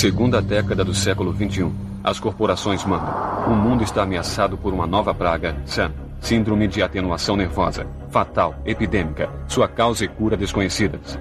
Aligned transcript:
Segunda 0.00 0.40
década 0.40 0.82
do 0.82 0.94
século 0.94 1.30
XXI. 1.30 1.70
As 2.02 2.18
corporações 2.18 2.82
mandam. 2.86 3.12
O 3.46 3.54
mundo 3.54 3.84
está 3.84 4.02
ameaçado 4.02 4.56
por 4.56 4.72
uma 4.72 4.86
nova 4.86 5.12
praga, 5.12 5.54
SAM. 5.66 5.92
Síndrome 6.22 6.66
de 6.66 6.82
atenuação 6.82 7.36
nervosa. 7.36 7.86
Fatal, 8.08 8.54
epidêmica. 8.64 9.28
Sua 9.46 9.68
causa 9.68 10.02
e 10.06 10.08
cura 10.08 10.38
desconhecidas. 10.38 11.18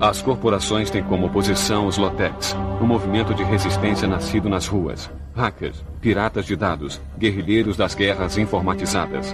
As 0.00 0.20
corporações 0.20 0.90
têm 0.90 1.00
como 1.04 1.26
oposição 1.26 1.86
os 1.86 1.96
Lotex, 1.96 2.56
um 2.82 2.86
movimento 2.86 3.32
de 3.32 3.44
resistência 3.44 4.08
nascido 4.08 4.48
nas 4.48 4.66
ruas. 4.66 5.08
Hackers, 5.36 5.84
piratas 6.00 6.44
de 6.44 6.56
dados, 6.56 7.00
guerrilheiros 7.16 7.76
das 7.76 7.94
guerras 7.94 8.36
informatizadas. 8.36 9.32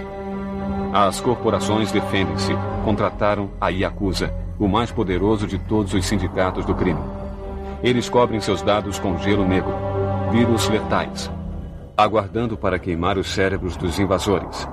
As 0.93 1.19
corporações 1.19 1.91
defendem-se. 1.91 2.55
Contrataram 2.83 3.49
a 3.59 3.69
Yakuza, 3.69 4.31
o 4.59 4.67
mais 4.67 4.91
poderoso 4.91 5.47
de 5.47 5.57
todos 5.57 5.91
os 5.95 6.05
sindicatos 6.05 6.63
do 6.65 6.75
crime. 6.75 7.01
Eles 7.85 8.09
cobrem 8.09 8.41
seus 8.41 8.63
dados 8.63 8.97
com 8.97 9.15
gelo 9.19 9.47
negro, 9.47 9.71
vírus 10.31 10.67
letais, 10.67 11.31
aguardando 11.95 12.57
para 12.57 12.79
queimar 12.79 13.15
os 13.15 13.29
cérebros 13.31 13.77
dos 13.77 13.99
invasores. 13.99 14.67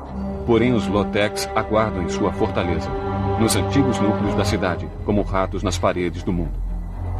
Porém, 0.47 0.73
os 0.73 0.87
Lotex 0.87 1.47
aguardam 1.55 2.05
em 2.05 2.09
sua 2.09 2.33
fortaleza, 2.33 2.89
nos 3.39 3.55
antigos 3.55 4.01
núcleos 4.01 4.35
da 4.35 4.47
cidade, 4.47 4.89
como 5.05 5.21
ratos 5.21 5.63
nas 5.63 5.77
paredes 5.77 6.23
do 6.23 6.33
mundo. 6.33 6.59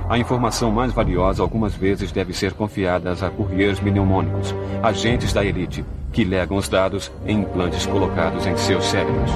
A 0.09 0.17
informação 0.17 0.73
mais 0.73 0.95
valiosa 0.95 1.43
algumas 1.43 1.75
vezes 1.75 2.11
deve 2.11 2.33
ser 2.33 2.55
confiada 2.55 3.13
a 3.13 3.29
couriers 3.29 3.79
mnemônicos, 3.79 4.55
agentes 4.83 5.35
da 5.35 5.45
elite, 5.45 5.85
que 6.11 6.25
legam 6.25 6.57
os 6.57 6.71
dados 6.71 7.13
em 7.27 7.41
implantes 7.41 7.85
colocados 7.85 8.47
em 8.47 8.57
seus 8.57 8.87
cérebros. 8.87 9.31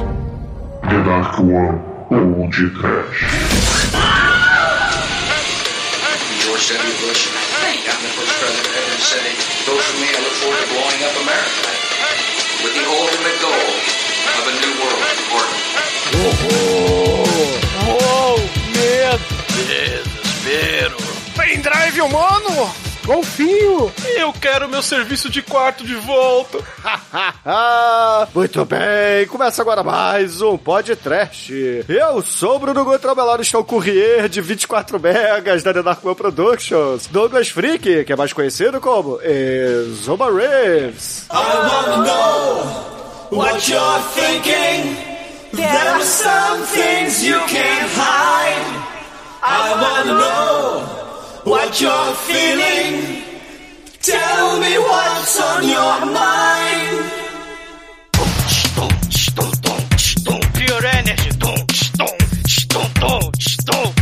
The 0.89 1.03
Dark 1.03 1.39
One, 1.39 1.83
ou 2.11 2.49
de 2.49 2.71
Trash. 2.71 4.26
President 8.97 8.97
ever 8.97 8.97
to 8.97 9.03
say, 9.03 9.29
vote 9.67 9.83
for 9.83 10.01
me, 10.01 10.09
I 10.09 10.21
look 10.25 10.33
forward 10.41 10.61
to 10.61 10.69
blowing 10.73 11.03
up 11.05 11.15
America. 11.21 11.69
With 12.65 12.75
the 12.75 12.85
ultimate 12.89 13.39
goal 13.45 13.69
of 14.37 14.45
a 14.47 14.55
new 14.57 14.73
world 14.81 15.03
order. 15.37 15.57
Uou, 16.17 16.47
oh, 17.83 17.99
oh, 18.01 18.37
medo! 18.73 19.19
Desespero. 19.53 20.97
Pendrive 21.35 21.95
humano! 21.95 22.86
Golfinho! 23.07 23.93
Eu 24.17 24.33
quero 24.33 24.69
meu 24.69 24.83
serviço 24.83 25.31
de 25.31 25.41
quarto 25.41 25.85
de 25.85 25.95
volta. 25.95 26.59
Muito 28.35 28.65
bem, 28.65 29.29
começa 29.29 29.63
agora 29.63 29.85
mais 29.85 30.43
um 30.43 30.59
podcast. 30.59 31.85
Eu 31.89 32.21
sou 32.21 32.57
o 32.57 32.59
Bruno 32.59 32.85
Gutrabelar, 32.85 33.41
estou 33.41 33.61
o 33.61 33.65
courier 33.65 34.29
de 34.29 34.41
24 34.41 34.99
megas 34.99 35.63
da 35.63 35.73
The 35.73 35.85
Dark 35.85 36.05
One 36.05 36.17
Productions. 36.17 37.07
Douglas 37.07 37.49
Freak, 37.49 38.05
que 38.05 38.13
é 38.13 38.17
mais 38.17 38.33
conhecido 38.33 38.81
como 38.81 39.21
Zoma 40.05 40.29
Reeves. 40.29 41.29
I 41.31 41.37
wanna 41.37 41.97
know 41.99 43.29
what 43.31 43.71
you're 43.71 44.03
thinking. 44.15 44.97
There 45.53 45.89
are 45.91 46.03
some 46.03 46.61
things 46.67 47.23
you 47.23 47.39
can't 47.47 47.89
hide. 47.95 48.83
I 49.45 49.75
wanna 49.81 50.19
know 50.19 51.06
what 51.47 51.81
you're 51.81 52.15
feeling. 52.15 53.23
Tell 54.03 54.61
me 54.61 54.79
what's 54.79 55.41
on 55.41 55.63
your 55.69 56.07
mind. 56.13 57.13
Pure 60.55 60.87
Energy. 60.87 61.31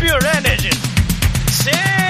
Pure 0.01 0.27
Energy. 0.27 0.71
No 1.67 2.04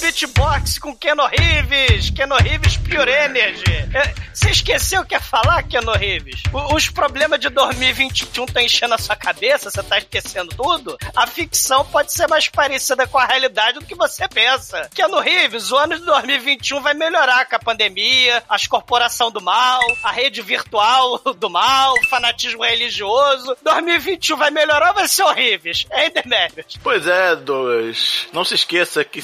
beatbox 0.00 0.78
com 0.78 0.96
Keno 0.96 1.26
Reeves. 1.26 2.10
Keno 2.10 2.36
Reeves 2.36 2.76
Pure 2.78 3.10
Energy. 3.10 3.64
É, 3.94 4.14
Você 4.32 4.50
esqueceu 4.50 5.02
o 5.02 5.04
que 5.04 5.14
é 5.14 5.20
falar, 5.20 5.62
Keno 5.64 5.92
Reeves? 5.92 6.42
O- 6.52 6.74
Os 6.74 6.88
problemas 6.88 7.38
de 7.40 7.48
2021 7.50 8.44
estão 8.44 8.62
enchendo 8.62 8.94
a 8.94 8.98
sua 8.98 9.14
cabeça, 9.16 9.70
você 9.70 9.82
tá 9.82 9.98
esquecendo 9.98 10.54
tudo? 10.56 10.96
A 11.14 11.26
ficção 11.26 11.84
pode 11.84 12.12
ser 12.12 12.26
mais 12.28 12.48
parecida 12.48 13.06
com 13.06 13.18
a 13.18 13.26
realidade 13.26 13.78
do 13.80 13.84
que 13.84 13.94
você 13.94 14.26
pensa. 14.28 14.88
Keno 14.94 15.18
Reeves, 15.20 15.70
o 15.70 15.76
ano 15.76 15.98
de 15.98 16.04
2021 16.06 16.80
vai 16.80 16.94
melhorar 16.94 17.44
com 17.46 17.56
a 17.56 17.58
pandemia, 17.58 18.42
as 18.48 18.66
corporações 18.66 19.32
do 19.32 19.40
mal, 19.42 19.80
a 20.02 20.10
rede 20.10 20.40
virtual 20.40 21.18
do 21.36 21.50
mal, 21.50 21.94
o 21.94 22.06
fanatismo 22.08 22.62
religioso. 22.64 23.56
2021 23.62 24.36
vai 24.36 24.50
melhorar 24.50 24.88
ou 24.90 24.94
vai 24.94 25.08
ser 25.08 25.24
horrível? 25.24 25.72
Hein, 25.92 26.10
Demetrius? 26.14 26.78
Pois 26.82 27.06
é, 27.06 27.36
Douglas. 27.36 28.26
Não 28.32 28.44
se 28.44 28.54
esqueça 28.54 29.04
que 29.04 29.20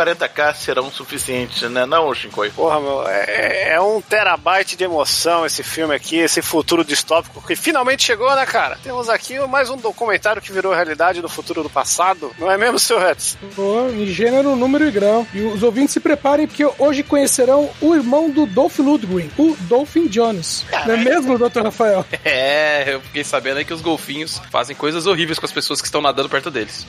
640k 0.00 0.54
serão 0.54 0.90
suficientes, 0.90 1.62
né, 1.70 1.86
não, 1.86 2.14
Shinkoi? 2.14 2.50
Porra, 2.50 2.80
meu, 2.80 3.06
é, 3.06 3.72
é 3.72 3.80
um 3.80 4.00
terabyte 4.00 4.76
de 4.76 4.84
emoção 4.84 5.44
esse 5.44 5.62
filme 5.62 5.94
aqui, 5.94 6.16
esse 6.16 6.40
futuro 6.42 6.84
distópico 6.84 7.44
que 7.46 7.54
finalmente 7.54 8.04
chegou, 8.04 8.34
né, 8.34 8.46
cara? 8.46 8.78
Temos 8.82 9.08
aqui 9.08 9.38
mais 9.46 9.70
um 9.70 9.76
documentário 9.76 10.42
que 10.42 10.52
virou 10.52 10.72
realidade 10.72 11.20
do 11.20 11.28
futuro 11.28 11.62
do 11.62 11.70
passado, 11.70 12.32
não 12.38 12.50
é 12.50 12.56
mesmo, 12.56 12.78
seu? 12.78 13.00
Pô, 13.56 13.88
em 13.88 14.06
gênero, 14.06 14.54
número 14.54 14.86
e 14.86 14.90
grão. 14.90 15.26
E 15.32 15.40
os 15.40 15.62
ouvintes 15.62 15.94
se 15.94 16.00
preparem, 16.00 16.46
porque 16.46 16.68
hoje 16.78 17.02
conhecerão 17.02 17.70
o 17.80 17.94
irmão 17.94 18.30
do 18.30 18.44
Dolph 18.44 18.78
Lundgren, 18.78 19.30
o 19.38 19.56
Dolphin 19.60 20.06
Jones. 20.06 20.66
Não 20.86 20.94
é 20.94 20.96
mesmo, 20.98 21.38
Dr. 21.38 21.62
Rafael? 21.62 22.04
É, 22.22 22.94
eu 22.94 23.00
fiquei 23.00 23.24
sabendo 23.24 23.58
aí 23.58 23.64
que 23.64 23.72
os 23.72 23.80
golfinhos 23.80 24.40
fazem 24.50 24.76
coisas 24.76 25.06
horríveis 25.06 25.38
com 25.38 25.46
as 25.46 25.52
pessoas 25.52 25.80
que 25.80 25.86
estão 25.86 26.00
nadando 26.00 26.28
perto 26.28 26.50
deles. 26.50 26.86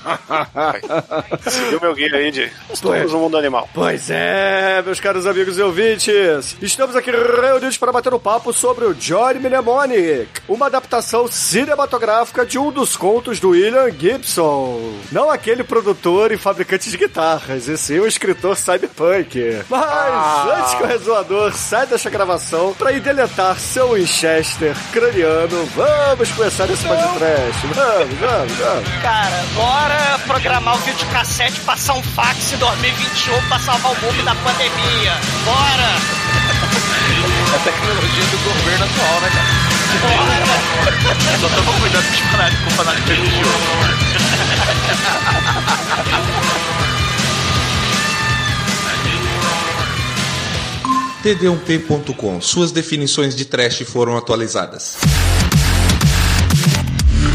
Seguiu 1.49 1.79
meu 1.79 1.95
guia 1.95 2.15
aí 2.15 2.31
de 2.31 2.51
no 3.09 3.19
mundo 3.19 3.37
animal. 3.37 3.69
Pois 3.73 4.09
é, 4.09 4.81
meus 4.83 4.99
caros 4.99 5.25
amigos 5.25 5.57
e 5.57 5.61
ouvintes, 5.61 6.57
estamos 6.61 6.95
aqui 6.95 7.11
reunidos 7.11 7.77
para 7.77 7.91
bater 7.91 8.13
um 8.13 8.19
papo 8.19 8.51
sobre 8.51 8.85
o 8.85 8.93
Johnny 8.93 9.39
Mnemonic, 9.39 10.29
uma 10.47 10.65
adaptação 10.65 11.27
cinematográfica 11.27 12.45
de 12.45 12.57
um 12.59 12.71
dos 12.71 12.95
contos 12.95 13.39
do 13.39 13.49
William 13.49 13.89
Gibson. 13.91 14.93
Não 15.11 15.29
aquele 15.29 15.63
produtor 15.63 16.31
e 16.31 16.37
fabricante 16.37 16.89
de 16.89 16.97
guitarras, 16.97 17.67
e 17.67 17.77
sim 17.77 17.99
o 17.99 18.07
escritor 18.07 18.55
cyberpunk. 18.55 19.63
Mas 19.69 20.59
antes 20.59 20.73
que 20.75 20.83
o 20.83 20.87
resoador 20.87 21.53
saia 21.53 21.85
desta 21.85 22.09
gravação 22.09 22.73
para 22.73 22.91
ir 22.91 22.99
deletar 22.99 23.59
seu 23.59 23.93
Winchester 23.93 24.75
craniano, 24.91 25.65
vamos 25.75 26.31
começar 26.31 26.69
esse 26.69 26.85
podcast. 26.85 27.67
Vamos, 27.73 28.17
vamos, 28.19 28.53
vamos. 28.53 29.01
Cara, 29.01 29.43
bora 29.55 30.19
programar 30.27 30.75
o 30.75 30.79
videocassete, 30.79 31.59
passar 31.61 31.93
um 31.93 32.03
fax 32.03 32.53
em 32.53 32.57
2021 32.91 33.47
pra 33.47 33.59
salvar 33.59 33.91
o 33.91 33.95
mundo 34.01 34.23
da 34.23 34.35
pandemia. 34.35 35.13
Bora! 35.45 35.95
É 37.51 37.55
a 37.55 37.59
tecnologia 37.59 38.23
do 38.25 38.37
governo 38.43 38.85
atual, 38.85 39.21
né, 39.21 39.29
cara? 39.29 39.47
Só 41.39 41.49
toma 41.49 41.79
cuidado 41.79 42.03
com 42.03 42.11
os 42.11 42.19
fanáticos, 42.19 42.63
com 42.63 42.69
o 42.69 42.73
fanático 42.73 43.07
religioso. 43.07 43.51
td1p.com. 51.23 52.41
Suas 52.41 52.71
definições 52.71 53.35
de 53.35 53.45
trash 53.45 53.83
foram 53.85 54.17
atualizadas. 54.17 54.97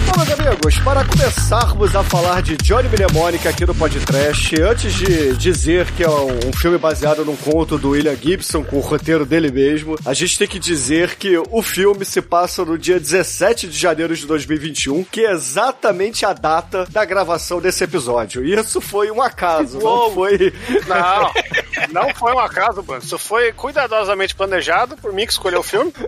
Bom, 0.06 0.24
meus 0.24 0.30
amigos, 0.40 0.78
para 0.80 1.04
começarmos 1.04 1.96
a 1.96 2.04
falar 2.04 2.40
de 2.40 2.56
Johnny 2.58 2.88
Mnemonic 2.88 3.46
aqui 3.48 3.66
no 3.66 3.74
podcast, 3.74 4.62
antes 4.62 4.94
de 4.94 5.36
dizer 5.36 5.90
que 5.92 6.04
é 6.04 6.08
um, 6.08 6.48
um 6.48 6.52
filme 6.52 6.78
baseado 6.78 7.24
num 7.24 7.36
conto 7.36 7.76
do 7.76 7.90
William 7.90 8.14
Gibson 8.16 8.62
com 8.62 8.76
o 8.76 8.80
roteiro 8.80 9.26
dele 9.26 9.50
mesmo, 9.50 9.96
a 10.04 10.14
gente 10.14 10.38
tem 10.38 10.46
que 10.46 10.58
dizer 10.58 11.16
que 11.16 11.36
o 11.50 11.60
filme 11.60 12.04
se 12.04 12.22
passa 12.22 12.64
no 12.64 12.78
dia 12.78 13.00
17 13.00 13.66
de 13.66 13.76
janeiro 13.76 14.14
de 14.14 14.26
2021, 14.26 15.04
que 15.04 15.26
é 15.26 15.32
exatamente 15.32 16.24
a 16.24 16.32
data 16.32 16.86
da 16.90 17.04
gravação 17.04 17.60
desse 17.60 17.82
episódio. 17.82 18.44
E 18.44 18.54
isso 18.54 18.80
foi 18.80 19.10
um 19.10 19.20
acaso, 19.20 19.78
não 19.78 19.86
Uou. 19.86 20.14
foi... 20.14 20.52
Não, 20.86 21.32
não 21.92 22.14
foi 22.14 22.32
um 22.32 22.38
acaso, 22.38 22.82
mano. 22.82 23.02
Isso 23.02 23.18
foi 23.18 23.52
cuidadosamente 23.52 24.34
planejado 24.34 24.96
por 24.96 25.12
mim 25.12 25.26
que 25.26 25.32
escolheu 25.32 25.60
o 25.60 25.62
filme. 25.62 25.92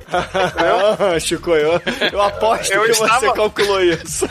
Ah, 1.09 1.19
Chico, 1.21 1.51
eu, 1.51 1.81
eu 2.13 2.21
aposto 2.23 2.73
Eu 2.73 2.85
que 2.85 2.91
estava- 2.91 3.21
você 3.21 3.33
calculou 3.33 3.81
isso. 3.83 4.27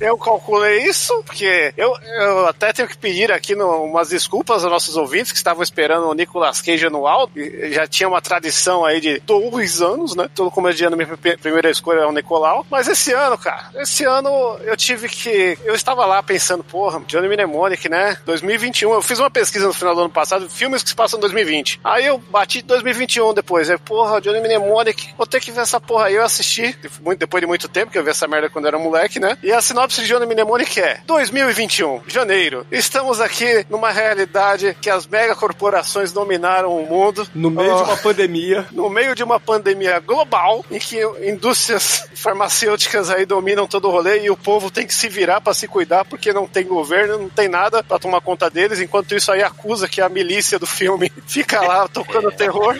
Eu 0.00 0.16
calculei 0.18 0.84
isso, 0.84 1.22
porque 1.24 1.72
eu, 1.76 1.94
eu 2.02 2.46
até 2.46 2.72
tenho 2.72 2.88
que 2.88 2.96
pedir 2.96 3.30
aqui 3.32 3.54
no, 3.54 3.84
umas 3.84 4.08
desculpas 4.08 4.62
aos 4.62 4.72
nossos 4.72 4.96
ouvintes 4.96 5.32
que 5.32 5.38
estavam 5.38 5.62
esperando 5.62 6.06
o 6.08 6.14
Nicolas 6.14 6.60
Cage 6.60 6.86
anual. 6.86 7.30
Já 7.70 7.86
tinha 7.86 8.08
uma 8.08 8.20
tradição 8.20 8.84
aí 8.84 9.00
de 9.00 9.18
dois 9.20 9.80
anos, 9.82 10.14
né? 10.14 10.28
Todo 10.34 10.50
comediante, 10.50 10.96
minha 10.96 11.16
pri- 11.16 11.36
primeira 11.36 11.70
escolha 11.70 12.00
é 12.00 12.06
o 12.06 12.12
Nicolau. 12.12 12.66
Mas 12.70 12.88
esse 12.88 13.12
ano, 13.12 13.36
cara, 13.38 13.70
esse 13.76 14.04
ano 14.04 14.28
eu 14.62 14.76
tive 14.76 15.08
que. 15.08 15.58
Eu 15.64 15.74
estava 15.74 16.04
lá 16.06 16.22
pensando, 16.22 16.62
porra, 16.64 17.00
Johnny 17.06 17.28
Mnemonic, 17.28 17.88
né? 17.88 18.16
2021. 18.26 18.92
Eu 18.92 19.02
fiz 19.02 19.18
uma 19.18 19.30
pesquisa 19.30 19.66
no 19.66 19.72
final 19.74 19.94
do 19.94 20.02
ano 20.02 20.10
passado, 20.10 20.45
filmes 20.48 20.82
que 20.82 20.88
se 20.90 20.94
passam 20.94 21.18
em 21.18 21.20
2020. 21.20 21.80
Aí 21.84 22.06
eu 22.06 22.18
bati 22.18 22.62
2021 22.62 23.34
depois. 23.34 23.70
Aí, 23.70 23.78
porra, 23.78 24.20
Johnny 24.20 24.40
Mnemonic, 24.40 25.14
vou 25.16 25.26
ter 25.26 25.40
que 25.40 25.50
ver 25.50 25.60
essa 25.62 25.80
porra 25.80 26.06
aí. 26.06 26.14
Eu 26.14 26.24
assisti, 26.24 26.76
muito, 27.02 27.18
depois 27.18 27.40
de 27.40 27.46
muito 27.46 27.68
tempo, 27.68 27.90
que 27.92 27.98
eu 27.98 28.04
vi 28.04 28.10
essa 28.10 28.26
merda 28.26 28.48
quando 28.50 28.66
era 28.66 28.78
moleque, 28.78 29.18
né? 29.20 29.36
E 29.42 29.52
a 29.52 29.60
sinopse 29.60 30.00
de 30.02 30.08
Johnny 30.08 30.26
Mnemonic 30.26 30.80
é 30.80 31.00
2021, 31.06 32.02
janeiro. 32.06 32.66
Estamos 32.70 33.20
aqui 33.20 33.66
numa 33.70 33.90
realidade 33.90 34.76
que 34.80 34.88
as 34.90 35.06
megacorporações 35.06 36.12
dominaram 36.12 36.76
o 36.76 36.86
mundo. 36.86 37.26
No 37.34 37.50
meio 37.50 37.74
Oh, 37.74 37.76
de 37.78 37.82
uma 37.90 37.96
pandemia. 37.98 38.66
no 38.72 38.88
meio 38.88 39.14
de 39.14 39.22
uma 39.24 39.40
pandemia 39.40 39.98
global 40.00 40.64
em 40.70 40.78
que 40.78 41.00
indústrias 41.22 42.08
farmacêuticas 42.14 43.10
aí 43.10 43.26
dominam 43.26 43.66
todo 43.66 43.88
o 43.88 43.90
rolê 43.90 44.20
e 44.22 44.30
o 44.30 44.36
povo 44.36 44.70
tem 44.70 44.86
que 44.86 44.94
se 44.94 45.08
virar 45.08 45.40
pra 45.40 45.52
se 45.54 45.66
cuidar 45.66 46.04
porque 46.04 46.32
não 46.32 46.46
tem 46.46 46.64
governo, 46.64 47.18
não 47.18 47.28
tem 47.28 47.48
nada 47.48 47.82
pra 47.82 47.98
tomar 47.98 48.20
conta 48.20 48.48
deles. 48.48 48.80
Enquanto 48.80 49.14
isso 49.14 49.32
aí 49.32 49.42
acusa 49.42 49.88
que 49.88 50.00
a 50.00 50.08
milícia 50.08 50.35
do 50.58 50.66
filme 50.66 51.10
fica 51.26 51.60
lá 51.60 51.88
tocando 51.88 52.30
terror. 52.32 52.76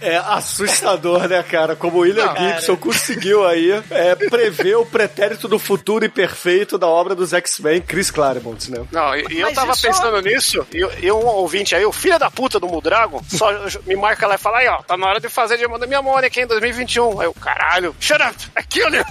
É 0.00 0.16
assustador, 0.16 1.28
né, 1.28 1.42
cara? 1.42 1.76
Como 1.76 1.98
o 1.98 2.00
William 2.00 2.26
Não, 2.26 2.36
Gibson 2.36 2.76
conseguiu 2.76 3.46
aí 3.46 3.70
é, 3.90 4.14
prever 4.14 4.76
o 4.76 4.86
pretérito 4.86 5.48
do 5.48 5.58
futuro 5.58 6.04
imperfeito 6.04 6.78
da 6.78 6.86
obra 6.86 7.14
dos 7.14 7.32
X-Men, 7.32 7.80
Chris 7.82 8.10
Claremont, 8.10 8.70
né? 8.70 8.84
Não, 8.90 9.14
e, 9.16 9.26
e 9.30 9.40
eu 9.40 9.52
tava 9.52 9.72
isso- 9.72 9.82
pensando 9.82 10.20
nisso, 10.20 10.66
e, 10.72 11.06
e 11.06 11.12
um 11.12 11.24
ouvinte 11.26 11.74
aí, 11.74 11.84
o 11.84 11.92
filho 11.92 12.18
da 12.18 12.30
puta 12.30 12.58
do 12.58 12.66
Mudragon, 12.66 13.22
só 13.28 13.50
me 13.86 13.96
marca 13.96 14.26
lá 14.26 14.34
e 14.36 14.38
fala 14.38 14.58
aí, 14.58 14.68
ó, 14.68 14.82
tá 14.82 14.96
na 14.96 15.06
hora 15.06 15.20
de 15.20 15.28
fazer 15.28 15.56
de 15.56 15.66
minha 15.86 16.02
Mônica 16.02 16.26
aqui 16.26 16.40
em 16.40 16.46
2021. 16.46 17.20
Aí 17.20 17.26
eu, 17.26 17.34
caralho, 17.34 17.94
shut 18.00 18.20
up, 18.22 18.36
aquilo. 18.54 18.96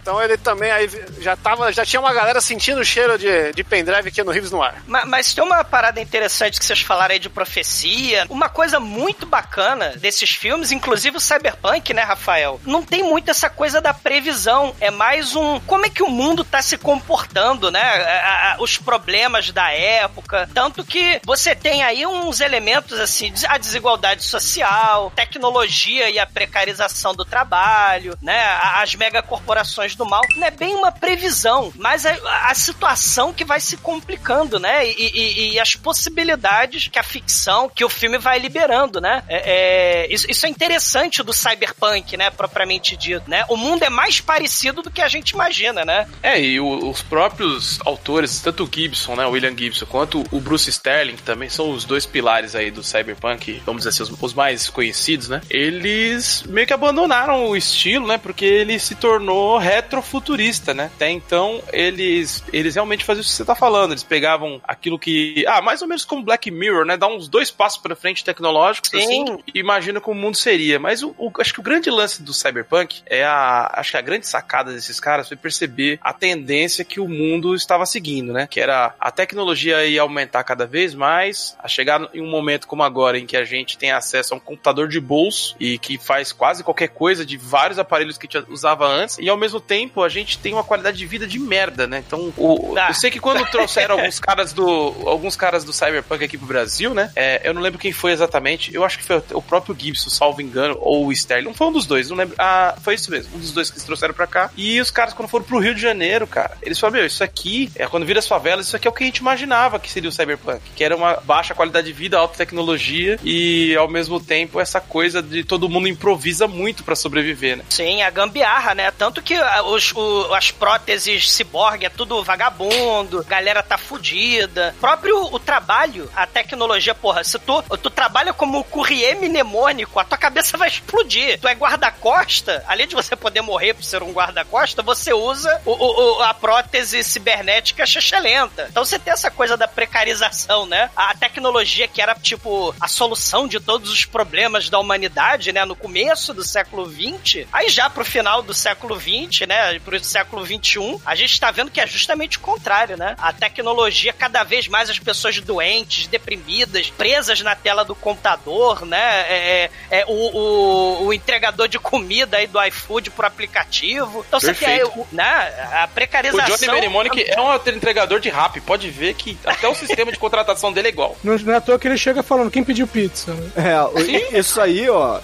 então 0.00 0.22
ele 0.22 0.36
também 0.36 0.70
aí 0.70 0.88
já 1.20 1.36
tava, 1.36 1.72
já 1.72 1.84
tinha 1.84 2.00
uma 2.00 2.12
galera 2.12 2.40
sentindo 2.40 2.80
o 2.80 2.84
cheiro 2.84 3.18
de, 3.18 3.52
de 3.52 3.64
pendrive 3.64 4.08
aqui 4.08 4.22
no 4.22 4.29
Rives 4.30 4.50
no 4.50 4.62
ar. 4.62 4.82
Ma- 4.86 5.04
Mas 5.04 5.32
tem 5.34 5.42
uma 5.44 5.62
parada 5.64 6.00
interessante 6.00 6.58
que 6.58 6.64
vocês 6.64 6.80
falaram 6.80 7.12
aí 7.12 7.18
de 7.18 7.28
profecia. 7.28 8.26
Uma 8.28 8.48
coisa 8.48 8.78
muito 8.80 9.26
bacana 9.26 9.90
desses 9.96 10.30
filmes, 10.30 10.70
inclusive 10.72 11.16
o 11.16 11.20
Cyberpunk, 11.20 11.92
né, 11.94 12.02
Rafael? 12.02 12.60
Não 12.64 12.82
tem 12.82 13.02
muito 13.02 13.30
essa 13.30 13.48
coisa 13.50 13.80
da 13.80 13.92
previsão. 13.94 14.74
É 14.80 14.90
mais 14.90 15.34
um. 15.36 15.58
Como 15.60 15.86
é 15.86 15.90
que 15.90 16.02
o 16.02 16.08
mundo 16.10 16.44
tá 16.44 16.62
se 16.62 16.76
comportando, 16.78 17.70
né? 17.70 17.80
A- 17.82 18.52
a- 18.52 18.56
Os 18.60 18.76
problemas 18.78 19.50
da 19.50 19.70
época. 19.70 20.48
Tanto 20.54 20.84
que 20.84 21.20
você 21.24 21.54
tem 21.54 21.82
aí 21.82 22.06
uns 22.06 22.40
elementos 22.40 22.98
assim, 23.00 23.32
a 23.48 23.56
desigualdade 23.58 24.22
social, 24.24 25.10
tecnologia 25.14 26.10
e 26.10 26.18
a 26.18 26.26
precarização 26.26 27.14
do 27.14 27.24
trabalho, 27.24 28.16
né? 28.22 28.42
As 28.76 28.94
megacorporações 28.94 29.94
do 29.94 30.04
mal. 30.04 30.22
Não 30.36 30.46
é 30.46 30.50
bem 30.50 30.74
uma 30.74 30.92
previsão, 30.92 31.72
mas 31.76 32.04
a, 32.06 32.12
a 32.48 32.54
situação 32.54 33.32
que 33.32 33.44
vai 33.44 33.60
se 33.60 33.76
complicando, 34.20 34.58
né? 34.60 34.86
E, 34.86 34.92
e- 35.14 35.52
e 35.54 35.60
as 35.60 35.74
possibilidades 35.74 36.88
que 36.88 36.98
a 36.98 37.02
ficção, 37.02 37.68
que 37.68 37.84
o 37.84 37.88
filme 37.88 38.18
vai 38.18 38.38
liberando, 38.38 39.00
né? 39.00 39.22
É- 39.28 40.04
é- 40.06 40.12
isso, 40.12 40.30
isso 40.30 40.46
é 40.46 40.48
interessante 40.48 41.22
do 41.22 41.32
cyberpunk, 41.32 42.16
né? 42.16 42.30
Propriamente 42.30 42.96
dito, 42.96 43.28
né? 43.28 43.44
O 43.48 43.56
mundo 43.56 43.82
é 43.82 43.90
mais 43.90 44.20
parecido 44.20 44.82
do 44.82 44.90
que 44.90 45.00
a 45.00 45.08
gente 45.08 45.30
imagina, 45.30 45.84
né? 45.84 46.06
É, 46.22 46.40
e 46.40 46.60
o- 46.60 46.90
os 46.90 47.02
próprios 47.02 47.80
autores, 47.84 48.40
tanto 48.40 48.64
o 48.64 48.70
Gibson, 48.72 49.16
né, 49.16 49.26
o 49.26 49.30
William 49.30 49.56
Gibson, 49.56 49.86
quanto 49.86 50.24
o 50.30 50.40
Bruce 50.40 50.68
Sterling, 50.70 51.16
que 51.16 51.22
também 51.22 51.48
são 51.48 51.70
os 51.70 51.84
dois 51.84 52.04
pilares 52.06 52.54
aí 52.54 52.70
do 52.70 52.82
cyberpunk, 52.82 53.62
vamos 53.64 53.84
dizer 53.84 53.90
assim, 53.90 54.02
os, 54.12 54.22
os 54.22 54.34
mais 54.34 54.68
conhecidos, 54.68 55.28
né? 55.28 55.40
Eles 55.50 56.42
meio 56.46 56.66
que 56.66 56.72
abandonaram 56.72 57.46
o 57.48 57.56
estilo, 57.56 58.06
né? 58.06 58.18
Porque 58.18 58.44
ele 58.44 58.78
se 58.78 58.94
tornou 58.94 59.58
retrofuturista, 59.58 60.74
né? 60.74 60.90
Até 60.94 61.10
então, 61.10 61.62
eles, 61.72 62.42
eles 62.52 62.74
realmente 62.74 63.04
faziam 63.04 63.22
isso 63.22 63.30
que 63.30 63.36
você 63.36 63.44
tá 63.44 63.54
falando. 63.54 63.92
Eles 63.92 64.02
pegavam 64.10 64.60
aquilo 64.66 64.98
que. 64.98 65.44
Ah, 65.46 65.62
mais 65.62 65.80
ou 65.80 65.88
menos 65.88 66.04
como 66.04 66.22
Black 66.22 66.50
Mirror, 66.50 66.84
né? 66.84 66.96
Dá 66.96 67.06
uns 67.06 67.28
dois 67.28 67.50
passos 67.50 67.80
pra 67.80 67.94
frente 67.94 68.24
tecnológicos, 68.24 68.90
Sim. 68.90 68.98
assim, 68.98 69.38
imagina 69.54 70.00
como 70.00 70.18
o 70.18 70.22
mundo 70.22 70.36
seria. 70.36 70.78
Mas 70.80 71.02
o, 71.02 71.14
o- 71.16 71.30
acho 71.38 71.54
que 71.54 71.60
o 71.60 71.62
grande 71.62 71.88
lance 71.90 72.22
do 72.22 72.34
cyberpunk 72.34 73.02
é 73.06 73.24
a. 73.24 73.70
Acho 73.76 73.92
que 73.92 73.96
a 73.96 74.00
grande 74.02 74.26
sacada 74.26 74.72
desses 74.72 74.98
caras 74.98 75.28
foi 75.28 75.36
perceber 75.36 75.98
a 76.02 76.12
tendência 76.12 76.84
que 76.84 76.98
o 77.00 77.08
mundo 77.08 77.54
estava 77.54 77.86
seguindo, 77.86 78.32
né? 78.32 78.48
Que 78.50 78.60
era 78.60 78.94
a 78.98 79.10
tecnologia 79.12 79.86
ia 79.86 80.02
aumentar 80.02 80.42
cada 80.42 80.66
vez 80.66 80.92
mais, 80.94 81.56
a 81.62 81.68
chegar 81.68 82.08
em 82.12 82.20
um 82.20 82.28
momento 82.28 82.66
como 82.66 82.82
agora, 82.82 83.16
em 83.18 83.26
que 83.26 83.36
a 83.36 83.44
gente 83.44 83.78
tem 83.78 83.92
acesso 83.92 84.34
a 84.34 84.36
um 84.36 84.40
computador 84.40 84.88
de 84.88 84.98
bolso 84.98 85.54
e 85.60 85.78
que 85.78 85.96
faz 85.98 86.32
quase 86.32 86.64
qualquer 86.64 86.88
coisa 86.88 87.24
de 87.24 87.36
vários 87.36 87.78
aparelhos 87.78 88.18
que 88.18 88.26
a 88.26 88.40
gente 88.40 88.50
usava 88.50 88.86
antes, 88.88 89.18
e 89.18 89.28
ao 89.28 89.36
mesmo 89.36 89.60
tempo 89.60 90.02
a 90.02 90.08
gente 90.08 90.36
tem 90.38 90.52
uma 90.52 90.64
qualidade 90.64 90.96
de 90.98 91.06
vida 91.06 91.26
de 91.26 91.38
merda, 91.38 91.86
né? 91.86 92.02
Então, 92.06 92.32
o, 92.36 92.74
Ah. 92.76 92.88
eu 92.88 92.94
sei 92.94 93.10
que 93.10 93.20
quando 93.20 93.44
trouxeram 93.50 93.99
alguns 94.00 94.20
caras 94.20 94.52
do 94.52 94.94
alguns 95.06 95.36
caras 95.36 95.64
do 95.64 95.72
Cyberpunk 95.72 96.24
aqui 96.24 96.36
pro 96.38 96.46
Brasil, 96.46 96.94
né? 96.94 97.10
é, 97.16 97.40
eu 97.44 97.54
não 97.54 97.62
lembro 97.62 97.78
quem 97.78 97.92
foi 97.92 98.12
exatamente. 98.12 98.74
Eu 98.74 98.84
acho 98.84 98.98
que 98.98 99.04
foi 99.04 99.22
o 99.32 99.42
próprio 99.42 99.76
Gibson, 99.78 100.10
salvo 100.10 100.40
engano, 100.42 100.76
ou 100.80 101.06
o 101.06 101.12
Sterling. 101.12 101.46
Não 101.48 101.54
foi 101.54 101.66
um 101.68 101.72
dos 101.72 101.86
dois, 101.86 102.08
não 102.10 102.16
lembro. 102.16 102.34
Ah, 102.38 102.74
foi 102.82 102.94
isso 102.94 103.10
mesmo. 103.10 103.34
Um 103.36 103.38
dos 103.38 103.52
dois 103.52 103.70
que 103.70 103.76
eles 103.76 103.84
trouxeram 103.84 104.14
pra 104.14 104.26
cá. 104.26 104.50
E 104.56 104.80
os 104.80 104.90
caras, 104.90 105.14
quando 105.14 105.28
foram 105.28 105.44
pro 105.44 105.58
Rio 105.58 105.74
de 105.74 105.80
Janeiro, 105.80 106.26
cara, 106.26 106.56
eles 106.62 106.78
falaram: 106.78 106.98
Meu, 106.98 107.06
isso 107.06 107.22
aqui, 107.24 107.70
é 107.76 107.86
quando 107.86 108.06
vira 108.06 108.18
as 108.18 108.26
favelas, 108.28 108.66
isso 108.66 108.76
aqui 108.76 108.86
é 108.86 108.90
o 108.90 108.94
que 108.94 109.02
a 109.02 109.06
gente 109.06 109.18
imaginava 109.18 109.78
que 109.78 109.90
seria 109.90 110.08
o 110.08 110.12
Cyberpunk. 110.12 110.60
Que 110.74 110.84
era 110.84 110.96
uma 110.96 111.14
baixa 111.24 111.54
qualidade 111.54 111.86
de 111.86 111.92
vida, 111.92 112.18
alta 112.18 112.36
tecnologia 112.36 113.18
e 113.24 113.74
ao 113.76 113.88
mesmo 113.88 114.20
tempo 114.20 114.60
essa 114.60 114.80
coisa 114.80 115.22
de 115.22 115.44
todo 115.44 115.68
mundo 115.68 115.88
improvisa 115.88 116.46
muito 116.48 116.82
pra 116.84 116.94
sobreviver, 116.96 117.56
né? 117.58 117.64
Sim, 117.70 118.02
a 118.02 118.10
gambiarra, 118.10 118.74
né? 118.74 118.90
Tanto 118.90 119.22
que 119.22 119.34
ah, 119.34 119.62
os, 119.64 119.92
o- 119.92 120.32
as 120.34 120.50
próteses 120.50 121.30
ciborgue 121.30 121.86
é 121.86 121.88
tudo 121.90 122.22
vagabundo, 122.22 123.24
galera 123.28 123.62
tá 123.62 123.76
fudida. 123.90 124.72
Próprio 124.80 125.24
o 125.34 125.38
trabalho, 125.38 126.08
a 126.14 126.24
tecnologia, 126.26 126.94
porra, 126.94 127.24
se 127.24 127.36
tu, 127.40 127.60
tu 127.82 127.90
trabalha 127.90 128.32
como 128.32 128.62
courrier 128.62 129.16
mnemônico, 129.20 129.98
a 129.98 130.04
tua 130.04 130.16
cabeça 130.16 130.56
vai 130.56 130.68
explodir. 130.68 131.40
Tu 131.40 131.48
é 131.48 131.54
guarda-costa, 131.54 132.64
além 132.68 132.86
de 132.86 132.94
você 132.94 133.16
poder 133.16 133.40
morrer 133.40 133.74
por 133.74 133.82
ser 133.82 134.02
um 134.02 134.12
guarda-costa, 134.12 134.80
você 134.82 135.12
usa 135.12 135.60
o- 135.64 135.72
o- 136.18 136.22
a 136.22 136.32
prótese 136.32 137.02
cibernética 137.02 137.84
chechelenta. 137.84 138.66
Então 138.70 138.84
você 138.84 138.98
tem 138.98 139.12
essa 139.12 139.30
coisa 139.30 139.56
da 139.56 139.66
precarização, 139.66 140.66
né? 140.66 140.88
A 140.96 141.12
tecnologia 141.14 141.88
que 141.88 142.00
era, 142.00 142.14
tipo, 142.14 142.72
a 142.80 142.86
solução 142.86 143.48
de 143.48 143.58
todos 143.58 143.90
os 143.90 144.04
problemas 144.04 144.70
da 144.70 144.78
humanidade, 144.78 145.52
né? 145.52 145.64
No 145.64 145.74
começo 145.74 146.32
do 146.32 146.44
século 146.44 146.88
XX, 146.88 147.46
aí 147.52 147.68
já 147.68 147.90
pro 147.90 148.04
final 148.04 148.40
do 148.42 148.54
século 148.54 148.98
XX, 149.00 149.46
né? 149.48 149.78
Pro 149.80 150.02
século 150.02 150.46
XXI, 150.46 151.00
a 151.04 151.14
gente 151.16 151.40
tá 151.40 151.50
vendo 151.50 151.70
que 151.72 151.80
é 151.80 151.86
justamente 151.86 152.38
o 152.38 152.40
contrário, 152.40 152.96
né? 152.96 153.16
A 153.18 153.32
tecnologia, 153.32 153.79
cada 154.18 154.42
vez 154.42 154.68
mais 154.68 154.90
as 154.90 154.98
pessoas 154.98 155.38
doentes, 155.40 156.06
deprimidas, 156.06 156.90
presas 156.90 157.40
na 157.40 157.54
tela 157.54 157.84
do 157.84 157.94
computador, 157.94 158.84
né? 158.84 158.98
É, 159.28 159.70
é, 159.90 160.00
é, 160.00 160.04
o, 160.06 160.12
o, 160.12 161.06
o 161.06 161.12
entregador 161.12 161.68
de 161.68 161.78
comida 161.78 162.36
aí 162.36 162.46
do 162.46 162.62
iFood 162.64 163.10
pro 163.10 163.26
aplicativo. 163.26 164.24
Então 164.26 164.40
você 164.40 164.52
tem 164.54 164.68
Perfeito. 164.68 165.00
o- 165.00 165.06
né? 165.12 165.24
A 165.24 165.88
O 165.90 165.94
precarização... 165.94 166.56
Johnny 166.56 166.78
Mnemonic 166.80 167.22
é 167.30 167.40
um 167.40 167.54
entregador 167.54 168.20
de 168.20 168.28
rap. 168.28 168.60
Pode 168.60 168.90
ver 168.90 169.14
que 169.14 169.36
até 169.44 169.68
o 169.68 169.74
sistema 169.74 170.10
de 170.12 170.18
contratação 170.20 170.72
dele 170.72 170.88
é 170.88 170.90
igual. 170.90 171.16
Não, 171.22 171.36
não 171.38 171.52
é 171.52 171.56
à 171.56 171.60
toa 171.60 171.78
que 171.78 171.88
ele 171.88 171.96
chega 171.98 172.22
falando 172.22 172.50
quem 172.50 172.64
pediu 172.64 172.86
pizza. 172.86 173.32
Né? 173.34 173.50
É, 173.56 173.80
o- 173.82 174.38
isso 174.38 174.60
aí, 174.60 174.88
ó, 174.88 175.20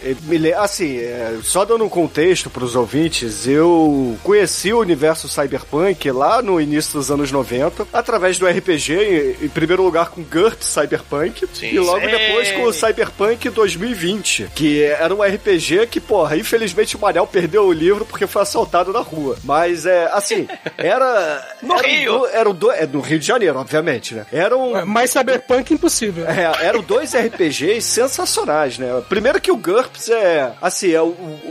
assim, 0.58 0.98
é, 0.98 1.38
só 1.42 1.64
dando 1.64 1.84
um 1.84 1.88
contexto 1.88 2.50
pros 2.50 2.74
ouvintes, 2.76 3.46
eu 3.46 4.18
conheci 4.22 4.72
o 4.72 4.78
universo 4.80 5.28
cyberpunk 5.28 6.10
lá 6.10 6.42
no 6.42 6.60
início 6.60 6.92
dos 6.94 7.10
anos 7.10 7.30
90, 7.32 7.86
através 7.92 8.35
do 8.38 8.46
RPG, 8.46 9.36
em, 9.40 9.46
em 9.46 9.48
primeiro 9.48 9.82
lugar 9.82 10.10
com 10.10 10.22
GURPS 10.22 10.66
Cyberpunk, 10.68 11.46
Sim, 11.52 11.66
e 11.68 11.78
logo 11.78 12.00
sim. 12.00 12.06
depois 12.10 12.52
com 12.52 12.62
o 12.64 12.72
Cyberpunk 12.72 13.48
2020, 13.50 14.48
que 14.54 14.82
era 14.84 15.14
um 15.14 15.22
RPG 15.22 15.86
que, 15.88 16.00
porra, 16.00 16.36
infelizmente 16.36 16.96
o 16.96 17.00
Manel 17.00 17.26
perdeu 17.26 17.64
o 17.66 17.72
livro 17.72 18.04
porque 18.04 18.26
foi 18.26 18.42
assaltado 18.42 18.92
na 18.92 19.00
rua. 19.00 19.36
Mas, 19.44 19.86
é, 19.86 20.08
assim, 20.12 20.46
era... 20.76 21.56
No 21.62 21.74
era 21.78 21.88
Rio. 21.88 22.18
do- 22.18 22.26
era 22.26 22.52
do- 22.52 22.70
é, 22.72 22.86
no 22.86 23.00
Rio 23.00 23.18
de 23.18 23.26
Janeiro, 23.26 23.58
obviamente, 23.58 24.14
né? 24.14 24.26
Era 24.32 24.56
um... 24.56 24.84
Mais 24.86 25.10
cyberpunk 25.10 25.72
impossível. 25.74 26.26
É, 26.26 26.66
eram 26.66 26.82
dois 26.82 27.14
RPGs 27.14 27.82
sensacionais, 27.82 28.78
né? 28.78 29.02
Primeiro 29.08 29.40
que 29.40 29.50
o 29.50 29.56
GURPS 29.56 30.08
é, 30.10 30.52
assim, 30.60 30.92
é 30.92 31.00
o, 31.02 31.06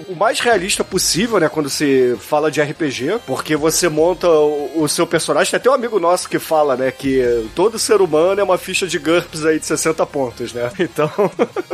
o 0.09 0.15
mais 0.17 0.39
realista 0.39 0.83
possível, 0.83 1.39
né? 1.39 1.49
Quando 1.49 1.69
se 1.69 2.15
fala 2.19 2.49
de 2.51 2.61
RPG, 2.61 3.19
porque 3.25 3.55
você 3.55 3.89
monta 3.89 4.27
o, 4.29 4.83
o 4.83 4.87
seu 4.89 5.05
personagem. 5.07 5.51
Tem 5.51 5.57
até 5.57 5.69
um 5.69 5.73
amigo 5.73 5.99
nosso 5.99 6.29
que 6.29 6.39
fala, 6.39 6.74
né? 6.75 6.91
Que 6.91 7.47
todo 7.55 7.77
ser 7.79 8.01
humano 8.01 8.39
é 8.39 8.43
uma 8.43 8.57
ficha 8.57 8.87
de 8.87 8.97
GURPS 8.99 9.45
aí 9.45 9.59
de 9.59 9.65
60 9.65 10.05
pontos, 10.05 10.53
né? 10.53 10.71
Então, 10.79 11.09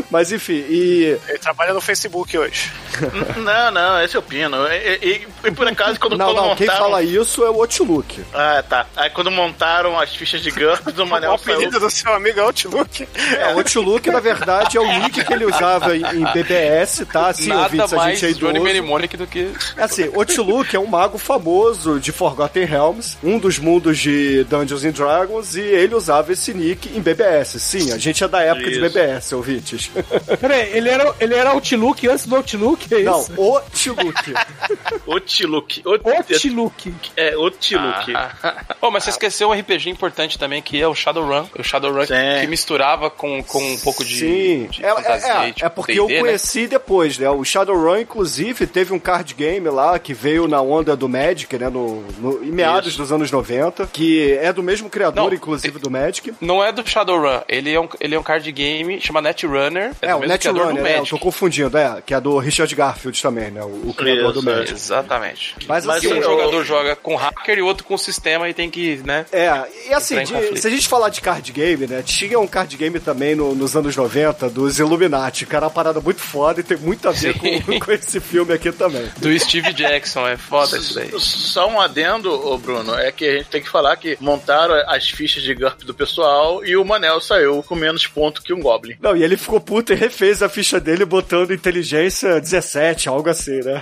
mas 0.10 0.32
enfim, 0.32 0.64
e... 0.70 1.18
Ele 1.28 1.38
trabalha 1.38 1.74
no 1.74 1.82
Facebook 1.82 2.38
hoje. 2.38 2.72
Não, 3.38 3.72
não, 3.72 4.02
esse 4.04 4.16
é 4.16 4.20
o 4.20 4.22
Pino. 4.22 4.58
E, 4.68 5.00
e- 5.02 5.28
e 5.48 5.52
por 5.52 5.68
acaso, 5.68 6.00
quando, 6.00 6.18
Não, 6.18 6.28
quando 6.34 6.48
não, 6.48 6.56
quem 6.56 6.68
montaram... 6.68 6.86
fala 6.86 7.04
isso 7.04 7.44
é 7.44 7.50
o 7.50 7.62
Outlook. 7.62 8.22
Ah, 8.34 8.64
tá. 8.68 8.86
Aí 8.96 9.10
quando 9.10 9.30
montaram 9.32 10.00
as 10.00 10.16
fichas 10.16 10.42
de 10.42 10.50
GURPS, 10.52 10.98
o 10.98 11.04
O 11.04 11.08
Manel 11.08 11.38
saiu... 11.38 11.56
apelido 11.56 11.80
do 11.80 11.90
seu 11.90 12.14
amigo 12.14 12.40
é 12.40 12.44
Outlook. 12.44 13.08
É, 13.38 13.54
o 13.54 13.58
Outlook, 13.58 14.10
na 14.10 14.20
verdade, 14.20 14.78
é 14.78 14.82
o 14.82 15.00
nick 15.00 15.24
que 15.24 15.34
ele 15.34 15.46
usava 15.46 15.96
em, 15.96 16.02
em 16.04 16.26
BBS, 16.34 17.06
tá? 17.12 17.34
Sim, 17.34 17.50
Nada 17.50 17.64
ouvintes, 17.64 17.94
a 17.94 17.96
mais 17.96 18.20
gente 18.20 18.36
é 18.36 18.40
Johnny. 18.40 18.60
Mnemonic 18.60 19.18
do 19.18 19.28
que. 19.28 19.52
Assim, 19.78 20.10
Otiluk 20.14 20.76
é 20.76 20.80
um 20.80 20.86
mago 20.88 21.18
famoso 21.18 22.00
de 22.00 22.12
Forgotten 22.12 22.66
Realms, 22.66 23.18
um 23.24 23.38
dos 23.40 23.58
mundos 23.60 23.98
de 23.98 24.44
Dungeons 24.46 24.84
and 24.92 24.94
Dragons, 24.94 25.56
e 25.56 25.62
ele 25.62 25.96
usava 25.96 26.32
esse 26.34 26.54
nick 26.54 26.90
em 26.96 27.02
BBS. 27.02 27.60
Sim, 27.60 27.92
a 27.92 27.98
gente 27.98 28.24
é 28.24 28.28
da 28.28 28.42
época 28.42 28.66
de 28.70 28.72
Isso. 28.72 28.82
BBS, 28.82 29.34
ouvintes. 29.36 29.92
Peraí, 30.40 30.70
ele 30.76 30.90
era, 30.90 31.16
ele 31.20 31.34
era 31.36 31.52
Outlook 31.52 32.08
antes 32.08 32.26
do 32.26 32.36
Outlook? 32.36 32.94
É 32.94 33.00
Não, 33.04 33.20
isso? 33.22 33.34
Otiluk. 33.42 34.34
Otiluk. 35.08 35.82
Outlook. 35.86 36.94
É, 37.16 37.38
Otiluk. 37.38 38.14
Ah. 38.16 38.66
Oh, 38.82 38.92
mas 38.92 39.04
você 39.04 39.12
esqueceu 39.12 39.50
um 39.50 39.54
RPG 39.54 39.90
importante 39.90 40.38
também, 40.38 40.62
que 40.62 40.82
é 40.82 40.88
o 40.88 40.96
Shadowrun. 40.96 41.46
O 41.58 41.64
Shadowrun 41.64 42.06
Sim. 42.06 42.14
que 42.42 42.48
misturava 42.48 43.10
com, 43.10 43.42
com 43.44 43.64
um 43.64 43.78
pouco 43.78 44.04
de, 44.04 44.16
Sim, 44.20 44.68
de 44.70 44.84
é, 44.86 44.94
fantasia 44.94 45.34
é, 45.34 45.48
e 45.48 45.50
é, 45.50 45.54
tipo 45.54 45.66
é 45.66 45.70
porque 45.70 45.92
eu 46.00 46.08
né? 46.08 46.20
conheci 46.20 46.68
depois, 46.68 47.18
né? 47.18 47.30
O 47.30 47.44
Shadowrun, 47.44 48.00
inclusive, 48.00 48.68
teve 48.68 48.94
um 48.94 49.00
card 49.00 49.34
game 49.34 49.68
lá 49.70 49.98
que 50.00 50.14
veio 50.14 50.48
na 50.48 50.62
onda 50.62 50.96
do 50.96 51.08
Magic, 51.08 51.58
né? 51.58 51.70
No, 51.70 52.02
no- 52.20 52.44
em 52.44 52.52
meados 52.52 52.90
Isso. 52.90 52.98
dos 52.98 53.12
anos 53.12 53.32
90, 53.32 53.88
que 53.88 54.34
é 54.34 54.52
do 54.52 54.64
mesmo 54.64 54.81
criador, 54.90 55.26
Não, 55.30 55.34
inclusive, 55.34 55.80
do 55.80 55.90
Magic. 55.90 56.34
Não 56.42 56.64
é 56.64 56.72
do 56.72 56.88
Shadowrun, 56.88 57.42
ele 57.48 57.72
é 57.74 57.80
um, 57.80 57.88
ele 58.00 58.16
é 58.16 58.20
um 58.20 58.24
card 58.24 58.50
game, 58.52 59.00
chama 59.02 59.22
Netrunner. 59.22 59.92
É, 60.02 60.12
do 60.12 60.18
o 60.18 60.20
mesmo 60.22 60.38
criador 60.40 60.62
do 60.68 60.74
Netrunner, 60.74 60.86
é, 60.92 60.96
eu 60.96 60.98
Magic. 61.00 61.10
tô 61.10 61.20
confundindo, 61.20 61.78
é, 61.78 62.02
que 62.06 62.14
é 62.14 62.20
do 62.22 62.38
Richard 62.38 62.74
Garfield 62.76 63.22
também, 63.22 63.52
né? 63.52 63.62
O, 63.64 63.90
o 63.90 63.94
criador 63.94 64.34
do 64.34 64.40
Isso, 64.40 64.50
Magic. 64.50 64.74
Exatamente. 64.74 65.56
Mas, 65.68 65.86
Mas 65.86 65.98
assim, 65.98 66.14
um 66.14 66.18
eu- 66.18 66.24
jogador 66.24 66.64
joga 66.64 66.96
com 66.96 67.16
hacker 67.16 67.58
e 67.58 67.62
outro 67.62 67.84
com 67.86 67.98
sistema 67.98 68.50
e 68.50 68.54
tem 68.54 68.70
que, 68.70 69.02
né? 69.06 69.26
É, 69.32 69.50
e 69.90 69.94
assim, 69.94 70.24
de- 70.24 70.60
se 70.60 70.68
a 70.68 70.70
gente 70.70 70.88
falar 70.88 71.10
de 71.10 71.22
card 71.22 71.52
game, 71.52 71.88
né? 71.88 72.02
Tinha 72.04 72.40
um 72.40 72.48
card 72.48 72.76
game 72.78 73.00
também 73.00 73.36
no- 73.36 73.56
nos 73.56 73.76
anos 73.76 73.96
90 73.96 74.50
dos 74.50 74.80
Illuminati, 74.80 75.46
que 75.46 75.56
era 75.56 75.66
uma 75.66 75.72
parada 75.72 76.00
muito 76.00 76.22
foda 76.22 76.60
e 76.60 76.64
tem 76.64 76.78
muito 76.78 77.08
a 77.08 77.12
ver 77.12 77.34
com, 77.38 77.42
com 77.80 77.92
esse 77.92 78.20
filme 78.20 78.54
aqui 78.54 78.72
também. 78.72 79.10
Do 79.18 79.38
Steve 79.40 79.74
Jackson, 79.74 80.28
é 80.28 80.38
foda 80.38 80.78
isso 80.78 80.96
daí. 80.96 81.12
Só 81.20 81.68
um 81.68 81.80
adendo, 81.80 82.58
Bruno, 82.60 82.94
é 82.96 83.12
que 83.12 83.26
a 83.26 83.38
gente 83.38 83.50
tem 83.50 83.62
que 83.62 83.70
falar 83.70 83.96
que 83.98 84.18
montaram 84.20 84.71
as 84.88 85.10
fichas 85.10 85.44
de 85.44 85.54
GURP 85.54 85.84
do 85.86 85.94
pessoal 85.94 86.64
e 86.66 86.76
o 86.76 86.84
Manel 86.86 87.20
saiu 87.22 87.62
com 87.64 87.76
menos 87.76 88.08
ponto 88.08 88.42
que 88.42 88.54
um 88.54 88.60
Goblin. 88.62 88.96
Não, 89.02 89.16
e 89.16 89.24
ele 89.24 89.38
ficou 89.38 89.60
puto 89.60 89.94
e 89.94 89.96
refez 89.96 90.42
a 90.44 90.50
ficha 90.50 90.80
dele 90.80 91.06
botando 91.06 91.52
inteligência 91.54 92.40
17, 92.40 93.08
algo 93.10 93.30
assim, 93.30 93.60
né? 93.64 93.82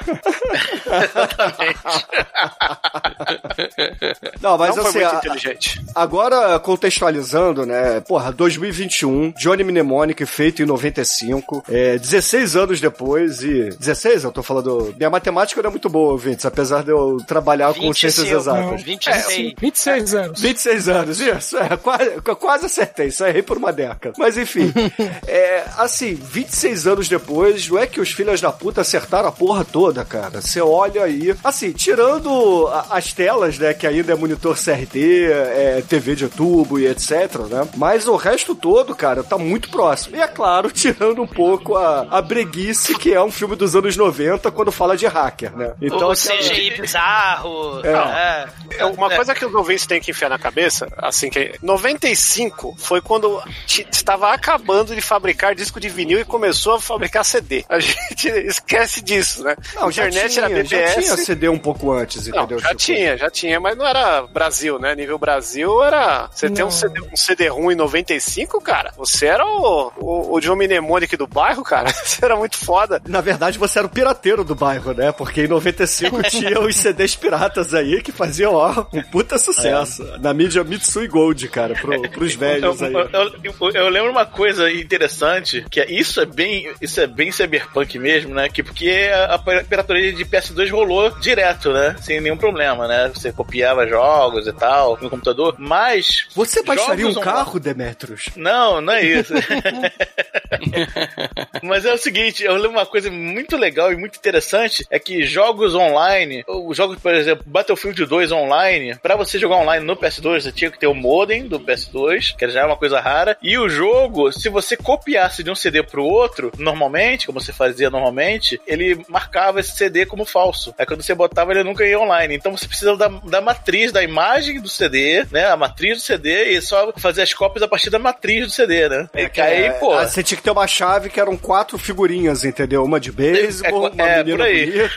Não, 4.42 4.58
mas 4.58 4.76
Não 4.76 4.84
foi 4.86 4.90
assim, 4.90 5.00
muito 5.00 5.16
a- 5.16 5.18
inteligente. 5.20 5.82
agora 5.96 6.60
contextualizando, 6.60 7.66
né? 7.66 8.00
Porra, 8.02 8.32
2021, 8.32 9.32
Johnny 9.38 9.64
Mnemonic 9.64 10.26
feito 10.26 10.62
em 10.62 10.66
95, 10.66 11.64
é, 11.70 11.98
16 11.98 12.56
anos 12.56 12.80
depois 12.82 13.42
e... 13.44 13.70
16? 13.78 14.24
Eu 14.24 14.32
tô 14.32 14.42
falando... 14.44 14.94
Minha 14.98 15.10
matemática 15.10 15.62
não 15.62 15.70
é 15.70 15.72
muito 15.72 15.90
boa, 15.90 16.12
ouvintes, 16.14 16.46
apesar 16.46 16.84
de 16.84 16.92
eu 16.92 17.18
trabalhar 17.28 17.74
com 17.74 17.94
ciências 17.94 18.28
25, 18.28 18.36
exatas. 18.40 18.84
26. 18.84 19.54
26 19.60 20.16
anos. 20.16 20.42
26 20.42 20.79
anos, 20.88 21.20
isso, 21.20 21.58
é, 21.58 21.76
quase, 21.78 22.10
quase 22.40 22.66
acertei, 22.68 23.12
só 23.12 23.28
errei 23.28 23.42
por 23.42 23.58
uma 23.58 23.72
década. 23.74 24.14
Mas 24.18 24.38
enfim, 24.38 24.72
é, 25.28 25.64
assim, 25.78 26.14
26 26.16 26.88
anos 26.88 27.10
depois, 27.10 27.68
não 27.68 27.78
é 27.80 27.88
que 27.88 28.00
os 28.00 28.12
filhos 28.12 28.40
da 28.42 28.52
puta 28.52 28.82
acertaram 28.82 29.28
a 29.28 29.32
porra 29.32 29.66
toda, 29.66 30.06
cara. 30.06 30.42
Você 30.42 30.62
olha 30.62 31.04
aí, 31.04 31.36
assim, 31.44 31.72
tirando 31.72 32.68
a- 32.68 32.86
as 32.92 33.12
telas, 33.14 33.58
né, 33.58 33.74
que 33.74 33.86
ainda 33.88 34.14
é 34.14 34.16
monitor 34.16 34.56
CRT, 34.58 35.26
é, 35.32 35.84
TV 35.88 36.16
de 36.16 36.28
tubo 36.30 36.80
e 36.80 36.88
etc, 36.88 37.12
né, 37.50 37.68
mas 37.76 38.08
o 38.08 38.16
resto 38.16 38.54
todo, 38.56 38.96
cara, 38.96 39.24
tá 39.24 39.38
muito 39.38 39.70
próximo. 39.70 40.16
E 40.16 40.22
é 40.22 40.28
claro, 40.28 40.70
tirando 40.72 41.22
um 41.22 41.28
pouco 41.28 41.76
a, 41.76 42.08
a 42.10 42.22
breguice, 42.22 42.96
que 42.98 43.14
é 43.14 43.22
um 43.22 43.32
filme 43.32 43.56
dos 43.56 43.76
anos 43.76 43.96
90, 43.98 44.52
quando 44.52 44.72
fala 44.72 44.96
de 44.96 45.08
hacker, 45.08 45.56
né. 45.56 45.74
o 45.82 45.86
aquela- 45.96 46.16
CGI 46.16 46.80
bizarro. 46.82 47.82
É. 47.84 47.90
É. 47.90 48.48
É, 48.80 48.86
Uma 48.86 49.12
É. 49.12 49.16
coisa 49.16 49.34
que 49.34 49.46
os 49.46 49.54
ouvintes 49.54 49.86
têm 49.88 50.00
que 50.02 50.12
enfiar 50.12 50.30
na 50.30 50.38
cabeça, 50.38 50.69
assim, 50.98 51.30
que 51.30 51.54
95 51.62 52.76
foi 52.78 53.02
quando 53.02 53.42
estava 53.68 54.34
acabando 54.34 54.96
de 54.96 55.02
fabricar 55.02 55.54
disco 55.56 55.80
de 55.80 55.90
vinil 55.90 56.20
e 56.20 56.26
começou 56.26 56.76
a 56.76 56.82
fabricar 56.82 57.24
CD. 57.26 57.66
A 57.70 57.80
gente 57.80 58.28
esquece 58.48 59.02
disso, 59.02 59.44
né? 59.44 59.56
Não, 59.76 59.92
já 59.92 60.08
internet 60.08 60.32
tinha, 60.34 60.46
era 60.46 60.54
BBS. 60.54 60.70
já 60.96 61.02
tinha 61.02 61.18
CD 61.18 61.50
um 61.50 61.58
pouco 61.60 61.92
antes, 61.92 62.28
Não, 62.28 62.38
entendeu? 62.40 62.60
já 62.60 62.70
Tipo, 62.70 62.80
tinha, 62.80 63.18
já 63.18 63.30
tinha, 63.30 63.60
mas 63.60 63.78
não 63.78 63.86
era 63.86 64.24
Brasil, 64.28 64.80
né? 64.80 64.96
Nível 64.96 65.18
Brasil 65.18 65.82
era. 65.84 66.30
Você 66.34 66.50
tem 66.50 66.64
um 66.64 66.68
Não. 66.68 66.72
CD, 66.72 67.02
um 67.02 67.16
CD 67.18 67.48
ruim 67.48 67.74
em 67.74 67.78
95, 67.78 68.62
cara. 68.62 68.94
Você 68.98 69.26
era 69.26 69.46
o, 69.46 69.92
o, 69.98 70.36
o 70.36 70.40
John 70.40 70.56
Mnemonic 70.56 71.16
do 71.18 71.28
bairro, 71.28 71.64
cara. 71.64 71.90
Você 72.04 72.24
era 72.26 72.36
muito 72.36 72.58
foda. 72.58 73.02
Na 73.08 73.22
verdade, 73.22 73.58
você 73.60 73.80
era 73.80 73.88
o 73.88 73.90
pirateiro 73.90 74.44
do 74.44 74.56
bairro, 74.56 74.94
né? 74.94 75.12
Porque 75.12 75.42
em 75.44 75.48
95 75.48 76.24
tinha 76.30 76.60
os 76.60 76.76
CDs 76.76 77.16
piratas 77.16 77.74
aí 77.74 78.02
que 78.02 78.12
faziam, 78.12 78.54
ó, 78.54 78.86
um 78.94 79.02
puta 79.04 79.38
sucesso. 79.38 80.04
Na 80.20 80.34
mídia 80.34 80.59
Mitsui 80.64 81.08
Gold, 81.08 81.48
cara, 81.50 81.74
pro, 81.76 82.02
pros 82.10 82.36
velhos 82.36 82.82
aí. 82.82 82.94
Eu, 82.94 83.10
eu- 83.12 83.32
eu- 83.44 83.72
eu 83.72 83.90
lembro 83.90 84.12
uma 84.12 84.26
coisa 84.26 84.72
interessante, 84.72 85.66
que 85.70 85.80
é, 85.82 85.92
isso 85.92 86.20
é 86.22 86.26
bem 86.26 86.72
isso 86.82 87.00
é 87.02 87.08
bem 87.08 87.32
cyberpunk 87.32 87.98
mesmo, 88.00 88.34
né? 88.34 88.50
Que 88.50 88.62
porque 88.64 89.10
a, 89.14 89.36
a 89.36 89.40
pirataria 89.40 90.14
de 90.14 90.26
PS2 90.26 90.70
rolou 90.72 91.10
direto, 91.20 91.72
né? 91.72 91.96
Sem 92.02 92.20
nenhum 92.22 92.38
problema, 92.38 92.88
né? 92.88 93.12
Você 93.14 93.32
copiava 93.32 93.88
jogos 93.88 94.48
e 94.48 94.54
tal 94.54 94.98
no 95.02 95.10
computador, 95.10 95.56
mas 95.58 96.28
Você 96.36 96.64
baixaria 96.64 97.08
um 97.08 97.14
carro, 97.16 97.60
Demetrius? 97.60 98.30
Não, 98.36 98.82
não 98.82 98.94
é 98.94 99.04
isso. 99.04 99.34
Mas 101.64 101.86
é 101.86 101.94
o 101.94 101.98
seguinte, 101.98 102.44
eu 102.44 102.54
lembro 102.56 102.72
uma 102.72 102.86
coisa 102.86 103.10
muito 103.12 103.58
legal 103.58 103.92
e 103.92 103.98
muito 103.98 104.18
interessante, 104.18 104.86
é 104.90 105.00
que 105.00 105.24
jogos 105.24 105.76
online, 105.76 106.44
os 106.48 106.76
jogos, 106.78 106.98
por 107.00 107.14
exemplo, 107.14 107.44
Battlefield 107.48 108.06
2 108.06 108.32
online, 108.32 108.96
pra 109.02 109.16
você 109.16 109.38
jogar 109.38 109.58
online 109.58 109.86
no 109.86 109.96
PS2, 109.96 110.42
você 110.42 110.52
tinha 110.52 110.72
que 110.72 110.80
ter 110.80 110.88
o 110.88 110.94
modem 110.94 111.48
do 111.48 111.60
PS2, 111.60 112.36
que 112.36 112.50
já 112.50 112.62
é 112.62 112.66
uma 112.66 112.78
coisa 112.78 113.00
rara, 113.00 113.38
e 113.42 113.58
o 113.58 113.70
jogo, 113.70 114.32
se 114.32 114.50
você 114.50 114.76
copiasse 114.76 115.44
de 115.44 115.52
um 115.52 115.56
CD 115.56 115.84
pro 115.84 116.04
outro, 116.04 116.52
normalmente, 116.58 117.26
como 117.28 117.40
você 117.40 117.52
fazia 117.54 117.90
normalmente, 117.90 118.60
ele 118.68 119.04
marcava 119.08 119.60
esse 119.60 119.76
CD 119.76 120.06
como 120.06 120.26
falso. 120.26 120.74
Aí 120.78 120.86
quando 120.86 121.02
você 121.04 121.14
botava, 121.14 121.52
ele 121.52 121.64
nunca 121.64 121.86
ia 121.86 122.00
online. 122.00 122.36
Então 122.36 122.56
você 122.56 122.68
precisa 122.68 122.96
da, 122.96 123.08
da 123.08 123.42
matriz, 123.42 123.92
da 123.92 124.04
imagem 124.04 124.60
do 124.62 124.70
CD, 124.70 125.26
né? 125.32 125.46
A 125.48 125.58
matriz 125.58 125.98
do 125.98 126.04
CD, 126.04 126.52
e 126.52 126.62
só 126.62 126.92
fazer 126.98 127.22
as 127.22 127.34
cópias 127.34 127.64
a 127.64 127.68
partir 127.68 127.90
da 127.90 128.00
matriz 128.00 128.48
do 128.48 128.52
CD, 128.52 128.88
né? 128.90 129.10
E 129.16 129.42
aí, 129.42 129.64
É, 129.66 129.72
pô. 129.72 129.94
ah, 129.94 130.08
Você 130.08 130.24
tinha 130.24 130.39
que 130.40 130.44
ter 130.46 130.52
uma 130.52 130.68
chave 130.68 131.10
que 131.10 131.20
eram 131.20 131.38
quatro 131.38 131.78
figurinhas, 131.78 132.44
entendeu? 132.44 132.84
Uma 132.84 133.00
de 133.00 133.12
beisebol, 133.12 133.88
É, 133.88 133.90
uma 133.92 134.04
é, 134.08 134.24
menina 134.24 134.44
bonita. 134.46 134.90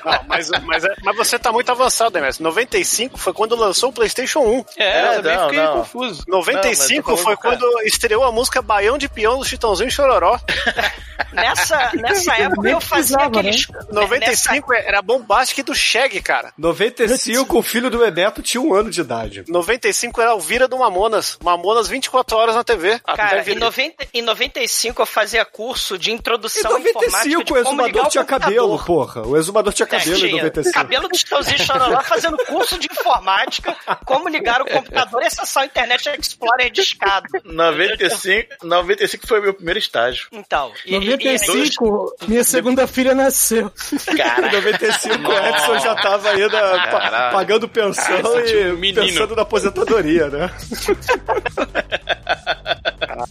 Não, 0.04 0.20
mas, 0.26 0.50
mas, 0.64 0.84
é- 0.84 0.94
mas 1.04 1.16
você 1.16 1.38
tá 1.38 1.52
muito 1.52 1.70
avançado, 1.70 2.14
né, 2.14 2.20
mestre? 2.22 2.42
95 2.42 3.18
foi 3.18 3.32
quando 3.32 3.54
lançou 3.54 3.90
o 3.90 3.92
PlayStation 3.92 4.40
1. 4.40 4.64
É, 4.78 5.16
eu 5.16 5.22
também 5.22 5.36
não, 5.36 5.44
fiquei 5.48 5.60
não. 5.62 5.72
confuso. 5.78 6.24
95 6.26 7.10
Não, 7.10 7.16
mas 7.16 7.18
eu 7.18 7.24
foi 7.24 7.36
quando 7.36 7.82
estreou 7.84 8.24
a 8.24 8.32
música 8.32 8.62
Baião 8.62 8.96
de 8.96 9.08
Peão 9.08 9.38
do 9.38 9.44
Chitãozinho 9.44 9.88
e 9.88 9.92
Chororó. 9.92 10.38
Nessa, 11.32 11.92
nessa 11.94 12.34
época 12.34 12.68
eu 12.68 12.80
fazia 12.80 13.16
precisava, 13.18 13.38
aqueles. 13.40 13.66
95 13.92 14.72
era 14.74 15.00
Bombastic 15.02 15.64
do 15.64 15.74
Shag, 15.74 16.20
cara. 16.22 16.52
95, 16.58 17.58
o 17.58 17.62
filho 17.62 17.88
do 17.90 17.98
Bebeto 17.98 18.42
tinha 18.42 18.60
um 18.60 18.74
ano 18.74 18.90
de 18.90 19.00
idade. 19.02 19.44
95 19.46 20.20
era 20.20 20.34
o 20.34 20.40
Vira 20.40 20.66
do 20.66 20.78
Mamonas. 20.78 21.38
Mamonas 21.42 21.86
24 21.88 22.36
horas 22.36 22.54
na 22.56 22.64
TV. 22.64 22.98
Cara, 23.00 23.40
em, 23.40 23.42
vir- 23.44 23.58
90, 23.58 24.08
em 24.12 24.22
95 24.34 25.02
eu 25.02 25.06
fazia 25.06 25.44
curso 25.44 25.98
de 25.98 26.10
Em 26.10 26.14
introdução 26.14 26.76
à 26.76 26.80
informática 26.80 27.10
95, 27.28 27.44
de 27.44 27.52
o 27.52 27.64
como 27.64 27.86
ligar 27.86 28.00
exumador 28.00 28.06
o 28.06 28.10
tinha 28.10 28.24
cabelo, 28.24 28.78
porra. 28.84 29.26
O 29.26 29.36
exumador 29.36 29.72
tinha 29.72 29.86
É, 29.86 29.88
cabelo 29.88 30.16
em 30.16 30.20
tinha. 30.20 30.36
95. 30.42 30.74
Cabelo 30.74 31.08
do 31.08 31.16
Chitãozinho 31.18 31.58
Chororó 31.58 32.02
fazendo 32.02 32.36
curso 32.46 32.78
de 32.78 32.88
informática, 32.90 33.76
como 34.04 34.28
ligar 34.28 34.62
o 34.62 34.66
computador 34.66 35.22
e 35.22 35.26
acessar 35.26 35.64
o 35.64 35.66
Internet 35.66 36.08
Explorer 36.18 36.70
discado. 36.70 37.26
95, 37.44 38.48
95 38.66 39.26
foi 39.26 39.40
o 39.40 39.42
meu 39.42 39.54
primeiro 39.54 39.78
estágio. 39.78 40.28
Então, 40.32 40.72
e, 40.86 40.94
e- 40.94 41.00
95, 41.00 42.14
minha 42.28 42.44
segunda 42.44 42.86
filha 42.86 43.14
nasceu. 43.14 43.70
Em 44.08 44.52
95, 44.52 45.28
o 45.30 45.38
Edson 45.48 45.78
já 45.80 45.94
tava 45.96 46.30
ainda 46.30 46.60
pa- 46.60 47.00
Caralho. 47.00 47.32
pagando 47.34 47.68
pensão 47.68 48.04
Cara, 48.04 48.28
um 48.28 48.84
e 48.84 48.92
pensando 48.92 49.34
na 49.36 49.42
aposentadoria, 49.42 50.28
né? 50.28 50.50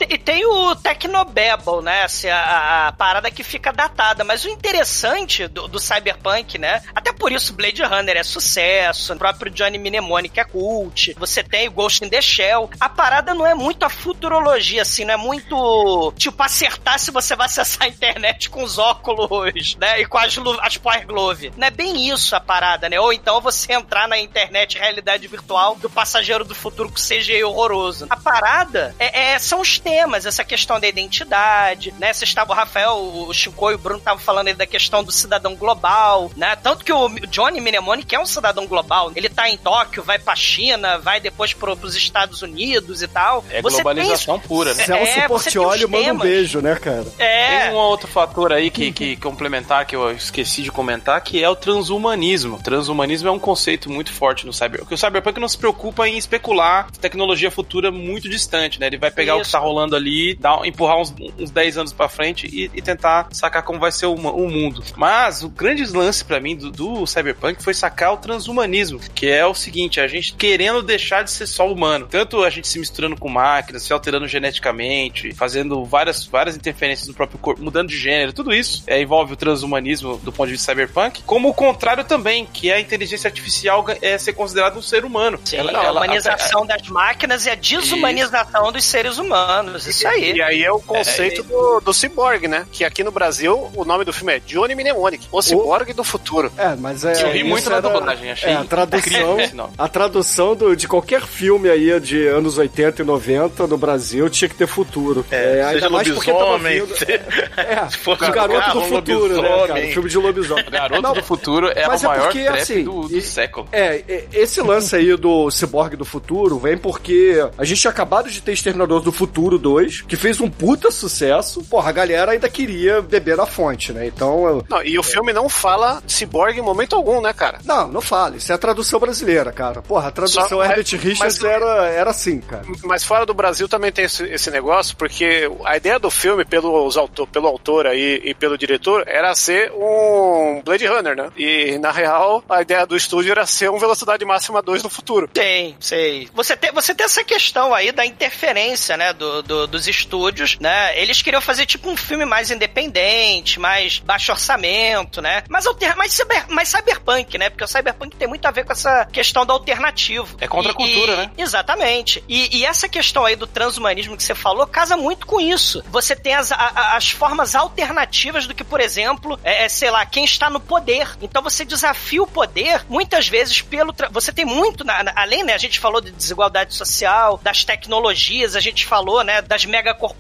E 0.10 0.18
tem 0.18 0.46
o 0.46 0.76
Tecnobabble, 0.90 1.84
né? 1.84 2.04
Assim, 2.04 2.30
a, 2.30 2.88
a 2.88 2.92
parada 2.92 3.30
que 3.30 3.44
fica 3.44 3.72
datada. 3.72 4.24
Mas 4.24 4.44
o 4.44 4.50
interessante 4.50 5.48
do, 5.48 5.68
do 5.68 5.80
Cyberpunk, 5.80 6.58
né? 6.58 6.82
Até 6.96 7.14
por 7.14 7.32
isso 7.32 7.54
Blade 7.54 7.84
Runner 7.84 8.18
é 8.18 8.24
sucesso, 8.24 9.14
o 9.14 9.18
próprio 9.18 9.52
Johnny 9.52 9.78
Mnemonic 9.78 10.40
é 10.40 10.44
cult, 10.44 11.14
você 11.20 11.44
tem 11.44 11.68
o 11.68 11.72
Ghost 11.72 12.04
in 12.04 12.10
the 12.10 12.22
Shell. 12.22 12.72
A 12.80 12.90
parada 12.90 13.36
não 13.36 13.46
é 13.46 13.54
muito 13.54 13.86
a 13.86 13.90
futurologia, 13.90 14.82
assim, 14.82 15.06
não 15.06 15.14
é 15.14 15.18
muito, 15.18 16.12
tipo, 16.18 16.42
acertar 16.42 16.98
se 16.98 17.12
você 17.12 17.36
vai 17.36 17.46
acessar 17.46 17.84
a 17.84 17.88
internet 17.88 18.50
com 18.50 18.64
os 18.64 18.80
óculos, 18.80 19.76
né? 19.76 20.02
E 20.02 20.06
com 20.06 20.18
as, 20.18 20.36
as 20.62 20.78
Power 20.78 21.06
Glove. 21.06 21.52
Não 21.56 21.68
é 21.68 21.72
bem 21.72 22.10
isso 22.10 22.36
a 22.36 22.40
parada, 22.40 22.90
né? 22.90 23.00
Ou 23.00 23.14
então 23.14 23.40
você 23.42 23.74
entrar 23.74 24.08
na 24.08 24.18
internet 24.18 24.78
realidade 24.78 25.28
virtual 25.28 25.76
do 25.76 25.90
passageiro 25.90 26.44
do 26.44 26.56
futuro 26.56 26.90
com 26.90 26.96
CGI 26.96 27.44
horroroso. 27.44 28.08
A 28.10 28.18
parada 28.18 28.96
é, 28.98 29.34
é- 29.34 29.40
são 29.40 29.62
os 29.62 29.78
temas, 29.78 30.26
essa 30.26 30.44
questão 30.44 30.79
da 30.80 30.88
identidade, 30.88 31.94
né? 32.00 32.14
Você 32.14 32.24
estava, 32.24 32.52
o 32.52 32.56
Rafael, 32.56 32.96
o 32.98 33.34
Chico 33.34 33.72
e 33.72 33.76
o 33.76 33.78
Bruno 33.78 34.00
estavam 34.00 34.20
falando 34.22 34.48
aí 34.48 34.54
da 34.54 34.66
questão 34.66 35.04
do 35.04 35.12
cidadão 35.12 35.56
global, 35.56 36.32
né? 36.36 36.56
Tanto 36.56 36.84
que 36.84 36.92
o 36.94 37.10
Johnny 37.28 37.60
Mnemonic 37.62 38.08
que 38.10 38.16
é 38.16 38.20
um 38.20 38.26
cidadão 38.26 38.66
global, 38.66 39.12
ele 39.16 39.30
tá 39.30 39.50
em 39.50 39.58
Tóquio, 39.58 40.02
vai 40.04 40.18
pra 40.18 40.36
China, 40.36 40.98
vai 40.98 41.20
depois 41.20 41.54
pro, 41.54 41.76
pros 41.78 41.96
Estados 41.96 42.42
Unidos 42.42 43.02
e 43.02 43.08
tal. 43.08 43.44
É 43.52 43.62
Você 43.62 43.76
globalização 43.76 44.40
tem- 44.40 44.48
pura, 44.48 44.74
né? 44.74 44.86
Celso 44.86 45.20
É, 45.20 45.28
os 45.30 45.90
manda 45.90 46.14
um 46.14 46.18
beijo, 46.18 46.62
né, 46.62 46.76
cara? 46.76 47.06
É. 47.18 47.62
Tem 47.66 47.72
um 47.72 47.76
outro 47.78 48.08
fator 48.08 48.52
aí 48.52 48.70
que, 48.72 48.92
que 48.92 49.16
complementar, 49.18 49.86
que 49.86 49.96
eu 49.96 50.12
esqueci 50.12 50.62
de 50.64 50.72
comentar, 50.72 51.22
que 51.22 51.44
é 51.44 51.50
o 51.50 51.56
transhumanismo. 51.56 52.60
Transhumanismo 52.64 53.30
é 53.30 53.32
um 53.32 53.40
conceito 53.40 53.90
muito 53.90 54.12
forte 54.12 54.46
no 54.46 54.54
cyber. 54.54 54.80
Porque 54.80 54.96
o 54.96 54.98
cyberpunk 54.98 55.40
não 55.40 55.48
se 55.48 55.58
preocupa 55.58 56.08
em 56.08 56.18
especular 56.18 56.90
tecnologia 57.00 57.52
futura 57.52 57.92
muito 57.92 58.30
distante, 58.30 58.80
né? 58.80 58.88
Ele 58.88 58.98
vai 58.98 59.12
pegar 59.12 59.36
o 59.36 59.38
que 59.38 59.44
Isso. 59.44 59.52
tá 59.52 59.60
rolando 59.60 59.96
ali, 59.96 60.36
dar, 60.36 60.60
empurrar 60.70 60.98
uns, 61.00 61.14
uns 61.38 61.52
10 61.52 61.78
anos 61.78 61.94
pra 61.94 62.08
frente 62.10 62.48
e, 62.48 62.72
e 62.74 62.82
tentar 62.82 63.28
sacar 63.32 63.64
como 63.64 63.80
vai 63.80 63.92
ser 63.92 64.06
o, 64.06 64.14
o 64.14 64.50
mundo. 64.50 64.84
Mas 64.96 65.44
o 65.44 65.50
grande 65.50 65.86
lance 65.86 66.24
pra 66.24 66.40
mim 66.40 66.56
do, 66.56 66.72
do 66.72 67.06
cyberpunk 67.08 67.64
foi 67.64 67.74
sacar 67.74 68.14
o 68.14 68.18
transhumanismo, 68.18 69.00
que 69.14 69.28
é 69.30 69.46
o 69.46 69.54
seguinte, 69.54 70.00
a 70.00 70.08
gente 70.08 70.34
querendo 70.34 70.82
deixar 70.82 71.24
de 71.24 71.32
ser 71.32 71.48
só 71.48 71.70
humano. 71.72 72.08
Tanto 72.10 72.44
a 72.44 72.50
gente 72.50 72.68
se 72.68 72.80
misturando 72.80 73.16
com 73.18 73.30
máquinas, 73.30 73.84
se 73.84 73.94
alterando 73.94 74.28
geneticamente, 74.28 75.34
fazendo 75.34 75.84
várias, 75.86 76.26
várias 76.26 76.56
interferências 76.56 77.08
no 77.08 77.14
próprio 77.14 77.40
corpo, 77.40 77.62
mudando 77.62 77.90
de 77.90 77.98
gênero, 77.98 78.34
tudo 78.34 78.54
isso 78.54 78.84
é, 78.88 79.02
envolve 79.02 79.34
o 79.34 79.36
transhumanismo 79.36 80.18
do 80.18 80.32
ponto 80.32 80.48
de 80.48 80.54
vista 80.54 80.72
cyberpunk, 80.72 81.22
como 81.24 81.50
o 81.50 81.54
contrário 81.54 82.04
também, 82.04 82.46
que 82.46 82.70
é 82.70 82.76
a 82.76 82.80
inteligência 82.80 83.28
artificial 83.28 83.86
é 84.02 84.18
ser 84.18 84.34
considerado 84.34 84.78
um 84.78 84.82
ser 84.82 85.06
humano. 85.06 85.40
Sim, 85.44 85.58
Ela- 85.58 85.80
a 85.80 85.84
ela- 85.86 85.92
humanização 86.02 86.66
das 86.66 86.88
máquinas 86.88 87.46
e 87.46 87.50
a 87.50 87.56
desumanização 87.56 88.72
dos 88.72 88.84
seres 88.86 89.18
humanos. 89.18 89.88
Isso 89.88 90.08
aí. 90.08 90.34
E 90.34 90.42
aí 90.42 90.59
é 90.64 90.72
o 90.72 90.80
conceito 90.80 91.44
do, 91.44 91.80
do 91.80 91.94
cyborg, 91.94 92.48
né? 92.48 92.66
Que 92.72 92.84
aqui 92.84 93.04
no 93.04 93.12
Brasil 93.12 93.70
o 93.76 93.86
nome 93.86 94.04
do 94.06 94.14
filme 94.14 94.34
é 94.36 94.40
Johnny 94.40 94.76
Mnemonic, 94.76 95.28
o 95.32 95.42
cyborg 95.42 95.94
do 95.94 96.04
futuro. 96.04 96.52
É, 96.58 96.76
mas 96.76 97.04
é. 97.06 97.14
Eu 97.24 97.32
ri 97.32 97.44
muito 97.44 97.70
na 97.70 97.80
dublagem, 97.80 98.32
achei 98.32 98.52
É, 98.52 98.56
a 98.56 98.64
tradução, 98.64 99.38
a 99.78 99.88
tradução 99.88 100.56
do, 100.56 100.76
de 100.76 100.88
qualquer 100.88 101.22
filme 101.26 101.70
aí 101.70 102.00
de 102.00 102.28
anos 102.28 102.58
80 102.58 103.02
e 103.02 103.06
90 103.06 103.68
no 103.68 103.78
Brasil 103.78 104.30
tinha 104.30 104.48
que 104.50 104.56
ter 104.56 104.68
futuro. 104.68 105.26
É, 105.32 105.62
ainda 105.64 105.74
seja 105.74 105.90
mais 105.90 106.08
porque 106.10 106.32
tava 106.32 106.44
lobisomem, 106.46 106.82
vindo- 106.82 106.96
se- 106.96 107.06
É, 107.60 107.90
se 107.90 107.98
for 107.98 108.16
o 108.16 108.32
garoto 108.32 108.60
carro, 108.60 108.80
do 108.82 108.88
futuro, 108.88 109.36
né, 109.42 109.42
cara? 109.42 109.56
lobisomem. 109.58 109.92
Filme 109.92 110.10
de 110.10 110.18
lobisomem. 110.18 110.66
Garoto 110.70 111.02
Não, 111.02 111.14
do 111.14 111.24
Futuro 111.24 111.68
é 111.76 111.88
mas 111.88 112.02
o 112.02 112.06
é 112.06 112.10
maior 112.10 112.24
porque, 112.26 112.44
trap 112.44 112.60
assim, 112.60 112.84
do, 112.84 113.08
do 113.08 113.18
e- 113.18 113.22
século. 113.22 113.68
É, 113.72 114.04
é, 114.08 114.24
esse 114.34 114.62
lance 114.62 114.96
aí 114.96 115.16
do 115.18 115.50
Cyborg 115.52 115.96
do 115.96 116.06
Futuro 116.06 116.58
vem 116.60 116.78
porque 116.78 117.38
a 117.58 117.66
gente 117.66 117.82
tinha 117.82 117.92
acabado 117.92 118.30
de 118.30 118.42
ter 118.42 118.54
Exterminador 118.54 119.02
do 119.02 119.12
Futuro 119.12 119.58
2, 119.58 120.02
que 120.02 120.16
fez 120.16 120.39
um 120.44 120.50
puta 120.50 120.92
sucesso. 120.92 121.64
Porra, 121.64 121.90
a 121.90 121.94
galera 121.94 122.32
ainda 122.32 122.50
queria 122.50 123.02
beber 123.02 123.38
na 123.38 123.46
fonte, 123.46 123.92
né? 123.94 124.06
Então. 124.08 124.46
eu- 124.48 124.66
Não, 124.70 124.84
e 124.84 124.98
o 124.98 125.04
filme 125.04 125.34
não 125.34 125.48
fala 125.50 126.02
cyborg 126.08 126.58
em 126.58 126.62
momento 126.62 126.96
algum, 126.96 127.22
né, 127.22 127.34
cara? 127.34 127.60
Não, 127.66 127.88
não 127.88 128.02
fala. 128.02 128.38
Isso 128.38 128.52
é 128.52 128.56
a 128.56 128.58
tradução 128.58 129.00
brasileira, 129.00 129.52
cara. 129.52 129.82
Porra, 129.82 130.08
a 130.10 130.12
tradução 130.12 130.48
Só- 130.48 130.64
Herbert 130.64 130.86
mas- 130.92 131.02
Richards 131.04 131.40
mas- 131.40 131.44
era, 131.52 131.88
era 131.90 132.10
assim, 132.12 132.40
cara. 132.40 132.64
Mas 132.84 133.04
fora 133.04 133.26
do 133.26 133.34
Brasil 133.34 133.68
também 133.68 133.92
tem 133.92 134.06
esse, 134.06 134.24
esse 134.26 134.50
negócio, 134.52 134.96
porque 134.98 135.50
a 135.66 135.78
ideia 135.78 136.00
do 136.00 136.10
filme, 136.12 136.44
pelos 136.46 136.98
autor, 136.98 137.28
pelo 137.28 137.48
autor 137.48 137.88
aí 137.88 138.22
e 138.24 138.34
pelo 138.34 138.58
diretor, 138.58 139.04
era 139.08 139.34
ser 139.36 139.72
um 139.74 140.62
Blade 140.64 140.86
Runner, 140.86 141.16
né? 141.16 141.30
E, 141.38 141.78
na 141.80 141.92
real, 141.92 142.44
a 142.50 142.62
ideia 142.62 142.86
do 142.86 142.96
estúdio 142.96 143.32
era 143.32 143.46
ser 143.46 143.70
um 143.70 143.78
Velocidade 143.80 144.24
Máxima 144.26 144.62
2 144.62 144.84
no 144.84 144.90
futuro. 144.90 145.28
Tem, 145.28 145.76
sei. 145.80 146.28
Você 146.34 146.56
tem, 146.56 146.72
você 146.72 146.94
tem 146.94 147.06
essa 147.06 147.24
questão 147.24 147.74
aí 147.74 147.92
da 147.92 148.06
interferência, 148.06 148.96
né, 148.98 149.14
do, 149.14 149.42
do- 149.42 149.68
dos 149.68 149.88
estúdios, 149.88 150.29
né? 150.60 151.00
Eles 151.00 151.22
queriam 151.22 151.42
fazer 151.42 151.66
tipo 151.66 151.90
um 151.90 151.98
filme 151.98 152.26
mais 152.26 152.52
independente, 152.52 153.60
mais 153.60 154.00
baixo 154.00 154.32
orçamento, 154.32 155.22
né? 155.22 155.44
Mas, 155.50 155.66
alter, 155.66 155.96
mais, 155.98 156.14
cyber, 156.14 156.46
mais 156.50 156.70
cyberpunk, 156.70 157.38
né? 157.38 157.50
Porque 157.50 157.64
o 157.64 157.68
cyberpunk 157.68 158.16
tem 158.16 158.28
muito 158.28 158.46
a 158.46 158.52
ver 158.52 158.66
com 158.66 158.72
essa 158.74 159.06
questão 159.06 159.46
do 159.46 159.52
alternativo. 159.54 160.38
É 160.40 160.48
contra 160.48 160.72
a 160.72 160.74
E- 160.74 160.76
cultura, 160.76 161.14
e- 161.14 161.18
né? 161.18 161.32
Exatamente. 161.38 162.24
E, 162.28 162.58
e 162.58 162.66
essa 162.66 162.88
questão 162.90 163.26
aí 163.26 163.36
do 163.36 163.48
transhumanismo 163.48 164.16
que 164.18 164.24
você 164.24 164.36
falou 164.36 164.66
casa 164.68 164.96
muito 164.98 165.26
com 165.26 165.40
isso. 165.40 165.84
Você 165.90 166.16
tem 166.16 166.36
as, 166.36 166.52
a- 166.52 166.56
a- 166.56 166.96
as 166.98 167.10
formas 167.10 167.56
alternativas 167.56 168.46
do 168.48 168.54
que, 168.54 168.64
por 168.64 168.80
exemplo, 168.80 169.40
é, 169.44 169.66
é, 169.66 169.70
sei 169.70 169.90
lá, 169.92 170.06
quem 170.06 170.24
está 170.26 170.50
no 170.50 170.60
poder. 170.60 171.16
Então 171.22 171.42
você 171.42 171.66
desafia 171.66 172.22
o 172.22 172.28
poder, 172.28 172.86
muitas 172.90 173.28
vezes, 173.28 173.62
pelo. 173.62 173.92
tra- 173.94 174.10
Você 174.12 174.32
tem 174.32 174.46
muito, 174.46 174.84
na- 174.84 175.04
na- 175.04 175.14
além, 175.16 175.44
né? 175.44 175.54
A 175.54 175.58
gente 175.58 175.80
falou 175.80 176.02
de 176.02 176.12
desigualdade 176.12 176.74
social, 176.74 177.40
das 177.42 177.64
tecnologias, 177.64 178.56
a 178.56 178.60
gente 178.60 178.86
falou, 178.86 179.24
né, 179.24 179.42
das 179.42 179.66
megacorporações 179.66 180.19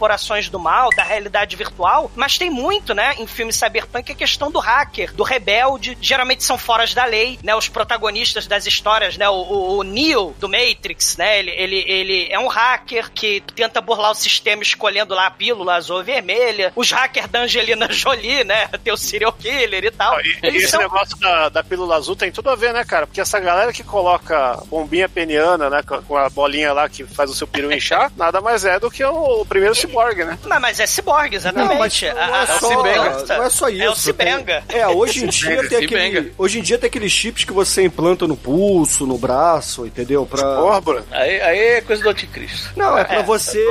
do 0.51 0.57
mal, 0.59 0.89
da 0.95 1.03
realidade 1.03 1.55
virtual, 1.55 2.09
mas 2.15 2.37
tem 2.37 2.49
muito, 2.49 2.93
né, 2.93 3.15
em 3.19 3.27
filmes 3.27 3.55
cyberpunk 3.57 4.11
a 4.11 4.15
questão 4.15 4.49
do 4.49 4.57
hacker, 4.59 5.13
do 5.13 5.23
rebelde, 5.23 5.97
geralmente 6.01 6.43
são 6.43 6.57
foras 6.57 6.93
da 6.93 7.03
lei, 7.05 7.37
né, 7.43 7.53
os 7.55 7.67
protagonistas 7.67 8.47
das 8.47 8.65
histórias, 8.65 9.17
né, 9.17 9.27
o, 9.29 9.33
o, 9.33 9.77
o 9.79 9.83
Neo 9.83 10.33
do 10.39 10.47
Matrix, 10.47 11.17
né, 11.17 11.39
ele, 11.39 11.51
ele, 11.51 11.85
ele 11.87 12.27
é 12.31 12.39
um 12.39 12.47
hacker 12.47 13.11
que 13.11 13.41
tenta 13.55 13.81
burlar 13.81 14.11
o 14.11 14.15
sistema 14.15 14.63
escolhendo 14.63 15.13
lá 15.13 15.27
a 15.27 15.31
pílula 15.31 15.75
azul 15.75 15.97
ou 15.97 16.03
vermelha, 16.03 16.71
os 16.75 16.89
hackers 16.91 17.27
da 17.27 17.41
Angelina 17.41 17.87
Jolie, 17.91 18.43
né, 18.45 18.67
tem 18.83 18.93
o 18.93 18.97
serial 18.97 19.33
killer 19.33 19.83
e 19.83 19.91
tal. 19.91 20.19
E, 20.21 20.37
Eles 20.41 20.63
esse 20.63 20.71
são- 20.71 20.79
negócio 20.81 21.17
da, 21.17 21.49
da 21.49 21.63
pílula 21.63 21.95
azul 21.97 22.15
tem 22.15 22.31
tudo 22.31 22.49
a 22.49 22.55
ver, 22.55 22.73
né, 22.73 22.83
cara? 22.85 23.05
Porque 23.05 23.19
essa 23.21 23.39
galera 23.39 23.73
que 23.73 23.83
coloca 23.83 24.57
bombinha 24.67 25.09
peniana, 25.09 25.69
né, 25.69 25.81
com- 25.83 26.15
a 26.17 26.29
bolinha 26.29 26.71
lá 26.73 26.87
que 26.87 27.03
faz 27.05 27.29
o 27.29 27.35
seu 27.35 27.45
peru 27.47 27.71
inchar, 27.71 28.11
nada 28.17 28.39
mais 28.41 28.63
é 28.65 28.79
do 28.79 28.89
que 28.89 29.03
o, 29.03 29.41
o 29.41 29.45
primeiro 29.45 29.75
cyborg, 29.89 30.23
né? 30.25 30.37
Mas, 30.47 30.61
mas 30.61 30.79
é 30.79 30.87
ciborgue, 30.87 31.35
exatamente. 31.35 31.69
Não, 31.71 31.79
mas 31.79 32.01
não 32.01 32.09
A- 32.09 32.11
é, 32.11 32.41
a- 32.43 32.59
só, 32.59 32.79
a- 32.81 33.37
não 33.37 33.43
é 33.45 33.49
só 33.49 33.69
isso. 33.69 33.83
É 33.83 33.89
o 33.89 33.95
Cibenga. 33.95 34.63
Tem- 34.67 34.79
É, 34.79 34.87
hoje 34.87 35.25
em 35.25 35.27
dia 35.27 35.67
tem 35.67 35.83
aquele, 35.83 36.33
hoje 36.37 36.59
em 36.59 36.61
dia 36.61 36.77
tem 36.77 36.87
aqueles 36.87 37.11
chips 37.11 37.43
que 37.43 37.53
você 37.53 37.83
implanta 37.83 38.27
no 38.27 38.35
pulso, 38.37 39.05
no 39.05 39.17
braço, 39.17 39.85
entendeu? 39.85 40.25
Pra 40.25 40.43
Porra, 40.55 40.81
Bruno. 40.81 41.05
Aí, 41.11 41.41
aí 41.41 41.59
é 41.59 41.81
coisa 41.81 42.01
do 42.03 42.09
anticristo. 42.09 42.71
Não, 42.75 42.97
é 42.97 43.03
pra 43.03 43.21
você, 43.21 43.63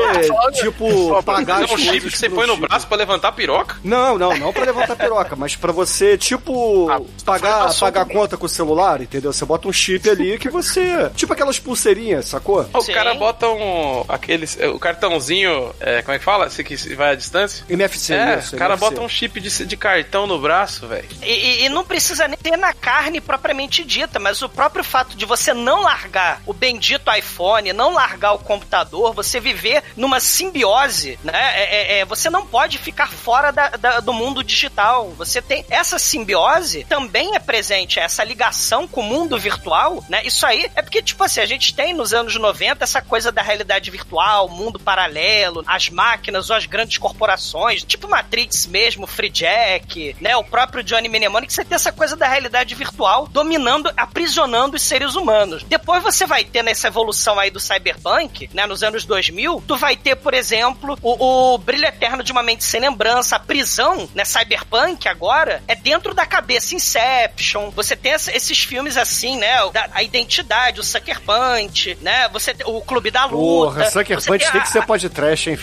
tipo, 0.53 1.23
pagar 1.23 1.59
Não, 1.59 1.65
as 1.65 1.73
um 1.73 1.79
chip 1.79 2.11
que 2.11 2.17
você 2.19 2.29
põe 2.29 2.47
no 2.47 2.55
chip. 2.55 2.67
braço 2.69 2.87
pra 2.87 2.97
levantar 2.97 3.29
a 3.29 3.33
piroca? 3.33 3.77
Não, 3.85 4.19
não, 4.19 4.37
não 4.37 4.53
pra 4.53 4.65
levantar 4.65 4.97
piroca, 4.97 5.37
mas 5.37 5.57
pra 5.57 5.73
você, 5.73 6.17
tipo, 6.19 6.89
pagar, 7.25 7.73
pagar 7.79 8.05
conta 8.07 8.37
com 8.37 8.47
o 8.47 8.49
celular, 8.49 9.01
entendeu? 9.01 9.33
Você 9.33 9.45
bota 9.45 9.69
um 9.69 9.73
chip 9.73 10.09
ali 10.09 10.39
que 10.39 10.49
você. 10.49 11.11
Tipo 11.15 11.33
aquelas 11.33 11.59
pulseirinhas, 11.59 12.27
sacou? 12.27 12.69
O 12.73 12.81
Sim. 12.81 12.93
cara 12.93 13.15
bota 13.15 13.49
um. 13.49 14.05
Aqueles, 14.09 14.57
o 14.75 14.79
cartãozinho. 14.79 15.73
é, 15.81 16.03
como 16.09 16.17
é 16.17 16.19
que 16.19 16.25
fala? 16.25 16.47
Esse 16.47 16.65
que 16.65 16.75
vai 16.95 17.11
à 17.11 17.15
distância? 17.15 17.67
MFC, 17.69 18.15
é, 18.15 18.39
isso, 18.39 18.57
o 18.57 18.59
cara 18.59 18.73
MFC. 18.73 18.91
bota 18.95 19.01
um 19.03 19.09
chip 19.11 19.39
de, 19.43 19.67
de 19.67 19.77
cartão 19.77 20.27
no 20.27 20.39
braço, 20.41 20.87
velho. 20.89 21.07
E, 21.23 21.27
e- 21.31 21.65
e 21.67 21.69
não 21.69 21.85
precisa 21.85 22.27
nem 22.27 22.39
ter 22.39 22.57
na 22.57 22.73
carne 22.73 23.21
propriamente 23.21 23.85
dita, 23.85 24.19
mas 24.19 24.41
o 24.41 24.49
próprio 24.49 24.83
fato 24.83 25.15
de 25.15 25.27
você 25.27 25.53
não 25.53 25.83
largar 25.83 26.41
o 26.47 26.55
bendito 26.55 27.13
iPhone, 27.13 27.75
não 27.75 27.93
largar 27.93 28.33
o 28.33 28.39
computador, 28.39 29.13
você 29.13 29.39
viver 29.39 29.83
numa 29.99 30.19
simbiose, 30.19 31.19
né? 31.23 31.35
É, 31.35 31.99
é- 31.99 31.99
é, 31.99 32.05
você 32.07 32.31
não 32.31 32.47
pode 32.47 32.79
ficar 32.79 33.09
fora 33.13 33.51
da- 33.51 33.69
da- 33.69 34.01
do 34.01 34.15
mundo 34.15 34.43
digital. 34.43 35.11
Você 35.19 35.43
tem 35.43 35.63
essa 35.69 35.99
simbiose 35.99 36.85
também 36.89 37.35
é 37.35 37.39
presente, 37.39 38.01
essa 38.01 38.25
ligação 38.25 38.89
com 38.89 39.03
o 39.03 39.05
mundo 39.05 39.39
virtual, 39.39 40.03
né? 40.09 40.23
Isso 40.25 40.47
aí 40.47 40.71
é 40.75 40.81
porque, 40.81 41.03
tipo 41.03 41.23
assim, 41.23 41.41
a 41.41 41.47
gente 41.47 41.75
tem 41.75 41.93
nos 41.93 42.15
anos 42.15 42.35
90 42.37 42.83
essa 42.83 43.03
coisa 43.03 43.31
da 43.31 43.43
realidade 43.43 43.91
virtual, 43.91 44.49
mundo 44.49 44.79
paralelo, 44.79 45.63
as 45.67 45.91
máquinas 45.99 46.49
ou 46.49 46.55
as 46.57 46.65
grandes 46.65 46.97
corporações, 46.97 47.83
tipo 47.83 48.07
Matrix 48.09 48.67
mesmo, 48.69 49.05
Free 49.05 49.29
Jack, 49.31 50.15
né? 50.21 50.37
O 50.37 50.45
próprio 50.45 50.85
Johnny 50.85 51.09
Mnemonic, 51.09 51.53
você 51.53 51.65
tem 51.65 51.75
essa 51.75 51.91
coisa 51.91 52.15
da 52.15 52.29
realidade 52.29 52.73
virtual 52.77 53.27
dominando, 53.27 53.91
aprisionando 53.97 54.77
os 54.77 54.83
seres 54.83 55.17
humanos. 55.17 55.65
Depois 55.65 56.01
você 56.03 56.25
vai 56.25 56.45
ter 56.45 56.63
nessa 56.63 56.87
evolução 56.87 57.37
aí 57.39 57.51
do 57.51 57.59
cyberpunk, 57.59 58.49
né? 58.55 58.65
Nos 58.65 58.85
anos 58.85 59.05
2000, 59.05 59.65
tu 59.67 59.77
vai 59.77 59.97
ter, 59.97 60.15
por 60.15 60.35
exemplo, 60.35 60.97
o, 61.03 61.55
o 61.55 61.59
brilho 61.59 61.87
eterno 61.87 62.23
de 62.23 62.31
uma 62.31 62.45
mente 62.45 62.63
sem 62.63 62.81
lembrança, 62.81 63.35
a 63.35 63.41
prisão, 63.41 64.09
né? 64.15 64.25
Cyberpunk 64.25 65.09
agora 65.09 65.63
é 65.67 65.75
dentro 65.75 66.15
da 66.15 66.25
cabeça 66.25 66.77
Inception. 66.77 67.71
Você 67.71 67.97
tem 67.97 68.13
esses 68.13 68.63
filmes 68.63 68.97
assim, 68.97 69.37
né? 69.37 69.49
a 69.93 70.03
identidade, 70.03 70.79
o 70.81 70.85
Sucker 70.85 71.21
Punch, 71.23 71.99
né? 72.01 72.29
Você 72.29 72.55
tem 72.55 72.67
o 72.67 72.81
Clube 72.83 73.11
da 73.11 73.25
Luta. 73.25 73.37
Porra, 73.37 73.91
Sucker 73.91 74.17
Punch 74.25 74.45
tem 74.45 74.53
tem 74.53 74.61
a- 74.61 74.65
que 74.65 74.71
ser 74.71 74.87
podcast, 74.87 75.51
hein? 75.51 75.57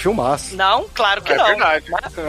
Não, 0.54 0.88
claro 0.94 1.22
que 1.22 1.32
É 1.32 1.36
não. 1.36 1.46
verdade. 1.46 1.86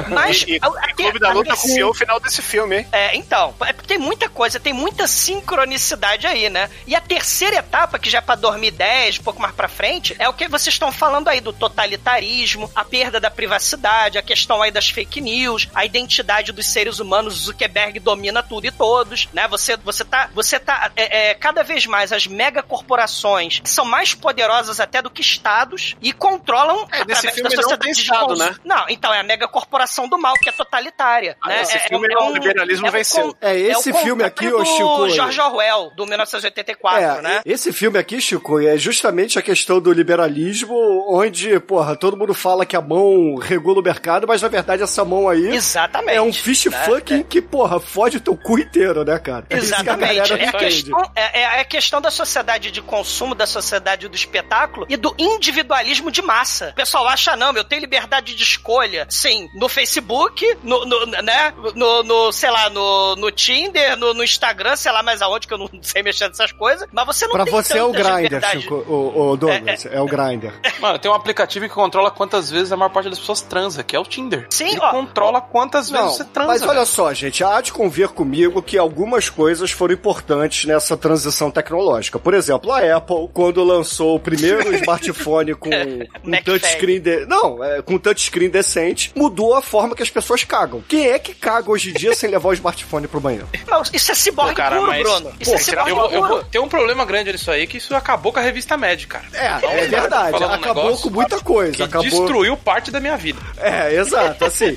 Mas 0.08 0.42
E, 0.46 0.56
e, 0.56 0.58
a- 0.62 0.66
a- 0.66 0.94
Clube 0.94 1.18
da 1.18 1.32
Luta 1.32 1.56
copiou 1.56 1.90
o 1.90 1.94
final 1.94 2.18
desse 2.20 2.40
filme, 2.42 2.78
hein? 2.78 2.88
é, 2.92 3.16
então, 3.16 3.54
é 3.64 3.72
porque 3.72 3.88
tem 3.88 3.98
muita 3.98 4.28
coisa, 4.28 4.58
tem 4.60 4.72
muita 4.72 5.06
sincronicidade 5.06 6.26
aí, 6.26 6.48
né? 6.50 6.68
E 6.86 6.94
a 6.94 7.00
terceira 7.00 7.56
etapa, 7.56 7.98
que 7.98 8.10
já 8.10 8.18
é 8.18 8.20
pra 8.20 8.34
2010, 8.34 9.18
um 9.18 9.22
pouco 9.22 9.40
mais 9.40 9.54
pra 9.54 9.68
frente, 9.68 10.14
é 10.18 10.28
o 10.28 10.32
que 10.32 10.48
vocês 10.48 10.74
estão 10.74 10.90
falando 10.92 11.28
aí 11.28 11.40
do 11.40 11.52
totalitarismo, 11.52 12.70
a 12.74 12.84
perda 12.84 13.18
da 13.20 13.30
privacidade, 13.30 14.18
a 14.18 14.22
questão 14.22 14.62
aí 14.62 14.70
das 14.70 14.88
fake 14.90 15.20
news, 15.20 15.68
a 15.74 15.84
identidade 15.84 16.52
dos 16.52 16.66
seres 16.66 16.98
humanos, 16.98 17.34
Zuckerberg 17.34 17.98
domina 18.00 18.42
tudo 18.42 18.66
e 18.66 18.70
todos, 18.70 19.28
né? 19.32 19.46
Você, 19.48 19.76
você 19.76 20.04
tá, 20.04 20.28
você 20.34 20.58
tá, 20.58 20.90
é, 20.96 21.30
é, 21.30 21.34
cada 21.34 21.62
vez 21.62 21.86
mais 21.86 22.12
as 22.12 22.26
megacorporações 22.26 23.60
são 23.64 23.84
mais 23.84 24.14
poderosas 24.14 24.80
até 24.80 25.00
do 25.02 25.10
que 25.10 25.20
estados 25.20 25.94
e 26.00 26.12
controlam 26.12 26.86
É, 26.90 27.00
através 27.02 27.20
filme 27.34 27.50
da 27.50 27.56
sociedade 27.62 27.85
consumo. 27.94 28.36
né? 28.36 28.54
Não, 28.64 28.84
então 28.88 29.12
é 29.12 29.20
a 29.20 29.22
mega 29.22 29.46
corporação 29.48 30.08
do 30.08 30.18
mal, 30.18 30.34
que 30.34 30.48
é 30.48 30.52
totalitária. 30.52 31.36
Ah, 31.42 31.48
né? 31.48 31.62
esse 31.62 31.76
é, 31.76 31.80
filme 31.80 32.06
é, 32.12 32.18
o 32.18 32.32
liberalismo 32.32 32.86
é 32.86 32.88
um 32.88 32.92
venceu. 32.92 33.28
con- 33.28 33.34
É, 33.40 33.56
esse 33.58 33.90
o 33.90 33.94
filme 33.94 34.22
aqui, 34.24 34.52
ô, 34.52 34.64
Chico, 34.64 35.08
George 35.10 35.40
Orwell, 35.40 35.90
do 35.96 36.06
1984, 36.06 37.00
É, 37.18 37.22
né? 37.22 37.40
esse 37.44 37.72
filme 37.72 37.98
aqui, 37.98 38.20
Chico, 38.20 38.60
é 38.60 38.76
justamente 38.76 39.38
a 39.38 39.42
questão 39.42 39.80
do 39.80 39.92
liberalismo, 39.92 40.74
onde, 41.08 41.58
porra, 41.60 41.96
todo 41.96 42.16
mundo 42.16 42.34
fala 42.34 42.64
que 42.66 42.76
a 42.76 42.80
mão 42.80 43.36
regula 43.36 43.80
o 43.80 43.82
mercado, 43.82 44.26
mas 44.26 44.42
na 44.42 44.48
verdade 44.48 44.82
essa 44.82 45.04
mão 45.04 45.28
aí 45.28 45.54
Exatamente. 45.54 46.16
é 46.16 46.22
um 46.22 46.32
fish 46.32 46.66
né? 46.66 46.84
fucking 46.84 47.22
que, 47.22 47.40
porra, 47.40 47.78
fode 47.80 48.16
o 48.18 48.20
teu 48.20 48.36
cu 48.36 48.58
inteiro, 48.58 49.04
né, 49.04 49.18
cara? 49.18 49.46
É 49.50 49.54
a 49.54 49.58
Exatamente. 49.58 50.32
É 50.32 50.48
a, 50.48 50.52
questão, 50.52 51.10
é, 51.14 51.40
é 51.42 51.60
a 51.60 51.64
questão 51.64 52.00
da 52.00 52.10
sociedade 52.10 52.70
de 52.70 52.80
consumo, 52.82 53.34
da 53.34 53.46
sociedade 53.46 54.08
do 54.08 54.14
espetáculo 54.16 54.86
e 54.88 54.96
do 54.96 55.14
individualismo 55.18 56.10
de 56.10 56.22
massa. 56.22 56.70
O 56.70 56.74
pessoal 56.74 57.06
acha, 57.08 57.36
não, 57.36 57.52
eu 57.54 57.64
tenho 57.64 57.75
liberdade 57.80 58.34
de 58.34 58.42
escolha. 58.42 59.06
Sim, 59.10 59.48
no 59.54 59.68
Facebook, 59.68 60.56
no, 60.62 60.84
no- 60.84 61.06
né? 61.06 61.52
No, 61.74 62.02
no, 62.02 62.32
sei 62.32 62.50
lá, 62.50 62.68
no, 62.70 63.16
no 63.16 63.30
Tinder, 63.30 63.96
no, 63.96 64.14
no 64.14 64.22
Instagram, 64.24 64.76
sei 64.76 64.92
lá 64.92 65.02
mais 65.02 65.22
aonde, 65.22 65.46
que 65.46 65.54
eu 65.54 65.58
não 65.58 65.68
sei 65.82 66.02
mexer 66.02 66.28
nessas 66.28 66.52
coisas. 66.52 66.88
Mas 66.92 67.06
você 67.06 67.26
não 67.26 67.32
Pra 67.32 67.44
tem 67.44 67.52
você 67.52 67.78
é 67.78 67.82
o 67.82 67.92
Grindr. 67.92 68.40
Chico, 68.50 68.74
o, 68.74 69.30
o 69.32 69.36
Douglas, 69.36 69.86
é, 69.86 70.00
o 70.00 70.06
Grindr. 70.06 70.52
Mano, 70.80 70.98
tem 70.98 71.10
um 71.10 71.14
aplicativo 71.14 71.66
que 71.68 71.74
controla 71.74 72.10
quantas 72.10 72.50
vezes 72.50 72.72
a 72.72 72.76
maior 72.76 72.90
parte 72.90 73.08
das 73.10 73.18
pessoas 73.18 73.40
transa, 73.42 73.82
que 73.82 73.94
é 73.94 73.98
o 73.98 74.04
Tinder. 74.04 74.46
Sim, 74.50 74.68
Ele 74.70 74.80
ó. 74.80 74.90
controla 74.90 75.40
quantas 75.40 75.90
vezes 75.90 76.04
Não, 76.06 76.12
você 76.12 76.24
transa. 76.24 76.48
mas 76.48 76.62
olha 76.62 76.84
só, 76.84 77.12
gente, 77.12 77.42
há 77.44 77.60
de 77.60 77.72
convir 77.72 78.08
comigo 78.08 78.62
que 78.62 78.78
algumas 78.78 79.28
coisas 79.28 79.70
foram 79.70 79.94
importantes 79.94 80.64
nessa 80.64 80.96
transição 80.96 81.50
tecnológica. 81.50 82.18
Por 82.18 82.34
exemplo, 82.34 82.72
a 82.72 82.96
Apple, 82.96 83.28
quando 83.32 83.62
lançou 83.64 84.16
o 84.16 84.20
primeiro 84.20 84.72
smartphone 84.76 85.54
com 85.54 85.68
um 85.70 86.42
touchscreen... 86.44 87.00
De... 87.00 87.26
Não, 87.26 87.55
é, 87.64 87.82
com 87.82 87.98
touchscreen 87.98 88.48
decente, 88.50 89.12
mudou 89.14 89.54
a 89.54 89.62
forma 89.62 89.94
que 89.94 90.02
as 90.02 90.10
pessoas 90.10 90.44
cagam. 90.44 90.82
Quem 90.88 91.08
é 91.08 91.18
que 91.18 91.34
caga 91.34 91.70
hoje 91.70 91.90
em 91.90 91.92
dia 91.94 92.14
sem 92.14 92.30
levar 92.30 92.48
o 92.50 92.52
smartphone 92.52 93.06
pro 93.06 93.20
banheiro? 93.20 93.48
Não, 93.68 93.82
isso 93.92 94.12
é 94.12 94.14
ciborgue 94.14 94.52
Pô, 94.52 94.56
cara, 94.56 94.76
puro, 94.76 94.88
mas- 94.88 95.02
Bruno. 95.02 95.32
Isso 95.40 95.50
Pô, 95.50 95.56
é 95.56 95.60
ciborgue 95.60 95.90
Eu, 95.90 96.10
eu 96.10 96.28
vou- 96.28 96.44
tem 96.44 96.60
um 96.60 96.68
problema 96.68 97.04
grande 97.04 97.32
nisso 97.32 97.50
aí, 97.50 97.66
que 97.66 97.78
isso 97.78 97.94
acabou 97.94 98.32
com 98.32 98.38
a 98.38 98.42
revista 98.42 98.76
Médica, 98.76 99.22
cara. 99.30 99.60
É, 99.66 99.82
é 99.84 99.86
verdade. 99.86 100.42
um 100.42 100.46
Acabou 100.46 100.84
negócio 100.84 101.02
com 101.08 101.14
muita 101.14 101.40
coisa. 101.40 101.72
Que 101.72 101.82
Acabou... 101.82 102.08
destruiu 102.08 102.56
parte 102.56 102.90
da 102.90 103.00
minha 103.00 103.16
vida. 103.16 103.40
É, 103.56 103.94
exato, 103.94 104.44
assim. 104.44 104.76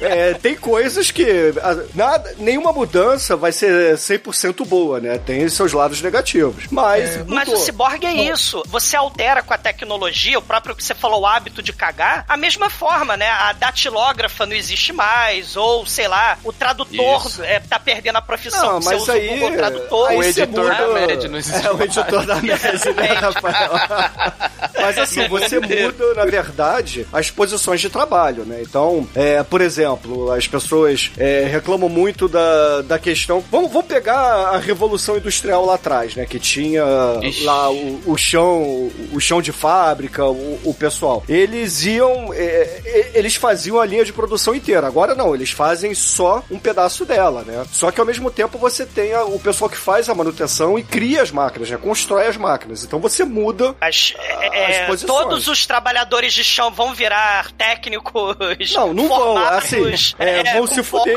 é, 0.00 0.34
tem 0.34 0.54
coisas 0.54 1.10
que. 1.10 1.52
a- 1.62 1.80
Nada, 1.94 2.34
nenhuma 2.38 2.72
mudança 2.72 3.36
vai 3.36 3.52
ser 3.52 3.96
100% 3.96 4.64
boa, 4.66 5.00
né? 5.00 5.18
Tem 5.18 5.48
seus 5.48 5.72
lados 5.72 6.00
negativos. 6.00 6.64
Mas. 6.70 7.16
É. 7.16 7.24
Mas 7.26 7.48
o 7.48 7.56
ciborgue 7.56 8.06
é 8.06 8.12
isso. 8.32 8.62
Você 8.66 8.96
altera 8.96 9.42
com 9.42 9.52
a 9.54 9.58
tecnologia, 9.58 10.38
o 10.38 10.42
próprio 10.42 10.74
que 10.76 10.82
você 10.84 10.94
falou, 10.94 11.22
o 11.22 11.26
hábito 11.26 11.62
de 11.62 11.72
cagar, 11.72 12.19
a 12.28 12.36
mesma 12.36 12.68
forma, 12.70 13.16
né? 13.16 13.28
A 13.28 13.52
datilógrafa 13.52 14.46
não 14.46 14.54
existe 14.54 14.92
mais, 14.92 15.56
ou 15.56 15.84
sei 15.86 16.08
lá, 16.08 16.38
o 16.44 16.52
tradutor 16.52 17.26
Isso. 17.26 17.42
é, 17.42 17.60
tá 17.60 17.78
perdendo 17.78 18.16
a 18.16 18.22
profissão. 18.22 18.74
Não, 18.74 18.80
você 18.82 18.90
mas 18.94 19.02
usa 19.02 19.12
aí. 19.14 19.28
o 19.28 19.32
Google 19.34 19.56
Tradutor. 19.56 20.08
aí 20.08 20.16
O 20.18 20.22
você 20.22 20.42
editor 20.42 20.64
muda- 20.64 20.74
da 20.86 20.88
média 21.06 21.28
não 21.28 21.38
existe 21.38 21.66
É, 21.66 21.72
o 21.72 21.82
editor 21.82 22.26
da 22.26 22.34
média, 22.36 22.72
né, 22.96 23.12
Rafael? 23.14 23.70
Mas 24.80 24.96
assim, 24.98 25.28
você 25.28 25.58
muda, 25.60 26.14
na 26.14 26.24
verdade, 26.24 27.06
as 27.12 27.30
posições 27.30 27.80
de 27.82 27.90
trabalho, 27.90 28.44
né? 28.44 28.62
Então, 28.62 29.06
é, 29.14 29.42
por 29.42 29.60
exemplo, 29.60 30.32
as 30.32 30.46
pessoas 30.48 31.10
é, 31.18 31.46
reclamam 31.50 31.88
muito 31.88 32.26
da, 32.28 32.80
da 32.82 32.98
questão. 32.98 33.44
Vamos, 33.50 33.70
vamos 33.70 33.86
pegar 33.88 34.16
a 34.54 34.58
Revolução 34.58 35.16
Industrial 35.18 35.64
lá 35.66 35.74
atrás, 35.74 36.14
né? 36.16 36.24
Que 36.24 36.38
tinha 36.38 36.82
Ixi. 37.22 37.44
lá 37.44 37.70
o, 37.70 38.00
o 38.06 38.16
chão, 38.16 38.90
o 39.12 39.20
chão 39.20 39.42
de 39.42 39.52
fábrica, 39.52 40.24
o, 40.24 40.58
o 40.64 40.72
pessoal. 40.74 41.22
Eles 41.28 41.84
iam. 41.84 42.09
É, 42.34 42.80
é, 42.84 43.10
eles 43.14 43.34
faziam 43.36 43.80
a 43.80 43.86
linha 43.86 44.04
de 44.04 44.12
produção 44.12 44.54
inteira. 44.54 44.86
Agora 44.86 45.14
não, 45.14 45.34
eles 45.34 45.50
fazem 45.50 45.94
só 45.94 46.42
um 46.50 46.58
pedaço 46.58 47.04
dela, 47.04 47.42
né? 47.42 47.64
Só 47.72 47.90
que 47.90 48.00
ao 48.00 48.06
mesmo 48.06 48.30
tempo 48.30 48.58
você 48.58 48.84
tem 48.86 49.12
a- 49.14 49.24
o 49.24 49.38
pessoal 49.38 49.68
que 49.70 49.76
faz 49.76 50.08
a 50.08 50.14
manutenção 50.14 50.78
e 50.78 50.82
cria 50.82 51.22
as 51.22 51.30
máquinas, 51.30 51.70
né? 51.70 51.76
Constrói 51.76 52.26
as 52.26 52.36
máquinas. 52.36 52.84
Então 52.84 52.98
você 53.00 53.24
muda 53.24 53.74
As, 53.80 54.14
é, 54.18 54.80
as 54.82 54.86
posições. 54.86 55.20
todos 55.22 55.48
os 55.48 55.66
trabalhadores 55.66 56.32
de 56.32 56.44
chão 56.44 56.70
vão 56.70 56.94
virar 56.94 57.50
técnicos. 57.52 58.36
Não, 58.74 58.92
não 58.92 59.08
vão, 59.08 59.36
assim, 59.38 59.82
é, 60.18 60.52
vão 60.54 60.66
se 60.66 60.82
fuder. 60.82 61.16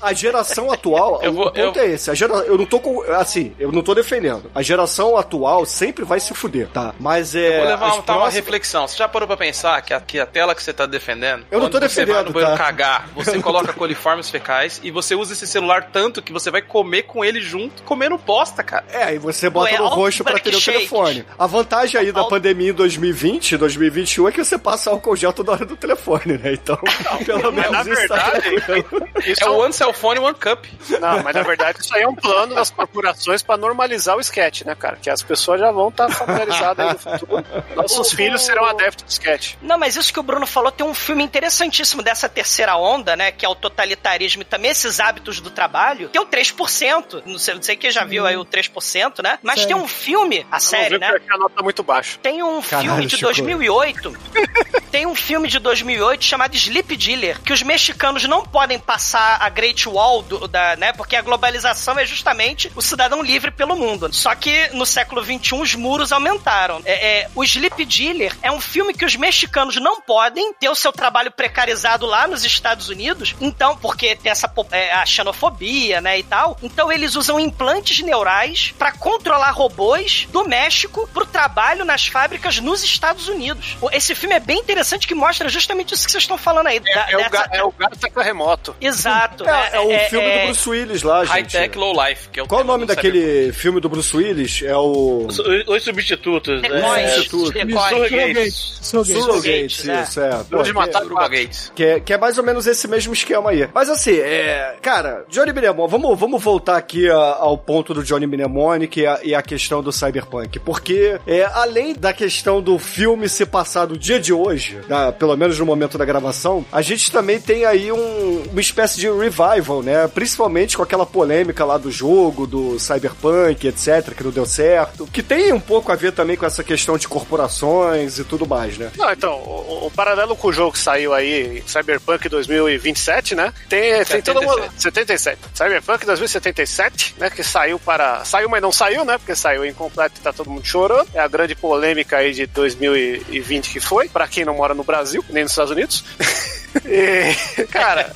A, 0.00 0.08
a 0.08 0.12
geração 0.12 0.70
atual, 0.72 1.20
Eu 1.24 1.32
vou- 1.32 1.46
o 1.48 1.52
ponto 1.52 1.78
eu- 1.78 1.82
é 1.84 1.88
esse. 1.92 2.10
A 2.10 2.14
gera, 2.14 2.34
eu 2.46 2.56
não 2.58 2.66
tô 2.66 2.80
com, 2.80 3.02
assim, 3.12 3.52
eu 3.58 3.70
não 3.72 3.82
tô 3.82 3.94
defendendo. 3.94 4.50
A 4.54 4.62
geração 4.62 5.16
atual 5.16 5.64
sempre 5.64 6.04
vai 6.04 6.20
se 6.20 6.34
fuder, 6.34 6.68
tá? 6.68 6.94
Mas 6.98 7.34
é. 7.34 7.58
Vou 7.58 7.66
levar 7.68 7.86
as 7.88 7.94
uma, 7.94 8.02
tá, 8.02 8.12
uma 8.12 8.18
próximas- 8.20 8.34
reflexão. 8.34 8.88
Você 8.88 8.96
já 8.96 9.08
parou 9.08 9.26
pra 9.26 9.36
pensar 9.36 9.80
que 9.82 9.92
a, 9.94 10.00
que 10.00 10.18
a 10.18 10.26
tela 10.30 10.54
que 10.54 10.62
você 10.62 10.72
tá 10.72 10.86
defendendo... 10.86 11.44
Eu 11.50 11.60
não 11.60 11.68
tô 11.68 11.78
você 11.78 11.80
vai 11.80 11.88
defendendo, 11.88 12.26
no 12.26 12.32
banheiro 12.32 12.56
tá? 12.56 12.64
cagar, 12.64 13.08
você 13.14 13.38
coloca 13.42 13.72
coliformes 13.72 14.30
fecais 14.30 14.80
e 14.82 14.90
você 14.90 15.14
usa 15.14 15.32
esse 15.32 15.46
celular 15.46 15.90
tanto 15.92 16.22
que 16.22 16.32
você 16.32 16.50
vai 16.50 16.62
comer 16.62 17.02
com 17.02 17.24
ele 17.24 17.40
junto, 17.40 17.82
comendo 17.82 18.16
bosta, 18.18 18.62
cara. 18.62 18.84
É, 18.92 19.14
e 19.14 19.18
você 19.18 19.50
bota 19.50 19.76
no 19.76 19.84
olha 19.84 19.94
rosto 19.94 20.20
o 20.20 20.24
pra 20.24 20.38
ter 20.38 20.54
o 20.54 20.60
telefone. 20.60 21.24
A 21.38 21.46
vantagem 21.46 22.00
aí 22.00 22.12
da 22.12 22.24
pandemia 22.24 22.70
em 22.70 22.74
2020, 22.74 23.56
2021 23.56 24.28
é 24.28 24.32
que 24.32 24.44
você 24.44 24.58
passa 24.58 24.90
álcool 24.90 25.16
gel 25.16 25.32
toda 25.32 25.52
hora 25.52 25.66
do 25.66 25.76
telefone, 25.76 26.38
né? 26.38 26.52
Então, 26.54 26.78
pelo 27.24 27.52
Mas 27.52 27.70
na 27.70 27.84
menos 27.84 27.98
isso 27.98 28.08
tá 28.08 28.30
verdade, 28.30 28.90
isso 29.26 29.44
É 29.44 29.48
o 29.48 29.58
One 29.58 29.72
Cell 29.72 29.92
Phone 29.92 30.20
One 30.20 30.34
Cup. 30.34 30.64
Não, 31.00 31.22
mas 31.22 31.34
na 31.34 31.42
verdade 31.42 31.80
isso 31.80 31.94
aí 31.94 32.02
é 32.02 32.08
um 32.08 32.14
plano 32.14 32.54
das 32.54 32.70
corporações 32.70 33.42
pra 33.42 33.56
normalizar 33.56 34.16
o 34.16 34.20
sketch, 34.20 34.62
né, 34.62 34.74
cara? 34.74 34.96
Que 34.96 35.10
as 35.10 35.22
pessoas 35.22 35.60
já 35.60 35.70
vão 35.70 35.88
estar 35.88 36.08
familiarizadas 36.10 36.86
aí 36.86 36.92
no 36.92 36.98
futuro. 36.98 37.44
Nossos 37.74 38.12
filhos 38.12 38.42
serão 38.42 38.64
adeptos 38.64 39.04
do 39.04 39.10
sketch. 39.10 39.54
Não, 39.62 39.78
mas 39.78 39.96
isso 39.96 40.12
que 40.12 40.19
o 40.20 40.22
Bruno 40.22 40.46
falou 40.46 40.70
tem 40.70 40.86
um 40.86 40.94
filme 40.94 41.24
interessantíssimo 41.24 42.02
dessa 42.02 42.28
terceira 42.28 42.76
onda, 42.76 43.16
né? 43.16 43.32
Que 43.32 43.44
é 43.44 43.48
o 43.48 43.54
totalitarismo 43.54 44.42
e 44.42 44.44
também 44.44 44.70
esses 44.70 45.00
hábitos 45.00 45.40
do 45.40 45.50
trabalho, 45.50 46.08
que 46.08 46.18
é 46.18 46.20
o 46.20 46.26
3%. 46.26 47.22
Não 47.26 47.38
sei, 47.38 47.54
não 47.54 47.62
sei 47.62 47.76
quem 47.76 47.90
já 47.90 48.04
viu 48.04 48.26
aí 48.26 48.36
o 48.36 48.44
3%, 48.44 49.22
né? 49.22 49.38
Mas 49.42 49.64
tem 49.64 49.74
um 49.74 49.88
filme, 49.88 50.46
a 50.50 50.60
série, 50.60 50.98
né? 50.98 51.10
a 51.28 51.38
nota 51.38 51.56
tá 51.56 51.62
muito 51.62 51.82
baixa. 51.82 52.18
Tem 52.22 52.42
um 52.42 52.60
Caralho, 52.62 52.88
filme 52.88 53.06
de 53.06 53.16
Chico. 53.16 53.26
2008. 53.26 54.16
tem 54.90 55.06
um 55.06 55.14
filme 55.14 55.48
de 55.48 55.58
2008 55.58 56.24
chamado 56.24 56.54
Sleep 56.56 56.96
Dealer, 56.96 57.40
que 57.42 57.52
os 57.52 57.62
mexicanos 57.62 58.24
não 58.24 58.44
podem 58.44 58.78
passar 58.78 59.38
a 59.40 59.48
Great 59.48 59.88
Wall 59.88 60.22
do- 60.22 60.48
da, 60.48 60.74
né? 60.76 60.92
Porque 60.92 61.14
a 61.16 61.22
globalização 61.22 61.98
é 61.98 62.04
justamente 62.04 62.70
o 62.74 62.82
cidadão 62.82 63.22
livre 63.22 63.50
pelo 63.50 63.76
mundo. 63.76 64.12
Só 64.12 64.34
que 64.34 64.68
no 64.74 64.84
século 64.84 65.22
XXI 65.24 65.54
os 65.54 65.74
muros 65.74 66.12
aumentaram. 66.12 66.82
É, 66.84 67.20
é, 67.20 67.30
o 67.34 67.44
Sleep 67.44 67.84
Dealer 67.84 68.36
é 68.42 68.50
um 68.50 68.60
filme 68.60 68.92
que 68.92 69.04
os 69.04 69.14
mexicanos 69.16 69.76
não 69.76 70.00
podem 70.00 70.52
ter 70.54 70.68
o 70.68 70.74
seu 70.74 70.92
trabalho 70.92 71.30
precarizado 71.30 72.04
lá 72.06 72.26
nos 72.26 72.44
Estados 72.44 72.88
Unidos. 72.88 73.34
Então, 73.40 73.76
porque 73.76 74.16
tem 74.16 74.32
essa 74.32 74.52
é, 74.72 74.92
a 74.92 75.06
xenofobia, 75.06 76.00
né, 76.00 76.18
e 76.18 76.22
tal. 76.22 76.56
Então 76.62 76.90
eles 76.90 77.14
usam 77.14 77.38
implantes 77.38 78.00
neurais 78.00 78.74
pra 78.78 78.92
controlar 78.92 79.52
robôs 79.52 80.26
do 80.32 80.44
México 80.48 81.08
pro 81.14 81.24
trabalho 81.26 81.84
nas 81.84 82.06
fábricas 82.06 82.58
nos 82.58 82.82
Estados 82.82 83.28
Unidos. 83.28 83.76
Esse 83.92 84.14
filme 84.14 84.34
é 84.34 84.40
bem 84.40 84.58
interessante 84.58 84.79
que 85.06 85.14
mostra 85.14 85.48
justamente 85.48 85.94
isso 85.94 86.04
que 86.06 86.12
vocês 86.12 86.22
estão 86.24 86.38
falando 86.38 86.66
aí. 86.68 86.80
da- 86.80 86.90
É, 87.10 87.14
o, 87.16 87.18
dessa- 87.18 87.30
ga, 87.30 87.48
é 87.52 87.62
o 87.64 87.72
gato 87.72 88.20
remoto. 88.20 88.76
Exato. 88.80 89.44
É, 89.44 89.50
né? 89.52 89.70
é 89.72 89.80
o 89.80 90.08
filme 90.08 90.30
do 90.38 90.44
Bruce 90.46 90.68
Willis 90.68 91.02
lá, 91.02 91.24
High 91.24 91.40
gente. 91.42 91.52
Tech 91.52 91.78
Low 91.78 91.92
Life. 92.06 92.28
Que 92.28 92.40
é 92.40 92.42
o 92.42 92.46
Qual 92.46 92.60
o 92.62 92.64
nome 92.64 92.84
do 92.84 92.88
daquele 92.94 93.52
filme 93.52 93.80
do 93.80 93.88
Bruce 93.88 94.16
Willis? 94.16 94.62
É 94.62 94.76
o. 94.76 95.26
Os, 95.28 95.38
os 95.38 95.82
substitutos, 95.82 96.60
né? 96.62 96.68
Substituto. 96.68 97.52
decoys. 97.52 97.88
Surrogates. 97.88 98.78
Surrogate. 98.82 99.12
Surrogates, 99.22 99.84
né? 99.84 100.02
isso, 100.02 100.20
é. 100.20 100.44
Pô, 100.50 100.62
de 100.62 100.70
que- 100.70 100.76
matar 100.76 101.02
Suruba 101.02 101.28
Gates. 101.28 101.72
Que 101.74 101.84
é, 101.84 102.00
que 102.00 102.12
é 102.12 102.18
mais 102.18 102.38
ou 102.38 102.44
menos 102.44 102.66
esse 102.66 102.86
mesmo 102.88 103.12
esquema 103.12 103.50
aí. 103.50 103.68
Mas 103.74 103.88
assim, 103.88 104.16
é. 104.18 104.76
Cara, 104.82 105.24
Johnny 105.28 105.52
Mnemonic, 105.52 105.90
vamos, 105.90 106.18
vamos 106.18 106.42
voltar 106.42 106.76
aqui 106.76 107.08
a- 107.08 107.14
ao 107.16 107.56
ponto 107.58 107.94
do 107.94 108.02
Johnny 108.02 108.26
Mnemonic 108.26 109.00
e 109.00 109.06
a, 109.06 109.20
e 109.22 109.34
a 109.34 109.42
questão 109.42 109.82
do 109.82 109.92
Cyberpunk. 109.92 110.58
Porque, 110.60 111.18
é, 111.26 111.44
além 111.44 111.94
da 111.94 112.12
questão 112.12 112.60
do 112.62 112.78
filme 112.78 113.28
se 113.28 113.44
passar 113.46 113.86
no 113.86 113.96
dia 113.98 114.18
de 114.20 114.32
hoje, 114.32 114.69
né, 114.88 115.12
pelo 115.18 115.36
menos 115.36 115.58
no 115.58 115.66
momento 115.66 115.96
da 115.98 116.04
gravação, 116.04 116.64
a 116.72 116.82
gente 116.82 117.10
também 117.10 117.40
tem 117.40 117.64
aí 117.64 117.90
um- 117.92 118.42
uma 118.50 118.60
espécie 118.60 118.98
de 118.98 119.08
revival, 119.10 119.82
né? 119.82 120.08
Principalmente 120.08 120.76
com 120.76 120.82
aquela 120.82 121.06
polêmica 121.06 121.64
lá 121.64 121.76
do 121.78 121.90
jogo, 121.90 122.46
do 122.46 122.78
Cyberpunk, 122.78 123.66
etc., 123.66 124.14
que 124.16 124.24
não 124.24 124.30
deu 124.30 124.46
certo. 124.46 125.06
Que 125.12 125.22
tem 125.22 125.52
um 125.52 125.60
pouco 125.60 125.90
a 125.92 125.96
ver 125.96 126.12
também 126.12 126.36
com 126.36 126.46
essa 126.46 126.62
questão 126.64 126.96
de 126.98 127.06
corporações 127.08 128.18
e 128.18 128.24
tudo 128.24 128.46
mais, 128.46 128.76
né? 128.78 128.90
Não, 128.96 129.10
então, 129.12 129.34
o, 129.34 129.86
o 129.86 129.90
paralelo 129.90 130.36
com 130.36 130.48
o 130.48 130.52
jogo 130.52 130.72
que 130.72 130.78
saiu 130.78 131.12
aí, 131.14 131.62
Cyberpunk 131.66 132.28
2027, 132.28 133.34
né? 133.34 133.52
Tem, 133.68 134.04
tem 134.04 134.22
todo 134.22 134.42
mundo. 134.42 134.70
77. 134.76 135.38
Cyberpunk 135.54 136.04
2077, 136.06 137.14
né? 137.18 137.30
Que 137.30 137.42
saiu 137.42 137.78
para. 137.78 138.24
Saiu, 138.24 138.48
mas 138.48 138.62
não 138.62 138.72
saiu, 138.72 139.04
né? 139.04 139.18
Porque 139.18 139.34
saiu 139.34 139.64
incompleto 139.64 140.16
e 140.18 140.22
tá 140.22 140.32
todo 140.32 140.50
mundo 140.50 140.64
chorando. 140.66 141.08
É 141.14 141.20
a 141.20 141.28
grande 141.28 141.54
polêmica 141.54 142.18
aí 142.18 142.32
de 142.32 142.46
2020 142.46 143.70
que 143.70 143.80
foi, 143.80 144.08
pra 144.08 144.26
quem 144.28 144.44
não 144.44 144.59
mora 144.60 144.74
no 144.74 144.84
Brasil, 144.84 145.24
nem 145.30 145.42
nos 145.42 145.52
Estados 145.52 145.72
Unidos. 145.72 146.04
E, 146.86 147.66
cara, 147.66 148.12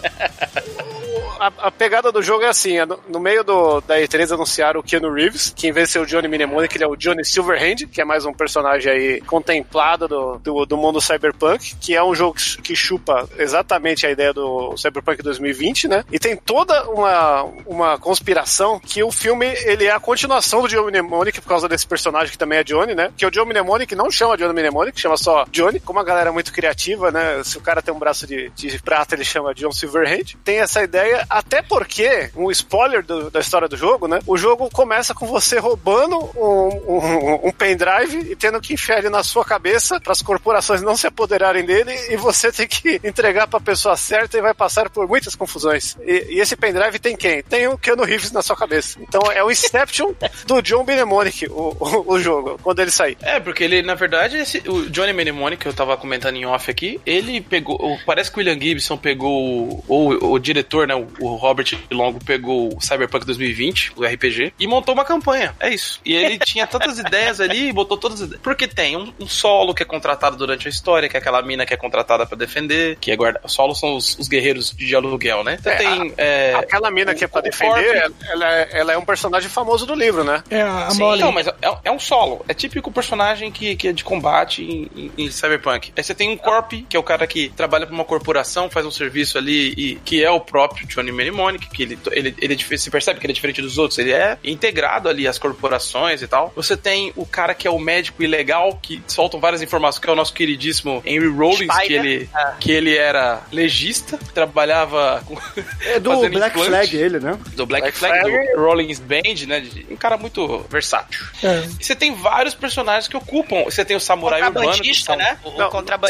a, 1.38 1.66
a 1.66 1.70
pegada 1.70 2.10
do 2.12 2.22
jogo 2.22 2.44
é 2.44 2.48
assim: 2.48 2.78
é 2.78 2.86
no, 2.86 2.98
no 3.08 3.20
meio 3.20 3.42
do, 3.44 3.80
da 3.80 3.98
E3 3.98 4.32
anunciaram 4.32 4.80
o 4.80 4.82
Keanu 4.82 5.12
Reeves, 5.12 5.52
que 5.54 5.68
em 5.68 5.72
vez 5.72 5.88
de 5.88 5.92
ser 5.92 5.98
o 6.00 6.06
Johnny 6.06 6.28
Mnemonic, 6.28 6.76
ele 6.76 6.84
é 6.84 6.86
o 6.86 6.96
Johnny 6.96 7.24
Silverhand, 7.24 7.86
que 7.90 8.00
é 8.00 8.04
mais 8.04 8.24
um 8.24 8.32
personagem 8.32 8.92
aí 8.92 9.20
contemplado 9.22 10.08
do, 10.08 10.38
do, 10.38 10.66
do 10.66 10.76
mundo 10.76 11.00
cyberpunk, 11.00 11.76
que 11.80 11.94
é 11.94 12.02
um 12.02 12.14
jogo 12.14 12.34
que, 12.34 12.62
que 12.62 12.76
chupa 12.76 13.28
exatamente 13.38 14.06
a 14.06 14.10
ideia 14.10 14.32
do 14.32 14.76
Cyberpunk 14.76 15.22
2020, 15.22 15.88
né? 15.88 16.04
E 16.10 16.18
tem 16.18 16.36
toda 16.36 16.88
uma, 16.90 17.42
uma 17.66 17.98
conspiração 17.98 18.80
que 18.80 19.02
o 19.02 19.10
filme 19.10 19.46
ele 19.64 19.86
é 19.86 19.92
a 19.92 20.00
continuação 20.00 20.62
do 20.62 20.68
Johnny 20.68 20.90
Mnemonic 20.90 21.40
por 21.40 21.48
causa 21.48 21.68
desse 21.68 21.86
personagem 21.86 22.32
que 22.32 22.38
também 22.38 22.58
é 22.58 22.64
Johnny, 22.64 22.94
né? 22.94 23.10
Que 23.16 23.26
o 23.26 23.30
Johnny 23.30 23.50
Mnemonic 23.50 23.94
não 23.94 24.10
chama 24.10 24.36
Johnny 24.36 24.52
Mnemonic, 24.52 25.00
chama 25.00 25.16
só 25.16 25.44
Johnny. 25.50 25.80
Como 25.80 25.98
a 25.98 26.04
galera 26.04 26.32
muito 26.34 26.52
criativa, 26.52 27.10
né? 27.10 27.42
Se 27.44 27.56
o 27.56 27.60
cara 27.60 27.80
tem 27.80 27.94
um 27.94 27.98
braço 27.98 28.26
de, 28.26 28.50
de 28.50 28.78
prata, 28.82 29.14
ele 29.14 29.24
chama 29.24 29.54
John 29.54 29.72
Silverhand. 29.72 30.36
Tem 30.44 30.58
essa 30.58 30.82
ideia, 30.82 31.24
até 31.30 31.62
porque, 31.62 32.30
um 32.36 32.50
spoiler 32.50 33.02
do, 33.04 33.30
da 33.30 33.40
história 33.40 33.68
do 33.68 33.76
jogo, 33.76 34.06
né? 34.06 34.18
O 34.26 34.36
jogo 34.36 34.68
começa 34.70 35.14
com 35.14 35.26
você 35.26 35.58
roubando 35.58 36.16
um, 36.36 36.68
um, 36.86 37.48
um 37.48 37.52
pendrive 37.52 38.30
e 38.30 38.36
tendo 38.36 38.60
que 38.60 38.74
enfiar 38.74 38.98
ele 38.98 39.08
na 39.08 39.22
sua 39.22 39.44
cabeça 39.44 40.00
para 40.00 40.12
as 40.12 40.20
corporações 40.20 40.82
não 40.82 40.96
se 40.96 41.06
apoderarem 41.06 41.64
dele 41.64 41.92
e 42.10 42.16
você 42.16 42.50
tem 42.50 42.66
que 42.66 43.00
entregar 43.04 43.46
para 43.46 43.58
a 43.58 43.62
pessoa 43.62 43.96
certa 43.96 44.36
e 44.36 44.42
vai 44.42 44.54
passar 44.54 44.90
por 44.90 45.06
muitas 45.06 45.34
confusões. 45.34 45.96
E, 46.02 46.34
e, 46.34 46.40
esse 46.40 46.56
pendrive 46.56 46.98
tem 46.98 47.16
quem? 47.16 47.42
Tem 47.42 47.68
o 47.68 47.78
Keanu 47.78 48.04
Reeves 48.04 48.32
na 48.32 48.42
sua 48.42 48.56
cabeça. 48.56 48.98
Então 49.00 49.30
é 49.30 49.42
o 49.42 49.50
Inception 49.50 50.12
do 50.46 50.60
John 50.60 50.84
Mnemonic, 50.84 51.46
o, 51.46 51.76
o, 51.78 52.14
o, 52.14 52.20
jogo, 52.20 52.58
quando 52.62 52.80
ele 52.80 52.90
sair. 52.90 53.16
É, 53.22 53.38
porque 53.38 53.64
ele, 53.64 53.82
na 53.82 53.94
verdade, 53.94 54.36
esse, 54.36 54.58
o 54.68 54.88
Johnny 54.90 55.12
Mnemonic, 55.12 55.62
que 55.62 55.68
eu 55.68 55.74
tava 55.74 55.96
comentando 55.96 56.23
em 56.32 56.46
off 56.46 56.70
aqui, 56.70 57.00
ele 57.04 57.40
pegou. 57.40 57.98
Parece 58.06 58.30
que 58.30 58.36
o 58.36 58.40
William 58.40 58.60
Gibson 58.60 58.96
pegou. 58.96 59.84
Ou 59.88 60.32
o 60.32 60.38
diretor, 60.38 60.86
né? 60.86 60.94
O 60.94 61.34
Robert 61.34 61.78
Longo 61.90 62.22
pegou 62.24 62.76
o 62.76 62.80
Cyberpunk 62.80 63.26
2020, 63.26 63.92
o 63.96 64.04
RPG, 64.04 64.54
e 64.58 64.66
montou 64.66 64.94
uma 64.94 65.04
campanha. 65.04 65.54
É 65.60 65.72
isso. 65.72 66.00
E 66.04 66.14
ele 66.14 66.38
tinha 66.44 66.66
tantas 66.66 66.98
ideias 66.98 67.40
ali, 67.40 67.72
botou 67.72 67.96
todas 67.96 68.20
as 68.20 68.26
ideias. 68.26 68.42
Porque 68.42 68.66
tem 68.66 68.96
um, 68.96 69.12
um, 69.20 69.26
solo 69.26 69.74
que 69.74 69.82
é 69.82 69.86
contratado 69.86 70.36
durante 70.36 70.66
a 70.66 70.70
história, 70.70 71.08
que 71.08 71.16
é 71.16 71.20
aquela 71.20 71.42
mina 71.42 71.66
que 71.66 71.74
é 71.74 71.76
contratada 71.76 72.26
para 72.26 72.36
defender, 72.36 72.96
que 73.00 73.10
é 73.10 73.16
guarda. 73.16 73.40
Solo 73.46 73.74
são 73.74 73.96
os, 73.96 74.18
os 74.18 74.28
guerreiros 74.28 74.70
de 74.70 74.94
aluguel, 74.94 75.44
né? 75.44 75.56
Então 75.58 75.72
é, 75.72 75.76
tem. 75.76 76.14
A, 76.16 76.22
é, 76.22 76.54
aquela 76.54 76.90
mina 76.90 77.12
o, 77.12 77.14
que 77.14 77.24
é 77.24 77.28
pra 77.28 77.40
defender, 77.40 77.96
ela, 77.96 78.12
ela, 78.30 78.54
é, 78.54 78.68
ela, 78.72 78.92
é 78.92 78.98
um 78.98 79.04
personagem 79.04 79.48
famoso 79.48 79.86
do 79.86 79.94
livro, 79.94 80.24
né? 80.24 80.42
É, 80.50 80.60
a 80.62 80.90
Molly. 80.94 81.20
Não, 81.20 81.32
mas 81.32 81.46
é, 81.46 81.54
é, 81.84 81.90
um 81.90 81.98
solo. 81.98 82.44
É 82.48 82.54
típico 82.54 82.90
personagem 82.90 83.50
que, 83.50 83.76
que 83.76 83.88
é 83.88 83.92
de 83.92 84.04
combate 84.04 84.62
em, 84.62 84.90
em, 84.96 85.12
em 85.18 85.30
Cyberpunk. 85.30 85.92
Aí 85.96 86.02
você 86.02 86.13
tem 86.14 86.30
um 86.30 86.36
Corp, 86.36 86.72
que 86.88 86.96
é 86.96 87.00
o 87.00 87.02
cara 87.02 87.26
que 87.26 87.48
trabalha 87.50 87.86
para 87.86 87.94
uma 87.94 88.04
corporação, 88.04 88.70
faz 88.70 88.84
um 88.86 88.90
serviço 88.90 89.38
ali, 89.38 89.74
e 89.76 89.94
que 89.96 90.22
é 90.22 90.30
o 90.30 90.40
próprio 90.40 90.86
Johnny 90.86 91.12
Mnemonic, 91.12 91.68
que 91.70 91.82
ele, 91.82 91.98
ele, 92.12 92.34
ele 92.40 92.54
é, 92.54 92.76
se 92.76 92.90
percebe 92.90 93.20
que 93.20 93.26
ele 93.26 93.32
é 93.32 93.34
diferente 93.34 93.62
dos 93.62 93.78
outros, 93.78 93.98
ele 93.98 94.12
é 94.12 94.38
integrado 94.44 95.08
ali 95.08 95.26
às 95.26 95.38
corporações 95.38 96.22
e 96.22 96.26
tal. 96.26 96.52
Você 96.56 96.76
tem 96.76 97.12
o 97.16 97.26
cara 97.26 97.54
que 97.54 97.66
é 97.66 97.70
o 97.70 97.78
médico 97.78 98.22
ilegal, 98.22 98.78
que 98.80 99.02
soltam 99.06 99.40
várias 99.40 99.62
informações, 99.62 100.00
que 100.00 100.08
é 100.08 100.12
o 100.12 100.16
nosso 100.16 100.32
queridíssimo 100.32 101.02
Henry 101.04 101.28
Rollins, 101.28 101.76
que 101.86 101.92
ele, 101.92 102.28
é. 102.34 102.52
que 102.60 102.72
ele 102.72 102.96
era 102.96 103.42
legista, 103.52 104.18
trabalhava 104.32 105.22
com, 105.26 105.36
É 105.86 106.00
do 106.00 106.10
Black 106.28 106.58
implante, 106.58 106.70
Flag 106.70 106.96
ele, 106.96 107.20
né? 107.20 107.38
Do 107.54 107.66
Black, 107.66 107.82
Black 107.82 107.98
Flag, 107.98 108.20
Flag, 108.20 108.54
do 108.54 108.60
Rollins 108.60 108.98
Band, 108.98 109.46
né? 109.46 109.64
Um 109.90 109.96
cara 109.96 110.16
muito 110.16 110.64
versátil. 110.70 111.24
É. 111.42 111.64
E 111.80 111.84
você 111.84 111.94
tem 111.94 112.14
vários 112.14 112.54
personagens 112.54 113.08
que 113.08 113.16
ocupam. 113.16 113.64
Você 113.64 113.84
tem 113.84 113.96
o 113.96 114.00
Samurai 114.00 114.42
Urbano. 114.42 114.72
Que, 114.72 115.16
né? 115.16 115.38
O, 115.44 115.58
Não, 115.58 115.70
contrabandista, 115.70 116.03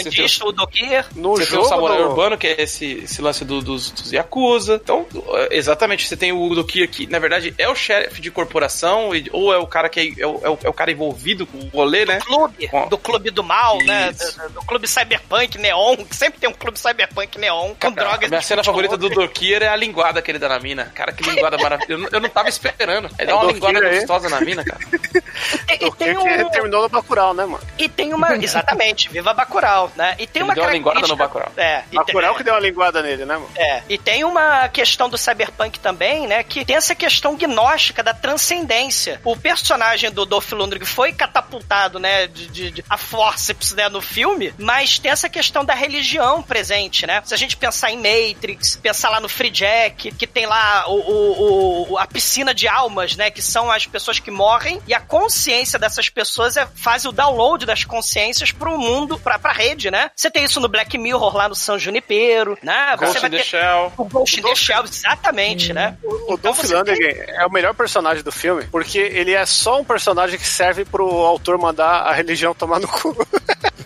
o 0.45 0.53
Dokier. 0.53 1.07
No 1.15 1.37
você 1.37 1.45
jogo 1.45 1.63
tem 1.63 1.67
o 1.67 1.69
Samurai 1.69 1.99
do... 1.99 2.09
Urbano, 2.09 2.39
que 2.39 2.47
é 2.47 2.63
esse, 2.63 3.01
esse 3.05 3.21
lance 3.23 3.45
do, 3.45 3.61
dos, 3.61 3.91
dos 3.91 4.13
Yakuza. 4.13 4.81
Então, 4.83 5.07
exatamente, 5.51 6.07
você 6.07 6.17
tem 6.17 6.33
o 6.33 6.55
Dokier 6.55 6.89
que, 6.89 7.07
na 7.07 7.19
verdade, 7.19 7.55
é 7.59 7.69
o 7.69 7.75
chefe 7.75 8.21
de 8.21 8.31
corporação, 8.31 9.11
ou 9.33 9.53
é 9.53 9.59
o 9.59 9.67
cara 9.67 9.89
que 9.89 10.01
é, 10.19 10.23
é, 10.23 10.27
o, 10.27 10.59
é 10.63 10.69
o 10.69 10.73
cara 10.73 10.91
envolvido 10.91 11.47
com 11.47 11.59
o 11.59 11.69
rolê, 11.69 12.05
né? 12.05 12.19
Do 12.19 12.25
clube, 12.25 12.69
com... 12.69 12.89
do 12.89 12.99
clube 12.99 13.31
do 13.31 13.43
mal, 13.43 13.79
né? 13.79 14.11
Isso. 14.11 14.39
né? 14.39 14.45
Do, 14.49 14.55
do, 14.55 14.63
clube 14.65 14.89
cyberpunk 14.89 15.59
neon, 15.59 15.97
que 15.97 16.17
sempre 16.17 16.41
tem 16.41 16.49
um 16.49 16.53
clube 16.55 16.79
cyberpunk 16.79 17.39
neon 17.39 17.69
com 17.69 17.93
cara, 17.93 17.95
drogas. 17.95 18.31
Minha 18.31 18.43
cena 18.43 18.65
favorita 18.65 18.97
do 18.97 19.09
Dokier 19.09 19.63
é 19.63 19.69
a 19.69 19.77
linguada 19.77 20.21
que 20.23 20.31
ele 20.31 20.39
dá 20.39 20.49
na 20.49 20.59
mina. 20.59 20.87
Cara, 20.95 21.13
que 21.13 21.23
linguada 21.29 21.59
maravilhosa. 21.59 22.09
Eu, 22.13 22.21
não 22.21 22.29
tava 22.29 22.49
esperando. 22.49 23.09
Ele 23.19 23.27
dá 23.27 23.37
uma 23.37 23.53
linguada 23.53 23.81
gostosa 23.81 24.29
na 24.29 24.41
mina, 24.41 24.65
cara. 24.65 24.81
E, 25.69 25.87
e 25.87 25.91
tem 25.93 26.17
um... 26.17 26.49
terminou 26.51 26.83
no 26.83 26.89
Bacurau, 26.89 27.35
né, 27.35 27.45
mano? 27.45 27.63
E 27.77 27.89
tem 27.89 28.15
uma... 28.15 28.37
Exatamente, 28.39 29.09
viva 29.09 29.35
Bacurau, 29.35 29.74
né? 29.97 30.15
E 30.19 30.27
tem 30.27 30.43
ele 30.43 30.51
uma 30.51 30.55
deu 30.55 30.65
uma 30.65 30.73
linguada 30.73 31.07
no 31.07 31.17
Bacurau. 31.17 31.53
É. 31.57 31.83
Bacurau 31.93 32.31
tem... 32.31 32.39
que 32.39 32.45
deu 32.45 32.55
uma 32.55 32.61
linguada 32.61 33.03
nele, 33.03 33.25
né, 33.25 33.35
mano? 33.35 33.51
É. 33.57 33.83
E 33.89 33.99
tem 33.99 34.25
uma 34.25 34.69
questão 34.69 35.09
do 35.09 35.19
cyberpunk 35.19 35.79
também, 35.79 36.27
né, 36.27 36.43
que 36.43 36.65
tem 36.65 36.77
essa 36.77 36.95
questão 36.95 37.37
gnóstica 37.37 38.03
da 38.03 38.15
transcendência. 38.15 39.21
O 39.25 39.37
personagem 39.37 40.11
do 40.11 40.25
Dolph 40.25 40.53
Lundgren 40.53 40.85
foi 40.85 41.13
catapultado, 41.13 41.99
né, 41.99 42.27
de, 42.27 42.47
de, 42.47 42.71
de 42.71 42.85
a 42.89 42.97
forceps, 42.97 43.73
né, 43.73 43.89
no 43.89 44.01
filme, 44.01 44.55
mas 44.59 44.99
tem 44.99 45.11
essa 45.11 45.29
questão 45.29 45.65
da 45.65 45.75
religião 45.75 46.43
presente, 46.43 47.07
né? 47.07 47.23
Se 47.25 47.35
a 47.35 47.37
gente 47.37 47.57
pensar 47.57 47.91
em 47.91 47.97
Matrix, 47.97 48.77
pensar 48.77 49.11
lá 49.11 49.21
no 49.21 49.29
Free 49.29 49.51
Jack, 49.51 50.13
que 50.13 50.27
tem 50.27 50.47
lá 50.47 50.85
o, 50.89 50.95
o, 50.95 51.93
o, 51.93 51.99
a 51.99 52.07
piscina 52.07 52.55
de 52.55 52.69
almas, 52.69 53.17
né, 53.17 53.31
que 53.31 53.43
são 53.43 53.71
as 53.71 53.87
pessoas 53.87 54.19
que 54.19 54.31
morrem 54.31 54.81
e 54.87 54.95
a 54.95 55.01
consciência 55.01 55.79
dessas 55.79 56.09
pessoas 56.09 56.57
é, 56.57 56.67
faz 56.75 57.05
o 57.05 57.13
download 57.13 57.67
das 57.67 57.85
consciências 57.85 58.53
pro 58.53 58.79
mundo, 58.79 59.19
pra, 59.19 59.39
pra 59.39 59.53
rede, 59.53 59.64
né? 59.91 60.11
Você 60.15 60.31
tem 60.31 60.45
isso 60.45 60.61
no 60.61 60.69
Black 60.69 60.97
Mirror 60.99 61.37
lá 61.37 61.49
no 61.49 61.55
São 61.55 61.79
Junipero, 61.79 62.59
né? 62.63 62.97
Ghost 62.99 63.15
Você 63.15 63.21
vai 63.21 63.29
in 63.29 63.33
the 63.33 63.39
ter... 63.39 63.45
Shell. 63.45 63.93
O 63.97 64.05
Ghost 64.05 64.41
in 64.41 64.43
the 64.43 64.55
Shell, 64.55 64.85
exatamente, 64.85 65.73
hum. 65.73 65.75
né? 65.75 65.97
O, 66.03 66.33
o 66.33 66.35
então 66.35 66.53
Dolph 66.53 66.63
Lundgren 66.65 67.15
tem... 67.15 67.35
é 67.37 67.47
o 67.47 67.51
melhor 67.51 67.75
personagem 67.75 68.23
do 68.23 68.33
filme, 68.33 68.65
porque 68.71 68.99
ele 68.99 69.33
é 69.33 69.47
só 69.47 69.81
um 69.81 69.85
personagem 69.85 70.39
que 70.39 70.47
serve 70.47 70.85
pro 70.85 71.07
autor 71.07 71.59
mandar 71.59 72.03
a 72.03 72.13
religião 72.13 72.55
tomar 72.55 72.81
no 72.81 72.89
cu. 72.89 73.17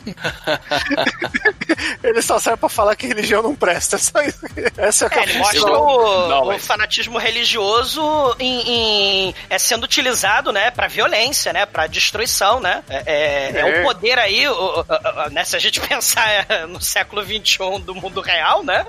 ele 2.02 2.22
só 2.22 2.38
serve 2.38 2.58
pra 2.58 2.68
falar 2.68 2.96
que 2.96 3.06
religião 3.06 3.42
não 3.42 3.54
presta. 3.54 3.98
Só 4.08 4.20
isso. 4.22 4.40
Essa 4.76 5.06
é 5.06 5.18
a 5.18 5.20
é, 5.20 5.22
ele 5.24 5.38
mostra 5.38 5.72
o, 5.72 6.28
não, 6.28 6.48
o 6.48 6.58
fanatismo 6.58 7.18
religioso 7.18 8.00
em, 8.38 9.26
em, 9.28 9.34
é 9.50 9.58
sendo 9.58 9.84
utilizado, 9.84 10.52
né, 10.52 10.70
pra 10.70 10.86
violência, 10.86 11.52
né, 11.52 11.66
pra 11.66 11.86
destruição, 11.86 12.60
né. 12.60 12.82
É, 12.88 13.02
é, 13.06 13.52
é. 13.52 13.60
é 13.60 13.80
o 13.80 13.84
poder 13.84 14.18
aí, 14.18 14.48
o, 14.48 14.52
o, 14.52 14.80
o, 14.80 15.30
né, 15.30 15.44
se 15.44 15.56
a 15.56 15.58
gente 15.58 15.67
pensar 15.70 16.46
no 16.68 16.80
século 16.80 17.22
XXI 17.22 17.80
do 17.82 17.94
mundo 17.94 18.20
real, 18.20 18.64
né, 18.64 18.86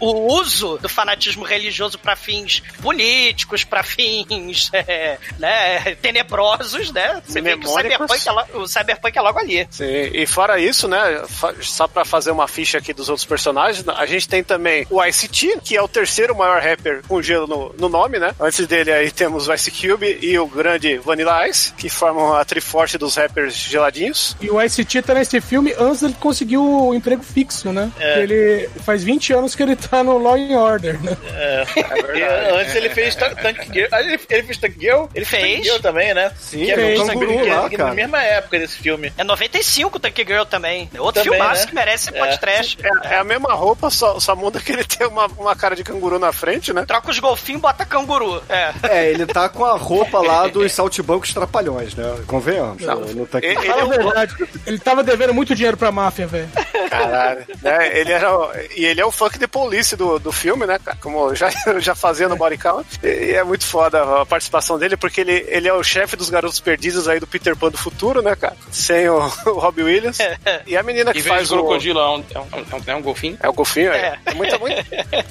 o, 0.00 0.32
uso 0.34 0.78
do 0.78 0.88
fanatismo 0.88 1.44
religioso 1.44 1.98
para 1.98 2.16
fins 2.16 2.62
políticos, 2.80 3.64
para 3.64 3.82
fins, 3.82 4.70
é, 4.74 5.18
né, 5.38 5.94
tenebrosos, 5.96 6.92
né. 6.92 7.22
Você 7.26 7.40
vê 7.40 7.56
que 7.56 7.66
o 7.66 7.68
cyberpunk, 7.68 8.28
é, 8.28 8.56
o 8.56 8.66
cyberpunk 8.66 9.18
é 9.18 9.20
logo 9.20 9.38
ali. 9.38 9.66
Sim, 9.70 9.84
e 9.84 10.26
fora 10.26 10.58
isso, 10.58 10.86
né, 10.88 11.22
só 11.60 11.86
pra 11.88 12.04
fazer 12.04 12.30
uma 12.30 12.48
ficha 12.48 12.78
aqui 12.78 12.92
dos 12.92 13.08
outros 13.08 13.26
personagens, 13.26 13.84
a 13.88 14.06
gente 14.06 14.28
tem 14.28 14.42
também 14.42 14.86
o 14.90 15.02
ICT, 15.02 15.60
que 15.62 15.76
é 15.76 15.82
o 15.82 15.88
terceiro 15.88 16.36
maior 16.36 16.60
rapper 16.60 17.02
com 17.06 17.22
gelo 17.22 17.46
no, 17.46 17.74
no 17.78 17.88
nome, 17.88 18.18
né? 18.18 18.34
Antes 18.40 18.66
dele 18.66 18.92
aí 18.92 19.10
temos 19.10 19.48
o 19.48 19.54
Ice 19.54 19.70
Cube 19.70 20.18
e 20.20 20.38
o 20.38 20.46
grande 20.46 20.98
Vanilla 20.98 21.48
Ice, 21.48 21.72
que 21.74 21.88
formam 21.88 22.34
a 22.34 22.44
triforce 22.44 22.98
dos 22.98 23.16
rappers 23.16 23.54
geladinhos. 23.54 24.36
E 24.40 24.50
o 24.50 24.60
ICT 24.60 25.02
tá 25.02 25.14
nesse 25.14 25.40
filme 25.40 25.74
antes 25.78 26.11
ele 26.12 26.16
conseguiu 26.20 26.62
o 26.62 26.94
emprego 26.94 27.22
fixo, 27.22 27.72
né? 27.72 27.90
É. 27.98 28.22
Ele 28.22 28.68
faz 28.84 29.02
20 29.02 29.32
anos 29.32 29.54
que 29.54 29.62
ele 29.62 29.74
tá 29.74 30.04
no 30.04 30.18
Law 30.18 30.34
and 30.34 30.58
Order, 30.58 31.02
né? 31.02 31.16
É, 31.34 31.64
é 31.76 32.02
verdade. 32.02 32.60
antes 32.60 32.74
ele 32.74 32.90
fez 32.90 33.14
Tank 33.14 33.72
Girl. 33.72 33.88
Ele, 33.92 34.20
ele 34.28 34.42
fez 34.42 34.58
Tank 34.58 34.74
Girl? 34.78 35.06
Ele 35.14 35.24
fez. 35.24 35.42
Tank 35.42 35.64
Girl 35.64 35.78
também, 35.80 36.14
né? 36.14 36.32
Sim, 36.38 36.66
que 36.66 36.74
fez. 36.74 37.08
É, 37.08 37.14
Guru, 37.14 37.46
lá, 37.46 37.68
é, 37.70 37.76
na 37.76 37.94
mesma 37.94 38.22
época 38.22 38.58
desse 38.58 38.78
filme. 38.78 39.12
É 39.16 39.24
95 39.24 39.98
Tank 39.98 40.16
Girl 40.18 40.44
também. 40.44 40.90
Outro 40.98 41.22
também, 41.22 41.38
filmaço 41.38 41.62
né? 41.62 41.66
que 41.68 41.74
merece 41.74 42.04
ser 42.04 42.16
é. 42.16 42.36
trash. 42.36 42.76
É, 42.82 43.14
é, 43.14 43.18
a 43.18 43.24
mesma 43.24 43.52
roupa, 43.54 43.90
só, 43.90 44.20
só 44.20 44.36
muda 44.36 44.60
que 44.60 44.72
ele 44.72 44.84
tem 44.84 45.06
uma, 45.06 45.26
uma 45.26 45.56
cara 45.56 45.74
de 45.74 45.82
canguru 45.82 46.18
na 46.18 46.32
frente, 46.32 46.72
né? 46.72 46.84
Troca 46.86 47.10
os 47.10 47.18
golfinhos, 47.18 47.62
bota 47.62 47.84
canguru. 47.84 48.42
É. 48.48 48.72
é, 48.82 49.10
ele 49.10 49.26
tá 49.26 49.48
com 49.48 49.64
a 49.64 49.76
roupa 49.76 50.20
lá 50.20 50.46
dos 50.46 50.72
saltibancos 50.72 51.32
trapalhões, 51.32 51.94
né? 51.94 52.04
Convenhamos. 52.26 52.82
Não, 52.82 53.00
não 53.00 53.26
tá 53.26 53.38
aqui. 53.38 53.46
Ele, 53.46 53.58
ele, 53.58 53.80
é 53.80 53.84
verdade, 53.84 54.34
ele 54.66 54.78
tava 54.78 55.02
devendo 55.02 55.34
muito 55.34 55.54
dinheiro 55.54 55.76
pra 55.76 55.90
máfia, 56.02 56.26
velho. 56.26 56.48
Caralho. 56.90 57.44
né? 57.62 57.98
Ele 57.98 58.12
era, 58.12 58.28
e 58.76 58.84
ele 58.84 59.00
é 59.00 59.04
o 59.04 59.10
funk 59.10 59.38
de 59.38 59.46
police 59.46 59.96
do, 59.96 60.18
do 60.18 60.32
filme, 60.32 60.66
né? 60.66 60.78
Como 61.00 61.34
já, 61.34 61.48
já 61.78 61.94
fazia 61.94 62.28
no 62.28 62.36
Body 62.36 62.58
Count. 62.58 62.86
E 63.02 63.32
é 63.32 63.44
muito 63.44 63.64
foda 63.64 64.22
a 64.22 64.26
participação 64.26 64.78
dele, 64.78 64.96
porque 64.96 65.20
ele, 65.20 65.44
ele 65.48 65.68
é 65.68 65.72
o 65.72 65.82
chefe 65.82 66.16
dos 66.16 66.28
garotos 66.28 66.60
perdidos 66.60 67.08
aí 67.08 67.20
do 67.20 67.26
Peter 67.26 67.56
Pan 67.56 67.70
do 67.70 67.78
futuro, 67.78 68.20
né, 68.20 68.34
cara? 68.34 68.56
Sem 68.70 69.08
o, 69.08 69.18
o 69.46 69.58
Robbie 69.58 69.84
Williams. 69.84 70.18
E 70.66 70.76
a 70.76 70.82
menina 70.82 71.12
que 71.12 71.20
e 71.20 71.22
faz 71.22 71.50
o 71.50 71.56
crocodilo 71.56 72.00
é 72.00 72.08
um, 72.08 72.24
é, 72.34 72.38
um, 72.38 72.82
é 72.86 72.94
um 72.96 73.02
golfinho? 73.02 73.38
É 73.40 73.48
um 73.48 73.54
golfinho, 73.54 73.92
é. 73.92 74.18
é. 74.26 74.34
Muita, 74.34 74.58
muita, 74.58 74.84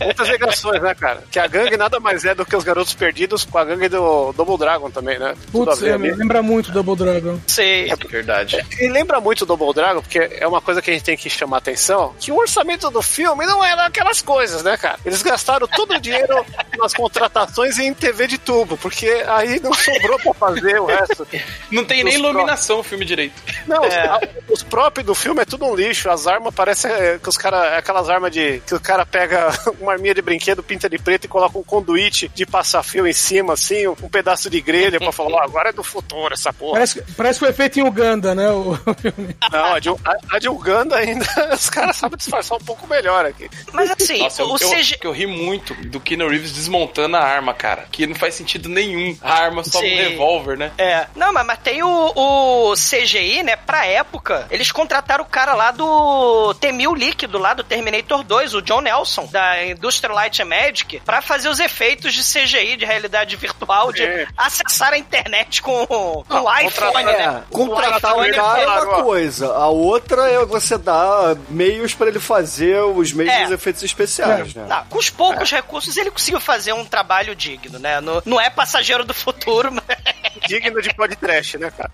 muitas 0.04 0.30
ligações, 0.30 0.82
né, 0.82 0.96
cara? 0.96 1.24
Que 1.30 1.40
a 1.40 1.48
gangue 1.48 1.78
nada 1.78 2.00
mais 2.00 2.24
é 2.26 2.34
do 2.34 2.46
que 2.46 2.56
os 2.56 2.64
garotos 2.64 2.94
perdidos 2.94 3.44
com 3.46 3.58
a 3.58 3.66
gangue 3.66 3.90
do 3.90 4.32
Double 4.34 4.58
Dragon 4.58 4.90
também, 4.90 5.20
né? 5.20 5.36
Putz, 5.52 5.82
é, 5.84 5.98
lembra 5.98 6.42
muito 6.42 6.72
Double 6.72 6.96
Dragon. 6.96 7.40
Sei. 7.48 7.92
É 7.92 7.96
verdade. 7.96 8.66
E 8.80 8.88
lembra 8.88 9.20
muito 9.20 9.46
Double 9.46 9.74
Dragon, 9.74 10.02
porque 10.02 10.20
é 10.20 10.48
uma 10.48 10.61
coisa 10.62 10.82
que 10.82 10.90
a 10.90 10.94
gente 10.94 11.04
tem 11.04 11.18
que 11.18 11.30
chamar 11.30 11.58
atenção 11.58 12.14
que 12.20 12.32
o 12.32 12.38
orçamento 12.38 12.90
do 12.90 13.02
filme 13.02 13.46
não 13.46 13.64
era 13.64 13.86
aquelas 13.88 14.22
coisas, 14.22 14.64
né, 14.64 14.78
cara? 14.78 15.00
Eles 15.06 15.22
gastaram 15.22 15.68
todo 15.68 15.94
o 15.94 16.00
dinheiro 16.00 16.46
nas 16.78 16.94
contratações 16.94 17.78
em 17.80 17.94
TV 17.94 18.28
de 18.28 18.38
tubo, 18.38 18.78
porque 18.78 19.24
aí 19.28 19.60
não 19.60 19.74
sobrou 19.74 20.18
pra 20.20 20.34
fazer 20.34 20.80
o 20.80 20.86
resto. 20.86 21.28
Não 21.72 21.84
tem 21.86 22.04
nem 22.04 22.16
iluminação 22.16 22.80
o 22.80 22.84
filme 22.84 23.06
direito. 23.06 23.42
Não, 23.68 23.84
a- 23.84 24.20
os 24.62 24.64
próprios 24.64 25.06
do 25.06 25.16
filme 25.16 25.42
é 25.42 25.46
tudo 25.46 25.66
um 25.66 25.76
lixo. 25.76 26.10
As 26.10 26.28
armas 26.28 26.54
parecem 26.54 26.92
é, 26.92 27.18
que 27.18 27.28
os 27.28 27.38
cara, 27.38 27.76
é 27.76 27.78
aquelas 27.78 28.10
armas 28.10 28.32
de. 28.32 28.62
que 28.66 28.76
o 28.76 28.80
cara 28.80 29.06
pega 29.06 29.50
uma 29.82 29.94
arminha 29.94 30.14
de 30.14 30.22
brinquedo, 30.22 30.62
pinta 30.62 30.90
de 30.90 30.98
preto 30.98 31.26
e 31.26 31.28
coloca 31.28 31.58
um 31.58 31.64
conduíte 31.64 32.30
de 32.34 32.46
passar 32.46 32.84
fio 32.84 33.08
em 33.08 33.14
cima, 33.14 33.54
assim, 33.54 33.88
um 33.88 34.10
pedaço 34.10 34.50
de 34.50 34.62
grelha 34.62 35.00
pra 35.00 35.12
falar, 35.12 35.38
ó, 35.38 35.44
agora 35.44 35.70
é 35.70 35.74
do 35.74 35.84
futuro 35.84 36.34
essa 36.34 36.54
porra. 36.54 36.74
Parece, 36.74 37.04
parece 37.18 37.40
que 37.40 37.46
foi 37.46 37.54
feito 37.54 37.80
em 37.80 37.84
Uganda, 37.84 38.36
né? 38.36 38.50
O 38.50 38.76
filme. 39.02 39.36
Não, 39.52 39.74
a 39.74 39.80
de, 39.80 39.90
a, 39.90 40.18
a 40.32 40.40
de 40.40 40.48
Uganda 40.48 40.96
ainda, 40.98 41.26
os 41.54 41.70
caras 41.70 41.98
sabem 41.98 42.18
disfarçar 42.18 42.58
um 42.58 42.64
pouco 42.64 42.88
melhor 42.88 43.26
aqui. 43.26 43.50
Mas 43.74 43.90
assim, 43.90 44.20
Nossa, 44.20 44.44
eu, 44.44 44.50
o 44.50 44.58
eu, 44.60 44.70
CG. 44.70 44.98
que 44.98 45.08
eu 45.08 45.12
ri 45.12 45.26
muito 45.26 45.74
do 45.74 46.00
Keanu 46.00 46.30
Reeves 46.30 46.52
desmontando 46.52 47.18
a 47.18 47.22
arma, 47.22 47.54
cara. 47.54 47.88
Que 47.92 48.06
não 48.06 48.16
faz 48.16 48.36
sentido 48.36 48.70
nenhum. 48.70 49.18
A 49.22 49.34
arma 49.34 49.64
só 49.64 49.80
um 49.80 49.82
Sim. 49.82 49.96
revólver, 49.96 50.58
né? 50.58 50.72
É, 50.78 51.08
não, 51.16 51.34
mas, 51.34 51.46
mas 51.46 51.60
tem 51.60 51.82
o, 51.82 52.12
o 52.16 52.74
CGI, 52.74 53.44
né? 53.44 53.56
Pra 53.56 53.86
época, 53.86 54.48
eles 54.52 54.72
contrataram 54.72 55.24
o 55.24 55.28
cara 55.28 55.54
lá 55.54 55.72
do 55.72 56.54
T-1000 56.56 56.96
líquido, 56.98 57.38
lá 57.40 57.54
do 57.54 57.64
Terminator 57.64 58.24
2, 58.24 58.54
o 58.54 58.62
John 58.62 58.82
Nelson, 58.82 59.26
da 59.32 59.64
Industrial 59.66 60.14
Light 60.16 60.42
and 60.42 60.46
Magic, 60.46 61.00
pra 61.06 61.22
fazer 61.22 61.50
os 61.50 61.60
efeitos 61.60 62.14
de 62.14 62.22
CGI, 62.22 62.76
de 62.78 62.86
realidade 62.86 63.36
virtual, 63.36 63.92
de 63.94 64.04
É. 64.04 64.28
acessar 64.38 64.94
a 64.94 64.98
internet 64.98 65.62
com, 65.62 65.88
com 65.88 65.96
o 66.20 66.26
Não, 66.30 66.44
iPhone, 66.60 66.64
contratar- 66.64 67.04
né? 67.06 67.12
É, 67.12 67.44
contratar 67.50 68.12
Com 68.14 68.22
o 68.22 68.32
cara 68.34 68.62
é 68.62 68.68
uma 68.84 69.04
coisa, 69.04 69.54
a 69.54 69.68
outra 69.68 70.30
é 70.30 70.46
você 70.46 70.78
dar 70.78 71.36
meios 71.50 71.94
pra 71.94 72.08
ele 72.08 72.20
fazer 72.20 72.78
os 72.82 73.14
meios 73.14 73.32
É. 73.34 73.44
dos 73.44 73.52
efeitos 73.54 73.82
especiais, 73.84 74.54
né? 74.54 74.66
Tá, 74.68 74.86
com 74.90 74.98
os 74.98 75.10
poucos 75.10 75.50
recursos 75.50 75.96
ele 75.98 76.12
conseguiu 76.12 76.42
fazer 76.42 76.74
um 76.74 76.84
trabalho 76.86 77.34
digno, 77.36 77.80
né? 77.80 78.02
No- 78.02 78.22
não 78.26 78.40
é 78.42 78.50
passageiro 78.50 79.06
do 79.06 79.14
futuro, 79.14 79.72
mas... 79.72 79.86
Digno 80.48 80.82
de 80.82 80.94
podcast, 80.94 81.58
né, 81.58 81.72
cara? 81.72 81.92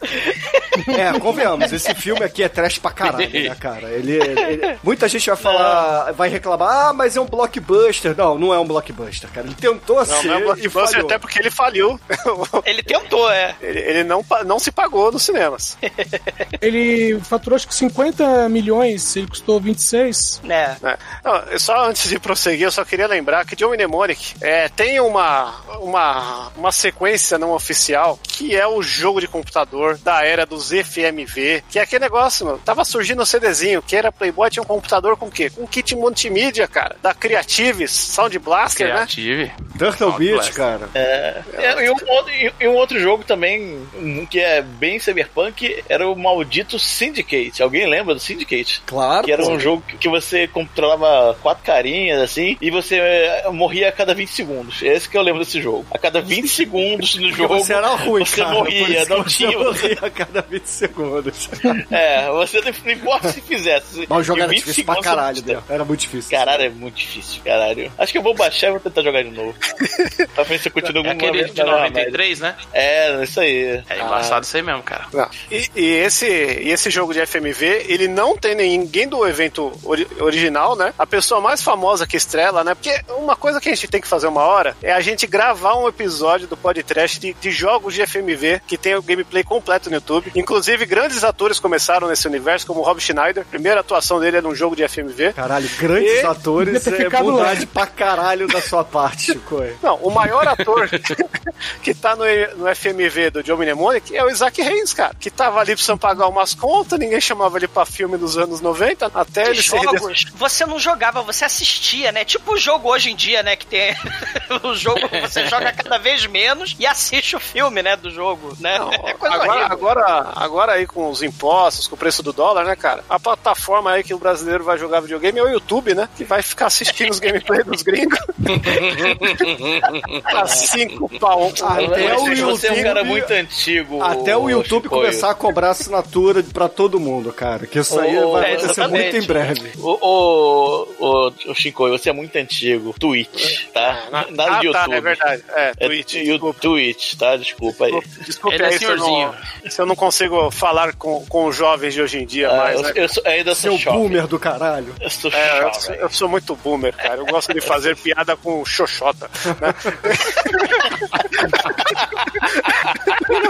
É, 0.87 1.19
convenhamos, 1.19 1.71
esse 1.71 1.93
filme 1.93 2.23
aqui 2.23 2.36
é 2.43 2.49
trash 2.49 2.77
pra 2.79 2.91
caralho, 2.91 3.29
né, 3.29 3.55
cara? 3.59 3.89
Ele, 3.89 4.13
ele- 4.17 4.77
muita 4.83 5.07
gente 5.07 5.27
vai 5.27 5.37
falar, 5.37 6.11
vai 6.13 6.29
reclamar, 6.29 6.87
ah, 6.89 6.93
mas 6.93 7.15
é 7.17 7.21
um 7.21 7.25
blockbuster. 7.25 8.15
Não, 8.17 8.37
não 8.37 8.53
é 8.53 8.59
um 8.59 8.65
blockbuster, 8.65 9.29
cara. 9.31 9.47
Ele 9.47 9.55
tentou 9.55 9.97
Não, 9.97 10.05
ser 10.05 10.27
não 10.27 10.35
é 10.35 10.39
e 10.39 10.43
blockbuster, 10.43 10.91
falhou. 10.91 11.05
até 11.07 11.17
porque 11.17 11.39
ele 11.39 11.51
faliu. 11.51 11.99
Ele 12.65 12.83
tentou, 12.83 13.31
é. 13.31 13.55
ele 13.61 13.79
ele 13.79 14.03
não, 14.03 14.23
não 14.45 14.59
se 14.59 14.71
pagou 14.71 15.11
nos 15.11 15.23
cinemas. 15.23 15.77
Ele 16.61 17.19
faturou 17.21 17.55
acho 17.55 17.67
que 17.67 17.73
50 17.75 18.49
milhões, 18.49 19.15
ele 19.15 19.27
custou 19.27 19.59
26. 19.59 20.41
né? 20.43 20.77
né? 20.81 20.97
Não, 21.23 21.59
só 21.59 21.85
antes 21.87 22.09
de 22.09 22.19
prosseguir, 22.19 22.63
eu 22.65 22.71
só 22.71 22.83
queria 22.83 23.07
lembrar 23.07 23.45
que 23.45 23.55
John 23.55 23.69
Mnemonic 23.69 24.35
é, 24.41 24.67
tem 24.69 24.99
uma, 24.99 25.53
uma, 25.79 26.49
uma 26.55 26.71
sequência 26.71 27.37
não 27.37 27.51
oficial 27.51 28.19
que 28.23 28.55
é 28.55 28.67
o 28.67 28.81
jogo 28.81 29.19
de 29.21 29.27
computador 29.27 29.97
da 29.97 30.23
era 30.23 30.45
dos 30.45 30.69
FMV, 30.71 31.63
que 31.69 31.79
é 31.79 31.81
aquele 31.83 32.03
negócio, 32.05 32.26
mano. 32.45 32.59
Tava 32.63 32.83
surgindo 32.85 33.21
um 33.21 33.25
CDzinho, 33.25 33.81
que 33.81 33.95
era 33.95 34.11
Playboy, 34.11 34.49
tinha 34.49 34.63
um 34.63 34.65
computador 34.65 35.15
com 35.17 35.27
o 35.27 35.31
quê? 35.31 35.49
Com 35.49 35.63
um 35.63 35.67
kit 35.67 35.95
multimídia, 35.95 36.67
cara, 36.67 36.95
da 37.01 37.13
Creatives, 37.13 37.91
Sound 37.91 38.37
Blaster, 38.39 38.87
né? 38.87 38.93
Creative. 38.95 39.51
Turtle 39.77 39.97
Sound 40.09 40.17
Beach, 40.17 40.33
Blast. 40.35 40.53
cara. 40.53 40.89
É, 40.95 41.41
e, 41.85 41.89
um 41.89 41.93
outro, 41.93 42.31
e- 42.33 42.53
e 42.61 42.67
um 42.67 42.73
outro 42.75 42.99
jogo 42.99 43.23
também, 43.23 43.79
um 43.95 44.25
que 44.25 44.39
é 44.39 44.61
bem 44.61 44.99
cyberpunk, 44.99 45.83
era 45.87 46.07
o 46.09 46.15
maldito 46.15 46.77
Syndicate. 46.79 47.61
Alguém 47.61 47.87
lembra 47.87 48.13
do 48.13 48.19
Syndicate? 48.19 48.81
Claro. 48.85 49.23
Que 49.25 49.31
era 49.31 49.43
um 49.45 49.59
jogo 49.59 49.83
que- 49.99 50.07
você 50.07 50.47
controlava 50.47 51.37
quatro 51.41 51.63
carinhas, 51.65 52.21
assim, 52.21 52.57
e 52.61 52.71
você 52.71 52.97
eh, 52.97 53.49
morria 53.51 53.89
a 53.89 53.91
cada 53.91 54.13
20 54.13 54.29
segundos. 54.29 54.81
Esse 54.81 55.07
que 55.09 55.17
eu 55.17 55.21
lembro 55.21 55.43
desse 55.43 55.61
jogo. 55.61 55.85
A 55.91 55.97
cada 55.97 56.21
20 56.21 56.47
segundos 56.49 57.15
no 57.15 57.29
jogo, 57.33 57.59
você 57.59 57.73
era 57.73 57.89
ruim, 57.89 58.23
você 58.25 58.41
cara. 58.41 58.47
por 58.55 58.59
morria, 58.59 59.05
não 59.09 59.23
você 59.23 59.29
tinha... 59.47 59.57
morria 59.59 59.97
a 60.01 60.09
cada 60.09 60.41
20 60.41 60.65
segundos. 60.65 61.49
É, 61.91 62.16
você 62.31 62.61
não 62.61 62.91
importa 62.91 63.31
se 63.31 63.41
fizesse. 63.41 64.05
Mas 64.09 64.19
o 64.19 64.23
jogo 64.23 64.39
era 64.39 64.49
20 64.49 64.59
difícil 64.59 64.85
pra 64.85 65.01
caralho? 65.01 65.63
Era 65.69 65.85
muito 65.85 65.99
difícil. 66.01 66.37
Caralho, 66.37 66.63
é 66.63 66.69
muito 66.69 66.95
difícil, 66.95 67.41
caralho. 67.43 67.91
Acho 67.97 68.11
que 68.11 68.17
eu 68.17 68.23
vou 68.23 68.33
baixar 68.33 68.67
e 68.67 68.71
vou 68.71 68.79
tentar 68.79 69.01
jogar 69.01 69.23
de 69.23 69.31
novo. 69.31 69.55
pra 70.33 70.43
ver 70.43 70.59
se 70.59 70.67
eu 70.67 70.71
continuo 70.71 71.05
É 71.05 71.11
aquele 71.11 71.43
de 71.45 71.63
na 71.63 71.65
média. 71.81 71.89
93, 71.89 72.39
né? 72.39 72.55
É, 72.73 73.23
isso 73.23 73.39
aí. 73.39 73.83
É 73.89 73.99
embaçado 73.99 74.45
isso 74.45 74.55
aí 74.57 74.63
mesmo, 74.63 74.83
cara. 74.83 75.05
Não. 75.13 75.29
E, 75.51 75.69
e 75.75 75.85
esse, 75.95 76.27
e 76.27 76.69
esse 76.71 76.89
jogo 76.89 77.13
de 77.13 77.25
FMV, 77.25 77.85
ele 77.87 78.07
não 78.07 78.37
tem 78.37 78.55
ninguém 78.55 79.07
do 79.07 79.25
evento 79.27 79.71
ori- 79.83 80.07
original, 80.19 80.75
né? 80.75 80.93
A 80.97 81.05
pessoa 81.05 81.39
mais 81.41 81.61
famosa 81.61 82.05
que 82.07 82.17
estrela, 82.17 82.63
né? 82.63 82.73
Porque 82.75 82.99
uma 83.09 83.35
coisa 83.35 83.59
que 83.59 83.69
a 83.69 83.75
gente 83.75 83.87
tem 83.87 84.01
que 84.01 84.07
fazer 84.07 84.27
uma 84.27 84.41
hora 84.43 84.75
é 84.81 84.91
a 84.91 85.01
gente 85.01 85.25
gravar 85.27 85.75
um 85.75 85.87
episódio 85.87 86.47
do 86.47 86.57
podcast 86.57 87.19
de, 87.19 87.33
de 87.33 87.51
jogos 87.51 87.93
de 87.93 88.05
FMV 88.05 88.61
que 88.67 88.77
tem 88.77 88.95
o 88.95 89.01
gameplay 89.01 89.43
completo 89.43 89.89
no 89.89 89.95
YouTube. 89.95 90.31
Inclusive, 90.35 90.85
grandes 90.85 91.23
atores 91.23 91.59
começaram 91.59 92.06
nesse 92.07 92.27
universo, 92.27 92.65
como 92.65 92.79
o 92.81 92.83
Rob 92.83 92.99
Schneider. 92.99 93.43
A 93.43 93.45
primeira 93.45 93.79
atuação 93.81 94.19
dele 94.19 94.37
é 94.37 94.41
num 94.41 94.55
jogo 94.55 94.75
de 94.75 94.87
FMV. 94.87 95.33
Caralho, 95.33 95.69
grandes 95.79 96.21
E- 96.21 96.25
atores 96.25 96.83
ter 96.83 96.93
é 96.93 96.97
ficado 96.97 97.25
lá. 97.27 97.31
bondade 97.31 97.65
pra 97.65 97.85
caralho 97.87 98.47
da 98.47 98.61
sua 98.61 98.83
parte, 98.83 99.25
Chico. 99.33 99.61
Não, 99.81 99.95
o 99.97 100.09
maior 100.11 100.47
ator 100.47 100.89
que 101.81 101.93
tá 101.93 102.15
no, 102.15 102.23
no 102.57 102.75
FMV 102.75 103.29
do 103.31 103.43
John 103.43 103.57
Mnemonic 103.57 104.15
é 104.15 104.23
o 104.23 104.29
Isaac 104.29 104.61
Hayes, 104.61 104.93
cara. 104.93 105.13
Que 105.19 105.29
tava 105.29 105.59
ali 105.59 105.73
precisando 105.73 105.99
pagar 105.99 106.27
umas 106.27 106.53
contas, 106.53 106.99
ninguém 106.99 107.19
chamava 107.19 107.57
ele 107.57 107.67
pra 107.67 107.85
filme 107.85 108.17
dos 108.17 108.37
anos 108.37 108.61
90, 108.61 109.11
até 109.13 109.43
Que 109.43 109.49
ele 109.51 109.61
ser 109.61 109.81
jogos 109.81 110.25
você 110.35 110.65
não 110.65 110.79
jogava, 110.79 111.21
você 111.21 111.45
assistia, 111.45 112.11
né? 112.11 112.23
Tipo 112.23 112.53
o 112.53 112.57
jogo 112.57 112.89
hoje 112.89 113.11
em 113.11 113.15
dia, 113.15 113.43
né? 113.43 113.55
Que 113.55 113.65
tem 113.65 113.95
o 114.63 114.73
jogo 114.75 115.01
você 115.21 115.45
joga 115.47 115.71
cada 115.73 115.97
vez 115.97 116.25
menos 116.25 116.75
e 116.79 116.85
assiste 116.85 117.35
o 117.35 117.39
filme, 117.39 117.81
né? 117.81 117.95
Do 117.95 118.09
jogo, 118.11 118.55
né? 118.59 118.77
Não, 118.79 118.91
é 118.91 119.13
coisa 119.13 119.35
agora, 119.35 119.51
horrível. 119.59 119.71
agora, 119.73 120.31
agora 120.35 120.71
aí 120.73 120.85
com 120.87 121.09
os 121.09 121.21
impostos, 121.21 121.87
com 121.87 121.96
o 121.97 121.99
preço 121.99 122.21
do 122.21 122.31
dólar, 122.31 122.63
né, 122.63 122.75
cara? 122.75 123.03
A 123.09 123.19
plataforma 123.19 123.91
aí 123.91 124.03
que 124.03 124.13
o 124.13 124.19
brasileiro 124.19 124.63
vai 124.63 124.77
jogar 124.77 124.99
videogame 125.01 125.39
é 125.39 125.43
o 125.43 125.47
YouTube, 125.49 125.93
né? 125.95 126.07
Que 126.15 126.23
vai 126.23 126.41
ficar 126.43 126.67
assistindo 126.67 127.09
os 127.11 127.19
gameplays 127.19 127.65
dos 127.65 127.81
gringos. 127.81 128.19
a 130.23 130.47
cinco 130.47 131.09
pau. 131.19 131.51
Até 131.61 132.15
o 132.15 132.19
Você, 132.19 132.35
você 132.43 132.67
é 132.67 132.71
um 132.71 132.75
YouTube- 132.75 132.83
cara 132.83 133.03
muito 133.03 133.31
antigo. 133.31 134.01
Até 134.03 134.37
o 134.37 134.49
YouTube 134.49 134.83
Chicoio. 134.83 135.01
começar 135.01 135.31
a 135.31 135.35
cobrar 135.35 135.71
assinatura 135.71 136.43
pra 136.43 136.69
todo 136.69 136.99
mundo, 136.99 137.31
cara. 137.33 137.65
Que 137.65 137.79
isso 137.79 137.99
aí 137.99 138.17
Ô, 138.19 138.31
vai 138.31 138.43
é, 138.43 138.53
acontecer 138.53 138.71
exatamente. 138.81 139.11
muito 139.13 139.17
em 139.23 139.27
breve. 139.27 139.71
Ô, 139.81 139.97
ô, 140.01 140.87
ô, 140.99 141.31
ô 141.51 141.53
Chicoio, 141.55 141.97
você 141.97 142.09
é 142.09 142.13
muito 142.13 142.35
antigo. 142.37 142.93
Twitch, 142.99 143.65
tá? 143.73 144.03
Nada 144.11 144.57
ah, 144.57 144.59
de 144.59 144.71
tá, 144.71 144.79
YouTube. 144.81 144.93
é 144.95 145.01
verdade. 145.01 145.43
É, 145.49 145.71
É 145.77 145.87
Twitch. 145.87 146.15
tu- 146.39 146.53
Twitch, 146.59 147.15
tá? 147.15 147.35
Desculpa 147.37 147.85
aí. 147.85 147.99
Desculpe 148.25 148.55
Ele 148.55 148.63
é 148.63 148.67
aí 148.67 148.77
se 148.79 148.85
eu, 148.85 148.97
não, 148.97 149.05
senhorzinho. 149.05 149.33
se 149.71 149.81
eu 149.81 149.85
não 149.85 149.95
consigo 149.95 150.51
falar 150.51 150.93
com, 150.95 151.25
com 151.27 151.45
os 151.47 151.55
jovens 151.87 151.93
de 151.93 152.01
hoje 152.01 152.19
em 152.19 152.25
dia 152.25 152.49
Ah, 152.49 152.57
mais, 152.57 152.75
eu, 152.77 152.83
né? 152.83 152.91
eu 152.95 153.09
sou, 153.09 153.23
ainda 153.25 153.55
sou 153.55 153.71
Seu 153.71 153.77
jovem. 153.79 153.99
boomer 154.01 154.27
do 154.27 154.39
caralho. 154.39 154.93
Eu 154.99 155.09
sou 155.09 155.31
É, 155.31 155.63
eu 155.63 155.73
sou, 155.73 155.95
eu 155.95 156.09
sou 156.09 156.29
muito 156.29 156.55
boomer, 156.55 156.93
cara. 156.95 157.15
Eu 157.17 157.25
gosto 157.25 157.53
de 157.53 157.61
fazer 157.61 157.95
piada 157.97 158.35
com 158.35 158.63
xoxota. 158.65 159.29
Né? 159.61 159.73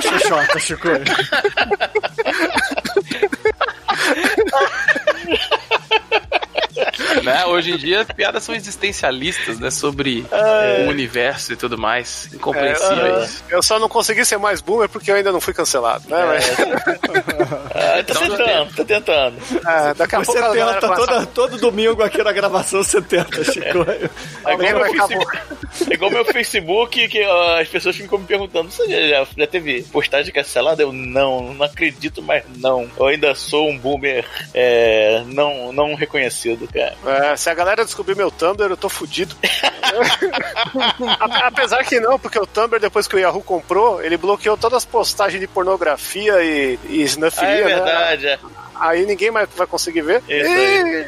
Xoxota, 0.02 0.60
Chico. 0.60 0.88
né? 7.24 7.46
Hoje 7.46 7.72
em 7.72 7.78
dia 7.78 8.02
as 8.02 8.08
piadas 8.08 8.44
são 8.44 8.54
existencialistas, 8.56 9.60
né? 9.60 9.70
Sobre 9.72 10.26
o 10.86 10.90
universo 10.90 11.54
e 11.54 11.56
tudo 11.56 11.78
mais. 11.78 12.30
Incompreensíveis. 12.34 13.44
Eu 13.50 13.62
só 13.64 13.80
não 13.80 13.88
consegui 13.90 14.26
ser 14.26 14.38
mais 14.38 14.62
boomer 14.62 14.90
porque 14.90 15.12
eu 15.12 15.16
ainda 15.16 15.32
não 15.32 15.42
fui 15.42 15.54
cancelado, 15.54 16.04
né? 16.10 16.26
Mas, 16.26 16.48
Ah, 17.78 18.04
tá 18.04 18.14
tentando, 18.20 18.76
tá 18.76 18.84
tentando. 18.86 19.36
é, 19.68 19.94
daqui 19.94 20.16
a 20.16 20.20
Você 20.20 20.40
pouco 20.40 20.54
tenta 20.54 20.96
toda, 20.96 21.26
todo 21.28 21.58
domingo 21.58 22.02
aqui 22.04 22.24
na 22.24 22.32
gravação, 22.32 22.84
você 22.84 23.02
tenta, 23.02 23.44
Chico. 23.44 23.86
É 23.90 24.10
Alguém 24.52 24.74
vai 24.74 24.92
acabar- 24.92 25.47
é 25.90 25.94
igual 25.94 26.12
meu 26.12 26.26
Facebook, 26.26 27.08
que 27.08 27.24
ó, 27.26 27.60
as 27.60 27.68
pessoas 27.68 27.96
ficam 27.96 28.20
me 28.20 28.26
perguntando: 28.26 28.70
você 28.70 28.88
já, 28.88 29.08
já, 29.08 29.28
já 29.38 29.48
teve 29.48 29.84
postagem 29.84 30.34
cancelada? 30.34 30.82
Eu 30.82 30.92
não, 30.92 31.54
não 31.54 31.66
acredito 31.66 32.22
mais, 32.22 32.44
não. 32.58 32.90
Eu 32.98 33.08
ainda 33.08 33.34
sou 33.36 33.70
um 33.70 33.78
boomer 33.78 34.26
é, 34.54 35.24
não, 35.28 35.72
não 35.72 35.96
reconhecido, 35.96 36.68
cara. 36.68 36.96
É, 37.32 37.36
se 37.36 37.50
a 37.50 37.54
galera 37.54 37.86
descobrir 37.86 38.16
meu 38.16 38.32
Tumblr, 38.32 38.70
eu 38.70 38.78
tô 38.78 38.90
fudido. 38.90 39.36
Apesar 41.44 41.84
que 41.84 42.00
não, 42.00 42.20
porque 42.20 42.40
o 42.40 42.46
Tumblr, 42.46 42.80
depois 42.80 43.08
que 43.08 43.16
o 43.16 43.20
Yahoo 43.20 43.42
comprou, 43.42 44.02
ele 44.04 44.18
bloqueou 44.18 44.58
todas 44.58 44.78
as 44.78 44.86
postagens 44.86 45.40
de 45.40 45.48
pornografia 45.48 46.44
e, 46.44 46.80
e 46.90 47.02
Ah, 47.04 47.06
snufilia, 47.06 47.50
é 47.50 47.64
né? 47.64 47.76
verdade, 47.76 48.28
é. 48.28 48.40
Aí 48.80 49.06
ninguém 49.06 49.32
mais 49.32 49.50
vai 49.56 49.68
conseguir 49.68 50.02
ver. 50.02 50.22
E 50.28 51.08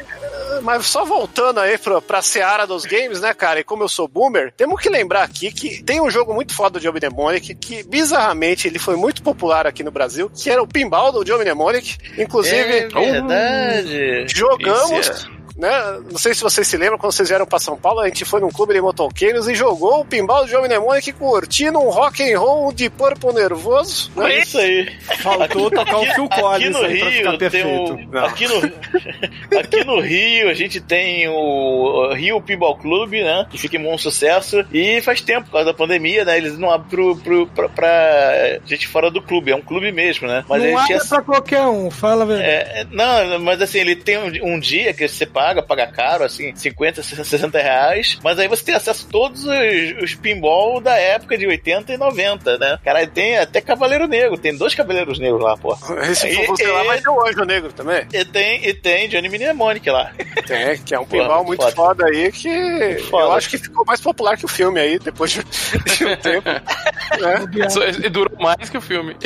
mas 0.62 0.86
só 0.86 1.04
voltando 1.04 1.60
aí 1.60 1.78
pra, 1.78 2.00
pra 2.00 2.22
seara 2.22 2.66
dos 2.66 2.84
games, 2.84 3.20
né, 3.20 3.32
cara? 3.32 3.60
E 3.60 3.64
como 3.64 3.82
eu 3.82 3.88
sou 3.88 4.06
boomer, 4.08 4.52
temos 4.56 4.80
que 4.80 4.88
lembrar 4.88 5.22
aqui 5.22 5.50
que 5.52 5.82
tem 5.82 6.00
um 6.00 6.10
jogo 6.10 6.34
muito 6.34 6.54
foda 6.54 6.78
do 6.78 6.82
Joe 6.82 6.92
Mnemonic, 6.92 7.54
que 7.54 7.82
bizarramente 7.82 8.68
ele 8.68 8.78
foi 8.78 8.96
muito 8.96 9.22
popular 9.22 9.66
aqui 9.66 9.82
no 9.82 9.90
Brasil, 9.90 10.30
que 10.30 10.50
era 10.50 10.62
o 10.62 10.66
Pinball 10.66 11.12
do 11.12 11.26
Joe 11.26 11.38
Mnemonic. 11.38 11.96
Inclusive, 12.18 12.56
É 12.56 12.88
verdade. 12.88 14.26
jogamos. 14.34 15.28
É. 15.56 15.60
Né? 15.60 16.00
Não 16.10 16.18
sei 16.18 16.34
se 16.34 16.42
vocês 16.42 16.66
se 16.66 16.76
lembram, 16.76 16.98
quando 16.98 17.12
vocês 17.12 17.28
vieram 17.28 17.46
pra 17.46 17.58
São 17.58 17.76
Paulo, 17.76 18.00
a 18.00 18.08
gente 18.08 18.24
foi 18.24 18.40
num 18.40 18.50
clube 18.50 18.74
de 18.74 18.80
motoqueiros 18.80 19.48
e 19.48 19.54
jogou 19.54 20.00
o 20.00 20.04
pinball 20.04 20.44
do 20.44 20.50
Joe 20.50 20.62
Mnemonic 20.62 21.12
curtindo 21.12 21.78
um 21.78 21.90
rock 21.90 22.22
and 22.22 22.38
roll 22.38 22.72
de 22.72 22.90
Purple 22.90 23.32
nervoso. 23.32 24.10
Né? 24.16 24.34
É 24.34 24.42
isso 24.42 24.58
aí. 24.58 24.90
Faltou 25.18 25.70
tocar 25.70 25.98
o 25.98 26.04
Phil 26.06 26.24
Aqui 26.24 26.40
Collins 26.40 26.72
no 26.72 26.80
pra 26.80 26.88
ficar 26.88 27.30
Rio, 27.30 27.50
tem 27.50 27.64
o, 27.64 28.18
aqui, 28.18 28.46
no, 28.48 28.56
aqui 29.58 29.84
no 29.84 30.00
Rio 30.00 30.50
a 30.50 30.54
gente 30.54 30.80
tem 30.80 31.28
o 31.28 32.12
Rio 32.14 32.40
Pinball 32.40 32.76
Club, 32.76 33.12
né? 33.12 33.46
Que 33.50 33.58
fica 33.58 33.76
em 33.76 33.82
bom 33.82 33.96
sucesso. 33.96 34.64
E 34.72 35.00
faz 35.00 35.20
tempo, 35.20 35.46
por 35.46 35.52
causa 35.52 35.66
da 35.66 35.74
pandemia, 35.74 36.24
né? 36.24 36.36
Eles 36.36 36.58
não 36.58 36.70
abrem 36.70 36.90
pro, 36.90 37.16
pro, 37.16 37.46
pra, 37.46 37.68
pra 37.68 38.58
gente 38.66 38.86
fora 38.86 39.10
do 39.10 39.22
clube. 39.22 39.52
É 39.52 39.56
um 39.56 39.62
clube 39.62 39.92
mesmo, 39.92 40.26
né? 40.26 40.44
Mas 40.48 40.62
não 40.62 40.78
abre 40.78 41.08
pra 41.08 41.22
qualquer 41.22 41.62
um, 41.62 41.90
fala 41.90 42.24
a 42.24 42.26
verdade. 42.26 42.48
é, 42.48 42.80
é, 42.80 42.86
não, 42.90 43.38
mas 43.40 43.62
assim, 43.62 43.78
ele 43.78 43.94
tem 43.94 44.18
um, 44.18 44.54
um 44.54 44.60
dia 44.60 44.92
que 44.92 45.06
você 45.06 45.26
paga, 45.40 45.62
paga 45.62 45.86
caro, 45.86 46.22
assim, 46.24 46.54
50, 46.54 47.02
60 47.02 47.58
reais, 47.58 48.18
mas 48.22 48.38
aí 48.38 48.46
você 48.46 48.62
tem 48.64 48.74
acesso 48.74 49.06
a 49.08 49.10
todos 49.10 49.42
os, 49.44 50.02
os 50.02 50.14
pinball 50.14 50.80
da 50.82 50.94
época 50.98 51.38
de 51.38 51.46
80 51.46 51.94
e 51.94 51.96
90, 51.96 52.58
né? 52.58 52.78
Cara, 52.84 53.06
tem 53.06 53.38
até 53.38 53.60
Cavaleiro 53.62 54.06
Negro, 54.06 54.36
tem 54.36 54.54
dois 54.54 54.74
Cavaleiros 54.74 55.18
Negros 55.18 55.42
lá, 55.42 55.56
pô. 55.56 55.74
Esse 56.02 56.28
E- 56.28 56.46
você 56.46 56.66
lá 56.66 56.84
e- 56.84 56.86
vai 56.88 57.00
ter 57.00 57.08
o 57.08 57.26
Anjo 57.26 57.44
Negro 57.44 57.72
também. 57.72 58.06
E 58.12 58.22
tem, 58.24 58.66
e 58.66 58.74
tem 58.74 59.08
Johnny 59.08 59.30
Mnemonic 59.30 59.88
lá. 59.88 60.12
Tem, 60.46 60.76
que 60.82 60.94
é 60.94 61.00
um 61.00 61.06
pinball 61.06 61.42
muito 61.42 61.62
foda. 61.62 61.74
foda. 61.74 62.06
aí 62.06 62.30
que 62.30 62.98
foda. 63.08 63.24
eu 63.24 63.32
acho 63.32 63.48
que 63.48 63.56
ficou 63.58 63.84
mais 63.86 64.00
popular 64.00 64.36
que 64.36 64.44
o 64.44 64.48
filme 64.48 64.78
aí, 64.78 64.98
depois 64.98 65.30
de, 65.30 65.42
de 65.42 66.04
um 66.06 66.16
tempo. 66.16 66.48
né? 67.18 67.96
E 68.04 68.08
durou 68.10 68.38
mais 68.38 68.68
que 68.68 68.76
o 68.76 68.80
filme. 68.80 69.16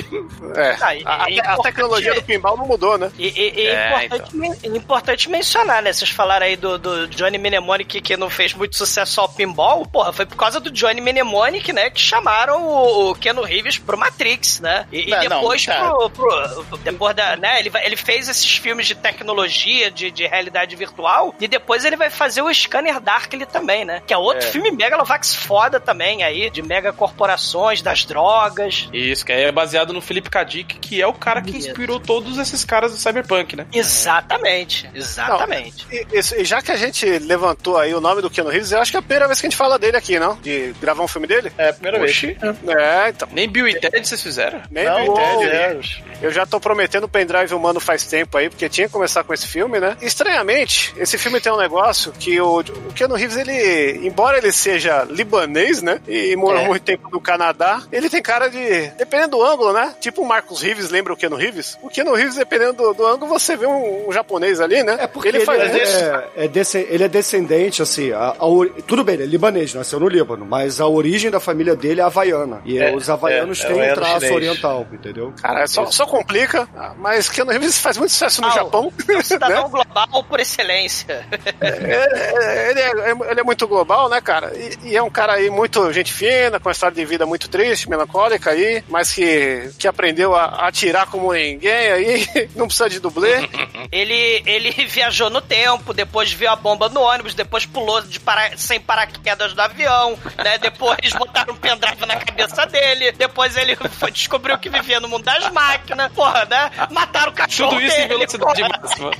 É. 0.54 0.76
Ah, 0.80 0.94
e- 0.94 1.02
A, 1.04 1.26
e- 1.30 1.40
a 1.40 1.56
tecnologia 1.58 2.14
do 2.14 2.22
pinball 2.22 2.56
não 2.56 2.66
mudou, 2.66 2.96
né? 2.96 3.10
E, 3.18 3.26
e- 3.28 3.54
e 3.62 3.66
é, 3.66 3.74
É, 3.74 4.04
importante, 4.06 4.36
men- 4.36 4.56
importante 4.76 5.30
mencionar, 5.30 5.82
né? 5.82 5.92
Vocês 6.04 6.10
falaram 6.14 6.44
aí 6.44 6.54
do, 6.56 6.78
do 6.78 7.08
Johnny 7.08 7.38
Mnemonic 7.38 8.00
que 8.02 8.14
não 8.16 8.28
fez 8.28 8.52
muito 8.52 8.76
sucesso 8.76 9.20
ao 9.22 9.28
pinball. 9.28 9.86
Porra, 9.86 10.12
foi 10.12 10.26
por 10.26 10.36
causa 10.36 10.60
do 10.60 10.70
Johnny 10.70 11.00
Mnemonic, 11.00 11.72
né? 11.72 11.88
Que 11.88 11.98
chamaram 12.00 12.62
o, 12.62 13.10
o 13.10 13.14
Keanu 13.14 13.42
Reeves 13.42 13.78
pro 13.78 13.96
Matrix, 13.96 14.60
né? 14.60 14.86
E, 14.92 15.04
e 15.08 15.10
Não, 15.10 15.16
não, 15.24 15.28
depois 15.40 15.64
cara. 15.64 15.90
pro, 15.94 16.10
pro- 16.10 16.76
Depois 16.78 17.16
da. 17.16 17.36
Né? 17.36 17.58
Ele, 17.60 17.70
ele 17.82 17.96
fez 17.96 18.28
esses 18.28 18.54
filmes 18.56 18.86
de 18.86 18.94
tecnologia, 18.94 19.90
de, 19.90 20.10
de 20.10 20.26
realidade 20.26 20.76
virtual. 20.76 21.34
E 21.40 21.48
depois 21.48 21.84
ele 21.86 21.96
vai 21.96 22.10
fazer 22.10 22.42
o 22.42 22.52
Scanner 22.52 23.00
Darkly 23.00 23.46
também, 23.46 23.84
né? 23.86 24.02
Que 24.06 24.12
é 24.12 24.18
outro 24.18 24.46
É. 24.46 24.50
filme 24.50 24.70
Megalovax 24.70 25.34
foda 25.34 25.80
também 25.80 26.22
aí, 26.22 26.50
de 26.50 26.60
mega 26.60 26.92
corporações, 26.92 27.80
das 27.80 28.04
drogas. 28.04 28.90
Isso, 28.92 29.24
que 29.24 29.32
é 29.32 29.50
baseado 29.50 29.92
no 29.94 30.02
Philip 30.02 30.28
K. 30.28 30.44
Dick, 30.44 30.78
que 30.80 31.00
é 31.00 31.06
o 31.06 31.14
cara 31.14 31.40
que 31.40 31.56
inspirou 31.56 31.98
todos 31.98 32.36
esses 32.36 32.62
caras 32.62 32.92
do 32.92 32.98
Cyberpunk, 32.98 33.56
né? 33.56 33.66
Exatamente, 33.72 34.88
exatamente. 34.94 35.86
E, 35.90 35.93
e- 36.12 36.40
e 36.40 36.44
já 36.44 36.60
que 36.62 36.70
a 36.72 36.76
gente 36.76 37.06
levantou 37.20 37.76
aí 37.78 37.94
o 37.94 38.00
nome 38.00 38.22
do 38.22 38.30
Keanu 38.30 38.50
Reeves, 38.50 38.72
eu 38.72 38.80
acho 38.80 38.90
que 38.90 38.96
é 38.96 39.00
a 39.00 39.02
primeira 39.02 39.26
vez 39.26 39.40
que 39.40 39.46
a 39.46 39.50
gente 39.50 39.56
fala 39.56 39.78
dele 39.78 39.96
aqui, 39.96 40.18
não? 40.18 40.36
De 40.36 40.74
gravar 40.80 41.02
um 41.02 41.08
filme 41.08 41.26
dele? 41.26 41.52
É 41.58 41.68
a 41.70 41.72
primeira 41.72 42.02
Oxi. 42.02 42.36
vez. 42.40 42.56
É, 42.68 43.08
então. 43.10 43.28
Nem 43.32 43.48
Bill 43.48 43.68
e 43.68 43.78
Ted 43.80 44.06
vocês 44.06 44.22
fizeram? 44.22 44.60
Nem 44.70 44.84
Não, 44.84 45.04
do 45.06 45.14
Ted, 45.14 45.44
é, 45.44 45.74
né? 45.74 45.80
Eu 46.22 46.30
já 46.30 46.46
tô 46.46 46.58
prometendo 46.60 47.04
o 47.04 47.08
pendrive 47.08 47.54
humano 47.54 47.80
faz 47.80 48.04
tempo 48.06 48.36
aí, 48.38 48.48
porque 48.48 48.68
tinha 48.68 48.86
que 48.86 48.92
começar 48.92 49.22
com 49.24 49.34
esse 49.34 49.46
filme, 49.46 49.78
né? 49.80 49.96
Estranhamente, 50.00 50.94
esse 50.96 51.18
filme 51.18 51.40
tem 51.40 51.52
um 51.52 51.56
negócio 51.56 52.12
que 52.12 52.40
o, 52.40 52.60
o 52.60 52.92
Keanu 52.94 53.14
Reeves, 53.14 53.36
ele, 53.36 54.06
embora 54.06 54.38
ele 54.38 54.50
seja 54.52 55.04
libanês, 55.10 55.82
né? 55.82 56.00
E 56.08 56.34
morou 56.36 56.62
É. 56.62 56.66
muito 56.66 56.82
tempo 56.82 57.08
no 57.10 57.20
Canadá, 57.20 57.82
ele 57.92 58.08
tem 58.08 58.22
cara 58.22 58.48
de. 58.48 58.88
Dependendo 58.96 59.36
do 59.36 59.42
ângulo, 59.44 59.72
né? 59.72 59.94
Tipo 60.00 60.22
o 60.22 60.26
Marcos 60.26 60.62
Reeves, 60.62 60.90
lembra 60.90 61.12
o 61.12 61.16
Keanu 61.16 61.36
Reeves? 61.36 61.76
O 61.82 61.88
Keanu 61.90 62.14
Reeves, 62.14 62.36
dependendo 62.36 62.72
do, 62.74 62.94
do 62.94 63.06
ângulo, 63.06 63.28
você 63.28 63.56
vê 63.56 63.66
um, 63.66 64.08
um 64.08 64.12
japonês 64.12 64.60
ali, 64.60 64.82
né? 64.82 64.96
É 65.00 65.06
porque 65.06 65.28
ele, 65.28 65.40
faz 65.40 65.60
é, 65.84 65.88
isso. 65.88 66.22
é 66.36 66.48
desce- 66.48 66.86
ele 66.90 67.04
é 67.04 67.08
descendente, 67.08 67.82
assim, 67.82 68.12
a- 68.12 68.30
a 68.38 68.82
tudo 68.86 69.04
bem, 69.04 69.14
ele 69.14 69.24
é 69.24 69.26
libanês, 69.26 69.74
nasceu 69.74 69.98
no 70.00 70.08
Líbano, 70.08 70.44
mas 70.44 70.80
a 70.80 70.86
origem 70.86 71.30
da 71.30 71.40
família 71.40 71.74
dele 71.76 72.00
é 72.00 72.04
havaiana. 72.04 72.60
E 72.64 72.78
É, 72.78 72.94
os 72.94 73.08
havaianos 73.08 73.60
é, 73.60 73.64
é 73.64 73.66
têm 73.66 73.76
um 73.76 73.78
havaiano 73.80 74.00
traço 74.00 74.14
chinês. 74.20 74.34
oriental, 74.34 74.86
entendeu? 74.92 75.32
Cara, 75.40 75.66
só, 75.66 75.86
só 75.90 76.06
complica, 76.06 76.68
mas 76.98 77.28
Keanu 77.28 77.50
Reeves 77.50 77.78
faz 77.78 77.96
muito 77.96 78.10
sucesso 78.10 78.40
no 78.40 78.48
Ah, 78.48 78.50
Japão. 78.50 78.92
Cidadão 79.22 79.64
né? 79.64 79.68
global 79.70 80.24
por 80.24 80.40
excelência. 80.40 81.26
É, 81.60 81.68
é, 81.68 82.70
ele, 82.70 82.80
é, 82.80 83.30
ele 83.30 83.40
é 83.40 83.44
muito 83.44 83.66
global, 83.66 84.08
né, 84.08 84.20
cara? 84.20 84.52
E, 84.56 84.90
e 84.90 84.96
é 84.96 85.02
um 85.02 85.10
cara 85.10 85.34
aí 85.34 85.50
muito 85.50 85.92
gente 85.92 86.12
fina, 86.12 86.58
com 86.60 86.68
uma 86.68 86.72
história 86.72 86.94
de 86.94 87.04
vida 87.04 87.26
muito 87.26 87.48
triste, 87.48 87.88
melancólica 87.88 88.50
aí, 88.50 88.82
mas 88.88 89.12
que, 89.12 89.70
que 89.78 89.86
aprendeu 89.88 90.34
a, 90.34 90.44
a 90.44 90.68
atirar 90.68 91.06
como 91.10 91.32
ninguém 91.32 91.72
aí, 91.92 92.26
não 92.54 92.66
precisa 92.66 92.88
de 92.88 93.00
dublê. 93.00 93.48
Ele, 93.90 94.42
ele 94.46 94.70
viajou 94.86 95.30
no 95.30 95.40
tempo, 95.40 95.73
depois 95.94 96.32
viu 96.32 96.50
a 96.50 96.56
bomba 96.56 96.88
no 96.88 97.00
ônibus, 97.00 97.34
depois 97.34 97.66
pulou 97.66 98.00
de 98.02 98.20
para, 98.20 98.56
sem 98.56 98.80
paraquedas 98.80 99.52
do 99.52 99.60
avião, 99.60 100.18
né? 100.42 100.58
Depois 100.58 101.12
botaram 101.18 101.54
um 101.54 101.56
pendrive 101.56 102.06
na 102.06 102.16
cabeça 102.16 102.66
dele, 102.66 103.12
depois 103.12 103.56
ele 103.56 103.76
foi, 103.98 104.10
descobriu 104.10 104.58
que 104.58 104.68
vivia 104.68 105.00
no 105.00 105.08
mundo 105.08 105.24
das 105.24 105.50
máquinas, 105.50 106.12
porra, 106.12 106.44
né? 106.46 106.70
Mataram 106.90 107.32
o 107.32 107.34
cachorro 107.34 107.70
Tudo 107.70 107.82
isso 107.82 107.96
em 107.96 108.08
dele, 108.08 108.26
velocidade 108.26 108.62
porra. 108.62 108.80
máxima. 108.82 109.10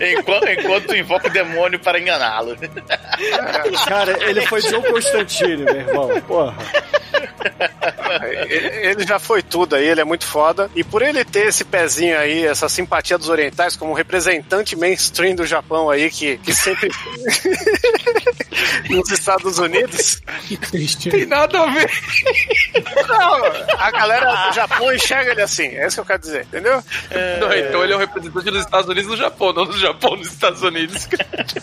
enquanto, 0.18 0.48
enquanto 0.48 0.96
invoca 0.96 1.28
o 1.28 1.30
demônio 1.30 1.78
para 1.78 2.00
enganá-lo. 2.00 2.56
Cara, 3.86 4.28
ele 4.28 4.46
foi 4.46 4.60
Joe 4.60 4.82
Constantine, 4.82 5.64
meu 5.64 5.76
irmão. 5.76 6.20
Porra. 6.22 6.54
Ele 8.82 9.06
já 9.06 9.18
foi 9.18 9.42
tudo 9.42 9.76
aí, 9.76 9.86
ele 9.86 10.00
é 10.00 10.04
muito 10.04 10.26
foda. 10.26 10.70
E 10.74 10.84
por 10.84 11.02
ele 11.02 11.24
ter 11.24 11.46
esse 11.48 11.64
pezinho 11.64 12.18
aí, 12.18 12.44
essa 12.46 12.68
simpatia 12.68 13.18
dos 13.18 13.28
orientais, 13.28 13.51
como 13.76 13.92
representante 13.92 14.76
mainstream 14.76 15.34
do 15.34 15.46
Japão 15.46 15.90
aí, 15.90 16.10
que, 16.10 16.38
que 16.38 16.52
sempre. 16.52 16.90
nos 18.90 19.10
Estados 19.10 19.58
Unidos. 19.58 20.20
Que 20.46 20.56
triste. 20.56 21.10
Tem 21.10 21.26
nada 21.26 21.62
a 21.62 21.66
ver. 21.66 21.90
Não, 23.08 23.42
a 23.78 23.90
galera 23.90 24.48
do 24.48 24.54
Japão 24.54 24.92
enxerga 24.92 25.32
ele 25.32 25.42
assim, 25.42 25.66
é 25.66 25.86
isso 25.86 25.96
que 25.96 26.00
eu 26.00 26.04
quero 26.04 26.20
dizer, 26.20 26.42
entendeu? 26.42 26.82
Não, 27.40 27.52
então 27.52 27.82
ele 27.84 27.92
é 27.92 27.96
o 27.96 27.98
representante 27.98 28.50
dos 28.50 28.60
Estados 28.64 28.88
Unidos 28.88 29.10
no 29.10 29.16
Japão, 29.16 29.52
não 29.52 29.64
do 29.66 29.78
Japão 29.78 30.16
nos 30.16 30.28
Estados 30.28 30.62
Unidos. 30.62 31.08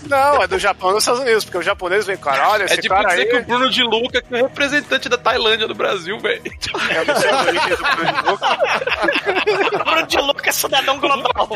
Não, 0.08 0.42
é 0.42 0.48
do 0.48 0.58
Japão 0.60 0.92
nos 0.92 1.04
Estados 1.04 1.22
Unidos, 1.22 1.46
porque 1.46 1.58
o 1.58 1.62
japonês 1.62 2.06
vem, 2.06 2.18
cara, 2.18 2.50
olha, 2.50 2.64
É 2.64 2.66
esse 2.66 2.82
tipo 2.82 2.94
cara 2.96 3.10
dizer 3.10 3.22
aí. 3.22 3.28
que 3.28 3.36
o 3.38 3.44
Bruno 3.46 3.70
de 3.70 3.84
Luca 3.84 4.22
que 4.22 4.36
é 4.36 4.40
o 4.40 4.44
representante 4.48 5.10
da 5.10 5.18
Tailândia 5.18 5.68
no 5.68 5.76
Brasil, 5.76 6.18
velho. 6.20 6.42
Eu 6.46 7.06
não 7.06 7.16
sei 7.20 7.30
a 7.30 7.42
origem 7.42 7.70
do 7.70 7.78
Bruno 7.78 8.14
de 8.14 8.30
Luca. 8.30 9.84
Bruno 9.84 10.08
de 10.08 10.18
Luca 10.18 10.50
é 10.50 10.52
cidadão 10.52 11.00
global. 11.00 11.50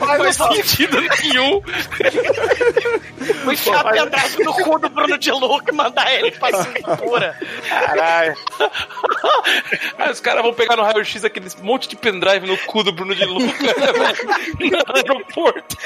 Não 0.00 0.06
faz 0.06 0.36
sentido 0.36 1.00
nenhum. 1.00 1.62
Vou 3.44 3.52
enfiar 3.52 3.86
a 3.86 3.90
pendrive 3.92 4.44
no 4.44 4.52
cu 4.54 4.71
do 4.78 4.88
Bruno 4.88 5.18
de 5.18 5.30
Luca 5.30 5.72
e 5.72 5.74
mandar 5.74 6.12
ele 6.12 6.30
pra 6.32 6.62
Singapura. 6.62 7.36
Caralho. 7.68 8.36
Aí 9.98 10.10
os 10.10 10.20
caras 10.20 10.42
vão 10.42 10.54
pegar 10.54 10.76
no 10.76 10.82
raio-x 10.82 11.24
aquele 11.24 11.48
monte 11.62 11.88
de 11.88 11.96
pendrive 11.96 12.46
no 12.46 12.58
cu 12.58 12.82
do 12.82 12.92
Bruno 12.92 13.14
de 13.14 13.24
Luca? 13.24 13.52
No 14.62 14.94
aeroporto. 14.94 15.76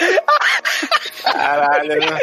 Caralho, 1.23 2.01
né? 2.01 2.19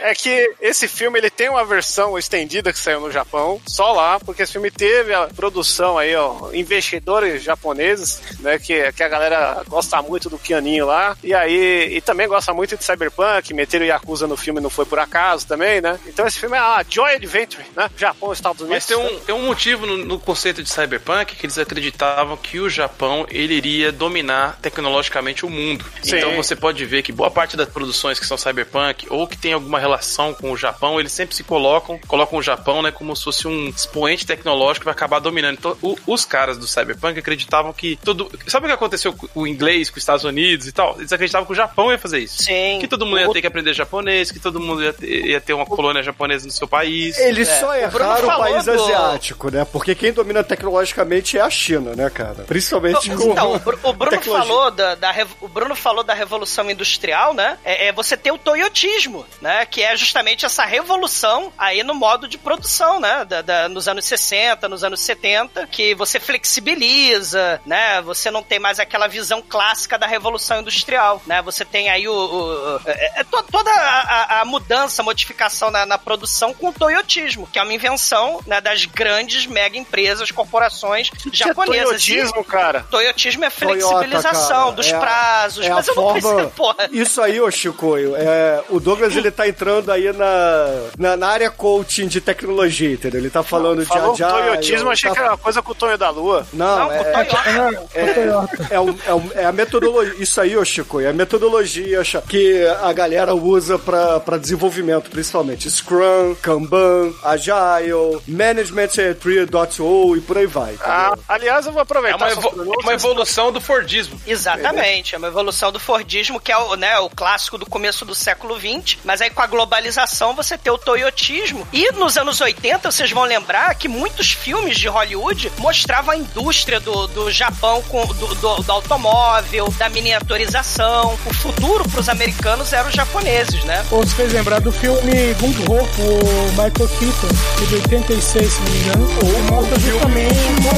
É 0.00 0.14
que 0.14 0.54
esse 0.60 0.86
filme 0.86 1.18
ele 1.18 1.30
tem 1.30 1.48
uma 1.48 1.64
versão 1.64 2.18
estendida 2.18 2.72
que 2.72 2.78
saiu 2.78 3.00
no 3.00 3.10
Japão, 3.10 3.60
só 3.66 3.92
lá, 3.92 4.20
porque 4.20 4.42
esse 4.42 4.52
filme 4.52 4.70
teve 4.70 5.14
a 5.14 5.28
produção 5.28 5.96
aí, 5.96 6.14
ó, 6.14 6.52
investidores 6.52 7.42
japoneses, 7.42 8.20
né, 8.40 8.58
que, 8.58 8.92
que 8.92 9.02
a 9.02 9.08
galera 9.08 9.62
gosta 9.66 10.02
muito 10.02 10.28
do 10.28 10.38
Kianinho 10.38 10.84
lá, 10.84 11.16
e 11.24 11.32
aí, 11.32 11.96
e 11.96 12.00
também 12.02 12.28
gosta 12.28 12.52
muito 12.52 12.76
de 12.76 12.84
Cyberpunk, 12.84 13.54
meteram 13.54 13.86
Yakuza 13.86 14.26
no 14.26 14.36
filme 14.36 14.60
não 14.60 14.68
foi 14.68 14.84
por 14.84 14.98
acaso 14.98 15.46
também, 15.46 15.57
né? 15.58 15.98
Então 16.06 16.26
esse 16.26 16.38
filme 16.38 16.56
é 16.56 16.60
a 16.60 16.84
Joy 16.88 17.14
Adventure, 17.14 17.64
né? 17.76 17.88
Japão, 17.96 18.32
Estados 18.32 18.60
Unidos. 18.60 18.76
Mas 18.76 18.86
tem 18.86 18.96
um, 18.96 19.20
tem 19.20 19.34
um 19.34 19.46
motivo 19.46 19.86
no, 19.86 19.96
no 19.98 20.18
conceito 20.18 20.62
de 20.62 20.68
cyberpunk 20.70 21.36
que 21.36 21.46
eles 21.46 21.58
acreditavam 21.58 22.36
que 22.36 22.58
o 22.60 22.68
Japão 22.68 23.26
ele 23.30 23.54
iria 23.54 23.90
dominar 23.92 24.58
tecnologicamente 24.60 25.44
o 25.46 25.50
mundo. 25.50 25.84
Sim. 26.02 26.16
Então 26.16 26.34
você 26.36 26.54
pode 26.56 26.84
ver 26.84 27.02
que 27.02 27.12
boa 27.12 27.30
parte 27.30 27.56
das 27.56 27.68
produções 27.68 28.18
que 28.18 28.26
são 28.26 28.36
cyberpunk 28.36 29.06
ou 29.10 29.26
que 29.26 29.36
tem 29.36 29.52
alguma 29.52 29.68
uma 29.68 29.78
relação 29.78 30.32
com 30.32 30.50
o 30.50 30.56
Japão, 30.56 30.98
eles 30.98 31.12
sempre 31.12 31.36
se 31.36 31.44
colocam, 31.44 31.98
colocam 32.08 32.38
o 32.38 32.42
Japão, 32.42 32.80
né, 32.80 32.90
como 32.90 33.14
se 33.14 33.22
fosse 33.22 33.46
um 33.46 33.68
expoente 33.68 34.24
tecnológico 34.26 34.80
que 34.80 34.84
vai 34.86 34.92
acabar 34.94 35.18
dominando. 35.18 35.58
Então, 35.58 35.76
o- 35.82 35.96
os 36.06 36.24
caras 36.24 36.56
do 36.56 36.66
Cyberpunk 36.66 37.18
acreditavam 37.18 37.70
que 37.74 37.96
todo. 38.02 38.30
Sabe 38.46 38.64
o 38.64 38.68
que 38.70 38.74
aconteceu 38.74 39.12
com 39.12 39.28
o 39.34 39.46
inglês, 39.46 39.90
com 39.90 39.98
os 39.98 40.02
Estados 40.02 40.24
Unidos 40.24 40.66
e 40.66 40.72
tal? 40.72 40.96
Eles 40.98 41.12
acreditavam 41.12 41.44
que 41.44 41.52
o 41.52 41.54
Japão 41.54 41.92
ia 41.92 41.98
fazer 41.98 42.18
isso. 42.20 42.42
Sim. 42.42 42.78
Que 42.80 42.88
todo 42.88 43.04
mundo 43.04 43.20
ia 43.20 43.30
ter 43.30 43.42
que 43.42 43.46
aprender 43.46 43.74
japonês, 43.74 44.30
que 44.32 44.40
todo 44.40 44.58
mundo 44.58 44.82
ia 44.82 44.92
ter, 44.94 45.26
ia 45.26 45.40
ter 45.48 45.54
uma 45.54 45.64
colônia 45.64 46.02
japonesa 46.02 46.44
no 46.44 46.52
seu 46.52 46.68
país. 46.68 47.16
Eles 47.18 47.48
É, 47.48 47.60
só 47.60 47.70
o 47.70 47.74
erraram 47.74 48.24
o 48.24 48.30
falou 48.30 48.38
país 48.52 48.64
do- 48.66 48.70
asiático, 48.72 49.50
né? 49.50 49.64
Porque 49.64 49.94
quem 49.94 50.12
domina 50.12 50.44
tecnologicamente 50.44 51.38
é 51.38 51.40
a 51.40 51.48
China, 51.48 51.96
né, 51.96 52.10
cara? 52.10 52.44
Principalmente 52.46 53.08
com 53.10 53.30
Então, 53.32 53.54
o, 53.54 53.58
Bru- 53.58 53.78
o 53.82 53.92
Bruno 53.94 54.10
tecnologia. 54.10 54.46
falou 54.46 54.70
da, 54.70 54.94
da 54.94 55.14
o 55.40 55.48
Bruno 55.48 55.74
falou 55.74 56.04
da 56.04 56.12
revolução 56.12 56.70
industrial, 56.70 57.32
né? 57.32 57.56
É, 57.64 57.86
é 57.88 57.92
você 57.92 58.14
ter 58.14 58.30
o 58.30 58.36
toyotismo, 58.36 59.24
né? 59.40 59.64
Que 59.64 59.82
é 59.82 59.96
justamente 59.96 60.44
essa 60.44 60.66
revolução 60.66 61.50
aí 61.56 61.82
no 61.82 61.94
modo 61.94 62.28
de 62.28 62.36
produção, 62.36 63.00
né? 63.00 63.24
Da, 63.24 63.40
da- 63.40 63.68
nos 63.70 63.88
anos 63.88 64.04
60, 64.04 64.68
nos 64.68 64.84
anos 64.84 65.00
70, 65.00 65.66
que 65.68 65.94
você 65.94 66.20
flexibiliza, 66.20 67.60
né? 67.64 68.00
Você 68.02 68.30
não 68.30 68.42
tem 68.42 68.58
mais 68.58 68.78
aquela 68.78 69.06
visão 69.08 69.42
clássica 69.42 69.98
da 69.98 70.06
revolução 70.06 70.60
industrial, 70.60 71.22
né? 71.26 71.40
Você 71.42 71.64
tem 71.64 71.88
aí 71.88 72.06
o, 72.06 72.12
o- 72.12 72.76
o- 72.76 72.80
é, 72.86 73.20
é 73.20 73.24
to- 73.24 73.44
toda 73.50 73.70
a, 73.70 74.00
a- 74.38 74.40
a 74.40 74.44
mudança, 74.44 75.02
a 75.02 75.04
modificação 75.38 75.70
na, 75.70 75.86
na 75.86 75.96
produção 75.98 76.52
com 76.52 76.68
o 76.68 76.72
toyotismo, 76.72 77.46
que 77.52 77.58
é 77.58 77.62
uma 77.62 77.72
invenção 77.72 78.40
né, 78.46 78.60
das 78.60 78.84
grandes 78.86 79.46
mega 79.46 79.76
empresas, 79.78 80.30
corporações 80.32 81.10
Que 81.10 81.28
é 81.28 81.32
japonesas. 81.32 81.84
E- 82.02 82.12
toyotismo, 82.14 82.44
cara. 82.44 82.84
Toyotismo 82.90 83.44
é 83.44 83.50
Toyota, 83.50 83.86
flexibilização 83.86 84.58
cara, 84.64 84.72
dos 84.72 84.86
é 84.88 84.94
a- 84.96 84.98
prazos, 84.98 85.64
é 85.64 85.70
a 85.70 85.74
mas 85.76 85.88
eu 85.88 85.94
não 85.94 86.02
forma- 86.02 86.20
preciso, 86.20 86.50
porra. 86.56 86.88
Isso 86.90 87.22
aí, 87.22 87.40
ô 87.40 87.50
Chicoio, 87.50 88.14
é, 88.16 88.62
o 88.68 88.80
Douglas 88.80 89.14
ele 89.16 89.30
tá 89.30 89.46
entrando 89.48 89.92
aí 89.92 90.12
na, 90.12 90.88
na, 90.98 91.16
na 91.16 91.28
área 91.28 91.50
coaching 91.50 92.08
de 92.08 92.20
tecnologia, 92.20 92.92
entendeu? 92.92 93.20
Ele 93.20 93.30
tá 93.30 93.42
falando 93.42 93.84
Falou 93.86 94.14
de 94.14 94.24
agile. 94.24 94.42
toyotismo, 94.42 94.90
achei 94.90 95.08
tá- 95.10 95.14
que 95.16 95.22
era 95.22 95.30
uma 95.32 95.38
coisa 95.38 95.62
com 95.62 95.70
o 95.72 95.74
Tonho 95.74 95.96
da 95.98 96.10
Lua. 96.10 96.46
Não, 96.52 96.78
Não, 96.78 96.92
é, 96.92 97.00
o 97.00 97.26
Toyota. 97.26 97.88
É, 97.94 98.12
Toyota. 98.14 98.68
é, 98.70 98.74
é 98.74 99.42
é 99.42 99.44
a 99.44 99.52
metodologia. 99.52 100.14
Isso 100.18 100.40
aí, 100.40 100.56
ô 100.56 100.64
Chico, 100.64 101.00
é 101.00 101.08
a 101.08 101.12
metodologia 101.12 102.02
que 102.28 102.66
a 102.82 102.92
galera 102.92 103.34
usa 103.34 103.78
pra, 103.78 104.18
pra 104.20 104.36
desenvolvimento, 104.36 105.08
principalmente. 105.10 105.27
Scrum, 105.70 106.34
Kanban, 106.42 107.12
Agile, 107.22 108.20
Management 108.26 108.88
3.0 108.88 110.16
e 110.16 110.20
por 110.20 110.38
aí 110.38 110.46
vai. 110.46 110.74
Ah, 110.80 111.16
aliás, 111.28 111.66
eu 111.66 111.72
vou 111.72 111.80
É 111.80 111.82
aproveitar. 111.82 112.16
uma, 112.16 112.30
só 112.30 112.40
evo- 112.40 112.50
pra- 112.50 112.62
uma 112.82 112.92
evolução 112.94 113.52
do 113.52 113.60
Fordismo. 113.60 114.20
Exatamente, 114.26 115.14
é 115.14 115.18
uma 115.18 115.28
evolução 115.28 115.70
do 115.72 115.78
Fordismo, 115.80 116.40
que 116.40 116.52
é 116.52 116.56
o, 116.58 116.74
né, 116.76 116.98
o 116.98 117.08
clássico 117.10 117.58
do 117.58 117.66
começo 117.66 118.04
do 118.04 118.14
século 118.14 118.58
XX, 118.58 118.98
mas 119.04 119.20
aí 119.20 119.30
com 119.30 119.42
a 119.42 119.46
globalização 119.46 120.34
você 120.34 120.56
tem 120.58 120.72
o 120.72 120.78
toyotismo. 120.78 121.66
E 121.72 121.90
nos 121.92 122.16
anos 122.16 122.40
80, 122.40 122.90
vocês 122.90 123.10
vão 123.10 123.24
lembrar 123.24 123.74
que 123.74 123.88
muitos 123.88 124.32
filmes 124.32 124.78
de 124.78 124.88
Hollywood 124.88 125.52
mostravam 125.58 126.12
a 126.14 126.16
indústria 126.16 126.80
do, 126.80 127.06
do 127.08 127.30
Japão, 127.30 127.82
com, 127.88 128.04
do, 128.06 128.34
do- 128.34 128.62
do 128.62 128.72
automóvel, 128.72 129.68
da 129.78 129.88
miniaturização. 129.88 131.14
O 131.26 131.34
futuro 131.34 131.88
pros 131.88 132.08
americanos 132.08 132.72
eram 132.72 132.88
os 132.88 132.94
japoneses, 132.94 133.64
né? 133.64 133.84
Ou 133.90 134.06
se 134.06 134.14
fez 134.14 134.32
lembrar 134.32 134.60
do 134.60 134.72
filme 134.72 135.12
Gung 135.40 135.58
Ho, 135.68 135.78
o 135.82 136.48
Michael 136.50 136.88
Keaton, 136.98 137.28
de 137.66 137.74
86, 137.74 138.52
se 138.52 138.60
não 138.60 138.70
me 138.70 138.78
engano. 138.78 139.04
Que 139.18 139.24
mostra 139.52 139.80
justamente 139.80 140.38
uma 140.46 140.70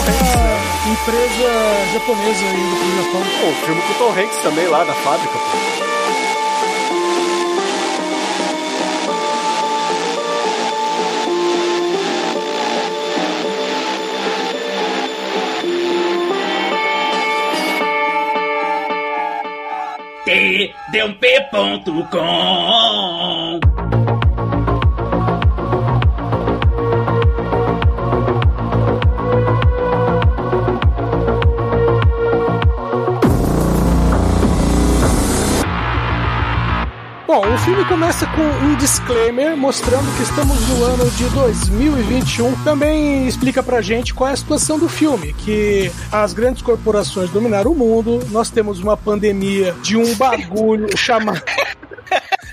empresa 0.93 1.49
japonesa 1.93 2.45
indo 2.47 2.77
pro 2.77 2.91
Japão. 2.97 3.23
Pô, 3.39 3.47
o 3.49 3.55
filme 3.67 3.83
com 3.83 3.93
o 3.93 3.97
Tom 3.97 4.13
Hanks 4.19 4.39
também 4.43 4.67
lá 4.69 4.85
na 4.85 4.95
fábrica, 4.95 5.39
pô. 5.39 5.81
tdump.com 20.93 22.21
Bom, 37.33 37.43
o 37.47 37.59
filme 37.59 37.85
começa 37.85 38.27
com 38.27 38.43
um 38.43 38.75
disclaimer 38.75 39.57
mostrando 39.57 40.05
que 40.17 40.23
estamos 40.25 40.69
no 40.69 40.83
ano 40.83 41.09
de 41.13 41.29
2021. 41.29 42.65
Também 42.65 43.29
explica 43.29 43.63
pra 43.63 43.81
gente 43.81 44.13
qual 44.13 44.31
é 44.31 44.33
a 44.33 44.37
situação 44.37 44.81
do 44.81 44.89
filme, 44.89 45.33
que 45.35 45.93
as 46.11 46.33
grandes 46.33 46.61
corporações 46.61 47.31
dominaram 47.31 47.71
o 47.71 47.75
mundo, 47.77 48.19
nós 48.33 48.51
temos 48.51 48.81
uma 48.81 48.97
pandemia 48.97 49.77
de 49.81 49.97
um 49.97 50.13
bagulho 50.17 50.89
chamado... 50.97 51.41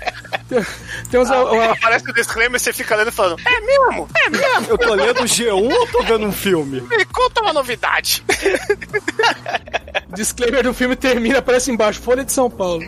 Temos 1.10 1.30
a- 1.30 1.44
uma- 1.44 1.72
Aparece 1.72 2.10
o 2.10 2.14
disclaimer 2.14 2.56
e 2.56 2.60
você 2.62 2.72
fica 2.72 2.96
lendo 2.96 3.08
e 3.08 3.12
falando: 3.12 3.40
É 3.46 3.60
mesmo? 3.60 4.08
É 4.26 4.30
mesmo? 4.30 4.66
Eu 4.70 4.78
tô 4.78 4.94
lendo 4.94 5.20
G1 5.24 5.72
ou 5.72 5.86
tô 5.88 6.02
vendo 6.02 6.26
um 6.26 6.32
filme? 6.32 6.80
Me 6.80 7.04
conta 7.06 7.40
uma 7.42 7.52
novidade. 7.52 8.24
disclaimer 10.14 10.62
do 10.62 10.72
filme 10.74 10.96
termina, 10.96 11.38
aparece 11.38 11.70
embaixo, 11.70 12.00
Folha 12.00 12.24
de 12.24 12.32
São 12.32 12.50
Paulo. 12.50 12.82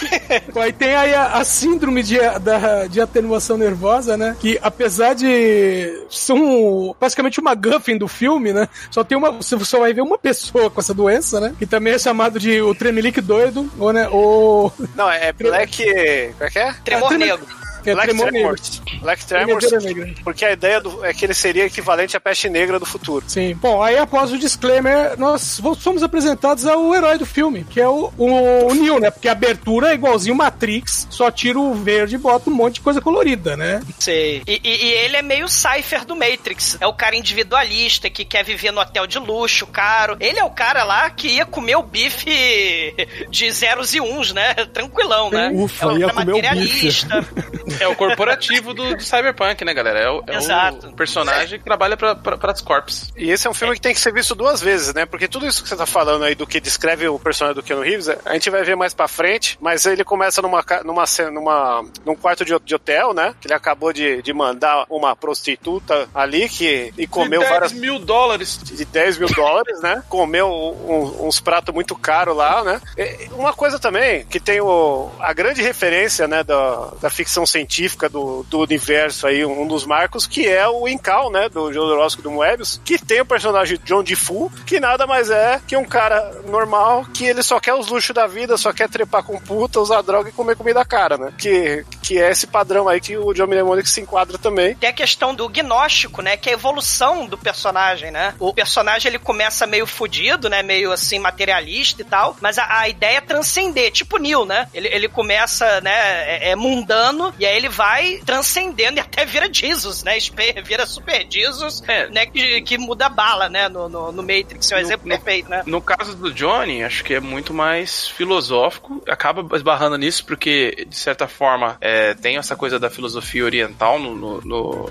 Aí 0.60 0.72
tem 0.72 0.94
aí 0.94 1.12
a, 1.14 1.34
a 1.34 1.44
síndrome 1.44 2.02
de, 2.02 2.18
da, 2.40 2.86
de 2.86 3.00
atenuação 3.00 3.56
nervosa, 3.56 4.16
né? 4.16 4.36
Que 4.40 4.58
apesar 4.62 5.14
de 5.14 6.04
ser 6.10 6.32
um, 6.32 6.94
basicamente 6.98 7.38
uma 7.40 7.54
guffin 7.54 7.96
do 7.98 8.08
filme, 8.08 8.52
né? 8.52 8.68
Só 8.90 9.04
tem 9.04 9.16
uma, 9.16 9.30
você 9.30 9.58
só 9.64 9.78
vai 9.80 9.92
ver 9.92 10.00
uma 10.02 10.16
pessoa 10.18 10.70
com 10.70 10.80
essa 10.80 10.94
doença, 10.94 11.38
né? 11.40 11.54
Que 11.58 11.66
também 11.66 11.94
é 11.94 11.98
chamado 11.98 12.38
de 12.38 12.60
o 12.62 12.74
tremelique 12.74 13.20
doido, 13.20 13.70
ou 13.78 13.92
né? 13.92 14.08
Ou 14.08 14.72
Não, 14.94 15.10
é 15.10 15.32
Black. 15.32 15.84
Como 16.32 16.44
é 16.44 16.50
que 16.50 16.58
é? 16.58 16.74
Tremor 16.90 17.08
trem- 17.08 17.20
negro. 17.20 17.46
É 17.88 17.94
Black 17.94 18.08
tremor 18.08 18.32
negro. 18.32 18.40
Tremors. 18.56 18.82
Black 19.00 19.24
Tremors. 19.26 19.72
Negra. 19.84 20.14
Porque 20.22 20.44
a 20.44 20.52
ideia 20.52 20.80
do, 20.80 21.04
é 21.04 21.14
que 21.14 21.24
ele 21.24 21.32
seria 21.34 21.64
equivalente 21.64 22.16
à 22.16 22.20
peste 22.20 22.48
negra 22.50 22.78
do 22.78 22.84
futuro. 22.84 23.24
Sim. 23.26 23.54
Bom, 23.54 23.82
aí 23.82 23.96
após 23.96 24.32
o 24.32 24.38
disclaimer, 24.38 25.18
nós 25.18 25.60
somos 25.78 26.02
apresentados 26.02 26.66
ao 26.66 26.94
herói 26.94 27.16
do 27.16 27.24
filme, 27.24 27.64
que 27.70 27.80
é 27.80 27.88
o, 27.88 28.12
o, 28.18 28.66
o 28.68 28.74
Neo, 28.74 28.98
né? 28.98 29.10
Porque 29.10 29.28
a 29.28 29.32
abertura 29.32 29.90
é 29.90 29.94
igualzinho 29.94 30.34
Matrix, 30.34 31.06
só 31.10 31.30
tira 31.30 31.58
o 31.58 31.72
verde 31.74 32.16
e 32.16 32.18
bota 32.18 32.50
um 32.50 32.54
monte 32.54 32.74
de 32.74 32.80
coisa 32.80 33.00
colorida, 33.00 33.56
né? 33.56 33.80
Sei. 33.98 34.42
E, 34.46 34.60
e- 34.62 34.80
e 34.84 34.92
ele 34.92 35.16
é 35.16 35.22
meio 35.22 35.48
Cypher 35.48 36.04
do 36.04 36.16
Matrix. 36.16 36.76
É 36.80 36.86
o 36.86 36.92
cara 36.92 37.14
individualista 37.16 38.10
que 38.10 38.24
quer 38.24 38.44
viver 38.44 38.72
no 38.72 38.80
hotel 38.80 39.06
de 39.06 39.18
luxo, 39.18 39.66
caro. 39.66 40.16
Ele 40.20 40.38
é 40.38 40.44
o 40.44 40.50
cara 40.50 40.84
lá 40.84 41.08
que 41.10 41.28
ia 41.28 41.46
comer 41.46 41.76
o 41.76 41.82
bife 41.82 42.94
de 43.30 43.50
zeros 43.52 43.94
e 43.94 44.00
uns, 44.00 44.32
né? 44.32 44.54
Tranquilão, 44.72 45.30
né? 45.30 45.50
Ufa, 45.52 45.84
é 45.86 45.88
o 45.88 45.98
ia 45.98 46.08
comer 46.10 46.32
o 46.34 46.40
bife. 46.54 47.06
É 47.78 47.86
o 47.88 47.94
corporativo 47.94 48.74
do, 48.74 48.94
do 48.96 49.02
Cyberpunk, 49.02 49.64
né, 49.64 49.72
galera? 49.74 49.98
É 50.00 50.10
o, 50.10 50.22
é 50.26 50.36
Exato. 50.36 50.88
o 50.88 50.92
personagem 50.94 51.58
que 51.58 51.64
trabalha 51.64 51.96
pra, 51.96 52.14
pra, 52.14 52.36
pras 52.38 52.60
corps. 52.60 53.12
E 53.16 53.30
esse 53.30 53.46
é 53.46 53.50
um 53.50 53.54
filme 53.54 53.74
que 53.74 53.80
tem 53.80 53.94
que 53.94 54.00
ser 54.00 54.12
visto 54.12 54.34
duas 54.34 54.60
vezes, 54.60 54.92
né? 54.94 55.06
Porque 55.06 55.28
tudo 55.28 55.46
isso 55.46 55.62
que 55.62 55.68
você 55.68 55.76
tá 55.76 55.86
falando 55.86 56.24
aí 56.24 56.34
do 56.34 56.46
que 56.46 56.60
descreve 56.60 57.06
o 57.08 57.18
personagem 57.18 57.54
do 57.54 57.62
Keanu 57.62 57.82
Reeves, 57.82 58.08
a 58.08 58.32
gente 58.32 58.50
vai 58.50 58.62
ver 58.62 58.76
mais 58.76 58.94
pra 58.94 59.06
frente, 59.08 59.56
mas 59.60 59.86
ele 59.86 60.04
começa 60.04 60.40
numa, 60.42 60.64
numa, 60.84 61.04
numa, 61.32 61.84
num 62.04 62.16
quarto 62.16 62.44
de, 62.44 62.58
de 62.64 62.74
hotel, 62.74 63.12
né? 63.14 63.34
Que 63.40 63.46
ele 63.46 63.54
acabou 63.54 63.92
de, 63.92 64.22
de 64.22 64.32
mandar 64.32 64.84
uma 64.88 65.14
prostituta 65.14 66.08
ali 66.14 66.48
que, 66.48 66.92
e 66.96 67.06
comeu 67.06 67.40
De 67.40 67.46
10 67.46 67.50
várias 67.50 67.72
mil 67.72 67.98
dólares. 67.98 68.58
de 68.62 68.84
10 68.84 69.18
mil 69.18 69.28
dólares, 69.28 69.80
né? 69.80 70.02
Comeu 70.08 70.48
um- 70.48 71.26
uns 71.26 71.40
pratos 71.40 71.74
muito 71.74 71.94
caros 71.96 72.36
lá, 72.36 72.62
né? 72.64 72.80
E 72.96 73.28
uma 73.32 73.52
coisa 73.52 73.78
também, 73.78 74.24
que 74.26 74.40
tem 74.40 74.60
o, 74.60 75.10
a 75.20 75.32
grande 75.32 75.62
referência, 75.62 76.26
né, 76.28 76.42
da, 76.44 76.90
da 77.00 77.10
ficção 77.10 77.44
científica 77.60 78.08
do, 78.08 78.42
do 78.44 78.60
universo 78.60 79.26
aí, 79.26 79.44
um 79.44 79.66
dos 79.66 79.84
marcos, 79.84 80.26
que 80.26 80.48
é 80.48 80.66
o 80.68 80.88
Incal, 80.88 81.30
né, 81.30 81.48
do 81.48 81.72
Jodorowsky 81.72 82.22
do 82.22 82.30
Moebius, 82.30 82.80
que 82.84 82.98
tem 82.98 83.20
o 83.20 83.26
personagem 83.26 83.78
John 83.84 84.02
DeFu, 84.02 84.50
que 84.66 84.80
nada 84.80 85.06
mais 85.06 85.30
é 85.30 85.60
que 85.66 85.76
um 85.76 85.84
cara 85.84 86.42
normal, 86.46 87.04
que 87.12 87.26
ele 87.26 87.42
só 87.42 87.60
quer 87.60 87.74
os 87.74 87.88
luxos 87.88 88.14
da 88.14 88.26
vida, 88.26 88.56
só 88.56 88.72
quer 88.72 88.88
trepar 88.88 89.22
com 89.22 89.38
puta, 89.38 89.80
usar 89.80 90.02
droga 90.02 90.28
e 90.28 90.32
comer 90.32 90.56
comida 90.56 90.84
cara, 90.84 91.16
né? 91.16 91.32
Que, 91.36 91.84
que 92.10 92.18
é 92.18 92.28
esse 92.28 92.48
padrão 92.48 92.88
aí 92.88 93.00
que 93.00 93.16
o 93.16 93.32
John 93.32 93.46
Mnemonic 93.46 93.88
se 93.88 94.00
enquadra 94.00 94.36
também. 94.36 94.74
Tem 94.74 94.90
a 94.90 94.92
questão 94.92 95.32
do 95.32 95.48
gnóstico, 95.48 96.22
né? 96.22 96.36
Que 96.36 96.48
é 96.48 96.52
a 96.52 96.56
evolução 96.56 97.24
do 97.24 97.38
personagem, 97.38 98.10
né? 98.10 98.34
O 98.40 98.52
personagem 98.52 99.08
ele 99.08 99.18
começa 99.20 99.64
meio 99.64 99.86
fudido, 99.86 100.48
né? 100.50 100.60
Meio 100.60 100.90
assim, 100.90 101.20
materialista 101.20 102.02
e 102.02 102.04
tal. 102.04 102.36
Mas 102.40 102.58
a, 102.58 102.80
a 102.80 102.88
ideia 102.88 103.18
é 103.18 103.20
transcender, 103.20 103.92
tipo 103.92 104.18
Neil, 104.18 104.44
né? 104.44 104.66
Ele, 104.74 104.88
ele 104.88 105.08
começa, 105.08 105.80
né? 105.82 105.92
É, 105.92 106.50
é 106.50 106.56
mundano 106.56 107.32
e 107.38 107.46
aí 107.46 107.56
ele 107.56 107.68
vai 107.68 108.20
transcendendo 108.26 108.96
e 108.98 109.00
até 109.00 109.24
vira 109.24 109.48
Jesus, 109.52 110.02
né? 110.02 110.18
Vira 110.64 110.86
Super 110.86 111.24
Jesus, 111.30 111.80
É. 111.86 112.08
né? 112.08 112.26
Que, 112.26 112.60
que 112.62 112.76
muda 112.76 113.08
bala, 113.08 113.48
né? 113.48 113.68
No, 113.68 113.88
no, 113.88 114.10
no 114.10 114.22
Matrix, 114.24 114.72
é 114.72 114.74
um 114.74 114.78
No- 114.80 114.84
exemplo 114.84 115.08
no- 115.08 115.14
perfeito, 115.14 115.48
né? 115.48 115.62
No 115.64 115.80
caso 115.80 116.16
do 116.16 116.32
Johnny, 116.34 116.82
acho 116.82 117.04
que 117.04 117.14
é 117.14 117.20
muito 117.20 117.54
mais 117.54 118.08
filosófico, 118.08 119.00
acaba 119.08 119.56
esbarrando 119.56 119.96
nisso 119.96 120.24
porque, 120.26 120.84
de 120.88 120.96
certa 120.96 121.28
forma, 121.28 121.76
é, 121.80 121.99
é, 122.00 122.14
tem 122.14 122.36
essa 122.36 122.56
coisa 122.56 122.78
da 122.78 122.88
filosofia 122.88 123.44
oriental 123.44 123.98
no, 123.98 124.14
no, 124.14 124.40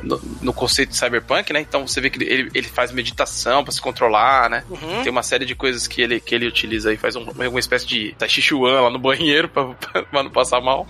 no, 0.03 0.21
no- 0.41 0.53
conceito 0.53 0.89
de 0.89 0.97
cyberpunk, 0.97 1.51
né? 1.53 1.61
Então 1.61 1.87
você 1.87 2.01
vê 2.01 2.09
que 2.09 2.21
ele, 2.23 2.49
ele 2.53 2.67
faz 2.67 2.91
meditação 2.91 3.63
pra 3.63 3.71
se 3.71 3.81
controlar, 3.81 4.49
né? 4.49 4.63
Uhum. 4.69 5.01
Tem 5.03 5.11
uma 5.11 5.23
série 5.23 5.45
de 5.45 5.55
coisas 5.55 5.87
que 5.87 6.01
ele, 6.01 6.19
que 6.19 6.35
ele 6.35 6.45
utiliza 6.47 6.89
aí, 6.89 6.97
faz 6.97 7.15
um, 7.15 7.23
uma 7.31 7.59
espécie 7.59 7.87
de 7.87 8.13
Tai 8.17 8.27
Chi 8.29 8.41
lá 8.53 8.89
no 8.89 8.99
banheiro 8.99 9.47
pra, 9.47 9.65
pra, 9.65 10.03
pra 10.11 10.23
não 10.23 10.29
passar 10.31 10.59
mal. 10.61 10.87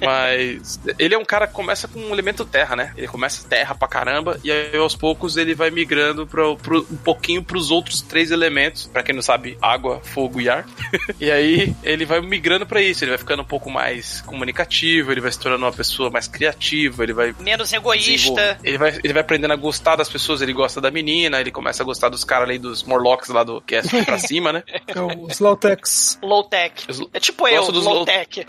Mas 0.00 0.80
ele 0.98 1.14
é 1.14 1.18
um 1.18 1.24
cara 1.24 1.46
que 1.46 1.52
começa 1.52 1.86
com 1.88 2.00
um 2.00 2.12
elemento 2.12 2.44
terra, 2.44 2.74
né? 2.76 2.92
Ele 2.96 3.06
começa 3.06 3.46
terra 3.48 3.74
pra 3.74 3.88
caramba 3.88 4.38
e 4.42 4.50
aí 4.50 4.76
aos 4.76 4.96
poucos 4.96 5.36
ele 5.36 5.54
vai 5.54 5.70
migrando 5.70 6.26
pro, 6.26 6.56
pro, 6.56 6.86
um 6.90 6.96
pouquinho 6.96 7.42
pros 7.42 7.70
outros 7.70 8.02
três 8.02 8.30
elementos. 8.30 8.86
Pra 8.86 9.02
quem 9.02 9.14
não 9.14 9.22
sabe, 9.22 9.56
água, 9.60 10.00
fogo 10.02 10.40
e 10.40 10.48
ar. 10.48 10.66
e 11.20 11.30
aí 11.30 11.74
ele 11.82 12.04
vai 12.04 12.20
migrando 12.20 12.66
pra 12.66 12.80
isso, 12.82 13.04
ele 13.04 13.10
vai 13.10 13.18
ficando 13.18 13.42
um 13.42 13.46
pouco 13.46 13.70
mais 13.70 14.20
comunicativo, 14.22 15.12
ele 15.12 15.20
vai 15.20 15.30
se 15.30 15.38
tornando 15.38 15.61
uma 15.66 15.72
pessoa 15.72 16.10
mais 16.10 16.26
criativa, 16.28 17.02
ele 17.02 17.12
vai 17.12 17.34
Menos 17.40 17.72
egoísta. 17.72 18.58
ele 18.62 18.78
vai, 18.78 18.90
ele 19.02 19.12
vai 19.12 19.22
aprendendo 19.22 19.52
a 19.52 19.56
gostar 19.56 19.96
das 19.96 20.08
pessoas, 20.08 20.40
ele 20.42 20.52
gosta 20.52 20.80
da 20.80 20.90
menina, 20.90 21.40
ele 21.40 21.50
começa 21.50 21.82
a 21.82 21.86
gostar 21.86 22.08
dos 22.08 22.24
caras 22.24 22.48
ali, 22.48 22.58
dos 22.58 22.82
Morlocks 22.82 23.28
lá 23.28 23.42
do 23.44 23.60
que 23.60 23.76
é 23.76 23.82
pra 24.04 24.18
cima, 24.18 24.52
né? 24.52 24.62
É 24.86 25.00
o 25.00 25.26
Slowtex. 25.30 26.18
Low 26.22 26.44
tech. 26.44 26.86
É 27.12 27.20
tipo 27.20 27.46
eu, 27.48 27.70
dos 27.72 27.84
low 27.84 27.94
low- 27.94 28.04
tech. 28.04 28.46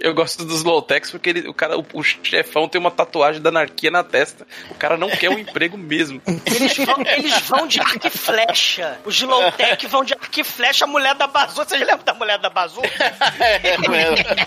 Eu 0.00 0.12
gosto 0.14 0.44
dos 0.44 0.62
low-techs 0.62 1.10
porque 1.10 1.30
ele, 1.30 1.48
o 1.48 1.54
cara, 1.54 1.78
o, 1.78 1.84
o 1.94 2.02
chefão 2.02 2.68
tem 2.68 2.78
uma 2.78 2.90
tatuagem 2.90 3.40
da 3.40 3.48
anarquia 3.48 3.90
na 3.90 4.04
testa. 4.04 4.46
O 4.70 4.74
cara 4.74 4.98
não 4.98 5.08
quer 5.08 5.30
um 5.30 5.38
emprego 5.38 5.78
mesmo. 5.78 6.20
Eles 6.44 6.76
vão, 6.76 6.96
eles 7.06 7.38
vão 7.40 7.66
de 7.66 7.80
arco 7.80 8.06
e 8.06 8.10
flecha. 8.10 8.98
Os 9.06 9.20
low 9.22 9.50
tech 9.52 9.86
vão 9.86 10.04
de 10.04 10.12
arco 10.12 10.40
e 10.40 10.44
flecha. 10.44 10.84
A 10.84 10.88
mulher 10.88 11.14
da 11.14 11.26
bazuca. 11.26 11.64
Vocês 11.66 11.80
lembram 11.80 12.04
da 12.04 12.14
mulher 12.14 12.38
da 12.38 12.50
bazuca? 12.50 12.88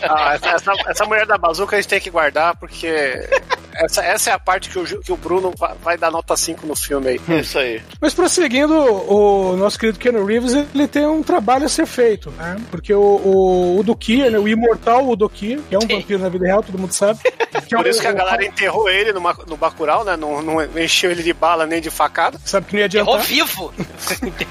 Ah, 0.10 0.34
essa, 0.36 0.50
essa- 0.50 0.74
essa 0.88 1.06
mulher 1.06 1.26
da 1.26 1.38
bazuca 1.38 1.77
a 1.78 1.82
gente 1.82 1.90
tem 1.90 2.00
que 2.02 2.10
guardar, 2.10 2.56
porque 2.58 2.88
essa, 3.74 4.04
essa 4.04 4.30
é 4.32 4.34
a 4.34 4.40
parte 4.40 4.70
que 4.70 4.80
o, 4.80 4.84
que 5.02 5.12
o 5.12 5.18
Bruno 5.18 5.54
va- 5.58 5.76
vai 5.84 5.98
dar 5.98 6.12
nota 6.12 6.36
5 6.36 6.66
no 6.66 6.76
filme 6.76 7.10
aí. 7.28 7.40
Isso 7.40 7.58
aí. 7.60 7.82
Mas 8.02 8.14
prosseguindo, 8.14 8.74
o 8.76 9.56
nosso 9.56 9.78
querido 9.80 10.00
Keanu 10.00 10.26
Reeves, 10.26 10.54
ele 10.54 10.88
tem 10.88 11.06
um 11.06 11.22
trabalho 11.24 11.66
a 11.66 11.70
ser 11.70 11.86
feito, 11.86 12.32
né? 12.32 12.58
Porque 12.72 12.94
o, 12.94 13.00
o, 13.02 13.80
o 13.80 13.84
Dukia, 13.84 14.30
né? 14.30 14.38
O 14.40 14.48
imortal 14.48 15.08
Udokia, 15.08 15.60
que 15.70 15.76
é 15.76 15.78
um 15.78 15.88
vampiro 15.88 16.20
na 16.20 16.30
vida 16.30 16.46
real, 16.46 16.64
todo 16.64 16.78
mundo 16.78 16.92
sabe. 16.94 17.20
Que 17.68 17.76
é 17.76 17.78
Por 17.78 17.86
o- 17.86 17.90
isso 17.90 18.02
que 18.02 18.08
a 18.08 18.12
o- 18.12 18.16
galera 18.16 18.44
enterrou 18.46 18.90
ele 18.90 19.14
no, 19.14 19.22
no 19.48 19.58
Bacurau, 19.58 20.04
né? 20.04 20.16
Não, 20.18 20.42
não 20.42 20.62
encheu 20.80 21.12
ele 21.12 21.22
de 21.24 21.34
bala 21.34 21.66
nem 21.66 21.80
de 21.82 21.90
facada. 21.90 22.40
Sabe 22.46 22.68
que 22.68 22.74
não 22.74 22.80
ia 22.82 22.90
Errou 22.94 23.16
adiantar. 23.16 23.28
vivo. 23.28 23.74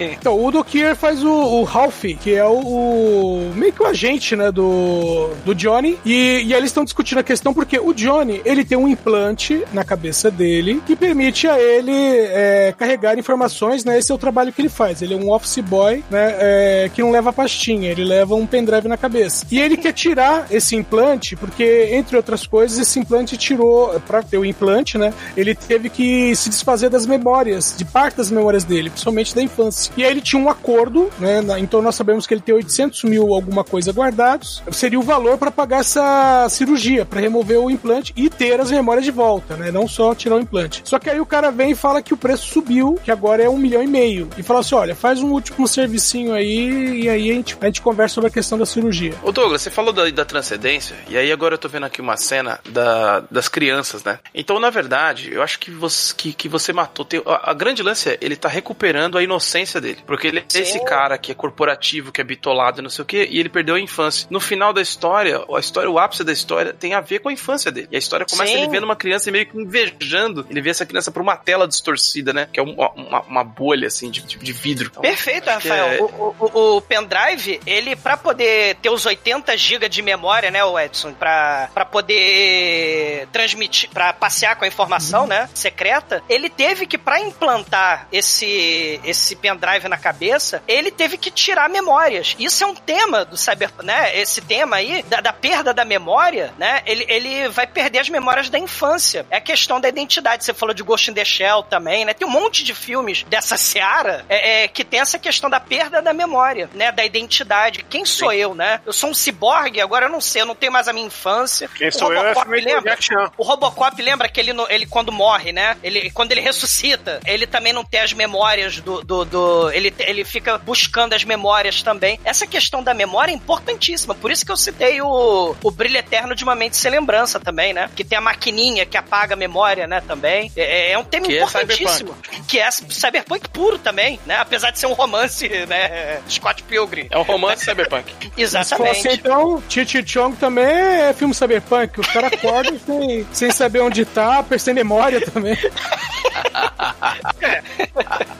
Então, 0.00 0.34
o 0.34 0.46
Udo 0.46 0.62
Kier 0.64 0.94
faz 0.96 1.22
o, 1.22 1.30
o 1.30 1.64
Ralph, 1.64 2.04
que 2.20 2.34
é 2.34 2.44
o, 2.44 2.58
o- 2.58 3.52
meio 3.54 3.72
que 3.72 3.82
o 3.82 3.86
agente, 3.86 4.36
né, 4.36 4.50
do, 4.52 5.30
do 5.44 5.54
Johnny. 5.54 5.98
E, 6.04 6.42
e 6.44 6.52
aí 6.52 6.60
eles 6.60 6.70
estão 6.70 6.84
discutindo 6.84 7.15
a 7.20 7.24
questão 7.24 7.52
porque 7.54 7.78
o 7.78 7.92
Johnny, 7.92 8.40
ele 8.44 8.64
tem 8.64 8.76
um 8.78 8.88
implante 8.88 9.64
na 9.72 9.84
cabeça 9.84 10.30
dele 10.30 10.82
que 10.86 10.94
permite 10.96 11.46
a 11.48 11.58
ele 11.60 11.92
é, 11.92 12.74
carregar 12.76 13.18
informações, 13.18 13.84
né? 13.84 13.98
Esse 13.98 14.12
é 14.12 14.14
o 14.14 14.18
trabalho 14.18 14.52
que 14.52 14.60
ele 14.60 14.68
faz. 14.68 15.02
Ele 15.02 15.14
é 15.14 15.16
um 15.16 15.30
office 15.32 15.58
boy, 15.58 16.04
né, 16.10 16.34
é, 16.38 16.90
que 16.94 17.00
não 17.02 17.10
leva 17.10 17.32
pastinha, 17.32 17.90
ele 17.90 18.04
leva 18.04 18.34
um 18.34 18.46
pendrive 18.46 18.88
na 18.88 18.96
cabeça. 18.96 19.46
E 19.50 19.58
ele 19.60 19.76
quer 19.76 19.92
tirar 19.92 20.46
esse 20.50 20.76
implante 20.76 21.36
porque, 21.36 21.88
entre 21.92 22.16
outras 22.16 22.46
coisas, 22.46 22.78
esse 22.78 22.98
implante 22.98 23.36
tirou, 23.36 23.98
pra 24.06 24.22
ter 24.22 24.38
o 24.38 24.44
implante, 24.44 24.98
né, 24.98 25.12
ele 25.36 25.54
teve 25.54 25.88
que 25.88 26.34
se 26.36 26.48
desfazer 26.50 26.90
das 26.90 27.06
memórias, 27.06 27.74
de 27.76 27.84
parte 27.84 28.16
das 28.16 28.30
memórias 28.30 28.64
dele, 28.64 28.90
principalmente 28.90 29.34
da 29.34 29.42
infância. 29.42 29.92
E 29.96 30.04
aí 30.04 30.10
ele 30.10 30.20
tinha 30.20 30.40
um 30.42 30.48
acordo, 30.48 31.08
né? 31.18 31.40
na- 31.40 31.58
então 31.58 31.80
nós 31.80 31.94
sabemos 31.94 32.26
que 32.26 32.34
ele 32.34 32.40
tem 32.40 32.54
800 32.54 33.04
mil 33.04 33.34
alguma 33.34 33.64
coisa 33.64 33.92
guardados. 33.92 34.62
Seria 34.72 34.98
o 34.98 35.02
valor 35.02 35.38
para 35.38 35.50
pagar 35.50 35.80
essa 35.80 36.46
cirurgia, 36.50 37.04
para 37.06 37.20
remover 37.20 37.58
o 37.58 37.70
implante 37.70 38.12
e 38.16 38.28
ter 38.28 38.60
as 38.60 38.70
memórias 38.70 39.04
de 39.04 39.10
volta, 39.10 39.56
né? 39.56 39.70
Não 39.70 39.86
só 39.88 40.14
tirar 40.14 40.36
o 40.36 40.40
implante. 40.40 40.82
Só 40.84 40.98
que 40.98 41.08
aí 41.10 41.20
o 41.20 41.26
cara 41.26 41.50
vem 41.50 41.70
e 41.70 41.74
fala 41.74 42.02
que 42.02 42.12
o 42.14 42.16
preço 42.16 42.46
subiu, 42.48 42.98
que 43.04 43.10
agora 43.10 43.42
é 43.42 43.48
um 43.48 43.58
milhão 43.58 43.82
e 43.82 43.86
meio. 43.86 44.28
E 44.36 44.42
fala 44.42 44.60
assim: 44.60 44.74
olha, 44.74 44.94
faz 44.94 45.20
um 45.22 45.30
último 45.32 45.66
servicinho 45.68 46.32
aí 46.34 47.02
e 47.04 47.08
aí 47.08 47.30
a 47.30 47.34
gente, 47.34 47.56
a 47.60 47.66
gente 47.66 47.82
conversa 47.82 48.14
sobre 48.14 48.28
a 48.28 48.32
questão 48.32 48.58
da 48.58 48.66
cirurgia. 48.66 49.14
Ô 49.22 49.32
Douglas, 49.32 49.62
você 49.62 49.70
falou 49.70 49.92
da, 49.92 50.08
da 50.10 50.24
transcendência, 50.24 50.96
e 51.08 51.16
aí 51.16 51.30
agora 51.32 51.54
eu 51.54 51.58
tô 51.58 51.68
vendo 51.68 51.86
aqui 51.86 52.00
uma 52.00 52.16
cena 52.16 52.58
da- 52.68 53.20
das 53.30 53.48
crianças, 53.48 54.02
né? 54.04 54.18
Então, 54.34 54.58
na 54.60 54.70
verdade, 54.70 55.30
eu 55.32 55.42
acho 55.42 55.58
que 55.58 55.70
você, 55.70 56.14
que, 56.16 56.32
que 56.32 56.48
você 56.48 56.72
matou. 56.72 57.04
tem- 57.04 57.22
a, 57.26 57.50
a 57.50 57.54
grande 57.54 57.82
lance 57.82 58.08
é, 58.10 58.18
ele 58.20 58.36
tá 58.36 58.48
recuperando 58.48 59.16
a 59.18 59.22
inocência 59.22 59.80
dele. 59.80 59.98
Porque 60.06 60.26
ele 60.26 60.38
é 60.40 60.44
esse 60.60 60.82
cara 60.84 61.16
que 61.18 61.32
é 61.32 61.34
corporativo, 61.34 62.12
que 62.12 62.20
é 62.20 62.24
bitolado 62.24 62.80
e 62.80 62.82
não 62.82 62.90
sei 62.90 63.02
o 63.02 63.06
quê, 63.06 63.26
e 63.30 63.38
ele 63.38 63.48
perdeu 63.48 63.74
a 63.74 63.80
infância. 63.80 64.26
No 64.30 64.40
final 64.40 64.72
da 64.72 64.80
história, 64.82 65.40
a 65.54 65.58
história, 65.60 65.90
o 65.90 65.98
ápice 65.98 66.24
da 66.24 66.32
história 66.32 66.72
tem 66.72 66.94
a 66.98 67.00
ver 67.00 67.20
com 67.20 67.28
a 67.28 67.32
infância 67.32 67.70
dele. 67.70 67.88
E 67.90 67.96
a 67.96 67.98
história 67.98 68.26
começa 68.26 68.52
Sim. 68.52 68.58
ele 68.62 68.68
vendo 68.70 68.84
uma 68.84 68.96
criança 68.96 69.28
e 69.28 69.32
meio 69.32 69.46
que 69.46 69.56
invejando. 69.58 70.46
Ele 70.50 70.60
vê 70.60 70.70
essa 70.70 70.86
criança 70.86 71.10
por 71.10 71.22
uma 71.22 71.36
tela 71.36 71.66
distorcida, 71.68 72.32
né? 72.32 72.48
Que 72.52 72.60
é 72.60 72.62
uma, 72.62 72.90
uma, 72.92 73.20
uma 73.22 73.44
bolha, 73.44 73.86
assim, 73.88 74.10
de, 74.10 74.22
de, 74.22 74.52
vidro. 74.52 74.88
Então, 74.90 75.02
Perfeito, 75.02 75.48
Rafael. 75.48 75.86
é- 75.86 76.00
O, 76.02 76.34
o- 76.38 76.76
o 76.76 76.80
pendrive, 76.82 77.60
ele, 77.66 77.94
pra 77.96 78.16
poder 78.16 78.76
ter 78.76 78.90
os 78.90 79.04
80 79.06 79.56
GB 79.56 79.88
de 79.88 80.02
memória, 80.02 80.50
né, 80.50 80.64
o 80.64 80.78
Edson, 80.78 81.12
pra, 81.12 81.68
pra 81.74 81.84
poder 81.84 83.28
transmitir, 83.32 83.90
pra 83.90 84.12
passear 84.12 84.56
com 84.56 84.64
a 84.64 84.68
informação, 84.68 85.26
né, 85.26 85.48
secreta, 85.54 86.22
ele 86.28 86.48
teve 86.48 86.86
que, 86.86 86.96
pra 86.98 87.20
implantar 87.20 88.08
esse, 88.12 89.00
esse 89.04 89.36
pendrive 89.36 89.88
na 89.88 89.96
cabeça, 89.96 90.62
ele 90.66 90.90
teve 90.90 91.16
que 91.18 91.30
tirar 91.30 91.68
memórias. 91.68 92.34
Isso 92.38 92.62
é 92.64 92.66
um 92.66 92.74
tema 92.74 93.24
do 93.24 93.36
cyber, 93.36 93.70
né, 93.82 94.18
esse 94.18 94.40
tema 94.40 94.76
aí, 94.76 95.02
da, 95.04 95.20
da 95.20 95.32
perda 95.32 95.72
da 95.74 95.84
memória, 95.84 96.52
né, 96.58 96.82
ele, 96.86 97.04
ele 97.08 97.48
vai 97.48 97.66
perder 97.66 97.98
as 97.98 98.08
memórias 98.08 98.48
da 98.48 98.58
infância. 98.58 99.26
É 99.30 99.36
a 99.36 99.40
questão 99.40 99.80
da 99.80 99.88
identidade. 99.88 100.44
Você 100.44 100.54
falou 100.54 100.74
de 100.74 100.82
Ghost 100.82 101.10
in 101.10 101.14
the 101.14 101.24
Shell 101.24 101.62
também, 101.64 102.04
né, 102.04 102.14
tem 102.14 102.26
um 102.26 102.30
monte 102.30 102.62
de 102.64 102.74
filmes 102.74 103.22
dessa 103.24 103.56
seara 103.56 104.24
é, 104.28 104.64
é, 104.64 104.68
que 104.68 104.84
tem 104.84 105.00
essa 105.00 105.18
questão 105.18 105.50
da 105.50 105.58
perda 105.60 106.00
da 106.00 106.12
memória, 106.12 106.68
né? 106.74 106.92
Da 106.92 107.04
identidade. 107.04 107.84
Quem 107.88 108.04
sou 108.04 108.32
eu, 108.32 108.54
né? 108.54 108.80
Eu 108.86 108.92
sou 108.92 109.10
um 109.10 109.14
ciborgue, 109.14 109.80
agora 109.80 110.06
eu 110.06 110.10
não 110.10 110.20
sei, 110.20 110.42
eu 110.42 110.46
não 110.46 110.54
tenho 110.54 110.72
mais 110.72 110.88
a 110.88 110.92
minha 110.92 111.06
infância. 111.06 111.68
Quem 111.76 111.88
O 111.88 111.92
sou 111.92 112.12
eu 112.12 112.18
é 112.20 112.28
Robocop 112.28 112.46
filme 112.46 112.60
do 112.62 112.74
lembra? 112.74 112.98
O 113.36 113.42
Robocop 113.42 114.02
lembra 114.02 114.28
que 114.28 114.40
ele, 114.40 114.52
ele 114.68 114.86
quando 114.86 115.10
morre, 115.12 115.52
né? 115.52 115.76
Ele, 115.82 116.10
quando 116.10 116.32
ele 116.32 116.40
ressuscita, 116.40 117.20
ele 117.26 117.46
também 117.46 117.72
não 117.72 117.84
tem 117.84 118.00
as 118.00 118.12
memórias 118.12 118.80
do. 118.80 119.02
do, 119.02 119.24
do- 119.24 119.70
ele, 119.70 119.92
ele 120.00 120.24
fica 120.24 120.58
buscando 120.58 121.12
as 121.14 121.24
memórias 121.24 121.82
também. 121.82 122.18
Essa 122.24 122.46
questão 122.46 122.82
da 122.82 122.94
memória 122.94 123.32
é 123.32 123.34
importantíssima. 123.34 124.14
Por 124.14 124.30
isso 124.30 124.44
que 124.44 124.52
eu 124.52 124.56
citei 124.56 125.00
o, 125.00 125.54
o 125.62 125.70
Brilho 125.70 125.96
Eterno 125.96 126.34
de 126.34 126.44
uma 126.44 126.54
Mente 126.54 126.75
Sem 126.76 126.90
Lembrança 126.90 127.40
também, 127.40 127.72
né? 127.72 127.90
Que 127.94 128.04
tem 128.04 128.16
a 128.18 128.20
maquininha 128.20 128.84
que 128.86 128.96
apaga 128.96 129.34
a 129.34 129.36
memória, 129.36 129.86
né? 129.86 130.00
Também. 130.06 130.50
É, 130.56 130.92
é 130.92 130.98
um 130.98 131.04
tema 131.04 131.26
Que 131.26 131.32
é 131.34 131.36
importantíssimo. 131.38 132.16
que 132.46 132.58
é 132.58 132.70
cyberpunk 132.70 133.48
puro 133.48 133.78
também, 133.78 134.20
né? 134.26 134.36
Apesar 134.36 134.70
de 134.70 134.78
ser 134.78 134.86
um 134.86 134.92
romance, 134.92 135.48
né? 135.66 136.20
Scott 136.28 136.62
Pilgrim. 136.64 137.08
É 137.10 137.18
um 137.18 137.22
romance 137.22 137.64
cyberpunk. 137.64 138.14
Exatamente. 138.36 139.08
então, 139.08 139.62
Chi 139.68 139.86
Chong 140.06 140.36
também 140.36 140.64
é 140.66 141.12
filme 141.12 141.34
cyberpunk. 141.34 142.00
Os 142.00 142.06
caras 142.08 142.32
acordam 142.32 142.78
sem, 142.86 143.26
sem 143.32 143.50
saber 143.50 143.80
onde 143.80 144.04
tá, 144.04 144.44
sem 144.58 144.74
memória 144.74 145.20
também. 145.20 145.56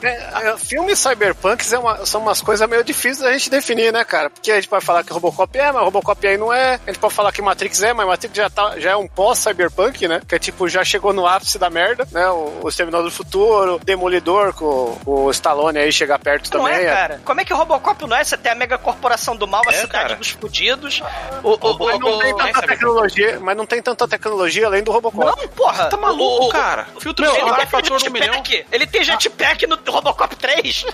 É, 0.03 0.49
é, 0.51 0.57
filmes 0.59 0.99
cyberpunks 0.99 1.73
é 1.73 1.79
uma- 1.79 2.05
são 2.07 2.21
umas 2.21 2.41
coisas 2.41 2.69
meio 2.69 2.85
difíceis 2.85 3.19
da 3.19 3.33
gente 3.33 3.51
definir, 3.51 3.93
né, 3.93 4.05
cara? 4.05 4.31
Porque 4.31 4.51
a 4.51 4.57
gente 4.57 4.69
pode 4.69 4.85
falar 4.85 5.03
que 5.05 5.13
Robocop 5.13 5.57
é, 5.59 5.73
mas 5.73 5.83
Robocop 5.83 6.27
aí 6.27 6.37
não 6.37 6.53
é. 6.53 6.75
A 6.87 6.91
gente 6.91 6.99
pode 6.99 7.15
falar 7.15 7.33
que 7.33 7.41
Matrix 7.43 7.83
é, 7.83 7.93
mas 7.93 8.07
Matrix 8.07 8.26
já, 8.33 8.49
tá, 8.51 8.79
já 8.79 8.91
é 8.93 8.97
um 8.97 9.07
pós-cyberpunk, 9.07 10.07
né? 10.09 10.21
Que 10.27 10.35
é 10.35 10.39
tipo, 10.39 10.69
já 10.69 10.85
chegou 10.85 11.13
no 11.13 11.27
ápice 11.27 11.59
da 11.59 11.69
merda, 11.71 12.07
né? 12.13 12.29
O, 12.29 12.61
o 12.65 12.69
Exterminador 12.69 13.05
do 13.09 13.15
Futuro, 13.15 13.81
Demolidor, 13.85 14.53
com, 14.55 14.97
com 15.05 15.25
o 15.25 15.31
Stallone 15.31 15.79
aí 15.79 15.91
chegar 15.93 16.19
perto 16.19 16.51
Não 16.57 16.65
também. 16.65 16.81
é, 16.81 16.93
cara? 16.93 17.21
Como 17.25 17.41
é 17.41 17.45
que 17.45 17.53
o 17.53 17.57
Robocop 17.57 18.07
não 18.07 18.17
é? 18.17 18.25
Você 18.25 18.37
tem 18.37 18.53
a 18.53 18.55
mega 18.55 18.79
corporação 18.79 19.37
do 19.37 19.47
mal, 19.47 19.63
a 19.67 19.71
É, 19.71 19.75
cidade 19.75 19.91
cara. 19.93 20.15
dos 20.17 20.31
fudidos. 20.31 21.03
O, 21.43 21.53
o, 21.55 21.79
Mas 21.87 21.99
não 22.01 22.11
o- 22.11 22.19
tem 22.19 22.33
o- 22.33 22.37
tanta 22.37 22.63
tecnologia, 22.63 23.41
mas 23.41 23.57
não 23.57 23.67
tem 23.67 23.83
tanta 23.83 24.09
tecnologia 24.09 24.67
além 24.67 24.83
do 24.83 24.91
Robocop. 24.93 25.41
Não, 25.41 25.49
porra. 25.49 25.87
Tá 25.87 25.97
maluco, 25.97 26.45
O- 26.45 26.47
o- 26.47 26.51
cara? 26.51 26.87
O 26.95 27.01
filtro 27.01 27.25
Não, 27.25 27.33
de 27.33 27.39
ele 27.41 27.51
ar 27.51 27.57
tem 27.57 27.67
fator 27.67 28.03
um 28.03 28.11
milhão. 28.13 28.35
jetpack. 28.35 28.67
Ele 28.73 28.87
tem 28.87 29.05
jetpack 29.05 29.67
no 29.67 29.79
Robocop 29.87 30.37
3. 30.37 30.85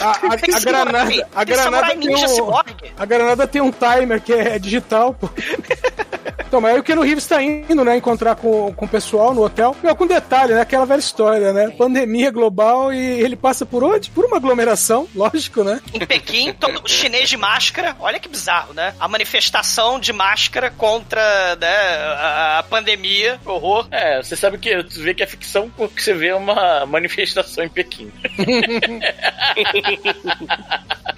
A, 0.00 0.04
a- 0.06 0.10
a 0.12 0.60
samurai, 0.60 0.60
granada, 0.64 1.28
a 1.34 1.44
granada 1.44 1.94
tem 1.96 2.14
um, 2.42 2.56
a 2.96 3.04
granada 3.06 3.46
tem 3.46 3.62
um 3.62 3.70
timer 3.72 4.20
que 4.20 4.32
é 4.32 4.58
digital, 4.58 5.14
pô. 5.14 5.28
Então, 6.52 6.60
mas 6.60 6.74
aí 6.74 6.80
o 6.80 6.82
Keanu 6.82 7.00
Reeves 7.00 7.26
tá 7.26 7.42
indo, 7.42 7.82
né, 7.82 7.96
encontrar 7.96 8.36
com, 8.36 8.74
com 8.74 8.84
o 8.84 8.88
pessoal 8.88 9.32
no 9.32 9.42
hotel. 9.42 9.74
Meu, 9.82 9.96
com 9.96 10.06
detalhe, 10.06 10.52
né, 10.52 10.60
aquela 10.60 10.84
velha 10.84 10.98
história, 10.98 11.50
né, 11.50 11.70
pandemia 11.70 12.30
global 12.30 12.92
e 12.92 12.98
ele 12.98 13.36
passa 13.36 13.64
por 13.64 13.82
onde? 13.82 14.10
Por 14.10 14.26
uma 14.26 14.36
aglomeração, 14.36 15.08
lógico, 15.14 15.64
né? 15.64 15.80
Em 15.94 16.04
Pequim, 16.04 16.52
todo 16.52 16.86
chinês 16.86 17.30
de 17.30 17.38
máscara. 17.38 17.96
Olha 17.98 18.20
que 18.20 18.28
bizarro, 18.28 18.74
né? 18.74 18.94
A 19.00 19.08
manifestação 19.08 19.98
de 19.98 20.12
máscara 20.12 20.70
contra 20.70 21.56
né, 21.56 21.74
a, 22.18 22.58
a 22.58 22.62
pandemia. 22.64 23.40
Horror. 23.46 23.88
É, 23.90 24.22
você 24.22 24.36
sabe 24.36 24.58
que 24.58 24.84
tu 24.84 25.00
vê 25.00 25.14
que 25.14 25.22
é 25.22 25.26
ficção 25.26 25.70
porque 25.74 26.02
você 26.02 26.12
vê 26.12 26.34
uma 26.34 26.84
manifestação 26.84 27.64
em 27.64 27.70
Pequim. 27.70 28.12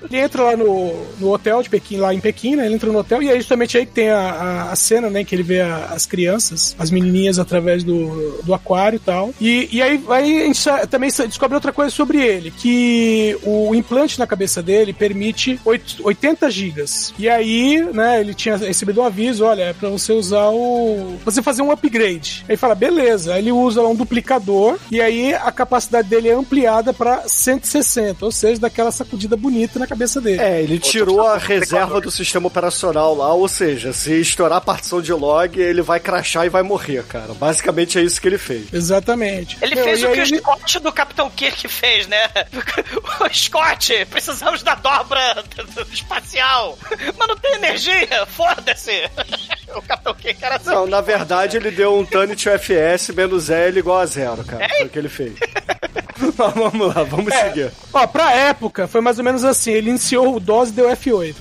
Ele 0.05 0.19
entra 0.19 0.43
lá 0.43 0.57
no, 0.57 1.07
no 1.19 1.33
hotel 1.33 1.63
de 1.63 1.71
Pequim, 1.71 1.97
lá 1.97 2.15
em 2.15 2.21
Pequim, 2.21 2.57
né? 2.57 2.67
Ele 2.67 2.75
entra 2.75 2.93
no 2.93 2.99
hotel 2.99 3.23
e 3.23 3.31
é 3.31 3.37
justamente 3.37 3.77
aí 3.79 3.87
que 3.87 3.93
tem 3.93 4.11
a, 4.11 4.19
a, 4.19 4.73
a 4.73 4.77
cena, 4.77 5.09
né? 5.09 5.24
Que 5.25 5.35
ele 5.35 5.43
vê 5.43 5.61
a- 5.61 5.87
as 5.93 6.07
crianças, 6.07 6.75
as 6.79 6.91
menininhas 6.91 7.39
através 7.39 7.83
do, 7.85 8.41
do 8.43 8.55
aquário 8.55 8.97
e 8.97 9.01
tal. 9.01 9.33
E, 9.41 9.69
e 9.73 9.83
aí, 9.83 10.03
aí 10.09 10.43
a 10.43 10.47
gente 10.47 10.65
também 10.91 11.11
descobre 11.11 11.55
outra 11.55 11.73
coisa 11.73 11.91
sobre 11.91 12.21
ele, 12.21 12.51
que 12.51 13.37
o 13.43 13.75
implante 13.75 14.19
na 14.19 14.27
cabeça 14.27 14.63
dele 14.63 14.93
permite 14.93 15.59
oit- 15.65 15.99
80 16.03 16.51
gigas. 16.51 17.13
E 17.19 17.29
aí, 17.29 17.83
né, 17.93 18.21
ele 18.21 18.35
tinha 18.35 18.57
recebido 18.57 19.01
um 19.01 19.05
aviso, 19.05 19.45
olha, 19.45 19.63
é 19.65 19.73
pra 19.73 19.89
você 19.89 20.13
usar 20.13 20.49
o... 20.51 21.17
você 21.25 21.43
fazer 21.43 21.63
um 21.63 21.71
upgrade. 21.71 22.45
Aí 22.49 22.57
fala, 22.57 22.75
beleza. 22.75 23.35
Aí 23.35 23.43
ele 23.43 23.53
usa 23.53 23.83
um 23.83 23.95
duplicador 23.95 24.79
e 24.91 25.01
aí 25.01 25.35
a 25.35 25.51
capacidade 25.53 26.09
dele 26.09 26.29
é 26.29 26.35
ampliada 26.35 26.93
pra 26.93 27.23
160, 27.27 28.25
ou 28.25 28.33
seja, 28.33 28.61
daquela 28.61 28.91
sacudida 28.91 29.37
bonita 29.37 29.79
na 29.79 29.87
cabeça 29.87 30.21
dele. 30.21 30.41
É, 30.41 30.63
ele 30.63 30.79
tirou 30.79 31.23
a 31.23 31.39
reserva 31.39 32.01
do 32.01 32.11
sistema 32.11 32.47
operacional 32.47 33.15
lá, 33.15 33.33
ou 33.33 33.49
seja, 33.49 33.93
se 33.93 34.13
estourar 34.21 34.59
a 34.59 34.61
partição 34.61 35.01
de 35.01 35.13
log, 35.15 35.59
ele 35.61 35.83
vai 35.83 35.99
crashar 36.01 36.47
e 36.47 36.49
vai 36.49 36.63
morrer, 36.63 37.03
cara. 37.05 37.33
Basicamente 37.35 37.99
é 37.99 38.03
isso 38.03 38.21
que 38.21 38.29
ele 38.29 38.39
fez. 38.39 38.73
Exatamente. 38.73 39.57
Ele 39.61 39.75
Meu, 39.75 39.85
fez 39.85 40.03
o 40.03 40.09
que 40.13 40.19
o 40.19 40.23
ele- 40.23 40.39
Scott 40.39 40.79
do 40.81 40.93
Capitão 40.93 41.31
Kirk 41.31 41.69
fez, 41.69 42.07
né? 42.07 42.29
O 43.21 43.33
Scott, 43.33 44.05
precisamos 44.11 44.63
da 44.63 44.75
dobra 44.75 45.45
espacial. 45.93 46.79
Mas 47.17 47.29
não 47.29 47.37
tem 47.37 47.55
energia, 47.55 48.27
foda-se. 48.27 48.93
O 49.75 49.83
Capitão 49.83 50.15
Kirk 50.15 50.45
era 50.45 50.55
assim. 50.57 50.71
Não, 50.71 50.87
na 50.87 51.01
verdade 51.01 51.57
ele 51.57 51.73
deu 51.73 51.99
um 51.99 52.05
Tanit 52.05 52.49
FS 52.49 53.09
menos 53.13 53.51
L 53.51 53.77
igual 53.77 53.99
a 53.99 54.07
zero, 54.07 54.45
cara. 54.45 54.69
Foi 54.69 54.87
o 54.87 54.89
que 54.89 54.99
ele 55.01 55.09
fez. 55.09 55.33
Mas 56.17 56.55
vamos 56.55 56.95
lá, 56.95 57.03
vamos 57.03 57.33
É. 57.33 57.49
seguir. 57.49 57.73
Ó, 57.93 58.07
pra 58.07 58.31
época, 58.33 58.87
foi 58.87 59.01
mais 59.01 59.19
ou 59.19 59.25
menos 59.25 59.43
assim. 59.45 59.73
Ele 59.73 59.91
iniciou 59.91 60.37
o 60.37 60.39
DOS 60.41 60.69
e 60.69 60.73
deu 60.73 60.89
F8. 60.91 61.35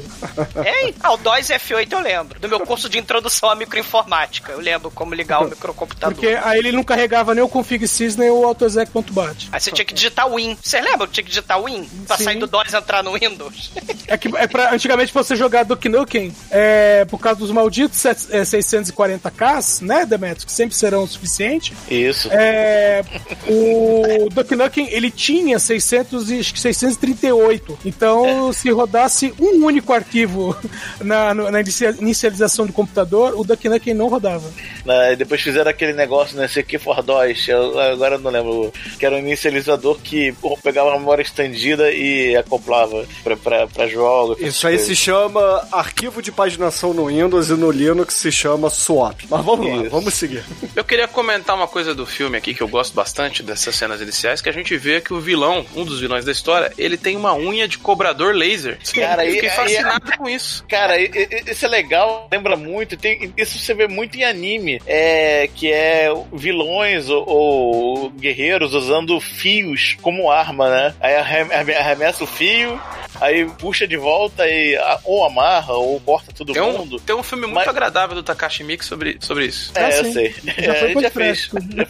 Hein? 0.66 0.96
Ah, 1.04 1.14
o 1.14 1.18
DOS 1.18 1.48
F8 1.50 1.92
eu 1.92 2.00
lembro. 2.00 2.40
Do 2.40 2.50
meu 2.50 2.60
curso 2.62 2.90
de 2.90 2.98
introdução 2.98 3.50
à 3.52 3.56
microinformática. 3.64 4.52
Eu 4.52 4.60
lembro 4.60 4.92
como 4.92 5.14
ligar 5.14 5.42
o 5.42 5.50
microcomputador. 5.50 6.16
Porque 6.16 6.36
aí 6.44 6.60
ele 6.60 6.72
não 6.72 6.84
carregava 6.84 7.34
nem 7.34 7.44
o 7.44 7.50
config 7.50 7.88
sys 7.88 8.16
nem 8.16 8.30
o 8.30 8.46
autoexec.bat. 8.46 9.50
Aí 9.52 9.60
você 9.60 9.72
tinha 9.72 9.86
que 9.86 9.94
digitar 9.94 10.30
Win. 10.30 10.58
Você 10.62 10.80
lembra 10.82 11.08
que 11.08 11.14
tinha 11.14 11.24
que 11.24 11.30
digitar 11.30 11.62
Win? 11.64 11.84
Pra 12.08 12.18
Sim. 12.18 12.24
sair 12.26 12.40
do 12.40 12.48
DOS 12.48 12.74
e 12.74 12.76
entrar 12.78 13.04
no 13.04 13.14
Windows? 13.14 13.72
É 14.06 14.18
que 14.18 14.28
é 14.36 14.48
pra, 14.48 14.74
antigamente 14.76 15.14
você 15.14 15.34
jogar 15.36 15.64
Duke 15.64 15.88
Nukem, 15.88 16.36
é, 16.52 17.06
por 17.06 17.20
causa 17.20 17.40
dos 17.40 17.50
malditos 17.52 17.98
set- 18.00 18.28
é, 18.32 18.42
640Ks, 18.44 19.82
né, 19.82 20.06
Demetrius, 20.06 20.44
que 20.44 20.52
sempre 20.52 20.76
serão 20.76 21.04
o 21.04 21.08
suficiente. 21.08 21.74
Isso. 21.90 22.28
É, 22.32 23.04
o 23.48 24.30
Duke 24.34 24.56
Nukem, 24.56 24.88
ele 24.92 25.10
tinha 25.10 25.58
600 25.58 26.30
e, 26.32 26.40
acho 26.40 26.54
que 26.54 26.60
638. 26.60 27.80
Então, 27.86 28.52
se 28.52 28.70
rodasse 28.72 29.34
um 29.40 29.66
único 29.66 29.94
arquivo 29.94 30.56
na, 31.02 31.34
na 31.34 31.62
inicia- 31.62 31.96
inicialização 32.00 32.66
do 32.68 32.74
computador, 32.74 33.34
o 33.44 33.46
Duke 33.46 33.70
Nukem 33.70 33.94
não 33.94 34.08
rodava. 34.08 34.50
Né, 34.86 35.14
e 35.14 35.16
depois 35.16 35.42
fizeram 35.42 35.70
aquele 35.70 35.94
negócio, 35.94 36.36
né? 36.38 36.48
CQ 36.48 36.78
for 36.80 37.02
DOS, 37.04 37.48
eu- 37.48 37.80
agora 37.80 38.16
eu 38.16 38.20
não 38.20 38.32
lembro, 38.32 38.74
que 39.00 39.06
era 39.06 39.16
um 39.16 39.20
inicializador 39.20 39.98
que 40.00 40.34
pegava 40.64 40.94
a 40.94 40.98
memória 41.00 41.22
estendida 41.22 41.92
e 41.92 42.36
acoplava 42.36 43.06
pra, 43.24 43.38
pra, 43.38 43.68
pra 43.68 43.88
jogos. 43.88 44.40
Isso 44.40 44.68
aí 44.68 44.78
se 44.80 44.96
chama 44.96 45.68
arquivo 45.72 46.22
de 46.22 46.32
paginação 46.32 46.94
no 46.94 47.06
Windows 47.08 47.50
e 47.50 47.54
no 47.54 47.72
Linux 47.72 48.16
se 48.16 48.32
chama 48.32 48.70
swap. 48.70 49.22
Mas 49.30 49.46
vamos 49.46 49.68
lá, 49.70 49.82
Isso. 49.84 49.90
vamos 49.90 50.14
seguir. 50.14 50.44
Eu 50.76 50.84
queria 50.84 51.08
comentar 51.08 51.56
uma 51.56 51.68
coisa 51.68 51.94
do 51.96 52.06
filme 52.06 52.38
aqui 52.38 52.54
que 52.54 52.62
eu 52.62 52.68
gosto 52.68 52.94
bastante 52.94 53.42
dessas 53.44 53.76
cenas 53.76 54.02
iniciais, 54.02 54.42
que 54.42 54.50
a 54.50 54.54
gente 54.54 54.76
vê 54.78 55.02
que 55.02 55.14
o 55.14 55.20
vilão, 55.20 55.66
um 55.76 55.84
dos 55.86 56.00
vilões 56.00 56.26
da 56.26 56.32
história, 56.32 56.72
ele 56.78 56.98
tem 56.98 57.16
uma 57.16 57.34
unha 57.36 57.68
de 57.68 57.78
cobrador 57.78 58.34
laser. 58.34 58.78
Cara, 58.94 59.26
eu 59.26 59.32
e- 59.32 59.34
fiquei 59.36 59.50
e- 59.50 59.52
fascinado 59.52 60.18
com 60.18 60.30
isso. 60.30 60.64
Cara, 60.70 61.00
e- 61.00 61.06
e- 61.14 61.52
isso 61.52 61.66
é 61.66 61.70
legal, 61.70 62.28
lembra 62.32 62.56
muito, 62.56 62.96
tem, 62.98 63.33
isso 63.38 63.58
você 63.60 63.74
vê 63.74 63.88
muito 63.88 64.18
em 64.18 64.24
anime, 64.24 64.82
é, 64.86 65.50
que 65.56 65.72
é 65.72 66.08
vilões 66.32 67.10
ou, 67.10 67.28
ou 67.28 68.10
guerreiros 68.12 68.74
usando 68.74 69.20
fios 69.20 69.96
como 70.02 70.30
arma, 70.32 70.70
né? 70.70 70.96
Aí 71.00 71.16
arrem- 71.16 71.52
arrem- 71.52 71.76
arremessa 71.76 72.24
o 72.24 72.28
fio, 72.28 72.80
aí 73.22 73.46
puxa 73.58 73.88
de 73.88 73.98
volta 73.98 74.48
e 74.48 74.78
ou 75.04 75.24
amarra 75.26 75.74
ou 75.74 76.00
corta 76.02 76.32
todo 76.34 76.54
Tem 76.54 76.62
um, 76.62 76.78
mundo. 76.78 77.00
tem 77.00 77.16
um 77.16 77.24
filme 77.24 77.44
muito 77.46 77.56
Mas- 77.56 77.68
agradável 77.68 78.16
do 78.16 78.24
Takashi 78.24 78.64
Miike 78.64 78.86
sobre, 78.86 79.18
sobre 79.20 79.46
isso. 79.48 79.72
É, 79.76 79.84
Ah, 79.84 79.90
eu 79.90 80.06
sei. 80.12 80.36
Já 80.60 80.74
É, 80.74 80.76
foi 80.76 80.88
a 80.90 80.94
gente 80.94 81.02
já 81.02 81.10
fez. 81.12 81.50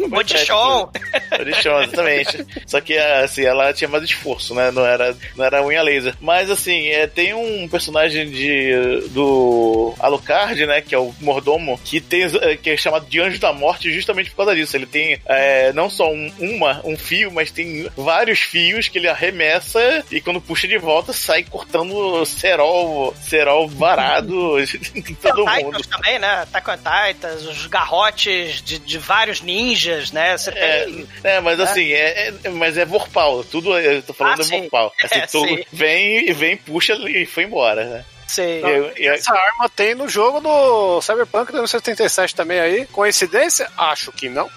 Modichon, 0.09 0.89
exatamente. 1.83 2.45
Só 2.65 2.79
que 2.81 2.97
assim, 2.97 3.43
ela 3.45 3.73
tinha 3.73 3.87
mais 3.87 4.03
esforço, 4.03 4.53
né? 4.55 4.71
Não 4.71 4.85
era, 4.85 5.15
não 5.35 5.45
era 5.45 5.63
unha 5.65 5.81
laser. 5.81 6.15
Mas 6.21 6.49
assim, 6.49 6.87
é, 6.89 7.07
tem 7.07 7.33
um 7.33 7.67
personagem 7.67 8.29
de 8.29 8.73
do 9.09 9.93
Alucard, 9.99 10.65
né? 10.65 10.81
Que 10.81 10.95
é 10.95 10.97
o 10.97 11.13
mordomo, 11.33 11.79
que 11.83 11.99
tem 11.99 12.23
é, 12.41 12.55
que 12.57 12.69
é 12.71 12.77
chamado 12.77 13.05
de 13.07 13.19
Anjo 13.19 13.39
da 13.39 13.51
Morte 13.53 13.91
justamente 13.91 14.29
por 14.29 14.37
causa 14.37 14.55
disso. 14.55 14.75
Ele 14.77 14.85
tem 14.85 15.19
é, 15.25 15.71
não 15.73 15.89
só 15.89 16.09
um, 16.11 16.31
uma, 16.39 16.81
um 16.85 16.97
fio, 16.97 17.31
mas 17.31 17.51
tem 17.51 17.89
vários 17.97 18.39
fios 18.39 18.87
que 18.87 18.97
ele 18.97 19.07
arremessa 19.07 20.03
e 20.11 20.21
quando 20.21 20.41
puxa 20.41 20.67
de 20.67 20.77
volta 20.77 21.11
sai 21.13 21.43
cortando 21.43 22.25
cerol, 22.25 23.13
cerol 23.21 23.67
varado 23.67 24.59
em 24.95 25.15
todo 25.15 25.45
mundo. 25.45 25.77
Titans 25.77 25.87
também, 25.87 26.19
né? 26.19 26.27
Attack 26.43 26.69
on 26.69 26.77
Titans, 26.77 27.45
os 27.45 27.67
garrotes 27.67 28.61
de, 28.61 28.79
de 28.79 28.97
vários 28.97 29.41
ninjas, 29.41 30.11
né? 30.11 30.37
Você 30.37 30.51
É, 30.51 30.85
tem... 30.85 31.07
é, 31.23 31.39
mas 31.39 31.59
assim, 31.59 31.91
é, 31.91 32.33
é- 32.43 32.49
mas 32.49 32.77
é 32.77 32.85
Vorpal. 32.85 33.43
Tudo 33.43 33.77
eu 33.79 34.01
tô 34.03 34.13
falando 34.13 34.39
Ah, 34.39 34.41
é 34.41 34.45
sim. 34.45 34.61
Vorpal. 34.61 34.93
Assim, 35.03 35.19
É, 35.19 35.25
tu 35.27 35.45
sim. 35.45 35.63
vem 35.71 36.29
e 36.29 36.33
vem, 36.33 36.55
puxa 36.57 36.93
e 36.93 37.25
foi 37.25 37.43
embora, 37.43 37.85
né? 37.85 38.05
Sei. 38.33 38.61
E 38.63 39.01
e 39.03 39.05
eu- 39.05 39.13
Essa 39.13 39.33
arma 39.33 39.69
tem 39.69 39.93
no 39.95 40.07
jogo 40.07 40.39
do 40.39 41.01
Cyberpunk 41.01 41.51
1977 41.51 42.35
também 42.35 42.59
aí. 42.59 42.85
Coincidência? 42.87 43.69
Acho 43.77 44.11
que 44.11 44.27
não. 44.29 44.49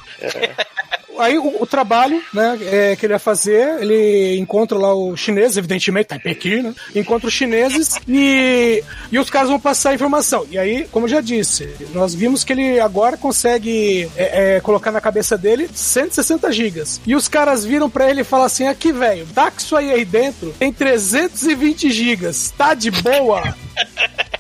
Aí 1.19 1.39
o, 1.39 1.63
o 1.63 1.67
trabalho, 1.67 2.23
né, 2.33 2.59
é, 2.63 2.97
que 2.97 3.07
ele 3.07 3.15
ia 3.15 3.19
fazer, 3.19 3.81
ele 3.81 4.37
encontra 4.39 4.77
lá 4.77 4.95
os 4.95 5.19
chineses, 5.19 5.57
evidentemente, 5.57 6.09
tá 6.09 6.17
em 6.17 6.21
Pequim, 6.21 6.63
né? 6.63 6.75
Encontra 6.95 7.29
os 7.29 7.35
chineses 7.35 7.99
e, 8.07 8.83
e 9.11 9.19
os 9.19 9.31
caras 9.31 9.49
vão 9.49 9.59
passar 9.59 9.91
a 9.91 9.95
informação. 9.95 10.47
E 10.51 10.59
aí, 10.59 10.87
como 10.91 11.07
eu 11.07 11.11
já 11.11 11.21
disse, 11.21 11.69
nós 11.95 12.15
vimos 12.15 12.45
que 12.45 12.53
ele 12.53 12.79
agora 12.81 13.17
consegue 13.17 14.11
é, 14.17 14.57
é, 14.57 14.61
colocar 14.61 14.93
na 14.93 15.01
cabeça 15.01 15.39
dele 15.39 15.69
160 15.73 16.53
gigas. 16.53 17.01
E 17.07 17.15
os 17.15 17.29
caras 17.29 17.65
viram 17.65 17.89
pra 17.89 18.11
ele 18.11 18.21
e 18.21 18.25
falam 18.25 18.47
assim: 18.47 18.67
aqui, 18.67 18.93
velho, 18.93 19.27
dá 19.27 19.51
que 19.51 19.63
isso 19.63 19.77
aí 19.77 19.91
aí 19.91 20.05
dentro 20.05 20.55
tem 20.59 20.73
320 20.73 21.91
gigas, 21.91 22.53
tá 22.57 22.75
de 22.75 22.91
boa? 22.91 23.43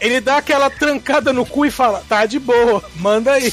Ele 0.01 0.21
dá 0.21 0.37
aquela 0.39 0.69
trancada 0.71 1.33
no 1.33 1.45
cu 1.47 1.67
e 1.67 1.71
fala: 1.71 2.03
tá 2.09 2.27
de 2.27 2.39
boa, 2.39 2.83
manda 2.97 3.33
aí. 3.33 3.53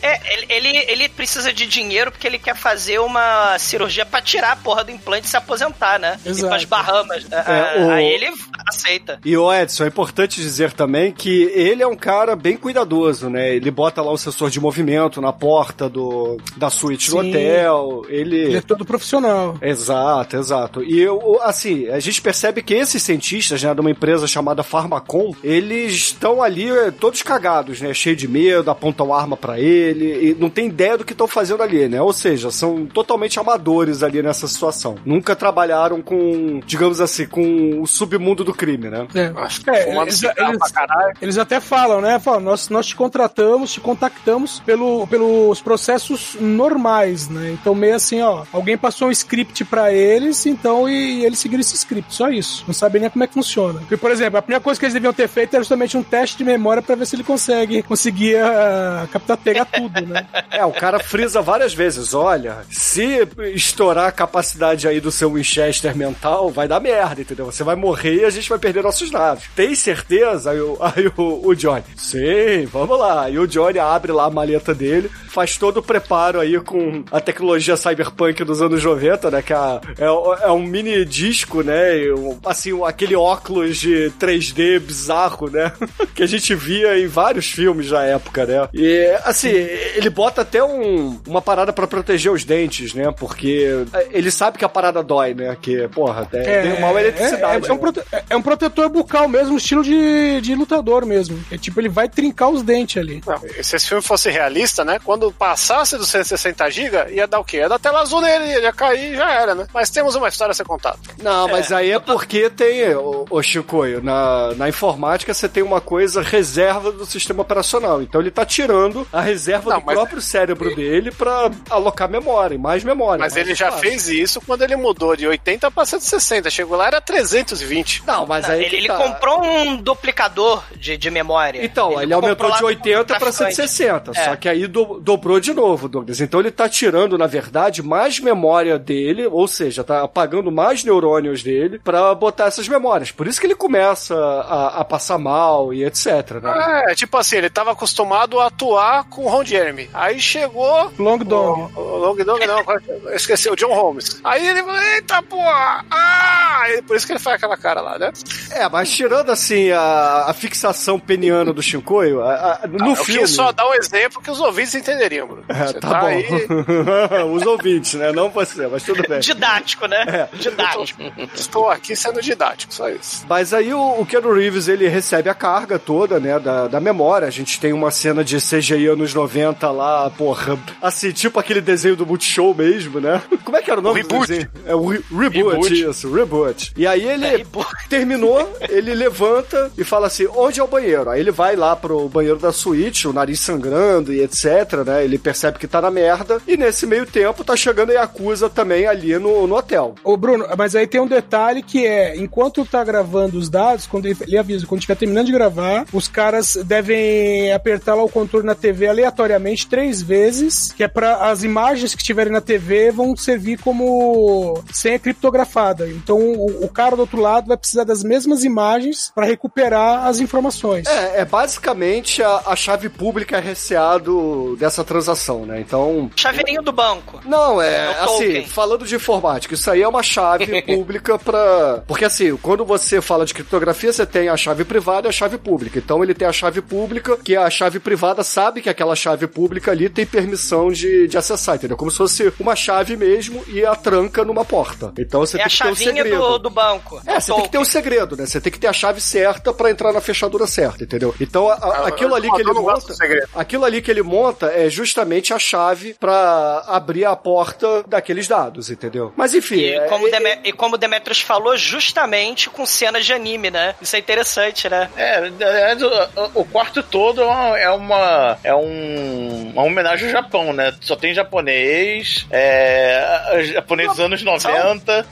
É, 0.00 0.32
ele, 0.32 0.46
ele, 0.48 0.78
ele 0.92 1.08
precisa 1.08 1.52
de 1.52 1.66
dinheiro 1.66 2.12
porque 2.12 2.26
ele 2.26 2.38
quer 2.38 2.54
fazer 2.54 3.00
uma 3.00 3.58
cirurgia 3.58 4.06
pra 4.06 4.22
tirar 4.22 4.52
a 4.52 4.56
porra 4.56 4.84
do 4.84 4.92
implante 4.92 5.26
e 5.26 5.30
se 5.30 5.36
aposentar, 5.36 5.98
né? 5.98 6.18
Exato. 6.24 6.48
pras 6.48 6.64
Bahamas. 6.64 7.26
Ah, 7.32 7.52
É, 7.52 7.84
o- 7.84 7.90
Aí 7.90 8.06
ele 8.06 8.32
aceita. 8.68 9.18
E 9.24 9.36
o 9.36 9.52
Edson, 9.52 9.84
é 9.84 9.88
importante 9.88 10.40
dizer 10.40 10.72
também 10.72 11.10
que 11.12 11.50
ele 11.52 11.82
é 11.82 11.86
um 11.86 11.96
cara 11.96 12.36
bem 12.36 12.56
cuidadoso, 12.56 13.28
né? 13.28 13.54
Ele 13.56 13.70
bota 13.72 14.00
lá 14.02 14.12
um 14.12 14.16
sensor 14.16 14.50
de 14.50 14.60
movimento 14.60 15.20
na 15.20 15.32
porta 15.32 15.88
do, 15.88 16.36
da 16.56 16.70
suíte 16.70 17.10
do 17.10 17.20
Sim. 17.20 17.30
hotel. 17.30 18.02
Ele. 18.08 18.36
Ele 18.36 18.56
é 18.58 18.62
todo 18.62 18.84
profissional. 18.84 19.56
Exato, 19.60 20.36
exato. 20.36 20.84
E 20.84 21.00
eu, 21.00 21.40
assim, 21.42 21.88
a 21.88 21.98
gente 21.98 22.22
percebe 22.22 22.62
que 22.62 22.72
esses 22.74 23.02
cientistas, 23.02 23.60
né, 23.62 23.74
de 23.74 23.80
uma 23.80 23.90
empresa 23.90 24.26
chamada 24.28 24.62
Pharmacon, 24.62 25.34
eles 25.80 25.92
estão 25.94 26.42
ali 26.42 26.70
eh, 26.70 26.90
todos 26.90 27.22
cagados, 27.22 27.80
né, 27.80 27.92
cheio 27.94 28.16
de 28.16 28.26
medo, 28.28 28.70
apontam 28.70 29.12
arma 29.12 29.36
pra 29.36 29.58
ele 29.58 30.30
e 30.30 30.36
não 30.38 30.48
tem 30.50 30.66
ideia 30.68 30.96
do 30.98 31.04
que 31.04 31.12
estão 31.12 31.26
fazendo 31.26 31.62
ali, 31.62 31.88
né? 31.88 32.00
Ou 32.00 32.12
seja, 32.12 32.50
são 32.50 32.86
totalmente 32.86 33.38
amadores 33.38 34.02
ali 34.02 34.22
nessa 34.22 34.46
situação. 34.48 34.96
Nunca 35.04 35.34
trabalharam 35.36 36.00
com, 36.02 36.60
digamos 36.66 37.00
assim, 37.00 37.26
com 37.26 37.80
o 37.80 37.86
submundo 37.86 38.44
do 38.44 38.54
crime, 38.54 38.88
né? 38.90 39.06
É. 39.14 39.32
Acho 39.36 39.62
que 39.62 39.70
É, 39.70 39.96
eles, 39.96 40.22
eles- 40.22 40.58
pra 40.58 40.70
caralho. 40.70 41.14
eles 41.20 41.38
até 41.38 41.60
falam, 41.60 42.00
né? 42.00 42.18
Falam, 42.18 42.40
nós, 42.40 42.68
nós 42.68 42.86
te 42.86 42.96
contratamos, 42.96 43.72
te 43.72 43.80
contactamos 43.80 44.60
pelo, 44.60 45.06
pelos 45.06 45.60
processos 45.60 46.36
normais, 46.40 47.28
né? 47.28 47.50
Então, 47.52 47.74
meio 47.74 47.94
assim, 47.94 48.20
ó, 48.22 48.44
alguém 48.52 48.76
passou 48.76 49.08
um 49.08 49.10
script 49.10 49.64
pra 49.64 49.92
eles, 49.92 50.46
então, 50.46 50.88
e, 50.88 51.24
eles 51.24 51.38
seguiram 51.38 51.60
esse 51.60 51.74
script, 51.74 52.14
só 52.14 52.28
isso. 52.28 52.64
Não 52.66 52.74
sabem 52.74 53.00
nem 53.00 53.10
como 53.10 53.24
é 53.24 53.26
que 53.26 53.34
funciona. 53.34 53.80
Porque, 53.80 53.96
por 53.96 54.10
exemplo, 54.10 54.38
a 54.38 54.42
primeira 54.42 54.62
coisa 54.62 54.78
que 54.78 54.86
eles 54.86 54.94
deviam 54.94 55.12
ter 55.12 55.28
feito 55.28 55.54
era 55.54 55.62
justamente 55.66 55.96
um 55.96 56.02
teste 56.02 56.38
de 56.38 56.44
memória 56.44 56.80
pra 56.80 56.94
ver 56.94 57.06
se 57.06 57.16
ele 57.16 57.24
consegue, 57.24 57.82
conseguia 57.82 58.46
ah, 58.46 59.08
captar, 59.10 59.36
pegar 59.36 59.64
tudo 59.64 60.06
né? 60.06 60.26
É, 60.50 60.64
o 60.64 60.72
cara 60.72 60.98
frisa 60.98 61.42
várias 61.42 61.74
vezes. 61.74 62.14
Olha, 62.14 62.58
se 62.70 63.28
estourar 63.54 64.06
a 64.06 64.12
capacidade 64.12 64.88
aí 64.88 65.00
do 65.00 65.10
seu 65.10 65.32
Winchester 65.32 65.94
mental, 65.94 66.50
vai 66.50 66.66
dar 66.66 66.80
merda, 66.80 67.20
entendeu? 67.20 67.46
Você 67.46 67.62
vai 67.62 67.76
morrer 67.76 68.22
e 68.22 68.24
a 68.24 68.30
gente 68.30 68.48
vai 68.48 68.58
perder 68.58 68.82
nossos 68.82 69.10
naves. 69.10 69.44
Tem 69.54 69.74
certeza? 69.74 70.52
Aí, 70.52 70.60
o, 70.60 70.78
aí 70.80 71.08
o, 71.08 71.48
o 71.48 71.54
Johnny, 71.54 71.84
sim, 71.96 72.64
vamos 72.72 72.98
lá. 72.98 73.28
E 73.28 73.38
o 73.38 73.46
Johnny 73.46 73.78
abre 73.78 74.12
lá 74.12 74.26
a 74.26 74.30
maleta 74.30 74.74
dele, 74.74 75.10
faz 75.28 75.58
todo 75.58 75.78
o 75.78 75.82
preparo 75.82 76.40
aí 76.40 76.58
com 76.60 77.04
a 77.10 77.20
tecnologia 77.20 77.76
cyberpunk 77.76 78.42
dos 78.44 78.62
anos 78.62 78.82
90, 78.82 79.30
né? 79.30 79.42
Que 79.42 79.52
é, 79.52 79.80
é, 79.98 80.46
é 80.46 80.50
um 80.50 80.62
mini 80.62 81.04
disco, 81.04 81.62
né? 81.62 81.98
E, 81.98 82.14
assim, 82.46 82.82
aquele 82.84 83.16
óculos 83.16 83.76
de 83.76 84.10
3D 84.18 84.78
bizarro, 84.78 85.50
né? 85.50 85.55
que 86.14 86.22
a 86.22 86.26
gente 86.26 86.54
via 86.54 86.98
em 86.98 87.06
vários 87.06 87.50
filmes 87.50 87.90
da 87.90 88.02
época, 88.02 88.44
né? 88.46 88.68
E, 88.72 89.06
assim, 89.24 89.48
ele 89.50 90.10
bota 90.10 90.42
até 90.42 90.62
um- 90.62 91.20
uma 91.26 91.40
parada 91.42 91.72
pra 91.72 91.86
proteger 91.86 92.30
os 92.32 92.44
dentes, 92.44 92.94
né? 92.94 93.12
Porque 93.18 93.84
ele 94.10 94.30
sabe 94.30 94.58
que 94.58 94.64
a 94.64 94.68
parada 94.68 95.02
dói, 95.02 95.34
né? 95.34 95.56
Que, 95.60 95.88
porra, 95.88 96.28
é, 96.32 96.62
tem 96.62 96.72
uma 96.74 97.00
eletricidade. 97.00 97.66
É, 97.66 97.68
é 97.68 97.72
um 97.72 97.76
né? 97.76 97.80
prote- 97.80 98.02
é 98.30 98.36
um 98.36 98.42
protetor 98.42 98.88
bucal 98.88 99.28
mesmo, 99.28 99.56
estilo 99.56 99.82
de, 99.82 100.40
de 100.40 100.54
lutador 100.54 101.04
mesmo. 101.06 101.38
É 101.50 101.56
tipo, 101.58 101.80
ele 101.80 101.88
vai 101.88 102.08
trincar 102.08 102.48
os 102.50 102.62
dentes 102.62 102.96
ali. 103.00 103.22
Não, 103.26 103.38
se 103.62 103.76
esse 103.76 103.88
filme 103.88 104.02
fosse 104.02 104.30
realista, 104.30 104.84
né? 104.84 104.98
Quando 105.02 105.30
passasse 105.32 105.96
dos 105.96 106.08
160 106.08 106.70
GB, 106.70 106.96
ia 107.12 107.26
dar 107.26 107.38
o 107.40 107.44
quê? 107.44 107.58
Ia 107.58 107.68
dar 107.68 107.78
tela 107.78 108.00
azul 108.00 108.20
nele, 108.20 108.60
ia 108.60 108.72
cair 108.72 109.12
e 109.12 109.16
já 109.16 109.30
era, 109.32 109.54
né? 109.54 109.66
Mas 109.72 109.90
temos 109.90 110.14
uma 110.14 110.28
história 110.28 110.52
a 110.52 110.54
ser 110.54 110.64
contada. 110.64 110.98
Não, 111.22 111.48
mas 111.48 111.70
aí 111.72 111.90
é 111.90 111.98
porque 111.98 112.48
tem, 112.50 112.94
ô, 112.94 113.24
ô 113.30 113.42
Chicoio, 113.42 114.02
na, 114.02 114.54
na 114.54 114.68
informática 114.68 115.32
você 115.34 115.45
tem 115.48 115.62
uma 115.62 115.80
coisa 115.80 116.22
reserva 116.22 116.90
do 116.92 117.04
sistema 117.06 117.42
operacional. 117.42 118.02
Então 118.02 118.20
ele 118.20 118.30
tá 118.30 118.44
tirando 118.44 119.06
a 119.12 119.20
reserva 119.20 119.70
Não, 119.70 119.80
do 119.80 119.84
próprio 119.86 120.20
cérebro 120.20 120.74
dele 120.74 121.10
pra 121.10 121.50
alocar 121.70 122.08
memória, 122.08 122.58
mais 122.58 122.82
memória. 122.84 123.18
Mas 123.20 123.34
mais 123.34 123.46
ele 123.46 123.54
já 123.54 123.72
fez 123.72 124.08
isso 124.08 124.40
quando 124.40 124.62
ele 124.62 124.76
mudou 124.76 125.16
de 125.16 125.26
80 125.26 125.70
para 125.70 125.84
160. 125.84 126.50
Chegou 126.50 126.76
lá, 126.76 126.86
era 126.86 127.00
320. 127.00 128.04
Não, 128.06 128.26
mas 128.26 128.48
aí 128.48 128.64
ele 128.64 128.76
ele 128.76 128.88
tá. 128.88 128.96
comprou 128.96 129.44
um 129.44 129.76
duplicador 129.76 130.62
de, 130.76 130.96
de 130.96 131.10
memória. 131.10 131.64
Então, 131.64 132.00
ele, 132.00 132.12
aumentou 132.12 132.36
comprou 132.36 132.50
lá 132.50 132.56
de 132.56 132.62
no 132.62 132.68
80 132.68 133.04
pra 133.06 133.18
traficante. 133.18 133.54
160. 133.56 134.12
É. 134.14 134.24
Só 134.24 134.36
que 134.36 134.48
aí 134.48 134.66
do- 134.66 135.00
dobrou 135.00 135.40
de 135.40 135.52
novo, 135.52 135.88
Douglas. 135.88 136.20
Então 136.20 136.40
ele 136.40 136.50
tá 136.50 136.68
tirando, 136.68 137.16
na 137.18 137.26
verdade, 137.26 137.82
mais 137.82 138.20
memória 138.20 138.78
dele, 138.78 139.26
ou 139.26 139.46
seja, 139.48 139.82
tá 139.82 140.02
apagando 140.02 140.50
mais 140.52 140.84
neurônios 140.84 141.42
dele 141.42 141.78
pra 141.82 142.14
botar 142.14 142.46
essas 142.46 142.68
memórias. 142.68 143.10
Por 143.10 143.26
isso 143.26 143.40
que 143.40 143.46
ele 143.46 143.54
começa 143.54 144.14
a, 144.14 144.80
a 144.80 144.84
passar 144.84 145.18
mal 145.18 145.35
e 145.72 145.84
etc, 145.84 146.06
né? 146.42 146.84
É, 146.90 146.94
tipo 146.94 147.16
assim, 147.16 147.36
ele 147.36 147.50
tava 147.50 147.72
acostumado 147.72 148.38
a 148.40 148.46
atuar 148.46 149.04
com 149.04 149.24
o 149.24 149.28
Ron 149.28 149.44
Jeremy. 149.44 149.88
Aí 149.92 150.20
chegou. 150.20 150.92
Long 150.98 151.18
Dong. 151.18 151.72
O, 151.76 151.80
o 151.80 151.96
Long 151.98 152.16
Dong 152.16 152.46
não, 152.46 152.60
eu 153.06 153.14
esqueci, 153.14 153.48
o 153.48 153.56
John 153.56 153.74
Holmes. 153.74 154.20
Aí 154.24 154.46
ele 154.46 154.62
falou: 154.62 154.80
Eita 154.82 155.22
porra! 155.22 155.84
Ah! 155.90 156.64
E 156.70 156.82
por 156.82 156.96
isso 156.96 157.06
que 157.06 157.12
ele 157.12 157.18
faz 157.20 157.36
aquela 157.36 157.56
cara 157.56 157.80
lá, 157.80 157.98
né? 157.98 158.12
É, 158.50 158.68
mas 158.68 158.90
tirando 158.90 159.30
assim 159.30 159.70
a, 159.70 160.24
a 160.28 160.32
fixação 160.34 160.98
peniana 160.98 161.52
do 161.52 161.62
Shinkoio, 161.62 162.22
a- 162.22 162.60
a- 162.62 162.66
no 162.66 162.90
eu 162.92 162.96
filme. 162.96 163.20
quis 163.20 163.30
só 163.30 163.52
dar 163.52 163.66
um 163.68 163.74
exemplo 163.74 164.20
que 164.22 164.30
os 164.30 164.40
ouvintes 164.40 164.74
entenderiam, 164.74 165.26
Bruno. 165.26 165.44
É, 165.48 165.66
Você 165.66 165.80
tá, 165.80 166.00
bom. 166.00 166.06
aí. 166.06 166.26
Os 167.34 167.42
ouvintes, 167.46 167.94
né? 167.94 168.12
Não 168.12 168.30
você, 168.30 168.66
mas 168.66 168.82
tudo 168.82 169.02
bem. 169.08 169.20
Didático, 169.20 169.86
né? 169.86 170.04
É. 170.32 170.36
Didático. 170.36 171.02
Estou 171.34 171.68
aqui 171.70 171.94
sendo 171.94 172.20
didático, 172.20 172.72
só 172.72 172.88
isso. 172.88 173.24
Mas 173.28 173.52
aí 173.52 173.72
o, 173.72 174.00
o 174.00 174.06
Keanu 174.06 174.32
Reeves, 174.32 174.68
ele 174.68 174.88
recebe 174.88 175.25
a 175.28 175.34
carga 175.34 175.78
toda, 175.78 176.18
né, 176.20 176.38
da, 176.38 176.68
da 176.68 176.80
memória. 176.80 177.26
A 177.28 177.30
gente 177.30 177.58
tem 177.60 177.72
uma 177.72 177.90
cena 177.90 178.24
de 178.24 178.36
CGI 178.38 178.86
anos 178.88 179.14
90 179.14 179.70
lá, 179.70 180.10
porra, 180.10 180.58
assim, 180.80 181.10
tipo 181.12 181.38
aquele 181.38 181.60
desenho 181.60 181.96
do 181.96 182.06
Multishow 182.06 182.54
mesmo, 182.54 183.00
né? 183.00 183.20
Como 183.44 183.56
é 183.56 183.62
que 183.62 183.70
era 183.70 183.80
o 183.80 183.82
nome 183.82 184.02
do 184.02 184.08
Reboot. 184.08 184.28
desenho? 184.28 184.48
É 184.66 184.74
o 184.74 184.86
re- 184.86 185.02
reboot, 185.10 185.38
Reboot. 185.68 185.90
isso, 185.90 186.12
Reboot. 186.14 186.72
E 186.76 186.86
aí 186.86 187.04
ele 187.08 187.26
É, 187.26 187.44
terminou, 187.88 188.48
ele 188.68 188.94
levanta 188.94 189.70
e 189.76 189.84
fala 189.84 190.06
assim, 190.06 190.26
onde 190.34 190.60
é 190.60 190.64
o 190.64 190.66
banheiro? 190.66 191.10
Aí 191.10 191.20
ele 191.20 191.30
vai 191.30 191.56
lá 191.56 191.74
pro 191.74 192.08
banheiro 192.08 192.38
da 192.38 192.52
suíte, 192.52 193.08
o 193.08 193.12
nariz 193.12 193.40
sangrando 193.40 194.12
e 194.12 194.20
etc, 194.20 194.84
né? 194.86 195.04
Ele 195.04 195.18
percebe 195.18 195.58
que 195.58 195.66
tá 195.66 195.80
na 195.80 195.90
merda. 195.90 196.40
E 196.46 196.56
nesse 196.56 196.86
meio 196.86 197.06
tempo 197.06 197.44
tá 197.44 197.56
chegando 197.56 197.90
a 197.90 197.94
Yakuza 197.94 198.48
também 198.48 198.86
ali 198.86 199.18
no, 199.18 199.46
no 199.46 199.56
hotel. 199.56 199.94
Ô, 200.04 200.16
Bruno, 200.16 200.46
mas 200.56 200.74
aí 200.74 200.86
tem 200.86 201.00
um 201.00 201.06
detalhe 201.06 201.62
que 201.62 201.86
é, 201.86 202.16
enquanto 202.16 202.64
tá 202.64 202.82
gravando 202.84 203.38
os 203.38 203.48
dados, 203.48 203.86
quando 203.86 204.06
ele, 204.06 204.16
ele 204.26 204.38
avisa, 204.38 204.66
quando 204.66 204.80
estiver 204.80 204.96
terminando 204.96 205.15
de 205.24 205.32
gravar, 205.32 205.84
os 205.92 206.08
caras 206.08 206.56
devem 206.64 207.52
apertar 207.52 207.94
lá 207.94 208.02
o 208.02 208.08
controle 208.08 208.46
na 208.46 208.54
TV 208.54 208.86
aleatoriamente 208.88 209.66
três 209.66 210.02
vezes, 210.02 210.72
que 210.72 210.82
é 210.84 210.88
para 210.88 211.28
as 211.28 211.42
imagens 211.42 211.94
que 211.94 212.00
estiverem 212.00 212.32
na 212.32 212.40
TV 212.40 212.90
vão 212.90 213.16
servir 213.16 213.58
como 213.58 214.62
senha 214.72 214.98
criptografada. 214.98 215.88
Então 215.88 216.18
o, 216.18 216.64
o 216.64 216.68
cara 216.68 216.96
do 216.96 217.00
outro 217.00 217.20
lado 217.20 217.48
vai 217.48 217.56
precisar 217.56 217.84
das 217.84 218.02
mesmas 218.02 218.44
imagens 218.44 219.10
para 219.14 219.26
recuperar 219.26 220.06
as 220.06 220.18
informações. 220.20 220.86
É, 220.86 221.20
é 221.20 221.24
basicamente 221.24 222.22
a, 222.22 222.42
a 222.46 222.56
chave 222.56 222.88
pública 222.88 223.40
receado 223.40 224.56
dessa 224.58 224.84
transação, 224.84 225.46
né? 225.46 225.60
Então. 225.60 226.10
Chaveirinho 226.16 226.62
do 226.62 226.72
banco. 226.72 227.20
Não, 227.24 227.60
é 227.60 227.76
É 227.76 228.00
assim, 228.00 228.26
token. 228.26 228.46
falando 228.46 228.84
de 228.86 228.94
informática, 228.94 229.54
isso 229.54 229.70
aí 229.70 229.82
é 229.82 229.88
uma 229.88 230.02
chave 230.02 230.62
pública 230.62 231.18
pra. 231.18 231.82
Porque 231.86 232.04
assim, 232.04 232.36
quando 232.36 232.64
você 232.64 233.00
fala 233.00 233.24
de 233.24 233.34
criptografia, 233.34 233.92
você 233.92 234.06
tem 234.06 234.28
a 234.28 234.36
chave 234.36 234.64
privada 234.64 235.05
e 235.06 235.08
a 235.08 235.12
chave 235.12 235.38
pública. 235.38 235.78
Então 235.78 236.02
ele 236.02 236.14
tem 236.14 236.26
a 236.26 236.32
chave 236.32 236.60
pública, 236.60 237.16
que 237.16 237.36
a 237.36 237.48
chave 237.50 237.78
privada 237.80 238.22
sabe 238.22 238.60
que 238.62 238.68
aquela 238.68 238.94
chave 238.96 239.26
pública 239.26 239.70
ali 239.70 239.88
tem 239.88 240.04
permissão 240.06 240.70
de, 240.70 241.06
de 241.08 241.16
acessar, 241.18 241.56
entendeu? 241.56 241.76
Como 241.76 241.90
se 241.90 241.96
fosse 241.96 242.32
uma 242.38 242.54
chave 242.56 242.96
mesmo 242.96 243.42
e 243.48 243.64
a 243.64 243.74
tranca 243.74 244.24
numa 244.24 244.44
porta. 244.44 244.92
Então 244.98 245.20
você 245.20 245.36
É 245.36 245.38
tem 245.38 245.46
a 245.46 245.48
que 245.50 245.58
ter 245.62 245.68
um 245.70 245.74
segredo. 245.74 246.18
do, 246.18 246.38
do 246.38 246.50
banco. 246.50 247.00
É, 247.06 247.20
você 247.20 247.32
tem 247.32 247.42
que 247.42 247.48
ter 247.50 247.58
um 247.58 247.64
segredo, 247.64 248.16
né? 248.16 248.26
Você 248.26 248.40
tem 248.40 248.52
que 248.52 248.58
ter 248.58 248.66
a 248.66 248.72
chave 248.72 249.00
certa 249.00 249.52
pra 249.52 249.70
entrar 249.70 249.92
na 249.92 250.00
fechadura 250.00 250.46
certa, 250.46 250.84
entendeu? 250.84 251.14
Então, 251.20 251.48
a- 251.48 251.54
a- 251.54 251.88
aquilo 251.88 252.14
ali 252.14 252.30
que 252.30 252.40
ele 252.40 252.52
monta, 252.52 252.94
aquilo 253.34 253.64
ali 253.64 253.80
que 253.82 253.90
ele 253.90 254.02
monta 254.02 254.46
é 254.48 254.68
justamente 254.68 255.32
a 255.32 255.38
chave 255.38 255.94
pra 256.00 256.64
abrir 256.66 257.04
a 257.04 257.14
porta 257.16 257.82
daqueles 257.86 258.26
dados, 258.28 258.70
entendeu? 258.70 259.12
Mas 259.16 259.34
enfim, 259.34 259.56
E 259.56 259.74
é- 259.74 259.80
como, 259.88 260.06
é- 260.08 260.10
Deme- 260.10 260.38
e 260.44 260.52
como 260.52 260.74
o 260.74 260.78
Demetrius 260.78 261.20
falou, 261.20 261.56
justamente 261.56 262.48
com 262.50 262.64
cenas 262.66 263.04
de 263.04 263.12
anime, 263.12 263.50
né? 263.50 263.74
Isso 263.80 263.94
é 263.96 263.98
interessante, 263.98 264.68
né? 264.68 264.85
É, 264.96 265.16
aliás, 265.16 265.82
o, 265.82 265.90
o- 266.34 266.44
quarto 266.44 266.82
todo 266.82 267.22
é 267.22 267.26
uma. 267.26 267.58
É, 267.58 267.70
uma, 267.70 268.38
é 268.44 268.54
um, 268.54 269.50
uma 269.52 269.62
homenagem 269.62 270.06
ao 270.06 270.12
Japão, 270.12 270.52
né? 270.52 270.74
Só 270.80 270.96
tem 270.96 271.12
japonês, 271.14 272.26
é, 272.30 273.42
japonês 273.54 273.88
dos 273.90 274.00
anos 274.00 274.22
90, 274.22 275.06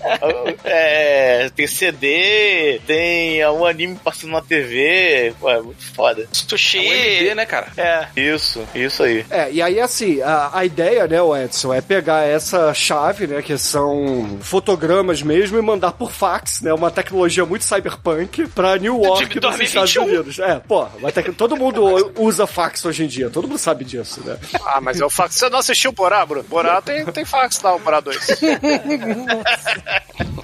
é, 0.64 1.50
tem 1.54 1.66
CD, 1.66 2.80
tem 2.86 3.44
um 3.46 3.64
anime 3.64 3.96
passando 4.02 4.32
na 4.32 4.40
TV. 4.42 5.34
É 5.44 5.60
muito 5.60 5.82
foda. 5.94 6.26
Sushi. 6.32 6.78
É 6.78 6.80
um 6.80 6.92
MD, 6.92 7.34
né, 7.34 7.46
cara? 7.46 7.66
É. 7.76 8.06
Isso, 8.16 8.62
isso 8.74 9.02
aí. 9.02 9.24
É, 9.30 9.50
e 9.50 9.60
aí 9.62 9.80
assim, 9.80 10.20
a, 10.22 10.50
a 10.52 10.64
ideia, 10.64 11.06
né, 11.06 11.18
Edson, 11.44 11.72
é 11.72 11.80
pegar 11.80 12.24
essa 12.26 12.72
chave, 12.74 13.26
né, 13.26 13.42
que 13.42 13.56
são 13.58 14.38
fotogramas 14.40 15.22
mesmo, 15.22 15.58
e 15.58 15.62
mandar 15.62 15.92
por 15.92 16.10
fax, 16.12 16.60
né, 16.60 16.72
uma 16.72 16.90
tecnologia 16.90 17.44
muito 17.44 17.64
cyberpunk, 17.64 18.46
pra 18.48 18.76
New 18.76 19.02
York, 19.02 19.28
De 19.28 19.40
nos 19.40 19.56
Estados 19.64 19.92
2021. 19.94 20.20
Unidos. 20.20 20.38
É, 20.38 20.60
pô, 20.60 20.84
uma 20.98 21.12
tec- 21.12 21.34
todo 21.34 21.56
mundo 21.56 22.12
usa 22.18 22.46
fax 22.46 22.84
hoje 22.84 23.04
em 23.04 23.06
dia, 23.06 23.30
todo 23.30 23.48
mundo 23.48 23.58
sabe 23.58 23.84
disso, 23.84 24.20
né? 24.24 24.36
Ah, 24.66 24.80
mas 24.80 25.00
é 25.00 25.04
o 25.04 25.10
fax. 25.10 25.34
Você 25.34 25.48
não 25.48 25.58
assistiu 25.58 25.90
o 25.90 25.94
Borá, 25.94 26.24
Bruno? 26.24 26.44
Borá 26.48 26.80
tem, 26.80 27.04
tem 27.06 27.24
fax 27.24 27.60
lá, 27.62 27.74
o 27.74 27.78
Borá 27.78 28.00
2. 28.00 28.26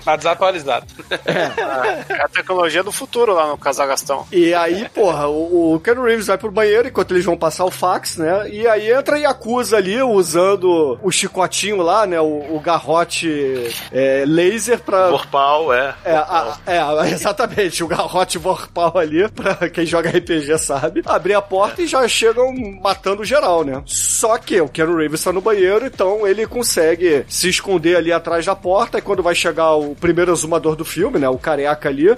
Tá 0.05 0.17
desatualizado. 0.17 0.87
É 1.27 2.23
a 2.23 2.29
tecnologia 2.29 2.83
do 2.83 2.91
futuro 2.91 3.35
lá 3.35 3.47
no 3.49 3.59
Casagastão. 3.59 4.27
E 4.33 4.55
aí, 4.55 4.89
porra, 4.89 5.29
o, 5.29 5.75
o 5.75 5.81
Ken 5.81 5.95
Reeves 6.03 6.29
vai 6.29 6.39
pro 6.39 6.51
banheiro 6.51 6.89
enquanto 6.89 7.11
eles 7.13 7.25
vão 7.25 7.37
passar 7.37 7.65
o 7.67 7.71
fax, 7.71 8.17
né? 8.17 8.49
E 8.49 8.67
aí 8.67 8.91
entra 8.91 9.19
e 9.19 9.27
acusa 9.27 9.77
ali, 9.77 10.03
usando 10.03 10.99
o 11.03 11.11
chicotinho 11.11 11.83
lá, 11.83 12.07
né? 12.07 12.19
O, 12.21 12.57
o 12.57 12.61
garrote 12.61 13.71
é, 13.93 14.25
laser 14.27 14.81
pra. 14.81 15.11
Vorpal, 15.11 15.73
é. 15.73 15.95
É, 16.05 16.15
a- 16.17 16.59
é, 16.67 17.11
exatamente, 17.11 17.85
o 17.85 17.89
garrote 17.89 18.39
vorpal 18.39 18.97
ali, 18.97 19.10
pra 19.35 19.55
quem 19.71 19.85
joga 19.87 20.11
RPG 20.11 20.59
sabe, 20.59 21.03
abrir 21.07 21.35
a 21.35 21.43
porta 21.43 21.83
e 21.83 21.87
já 21.87 22.07
chegam 22.09 22.53
matando 22.81 23.25
geral, 23.25 23.65
né? 23.65 23.83
Só 23.87 24.37
que 24.39 24.61
o 24.61 24.69
Keanu 24.69 24.97
Reeves 24.97 25.23
tá 25.23 25.33
no 25.33 25.41
banheiro, 25.41 25.87
então 25.87 26.27
ele 26.27 26.47
consegue 26.47 27.25
se 27.29 27.49
esconder 27.49 27.97
ali 27.97 28.13
atrás 28.13 28.47
da 28.47 28.55
porta, 28.57 28.99
e 28.99 29.03
quando 29.03 29.23
vai 29.23 29.35
chegar 29.35 29.75
o 29.75 29.95
primeiro 29.95 30.33
exumador 30.33 30.77
do 30.77 30.85
filme, 30.85 31.19
né? 31.19 31.29
O 31.29 31.39
careca 31.39 31.89
ali, 31.89 32.11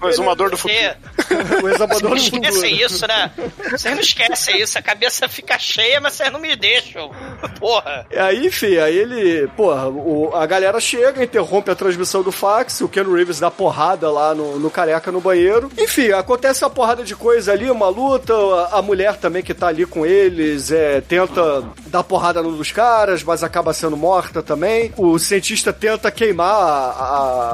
O 0.00 0.08
exumador 0.08 0.50
do 0.50 0.56
futuro. 0.56 0.78
E, 0.78 1.62
o 1.64 1.68
exumador 1.68 1.98
Vocês 1.98 2.02
do 2.02 2.08
não 2.08 2.16
esquecem 2.16 2.70
futuro. 2.70 2.86
isso, 2.86 3.06
né? 3.06 3.30
Vocês 3.70 3.94
não 3.94 4.00
esquecem 4.02 4.60
isso. 4.60 4.78
A 4.78 4.82
cabeça 4.82 5.28
fica 5.28 5.58
cheia, 5.58 6.00
mas 6.00 6.14
vocês 6.14 6.32
não 6.32 6.40
me 6.40 6.54
deixam. 6.56 7.10
Porra. 7.58 8.06
E 8.10 8.18
aí, 8.18 8.46
enfim, 8.46 8.76
aí 8.78 8.96
ele, 8.96 9.48
porra, 9.56 9.88
o- 9.88 10.30
a 10.34 10.46
galera 10.46 10.78
chega, 10.80 11.22
interrompe 11.24 11.70
a 11.70 11.74
transmissão 11.74 12.22
do 12.22 12.30
fax, 12.32 12.80
o 12.80 12.88
Ken 12.88 13.02
Reeves 13.04 13.40
dá 13.40 13.50
porrada 13.50 14.10
lá 14.10 14.34
no, 14.34 14.58
no 14.58 14.70
careca 14.70 15.10
no 15.10 15.20
banheiro. 15.20 15.70
Enfim, 15.78 16.10
acontece 16.12 16.35
uma 16.64 16.70
porrada 16.70 17.02
de 17.04 17.14
coisa 17.14 17.52
ali, 17.52 17.70
uma 17.70 17.88
luta, 17.88 18.32
a, 18.34 18.78
a 18.78 18.82
mulher 18.82 19.16
também 19.16 19.42
que 19.42 19.54
tá 19.54 19.68
ali 19.68 19.86
com 19.86 20.04
eles 20.06 20.70
é, 20.70 21.00
tenta 21.00 21.64
dar 21.86 22.02
porrada 22.02 22.42
num 22.42 22.56
dos 22.56 22.70
caras, 22.72 23.22
mas 23.22 23.42
acaba 23.42 23.72
sendo 23.72 23.96
morta 23.96 24.42
também. 24.42 24.92
O 24.96 25.18
cientista 25.18 25.72
tenta 25.72 26.10
queimar 26.10 26.46
a- 26.54 26.90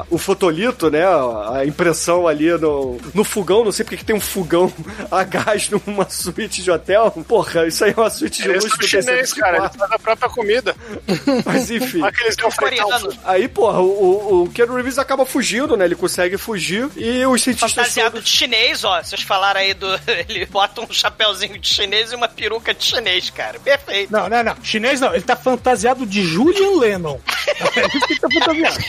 a- 0.00 0.04
o 0.10 0.18
fotolito, 0.18 0.90
né, 0.90 1.04
a 1.04 1.64
impressão 1.66 2.26
ali 2.26 2.50
no, 2.58 2.98
no 3.14 3.24
fogão, 3.24 3.64
não 3.64 3.72
sei 3.72 3.84
porque 3.84 3.96
que 3.98 4.04
tem 4.04 4.16
um 4.16 4.20
fogão 4.20 4.72
a 5.10 5.22
gás 5.24 5.68
numa 5.70 6.08
suíte 6.08 6.62
de 6.62 6.70
hotel. 6.70 7.10
Porra, 7.28 7.66
isso 7.66 7.84
aí 7.84 7.94
é 7.96 8.00
uma 8.00 8.10
suíte 8.10 8.42
de 8.42 8.48
Eles 8.48 8.64
luxo 8.64 8.76
são 8.76 8.78
do 8.78 8.86
chinês, 9.04 9.32
cara. 9.32 9.58
Eles 9.58 9.76
fazem 9.76 9.96
a 9.96 9.98
própria 9.98 10.28
comida. 10.28 10.74
mas 11.44 11.70
enfim. 11.70 12.02
Aqueles 12.02 12.36
fritar 12.54 12.86
um. 13.04 13.10
Aí, 13.24 13.48
porra, 13.48 13.80
o, 13.80 13.84
o, 13.86 14.42
o 14.44 14.48
Keanu 14.50 14.74
Reeves 14.74 14.98
acaba 14.98 15.24
fugindo, 15.24 15.76
né? 15.76 15.84
Ele 15.84 15.94
consegue 15.94 16.36
fugir 16.36 16.88
e 16.96 17.24
os 17.26 17.42
cientistas 17.42 17.72
Fantasiado 17.72 18.12
todos... 18.12 18.28
de 18.28 18.36
chinês, 18.36 18.71
ó. 18.84 19.02
Vocês 19.02 19.22
falaram 19.22 19.60
aí 19.60 19.74
do. 19.74 19.86
Ele 20.28 20.46
bota 20.46 20.80
um 20.80 20.92
chapéuzinho 20.92 21.58
de 21.58 21.68
chinês 21.68 22.12
e 22.12 22.14
uma 22.14 22.28
peruca 22.28 22.72
de 22.74 22.84
chinês, 22.84 23.30
cara. 23.30 23.60
Perfeito. 23.60 24.12
Não, 24.12 24.28
não, 24.28 24.42
não. 24.42 24.56
Chinês 24.62 25.00
não. 25.00 25.12
Ele 25.12 25.22
tá 25.22 25.36
fantasiado 25.36 26.06
de 26.06 26.22
Julian 26.24 26.78
Lennon. 26.78 27.18
É 27.74 27.86
isso 27.86 28.06
que 28.06 28.20
tá 28.20 28.28
fantasiado. 28.32 28.84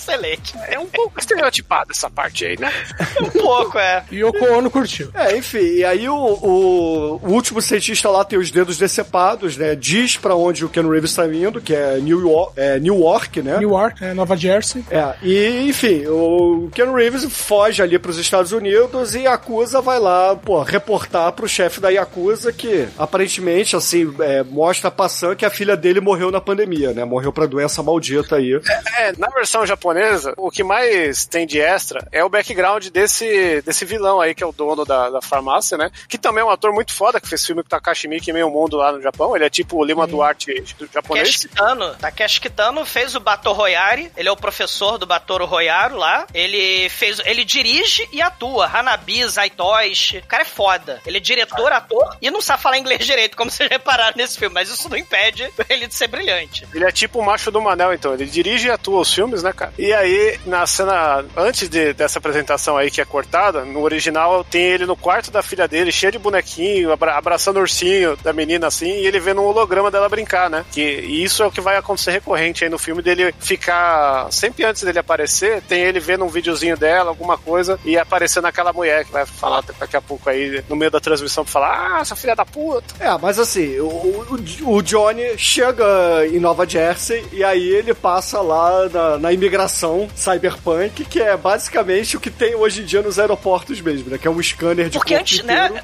Excelente. 0.00 0.54
É 0.68 0.78
um 0.78 0.86
pouco 0.86 1.18
estereotipado 1.18 1.92
essa 1.92 2.08
parte 2.08 2.44
aí, 2.44 2.58
né? 2.58 2.72
Um 3.20 3.30
pouco, 3.30 3.78
é. 3.78 4.04
E 4.10 4.24
o 4.24 4.32
Ono 4.56 4.70
curtiu. 4.70 5.10
É, 5.14 5.36
enfim, 5.36 5.58
e 5.58 5.84
aí 5.84 6.08
o, 6.08 6.14
o, 6.14 7.20
o 7.22 7.30
último 7.32 7.60
cientista 7.60 8.08
lá 8.08 8.24
tem 8.24 8.38
os 8.38 8.50
dedos 8.50 8.78
decepados, 8.78 9.56
né? 9.56 9.74
Diz 9.74 10.16
pra 10.16 10.34
onde 10.34 10.64
o 10.64 10.68
Keanu 10.68 10.90
Reeves 10.90 11.14
tá 11.14 11.26
indo, 11.26 11.60
que 11.60 11.74
é 11.74 11.98
New 11.98 12.20
York, 12.20 12.52
é 12.56 12.78
New 12.78 12.98
York 13.00 13.42
né? 13.42 13.58
Newark, 13.58 14.04
é, 14.04 14.14
Nova 14.14 14.36
Jersey. 14.36 14.84
É, 14.90 15.14
e 15.22 15.68
enfim, 15.68 16.06
o 16.06 16.70
Keanu 16.74 16.94
Reeves 16.94 17.24
foge 17.30 17.82
ali 17.82 17.98
pros 17.98 18.18
Estados 18.18 18.52
Unidos 18.52 19.14
e 19.14 19.26
a 19.26 19.32
Yakuza 19.32 19.80
vai 19.80 19.98
lá, 19.98 20.36
pô, 20.36 20.62
reportar 20.62 21.32
pro 21.32 21.48
chefe 21.48 21.80
da 21.80 21.88
Yakuza 21.88 22.52
que 22.52 22.88
aparentemente, 22.98 23.76
assim, 23.76 24.12
é, 24.20 24.42
mostra 24.42 24.90
passando 24.90 25.36
que 25.36 25.44
a 25.44 25.50
filha 25.50 25.76
dele 25.76 26.00
morreu 26.00 26.30
na 26.30 26.40
pandemia, 26.40 26.92
né? 26.92 27.04
Morreu 27.04 27.32
pra 27.32 27.46
doença 27.46 27.82
maldita 27.82 28.36
aí. 28.36 28.60
É, 28.98 29.12
na 29.16 29.28
versão 29.28 29.66
japonesa, 29.66 29.89
o 30.36 30.50
que 30.50 30.62
mais 30.62 31.26
tem 31.26 31.46
de 31.46 31.60
extra 31.60 32.06
é 32.12 32.24
o 32.24 32.28
background 32.28 32.86
desse, 32.88 33.62
desse 33.62 33.84
vilão 33.84 34.20
aí, 34.20 34.34
que 34.34 34.42
é 34.42 34.46
o 34.46 34.52
dono 34.52 34.84
da, 34.84 35.10
da 35.10 35.22
farmácia, 35.22 35.76
né? 35.76 35.90
Que 36.08 36.18
também 36.18 36.42
é 36.42 36.44
um 36.44 36.50
ator 36.50 36.72
muito 36.72 36.92
foda, 36.92 37.20
que 37.20 37.28
fez 37.28 37.44
filme 37.44 37.62
com 37.62 37.68
Takashi 37.68 38.08
Miike 38.08 38.30
e 38.30 38.32
meio 38.32 38.50
mundo 38.50 38.76
lá 38.76 38.92
no 38.92 39.00
Japão. 39.00 39.34
Ele 39.34 39.44
é 39.44 39.50
tipo 39.50 39.76
o 39.76 39.84
Lima 39.84 40.06
Duarte 40.06 40.52
do 40.78 40.88
japonês. 40.92 41.36
Kitano. 41.36 41.94
Takeshi 41.96 42.40
Kitano 42.40 42.84
fez 42.84 43.14
o 43.14 43.20
Bato 43.20 43.52
Royari. 43.52 44.10
Ele 44.16 44.28
é 44.28 44.32
o 44.32 44.36
professor 44.36 44.98
do 44.98 45.06
Batoro 45.06 45.44
Royaro 45.44 45.96
lá. 45.96 46.26
Ele 46.32 46.88
fez. 46.88 47.20
Ele 47.24 47.44
dirige 47.44 48.08
e 48.12 48.20
atua. 48.20 48.66
Hanabi, 48.66 49.24
Zaitoshi. 49.26 50.18
O 50.18 50.26
cara 50.26 50.42
é 50.42 50.46
foda. 50.46 51.00
Ele 51.06 51.18
é 51.18 51.20
diretor, 51.20 51.72
ator 51.72 52.16
e 52.20 52.30
não 52.30 52.40
sabe 52.40 52.62
falar 52.62 52.78
inglês 52.78 53.04
direito, 53.04 53.36
como 53.36 53.50
vocês 53.50 53.68
repararam 53.68 54.16
nesse 54.16 54.38
filme. 54.38 54.54
Mas 54.54 54.68
isso 54.68 54.88
não 54.88 54.96
impede 54.96 55.50
ele 55.68 55.86
de 55.86 55.94
ser 55.94 56.08
brilhante. 56.08 56.66
Ele 56.74 56.84
é 56.84 56.92
tipo 56.92 57.18
o 57.18 57.24
macho 57.24 57.50
do 57.50 57.60
Manel, 57.60 57.92
então. 57.94 58.14
Ele 58.14 58.26
dirige 58.26 58.68
e 58.68 58.70
atua 58.70 59.00
os 59.00 59.12
filmes, 59.12 59.42
né, 59.42 59.52
cara? 59.52 59.72
E 59.80 59.94
aí, 59.94 60.38
na 60.44 60.66
cena, 60.66 61.24
antes 61.34 61.66
de- 61.68 61.94
dessa 61.94 62.18
apresentação 62.18 62.76
aí 62.76 62.90
que 62.90 63.00
é 63.00 63.04
cortada, 63.04 63.64
no 63.64 63.80
original 63.80 64.44
tem 64.44 64.62
ele 64.62 64.84
no 64.84 64.94
quarto 64.94 65.30
da 65.30 65.42
filha 65.42 65.66
dele, 65.66 65.90
cheio 65.90 66.12
de 66.12 66.18
bonequinho, 66.18 66.92
abra- 66.92 67.16
abraçando 67.16 67.56
o 67.56 67.60
ursinho 67.60 68.14
da 68.22 68.30
menina 68.30 68.66
assim, 68.66 68.90
e 68.90 69.06
ele 69.06 69.18
vendo 69.18 69.40
um 69.40 69.46
holograma 69.46 69.90
dela 69.90 70.06
brincar, 70.06 70.50
né? 70.50 70.66
Que, 70.70 70.82
e 70.82 71.24
isso 71.24 71.42
é 71.42 71.46
o 71.46 71.50
que 71.50 71.62
vai 71.62 71.76
acontecer 71.78 72.10
recorrente 72.10 72.62
aí 72.62 72.68
no 72.68 72.78
filme 72.78 73.00
dele 73.00 73.34
ficar. 73.40 74.30
Sempre 74.30 74.64
antes 74.66 74.82
dele 74.82 74.98
aparecer, 74.98 75.62
tem 75.62 75.80
ele 75.80 75.98
vendo 75.98 76.26
um 76.26 76.28
videozinho 76.28 76.76
dela, 76.76 77.08
alguma 77.08 77.38
coisa, 77.38 77.80
e 77.82 77.96
aparecendo 77.96 78.44
aquela 78.44 78.74
mulher 78.74 79.06
que 79.06 79.12
vai 79.12 79.24
falar 79.24 79.62
daqui 79.78 79.96
a 79.96 80.02
pouco 80.02 80.28
aí, 80.28 80.62
no 80.68 80.76
meio 80.76 80.90
da 80.90 81.00
transmissão, 81.00 81.42
pra 81.42 81.52
falar: 81.54 81.96
Ah, 81.96 82.00
essa 82.02 82.14
filha 82.14 82.36
da 82.36 82.44
puta. 82.44 82.94
É, 83.00 83.16
mas 83.16 83.38
assim, 83.38 83.78
o, 83.78 83.86
o, 83.86 84.74
o 84.76 84.82
Johnny 84.82 85.38
chega 85.38 86.26
em 86.26 86.38
Nova 86.38 86.68
Jersey 86.68 87.24
e 87.32 87.42
aí 87.42 87.66
ele 87.66 87.94
passa 87.94 88.42
lá 88.42 88.86
na, 88.90 89.16
na 89.18 89.32
imigração 89.32 89.69
cyberpunk, 90.14 91.04
que 91.04 91.20
é 91.20 91.36
basicamente 91.36 92.16
o 92.16 92.20
que 92.20 92.30
tem 92.30 92.54
hoje 92.54 92.82
em 92.82 92.84
dia 92.84 93.02
nos 93.02 93.18
aeroportos 93.18 93.80
mesmo, 93.80 94.10
né? 94.10 94.18
Que 94.18 94.26
é 94.28 94.30
um 94.30 94.42
scanner 94.42 94.88
de 94.88 94.98
Porque 94.98 95.14
antes, 95.14 95.40
inteiro. 95.40 95.74
né? 95.74 95.82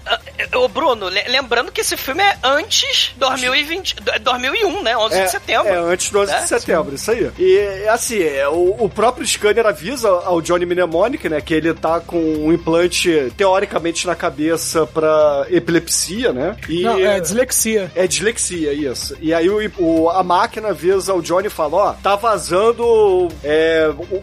Ô, 0.54 0.68
Bruno, 0.68 1.08
le- 1.08 1.24
lembrando 1.28 1.70
que 1.72 1.80
esse 1.80 1.96
filme 1.96 2.22
é 2.22 2.36
antes 2.42 3.12
2020, 3.16 3.96
2001, 4.22 4.82
né? 4.82 4.96
11 4.96 5.22
de 5.22 5.30
setembro. 5.30 5.68
É, 5.68 5.76
antes 5.76 6.10
do 6.10 6.20
11 6.20 6.32
né? 6.32 6.40
de 6.42 6.48
setembro, 6.48 6.94
isso 6.94 7.10
aí. 7.10 7.30
E, 7.38 7.88
assim, 7.88 8.22
é, 8.22 8.48
o, 8.48 8.76
o 8.78 8.88
próprio 8.88 9.26
scanner 9.26 9.66
avisa 9.66 10.08
ao 10.08 10.40
Johnny 10.40 10.66
Mnemonic, 10.66 11.28
né, 11.28 11.40
que 11.40 11.54
ele 11.54 11.72
tá 11.74 12.00
com 12.00 12.18
um 12.18 12.52
implante, 12.52 13.32
teoricamente, 13.36 14.06
na 14.06 14.14
cabeça 14.14 14.86
pra 14.86 15.46
epilepsia, 15.50 16.32
né? 16.32 16.56
E, 16.68 16.82
Não, 16.82 16.98
é 16.98 17.20
dislexia. 17.20 17.90
É 17.94 18.06
dislexia, 18.06 18.72
isso. 18.72 19.16
E 19.20 19.32
aí 19.32 19.48
o, 19.48 19.58
o- 19.78 20.10
a 20.10 20.22
máquina 20.22 20.68
avisa 20.68 21.14
o 21.14 21.22
Johnny 21.22 21.46
e 21.48 21.50
fala, 21.50 21.76
ó, 21.76 21.92
tá 21.92 22.16
vazando 22.16 23.28
é, 23.42 23.65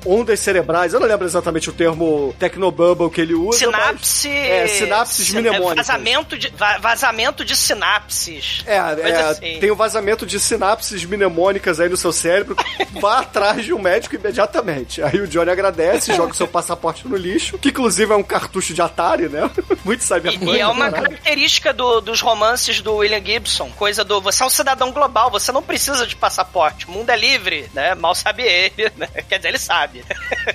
ondas 0.06 0.40
cerebrais. 0.40 0.94
Eu 0.94 1.00
não 1.00 1.08
lembro 1.08 1.26
exatamente 1.26 1.70
o 1.70 1.74
termo 1.74 2.34
Tecnobubble 2.40 3.10
que 3.10 3.22
ele 3.22 3.34
usa, 3.34 3.60
Sinapse. 3.60 4.28
mas... 4.30 4.38
É, 4.38 4.68
sinapses 4.68 5.28
sin- 5.28 5.40
mnemônicas. 5.40 5.88
Vazamento 5.88 6.38
de, 6.38 6.50
va- 6.50 6.78
vazamento 6.78 7.46
de 7.46 7.56
sinapses. 7.56 8.64
É, 8.66 8.76
é, 8.76 9.16
assim. 9.22 9.60
tem 9.60 9.72
um 9.72 9.76
vazamento 9.76 10.26
de 10.26 10.40
sinapses 10.40 11.04
mnemônicas 11.06 11.80
aí 11.80 11.90
no 11.90 11.98
seu 11.98 12.12
cérebro. 12.12 12.56
Vá 13.02 13.20
atrás 13.20 13.66
de 13.66 13.74
um 13.74 13.80
médico 13.80 14.16
imediatamente. 14.16 15.02
Aí 15.02 15.20
o 15.20 15.28
Johnny 15.28 15.50
agradece, 15.52 16.14
joga 16.16 16.32
o 16.32 16.36
seu 16.36 16.48
passaporte 16.48 17.08
no 17.08 17.16
lixo, 17.16 17.58
que 17.58 17.70
inclusive 17.70 18.12
é 18.12 18.16
um 18.16 18.24
cartucho 18.24 18.74
de 18.74 18.82
Atari, 18.82 19.28
né? 19.30 19.50
Muito 19.84 20.04
cyberpunk. 20.04 20.46
E 20.56 20.60
é 20.60 20.68
uma 20.68 20.90
caralho. 20.92 21.10
característica 21.10 21.74
do- 21.74 22.02
dos 22.02 22.22
romances 22.22 22.82
do 22.82 22.96
William 22.96 23.24
Gibson, 23.24 23.70
coisa 23.72 24.04
do 24.04 24.22
você 24.22 24.44
é 24.44 24.46
um 24.46 24.50
cidadão 24.50 24.92
global, 24.92 25.30
você 25.32 25.52
não 25.52 25.62
precisa 25.64 26.06
de 26.08 26.16
passaporte, 26.16 26.88
o 26.88 26.92
mundo 26.92 27.10
é 27.10 27.18
livre, 27.18 27.70
né? 27.74 27.96
Mal 27.96 28.16
sabe 28.16 28.44
ele, 28.44 28.92
né? 28.98 29.08
Quer 29.34 29.38
dizer, 29.38 29.50
ele 29.50 29.58
sabe. 29.58 30.06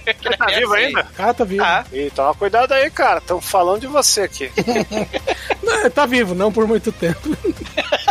Ele 0.06 0.36
tá 0.38 0.46
vivo 0.46 0.72
ainda? 0.72 1.06
Ah, 1.18 1.34
tá 1.34 1.42
vivo. 1.42 1.64
Tá. 1.64 1.84
E 1.92 2.10
toma 2.10 2.32
cuidado 2.34 2.72
aí, 2.72 2.88
cara. 2.90 3.18
Estão 3.18 3.40
falando 3.40 3.80
de 3.80 3.86
você 3.88 4.20
aqui. 4.22 4.52
Não, 5.60 5.90
tá 5.90 6.06
vivo, 6.06 6.34
não 6.34 6.52
por 6.52 6.66
muito 6.66 6.90
tempo. 6.92 7.20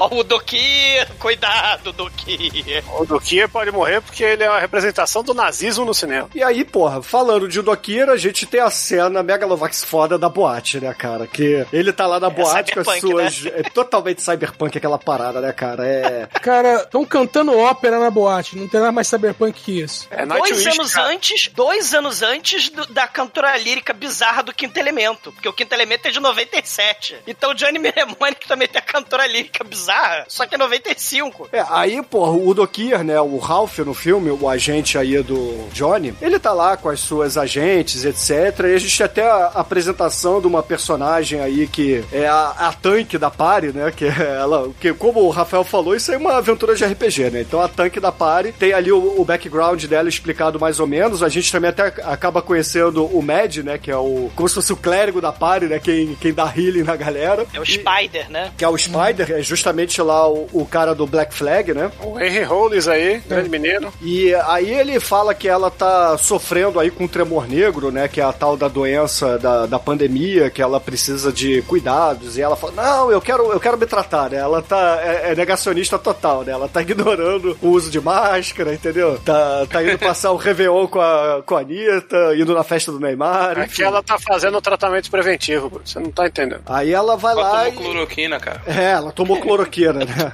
Ó, 0.00 0.08
o 0.16 0.24
Doki, 0.24 0.96
cuidado, 1.18 1.92
Doki. 1.92 2.82
O 2.98 3.04
Dukier 3.04 3.48
pode 3.48 3.70
morrer 3.70 4.00
porque 4.00 4.24
ele 4.24 4.42
é 4.42 4.50
uma 4.50 4.58
representação 4.58 5.22
do 5.22 5.34
nazismo 5.34 5.84
no 5.84 5.92
cinema. 5.94 6.28
E 6.34 6.42
aí, 6.42 6.64
porra, 6.64 7.02
falando 7.02 7.46
de 7.46 7.60
Dokira, 7.60 8.12
a 8.12 8.16
gente 8.16 8.46
tem 8.46 8.60
a 8.60 8.70
cena 8.70 9.22
Megalovax 9.22 9.84
foda 9.84 10.18
da 10.18 10.28
boate, 10.28 10.80
né, 10.80 10.92
cara? 10.94 11.26
Que 11.26 11.66
ele 11.72 11.92
tá 11.92 12.06
lá 12.06 12.18
na 12.18 12.30
boate 12.30 12.72
com 12.72 12.80
as 12.80 12.86
cyberpunk, 12.86 13.32
suas. 13.34 13.46
É 13.54 13.62
totalmente 13.64 14.22
cyberpunk 14.22 14.76
aquela 14.78 14.98
parada, 14.98 15.40
né, 15.40 15.52
cara? 15.52 15.86
É. 15.86 16.26
Cara, 16.40 16.76
estão 16.82 17.04
cantando 17.04 17.56
ópera 17.56 17.98
na 18.00 18.10
boate. 18.10 18.56
Não 18.56 18.66
tem 18.66 18.80
nada 18.80 18.92
mais 18.92 19.06
cyberpunk 19.06 19.60
que 19.60 19.80
isso. 19.82 20.06
É 20.10 20.24
Dois 20.24 20.40
Nightwish, 20.50 20.68
anos 20.78 20.94
cara. 20.94 21.08
antes, 21.08 21.48
dois 21.48 21.92
anos 21.94 22.22
antes 22.22 22.70
do- 22.70 22.86
da 22.86 23.06
cantora 23.06 23.56
lírica 23.58 23.92
bizarra 23.92 24.42
do 24.42 24.52
Quinto 24.54 24.78
Elemento, 24.78 25.30
porque 25.32 25.48
o 25.48 25.52
Quinto 25.52 25.74
Elemento 25.74 26.08
é 26.08 26.10
de 26.10 26.18
97. 26.20 27.16
Então 27.26 27.50
o 27.50 27.54
Johnny 27.54 27.78
Mnemonic 27.78 28.46
também 28.48 28.66
tem 28.66 28.78
a 28.80 28.82
cantora 28.84 29.26
lírica 29.26 29.62
bizarra, 29.62 29.89
só 30.28 30.46
que 30.46 30.54
é 30.54 30.58
95. 30.58 31.48
É, 31.52 31.64
aí, 31.68 32.02
porra, 32.02 32.32
o 32.32 32.52
Dokir, 32.54 33.02
né, 33.04 33.20
o 33.20 33.38
Ralph 33.38 33.78
no 33.80 33.94
filme, 33.94 34.30
o 34.30 34.48
agente 34.48 34.96
aí 34.98 35.22
do 35.22 35.68
Johnny, 35.72 36.14
ele 36.20 36.38
tá 36.38 36.52
lá 36.52 36.76
com 36.76 36.88
as 36.88 37.00
suas 37.00 37.36
agentes, 37.36 38.04
etc. 38.04 38.60
E 38.70 38.74
a 38.74 38.78
gente 38.78 38.96
tem 38.96 39.04
até 39.06 39.30
a 39.30 39.46
apresentação 39.54 40.40
de 40.40 40.46
uma 40.46 40.62
personagem 40.62 41.40
aí 41.40 41.66
que 41.66 42.04
é 42.12 42.26
a, 42.26 42.48
a 42.58 42.72
tanque 42.72 43.16
da 43.18 43.30
Pari, 43.30 43.72
né, 43.72 43.92
que 43.94 44.04
é 44.04 44.36
ela, 44.40 44.70
que 44.80 44.92
como 44.92 45.20
o 45.20 45.30
Rafael 45.30 45.64
falou, 45.64 45.94
isso 45.94 46.10
aí 46.10 46.16
é 46.16 46.20
uma 46.20 46.36
aventura 46.36 46.74
de 46.74 46.84
RPG, 46.84 47.30
né? 47.30 47.40
Então 47.40 47.60
a 47.60 47.68
tanque 47.68 47.98
da 48.00 48.12
Pari 48.12 48.52
tem 48.52 48.72
ali 48.72 48.92
o, 48.92 49.20
o 49.20 49.24
background 49.24 49.84
dela 49.84 50.08
explicado 50.08 50.58
mais 50.60 50.78
ou 50.80 50.86
menos. 50.86 51.22
A 51.22 51.28
gente 51.28 51.50
também 51.50 51.70
até 51.70 51.86
acaba 52.04 52.42
conhecendo 52.42 53.04
o 53.06 53.22
Mad, 53.22 53.56
né, 53.58 53.78
que 53.78 53.90
é 53.90 53.96
o 53.96 54.30
como 54.34 54.48
se 54.48 54.54
fosse 54.54 54.72
o 54.72 54.76
clérigo 54.76 55.20
da 55.20 55.32
Pari, 55.32 55.66
né, 55.66 55.78
quem, 55.78 56.14
quem 56.16 56.32
dá 56.32 56.52
healing 56.54 56.82
na 56.82 56.96
galera. 56.96 57.46
É 57.52 57.60
o 57.60 57.62
E- 57.62 57.66
Spider, 57.66 58.30
né? 58.30 58.52
que 58.56 58.64
é 58.64 58.68
o 58.68 58.76
Spider, 58.76 59.30
é 59.32 59.42
justamente 59.42 59.79
lá 60.02 60.28
o, 60.28 60.48
o 60.52 60.66
cara 60.66 60.94
do 60.94 61.06
Black 61.06 61.34
Flag, 61.34 61.72
né? 61.72 61.90
O 62.02 62.18
Henry 62.18 62.42
Rollins 62.42 62.88
aí, 62.88 63.18
grande 63.26 63.48
menino. 63.48 63.92
E 64.02 64.34
aí 64.34 64.70
ele 64.70 64.98
fala 65.00 65.34
que 65.34 65.48
ela 65.48 65.70
tá 65.70 66.16
sofrendo 66.18 66.78
aí 66.78 66.90
com 66.90 67.06
tremor 67.06 67.48
negro, 67.48 67.90
né? 67.90 68.08
Que 68.08 68.20
é 68.20 68.24
a 68.24 68.32
tal 68.32 68.56
da 68.56 68.68
doença 68.68 69.38
da, 69.38 69.66
da 69.66 69.78
pandemia, 69.78 70.50
que 70.50 70.62
ela 70.62 70.80
precisa 70.80 71.32
de 71.32 71.62
cuidados. 71.62 72.36
E 72.36 72.42
ela 72.42 72.56
fala, 72.56 72.72
não, 72.72 73.10
eu 73.10 73.20
quero, 73.20 73.50
eu 73.52 73.60
quero 73.60 73.78
me 73.78 73.86
tratar, 73.86 74.30
né? 74.30 74.38
Ela 74.38 74.62
tá, 74.62 75.00
é, 75.02 75.32
é 75.32 75.34
negacionista 75.34 75.98
total, 75.98 76.42
né? 76.42 76.52
Ela 76.52 76.68
tá 76.68 76.82
ignorando 76.82 77.56
o 77.62 77.68
uso 77.68 77.90
de 77.90 78.00
máscara, 78.00 78.74
entendeu? 78.74 79.18
Tá, 79.24 79.66
tá 79.66 79.82
indo 79.82 79.98
passar 79.98 80.32
o 80.32 80.36
Réveillon 80.36 80.86
com 80.86 81.00
a, 81.00 81.42
com 81.44 81.56
a 81.56 81.60
Anitta, 81.60 82.34
indo 82.36 82.54
na 82.54 82.64
festa 82.64 82.92
do 82.92 83.00
Neymar. 83.00 83.58
Aqui 83.58 83.72
enfim. 83.72 83.82
ela 83.84 84.02
tá 84.02 84.18
fazendo 84.18 84.58
um 84.58 84.60
tratamento 84.60 85.10
preventivo, 85.10 85.68
Bruno. 85.68 85.86
Você 85.86 85.98
não 85.98 86.10
tá 86.10 86.26
entendendo. 86.26 86.62
Aí 86.66 86.92
ela 86.92 87.16
vai 87.16 87.32
Ela 87.32 87.42
lá 87.42 87.50
tomou 87.50 87.68
e... 87.68 87.72
cloroquina, 87.72 88.40
cara. 88.40 88.62
É, 88.66 88.90
ela 88.92 89.12
tomou 89.12 89.40
cloroquina 89.40 89.69
motoqueira, 89.70 90.04
né? 90.04 90.32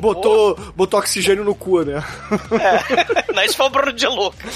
Botou, 0.00 0.56
botou 0.76 1.00
oxigênio 1.00 1.44
no 1.44 1.54
cu, 1.54 1.82
né? 1.82 2.04
É. 2.52 3.32
Não, 3.32 3.42
isso 3.42 3.56
foi 3.56 3.66
o 3.66 3.70
Bruno 3.70 3.92
de 3.92 4.06
Luca. 4.06 4.46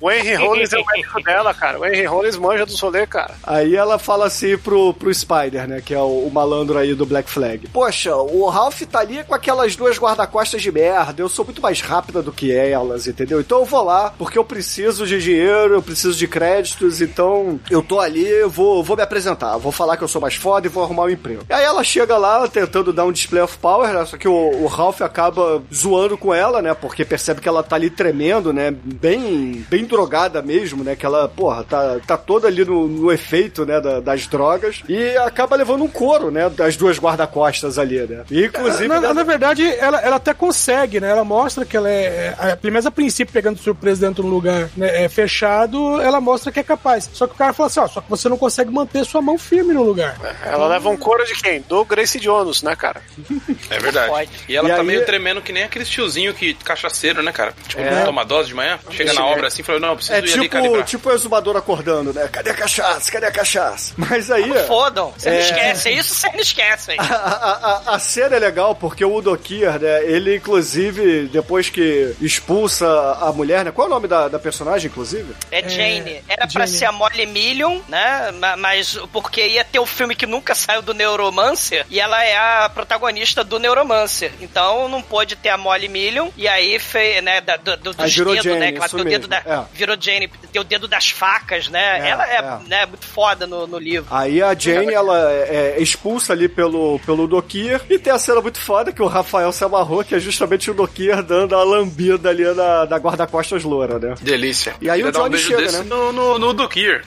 O 0.00 0.10
Henry 0.10 0.34
Rollins 0.34 0.72
é 0.72 0.78
o 0.78 0.86
médico 0.86 1.22
dela, 1.22 1.52
cara. 1.52 1.78
O 1.78 1.84
Henry 1.84 2.06
Rollins 2.06 2.36
manja 2.36 2.64
do 2.64 2.72
solê, 2.72 3.06
cara. 3.06 3.34
Aí 3.42 3.76
ela 3.76 3.98
fala 3.98 4.26
assim 4.26 4.56
pro, 4.56 4.94
pro 4.94 5.12
Spider, 5.12 5.68
né? 5.68 5.82
Que 5.84 5.94
é 5.94 6.00
o, 6.00 6.26
o 6.26 6.30
malandro 6.32 6.78
aí 6.78 6.94
do 6.94 7.04
Black 7.04 7.28
Flag. 7.28 7.68
Poxa, 7.68 8.16
o 8.16 8.48
Ralph 8.48 8.82
tá 8.82 9.00
ali 9.00 9.22
com 9.24 9.34
aquelas 9.34 9.76
duas 9.76 9.98
guarda-costas 9.98 10.62
de 10.62 10.72
merda. 10.72 11.22
Eu 11.22 11.28
sou 11.28 11.44
muito 11.44 11.60
mais 11.60 11.80
rápida 11.80 12.22
do 12.22 12.32
que 12.32 12.52
elas, 12.52 13.06
entendeu? 13.06 13.40
Então 13.40 13.58
eu 13.60 13.64
vou 13.64 13.82
lá, 13.82 14.12
porque 14.16 14.38
eu 14.38 14.44
preciso 14.44 15.06
de 15.06 15.20
dinheiro, 15.20 15.74
eu 15.74 15.82
preciso 15.82 16.16
de 16.16 16.26
créditos, 16.26 17.00
então 17.00 17.60
eu 17.70 17.82
tô 17.82 18.00
ali, 18.00 18.26
eu 18.26 18.50
vou, 18.50 18.82
vou 18.82 18.96
me 18.96 19.02
apresentar. 19.02 19.56
Vou 19.58 19.72
falar 19.72 19.96
que 19.96 20.04
eu 20.04 20.08
sou 20.08 20.20
mais 20.20 20.34
foda 20.34 20.66
e 20.66 20.70
vou 20.70 20.82
arrumar 20.82 21.04
um 21.04 21.10
emprego. 21.10 21.42
E 21.48 21.52
aí 21.52 21.64
ela 21.64 21.84
chega 21.84 22.16
lá 22.16 22.45
tentando 22.48 22.92
dar 22.92 23.04
um 23.04 23.12
display 23.12 23.42
of 23.42 23.56
power, 23.58 23.92
né? 23.92 24.04
Só 24.04 24.16
que 24.16 24.28
o, 24.28 24.32
o 24.62 24.66
Ralph 24.66 25.00
acaba 25.02 25.62
zoando 25.72 26.16
com 26.18 26.34
ela, 26.34 26.60
né? 26.62 26.74
Porque 26.74 27.04
percebe 27.04 27.40
que 27.40 27.48
ela 27.48 27.62
tá 27.62 27.76
ali 27.76 27.90
tremendo, 27.90 28.52
né? 28.52 28.70
Bem, 28.70 29.64
bem 29.68 29.84
drogada 29.84 30.42
mesmo, 30.42 30.82
né? 30.84 30.96
Que 30.96 31.06
ela, 31.06 31.28
porra, 31.28 31.64
tá, 31.64 31.98
tá 32.06 32.16
toda 32.16 32.48
ali 32.48 32.64
no, 32.64 32.86
no 32.88 33.12
efeito, 33.12 33.64
né? 33.64 33.80
da- 33.80 34.00
das 34.00 34.26
drogas. 34.26 34.82
E 34.88 35.16
acaba 35.18 35.56
levando 35.56 35.82
um 35.84 35.88
couro, 35.88 36.30
né? 36.30 36.48
Das 36.50 36.76
duas 36.76 36.98
guarda-costas 36.98 37.78
ali, 37.78 38.00
né? 38.06 38.24
E, 38.30 38.44
inclusive. 38.46 38.88
na, 38.88 39.00
né, 39.00 39.12
na 39.12 39.22
verdade, 39.22 39.64
ela, 39.78 40.00
ela 40.00 40.16
até 40.16 40.32
consegue, 40.34 41.00
né? 41.00 41.10
Ela 41.10 41.24
mostra 41.24 41.64
que 41.64 41.76
ela 41.76 41.88
é, 41.90 42.34
é, 42.40 42.56
pelo 42.56 42.72
menos 42.72 42.86
a 42.86 42.90
princípio, 42.90 43.32
pegando 43.32 43.58
surpresa 43.58 44.06
dentro 44.06 44.22
de 44.22 44.28
um 44.28 44.32
lugar 44.32 44.68
né, 44.76 45.04
é, 45.04 45.08
fechado, 45.08 46.00
ela 46.00 46.20
mostra 46.20 46.50
que 46.52 46.60
é 46.60 46.62
capaz. 46.62 47.08
Só 47.12 47.26
que 47.26 47.34
o 47.34 47.36
cara 47.36 47.52
fala 47.52 47.66
assim, 47.68 47.80
ó, 47.80 47.86
só 47.88 48.00
que 48.00 48.08
você 48.10 48.28
não 48.28 48.36
consegue 48.36 48.70
manter 48.70 49.04
sua 49.04 49.20
mão 49.22 49.38
firme 49.38 49.72
no 49.72 49.82
lugar. 49.82 50.16
Ela 50.44 50.66
leva 50.68 50.88
um 50.88 50.96
couro 50.96 51.24
de 51.24 51.34
quem? 51.34 51.60
Do 51.68 51.84
Grace 51.84 52.18
Jones, 52.26 52.62
né, 52.62 52.74
cara? 52.76 53.00
É 53.70 53.78
verdade. 53.78 54.08
Pode. 54.08 54.30
E 54.48 54.56
ela 54.56 54.68
E 54.68 54.72
tá 54.72 54.80
aí- 54.80 54.86
meio 54.86 55.04
tremendo 55.04 55.40
que 55.42 55.52
nem 55.52 55.62
aquele 55.64 55.84
tiozinho 55.84 56.32
que 56.34 56.54
cachaceiro, 56.54 57.22
né, 57.22 57.32
cara? 57.32 57.52
Tipo, 57.68 57.82
É. 57.82 58.04
toma 58.04 58.24
dose 58.24 58.48
de 58.48 58.54
manhã, 58.54 58.78
chega 58.90 59.12
na 59.12 59.20
É. 59.22 59.24
obra 59.24 59.46
assim 59.48 59.62
e 59.62 59.64
fala, 59.64 59.80
não, 59.80 59.88
eu 59.90 59.96
preciso 59.96 60.14
É 60.14 60.18
ir 60.18 60.22
ali 60.22 60.32
tipo, 60.32 60.48
calibrar. 60.48 60.84
tipo 60.84 61.08
o 61.08 61.12
exumador 61.12 61.56
acordando, 61.56 62.12
né? 62.12 62.28
Cadê 62.32 62.50
a 62.50 62.54
cachaça? 62.54 63.10
Cadê 63.10 63.26
a 63.26 63.30
cachaça? 63.32 63.92
Mas 63.96 64.30
aí. 64.30 64.52
Fodam. 64.66 65.12
Você 65.16 65.30
não 65.30 65.36
É. 65.36 65.40
esquece. 65.40 65.90
Isso 65.90 66.14
você 66.14 66.28
não 66.30 66.40
esquece, 66.40 66.92
hein? 66.92 66.98
A, 67.06 67.14
a, 67.14 67.52
a- 67.92 67.94
a 67.96 67.98
cena 67.98 68.36
é 68.36 68.38
legal 68.38 68.74
porque 68.74 69.04
o 69.04 69.14
Udo 69.14 69.36
Kier, 69.36 69.78
né? 69.80 70.04
Ele, 70.04 70.36
inclusive, 70.36 71.26
depois 71.28 71.68
que 71.70 72.14
expulsa 72.20 72.86
a 73.20 73.32
mulher, 73.32 73.64
né? 73.64 73.70
Qual 73.72 73.86
é 73.86 73.90
o 73.90 73.94
nome 73.94 74.06
da, 74.08 74.28
da 74.28 74.38
personagem, 74.38 74.88
inclusive? 74.90 75.34
É 75.50 75.66
Jane. 75.68 76.22
Era 76.28 76.46
pra 76.46 76.66
Jane. 76.66 76.78
ser 76.78 76.84
a 76.86 76.92
Molly 76.92 77.26
Million, 77.26 77.80
né? 77.88 78.30
Ma- 78.32 78.56
Mas 78.56 78.98
porque 79.12 79.46
ia 79.46 79.64
ter 79.64 79.78
o 79.78 79.86
filme 79.86 80.14
que 80.14 80.26
nunca 80.26 80.54
saiu 80.54 80.82
do 80.82 80.94
Neuromancer 80.94 81.84
e 81.90 81.98
ela 82.00 82.15
é 82.24 82.36
a 82.36 82.68
protagonista 82.68 83.42
do 83.44 83.58
Neuromancer. 83.58 84.32
Então 84.40 84.88
não 84.88 85.02
pôde 85.02 85.36
ter 85.36 85.48
a 85.48 85.58
Molly 85.58 85.88
Million 85.88 86.28
e 86.36 86.48
aí 86.48 86.78
fez, 86.78 87.22
né? 87.22 87.40
Da, 87.40 87.56
do, 87.56 87.76
do, 87.76 87.94
dos 87.94 88.14
virou 88.14 88.34
dedos, 88.34 88.44
Jane, 88.44 88.60
né? 88.60 88.72
Que 88.72 88.78
ela 88.78 88.88
tem 88.88 89.00
o 89.00 89.04
dedo 89.04 89.28
da. 89.28 89.36
é. 89.38 89.64
Virou 89.74 89.96
Jane, 89.98 90.28
tem 90.52 90.60
o 90.60 90.64
dedo 90.64 90.88
das 90.88 91.10
facas, 91.10 91.68
né? 91.68 92.00
É, 92.00 92.10
ela 92.10 92.26
é, 92.28 92.36
é. 92.36 92.68
Né, 92.68 92.86
muito 92.86 93.06
foda 93.06 93.46
no, 93.46 93.66
no 93.66 93.78
livro. 93.78 94.06
Aí 94.10 94.42
a 94.42 94.54
Jane, 94.54 94.92
ela 94.92 95.30
é, 95.30 95.74
é 95.78 95.82
expulsa 95.82 96.32
ali 96.32 96.48
pelo, 96.48 96.98
pelo 97.00 97.24
Udo 97.24 97.40
Kier 97.42 97.80
e 97.88 97.98
tem 97.98 98.12
a 98.12 98.18
cena 98.18 98.40
muito 98.40 98.58
foda 98.58 98.92
que 98.92 99.02
o 99.02 99.06
Rafael 99.06 99.52
se 99.52 99.64
amarrou, 99.64 100.04
que 100.04 100.14
é 100.14 100.18
justamente 100.18 100.70
o 100.70 100.74
Udo 100.74 100.86
Kier 100.88 101.22
dando 101.22 101.54
a 101.54 101.62
lambida 101.62 102.30
ali 102.30 102.44
na, 102.54 102.84
da 102.84 102.96
guarda-costas 102.96 103.64
loura, 103.64 103.98
né? 103.98 104.14
Delícia. 104.20 104.74
E 104.80 104.88
aí 104.88 105.02
o 105.02 105.08
um 105.08 105.10
Johnny 105.10 105.30
beijo 105.30 105.48
chega, 105.48 105.72
né? 105.72 105.84
no, 105.84 106.12
no, 106.12 106.38
no 106.38 106.52
Dukir. 106.52 107.04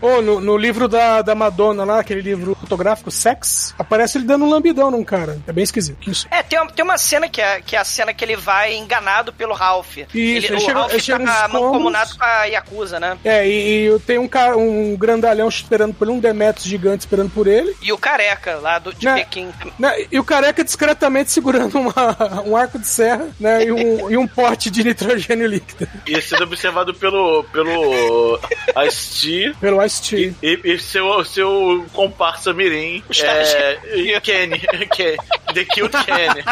Ou 0.00 0.20
no, 0.22 0.40
no 0.40 0.56
livro 0.56 0.88
da, 0.88 1.22
da 1.22 1.34
Madonna 1.34 1.84
lá, 1.84 2.00
aquele 2.00 2.20
livro 2.20 2.54
fotográfico, 2.54 3.10
Sex, 3.10 3.74
aparece 3.78 3.93
ele 4.02 4.24
dando 4.24 4.44
um 4.44 4.50
lambidão 4.50 4.90
num 4.90 5.04
cara. 5.04 5.38
É 5.46 5.52
bem 5.52 5.64
esquisito. 5.64 6.10
Isso. 6.10 6.26
É, 6.30 6.42
tem 6.42 6.58
uma, 6.60 6.70
tem 6.70 6.84
uma 6.84 6.98
cena 6.98 7.28
que 7.28 7.40
é, 7.40 7.60
que 7.60 7.76
é 7.76 7.78
a 7.78 7.84
cena 7.84 8.12
que 8.12 8.24
ele 8.24 8.36
vai 8.36 8.74
enganado 8.74 9.32
pelo 9.32 9.54
Ralph. 9.54 9.96
ele, 9.98 10.06
ele 10.14 10.54
o 10.54 10.60
chega- 10.60 10.72
Ralph 10.80 10.92
ele 10.92 11.02
chega 11.02 11.24
tá 11.24 11.48
mancomunado 11.48 12.16
com 12.18 12.24
a 12.24 12.44
Yakuza, 12.44 12.98
né? 13.00 13.16
É, 13.24 13.46
e, 13.46 13.88
e 13.88 13.98
tem 14.00 14.18
um 14.18 14.28
cara, 14.28 14.56
um 14.56 14.96
grandalhão 14.96 15.48
esperando 15.48 15.94
por 15.94 16.06
ele, 16.08 16.16
um 16.16 16.20
Demetrius 16.20 16.66
gigante 16.68 17.00
esperando 17.00 17.30
por 17.30 17.46
ele. 17.46 17.74
E 17.82 17.92
o 17.92 17.98
careca 17.98 18.56
lá 18.56 18.78
do, 18.78 18.92
de 18.92 19.04
Né? 19.06 19.16
Pequim. 19.16 19.52
Né, 19.78 20.06
e 20.10 20.18
o 20.18 20.24
careca 20.24 20.64
discretamente 20.64 21.30
segurando 21.30 21.78
uma- 21.78 22.42
um 22.46 22.56
arco 22.56 22.78
de 22.78 22.86
serra 22.86 23.28
né, 23.38 23.64
e, 23.64 23.72
um, 23.72 24.10
e 24.10 24.16
um 24.16 24.26
pote 24.26 24.70
de 24.70 24.82
nitrogênio 24.84 25.46
líquido. 25.46 25.86
E 26.06 26.20
sendo 26.20 26.44
observado 26.44 26.94
pelo, 26.94 27.44
pelo 27.52 28.38
Ice-T 28.86 29.54
Pelo 29.60 29.82
Ice-T. 29.84 30.34
e, 30.42 30.60
e 30.64 30.78
seu, 30.78 31.24
seu 31.24 31.84
comparsa 31.92 32.52
Mirim, 32.52 33.02
é, 33.22 33.78
e 33.83 33.83
Kenny, 34.20 34.58
Kenny, 34.92 35.16
The 35.54 35.64
Kill 35.64 35.88
Kenny. 35.88 36.44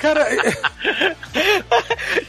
Cara, 0.00 0.26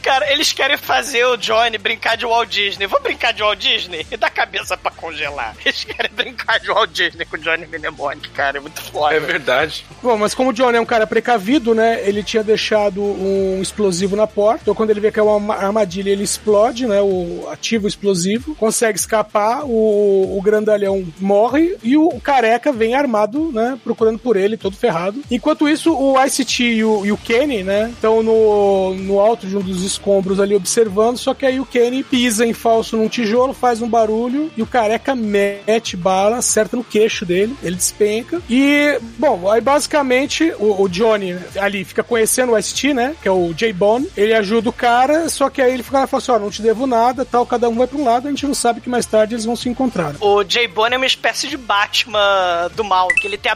Cara, 0.02 0.32
eles 0.32 0.52
querem 0.52 0.76
fazer 0.76 1.24
o 1.26 1.36
Johnny 1.36 1.78
brincar 1.78 2.16
de 2.16 2.24
Walt 2.24 2.48
Disney. 2.48 2.86
Vou 2.86 3.00
brincar 3.00 3.32
de 3.32 3.42
Walt 3.42 3.58
Disney? 3.58 4.06
E 4.10 4.16
dá 4.16 4.30
cabeça 4.30 4.76
pra 4.76 4.90
congelar. 4.90 5.54
Eles 5.64 5.84
querem 5.84 6.10
brincar 6.12 6.58
de 6.58 6.68
Walt 6.68 6.90
Disney 6.90 7.24
com 7.24 7.36
o 7.36 7.40
Johnny 7.40 7.66
Mnemonic, 7.66 8.30
cara. 8.30 8.58
É 8.58 8.60
muito 8.60 8.80
foda. 8.80 9.14
É 9.14 9.20
verdade. 9.20 9.84
Bom, 10.02 10.16
mas 10.16 10.34
como 10.34 10.50
o 10.50 10.52
Johnny 10.52 10.78
é 10.78 10.80
um 10.80 10.86
cara 10.86 11.06
precavido, 11.06 11.74
né? 11.74 12.00
Ele 12.06 12.22
tinha 12.22 12.42
deixado 12.42 13.02
um 13.02 13.60
explosivo 13.60 14.16
na 14.16 14.26
porta. 14.26 14.60
Então, 14.62 14.74
quando 14.74 14.90
ele 14.90 15.00
vê 15.00 15.12
que 15.12 15.18
é 15.18 15.22
uma 15.22 15.54
armadilha, 15.54 16.10
ele 16.10 16.24
explode, 16.24 16.86
né? 16.86 17.00
O 17.02 17.48
ativa 17.50 17.84
o 17.84 17.88
explosivo, 17.88 18.54
consegue 18.54 18.98
escapar. 18.98 19.64
O, 19.64 20.38
o 20.38 20.40
grandalhão 20.42 21.04
morre 21.20 21.76
e 21.82 21.96
o 21.96 22.08
careca 22.20 22.72
vem 22.72 22.94
armado, 22.94 23.50
né? 23.52 23.78
Procurando 23.82 24.18
por 24.26 24.36
ele, 24.36 24.56
todo 24.56 24.76
ferrado. 24.76 25.22
Enquanto 25.30 25.68
isso, 25.68 25.94
o 25.96 26.20
ICT 26.20 26.64
e 26.64 26.84
o, 26.84 27.06
e 27.06 27.12
o 27.12 27.16
Kenny, 27.16 27.62
né? 27.62 27.90
Estão 27.94 28.24
no, 28.24 28.92
no 28.96 29.20
alto 29.20 29.46
de 29.46 29.56
um 29.56 29.60
dos 29.60 29.84
escombros 29.84 30.40
ali 30.40 30.56
observando. 30.56 31.16
Só 31.16 31.32
que 31.32 31.46
aí 31.46 31.60
o 31.60 31.64
Kenny 31.64 32.02
pisa 32.02 32.44
em 32.44 32.52
falso 32.52 32.96
num 32.96 33.08
tijolo, 33.08 33.54
faz 33.54 33.80
um 33.80 33.88
barulho 33.88 34.50
e 34.56 34.62
o 34.62 34.66
careca 34.66 35.14
mete 35.14 35.96
bala, 35.96 36.38
acerta 36.38 36.76
no 36.76 36.82
queixo 36.82 37.24
dele. 37.24 37.56
Ele 37.62 37.76
despenca. 37.76 38.42
E, 38.50 38.98
bom, 39.16 39.48
aí 39.48 39.60
basicamente 39.60 40.52
o, 40.58 40.82
o 40.82 40.88
Johnny 40.88 41.38
ali 41.56 41.84
fica 41.84 42.02
conhecendo 42.02 42.52
o 42.52 42.60
ST, 42.60 42.92
né? 42.92 43.14
Que 43.22 43.28
é 43.28 43.30
o 43.30 43.54
J-Bone. 43.54 44.10
Ele 44.16 44.34
ajuda 44.34 44.70
o 44.70 44.72
cara, 44.72 45.28
só 45.28 45.48
que 45.48 45.62
aí 45.62 45.72
ele 45.72 45.84
fica 45.84 45.98
lá 45.98 46.04
e 46.04 46.08
fala 46.08 46.20
assim: 46.20 46.32
ó, 46.32 46.38
não 46.40 46.50
te 46.50 46.62
devo 46.62 46.84
nada, 46.84 47.24
tal, 47.24 47.46
cada 47.46 47.68
um 47.68 47.76
vai 47.76 47.86
pra 47.86 47.96
um 47.96 48.04
lado, 48.04 48.26
a 48.26 48.30
gente 48.30 48.44
não 48.44 48.54
sabe 48.54 48.80
que 48.80 48.88
mais 48.88 49.06
tarde 49.06 49.34
eles 49.34 49.44
vão 49.44 49.54
se 49.54 49.68
encontrar. 49.68 50.16
O 50.20 50.42
Jay 50.42 50.66
Bone 50.66 50.94
é 50.94 50.96
uma 50.96 51.06
espécie 51.06 51.46
de 51.46 51.56
Batman 51.56 52.68
do 52.74 52.82
mal, 52.82 53.06
que 53.08 53.26
ele 53.26 53.38
tem 53.38 53.52
a 53.52 53.54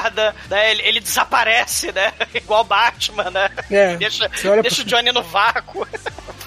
Batcorda, 0.00 0.34
né? 0.48 0.70
Ele, 0.70 0.82
ele 0.82 1.00
desaparece, 1.00 1.92
né? 1.92 2.12
Igual 2.34 2.64
Batman, 2.64 3.30
né? 3.30 3.50
É, 3.70 3.96
Deixa, 3.96 4.28
deixa 4.28 4.82
pra- 4.82 4.84
o 4.84 4.84
Johnny 4.86 5.12
no 5.12 5.22
vácuo. 5.22 5.86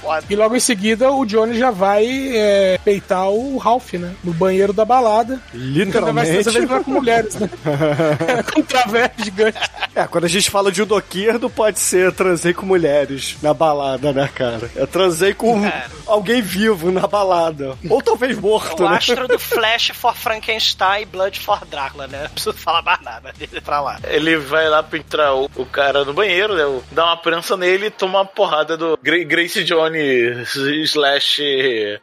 Foda. 0.03 0.25
E 0.29 0.35
logo 0.35 0.55
em 0.55 0.59
seguida 0.59 1.11
o 1.11 1.25
Johnny 1.25 1.57
já 1.57 1.71
vai 1.71 2.05
é, 2.35 2.77
peitar 2.83 3.29
o 3.29 3.57
Ralph, 3.57 3.93
né? 3.93 4.13
No 4.23 4.33
banheiro 4.33 4.73
da 4.73 4.83
balada. 4.85 5.39
Literalmente. 5.53 6.31
Dessa 6.31 6.51
vez 6.51 6.69
não 6.69 6.77
é 6.77 6.83
com 6.83 6.91
mulheres, 6.91 7.35
né? 7.35 7.49
É 8.27 8.43
com 8.43 8.61
travesti 8.61 9.23
gigante. 9.25 9.57
É, 9.95 10.05
quando 10.07 10.25
a 10.25 10.27
gente 10.27 10.49
fala 10.49 10.71
de 10.71 10.81
Udo 10.81 10.99
Kier, 11.01 11.39
não 11.39 11.49
pode 11.49 11.79
ser 11.79 12.11
transei 12.11 12.53
com 12.53 12.65
mulheres 12.65 13.37
na 13.41 13.53
balada, 13.53 14.11
né, 14.11 14.29
cara? 14.33 14.69
É 14.75 14.85
transei 14.85 15.33
com 15.33 15.61
Cara. 15.61 15.85
alguém 16.05 16.41
vivo 16.41 16.91
na 16.91 17.07
balada. 17.07 17.75
Ou 17.89 18.01
talvez 18.01 18.37
morto, 18.39 18.83
O 18.83 18.89
né? 18.89 18.97
astro 18.97 19.27
do 19.27 19.39
Flash 19.39 19.91
for 19.93 20.15
Frankenstein 20.15 21.03
e 21.03 21.05
Blood 21.05 21.39
for 21.39 21.63
Drácula, 21.65 22.07
né? 22.07 22.23
Não 22.23 22.29
preciso 22.29 22.53
falar 22.53 22.81
mais 22.81 23.01
nada. 23.01 23.33
Deixa 23.37 23.61
pra 23.61 23.79
lá. 23.81 23.99
Ele 24.07 24.37
vai 24.37 24.67
lá 24.69 24.81
pra 24.83 24.97
entrar 24.99 25.33
o, 25.35 25.49
o 25.55 25.65
cara 25.65 26.03
no 26.03 26.13
banheiro, 26.13 26.55
né? 26.55 26.81
Dá 26.91 27.05
uma 27.05 27.17
prensa 27.17 27.55
nele 27.55 27.87
e 27.87 27.91
toma 27.91 28.19
uma 28.19 28.25
porrada 28.25 28.75
do 28.75 28.97
Gra- 29.01 29.23
Grace 29.23 29.63
Slash 29.95 31.41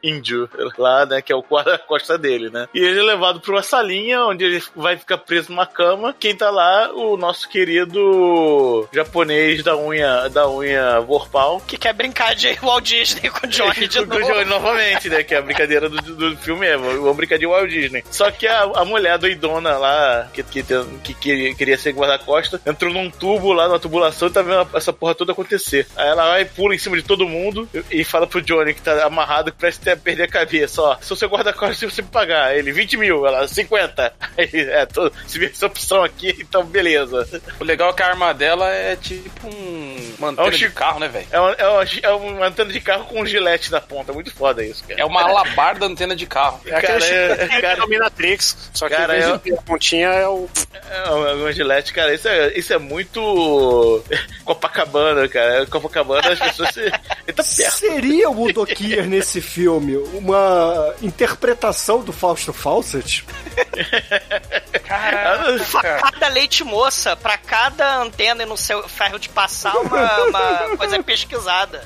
índio 0.03 0.49
lá, 0.79 1.07
né? 1.07 1.23
Que 1.23 1.33
é 1.33 1.37
o 1.37 1.43
guarda-costa 1.43 2.17
dele, 2.19 2.51
né? 2.51 2.69
E 2.75 2.79
ele 2.81 3.01
é 3.01 3.03
levado 3.03 3.41
pra 3.41 3.53
uma 3.53 3.63
salinha 3.63 4.25
onde 4.25 4.45
ele 4.45 4.63
vai 4.77 4.97
ficar 4.97 5.19
preso 5.19 5.51
numa 5.51 5.67
cama. 5.67 6.15
Quem 6.19 6.35
tá 6.35 6.51
lá? 6.51 6.91
O 6.93 7.17
nosso 7.17 7.49
querido 7.49 8.89
japonês 8.93 9.63
da 9.63 9.77
unha, 9.77 10.29
da 10.29 10.49
unha 10.51 11.01
vorpal. 11.01 11.61
Que 11.67 11.77
quer 11.77 11.93
brincar 11.93 12.35
de 12.35 12.53
Walt 12.63 12.85
Disney 12.85 13.31
com 13.31 13.47
o 13.47 13.49
Johnny 13.51 13.89
de 13.89 13.99
Com 14.07 14.17
o 14.17 14.19
novo. 14.19 14.33
Johnny 14.33 14.45
novamente, 14.45 15.09
né? 15.09 15.23
Que 15.23 15.35
é 15.35 15.39
a 15.39 15.43
brincadeira 15.43 15.89
do, 15.89 16.01
do 16.01 16.37
filme 16.39 16.67
é, 16.67 16.77
vamos 16.77 17.17
brincar 17.17 17.39
de 17.39 17.47
Walt 17.47 17.71
Disney. 17.71 18.05
Só 18.11 18.31
que 18.31 18.47
a, 18.47 18.63
a 18.63 18.85
mulher 18.85 19.19
doidona 19.19 19.77
lá, 19.77 20.29
que, 20.33 20.43
que, 20.43 20.63
tem- 20.63 20.99
que 21.05 21.55
queria, 21.55 21.77
ser 21.79 21.93
guarda-costa, 21.93 22.61
entrou 22.67 22.93
num 22.93 23.11
tubo 23.11 23.53
lá, 23.53 23.69
numa 23.69 23.79
tubulação 23.79 24.29
e 24.29 24.31
tá 24.31 24.43
vendo 24.43 24.69
essa 24.75 24.93
porra 24.93 25.15
toda 25.15 25.33
acontecer. 25.33 25.87
Aí 25.97 26.09
ela 26.09 26.29
vai, 26.31 26.45
pula 26.45 26.75
em 26.75 26.79
cima 26.79 26.97
de 26.97 27.03
todo 27.03 27.29
mundo 27.29 27.69
e, 27.91 28.05
fala 28.05 28.27
pro 28.27 28.43
Johnny, 28.43 28.75
que 28.75 28.83
tá 28.83 29.05
amarrado, 29.05 29.53
que 29.53 29.59
parece 29.59 29.81
ter, 29.81 29.97
perder 29.99 30.25
a 30.25 30.29
cabeça, 30.29 30.83
ó. 30.83 30.97
Se 31.01 31.13
eu 31.13 31.17
ser 31.17 31.27
guarda-costa, 31.27 31.75
se 31.75 31.85
você 31.87 32.03
me 32.03 32.09
pagar. 32.09 32.57
Ele, 32.57 32.73
20 32.73 32.97
mil, 32.97 33.27
ela, 33.27 33.47
50. 33.47 34.13
Aí, 34.37 34.49
é, 34.53 34.87
tô, 34.87 35.11
se 35.27 35.39
vê 35.39 35.47
essa 35.47 35.67
opção 35.67 36.03
aqui, 36.03 36.37
então 36.41 36.65
beleza. 36.65 37.29
O 37.59 37.65
legal 37.65 37.91
é 37.91 37.93
que 37.93 38.03
a 38.03 38.09
arma 38.09 38.33
dela 38.33 38.69
é 38.69 38.97
tipo 38.97 39.49
um 39.49 39.91
uma 40.21 40.29
antena 40.29 40.47
É 40.47 40.51
um 40.51 40.53
de 40.53 40.71
carro, 40.71 41.01
né, 41.01 41.09
velho? 41.09 41.27
É 41.31 41.41
uma, 41.41 41.53
é, 41.53 41.69
uma, 41.69 41.85
é 42.03 42.11
uma 42.11 42.47
antena 42.47 42.73
de 42.73 42.81
carro 42.81 43.05
com 43.07 43.23
um 43.23 43.27
gilete 43.27 43.73
na 43.73 43.81
ponta. 43.81 44.13
Muito 44.13 44.33
foda 44.33 44.65
isso, 44.65 44.85
cara. 44.87 45.01
É 45.01 45.05
uma 45.05 45.23
alabarda 45.23 45.87
antena 45.87 46.15
de 46.15 46.27
carro. 46.27 46.61
É 46.67 46.81
Cara, 46.81 47.05
é- 47.05 47.61
cara- 47.61 47.81
Dominatrix, 47.81 48.71
só 48.75 48.89
que 48.89 48.95
Cara, 48.95 49.17
em 49.17 49.21
vez 49.21 49.33
de 49.33 49.39
ter 49.39 49.55
a 49.59 49.63
pontinha 49.63 50.09
é 50.09 50.29
o... 50.29 50.49
É 50.91 51.11
uma, 51.11 51.33
uma 51.35 51.53
gilete, 51.53 51.93
cara. 51.93 52.13
Isso 52.15 52.29
é, 52.29 52.53
isso 52.59 52.73
é 52.73 52.79
muito 52.79 54.03
Copacabana, 54.45 55.27
cara. 55.29 55.67
Copacabana, 55.67 56.33
as 56.33 56.39
pessoas 56.39 56.75
se... 56.75 56.81
Ele 56.81 57.33
tá 57.35 57.43
perto. 57.43 57.70
Seria 57.71 58.29
o 58.29 58.35
Mudokier 58.35 59.07
nesse 59.07 59.41
filme 59.41 59.97
uma 60.15 60.95
interpretação 61.03 62.03
do 62.03 62.13
Fausto 62.13 62.53
Fawcett? 62.53 63.25
Caraca. 64.91 66.01
Cada 66.11 66.29
leite 66.29 66.65
moça, 66.65 67.15
pra 67.17 67.39
cada 67.39 67.99
antena 67.99 68.45
no 68.45 68.57
seu 68.57 68.87
ferro 68.89 69.19
de 69.19 69.29
passar, 69.29 69.75
uma, 69.77 70.25
uma 70.25 70.77
coisa 70.77 71.03
pesquisada. 71.03 71.83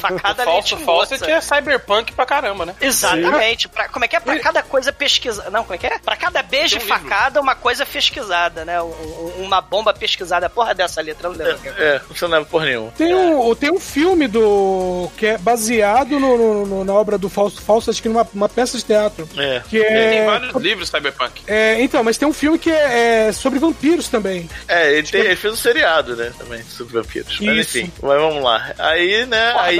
Facada 0.00 0.44
Falso, 0.44 0.74
leite 0.74 0.84
falso 0.84 1.12
moça. 1.12 1.24
que 1.24 1.30
é 1.30 1.40
cyberpunk 1.40 2.12
pra 2.12 2.26
caramba, 2.26 2.66
né? 2.66 2.74
Exatamente. 2.80 3.68
Pra, 3.68 3.88
como 3.88 4.04
é 4.04 4.08
que 4.08 4.16
é? 4.16 4.20
Pra 4.20 4.38
cada 4.40 4.62
coisa 4.62 4.92
pesquisada. 4.92 5.50
Não, 5.50 5.62
como 5.62 5.74
é 5.74 5.78
que 5.78 5.86
é? 5.86 5.98
Pra 5.98 6.16
cada 6.16 6.42
beijo 6.42 6.76
Tem 6.78 6.86
e 6.86 6.90
livro. 6.90 7.02
facada, 7.08 7.40
uma 7.40 7.54
coisa 7.54 7.86
pesquisada, 7.86 8.64
né? 8.64 8.82
Um- 8.82 8.86
um- 8.86 9.32
uma 9.44 9.60
bomba 9.60 9.94
pesquisada. 9.94 10.50
Porra 10.50 10.74
dessa 10.74 11.00
letra, 11.00 11.28
eu 11.28 11.32
não 11.34 11.38
lembro. 11.44 11.60
É, 11.78 12.00
não 12.08 12.14
você 12.16 12.24
não 12.24 12.32
leva 12.32 12.46
por 12.46 12.62
nenhum. 12.62 12.90
Tem 12.90 13.14
um, 13.14 13.54
tem 13.54 13.70
um 13.70 13.80
filme 13.80 14.26
do 14.26 15.08
que 15.16 15.26
é 15.26 15.38
baseado 15.38 16.18
no- 16.18 16.36
no- 16.36 16.66
no- 16.66 16.84
na 16.84 16.92
obra 16.92 17.16
do 17.16 17.28
Fausto 17.28 17.62
Fausto, 17.62 17.90
acho 17.90 18.02
que 18.02 18.08
numa 18.08 18.26
uma 18.34 18.48
peça 18.48 18.76
de 18.76 18.84
teatro. 18.84 19.28
É. 19.36 19.62
Que 19.68 19.78
Tem 19.80 20.18
é, 20.18 20.26
vários 20.26 20.54
livros 20.56 20.88
cyberpunk. 20.88 21.42
é, 21.46 21.80
Então, 21.82 22.02
mas 22.02 22.16
tem 22.18 22.26
um 22.28 22.31
filme 22.32 22.58
que 22.58 22.70
é, 22.70 23.28
é 23.28 23.32
sobre 23.32 23.58
vampiros 23.58 24.08
também. 24.08 24.48
É, 24.68 24.92
ele, 24.94 25.06
tem- 25.06 25.20
ele 25.22 25.36
fez 25.36 25.52
um 25.52 25.56
seriado, 25.56 26.16
né? 26.16 26.32
Também, 26.38 26.62
sobre 26.64 26.94
vampiros. 26.94 27.38
Mas 27.40 27.58
Isso. 27.68 27.78
enfim, 27.78 27.92
mas 28.02 28.20
vamos 28.20 28.42
lá. 28.42 28.72
Aí, 28.78 29.26
né? 29.26 29.52
aí. 29.58 29.78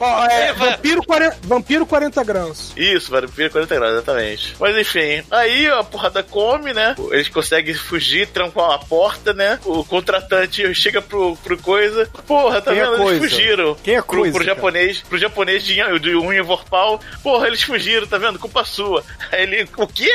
Ó, 0.00 0.24
é, 0.24 0.52
Vampiro, 0.52 1.02
40, 1.04 1.36
Vampiro 1.44 1.86
40 1.86 2.24
graus. 2.24 2.72
Isso, 2.76 3.10
vampiro 3.10 3.50
40 3.50 3.74
graus, 3.76 3.92
exatamente. 3.92 4.56
Mas 4.58 4.76
enfim, 4.76 5.22
aí 5.30 5.68
a 5.68 5.84
porrada 5.84 6.22
come, 6.22 6.72
né? 6.72 6.96
Eles 7.10 7.28
conseguem 7.28 7.74
fugir, 7.74 8.26
trancam 8.28 8.70
a 8.70 8.78
porta, 8.78 9.32
né? 9.32 9.58
O 9.64 9.84
contratante 9.84 10.74
chega 10.74 11.00
pro, 11.00 11.36
pro 11.36 11.56
coisa. 11.58 12.08
Porra, 12.26 12.60
tá 12.60 12.72
Quem 12.72 12.80
é 12.80 12.84
vendo? 12.86 12.96
coisa? 12.96 13.20
Eles 13.20 13.32
fugiram. 13.32 13.76
Quem 13.84 13.94
é 13.96 14.02
pro, 14.02 14.16
coisa, 14.18 14.32
pro 14.34 14.44
japonês, 14.44 15.00
pro 15.08 15.18
japonês 15.18 15.64
de, 15.64 15.74
de 16.00 16.16
unha 16.16 16.42
vorpal. 16.42 17.00
Porra, 17.22 17.46
eles 17.46 17.62
fugiram, 17.62 18.06
tá 18.06 18.18
vendo? 18.18 18.38
Culpa 18.38 18.64
sua. 18.64 19.04
Aí 19.30 19.42
ele, 19.42 19.68
o 19.76 19.86
quê? 19.86 20.12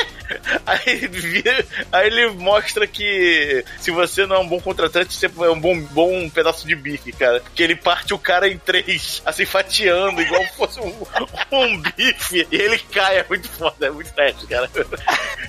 Aí 0.66 1.08
aí 1.92 2.08
ele 2.08 2.30
mostra 2.32 2.86
que 2.88 3.64
se 3.80 3.92
você 3.92 4.26
não 4.26 4.36
é 4.38 4.40
um 4.40 4.48
bom 4.48 4.60
contratante, 4.60 5.14
você 5.14 5.26
é 5.28 5.50
um 5.50 5.60
bom, 5.60 5.80
bom 5.80 6.30
pedaço 6.30 6.68
de 6.68 6.76
bife, 6.76 7.12
cara. 7.14 7.40
Porque 7.42 7.64
ele 7.64 7.76
parte 7.76 8.14
o 8.14 8.20
cara 8.20 8.48
em 8.48 8.58
três, 8.58 9.22
assim, 9.26 9.46
fatiando, 9.46 10.22
igual 10.22 10.44
fosse 10.58 10.80
um, 10.80 10.94
um 11.52 11.78
bife. 11.82 12.48
E 12.52 12.56
ele 12.56 12.78
cai, 12.80 13.18
é 13.20 13.26
muito 13.28 13.48
foda, 13.50 13.88
é 13.88 13.90
muito 13.90 14.12
teste, 14.14 14.48
cara. 14.48 14.70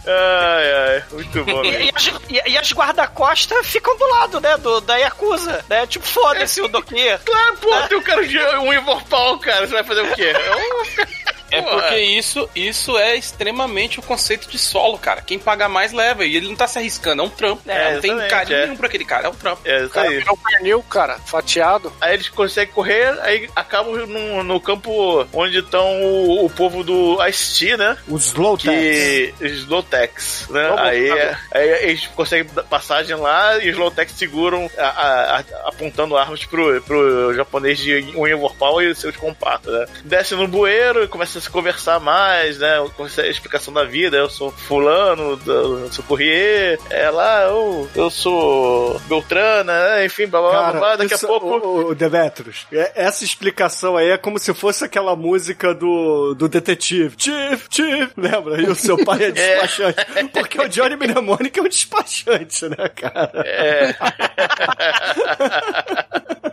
Ai, 0.06 0.72
ai, 0.72 1.04
muito 1.12 1.44
bom. 1.44 1.64
E, 1.64 1.86
e 1.86 1.92
as, 1.94 2.06
e- 2.28 2.50
e 2.50 2.58
as 2.58 2.72
guarda-costas 2.72 3.66
ficam 3.66 3.96
do 3.96 4.06
lado, 4.08 4.40
né? 4.40 4.56
Do, 4.56 4.80
da 4.80 4.96
Yakuza, 4.96 5.64
né? 5.68 5.86
Tipo, 5.86 6.06
foda-se 6.06 6.60
o 6.60 6.68
Doki. 6.68 6.96
Claro, 7.24 7.56
pô, 7.58 7.76
tem 7.88 7.98
o 7.98 8.02
cara 8.02 8.26
de 8.26 8.38
unha 8.38 8.80
vorpal, 8.80 9.38
cara. 9.38 9.66
Você 9.66 9.74
vai 9.74 9.84
fazer 9.84 10.00
o 10.02 10.14
quê? 10.14 10.24
É 10.34 10.56
um- 10.56 11.39
É 11.50 11.62
Pô, 11.62 11.70
porque 11.70 11.96
isso, 11.96 12.48
isso 12.54 12.96
é 12.98 13.16
extremamente 13.16 13.98
o 13.98 14.02
conceito 14.02 14.48
de 14.48 14.58
solo, 14.58 14.98
cara. 14.98 15.20
Quem 15.22 15.38
paga 15.38 15.68
mais 15.68 15.92
leva. 15.92 16.24
E 16.24 16.36
ele 16.36 16.48
não 16.48 16.56
tá 16.56 16.66
se 16.66 16.78
arriscando, 16.78 17.22
é 17.22 17.24
um 17.24 17.28
trampo. 17.30 17.62
É, 17.68 17.94
não 17.94 18.00
tem 18.00 18.16
carinho 18.28 18.58
é. 18.58 18.62
nenhum 18.64 18.76
pra 18.76 18.86
aquele 18.86 19.04
cara, 19.04 19.26
é 19.26 19.30
um 19.30 19.34
trampo. 19.34 19.62
É 19.64 19.80
isso 19.84 19.90
Cara, 19.90 20.08
aí. 20.08 20.18
virou 20.18 20.34
um 20.34 20.38
pernil, 20.50 20.82
cara, 20.84 21.18
fatiado. 21.18 21.92
Aí 22.00 22.14
eles 22.14 22.28
conseguem 22.28 22.72
correr, 22.74 23.18
aí 23.22 23.48
acabam 23.56 23.94
no, 24.06 24.42
no 24.44 24.60
campo 24.60 25.26
onde 25.32 25.58
estão 25.58 26.02
o, 26.02 26.44
o 26.46 26.50
povo 26.50 26.82
do 26.84 27.18
Ice-T, 27.26 27.76
né? 27.76 27.96
Os 28.08 28.26
Slowtex. 28.26 28.70
Que. 28.70 29.34
Slowtex, 29.74 30.46
né? 30.50 30.62
Vamos, 30.68 30.80
Aí, 30.80 31.08
tá 31.08 31.40
aí 31.52 31.68
eles 31.90 32.06
conseguem 32.08 32.52
dar 32.52 32.62
passagem 32.64 33.16
lá 33.16 33.56
e 33.58 33.68
os 33.70 33.74
Slowtex 33.76 34.12
seguram 34.12 34.70
a- 34.76 34.82
a- 34.84 35.38
a- 35.38 35.68
apontando 35.68 36.16
armas 36.16 36.44
pro, 36.44 36.80
pro 36.82 37.34
japonês 37.34 37.78
de 37.78 38.12
unha 38.16 38.36
vorpal 38.36 38.80
e 38.82 38.94
seus 38.94 39.16
compactos, 39.16 39.72
né? 39.72 39.86
Desce 40.04 40.34
no 40.34 40.46
bueiro 40.48 41.02
e 41.04 41.08
a 41.40 41.42
se 41.42 41.50
conversar 41.50 41.98
mais, 42.00 42.58
né? 42.58 42.76
Começa 42.96 43.22
a 43.22 43.28
explicação 43.28 43.72
da 43.72 43.84
vida. 43.84 44.16
Eu 44.16 44.28
sou 44.30 44.50
fulano, 44.52 45.38
eu 45.46 45.90
sou 45.92 46.04
Courrier, 46.04 46.78
é 46.90 47.10
lá, 47.10 47.42
eu, 47.44 47.88
eu 47.94 48.10
sou 48.10 48.98
Beltrana, 49.08 49.72
né? 49.96 50.06
enfim, 50.06 50.26
blá 50.26 50.40
blá 50.40 50.50
blá, 50.50 50.70
blá, 50.70 50.80
blá. 50.80 50.96
Daqui 50.96 51.14
isso- 51.14 51.26
a 51.26 51.28
pouco. 51.28 51.46
O, 51.66 51.90
o 51.90 51.94
Demetrius, 51.94 52.66
é- 52.72 52.92
essa 52.94 53.24
explicação 53.24 53.96
aí 53.96 54.10
é 54.10 54.18
como 54.18 54.38
se 54.38 54.52
fosse 54.54 54.84
aquela 54.84 55.14
música 55.16 55.74
do, 55.74 56.34
do 56.34 56.48
detetive. 56.48 57.14
Chief, 57.18 57.66
Chief, 57.70 58.10
lembra? 58.16 58.60
E 58.60 58.66
o 58.66 58.74
seu 58.74 59.02
pai 59.04 59.24
é 59.24 59.30
despachante. 59.60 60.04
Porque 60.32 60.60
o 60.60 60.68
Johnny 60.68 60.96
Mnemonic 61.00 61.58
é 61.58 61.62
um 61.62 61.68
despachante, 61.68 62.68
né, 62.68 62.88
cara? 62.94 63.30
É. 63.46 63.94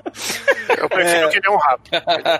Eu 0.77 0.89
prefiro 0.89 1.29
que 1.29 1.39
nem 1.39 1.51
um 1.51 1.57
rato. 1.57 1.81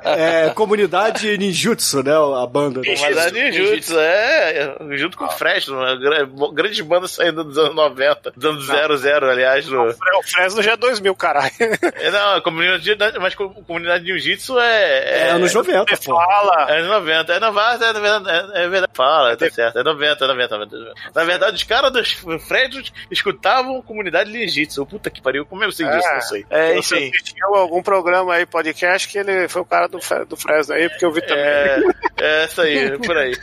É 0.04 0.50
comunidade 0.50 1.38
ninjutsu, 1.38 2.04
né? 2.04 2.12
A 2.14 2.46
banda. 2.46 2.82
né? 2.82 2.96
Mas 3.00 3.18
a 3.18 3.30
Ninjutsu, 3.32 3.98
é, 4.00 4.76
é, 4.92 4.98
junto 4.98 5.18
com 5.18 5.26
o 5.26 5.30
Fresno, 5.30 5.76
uma 5.78 5.96
gra- 5.96 6.28
grandes 6.54 6.80
bandas 6.82 7.12
saindo 7.12 7.44
dos 7.44 7.58
anos 7.58 7.76
90, 7.76 8.32
dos 8.36 8.70
anos 8.70 9.02
00, 9.02 9.30
aliás. 9.30 9.68
No, 9.68 9.88
O 9.90 10.24
Fresno 10.24 10.62
já 10.62 10.74
é 10.74 10.78
2000, 10.78 11.16
caralho. 11.16 11.52
é, 11.60 12.12
não, 12.12 12.36
a 12.36 12.42
comunidade, 12.42 13.18
mas 13.20 13.34
a 13.34 13.38
comunidade 13.66 14.04
de 14.04 14.10
Jiu-Jitsu 14.12 14.60
é. 14.60 15.28
É 15.28 15.30
anos 15.32 15.54
90, 15.54 15.98
pô. 15.98 16.16
Fala. 16.16 16.70
É 16.70 16.80
anos 16.80 16.90
90, 16.92 17.34
é 17.34 17.40
90, 17.40 17.86
é 17.86 17.94
90, 17.94 18.32
é, 18.32 18.64
é 18.64 18.68
verdade. 18.70 18.92
Fala, 18.94 19.38
tá 19.38 19.50
certo, 19.50 19.80
é 19.80 19.84
90, 19.84 20.26
é 20.26 20.28
90, 20.28 20.56
é 20.56 20.58
90. 20.58 20.94
Na 21.16 21.24
verdade, 21.24 21.56
os 21.56 21.64
caras 21.64 21.92
dos 21.92 22.12
Fresnos 22.48 22.92
escutavam 23.10 23.82
comunidade 23.82 24.32
de 24.32 24.38
Jiu-Jitsu. 24.40 24.86
Puta 24.86 25.10
que 25.10 25.22
pariu, 25.22 25.46
como 25.46 25.64
eu 25.64 25.72
sei 25.72 25.88
disso? 25.88 26.08
Não 26.14 26.22
sei. 26.22 26.46
É, 26.50 26.78
Eu 26.78 26.84
sei 26.84 27.08
enfim. 27.08 27.12
que 27.12 27.24
tinha 27.24 27.48
algum 27.68 27.82
programa 27.84 28.34
aí, 28.34 28.46
podcast, 28.46 29.08
que 29.08 29.18
ele 29.18 29.48
foi 29.48 29.62
o 29.62 29.66
cara 29.66 29.88
do, 29.88 30.00
do 30.28 30.36
Fresno 30.38 30.74
aí, 30.74 30.90
porque 30.90 31.06
eu 31.06 31.12
vi 31.12 31.22
também. 31.22 31.44
É, 31.44 31.80
é 32.20 32.46
isso 32.46 32.62
aí, 32.62 32.98
por 33.00 33.18
aí. 33.18 33.34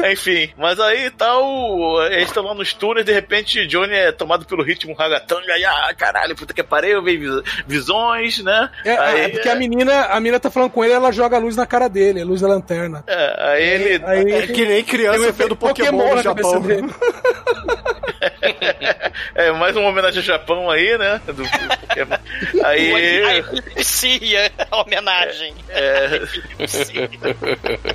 Enfim, 0.12 0.50
mas 0.56 0.78
aí 0.80 1.10
tal, 1.10 2.02
eles 2.10 2.28
estão 2.28 2.42
lá 2.44 2.54
nos 2.54 2.72
túneis, 2.72 3.04
de 3.06 3.12
repente 3.12 3.66
Johnny 3.66 3.94
é 3.94 4.12
tomado 4.12 4.44
pelo 4.46 4.62
ritmo 4.62 4.94
ragatanga, 4.94 5.56
e 5.58 5.64
ah, 5.64 5.92
caralho, 5.96 6.34
puta 6.36 6.54
que 6.54 6.62
pariu, 6.62 7.02
vem 7.02 7.18
vis- 7.18 7.42
visões, 7.66 8.42
né? 8.42 8.70
É, 8.84 8.96
aí, 8.98 9.20
é 9.22 9.28
porque 9.28 9.48
a 9.48 9.54
menina, 9.54 10.06
a 10.06 10.18
menina 10.20 10.40
tá 10.40 10.50
falando 10.50 10.70
com 10.70 10.84
ele, 10.84 10.94
ela 10.94 11.12
joga 11.12 11.36
a 11.36 11.40
luz 11.40 11.56
na 11.56 11.66
cara 11.66 11.88
dele, 11.88 12.22
a 12.22 12.24
luz 12.24 12.40
da 12.40 12.48
lanterna. 12.48 13.04
é, 13.06 13.36
aí 13.52 13.64
ele. 13.68 14.04
Aí- 14.04 14.32
É 14.32 14.46
que 14.46 14.64
nem 14.66 14.82
criança 14.82 15.18
efeito 15.18 15.34
vendo 15.36 15.56
Pokémon, 15.56 16.08
no 16.08 16.14
na 16.16 16.22
cabeça 16.22 16.50
Japão. 16.50 16.60
É 19.34 19.50
mais 19.52 19.76
uma 19.76 19.88
homenagem 19.88 20.18
ao 20.18 20.24
Japão 20.24 20.70
aí, 20.70 20.96
né? 20.98 21.20
Do, 21.26 21.42
Pokémon. 21.44 22.16
aí. 22.64 23.44
Inicia 23.76 24.50
a 24.70 24.80
homenagem. 24.80 25.54
É, 25.68 26.20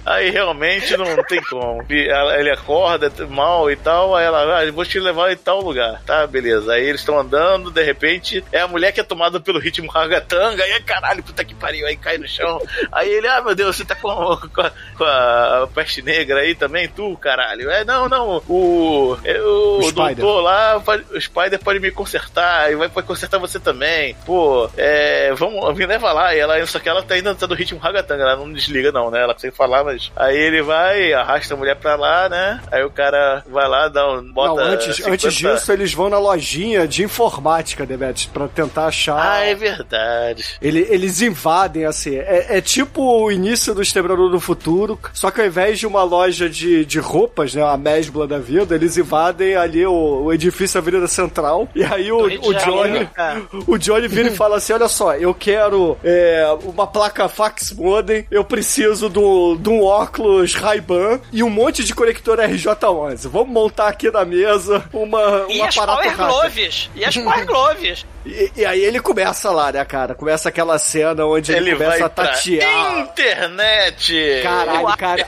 aí 0.05 0.29
realmente 0.29 0.95
não 0.97 1.15
tem 1.23 1.41
como. 1.43 1.83
Ela- 1.89 2.39
Ele 2.39 2.51
acorda 2.51 3.11
mal 3.27 3.69
e 3.71 3.75
tal, 3.75 4.15
aí 4.15 4.25
ela, 4.25 4.57
ah, 4.59 4.65
eu 4.65 4.73
vou 4.73 4.85
te 4.85 4.99
levar 4.99 5.31
em 5.31 5.37
tal 5.37 5.61
lugar. 5.61 6.01
Tá, 6.05 6.25
beleza. 6.27 6.73
Aí 6.73 6.83
eles 6.87 7.01
estão 7.01 7.17
andando, 7.19 7.71
de 7.71 7.83
repente, 7.83 8.43
é 8.51 8.61
a 8.61 8.67
mulher 8.67 8.91
que 8.91 8.99
é 8.99 9.03
tomada 9.03 9.39
pelo 9.39 9.59
ritmo 9.59 9.89
ragatanga, 9.89 10.63
aí 10.63 10.81
caralho, 10.81 11.23
puta 11.23 11.43
que 11.43 11.55
pariu, 11.55 11.87
aí 11.87 11.95
cai 11.95 12.17
no 12.17 12.27
chão. 12.27 12.61
Aí 12.91 13.09
ele, 13.09 13.27
ah, 13.27 13.41
meu 13.41 13.55
Deus, 13.55 13.75
você 13.75 13.85
tá 13.85 13.95
com, 13.95 14.09
com, 14.09 14.61
a, 14.61 14.71
com 14.97 15.03
a 15.03 15.67
peste 15.73 16.01
negra 16.01 16.39
aí 16.39 16.55
também, 16.55 16.87
tu, 16.87 17.15
caralho. 17.17 17.69
É, 17.69 17.83
não, 17.83 18.07
não, 18.09 18.43
o, 18.47 19.17
é, 19.23 19.39
o, 19.41 19.79
O 19.79 19.91
doutor 19.91 20.41
lá, 20.45 20.81
o 21.11 21.19
Spider 21.21 21.59
pode 21.59 21.79
me 21.79 21.91
consertar, 21.91 22.71
e 22.71 22.75
vai 22.75 22.89
consertar 22.89 23.37
você 23.39 23.59
também. 23.59 24.15
Pô, 24.25 24.69
é, 24.77 25.33
vamos, 25.35 25.75
me 25.77 25.85
leva 25.85 26.11
lá. 26.13 26.33
E 26.35 26.39
ela, 26.39 26.65
só 26.65 26.79
que 26.79 26.87
ela 26.89 27.03
tá 27.03 27.15
ainda 27.15 27.35
tá 27.35 27.45
do 27.45 27.55
ritmo 27.55 27.79
ragatanga, 27.79 28.23
ela 28.23 28.35
não 28.35 28.51
desliga 28.51 28.91
não, 28.91 29.09
né? 29.11 29.21
Ela 29.21 29.33
consegue 29.33 29.55
falar, 29.55 29.83
mas 29.83 30.11
aí 30.15 30.37
ele 30.37 30.61
vai, 30.61 31.13
arrasta 31.13 31.53
a 31.53 31.57
mulher 31.57 31.75
pra 31.75 31.95
lá, 31.95 32.29
né? 32.29 32.61
Aí 32.71 32.83
o 32.83 32.89
cara 32.89 33.43
vai 33.49 33.67
lá, 33.67 33.87
dá 33.87 34.09
um, 34.11 34.31
bota 34.31 34.49
Não, 34.63 34.71
antes, 34.73 34.95
50 34.97 35.11
antes 35.13 35.33
disso, 35.33 35.71
eles 35.71 35.93
vão 35.93 36.09
na 36.09 36.19
lojinha 36.19 36.87
de 36.87 37.03
informática, 37.03 37.85
Demetrius, 37.85 38.25
pra 38.27 38.47
tentar 38.47 38.87
achar. 38.87 39.17
Ah, 39.19 39.43
é 39.45 39.55
verdade. 39.55 40.45
Ele- 40.61 40.85
eles 40.89 41.21
invadem, 41.21 41.85
assim. 41.85 42.15
É, 42.17 42.57
é 42.57 42.61
tipo 42.61 43.01
o 43.01 43.31
início 43.31 43.73
do 43.73 43.81
Exterminador 43.81 44.29
do 44.29 44.39
Futuro, 44.39 44.99
só 45.13 45.31
que 45.31 45.41
ao 45.41 45.47
invés 45.47 45.79
de 45.79 45.87
uma 45.87 46.03
loja 46.03 46.49
de, 46.49 46.85
de 46.85 46.99
roupas, 46.99 47.53
né, 47.53 47.63
a 47.63 47.77
mesbla 47.77 48.27
da 48.27 48.37
vida, 48.39 48.75
eles 48.75 48.97
invadem 48.97 49.55
ali 49.55 49.85
o, 49.85 50.24
o 50.25 50.33
edifício 50.33 50.77
Avenida 50.77 51.07
Central. 51.07 51.67
E 51.75 51.83
aí 51.83 52.11
o, 52.11 52.17
o 52.25 52.53
Johnny. 52.53 53.05
Cara. 53.07 53.41
O 53.67 53.77
Johnny 53.77 54.07
vira 54.07 54.29
e 54.29 54.35
fala 54.35 54.57
assim: 54.57 54.73
olha 54.73 54.87
só, 54.87 55.15
eu 55.15 55.33
quero 55.33 55.97
é, 56.03 56.45
uma 56.63 56.87
placa 56.87 57.27
fax 57.29 57.71
modem, 57.71 58.25
eu 58.31 58.43
preciso 58.43 59.09
do- 59.09 59.55
de 59.55 59.69
um 59.69 59.83
óculos 59.83 60.53
Ray-Ban 60.55 61.19
e 61.31 61.43
um 61.43 61.49
monte 61.49 61.83
de 61.83 61.93
conector 61.93 62.37
RJ11. 62.39 63.27
Vamos 63.29 63.49
montar 63.49 63.87
aqui 63.87 64.09
na 64.11 64.25
mesa 64.25 64.83
uma, 64.93 65.45
um 65.45 65.49
E 65.51 65.61
as 65.61 65.77
aparato 65.77 66.01
Power 66.03 66.17
hacker. 66.17 66.27
Gloves. 66.39 66.89
E 66.95 67.05
as 67.05 67.15
Power 67.17 67.45
Gloves. 67.47 68.05
E, 68.25 68.51
e 68.57 68.65
aí 68.65 68.81
ele 68.83 68.99
começa 68.99 69.51
lá, 69.51 69.71
né, 69.71 69.83
cara? 69.85 70.15
Começa 70.15 70.49
aquela 70.49 70.77
cena 70.79 71.25
onde 71.25 71.51
ele, 71.51 71.69
Ele 71.69 71.73
começa 71.77 71.91
vai 71.91 72.01
a 72.01 72.09
pra 72.09 72.27
tatear. 72.27 72.99
internet. 72.99 74.39
Caralho, 74.43 74.97
cara. 74.97 75.25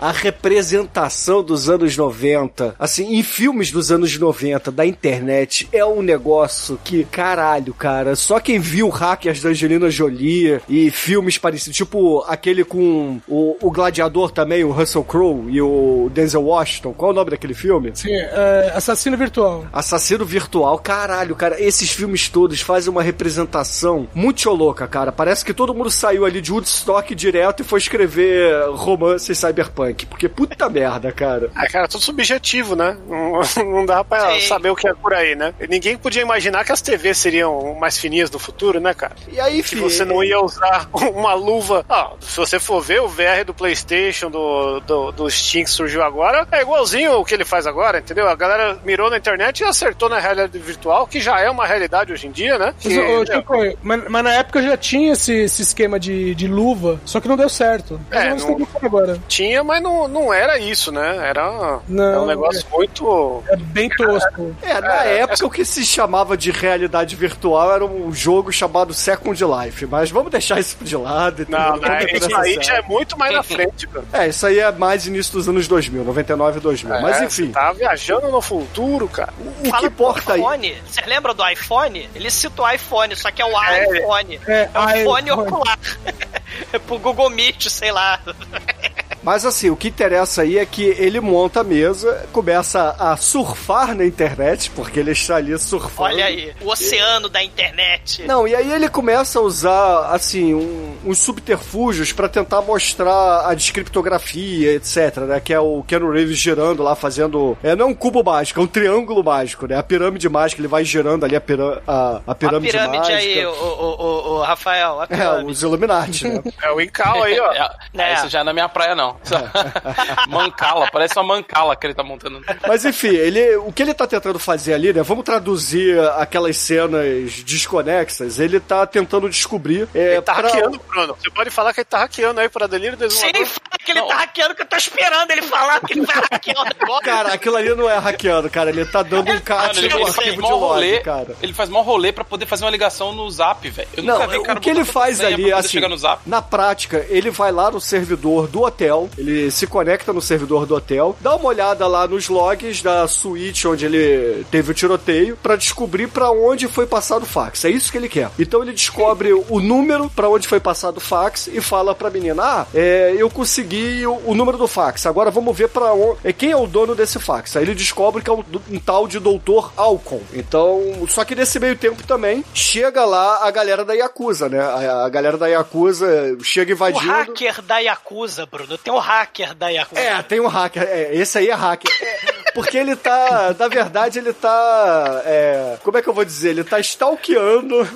A 0.00 0.10
representação 0.12 1.42
dos 1.42 1.68
anos 1.68 1.96
90, 1.96 2.74
assim, 2.78 3.14
em 3.16 3.22
filmes 3.22 3.70
dos 3.70 3.90
anos 3.90 4.16
90, 4.16 4.70
da 4.70 4.86
internet, 4.86 5.68
é 5.72 5.84
um 5.84 6.02
negócio 6.02 6.78
que, 6.84 7.04
caralho, 7.04 7.74
cara, 7.74 8.16
só 8.16 8.40
quem 8.40 8.58
viu 8.58 8.88
Hackers 8.88 9.42
da 9.42 9.50
Angelina 9.50 9.90
Jolie 9.90 10.60
e 10.68 10.90
filmes 10.90 11.36
parecidos, 11.38 11.76
tipo 11.76 12.24
aquele 12.28 12.64
com 12.64 13.20
o, 13.28 13.56
o 13.60 13.70
Gladiador 13.70 14.30
também, 14.30 14.64
o 14.64 14.70
Russell 14.70 15.04
Crowe 15.04 15.50
e 15.50 15.60
o 15.60 16.10
Denzel 16.12 16.42
Washington. 16.44 16.92
Qual 16.92 17.10
é 17.10 17.12
o 17.12 17.16
nome 17.16 17.30
daquele 17.30 17.54
filme? 17.54 17.90
Sim, 17.94 18.12
é, 18.14 18.72
assassino 18.74 19.16
virtual. 19.16 19.66
Assassino 19.72 20.24
Virtual, 20.24 20.78
caralho, 20.78 21.34
cara, 21.36 21.60
esses 21.60 21.90
filmes 21.90 22.13
todos 22.28 22.60
fazem 22.60 22.90
uma 22.90 23.02
representação 23.02 24.08
muito 24.14 24.48
louca, 24.50 24.86
cara. 24.86 25.12
Parece 25.12 25.44
que 25.44 25.54
todo 25.54 25.74
mundo 25.74 25.90
saiu 25.90 26.24
ali 26.24 26.40
de 26.40 26.52
Woodstock 26.52 27.14
direto 27.14 27.60
e 27.60 27.64
foi 27.64 27.78
escrever 27.78 28.68
romances 28.70 29.38
cyberpunk. 29.38 30.06
Porque 30.06 30.28
puta 30.28 30.68
merda, 30.68 31.12
cara. 31.12 31.50
Ah, 31.54 31.66
cara, 31.68 31.88
tudo 31.88 32.02
subjetivo, 32.02 32.76
né? 32.76 32.96
Não, 33.08 33.40
não 33.64 33.86
dá 33.86 34.04
pra 34.04 34.32
Sim. 34.32 34.46
saber 34.46 34.70
o 34.70 34.76
que 34.76 34.88
é 34.88 34.94
por 34.94 35.12
aí, 35.14 35.34
né? 35.34 35.54
Ninguém 35.68 35.96
podia 35.96 36.22
imaginar 36.22 36.64
que 36.64 36.72
as 36.72 36.80
TVs 36.80 37.18
seriam 37.18 37.74
mais 37.74 37.98
fininhas 37.98 38.30
no 38.30 38.38
futuro, 38.38 38.80
né, 38.80 38.94
cara? 38.94 39.14
E 39.30 39.40
aí, 39.40 39.62
Que 39.62 39.70
filho, 39.70 39.82
você 39.82 40.04
não 40.04 40.22
ia 40.22 40.40
usar 40.40 40.88
uma 40.92 41.34
luva. 41.34 41.84
Ah, 41.88 42.12
se 42.20 42.36
você 42.36 42.58
for 42.58 42.80
ver 42.80 43.00
o 43.00 43.08
VR 43.08 43.44
do 43.44 43.54
PlayStation, 43.54 44.30
do, 44.30 44.80
do, 44.80 45.12
do 45.12 45.30
Steam 45.30 45.64
que 45.64 45.70
surgiu 45.70 46.02
agora, 46.02 46.46
é 46.50 46.62
igualzinho 46.62 47.18
o 47.18 47.24
que 47.24 47.34
ele 47.34 47.44
faz 47.44 47.66
agora, 47.66 47.98
entendeu? 47.98 48.28
A 48.28 48.34
galera 48.34 48.78
mirou 48.84 49.10
na 49.10 49.16
internet 49.16 49.60
e 49.60 49.64
acertou 49.64 50.08
na 50.08 50.18
realidade 50.18 50.58
virtual, 50.58 51.06
que 51.06 51.20
já 51.20 51.40
é 51.40 51.50
uma 51.50 51.66
realidade 51.66 52.03
hoje 52.12 52.26
em 52.26 52.30
dia, 52.30 52.58
né? 52.58 52.74
Mas, 52.84 52.92
Que- 52.94 53.00
ô, 53.00 53.26
Chico, 53.26 53.54
mas, 53.82 54.08
mas 54.08 54.24
na 54.24 54.32
época 54.34 54.62
já 54.62 54.76
tinha 54.76 55.12
esse, 55.12 55.32
esse 55.32 55.62
esquema 55.62 55.98
de, 55.98 56.34
de 56.34 56.46
luva, 56.46 57.00
só 57.04 57.20
que 57.20 57.28
não 57.28 57.36
deu 57.36 57.48
certo. 57.48 58.00
É, 58.10 58.30
não- 58.34 58.54
ter 58.56 58.66
que 58.66 58.86
agora. 58.86 59.18
Tinha, 59.28 59.62
mas 59.64 59.82
não, 59.82 60.06
não 60.08 60.32
era 60.32 60.58
isso, 60.58 60.90
né? 60.92 61.16
Era, 61.28 61.80
Não, 61.88 62.04
era 62.04 62.20
um 62.22 62.26
negócio 62.26 62.64
muito. 62.72 63.42
É 63.48 63.56
bem 63.56 63.88
tosco. 63.88 64.54
É, 64.62 64.80
na 64.80 65.04
É, 65.06 65.18
época 65.20 65.46
o 65.46 65.50
que 65.50 65.64
se 65.64 65.84
chamava 65.84 66.36
de 66.36 66.50
realidade 66.50 67.14
virtual 67.16 67.72
era 67.74 67.84
um 67.84 68.12
jogo 68.12 68.52
chamado 68.52 68.92
Second 68.94 69.42
Life, 69.44 69.86
mas 69.86 70.10
vamos 70.10 70.30
deixar 70.30 70.58
isso 70.60 70.76
de 70.82 70.96
lado. 70.96 71.42
e 71.42 71.50
Não, 71.50 71.78
vamos 71.80 72.12
Isso 72.12 72.36
aí 72.36 72.58
já 72.62 72.76
é 72.76 72.82
muito 72.82 73.18
mais 73.18 73.32
na 73.32 73.42
frente, 73.42 73.86
cara. 73.86 74.04
É, 74.12 74.28
isso 74.28 74.46
aí 74.46 74.58
é 74.58 74.70
mais 74.72 75.06
início 75.06 75.32
dos 75.32 75.48
anos 75.48 75.66
2000, 75.68 76.04
99 76.04 76.58
e 76.58 76.60
2000. 76.60 77.00
mas 77.00 77.20
É, 77.20 77.24
enfim, 77.24 77.46
você 77.46 77.52
tá 77.52 77.72
viajando 77.72 78.28
no 78.28 78.40
futuro, 78.40 79.08
cara. 79.08 79.32
o 79.38 79.62
que 79.62 79.68
Fala 79.70 79.82
do 79.82 79.86
importa 79.88 80.32
aí... 80.34 80.40
iPhone. 80.40 80.74
Vocês 80.86 81.06
lembram 81.06 81.34
do 81.34 81.48
iPhone? 81.48 81.93
Ele 82.14 82.30
cita 82.30 82.62
o 82.62 82.70
iPhone, 82.70 83.14
só 83.16 83.30
que 83.30 83.40
é 83.42 83.44
o 83.44 83.62
É. 83.62 83.84
iPhone. 83.98 84.40
É, 84.46 84.52
É, 84.62 84.78
o 84.78 85.04
fone 85.04 85.30
iPhone. 85.30 85.30
ocular. 85.32 85.78
é 86.72 86.78
pro 86.78 86.98
Google 86.98 87.30
Meet, 87.30 87.68
sei 87.68 87.90
lá. 87.92 88.20
Mas 89.24 89.44
assim, 89.46 89.70
o 89.70 89.76
que 89.76 89.88
interessa 89.88 90.42
aí 90.42 90.58
é 90.58 90.66
que 90.66 90.82
ele 90.84 91.18
monta 91.20 91.60
a 91.60 91.64
mesa, 91.64 92.26
começa 92.32 92.94
a 92.98 93.16
surfar 93.16 93.94
na 93.94 94.04
internet, 94.04 94.70
porque 94.70 95.00
ele 95.00 95.12
está 95.12 95.36
ali 95.36 95.58
surfando. 95.58 96.10
Olha 96.10 96.26
aí, 96.26 96.52
o 96.60 96.68
oceano 96.70 97.28
da 97.28 97.42
internet. 97.42 98.22
Não, 98.24 98.46
e 98.46 98.54
aí 98.54 98.70
ele 98.72 98.88
começa 98.88 99.38
a 99.38 99.42
usar, 99.42 100.10
assim, 100.14 100.54
um- 100.54 100.96
uns 101.06 101.18
subterfúgios 101.18 102.12
pra 102.12 102.28
tentar 102.28 102.60
mostrar 102.62 103.46
a 103.48 103.54
descriptografia, 103.54 104.72
etc, 104.74 105.16
né? 105.28 105.40
Que 105.40 105.52
é 105.54 105.60
o 105.60 105.82
Keanu 105.86 106.10
Reeves 106.10 106.36
girando 106.38 106.82
lá, 106.82 106.94
fazendo... 106.94 107.56
É, 107.62 107.74
não 107.74 107.86
é 107.86 107.88
um 107.90 107.94
cubo 107.94 108.22
mágico, 108.22 108.60
é 108.60 108.62
um 108.62 108.66
triângulo 108.66 109.24
mágico, 109.24 109.66
né? 109.66 109.76
A 109.78 109.82
pirâmide 109.82 110.28
mágica, 110.28 110.60
ele 110.60 110.68
vai 110.68 110.84
girando 110.84 111.24
ali 111.24 111.34
a, 111.36 111.40
pirâ 111.40 111.80
a, 111.86 112.20
a 112.26 112.32
a 112.32 112.34
pirâmide, 112.34 112.72
pirâmide 112.72 112.98
mágica. 112.98 113.16
aí, 113.18 113.46
o, 113.46 113.50
o, 113.50 113.54
o, 113.54 114.34
o 114.38 114.42
Rafael, 114.42 115.00
a 115.00 115.04
É, 115.04 115.06
pirâmide. 115.06 115.50
os 115.52 115.62
Illuminati, 115.62 116.28
né? 116.28 116.42
É 116.62 116.70
o 116.70 116.80
Incal 116.80 117.22
aí, 117.22 117.38
ó. 117.40 117.52
É, 117.52 117.70
Né? 117.94 118.14
Isso 118.14 118.28
já 118.28 118.42
não 118.44 118.50
é 118.50 118.52
minha 118.52 118.68
praia, 118.68 118.94
não. 118.94 119.13
mancala, 120.28 120.88
parece 120.90 121.18
uma 121.18 121.24
mancala 121.36 121.76
que 121.76 121.86
ele 121.86 121.94
tá 121.94 122.02
montando. 122.02 122.40
Mas 122.66 122.84
enfim, 122.84 123.08
ele, 123.08 123.56
o 123.56 123.72
que 123.72 123.82
ele 123.82 123.94
tá 123.94 124.06
tentando 124.06 124.38
fazer 124.38 124.74
ali, 124.74 124.92
né? 124.92 125.02
Vamos 125.02 125.24
traduzir 125.24 125.98
aquelas 126.18 126.56
cenas 126.56 127.32
desconexas. 127.44 128.38
Ele 128.38 128.60
tá 128.60 128.86
tentando 128.86 129.28
descobrir. 129.28 129.88
É, 129.94 130.14
Ele 130.14 130.22
tá 130.22 130.34
pra- 130.34 130.48
hackeando, 130.48 130.80
Bruno. 130.88 131.16
Você 131.20 131.30
pode 131.30 131.50
falar 131.50 131.72
que 131.72 131.80
ele 131.80 131.84
tá 131.86 131.98
hackeando 131.98 132.40
aí 132.40 132.48
para 132.48 132.66
delírio 132.66 132.96
do 132.96 133.10
Sim, 133.10 133.26
exumador. 133.26 133.46
fala 133.46 133.78
que 133.84 133.90
ele 133.92 134.02
tá 134.02 134.14
hackeando, 134.16 134.54
que 134.54 134.62
eu 134.62 134.66
tô 134.66 134.76
esperando 134.76 135.30
ele 135.30 135.42
falar 135.42 135.80
que 135.80 135.92
ele 135.94 136.06
vai 136.06 136.16
hackear 136.30 136.60
o 136.60 136.64
negócio. 136.64 137.04
Cara, 137.04 137.34
aquilo 137.34 137.56
ali 137.56 137.74
não 137.74 137.88
é 137.88 137.98
hackeando, 137.98 138.48
cara. 138.50 138.70
Ele 138.70 138.84
tá 138.84 139.02
dando 139.02 139.30
um 139.30 139.40
cat 139.40 139.76
ele, 139.78 139.88
no 139.88 139.96
ele 139.96 140.04
faz 140.04 140.18
arquivo 140.18 140.36
de 140.36 140.42
mó 140.42 140.48
rolê, 140.56 140.92
log, 140.92 141.02
cara. 141.04 141.36
ele 141.42 141.52
faz 141.52 141.68
mó 141.68 141.82
rolê 141.82 142.12
pra 142.12 142.24
poder 142.24 142.46
fazer 142.46 142.64
uma 142.64 142.70
ligação 142.70 143.12
no 143.12 143.30
zap, 143.30 143.68
velho. 143.68 143.88
Eu 143.96 144.02
Não, 144.02 144.14
nunca 144.18 144.26
vi 144.38 144.42
cara 144.42 144.58
o 144.58 144.62
que 144.62 144.70
ele 144.70 144.84
faz 144.84 145.20
ali, 145.20 145.48
pra 145.48 145.58
assim, 145.58 145.68
chegar 145.68 145.88
no 145.88 145.96
zap. 145.96 146.22
na 146.26 146.40
prática, 146.40 147.04
ele 147.08 147.30
vai 147.30 147.52
lá 147.52 147.70
no 147.70 147.80
servidor 147.80 148.46
do 148.48 148.62
hotel, 148.62 149.03
ele 149.16 149.50
se 149.50 149.66
conecta 149.66 150.12
no 150.12 150.20
servidor 150.20 150.66
do 150.66 150.74
hotel, 150.74 151.16
dá 151.20 151.34
uma 151.36 151.46
olhada 151.48 151.86
lá 151.86 152.06
nos 152.06 152.28
logs 152.28 152.82
da 152.82 153.06
suíte 153.08 153.66
onde 153.68 153.86
ele 153.86 154.44
teve 154.50 154.70
o 154.70 154.74
tiroteio, 154.74 155.36
pra 155.42 155.56
descobrir 155.56 156.08
pra 156.08 156.30
onde 156.30 156.68
foi 156.68 156.86
passado 156.86 157.22
o 157.22 157.26
fax. 157.26 157.64
É 157.64 157.70
isso 157.70 157.90
que 157.90 157.98
ele 157.98 158.08
quer. 158.08 158.30
Então 158.38 158.62
ele 158.62 158.72
descobre 158.72 159.32
o 159.32 159.60
número 159.60 160.10
pra 160.10 160.28
onde 160.28 160.48
foi 160.48 160.60
passado 160.60 160.98
o 160.98 161.00
fax 161.00 161.46
e 161.48 161.60
fala 161.60 161.94
pra 161.94 162.10
menina: 162.10 162.42
Ah, 162.42 162.66
é, 162.74 163.14
eu 163.16 163.28
consegui 163.30 164.06
o, 164.06 164.20
o 164.26 164.34
número 164.34 164.58
do 164.58 164.66
fax. 164.68 165.06
Agora 165.06 165.30
vamos 165.30 165.56
ver 165.56 165.68
pra 165.68 165.92
onde. 165.92 166.18
É, 166.24 166.32
quem 166.32 166.50
é 166.50 166.56
o 166.56 166.66
dono 166.66 166.94
desse 166.94 167.18
fax? 167.18 167.56
Aí 167.56 167.62
ele 167.64 167.74
descobre 167.74 168.22
que 168.22 168.30
é 168.30 168.32
um, 168.32 168.44
um 168.70 168.78
tal 168.78 169.06
de 169.06 169.18
doutor 169.18 169.72
Alcon. 169.76 170.20
Então, 170.32 170.80
só 171.08 171.24
que 171.24 171.34
nesse 171.34 171.58
meio 171.58 171.76
tempo 171.76 172.02
também 172.06 172.44
chega 172.54 173.04
lá 173.04 173.46
a 173.46 173.50
galera 173.50 173.84
da 173.84 173.94
Yakuza, 173.94 174.48
né? 174.48 174.60
A, 174.60 175.04
a 175.04 175.08
galera 175.08 175.36
da 175.36 175.46
Yakuza 175.46 176.36
chega 176.42 176.72
O 176.72 176.74
invadindo. 176.74 177.04
hacker 177.12 177.62
da 177.62 177.78
Yakuza, 177.78 178.46
Bruno. 178.46 178.76
Tem 178.78 178.92
o 178.94 178.98
hacker 178.98 179.54
da 179.54 179.68
Yakuza. 179.68 180.00
É, 180.00 180.22
tem 180.22 180.40
um 180.40 180.46
hacker. 180.46 180.82
É, 180.82 181.14
esse 181.14 181.38
aí 181.38 181.48
é 181.48 181.54
hacker. 181.54 181.90
É, 182.00 182.42
porque 182.54 182.76
ele 182.78 182.94
tá. 182.96 183.54
Na 183.58 183.68
verdade, 183.68 184.18
ele 184.18 184.32
tá. 184.32 185.22
é, 185.24 185.76
como 185.82 185.98
é 185.98 186.02
que 186.02 186.08
eu 186.08 186.14
vou 186.14 186.24
dizer? 186.24 186.50
Ele 186.50 186.64
tá 186.64 186.78
stalkeando 186.80 187.86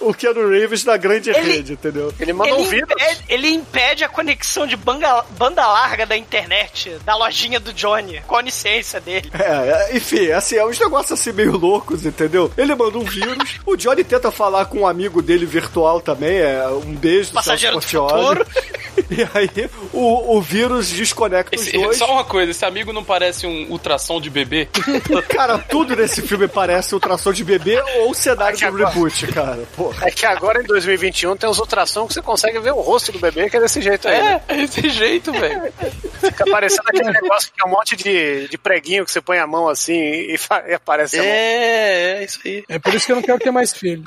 o, 0.00 0.14
Keanu 0.14 0.48
Reeves 0.48 0.84
na 0.84 0.96
grande 0.96 1.30
Ele- 1.30 1.40
rede, 1.40 1.72
entendeu? 1.74 2.12
Ele 2.18 2.32
mandou 2.32 2.56
Ele 2.58 2.66
um 2.66 2.70
vírus. 2.70 2.90
impede, 2.90 3.24
ele 3.28 3.48
impede 3.48 4.04
a 4.04 4.08
conexão 4.08 4.66
de 4.66 4.76
banda, 4.76 5.22
banda 5.38 5.66
larga 5.66 6.06
da 6.06 6.16
internet, 6.16 6.96
da 7.04 7.16
lojinha 7.16 7.60
do 7.60 7.72
Johnny, 7.72 8.20
com 8.26 8.36
a 8.36 8.38
onisciência 8.38 9.00
dele. 9.00 9.30
É, 9.38 9.90
é, 9.92 9.96
enfim, 9.96 10.30
assim, 10.30 10.56
é 10.56 10.64
uns 10.64 10.78
negócios 10.78 11.18
assim 11.18 11.32
meio 11.32 11.56
loucos, 11.56 12.06
entendeu? 12.06 12.50
Ele 12.56 12.74
manda 12.74 12.98
um 12.98 13.04
vírus, 13.04 13.60
o 13.66 13.76
Johnny 13.76 14.04
tenta 14.04 14.30
falar 14.30 14.66
com 14.66 14.80
um 14.80 14.86
amigo 14.86 15.20
dele 15.20 15.44
virtual 15.46 16.00
também, 16.00 16.38
é 16.38 16.66
um 16.68 16.94
beijo 16.94 17.30
do 17.30 17.34
Passageiro 17.34 17.76
do 17.76 17.82
futuro. 17.82 18.46
E 19.10 19.22
aí 19.34 19.70
o, 19.92 20.36
o 20.36 20.40
vírus 20.42 20.90
desconecta 20.90 21.54
os 21.56 21.62
Esse- 21.66 21.78
dois. 21.78 21.96
só 21.96 22.10
uma 22.12 22.24
coisa, 22.24 22.50
esse 22.50 22.64
amigo 22.64 22.92
não 22.92 23.04
parece 23.04 23.46
um 23.46 23.70
ultrassom 23.70 24.20
de 24.20 24.28
bebê? 24.30 24.68
Cara, 25.28 25.58
tudo 25.58 25.94
nesse 25.96 26.22
filme 26.22 26.48
parece 26.48 26.94
ultrassom 26.94 27.32
de 27.32 27.44
bebê 27.44 27.80
ou 28.00 28.12
cenário 28.14 28.56
que 28.58 28.64
do 28.64 28.68
agora- 28.68 28.88
reboot, 28.90 29.26
cara. 29.28 29.58
Porra. 29.76 30.06
É 30.08 30.10
que 30.10 30.26
agora 30.26 30.60
em 30.62 30.66
2021 30.66 31.36
tem 31.36 31.48
os 31.48 31.58
ultrassom 31.58 32.06
que 32.06 32.14
você 32.14 32.22
consegue 32.22 32.58
ver 32.58 32.72
o 32.72 32.80
rosto 32.80 33.12
do 33.12 33.18
bebê, 33.18 33.48
que 33.48 33.56
é 33.56 33.60
desse 33.60 33.80
jeito 33.80 34.08
aí. 34.08 34.20
né? 34.22 34.40
É, 34.48 34.54
é 34.54 34.62
esse 34.64 34.88
jeito, 34.88 35.32
velho. 35.32 35.72
Fica 36.20 36.44
parecendo 36.50 36.82
aquele 36.88 37.10
negócio 37.10 37.52
que 37.52 37.62
é 37.62 37.66
um 37.68 37.70
monte 37.70 37.96
de, 37.96 38.48
de 38.48 38.58
preguinho 38.58 39.04
que 39.04 39.12
você 39.12 39.20
põe 39.20 39.38
a 39.38 39.46
mão 39.46 39.68
assim 39.68 39.92
e, 39.94 40.36
e 40.68 40.74
aparece 40.74 41.18
a 41.18 41.22
mão. 41.22 41.30
É, 41.30 42.20
é 42.20 42.24
isso 42.24 42.40
aí. 42.44 42.64
É 42.68 42.78
por 42.78 42.94
isso 42.94 43.06
que 43.06 43.12
eu 43.12 43.16
não 43.16 43.22
quero 43.22 43.38
ter 43.38 43.50
mais 43.50 43.72
filho. 43.72 44.02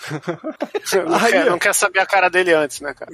Não, 1.07 1.15
Aí, 1.15 1.31
quer, 1.31 1.45
não 1.45 1.59
quer 1.59 1.73
saber 1.73 1.99
a 1.99 2.05
cara 2.05 2.29
dele 2.29 2.53
antes, 2.53 2.81
né, 2.81 2.93
cara? 2.93 3.11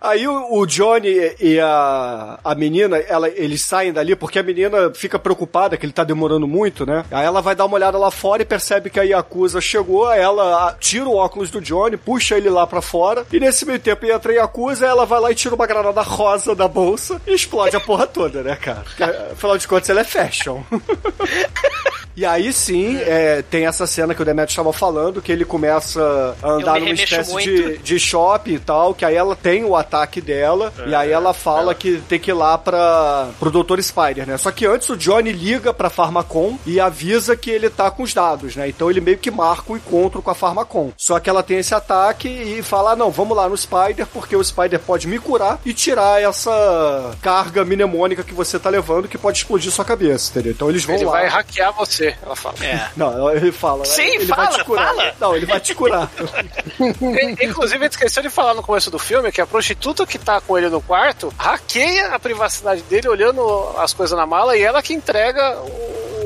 Aí 0.00 0.26
o, 0.26 0.58
o 0.58 0.66
Johnny 0.66 1.15
e 1.40 1.60
a, 1.60 2.38
a 2.44 2.54
menina, 2.54 2.98
ela, 2.98 3.28
eles 3.28 3.62
saem 3.62 3.92
dali 3.92 4.16
porque 4.16 4.38
a 4.38 4.42
menina 4.42 4.92
fica 4.94 5.18
preocupada 5.18 5.76
que 5.76 5.84
ele 5.84 5.92
tá 5.92 6.04
demorando 6.04 6.46
muito, 6.46 6.86
né? 6.86 7.04
Aí 7.10 7.24
ela 7.24 7.40
vai 7.40 7.54
dar 7.54 7.66
uma 7.66 7.76
olhada 7.76 7.98
lá 7.98 8.10
fora 8.10 8.42
e 8.42 8.44
percebe 8.44 8.90
que 8.90 9.00
a 9.00 9.02
Yakuza 9.02 9.60
chegou, 9.60 10.06
aí 10.06 10.20
ela 10.20 10.76
tira 10.78 11.06
o 11.06 11.16
óculos 11.16 11.50
do 11.50 11.60
Johnny, 11.60 11.96
puxa 11.96 12.36
ele 12.36 12.50
lá 12.50 12.66
pra 12.66 12.82
fora, 12.82 13.26
e 13.32 13.40
nesse 13.40 13.64
meio 13.64 13.78
tempo 13.78 14.06
entra 14.06 14.32
a 14.32 14.36
Yakuza, 14.36 14.86
ela 14.86 15.04
vai 15.04 15.20
lá 15.20 15.30
e 15.30 15.34
tira 15.34 15.54
uma 15.54 15.66
granada 15.66 16.02
rosa 16.02 16.54
da 16.54 16.68
bolsa 16.68 17.20
e 17.26 17.34
explode 17.34 17.76
a 17.76 17.80
porra 17.80 18.06
toda, 18.06 18.42
né, 18.42 18.56
cara? 18.56 18.82
Porque, 18.84 19.02
afinal 19.02 19.58
de 19.58 19.68
contas, 19.68 19.90
ela 19.90 20.00
é 20.00 20.04
fashion. 20.04 20.62
E 22.16 22.24
aí 22.24 22.50
sim, 22.50 22.96
é, 23.02 23.42
tem 23.42 23.66
essa 23.66 23.86
cena 23.86 24.14
que 24.14 24.22
o 24.22 24.24
Demetrio 24.24 24.50
estava 24.50 24.72
falando, 24.72 25.20
que 25.20 25.30
ele 25.30 25.44
começa 25.44 26.34
a 26.42 26.48
andar 26.48 26.80
numa 26.80 26.94
espécie 26.94 27.36
de, 27.42 27.62
muito. 27.62 27.82
de 27.82 27.98
shopping 27.98 28.54
e 28.54 28.58
tal, 28.58 28.94
que 28.94 29.04
aí 29.04 29.14
ela 29.14 29.36
tem 29.36 29.66
o 29.66 29.76
ataque 29.76 30.22
dela, 30.22 30.72
e 30.86 30.94
aí 30.94 31.05
ela 31.10 31.32
fala 31.32 31.74
que 31.74 31.98
tem 32.08 32.18
que 32.18 32.30
ir 32.30 32.34
lá 32.34 32.56
pra, 32.58 33.28
pro 33.38 33.50
Dr. 33.50 33.80
Spider, 33.80 34.26
né? 34.26 34.36
Só 34.36 34.50
que 34.50 34.66
antes 34.66 34.88
o 34.88 34.96
Johnny 34.96 35.32
liga 35.32 35.72
pra 35.72 35.90
Pharmacon 35.90 36.58
e 36.66 36.80
avisa 36.80 37.36
que 37.36 37.50
ele 37.50 37.68
tá 37.70 37.90
com 37.90 38.02
os 38.02 38.12
dados, 38.14 38.56
né? 38.56 38.68
Então 38.68 38.90
ele 38.90 39.00
meio 39.00 39.18
que 39.18 39.30
marca 39.30 39.72
o 39.72 39.76
encontro 39.76 40.22
com 40.22 40.30
a 40.30 40.34
Pharmacon. 40.34 40.92
Só 40.96 41.18
que 41.20 41.28
ela 41.30 41.42
tem 41.42 41.58
esse 41.58 41.74
ataque 41.74 42.28
e 42.28 42.62
fala, 42.62 42.92
ah, 42.92 42.96
não, 42.96 43.10
vamos 43.10 43.36
lá 43.36 43.48
no 43.48 43.56
Spider, 43.56 44.06
porque 44.12 44.36
o 44.36 44.42
Spider 44.44 44.78
pode 44.80 45.06
me 45.06 45.18
curar 45.18 45.58
e 45.64 45.72
tirar 45.72 46.22
essa 46.22 47.16
carga 47.22 47.64
mnemônica 47.64 48.22
que 48.24 48.34
você 48.34 48.58
tá 48.58 48.68
levando, 48.70 49.08
que 49.08 49.18
pode 49.18 49.38
explodir 49.38 49.70
sua 49.70 49.84
cabeça, 49.84 50.30
entendeu? 50.30 50.52
Então 50.52 50.68
eles 50.70 50.84
vão 50.84 50.96
Ele 50.96 51.04
lá. 51.04 51.12
vai 51.12 51.26
hackear 51.28 51.72
você 51.72 52.16
ela 52.22 52.36
fala. 52.36 52.54
É. 52.62 52.88
Não, 52.96 53.30
ele 53.30 53.52
fala. 53.52 53.84
Sim, 53.84 54.02
ele 54.02 54.26
fala, 54.26 54.44
vai 54.48 54.58
te 54.58 54.64
curar. 54.64 54.86
fala. 54.94 55.14
Não, 55.20 55.36
ele 55.36 55.46
vai 55.46 55.60
te 55.60 55.74
curar. 55.74 56.10
Inclusive, 57.42 57.76
ele 57.84 57.86
esqueceu 57.90 58.22
de 58.22 58.30
falar 58.30 58.54
no 58.54 58.62
começo 58.62 58.90
do 58.90 58.98
filme 58.98 59.30
que 59.32 59.40
a 59.40 59.46
prostituta 59.46 60.06
que 60.06 60.18
tá 60.18 60.40
com 60.40 60.56
ele 60.56 60.68
no 60.68 60.80
quarto 60.80 60.95
hackeia 61.38 62.14
a 62.14 62.18
privacidade 62.18 62.82
dele 62.82 63.08
olhando 63.08 63.42
as 63.78 63.92
coisas 63.92 64.16
na 64.16 64.26
mala 64.26 64.56
e 64.56 64.62
ela 64.62 64.82
que 64.82 64.94
entrega 64.94 65.56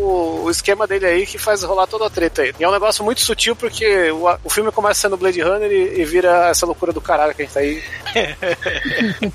o 0.01 0.51
esquema 0.51 0.87
dele 0.87 1.07
aí 1.07 1.27
que 1.27 1.39
faz 1.39 1.63
rolar 1.63 1.87
toda 1.87 2.07
a 2.07 2.11
treta 2.11 2.43
aí. 2.43 2.55
E 2.59 2.65
é 2.65 2.69
um 2.69 2.73
negócio 2.73 3.05
muito 3.05 3.21
sutil 3.21 3.55
porque 3.57 4.11
o, 4.11 4.25
o 4.45 4.51
filme 4.51 4.71
começa 4.73 5.01
sendo 5.01 5.17
Blade 5.17 5.41
Runner 5.41 5.71
e, 5.71 6.01
e 6.01 6.05
vira 6.05 6.49
essa 6.49 6.67
loucura 6.67 6.93
do 6.93 7.01
caralho 7.01 7.35
que 7.35 7.43
a 7.43 7.45
gente 7.45 7.55
tá 7.55 7.61
aí. 7.61 7.83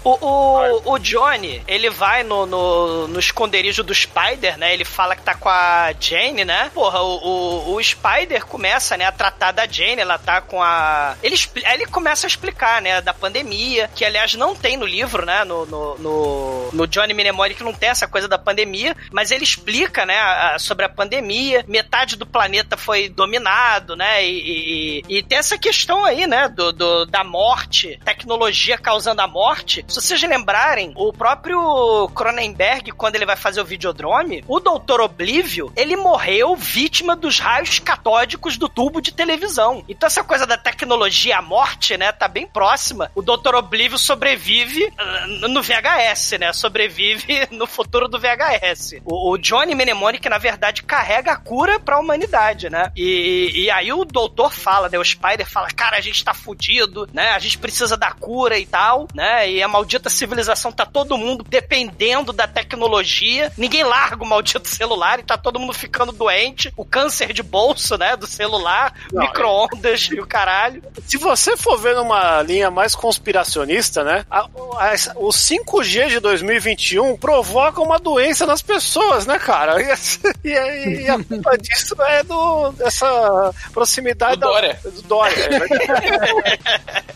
O, 0.04 0.18
o, 0.22 0.94
o 0.94 1.00
Johnny, 1.00 1.62
ele 1.68 1.90
vai 1.90 2.24
no, 2.24 2.46
no, 2.46 3.08
no 3.08 3.20
esconderijo 3.20 3.84
do 3.84 3.94
Spider, 3.94 4.58
né? 4.58 4.74
Ele 4.74 4.86
fala 4.86 5.16
que 5.16 5.22
tá 5.24 5.34
com 5.34 5.50
a 5.50 5.94
Jane, 6.00 6.46
né? 6.46 6.70
Porra, 6.74 7.02
o, 7.02 7.74
o, 7.74 7.84
Spider 7.84 8.46
começa, 8.46 8.98
né, 8.98 9.06
a 9.06 9.12
tratar 9.12 9.52
da 9.52 9.66
Jane, 9.68 10.02
ela 10.02 10.18
tá 10.18 10.42
com 10.42 10.62
a. 10.62 11.16
Ele, 11.24 11.36
ele 11.74 11.86
começa 11.88 12.28
a 12.28 12.30
explicar, 12.30 12.82
né, 12.82 13.02
da 13.02 13.14
pandemia, 13.14 13.90
que 13.96 14.04
aliás 14.06 14.34
não 14.36 14.56
tem 14.56 14.78
no 14.78 14.86
livro, 14.86 15.26
né? 15.26 15.44
No, 15.44 15.66
no, 15.66 15.98
no, 15.98 16.70
no 16.74 16.88
Johnny 16.88 17.14
Mnemonic 17.14 17.64
não 17.64 17.74
tem 17.74 17.90
essa 17.90 18.08
coisa 18.08 18.28
da 18.28 18.38
pandemia, 18.38 18.96
mas 19.12 19.32
ele 19.32 19.44
explica, 19.44 20.06
né, 20.06 20.18
a- 20.20 20.55
sobre 20.60 20.86
a 20.86 20.90
pandemia. 20.90 21.64
Metade 21.68 22.15
do 22.15 22.26
planeta 22.26 22.76
foi 22.77 23.10
dominado, 23.10 23.95
né? 23.95 24.26
E, 24.26 25.02
e, 25.10 25.18
e- 25.18 25.23
tem 25.23 25.38
essa 25.38 25.57
questão 25.57 26.03
aí, 26.06 26.27
né, 26.27 26.48
do, 26.49 26.72
do- 26.72 27.06
da 27.06 27.23
morte, 27.23 27.99
tecnologia 28.06 28.77
causando 28.77 29.22
a 29.22 29.27
morte. 29.27 29.84
Se 29.88 29.95
vocês 30.02 30.22
lembrarem, 30.22 30.94
o 30.95 31.11
próprio 31.14 32.10
Cronenberg, 32.15 32.91
quando 32.91 33.15
ele 33.15 33.26
vai 33.26 33.36
fazer 33.36 33.61
o 33.61 33.65
Videodrome, 33.65 34.44
o 34.48 34.60
Doutor 34.60 35.02
Oblívio, 35.02 35.72
ele 35.76 35.95
morreu 35.95 36.56
vítima 36.56 37.15
dos 37.15 37.40
raios 37.40 37.80
catódicos 37.80 38.57
do 38.57 38.68
tubo 38.69 39.02
de 39.02 39.11
televisão. 39.14 39.84
Então 39.88 40.07
essa 40.07 40.23
coisa 40.23 40.45
da 40.45 40.57
tecnologia 40.57 41.38
à 41.38 41.41
morte, 41.41 41.98
né, 41.98 42.11
tá 42.11 42.27
bem 42.27 42.48
próxima. 42.48 43.11
O 43.15 43.22
Doutor 43.22 43.56
Oblívio 43.56 43.98
sobrevive 43.98 44.91
ah, 44.98 45.26
no 45.27 45.61
VHS, 45.61 46.32
né? 46.40 46.53
Sobrevive 46.53 47.48
no 47.52 47.68
futuro 47.68 48.07
do 48.07 48.19
VHS. 48.19 48.95
O, 49.06 49.32
o 49.32 49.38
Johnny 49.38 49.73
Mnemonic, 49.76 50.27
na 50.30 50.38
verdade, 50.46 50.84
carrega 50.84 51.32
a 51.32 51.36
cura 51.36 51.80
pra 51.80 51.98
humanidade, 52.00 52.70
né? 52.70 52.92
E, 52.96 53.52
e 53.64 53.72
aí 53.72 53.92
o 53.92 54.06
doutor 54.06 54.54
fala, 54.54 54.88
né? 54.88 55.00
O 55.00 55.04
Spider 55.04 55.50
fala, 55.50 55.70
cara, 55.70 55.98
a 55.98 56.02
gente 56.02 56.24
tá 56.24 56.36
fudido, 56.36 57.10
né? 57.12 57.30
A 57.32 57.40
gente 57.40 57.58
precisa 57.58 57.98
da 57.98 58.12
cura 58.12 58.60
e 58.60 58.66
tal, 58.66 59.08
né? 59.14 59.50
E 59.50 59.64
a 59.64 59.68
maldita 59.68 60.08
civilização 60.08 60.72
tá 60.72 60.86
todo 60.86 61.18
mundo 61.18 61.44
dependendo 61.48 62.32
da 62.32 62.48
tecnologia. 62.48 63.52
Ninguém 63.58 63.84
larga 63.84 64.24
o 64.24 64.28
maldito 64.28 64.68
celular 64.70 65.18
e 65.20 65.24
tá 65.24 65.36
todo 65.36 65.60
mundo 65.60 65.74
ficando 65.74 66.12
doente. 66.12 66.72
O 66.78 66.86
câncer 66.86 67.34
de 67.34 67.42
bolso, 67.42 67.98
né? 67.98 68.16
Do 68.16 68.28
celular, 68.28 68.94
Não, 69.12 69.24
micro-ondas 69.24 70.10
e 70.12 70.20
o 70.20 70.28
caralho. 70.28 70.84
Se 71.08 71.18
você 71.18 71.58
for 71.58 71.76
ver 71.80 71.96
numa 71.96 72.44
linha 72.44 72.70
mais 72.70 72.94
conspiracionista, 72.94 74.04
né? 74.04 74.24
a- 74.30 74.42
a- 74.42 74.96
o 75.16 75.30
5G 75.32 76.08
de 76.10 76.20
2021 76.20 77.18
provoca 77.18 77.82
uma 77.82 77.98
doença 77.98 78.46
nas 78.46 78.62
pessoas, 78.62 79.26
né, 79.26 79.40
cara? 79.40 79.76
E, 80.44 80.49
e- 80.49 81.02
e 81.03 81.10
a 81.10 81.24
culpa 81.24 81.57
disso 81.57 81.95
é 82.03 82.24
do, 82.24 82.72
dessa 82.74 83.53
proximidade 83.74 84.36
Do 84.36 84.41
da- 84.41 84.48
Dória. 84.48 84.80
do 84.84 85.02
Dória. 85.03 85.36
é. 85.44 86.57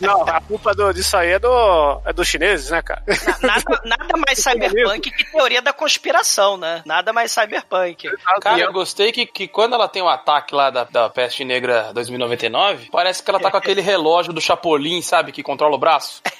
Não, 0.00 0.22
a 0.22 0.40
culpa 0.40 0.74
do- 0.74 0.92
disso 0.92 1.16
aí 1.16 1.30
é, 1.32 1.38
do, 1.38 2.00
é 2.04 2.12
dos 2.12 2.26
chineses, 2.26 2.70
né, 2.70 2.80
cara? 2.82 3.02
Nada 3.42 3.79
mais 4.20 4.38
cyberpunk 4.38 5.10
que 5.10 5.30
teoria 5.30 5.62
da 5.62 5.72
conspiração, 5.72 6.56
né? 6.56 6.82
Nada 6.84 7.12
mais 7.12 7.32
cyberpunk. 7.32 8.08
Cara, 8.40 8.58
eu 8.60 8.72
gostei 8.72 9.12
que, 9.12 9.26
que 9.26 9.48
quando 9.48 9.74
ela 9.74 9.88
tem 9.88 10.02
o 10.02 10.08
ataque 10.08 10.54
lá 10.54 10.70
da, 10.70 10.84
da 10.84 11.08
Peste 11.10 11.44
Negra 11.44 11.90
2099, 11.92 12.88
parece 12.90 13.22
que 13.22 13.30
ela 13.30 13.40
tá 13.40 13.50
com 13.50 13.56
aquele 13.56 13.80
relógio 13.80 14.32
do 14.32 14.40
Chapolin, 14.40 15.02
sabe? 15.02 15.32
Que 15.32 15.42
controla 15.42 15.74
o 15.74 15.78
braço. 15.78 16.22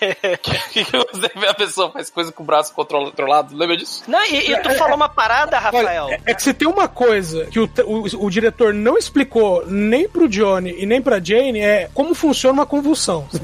que, 0.42 0.84
que 0.84 0.92
você 0.92 1.30
vê 1.36 1.48
a 1.48 1.54
pessoa 1.54 1.90
faz 1.90 2.10
coisa 2.10 2.30
com 2.32 2.42
o 2.42 2.46
braço 2.46 2.74
controla- 2.74 3.10
controlado. 3.10 3.56
Lembra 3.56 3.76
disso? 3.76 4.04
Não, 4.06 4.22
e, 4.24 4.50
e 4.52 4.62
tu 4.62 4.70
falou 4.74 4.96
uma 4.96 5.08
parada, 5.08 5.58
Rafael. 5.58 6.04
Olha, 6.06 6.20
é 6.26 6.34
que 6.34 6.42
se 6.42 6.54
tem 6.54 6.68
uma 6.68 6.88
coisa 6.88 7.46
que 7.46 7.58
o, 7.58 7.68
o, 7.84 8.26
o 8.26 8.30
diretor 8.30 8.72
não 8.74 8.96
explicou 8.96 9.64
nem 9.66 10.08
pro 10.08 10.28
Johnny 10.28 10.74
e 10.78 10.86
nem 10.86 11.00
pra 11.02 11.20
Jane 11.22 11.60
é 11.60 11.90
como 11.94 12.14
funciona 12.14 12.54
uma 12.60 12.66
convulsão. 12.66 13.28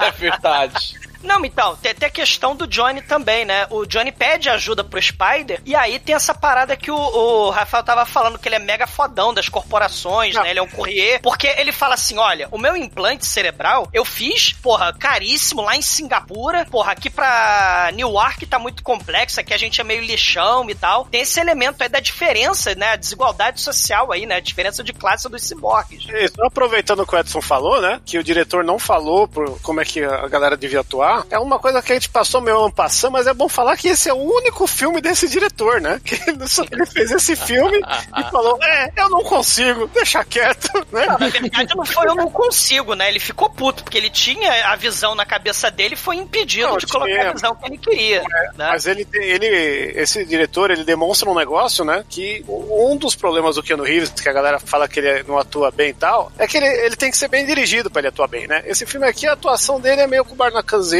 É 0.00 0.10
verdade. 0.12 0.98
Não, 1.22 1.44
então, 1.44 1.76
tem 1.76 1.92
até 1.92 2.06
a 2.06 2.10
questão 2.10 2.56
do 2.56 2.66
Johnny 2.66 3.02
também, 3.02 3.44
né? 3.44 3.66
O 3.70 3.84
Johnny 3.86 4.12
pede 4.12 4.48
ajuda 4.48 4.82
pro 4.82 5.00
Spider, 5.00 5.60
e 5.64 5.74
aí 5.74 5.98
tem 5.98 6.14
essa 6.14 6.34
parada 6.34 6.76
que 6.76 6.90
o, 6.90 6.96
o 6.96 7.50
Rafael 7.50 7.84
tava 7.84 8.06
falando, 8.06 8.38
que 8.38 8.48
ele 8.48 8.56
é 8.56 8.58
mega 8.58 8.86
fodão 8.86 9.32
das 9.32 9.48
corporações, 9.48 10.34
né? 10.34 10.50
Ele 10.50 10.58
é 10.58 10.62
um 10.62 10.68
courrier, 10.68 11.20
porque 11.22 11.46
ele 11.46 11.72
fala 11.72 11.94
assim, 11.94 12.18
olha, 12.18 12.48
o 12.50 12.58
meu 12.58 12.76
implante 12.76 13.26
cerebral, 13.26 13.88
eu 13.92 14.04
fiz, 14.04 14.52
porra, 14.52 14.92
caríssimo 14.92 15.62
lá 15.62 15.76
em 15.76 15.82
Singapura, 15.82 16.66
porra, 16.66 16.92
aqui 16.92 17.10
pra 17.10 17.90
Newark 17.94 18.46
tá 18.46 18.58
muito 18.58 18.82
complexo, 18.82 19.40
aqui 19.40 19.52
a 19.52 19.58
gente 19.58 19.80
é 19.80 19.84
meio 19.84 20.02
lixão 20.02 20.68
e 20.68 20.74
tal. 20.74 21.04
Tem 21.06 21.22
esse 21.22 21.40
elemento 21.40 21.82
aí 21.82 21.88
da 21.88 22.00
diferença, 22.00 22.74
né? 22.74 22.92
A 22.92 22.96
desigualdade 22.96 23.60
social 23.60 24.12
aí, 24.12 24.26
né? 24.26 24.36
A 24.36 24.40
diferença 24.40 24.82
de 24.82 24.92
classe 24.92 25.28
dos 25.28 25.42
ciborgues. 25.42 26.04
Só 26.34 26.46
aproveitando 26.46 27.00
o 27.00 27.06
que 27.06 27.14
o 27.14 27.18
Edson 27.18 27.40
falou, 27.40 27.80
né? 27.80 28.00
Que 28.04 28.18
o 28.18 28.24
diretor 28.24 28.64
não 28.64 28.78
falou 28.78 29.28
por 29.28 29.60
como 29.60 29.80
é 29.80 29.84
que 29.84 30.02
a 30.02 30.28
galera 30.28 30.56
devia 30.56 30.80
atuar. 30.80 31.09
É 31.30 31.38
uma 31.38 31.58
coisa 31.58 31.82
que 31.82 31.92
a 31.92 31.94
gente 31.94 32.08
passou 32.08 32.40
meio 32.40 32.58
ano 32.58 32.72
passando, 32.72 33.12
mas 33.12 33.26
é 33.26 33.34
bom 33.34 33.48
falar 33.48 33.76
que 33.76 33.88
esse 33.88 34.08
é 34.08 34.12
o 34.12 34.16
único 34.16 34.66
filme 34.66 35.00
desse 35.00 35.28
diretor, 35.28 35.80
né? 35.80 36.00
Que 36.04 36.14
ele 36.24 36.86
fez 36.86 37.10
esse 37.10 37.36
filme 37.36 37.78
e 37.78 38.30
falou: 38.30 38.58
É, 38.62 38.90
eu 38.96 39.08
não 39.10 39.22
consigo, 39.22 39.86
deixa 39.88 40.24
quieto, 40.24 40.68
né? 40.92 41.06
Na 41.06 41.16
verdade, 41.28 41.74
não 41.76 41.84
foi 41.84 42.06
eu 42.06 42.14
não 42.14 42.30
consigo, 42.30 42.94
né? 42.94 43.08
Ele 43.08 43.20
ficou 43.20 43.48
puto, 43.50 43.82
porque 43.84 43.98
ele 43.98 44.10
tinha 44.10 44.68
a 44.68 44.76
visão 44.76 45.14
na 45.14 45.24
cabeça 45.24 45.70
dele 45.70 45.94
e 45.94 45.96
foi 45.96 46.16
impedido 46.16 46.68
Não, 46.68 46.76
de 46.78 46.86
colocar 46.86 47.12
tinha. 47.12 47.30
a 47.30 47.32
visão 47.32 47.54
que 47.54 47.66
ele 47.66 47.78
queria. 47.78 48.22
né? 48.22 48.50
Mas 48.70 48.86
ele, 48.86 49.06
ele, 49.12 49.92
esse 49.96 50.24
diretor, 50.24 50.70
ele 50.70 50.84
demonstra 50.84 51.28
um 51.30 51.34
negócio, 51.34 51.84
né? 51.84 52.04
Que 52.08 52.44
um 52.48 52.96
dos 52.96 53.14
problemas 53.14 53.56
do 53.56 53.62
Keanu 53.62 53.82
Reeves, 53.84 54.10
que 54.10 54.28
a 54.28 54.32
galera 54.32 54.58
fala 54.58 54.88
que 54.88 55.00
ele 55.00 55.22
não 55.24 55.38
atua 55.38 55.70
bem 55.70 55.90
e 55.90 55.94
tal, 55.94 56.30
é 56.38 56.46
que 56.46 56.56
ele, 56.56 56.66
ele 56.66 56.96
tem 56.96 57.10
que 57.10 57.16
ser 57.16 57.28
bem 57.28 57.46
dirigido 57.46 57.90
pra 57.90 58.00
ele 58.00 58.08
atuar 58.08 58.28
bem, 58.28 58.46
né? 58.46 58.62
Esse 58.66 58.84
filme 58.86 59.06
aqui, 59.06 59.26
a 59.26 59.32
atuação 59.32 59.80
dele 59.80 60.02
é 60.02 60.06
meio 60.06 60.24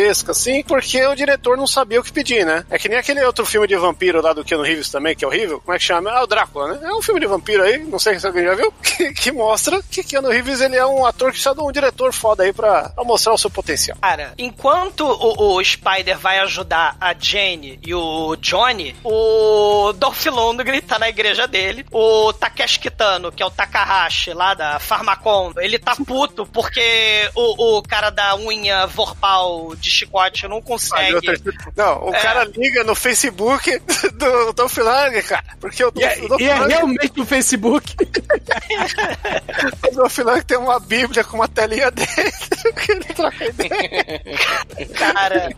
kubarnacanzesca, 0.01 0.33
assim, 0.33 0.63
porque 0.65 1.05
o 1.07 1.15
diretor 1.15 1.57
não 1.57 1.67
sabia 1.67 2.01
o 2.01 2.03
que 2.03 2.13
pedir, 2.13 2.45
né? 2.45 2.65
É 2.71 2.79
que 2.79 2.89
nem 2.89 2.99
aquele 2.99 3.23
outro 3.25 3.45
filme 3.45 3.67
de 3.67 3.77
vampiro 3.77 4.23
lá 4.23 4.33
do 4.33 4.45
Keanu 4.45 4.65
Reeves 4.65 4.91
também, 4.91 5.15
que 5.15 5.25
é 5.25 5.29
horrível. 5.29 5.61
Como 5.61 5.75
é 5.75 5.79
que 5.79 5.85
chama? 5.85 6.11
Ah, 6.11 6.23
o 6.23 6.27
Drácula, 6.27 6.75
né? 6.75 6.89
É 6.89 6.95
um 6.95 7.03
filme 7.03 7.21
de 7.21 7.27
vampiro 7.27 7.63
aí, 7.63 7.79
não 7.79 7.99
sei 7.99 8.19
se 8.19 8.27
alguém 8.27 8.45
já 8.45 8.55
viu, 8.55 8.73
que, 8.83 9.13
que 9.13 9.33
mostra 9.33 9.81
que 9.91 10.03
Keanu 10.03 10.29
Reeves, 10.29 10.61
ele 10.61 10.77
é 10.77 10.87
um 10.87 11.05
ator 11.05 11.29
que 11.29 11.35
precisa 11.35 11.55
de 11.55 11.61
um 11.61 11.73
diretor 11.73 12.13
foda 12.13 12.43
aí 12.43 12.53
pra, 12.53 12.89
pra 12.91 13.05
mostrar 13.05 13.35
o 13.35 13.39
seu 13.39 13.51
potencial. 13.51 13.99
Cara, 14.01 14.33
enquanto 14.39 15.05
o, 15.07 15.57
o 15.57 15.65
Spider 15.65 16.19
vai 16.19 16.39
ajudar 16.41 16.97
a 17.01 17.15
Jane 17.19 17.79
e 17.85 17.95
o 17.95 18.37
Johnny, 18.37 18.97
o 19.05 19.93
Dolph 19.93 20.27
Lundgren 20.27 20.81
tá 20.81 20.99
na 20.99 21.09
igreja 21.09 21.47
dele. 21.47 21.85
O 21.91 22.33
Takeshi 22.33 22.79
Kitano, 22.79 23.33
que 23.33 23.43
é 23.43 23.47
o 23.47 23.51
Takahashi 23.51 24.33
lá 24.33 24.55
da 24.55 24.79
Pharmacon, 24.79 25.53
ele 25.59 25.79
tá 25.79 25.95
puto 26.07 26.47
porque 26.47 27.31
o, 27.35 27.79
o 27.79 27.83
cara 27.83 28.11
da 28.11 28.37
unha 28.37 28.87
vorpal 28.87 29.75
de 29.77 29.90
chicote 29.91 30.47
não 30.49 30.63
consegue. 30.63 31.19
Não, 31.77 32.05
o 32.09 32.15
É. 32.15 32.19
cara 32.21 32.45
liga 32.45 32.85
no 32.85 32.95
Facebook 32.95 33.79
do 34.15 34.53
Dolph 34.53 34.77
Lundgren, 34.79 35.23
cara. 35.23 35.45
Porque 35.61 35.85
o 35.85 35.93
E 35.97 36.03
é, 36.05 36.09
Dolph- 36.17 36.25
o 36.25 36.29
Dolph 36.29 36.41
e 36.41 36.49
é 36.49 36.55
realmente 36.55 37.21
o 37.21 37.27
Facebook. 37.27 37.95
o 39.91 39.95
Dolph 39.95 40.19
Lundgren 40.19 40.43
tem 40.43 40.59
uma 40.59 40.79
bíblia 40.81 41.25
com 41.25 41.37
uma 41.37 41.49
telinha 41.49 41.91
dentro 41.91 42.75
que 42.75 42.93
ele 42.93 43.05
troca 43.05 43.45
ideia. 43.45 44.21
Cara, 44.97 45.51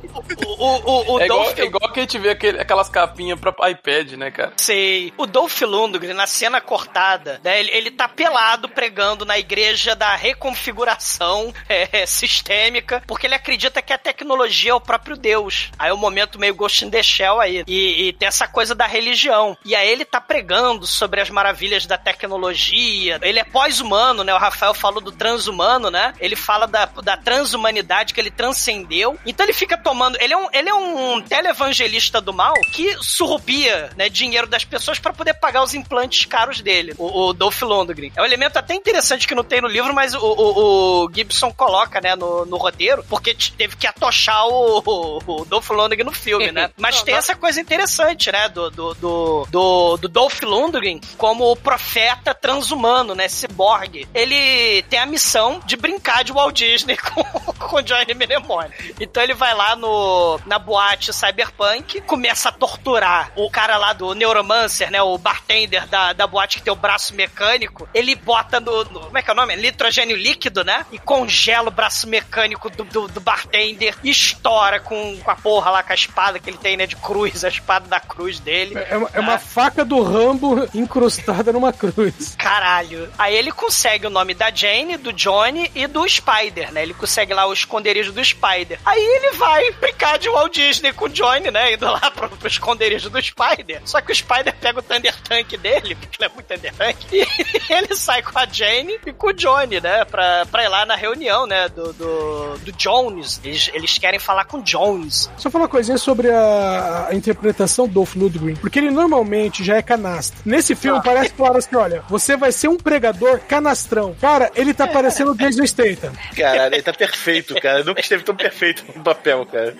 o, 0.58 0.64
o, 0.66 1.12
o 1.14 1.20
é, 1.20 1.24
igual, 1.26 1.44
Dolph 1.44 1.58
é 1.58 1.64
igual 1.64 1.92
que 1.92 2.00
a 2.00 2.02
gente 2.02 2.18
vê 2.18 2.30
aquele- 2.30 2.60
aquelas 2.60 2.88
capinhas 2.88 3.38
pra 3.38 3.52
iPad, 3.70 4.12
né, 4.12 4.30
cara? 4.30 4.52
Sei. 4.56 5.12
O 5.16 5.26
Dolph 5.26 5.60
Lundgren, 5.62 6.14
na 6.14 6.26
cena 6.26 6.60
cortada, 6.60 7.40
né, 7.44 7.60
ele, 7.60 7.70
ele 7.70 7.90
tá 7.90 8.08
pelado 8.08 8.68
pregando 8.68 9.24
na 9.24 9.38
igreja 9.38 9.94
da 9.94 10.14
reconfiguração 10.16 11.52
é, 11.68 12.06
sistêmica, 12.06 13.02
porque 13.06 13.26
ele 13.26 13.34
acredita 13.34 13.82
que 13.82 13.92
a 13.92 13.98
tecnologia 13.98 14.21
é 14.68 14.74
o 14.74 14.80
próprio 14.80 15.16
Deus. 15.16 15.70
Aí 15.78 15.90
é 15.90 15.94
um 15.94 15.98
momento 15.98 16.38
meio 16.38 16.54
Ghost 16.54 16.84
in 16.84 16.90
the 16.90 17.02
Shell 17.02 17.40
aí. 17.40 17.64
E, 17.66 18.08
e 18.08 18.12
tem 18.12 18.28
essa 18.28 18.46
coisa 18.48 18.74
da 18.74 18.86
religião. 18.86 19.56
E 19.64 19.74
aí 19.74 19.88
ele 19.88 20.04
tá 20.04 20.20
pregando 20.20 20.86
sobre 20.86 21.20
as 21.20 21.30
maravilhas 21.30 21.86
da 21.86 21.96
tecnologia. 21.98 23.18
Ele 23.22 23.38
é 23.38 23.44
pós-humano, 23.44 24.24
né? 24.24 24.34
O 24.34 24.38
Rafael 24.38 24.74
falou 24.74 25.00
do 25.00 25.12
transhumano, 25.12 25.90
né? 25.90 26.14
Ele 26.20 26.36
fala 26.36 26.66
da, 26.66 26.86
da 26.86 27.16
transhumanidade 27.16 28.14
que 28.14 28.20
ele 28.20 28.30
transcendeu. 28.30 29.18
Então 29.26 29.44
ele 29.44 29.52
fica 29.52 29.76
tomando. 29.76 30.16
Ele 30.20 30.32
é 30.32 30.36
um, 30.36 30.48
ele 30.52 30.68
é 30.68 30.74
um 30.74 31.20
televangelista 31.20 32.20
do 32.20 32.32
mal 32.32 32.54
que 32.72 32.96
surrupia 33.02 33.90
né, 33.96 34.08
dinheiro 34.08 34.46
das 34.46 34.64
pessoas 34.64 34.98
pra 34.98 35.12
poder 35.12 35.34
pagar 35.34 35.62
os 35.62 35.74
implantes 35.74 36.24
caros 36.24 36.60
dele, 36.60 36.94
o, 36.98 37.28
o 37.28 37.32
Dolph 37.32 37.62
Lundgren. 37.62 38.12
É 38.16 38.22
um 38.22 38.24
elemento 38.24 38.56
até 38.58 38.74
interessante 38.74 39.26
que 39.26 39.34
não 39.34 39.44
tem 39.44 39.60
no 39.60 39.68
livro, 39.68 39.92
mas 39.94 40.14
o, 40.14 40.18
o- 40.20 41.04
o 41.04 41.10
Gibson 41.14 41.52
coloca 41.52 42.00
né, 42.00 42.14
no, 42.16 42.44
no 42.46 42.56
roteiro, 42.56 43.04
porque 43.08 43.34
teve 43.56 43.76
que 43.76 43.86
atochar 43.86 44.11
debochar 44.12 44.46
o, 44.46 44.78
o, 44.84 45.40
o 45.40 45.44
Dolph 45.44 45.70
Lundgren 45.70 46.04
no 46.04 46.12
filme, 46.12 46.52
né? 46.52 46.70
Mas 46.76 47.02
tem 47.02 47.14
essa 47.14 47.34
coisa 47.34 47.60
interessante, 47.60 48.30
né? 48.30 48.48
Do, 48.48 48.70
do, 48.70 48.94
do, 48.94 49.46
do, 49.50 49.96
do 49.96 50.08
Dolph 50.08 50.42
Lundgren 50.42 51.00
como 51.16 51.50
o 51.50 51.56
profeta 51.56 52.34
transhumano, 52.34 53.14
né? 53.14 53.28
Cyborg. 53.28 54.06
Ele 54.14 54.82
tem 54.84 54.98
a 54.98 55.06
missão 55.06 55.60
de 55.64 55.76
brincar 55.76 56.22
de 56.24 56.32
Walt 56.32 56.54
Disney 56.56 56.96
com, 57.00 57.24
com 57.24 57.82
Johnny 57.82 58.14
Mnemone. 58.14 58.70
Então 59.00 59.22
ele 59.22 59.34
vai 59.34 59.54
lá 59.54 59.74
no, 59.74 60.38
na 60.46 60.58
boate 60.58 61.12
Cyberpunk, 61.12 62.00
começa 62.02 62.50
a 62.50 62.52
torturar 62.52 63.32
o 63.36 63.50
cara 63.50 63.76
lá 63.78 63.92
do 63.92 64.14
Neuromancer, 64.14 64.90
né? 64.90 65.00
O 65.02 65.16
bartender 65.16 65.86
da, 65.86 66.12
da 66.12 66.26
boate 66.26 66.58
que 66.58 66.64
tem 66.64 66.72
o 66.72 66.76
braço 66.76 67.14
mecânico. 67.14 67.88
Ele 67.94 68.14
bota 68.14 68.60
no, 68.60 68.84
no- 68.84 69.00
Como 69.00 69.18
é 69.18 69.22
que 69.22 69.30
é 69.30 69.32
o 69.32 69.36
nome? 69.36 69.56
Nitrogênio 69.56 70.16
líquido, 70.16 70.62
né? 70.64 70.84
E 70.92 70.98
congela 70.98 71.68
o 71.68 71.72
braço 71.72 72.06
mecânico 72.06 72.68
do, 72.70 72.84
do, 72.84 73.08
do 73.08 73.20
bartender 73.20 73.96
estoura 74.10 74.80
com, 74.80 75.16
com 75.18 75.30
a 75.30 75.36
porra 75.36 75.70
lá, 75.70 75.82
com 75.82 75.92
a 75.92 75.94
espada 75.94 76.38
que 76.38 76.50
ele 76.50 76.58
tem, 76.58 76.76
né? 76.76 76.86
De 76.86 76.96
cruz, 76.96 77.44
a 77.44 77.48
espada 77.48 77.88
da 77.88 78.00
cruz 78.00 78.38
dele. 78.40 78.74
É 78.88 78.96
uma, 78.96 79.10
é 79.14 79.20
uma 79.20 79.38
faca 79.38 79.84
do 79.84 80.02
Rambo 80.02 80.68
incrustada 80.74 81.52
numa 81.52 81.72
cruz. 81.72 82.34
Caralho. 82.38 83.08
Aí 83.18 83.34
ele 83.34 83.52
consegue 83.52 84.06
o 84.06 84.10
nome 84.10 84.34
da 84.34 84.50
Jane, 84.50 84.96
do 84.96 85.12
Johnny 85.12 85.70
e 85.74 85.86
do 85.86 86.06
Spider, 86.08 86.72
né? 86.72 86.82
Ele 86.82 86.94
consegue 86.94 87.34
lá 87.34 87.46
o 87.46 87.52
esconderijo 87.52 88.12
do 88.12 88.24
Spider. 88.24 88.78
Aí 88.84 89.00
ele 89.00 89.36
vai 89.36 89.70
brincar 89.72 90.18
de 90.18 90.28
Walt 90.28 90.52
Disney 90.52 90.92
com 90.92 91.06
o 91.06 91.08
Johnny, 91.08 91.50
né? 91.50 91.74
Indo 91.74 91.86
lá 91.86 92.10
pro, 92.10 92.28
pro 92.28 92.48
esconderijo 92.48 93.10
do 93.10 93.22
Spider. 93.22 93.82
Só 93.84 94.00
que 94.00 94.12
o 94.12 94.14
Spider 94.14 94.54
pega 94.60 94.78
o 94.78 94.82
Thunder 94.82 95.14
Tank 95.22 95.56
dele, 95.56 95.94
porque 96.00 96.22
ele 96.22 96.30
é 96.30 96.34
muito 96.34 96.46
Thunder 96.46 96.74
Tank, 96.74 96.96
e 97.12 97.72
ele 97.72 97.94
sai 97.94 98.22
com 98.22 98.38
a 98.38 98.46
Jane 98.46 98.98
e 99.06 99.12
com 99.12 99.28
o 99.28 99.32
Johnny, 99.32 99.80
né? 99.80 100.04
Pra, 100.04 100.46
pra 100.46 100.64
ir 100.64 100.68
lá 100.68 100.86
na 100.86 100.94
reunião, 100.94 101.46
né? 101.46 101.68
Do, 101.68 101.92
do, 101.92 102.58
do 102.58 102.72
Jones. 102.72 103.40
Eles, 103.42 103.70
eles 103.72 103.81
querem 103.98 104.18
falar 104.20 104.44
com 104.44 104.58
o 104.58 104.62
Jones. 104.62 105.30
Só 105.36 105.50
falar 105.50 105.64
uma 105.64 105.68
coisinha 105.68 105.98
sobre 105.98 106.30
a, 106.30 107.08
a 107.10 107.14
interpretação 107.14 107.86
do 107.86 107.94
Dolph 107.94 108.14
Lundgren, 108.14 108.56
porque 108.56 108.78
ele 108.78 108.90
normalmente 108.90 109.64
já 109.64 109.76
é 109.76 109.82
canastra. 109.82 110.38
Nesse 110.44 110.74
filme 110.74 111.00
parece 111.02 111.30
claro 111.34 111.58
assim, 111.58 111.74
olha, 111.76 112.02
você 112.08 112.36
vai 112.36 112.52
ser 112.52 112.68
um 112.68 112.76
pregador 112.76 113.40
canastrão. 113.48 114.14
Cara, 114.20 114.50
ele 114.54 114.72
tá 114.74 114.86
parecendo 114.86 115.32
o 115.32 115.36
Jason 115.36 115.66
Statham. 115.66 116.12
Caralho, 116.36 116.74
ele 116.74 116.82
tá 116.82 116.92
perfeito, 116.92 117.54
cara. 117.60 117.82
Nunca 117.84 118.00
esteve 118.00 118.22
tão 118.22 118.34
perfeito 118.34 118.84
no 118.94 119.02
papel, 119.02 119.46
cara. 119.46 119.74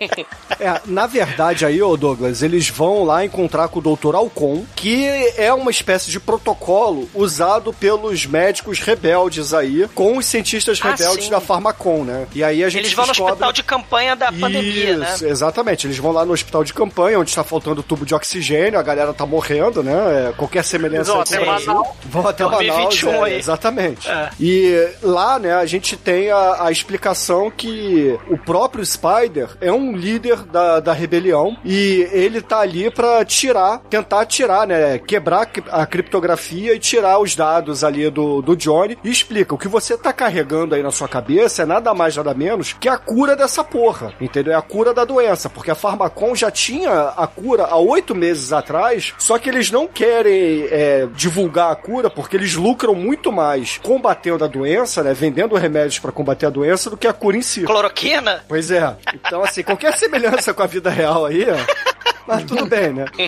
É, 0.60 0.80
na 0.86 1.06
verdade 1.06 1.64
aí, 1.64 1.80
ô 1.80 1.96
Douglas, 1.96 2.42
eles 2.42 2.68
vão 2.68 3.04
lá 3.04 3.24
encontrar 3.24 3.68
com 3.68 3.78
o 3.78 3.96
Dr. 3.96 4.16
Alcon, 4.16 4.64
que 4.74 5.06
é 5.36 5.52
uma 5.52 5.70
espécie 5.70 6.10
de 6.10 6.18
protocolo 6.18 7.08
usado 7.14 7.72
pelos 7.72 8.26
médicos 8.26 8.80
rebeldes 8.80 9.54
aí, 9.54 9.88
com 9.94 10.16
os 10.16 10.26
cientistas 10.26 10.80
Ah, 10.82 10.90
rebeldes 10.90 11.26
sim. 11.26 11.30
da 11.30 11.38
Farmacon, 11.40 12.02
né? 12.02 12.26
E 12.34 12.42
aí 12.42 12.64
a 12.64 12.68
gente 12.68 12.82
Eles 12.82 12.92
vão 12.92 13.06
no 13.06 13.12
descobre... 13.12 13.34
hospital 13.48 13.52
de 13.52 13.62
campanha 13.62 14.16
da 14.16 14.32
pandemia, 14.32 14.96
né? 14.96 15.14
Isso, 15.14 15.26
exatamente. 15.26 15.86
Eles 15.86 15.98
vão 15.98 16.12
lá 16.12 16.24
no 16.24 16.32
hospital 16.32 16.64
de 16.64 16.72
campanha, 16.72 17.18
onde 17.18 17.30
está 17.30 17.44
faltando 17.44 17.82
tubo 17.82 18.04
de 18.04 18.14
oxigênio, 18.14 18.78
a 18.78 18.82
galera 18.82 19.12
tá 19.12 19.26
morrendo, 19.26 19.82
né? 19.82 20.28
É, 20.28 20.32
Qualquer 20.36 20.64
semelhança 20.64 21.12
vão 21.12 21.20
até 21.20 21.40
Brasil. 21.40 21.66
Manaus. 21.66 21.88
Vão 22.04 22.26
até 22.26 22.48
2021 22.48 23.10
Manaus, 23.12 23.28
é. 23.28 23.36
Exatamente. 23.36 24.10
É. 24.10 24.30
E 24.40 24.88
lá, 25.02 25.38
né, 25.38 25.54
a 25.54 25.66
gente 25.66 25.96
tem 25.96 26.30
a, 26.30 26.64
a 26.64 26.72
explicação 26.72 27.50
que 27.50 28.18
o 28.28 28.36
próprio 28.38 28.84
Spider 28.84 29.50
é 29.60 29.72
um 29.72 29.96
líder 29.96 30.42
da, 30.42 30.80
da 30.80 30.92
rebelião 30.92 31.56
e 31.64 32.08
ele 32.12 32.40
tá 32.40 32.60
ali 32.60 32.90
pra 32.90 33.24
tirar, 33.24 33.78
tentar 33.90 34.26
tirar, 34.26 34.66
né, 34.66 34.98
quebrar 34.98 35.48
a 35.70 35.86
criptografia 35.86 36.74
e 36.74 36.78
tirar 36.78 37.18
os 37.18 37.34
dados 37.34 37.84
ali 37.84 38.10
do, 38.10 38.42
do 38.42 38.56
Johnny 38.56 38.98
e 39.02 39.10
explica, 39.10 39.54
o 39.54 39.58
que 39.58 39.68
você 39.68 39.96
tá 39.96 40.12
carregando 40.12 40.74
aí 40.74 40.82
na 40.82 40.90
sua 40.90 41.08
cabeça 41.08 41.62
é 41.62 41.66
nada 41.66 41.94
mais, 41.94 42.16
nada 42.16 42.34
menos 42.34 42.72
que 42.72 42.88
a 42.88 42.96
cura 42.96 43.36
dessa 43.38 43.64
porra, 43.64 44.12
entendeu? 44.20 44.52
É 44.52 44.56
a 44.56 44.62
cura 44.62 44.92
da 44.92 45.04
doença, 45.04 45.48
porque 45.48 45.70
a 45.70 45.74
Farmacon 45.74 46.34
já 46.34 46.50
tinha 46.50 47.14
a 47.16 47.26
cura 47.26 47.64
há 47.64 47.76
oito 47.76 48.14
meses 48.14 48.52
atrás, 48.52 49.14
só 49.18 49.38
que 49.38 49.48
eles 49.48 49.70
não 49.70 49.86
querem 49.86 50.66
é, 50.70 51.08
divulgar 51.14 51.72
a 51.72 51.76
cura 51.76 52.10
porque 52.10 52.36
eles 52.36 52.54
lucram 52.54 52.94
muito 52.94 53.32
mais 53.32 53.78
combatendo 53.78 54.44
a 54.44 54.48
doença, 54.48 55.02
né, 55.02 55.14
vendendo 55.14 55.54
remédios 55.54 55.98
pra 55.98 56.12
combater 56.12 56.46
a 56.46 56.50
doença 56.50 56.90
do 56.90 56.96
que 56.96 57.06
a 57.06 57.12
cura 57.12 57.36
em 57.36 57.42
si. 57.42 57.62
Cloroquina? 57.62 58.44
Pois 58.48 58.70
é. 58.70 58.96
Então, 59.14 59.42
assim, 59.42 59.62
qualquer 59.62 59.94
semelhança 59.96 60.52
com 60.52 60.62
a 60.62 60.66
vida 60.66 60.90
real 60.90 61.24
aí, 61.24 61.46
ó, 61.48 61.97
mas 62.26 62.44
tudo 62.44 62.66
bem, 62.66 62.92
né? 62.92 63.04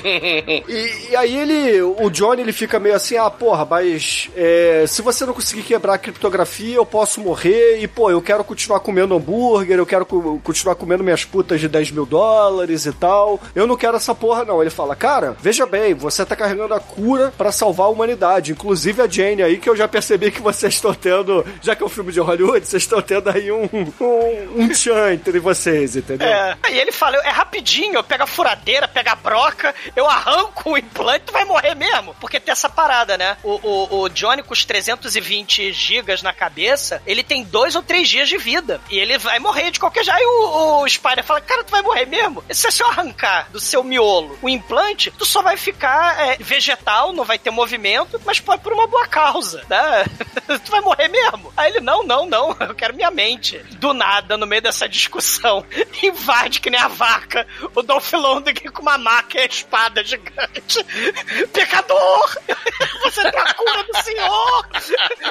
E, 0.69 1.11
e 1.11 1.17
aí 1.17 1.37
ele, 1.37 1.81
o 1.83 2.09
Johnny, 2.11 2.43
ele 2.43 2.53
fica 2.53 2.79
meio 2.79 2.95
assim, 2.95 3.17
ah, 3.17 3.31
porra, 3.31 3.65
mas 3.65 4.29
é, 4.37 4.85
se 4.87 5.03
você 5.03 5.25
não 5.27 5.33
conseguir 5.35 5.63
quebrar 5.63 5.95
a 5.95 5.99
criptografia, 5.99 6.77
eu 6.77 6.87
posso 6.87 7.21
morrer 7.21 7.79
e, 7.81 7.89
pô, 7.89 8.11
eu 8.11 8.21
quero 8.23 8.45
continuar 8.45 8.81
comendo 8.81 9.15
hambúrguer, 9.15 9.79
eu 9.79 9.87
quero 9.87 10.05
co- 10.07 10.41
continuar 10.43 10.75
comendo 10.75 11.03
minhas 11.05 11.25
putas 11.25 11.61
de 11.61 11.69
10 11.69 11.91
mil 11.93 12.07
dólares 12.07 12.87
e 12.87 12.93
tal. 12.93 13.41
Eu 13.55 13.67
não 13.67 13.77
quero 13.77 13.97
essa 13.97 14.15
porra, 14.15 14.45
não. 14.45 14.61
Ele 14.61 14.71
fala, 14.71 14.95
cara, 14.95 15.37
veja 15.41 15.67
bem, 15.67 15.95
você 15.95 16.25
tá 16.25 16.37
carregando 16.37 16.75
a 16.75 16.81
cura 16.81 17.33
pra 17.37 17.53
salvar 17.53 17.87
a 17.87 17.91
humanidade. 17.91 18.53
Inclusive 18.53 19.03
a 19.03 19.09
Jane 19.09 19.43
aí, 19.43 19.59
que 19.59 19.69
eu 19.69 19.77
já 19.77 19.89
percebi 19.89 20.31
que 20.31 20.41
vocês 20.43 20.75
estão 20.75 20.95
tendo, 20.95 21.45
já 21.61 21.75
que 21.75 21.83
é 21.83 21.87
um 21.87 21.91
filme 21.91 22.13
de 22.13 22.21
Hollywood, 22.21 22.67
vocês 22.67 22.83
estão 22.83 23.01
tendo 23.03 23.29
aí 23.31 23.51
um, 23.51 23.69
um, 24.01 24.63
um 24.63 24.69
tchan 24.69 25.13
entre 25.15 25.39
vocês, 25.39 25.97
entendeu? 25.97 26.29
É. 26.29 26.57
Aí 26.63 26.79
ele 26.79 26.93
fala, 26.93 27.17
é 27.19 27.31
rapidinho, 27.31 27.95
eu 27.95 28.05
pego 28.05 28.23
a 28.25 28.27
furadeira, 28.27 28.61
pego 28.89 29.11
a 29.11 29.15
broca, 29.15 29.75
eu 29.95 30.09
arranco 30.09 30.71
o 30.71 30.79
implante, 30.79 31.27
tu 31.27 31.33
vai 31.33 31.45
morrer 31.45 31.75
mesmo. 31.75 32.15
Porque 32.21 32.41
tem 32.41 32.53
essa 32.53 32.69
parada, 32.69 33.17
né? 33.17 33.37
O, 33.43 33.55
o, 33.63 34.01
o 34.03 34.09
Johnny 34.09 34.43
com 34.43 34.53
os 34.53 34.65
320 34.65 35.73
gigas 35.73 36.23
na 36.23 36.33
cabeça, 36.33 37.03
ele 37.07 37.23
tem 37.23 37.45
dois 37.45 37.75
ou 37.75 37.83
três 37.83 38.09
dias 38.09 38.29
de 38.29 38.37
vida. 38.37 38.81
E 38.91 38.99
ele 38.99 39.19
vai 39.19 39.39
morrer 39.39 39.71
de 39.71 39.81
qualquer 39.81 40.05
jeito. 40.05 40.17
Aí 40.17 40.25
o, 40.25 40.83
o 40.83 40.89
Spider 40.89 41.25
fala, 41.25 41.41
cara, 41.41 41.65
tu 41.65 41.71
vai 41.71 41.83
morrer 41.83 42.07
mesmo? 42.07 42.43
E 42.49 42.55
se 42.55 42.83
eu 42.83 42.89
arrancar 42.89 43.49
do 43.51 43.61
seu 43.61 43.83
miolo 43.83 44.39
o 44.43 44.49
implante, 44.49 45.11
tu 45.11 45.25
só 45.25 45.43
vai 45.43 45.57
ficar 45.57 46.19
é, 46.21 46.37
vegetal, 46.39 47.13
não 47.13 47.25
vai 47.25 47.39
ter 47.39 47.51
movimento, 47.51 48.21
mas 48.25 48.41
pode 48.41 48.63
por 48.63 48.73
uma 48.73 48.87
boa 48.87 49.07
causa, 49.07 49.65
né? 49.69 50.05
tu 50.65 50.71
vai 50.71 50.81
morrer 50.81 51.09
mesmo. 51.09 51.53
Aí 51.57 51.71
ele, 51.71 51.81
não, 51.81 52.03
não, 52.03 52.27
não, 52.27 52.57
eu 52.61 52.75
quero 52.75 52.95
minha 52.95 53.11
mente. 53.11 53.59
Do 53.79 53.93
nada, 53.93 54.37
no 54.37 54.47
meio 54.47 54.63
dessa 54.63 54.89
discussão, 54.89 55.65
invade 56.03 56.61
que 56.61 56.71
nem 56.71 56.81
a 56.81 56.89
vaca 56.89 57.47
o 57.75 57.83
Dolph 57.83 58.13
Lundgren 58.13 58.60
com 58.69 58.83
uma 58.83 58.99
maca 58.99 59.39
e 59.39 59.43
a 59.43 59.47
espada 59.47 60.03
gigante. 60.05 60.85
Pecador! 61.53 62.37
Você 63.05 63.31
tem 63.31 63.41
a 63.41 63.55
cura 63.55 63.85
do 63.85 64.03
senhor! 64.03 64.67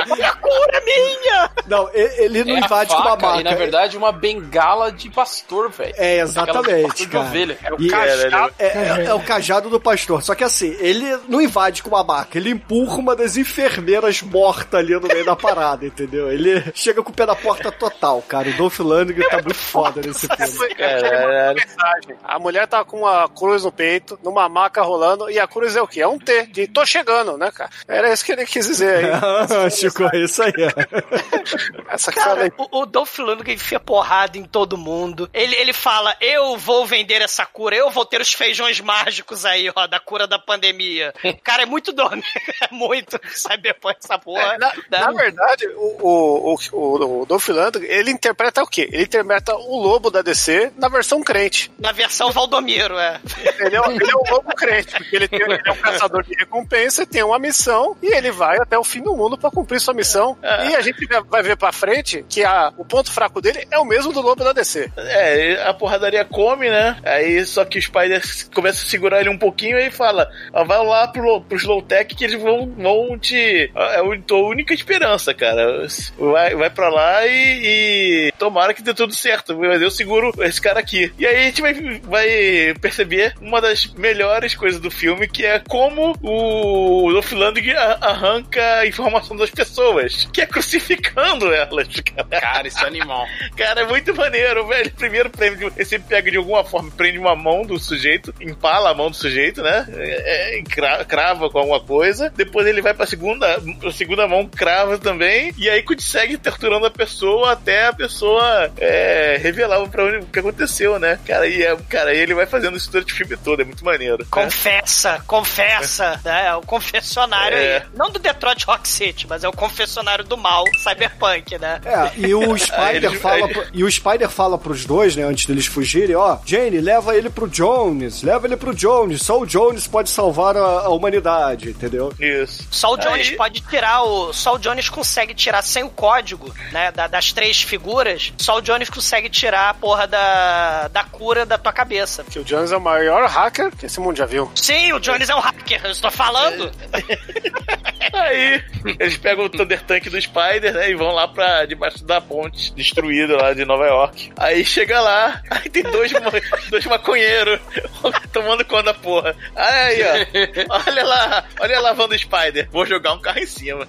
Olha 0.10 0.28
a 0.30 0.36
cura 0.36 0.70
é 0.74 0.82
minha! 0.86 1.52
Não, 1.68 1.90
ele 1.94 2.44
não 2.44 2.56
É 2.58 2.62
a 2.62 2.66
invade 2.66 2.90
com 2.90 3.02
uma 3.02 3.12
faca 3.12 3.28
maca. 3.28 3.42
E 3.42 3.44
na 3.44 3.54
verdade 3.56 3.98
uma 3.98 4.12
bengala 4.12 4.92
de 4.92 5.10
pastor, 5.10 5.70
velho. 5.70 5.94
É, 5.98 6.20
exatamente, 6.20 7.06
de 7.06 7.18
ovelha. 7.18 7.58
É 7.64 7.74
o 7.74 7.82
E- 7.82 7.90
cajado. 7.90 8.54
É, 8.60 8.66
é- 8.68 9.06
é 9.06 9.14
o 9.14 9.20
cajado 9.22 9.70
do 9.70 9.80
pastor. 9.80 10.22
Só 10.24 10.34
que 10.36 10.44
assim, 10.44 10.76
ele 10.80 11.18
não 11.28 11.42
invade 11.42 11.84
com 11.84 11.90
uma 11.90 12.04
maca, 12.04 12.38
ele 12.38 12.50
empurra 12.52 12.98
uma 12.98 13.16
das 13.16 13.38
enfermeiras 13.38 14.22
morta 14.22 14.78
ali 14.78 14.94
no 14.94 15.08
meio 15.08 15.26
da 15.26 15.36
parada, 15.36 15.86
entendeu? 15.86 16.32
Ele 16.32 16.64
chega 16.74 17.04
com 17.04 17.12
o 17.12 17.14
pé 17.14 17.26
na 17.26 17.36
porta 17.36 17.72
total, 17.72 18.22
cara. 18.22 18.50
O 18.50 18.54
Dolph 18.54 18.80
Lundgren 18.80 19.28
tá 19.30 19.38
muito 19.38 19.56
foda 19.56 20.02
nesse 20.02 20.28
filme. 20.28 20.76
Caralho. 20.76 21.56
mensagem. 21.56 22.16
A 22.24 22.40
mulher 22.40 22.68
tá 22.68 22.84
com 22.84 22.98
uma 23.00 23.09
cruz 23.30 23.64
no 23.64 23.72
peito, 23.72 24.20
numa 24.24 24.48
maca 24.48 24.82
rolando, 24.82 25.30
e 25.30 25.40
a 25.40 25.48
cruz 25.48 25.76
é 25.76 25.82
o 25.82 25.88
quê? 25.88 26.02
É 26.02 26.08
um 26.08 26.18
T, 26.18 26.48
de 26.48 26.68
tô 26.68 26.86
chegando, 26.86 27.38
né, 27.38 27.52
cara? 27.52 27.70
Era 27.88 28.12
isso 28.14 28.24
que 28.24 28.32
ele 28.32 28.46
quis 28.46 28.66
dizer 28.68 29.06
aí. 29.06 29.12
Ah, 29.12 29.70
Chico, 29.70 30.04
é 30.14 30.24
isso 30.24 30.42
aí. 30.42 30.54
Essa 31.90 32.12
cara 32.12 32.30
Cara, 32.30 32.44
aí. 32.44 32.52
o, 32.58 32.82
o 32.82 32.86
Dolph 32.86 33.18
Lundgren 33.20 33.56
enfia 33.56 33.80
porrada 33.80 34.38
em 34.38 34.44
todo 34.44 34.78
mundo. 34.78 35.30
Ele, 35.34 35.56
ele 35.56 35.74
fala, 35.74 36.16
eu 36.22 36.58
vou 36.58 36.86
vender 36.86 37.22
essa 37.22 37.46
cura, 37.46 37.76
eu 37.76 37.90
vou 37.90 38.06
ter 38.06 38.22
os 38.22 38.34
feijões 38.34 38.80
mágicos 38.80 39.46
aí, 39.46 39.72
ó, 39.76 39.88
da 39.88 40.00
cura 40.00 40.28
da 40.28 40.38
pandemia. 40.38 41.14
Cara, 41.44 41.64
é 41.64 41.66
muito 41.66 41.92
dono. 41.92 42.22
É 42.62 42.74
muito 42.74 43.20
cyberpunk 43.34 43.98
essa 44.04 44.20
porra. 44.20 44.56
É, 44.56 44.58
na, 44.58 44.74
na 44.90 45.12
verdade, 45.12 45.66
o, 45.78 46.54
o, 46.54 46.56
o, 46.74 47.22
o 47.22 47.26
Dolph 47.26 47.48
Lundgren, 47.48 47.90
ele 47.90 48.12
interpreta 48.12 48.62
o 48.62 48.68
quê? 48.68 48.90
Ele 48.92 49.04
interpreta 49.04 49.56
o 49.56 49.82
lobo 49.82 50.12
da 50.12 50.22
DC 50.22 50.74
na 50.76 50.90
versão 50.90 51.24
crente. 51.24 51.72
Na 51.80 51.92
versão 51.92 52.32
Valdomiro, 52.32 52.99
é. 53.00 53.20
Ele 53.60 53.76
é, 53.76 53.80
ele 53.96 54.12
é 54.12 54.16
o 54.16 54.24
lobo 54.34 54.54
crente, 54.56 54.94
porque 54.96 55.16
ele, 55.16 55.28
tem- 55.28 55.42
ele 55.42 55.60
é 55.66 55.72
um 55.72 55.76
caçador 55.76 56.24
de 56.24 56.34
recompensa, 56.36 57.06
tem 57.06 57.24
uma 57.24 57.40
missão, 57.40 57.96
e 58.02 58.14
ele 58.16 58.32
vai 58.32 58.58
até 58.60 58.78
o 58.78 58.84
fim 58.84 59.02
do 59.02 59.16
mundo 59.16 59.38
pra 59.38 59.52
cumprir 59.52 59.80
sua 59.80 59.94
missão. 59.94 60.38
E 60.44 60.76
a 60.76 60.82
gente 60.82 61.06
vai 61.28 61.42
ver 61.44 61.56
pra 61.58 61.72
frente 61.72 62.26
que 62.28 62.44
a, 62.44 62.72
o 62.78 62.86
ponto 62.86 63.12
fraco 63.12 63.42
dele 63.42 63.68
é 63.72 63.78
o 63.80 63.86
mesmo 63.86 64.12
do 64.14 64.22
lobo 64.22 64.44
da 64.44 64.54
DC. 64.54 64.92
É, 64.98 65.64
a 65.68 65.74
porradaria 65.74 66.24
come, 66.26 66.70
né? 66.70 66.98
Aí 67.04 67.46
só 67.46 67.66
que 67.66 67.78
o 67.78 67.82
Spider 67.82 68.22
começa 68.54 68.84
a 68.84 68.90
segurar 68.90 69.20
ele 69.22 69.30
um 69.30 69.38
pouquinho 69.38 69.78
e 69.80 69.90
fala: 69.92 70.30
ó, 70.54 70.64
vai 70.64 70.84
lá 70.86 71.08
pro, 71.08 71.42
pro 71.42 71.58
Slow 71.58 71.82
Tech 71.82 72.14
que 72.16 72.24
eles 72.24 72.42
vão, 72.42 72.68
vão 72.78 73.18
te. 73.18 73.72
É 73.76 74.00
a 74.00 74.22
tua 74.26 74.40
única 74.48 74.74
esperança, 74.74 75.34
cara. 75.34 75.86
Vai, 76.18 76.56
vai 76.56 76.70
pra 76.70 76.90
lá 76.90 77.26
e, 77.26 78.28
e 78.30 78.32
tomara 78.38 78.74
que 78.74 78.82
dê 78.82 78.94
tudo 78.94 79.14
certo. 79.14 79.58
Mas 79.58 79.82
eu 79.82 79.92
seguro 79.92 80.32
esse 80.40 80.62
cara 80.62 80.80
aqui. 80.80 81.12
E 81.18 81.26
aí 81.26 81.36
a 81.38 81.42
gente 81.44 81.62
vai, 81.62 81.74
vai 82.04 82.74
perceber 82.90 83.34
uma 83.42 83.62
das 83.62 83.86
melhores 83.94 84.56
coisas 84.56 84.80
do 84.82 84.90
filme, 84.90 85.28
que 85.28 85.46
é 85.46 85.60
como 85.60 86.16
o 86.22 87.12
Dolph 87.14 87.32
Lundgren 87.34 87.76
arranca 88.02 88.80
a 88.80 88.88
informação 88.88 89.38
das 89.38 89.50
pessoas, 89.52 90.28
que 90.34 90.42
é 90.42 90.46
crucificando 90.46 91.54
elas, 91.54 91.88
cara. 92.02 92.28
Cara, 92.42 92.68
isso 92.68 92.84
é 92.84 92.88
animal. 92.88 93.26
Cara, 93.56 93.82
é 93.82 93.86
muito 93.86 94.16
maneiro, 94.16 94.66
velho. 94.68 94.92
Primeiro 94.92 95.30
prende, 95.30 95.66
ele 95.66 95.86
sempre 95.86 96.08
pega 96.10 96.32
de 96.32 96.38
alguma 96.38 96.64
forma, 96.64 96.90
prende 96.92 97.18
uma 97.20 97.36
mão 97.36 97.64
do 97.64 97.78
sujeito, 97.78 98.34
empala 98.42 98.90
a 98.90 98.94
mão 98.94 99.10
do 99.12 99.16
sujeito, 99.16 99.62
né? 99.62 99.86
É, 99.96 100.60
é, 100.60 100.64
cra- 100.64 101.06
crava 101.06 101.50
com 101.50 101.60
alguma 101.60 101.80
coisa. 101.80 102.32
Depois 102.36 102.66
ele 102.66 102.82
vai 102.82 102.94
pra 102.94 103.06
segunda, 103.06 103.62
pra 103.80 103.92
segunda 103.92 104.28
mão, 104.28 104.48
crava 104.48 104.98
também. 104.98 105.54
E 105.58 105.70
aí 105.70 105.84
consegue 105.84 106.38
torturando 106.38 106.86
a 106.86 106.92
pessoa 106.92 107.52
até 107.52 107.88
a 107.88 107.94
pessoa 107.94 108.72
é, 108.78 109.38
revelar 109.42 109.86
pra 109.90 110.06
onde 110.06 110.18
o 110.18 110.26
que 110.26 110.40
aconteceu, 110.40 110.98
né? 110.98 111.20
Cara, 111.28 111.48
e 111.48 111.62
é, 111.64 111.76
cara, 111.90 112.14
ele 112.14 112.34
vai 112.34 112.46
fazendo 112.46 112.79
isso 112.80 112.92
durante 112.92 113.14
o 113.14 113.16
filme 113.16 113.38
todo, 113.38 113.62
é 113.62 113.66
muito 113.66 113.84
maneiro. 113.86 114.18
né? 114.20 114.26
Confessa, 114.30 115.22
confessa, 115.28 116.20
né? 116.26 116.48
É 116.48 116.56
o 116.56 116.62
confessionário 116.62 117.58
É. 117.58 117.78
aí. 117.78 117.84
Não 117.94 118.10
do 118.10 118.20
Detroit 118.20 118.64
Rock 118.66 118.88
City, 118.88 119.28
mas 119.28 119.44
é 119.44 119.48
o 119.48 119.54
confessionário 119.54 120.24
do 120.24 120.38
mal, 120.38 120.64
cyberpunk, 120.84 121.58
né? 121.58 121.80
É, 121.86 122.12
e 122.18 122.34
o 122.34 122.56
Spider 122.58 123.06
ele- 123.12 123.20
fala 123.20 123.48
pro- 123.48 123.66
e 123.74 123.84
o 123.84 123.92
Spider 123.92 124.30
fala 124.30 124.58
pros 124.58 124.86
dois, 124.86 125.16
né, 125.16 125.24
antes 125.24 125.46
deles 125.46 125.66
fugirem, 125.66 126.16
ó, 126.16 126.38
Jane, 126.46 126.80
leva 126.82 127.16
ele 127.16 127.30
pro 127.30 127.48
Jones, 127.48 128.24
leva 128.24 128.48
ele 128.48 128.58
pro 128.58 128.74
Jones, 128.74 129.22
só 129.22 129.40
o 129.40 129.46
Jones 129.46 129.88
pode 129.88 130.10
salvar 130.10 130.56
a, 130.58 130.62
a 130.62 130.90
humanidade, 130.90 131.70
entendeu? 131.70 132.14
Isso. 132.20 132.68
Só 132.72 132.94
o 132.94 132.98
Jones 132.98 133.30
Aí- 133.30 133.36
pode 133.38 133.62
tirar 133.62 134.04
o. 134.04 134.34
Só 134.34 134.56
o 134.56 134.60
Jones 134.60 134.90
consegue 134.90 135.34
tirar 135.34 135.62
sem 135.62 135.84
o 135.84 135.90
código, 135.90 136.54
né? 136.72 136.92
da- 136.92 137.08
das 137.08 137.32
três 137.34 137.62
figuras. 137.62 138.32
Só 138.38 138.58
o 138.58 138.62
Jones 138.62 138.90
consegue 138.90 139.30
tirar 139.30 139.70
a 139.70 139.74
porra 139.74 140.08
da, 140.08 140.88
da 140.88 141.04
cura 141.04 141.46
da 141.46 141.58
tua 141.58 141.74
cabeça. 141.74 142.24
Que 142.24 142.40
o 142.40 142.44
Jones 142.44 142.69
é 142.72 142.78
o 142.78 142.82
maior 142.82 143.28
hacker 143.28 143.76
que 143.76 143.86
esse 143.86 144.00
mundo 144.00 144.18
já 144.18 144.26
viu. 144.26 144.52
Sim, 144.56 144.94
o 144.94 145.00
Jones 145.00 145.30
é 145.30 145.36
um 145.36 145.40
hacker, 145.40 145.82
eu 145.84 145.92
estou 145.92 146.12
falando. 146.12 146.72
Aí 148.14 148.64
eles 149.00 149.18
pegam 149.18 149.46
o 149.46 149.50
Thunder 149.50 149.82
Tank 149.84 150.10
do 150.10 150.22
Spider, 150.22 150.74
né? 150.74 150.90
E 150.90 150.96
vão 150.96 151.12
lá 151.12 151.28
pra 151.28 151.66
debaixo 151.66 152.04
da 152.04 152.20
ponte 152.20 152.74
destruída 152.74 153.36
lá 153.38 153.54
de 153.54 153.66
Nova 153.66 153.86
York. 153.86 154.32
Aí 154.38 154.64
chega 154.66 155.00
lá, 155.00 155.42
aí 155.50 155.70
tem 155.70 155.84
dois, 155.84 156.12
dois 156.70 156.86
maconheiros 156.86 157.60
tomando 158.34 158.66
conta 158.66 158.84
da 158.84 158.94
porra. 158.94 159.36
Aí, 159.56 160.00
ó. 160.04 160.82
Olha 160.88 161.06
lá, 161.06 161.46
olha 161.60 161.78
a 161.78 161.82
lavando 161.82 162.16
o 162.16 162.20
Spider. 162.20 162.68
Vou 162.72 162.86
jogar 162.86 163.14
um 163.14 163.20
carro 163.20 163.40
em 163.40 163.46
cima. 163.46 163.88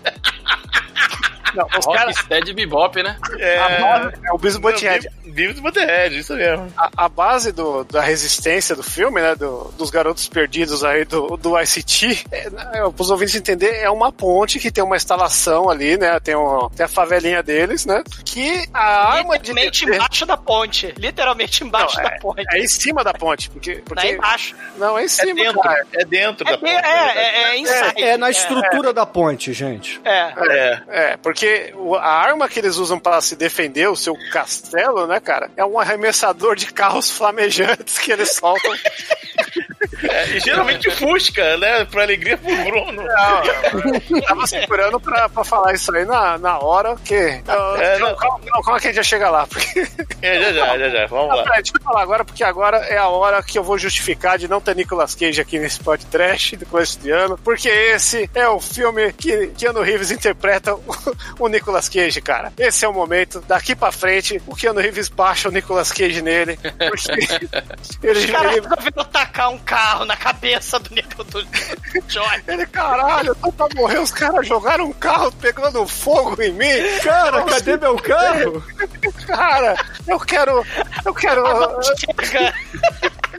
Não, 1.54 1.66
os 1.66 1.86
caras. 1.86 2.16
Rocksteady 2.16 2.52
Bebop, 2.54 3.02
né? 3.02 3.16
É, 3.38 3.58
A 3.58 3.68
base 3.80 4.14
é 4.24 4.32
o 4.32 4.38
Beavis 4.38 4.56
Butthead. 4.58 5.08
Do 5.54 5.62
Butthead, 5.62 6.18
isso 6.18 6.34
mesmo. 6.34 6.72
A, 6.76 6.90
a 7.04 7.08
base 7.08 7.52
do- 7.52 7.84
da 7.84 8.00
resistência 8.00 8.74
do 8.74 8.82
filme, 8.82 9.20
né? 9.20 9.34
do- 9.34 9.72
dos 9.76 9.90
garotos 9.90 10.28
perdidos 10.28 10.82
aí 10.84 11.04
do, 11.04 11.36
do 11.36 11.58
ICT, 11.60 12.24
é, 12.32 12.46
é, 12.46 12.50
para 12.50 12.92
os 12.98 13.10
ouvintes 13.10 13.34
entender, 13.36 13.76
é 13.76 13.88
uma 13.90 14.10
ponte 14.12 14.58
que 14.58 14.70
tem 14.70 14.82
uma 14.82 14.96
instalação 14.96 15.68
ali, 15.70 15.96
né? 15.96 16.18
Tem, 16.20 16.34
um, 16.36 16.68
tem 16.70 16.84
a 16.84 16.88
favelinha 16.88 17.42
deles, 17.42 17.86
né? 17.86 18.02
Que 18.24 18.68
a 18.74 19.12
arma 19.16 19.38
de. 19.38 19.50
Literalmente 19.52 19.84
embaixo 19.84 20.26
da 20.26 20.36
ponte. 20.36 20.94
Literalmente 20.98 21.64
embaixo 21.64 21.96
Não, 21.96 22.04
da 22.04 22.10
ponte. 22.18 22.44
É 22.50 22.58
em 22.60 22.68
cima 22.68 23.04
da 23.04 23.12
ponte, 23.12 23.50
porque. 23.50 23.74
Não 23.76 23.82
porque 23.82 24.06
é 24.06 24.12
embaixo. 24.14 24.54
não, 24.76 24.98
é 24.98 25.02
em 25.02 25.04
É 25.04 25.08
cima, 25.08 25.34
dentro, 25.34 25.60
cara. 25.60 25.86
é 25.92 26.04
dentro 26.04 26.48
É, 26.48 26.50
da 26.52 26.58
ponte. 26.58 26.72
é, 26.72 26.82
né? 26.82 27.12
é, 27.16 27.42
é 27.52 27.58
inside. 27.58 28.02
É, 28.02 28.16
na 28.16 28.30
estrutura 28.30 28.92
da 28.92 29.06
ponte, 29.06 29.52
gente. 29.52 30.00
É. 30.04 30.32
É. 30.50 30.82
É, 30.88 31.16
porque 31.16 31.39
o- 31.74 31.94
a 31.96 32.06
arma 32.06 32.48
que 32.48 32.58
eles 32.58 32.76
usam 32.76 32.98
para 32.98 33.20
se 33.20 33.36
defender, 33.36 33.88
o 33.88 33.96
seu 33.96 34.14
castelo, 34.32 35.06
né, 35.06 35.20
cara, 35.20 35.50
é 35.56 35.64
um 35.64 35.78
arremessador 35.78 36.54
de 36.56 36.72
carros 36.72 37.10
flamejantes 37.16 37.98
que 37.98 38.12
eles 38.12 38.34
soltam. 38.36 38.72
É, 40.02 40.28
e 40.30 40.40
geralmente 40.40 40.90
Fusca, 40.92 41.56
né? 41.58 41.84
Pra 41.84 42.02
alegria 42.02 42.36
pro 42.38 42.54
Bruno. 42.64 43.02
Não, 43.02 43.44
eu 44.16 44.22
tava 44.22 44.46
segurando 44.46 44.98
pra, 44.98 45.28
pra 45.28 45.44
falar 45.44 45.74
isso 45.74 45.94
aí 45.94 46.04
na, 46.06 46.38
na 46.38 46.58
hora, 46.58 46.96
que. 47.04 47.14
É, 47.14 47.42
não, 47.98 48.08
não. 48.08 48.16
calma, 48.16 48.40
não, 48.46 48.62
calma 48.62 48.80
que 48.80 48.86
a 48.86 48.90
gente 48.90 48.96
já 48.96 49.02
chega 49.02 49.28
lá. 49.30 49.46
Porque... 49.46 49.86
É, 50.22 50.40
já 50.40 50.52
já, 50.52 50.78
já 50.78 50.88
já. 50.88 51.06
Vamos 51.06 51.28
Não, 51.28 51.36
lá. 51.36 51.42
peraí, 51.42 51.62
deixa 51.62 51.76
eu 51.78 51.82
falar 51.82 52.02
agora, 52.02 52.24
porque 52.24 52.42
agora 52.42 52.78
é 52.78 52.96
a 52.96 53.08
hora 53.08 53.42
que 53.42 53.58
eu 53.58 53.62
vou 53.62 53.78
justificar 53.78 54.38
de 54.38 54.48
não 54.48 54.60
ter 54.60 54.74
Nicolas 54.74 55.14
Cage 55.14 55.40
aqui 55.40 55.58
nesse 55.58 55.80
podcast 55.80 56.56
do 56.56 56.66
começo 56.66 56.98
de 56.98 57.10
ano, 57.10 57.38
porque 57.44 57.68
esse 57.68 58.30
é 58.34 58.48
o 58.48 58.58
filme 58.60 59.12
que 59.12 59.48
Keanu 59.48 59.82
Reeves 59.82 60.10
interpreta 60.10 60.74
o, 60.74 60.82
o 61.38 61.48
Nicolas 61.48 61.88
Cage, 61.88 62.20
cara. 62.20 62.52
Esse 62.58 62.84
é 62.84 62.88
o 62.88 62.92
momento, 62.92 63.40
daqui 63.46 63.74
pra 63.74 63.92
frente, 63.92 64.40
o 64.46 64.54
Keanu 64.54 64.80
Reeves 64.80 65.08
baixa 65.08 65.48
o 65.48 65.52
Nicolas 65.52 65.92
Cage 65.92 66.22
nele, 66.22 66.56
porque 66.56 67.10
ele, 68.06 68.18
Os 68.18 68.26
caras 68.26 68.52
ele, 68.52 68.60
resolveram 68.60 69.04
tacar 69.04 69.50
um 69.50 69.58
carro 69.58 70.04
na 70.04 70.16
cabeça 70.16 70.78
do 70.78 70.94
Nico 70.94 71.24
do 71.24 71.46
Joy. 72.08 72.42
ele, 72.46 72.66
caralho, 72.66 73.28
eu 73.28 73.34
tô 73.34 73.52
pra 73.52 73.68
morrer, 73.74 73.98
os 73.98 74.10
caras 74.10 74.46
jogaram 74.46 74.86
um 74.86 74.92
carro 74.92 75.32
pegando 75.32 75.86
fogo 75.86 76.40
em 76.42 76.52
mim. 76.52 76.66
Cara, 77.02 77.44
cadê 77.44 77.76
meu 77.76 77.96
carro? 77.96 78.62
Cara, 79.26 79.76
eu 80.06 80.18
quero. 80.18 80.64
Eu 81.04 81.14
quero. 81.14 81.42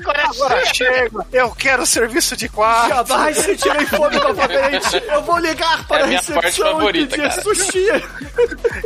Agora 0.01 0.21
Agora 0.29 0.73
chega, 0.73 1.25
eu 1.31 1.51
quero 1.51 1.85
serviço 1.85 2.35
de 2.35 2.47
quarto. 2.49 3.07
Jamais 3.07 3.37
sentirei 3.37 3.85
fome 3.87 4.15
novamente. 4.17 5.03
Eu 5.07 5.21
vou 5.23 5.37
ligar 5.37 5.85
para 5.87 5.99
É 5.99 6.01
a 6.01 6.05
a 6.05 6.07
minha 6.07 6.21
parte 6.21 6.35
recepção 6.45 6.67
e 6.67 6.73
favorita, 6.73 7.15
pedir 7.15 7.29
cara. 7.29 7.41
sushi. 7.41 7.87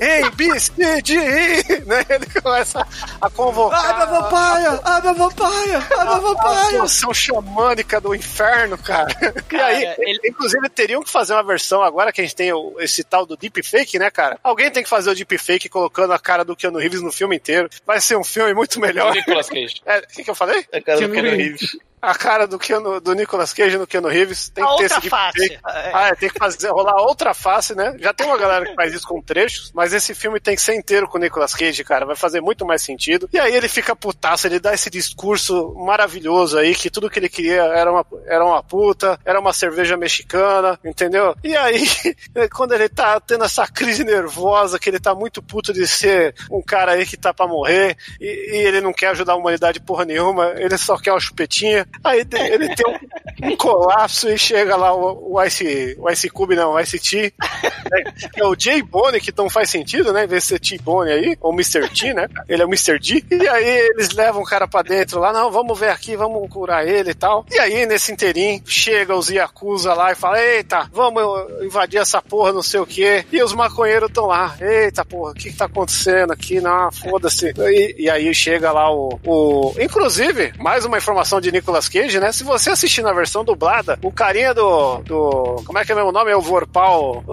Ei, 0.01 0.29
B, 0.31 0.59
C, 0.59 1.01
D, 1.01 1.13
E, 1.13 1.85
né? 1.85 2.05
Ele 2.09 2.41
começa 2.41 2.85
a 3.21 3.29
convocar. 3.29 3.85
Ai, 3.85 4.07
meu 4.07 4.21
vampire! 4.21 4.81
Ai, 4.83 5.01
meu 5.01 5.15
vampire! 5.15 5.75
Ai, 5.75 6.03
meu 6.05 6.13
a 6.13 6.19
vampire! 6.19 6.79
poção 6.79 7.13
xamânica 7.13 8.01
do 8.01 8.13
inferno, 8.15 8.77
cara. 8.77 9.07
E 9.21 9.41
Cara, 9.43 9.65
aí, 9.67 9.95
ele- 9.99 10.19
inclusive, 10.29 10.67
teriam 10.69 11.03
que 11.03 11.11
fazer 11.11 11.33
uma 11.33 11.43
versão 11.43 11.81
agora 11.81 12.11
que 12.11 12.21
a 12.21 12.23
gente 12.23 12.35
tem 12.35 12.51
o- 12.53 12.75
esse 12.79 13.03
tal 13.03 13.25
do 13.25 13.37
deepfake, 13.37 13.97
né, 13.99 14.09
cara? 14.09 14.37
Alguém 14.43 14.69
tem 14.71 14.83
que 14.83 14.89
fazer 14.89 15.09
o 15.11 15.15
deepfake 15.15 15.69
colocando 15.69 16.13
a 16.13 16.19
cara 16.19 16.43
do 16.43 16.55
Keanu 16.55 16.79
Reeves 16.79 17.01
no 17.01 17.11
filme 17.11 17.35
inteiro. 17.35 17.69
Vai 17.85 18.01
ser 18.01 18.17
um 18.17 18.23
filme 18.23 18.53
muito 18.53 18.79
melhor. 18.79 19.13
Nicolas 19.13 19.49
Cage. 19.49 19.75
É, 19.85 19.99
o 19.99 20.07
que, 20.07 20.23
que 20.23 20.29
eu 20.29 20.35
falei? 20.35 20.65
A 20.73 20.81
cara 20.81 20.97
Keanu 21.07 21.31
Reeves. 21.37 21.77
A 22.05 22.15
cara 22.15 22.47
do, 22.47 22.59
Keanu, 22.59 22.99
do 22.99 23.13
Nicolas 23.13 23.53
Cage 23.53 23.77
no 23.77 23.87
Keanu 23.87 24.07
Reeves. 24.07 24.49
Tem 24.49 24.63
A 24.63 24.67
que 24.67 24.75
ter 24.77 24.83
outra 24.83 24.97
esse 24.99 25.09
face. 25.09 25.53
É. 25.53 25.91
Ah, 25.93 26.07
é, 26.09 26.15
tem 26.15 26.29
que 26.29 26.37
fazer, 26.37 26.69
rolar 26.69 27.01
outra 27.01 27.33
face, 27.33 27.75
né? 27.75 27.95
Já 27.99 28.13
tem 28.13 28.27
uma 28.27 28.37
galera 28.37 28.65
que 28.65 28.75
faz 28.75 28.93
isso 28.93 29.07
com 29.07 29.21
trechos, 29.21 29.71
mas 29.73 29.93
esse 29.93 30.13
filme 30.13 30.39
tem 30.39 30.55
que 30.55 30.61
ser 30.61 30.75
inteiro 30.75 31.07
com 31.07 31.17
o 31.17 31.21
Nicolas 31.21 31.53
Cage, 31.53 31.83
cara. 31.83 32.05
Vai 32.05 32.15
fazer 32.15 32.41
muito 32.41 32.65
mais 32.65 32.81
sentido. 32.81 33.29
E 33.33 33.39
aí 33.39 33.55
ele 33.55 33.67
fica 33.67 33.95
putaço, 33.95 34.47
ele 34.47 34.59
dá 34.59 34.73
esse 34.73 34.89
discurso 34.89 35.73
maravilhoso 35.75 36.57
aí, 36.57 36.75
que 36.75 36.89
tudo 36.89 37.09
que 37.09 37.19
ele 37.19 37.29
queria 37.29 37.63
era 37.63 37.91
uma, 37.91 38.05
era 38.25 38.45
uma 38.45 38.61
puta, 38.63 39.19
era 39.25 39.39
uma 39.39 39.53
cerveja 39.53 39.97
mexicana, 39.97 40.79
entendeu? 40.83 41.35
E 41.43 41.55
aí, 41.55 41.85
quando 42.53 42.73
ele 42.73 42.89
tá 42.89 43.19
tendo 43.19 43.43
essa 43.43 43.67
crise 43.67 44.03
nervosa, 44.03 44.79
que 44.79 44.89
ele 44.89 44.99
tá 44.99 45.15
muito 45.15 45.41
puto 45.41 45.73
de 45.73 45.87
ser 45.87 46.35
um 46.51 46.61
cara 46.61 46.93
aí 46.93 47.05
que 47.05 47.17
tá 47.17 47.33
pra 47.33 47.47
morrer, 47.47 47.97
e, 48.19 48.25
e 48.25 48.67
ele 48.67 48.81
não 48.81 48.93
quer 48.93 49.07
ajudar 49.07 49.33
a 49.33 49.37
humanidade 49.37 49.79
porra 49.79 50.05
nenhuma, 50.05 50.53
ele 50.57 50.77
só 50.77 50.97
quer 50.97 51.11
uma 51.11 51.19
chupetinha. 51.19 51.87
Aí 52.03 52.25
ele 52.31 52.75
tem 52.75 52.85
um, 52.87 53.51
um 53.51 53.57
colapso 53.57 54.29
e 54.29 54.37
chega 54.37 54.75
lá 54.75 54.93
o, 54.93 55.33
o 55.33 55.43
Ice, 55.43 55.95
o 55.99 56.09
Ice 56.09 56.29
Cube, 56.29 56.55
não, 56.55 56.73
o 56.73 56.79
Ice 56.79 56.99
T, 56.99 57.33
né, 57.91 58.13
é 58.35 58.45
o 58.45 58.55
J 58.55 58.81
Bone, 58.83 59.19
que 59.19 59.33
não 59.35 59.49
faz 59.49 59.69
sentido, 59.69 60.13
né? 60.13 60.25
Em 60.25 60.27
vez 60.27 60.43
de 60.43 60.49
ser 60.49 60.59
T-Bone 60.59 61.11
aí, 61.11 61.37
ou 61.41 61.53
Mr. 61.53 61.89
T, 61.89 62.13
né? 62.13 62.27
Ele 62.47 62.61
é 62.61 62.65
o 62.65 62.69
Mr. 62.69 62.99
D. 62.99 63.23
E 63.29 63.47
aí 63.47 63.89
eles 63.89 64.11
levam 64.11 64.41
o 64.41 64.45
cara 64.45 64.67
pra 64.67 64.81
dentro 64.81 65.19
lá, 65.19 65.33
não, 65.33 65.51
vamos 65.51 65.77
ver 65.79 65.89
aqui, 65.89 66.15
vamos 66.15 66.49
curar 66.49 66.87
ele 66.87 67.11
e 67.11 67.13
tal. 67.13 67.45
E 67.51 67.59
aí, 67.59 67.85
nesse 67.85 68.11
inteirinho, 68.11 68.61
chega 68.65 69.15
os 69.15 69.29
Yakuza 69.29 69.93
lá 69.93 70.11
e 70.11 70.15
fala, 70.15 70.41
eita, 70.41 70.89
vamos 70.91 71.23
invadir 71.63 71.99
essa 71.99 72.21
porra, 72.21 72.53
não 72.53 72.63
sei 72.63 72.79
o 72.79 72.85
quê. 72.85 73.25
E 73.31 73.41
os 73.43 73.53
maconheiros 73.53 74.09
estão 74.09 74.25
lá, 74.25 74.55
eita 74.59 75.03
porra, 75.05 75.31
o 75.31 75.35
que 75.35 75.49
que 75.49 75.57
tá 75.57 75.65
acontecendo 75.65 76.31
aqui? 76.31 76.59
Não, 76.59 76.91
foda-se. 76.91 77.53
E, 77.57 78.03
e 78.03 78.09
aí 78.09 78.33
chega 78.33 78.71
lá 78.71 78.91
o, 78.91 79.19
o... 79.25 79.73
Inclusive, 79.79 80.53
mais 80.59 80.85
uma 80.85 80.97
informação 80.97 81.39
de 81.39 81.51
Nicolas 81.51 81.84
Cage, 81.89 82.19
né? 82.19 82.31
Se 82.31 82.43
você 82.43 82.69
assistir 82.71 83.01
na 83.01 83.13
versão 83.13 83.43
dublada, 83.43 83.97
o 84.03 84.11
carinha 84.11 84.53
do... 84.53 84.97
do 84.99 85.55
como 85.65 85.77
é 85.79 85.85
que 85.85 85.91
é 85.91 85.95
o 85.95 85.97
meu 85.97 86.11
nome? 86.11 86.31
É 86.31 86.35
o 86.35 86.41
Vorpal, 86.41 87.23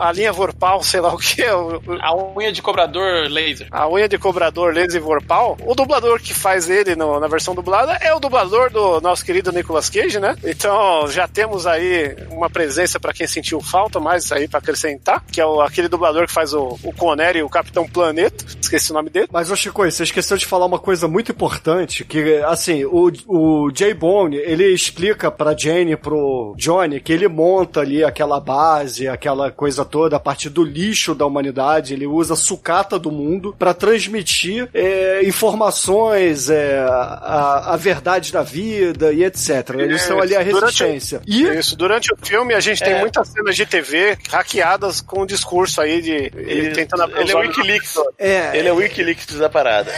a 0.00 0.12
linha 0.12 0.32
Vorpal, 0.32 0.82
sei 0.84 1.00
lá 1.00 1.12
o 1.14 1.18
que 1.18 1.42
é, 1.42 1.54
o, 1.54 1.80
A 2.00 2.14
unha 2.36 2.52
de 2.52 2.62
cobrador 2.62 3.28
laser. 3.30 3.68
a 3.70 3.88
unha 3.88 4.08
de 4.08 4.18
cobrador 4.18 4.74
Lazy 4.74 4.98
Vorpal, 4.98 5.56
o 5.64 5.74
dublador 5.74 6.20
que 6.20 6.34
faz 6.34 6.68
ele 6.68 6.94
no- 6.96 7.18
na 7.20 7.26
versão 7.28 7.54
dublada 7.54 7.92
é 8.00 8.12
o 8.14 8.20
dublador 8.20 8.70
do 8.70 9.00
nosso 9.00 9.24
querido 9.24 9.52
Nicolas 9.52 9.88
Cage, 9.90 10.18
né? 10.20 10.36
Então 10.44 11.06
já 11.08 11.26
temos 11.28 11.66
aí 11.66 12.16
uma 12.30 12.48
presença 12.50 12.98
pra 13.00 13.12
quem 13.12 13.26
sentiu 13.26 13.60
falta, 13.60 13.98
mais 14.00 14.30
aí 14.32 14.46
pra 14.48 14.58
acrescentar, 14.58 15.24
que 15.30 15.40
é 15.40 15.46
o- 15.46 15.60
aquele 15.60 15.88
dublador 15.88 16.26
que 16.26 16.32
faz 16.32 16.52
o, 16.54 16.78
o 16.82 16.92
Conner 16.92 17.36
e 17.36 17.42
o 17.42 17.48
Capitão 17.48 17.86
Planeta, 17.88 18.44
esqueci 18.60 18.90
o 18.90 18.94
nome 18.94 19.10
dele. 19.10 19.28
Mas, 19.32 19.50
ô 19.50 19.56
Chico, 19.56 19.84
você 19.84 20.02
esqueceu 20.02 20.36
de 20.36 20.46
falar 20.46 20.66
uma 20.66 20.78
coisa 20.78 21.06
muito 21.08 21.32
importante, 21.32 22.04
que, 22.04 22.36
assim, 22.46 22.84
o, 22.84 23.10
o 23.26 23.70
J. 23.72 23.89
J-Bone, 23.94 24.36
ele 24.36 24.66
explica 24.72 25.30
pra 25.30 25.56
Jane, 25.56 25.96
pro 25.96 26.54
Johnny, 26.56 27.00
que 27.00 27.12
ele 27.12 27.26
monta 27.28 27.80
ali 27.80 28.04
aquela 28.04 28.38
base, 28.40 29.08
aquela 29.08 29.50
coisa 29.50 29.84
toda 29.84 30.16
a 30.16 30.20
partir 30.20 30.48
do 30.48 30.62
lixo 30.62 31.14
da 31.14 31.26
humanidade. 31.26 31.94
Ele 31.94 32.06
usa 32.06 32.34
a 32.34 32.36
sucata 32.36 32.98
do 32.98 33.10
mundo 33.10 33.54
pra 33.58 33.74
transmitir 33.74 34.68
é, 34.72 35.22
informações, 35.24 36.48
é, 36.50 36.78
a, 36.78 37.72
a 37.74 37.76
verdade 37.76 38.32
da 38.32 38.42
vida 38.42 39.12
e 39.12 39.24
etc. 39.24 39.70
Eles 39.78 40.02
são 40.02 40.20
ali 40.20 40.36
a 40.36 40.42
Durante- 40.42 40.62
resistência. 40.84 41.20
E 41.26 41.42
Isso, 41.42 41.76
durante 41.76 42.12
o 42.12 42.16
filme 42.22 42.54
a 42.54 42.60
gente 42.60 42.82
tem 42.82 42.92
É. 42.94 43.00
muitas 43.00 43.28
cenas 43.28 43.56
de 43.56 43.66
TV 43.66 44.16
hackeadas 44.30 45.00
com 45.00 45.22
o 45.22 45.26
discurso 45.26 45.80
aí 45.80 46.00
de 46.00 46.10
ele, 46.12 46.32
Ele, 46.36 46.70
tentando 46.70 47.10
ele 47.18 47.32
é 47.32 47.34
o 47.34 47.38
Wikileaks. 47.40 47.94
É. 48.18 48.56
Ele 48.56 48.68
é 48.68 48.72
o 48.72 48.76
Wikileaks 48.76 49.36
da 49.38 49.48
parada. 49.48 49.90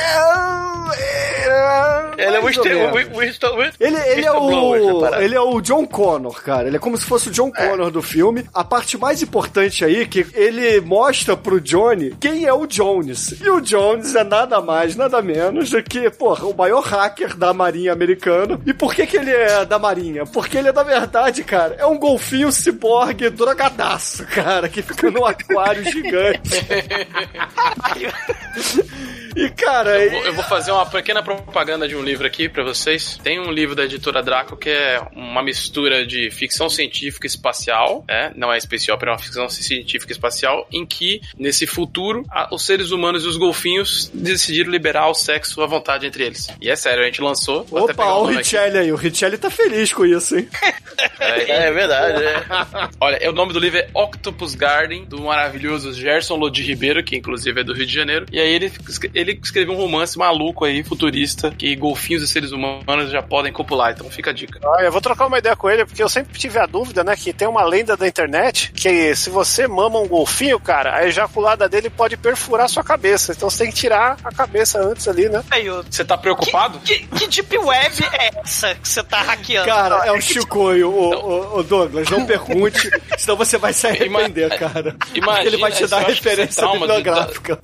Ele 2.18 2.36
é 2.36 2.38
o 2.40 2.42
mais 2.42 2.56
ou 2.56 2.64
Winston- 3.20 3.56
Ele, 3.82 3.96
ele, 3.96 4.20
é 4.20 4.32
da 4.32 4.38
o, 4.38 5.00
parada. 5.00 5.24
ele 5.24 5.34
é 5.34 5.40
o 5.40 5.60
John 5.60 5.84
Connor, 5.84 6.40
cara. 6.40 6.68
Ele 6.68 6.76
é 6.76 6.78
como 6.78 6.96
se 6.96 7.04
fosse 7.04 7.28
o 7.28 7.32
John 7.32 7.50
Connor 7.50 7.90
do 7.90 8.00
filme. 8.00 8.44
A 8.54 8.62
parte 8.62 8.96
mais 8.96 9.20
importante 9.22 9.84
aí 9.84 10.02
é 10.02 10.06
que 10.06 10.24
ele 10.34 10.80
mostra 10.80 11.36
pro 11.36 11.60
Johnny 11.60 12.14
quem 12.20 12.44
é 12.44 12.52
o 12.52 12.64
Jones. 12.64 13.40
E 13.40 13.50
o 13.50 13.60
Jones 13.60 14.14
é 14.14 14.22
nada 14.22 14.60
mais, 14.60 14.94
nada 14.94 15.20
menos 15.20 15.70
do 15.70 15.82
que, 15.82 16.08
porra, 16.10 16.46
o 16.46 16.56
maior 16.56 16.84
hacker 16.84 17.36
da 17.36 17.52
Marinha 17.52 17.92
Americana. 17.92 18.60
E 18.64 18.72
por 18.72 18.94
que 18.94 19.04
que 19.04 19.16
ele 19.16 19.32
é 19.32 19.64
da 19.64 19.80
Marinha? 19.80 20.24
Porque 20.26 20.58
ele, 20.58 20.70
na 20.70 20.84
verdade, 20.84 21.42
cara, 21.42 21.74
é 21.76 21.84
um 21.84 21.98
golfinho 21.98 22.52
ciborgue 22.52 23.30
drogadaço, 23.30 24.24
cara, 24.32 24.68
que 24.68 24.80
fica 24.80 25.10
num 25.10 25.26
aquário 25.26 25.82
gigante. 25.82 26.52
E, 29.36 29.48
cara, 29.50 29.98
Eu 30.04 30.10
vou, 30.10 30.24
eu 30.26 30.32
vou 30.34 30.44
fazer 30.44 30.70
uma 30.72 30.84
pequena 30.86 31.22
propaganda 31.22 31.88
de 31.88 31.96
um 31.96 32.02
livro 32.02 32.26
aqui 32.26 32.48
pra 32.48 32.62
vocês. 32.62 33.18
Tem 33.22 33.40
um 33.40 33.50
livro 33.50 33.74
da 33.74 33.84
editora 33.84 34.22
Draco 34.22 34.56
que 34.56 34.68
é 34.70 35.00
uma 35.14 35.42
mistura 35.42 36.06
de 36.06 36.30
ficção 36.30 36.68
científica 36.68 37.26
espacial, 37.26 38.04
né? 38.08 38.32
não 38.36 38.52
é 38.52 38.58
especial, 38.58 38.98
é 39.02 39.06
uma 39.10 39.18
ficção 39.18 39.48
científica 39.48 40.12
espacial, 40.12 40.66
em 40.72 40.84
que, 40.86 41.20
nesse 41.38 41.66
futuro, 41.66 42.24
a- 42.30 42.48
os 42.52 42.64
seres 42.64 42.90
humanos 42.90 43.24
e 43.24 43.28
os 43.28 43.36
golfinhos 43.36 44.10
decidiram 44.12 44.70
liberar 44.70 45.08
o 45.08 45.14
sexo 45.14 45.60
à 45.62 45.66
vontade 45.66 46.06
entre 46.06 46.24
eles. 46.24 46.48
E 46.60 46.70
é 46.70 46.76
sério, 46.76 47.02
a 47.02 47.06
gente 47.06 47.20
lançou. 47.20 47.66
Opa, 47.70 48.04
olha 48.06 48.22
o 48.22 48.26
aqui. 48.28 48.36
Richelli 48.38 48.78
aí. 48.78 48.92
O 48.92 48.96
Richelli 48.96 49.38
tá 49.38 49.50
feliz 49.50 49.92
com 49.92 50.04
isso, 50.04 50.36
hein? 50.38 50.48
É, 51.18 51.66
é 51.68 51.72
verdade, 51.72 52.22
é. 52.22 52.42
Olha, 53.00 53.30
o 53.30 53.32
nome 53.32 53.52
do 53.52 53.58
livro 53.58 53.78
é 53.78 53.88
Octopus 53.94 54.54
Garden, 54.54 55.04
do 55.04 55.20
maravilhoso 55.22 55.92
Gerson 55.92 56.36
Lodi 56.36 56.62
Ribeiro, 56.62 57.02
que 57.02 57.16
inclusive 57.16 57.60
é 57.60 57.64
do 57.64 57.72
Rio 57.72 57.86
de 57.86 57.92
Janeiro. 57.94 58.26
E 58.30 58.38
aí 58.38 58.52
ele, 58.54 58.70
ele 59.22 59.38
escreveu 59.42 59.74
um 59.74 59.76
romance 59.76 60.18
maluco 60.18 60.64
aí, 60.64 60.82
futurista, 60.82 61.50
que 61.50 61.74
golfinhos 61.74 62.22
e 62.22 62.28
seres 62.28 62.52
humanos 62.52 63.10
já 63.10 63.22
podem 63.22 63.52
copular. 63.52 63.92
Então 63.92 64.08
fica 64.10 64.30
a 64.30 64.32
dica. 64.34 64.60
Ah, 64.64 64.82
eu 64.82 64.92
vou 64.92 65.00
trocar 65.00 65.26
uma 65.26 65.38
ideia 65.38 65.56
com 65.56 65.70
ele, 65.70 65.84
porque 65.84 66.02
eu 66.02 66.08
sempre 66.08 66.38
tive 66.38 66.58
a 66.58 66.66
dúvida, 66.66 67.02
né, 67.02 67.16
que 67.16 67.32
tem 67.32 67.48
uma 67.48 67.64
lenda 67.64 67.96
da 67.96 68.06
internet 68.06 68.72
que 68.72 69.14
se 69.14 69.30
você 69.30 69.66
mama 69.66 69.98
um 69.98 70.08
golfinho, 70.08 70.58
cara, 70.60 70.96
a 70.96 71.06
ejaculada 71.06 71.68
dele 71.68 71.88
pode 71.88 72.16
perfurar 72.16 72.68
sua 72.68 72.84
cabeça. 72.84 73.32
Então 73.32 73.48
você 73.48 73.64
tem 73.64 73.72
que 73.72 73.78
tirar 73.78 74.16
a 74.22 74.32
cabeça 74.32 74.80
antes 74.80 75.08
ali, 75.08 75.28
né? 75.28 75.42
Aí, 75.50 75.68
ô, 75.70 75.82
Você 75.82 76.04
tá 76.04 76.16
preocupado? 76.18 76.78
que, 76.80 77.06
que 77.06 77.26
deep 77.28 77.58
web 77.58 78.04
é 78.12 78.30
essa 78.40 78.74
que 78.74 78.88
você 78.88 79.02
tá 79.02 79.22
hackeando? 79.22 79.68
Cara, 79.68 80.06
é 80.06 80.12
o 80.12 80.20
Chicoio, 80.20 80.90
o, 80.90 81.10
o, 81.12 81.58
o 81.58 81.62
Douglas, 81.62 82.08
não 82.08 82.26
pergunte, 82.26 82.90
senão 83.18 83.36
você 83.36 83.58
vai 83.58 83.72
se 83.72 83.86
arrepender, 83.86 84.56
cara. 84.58 84.96
Imagina, 85.14 85.46
Ele 85.46 85.56
vai 85.58 85.72
te 85.72 85.86
dar 85.86 86.00
eu 86.00 86.06
que 86.06 86.12
referência 86.12 86.66
bibliográfica. 86.68 87.58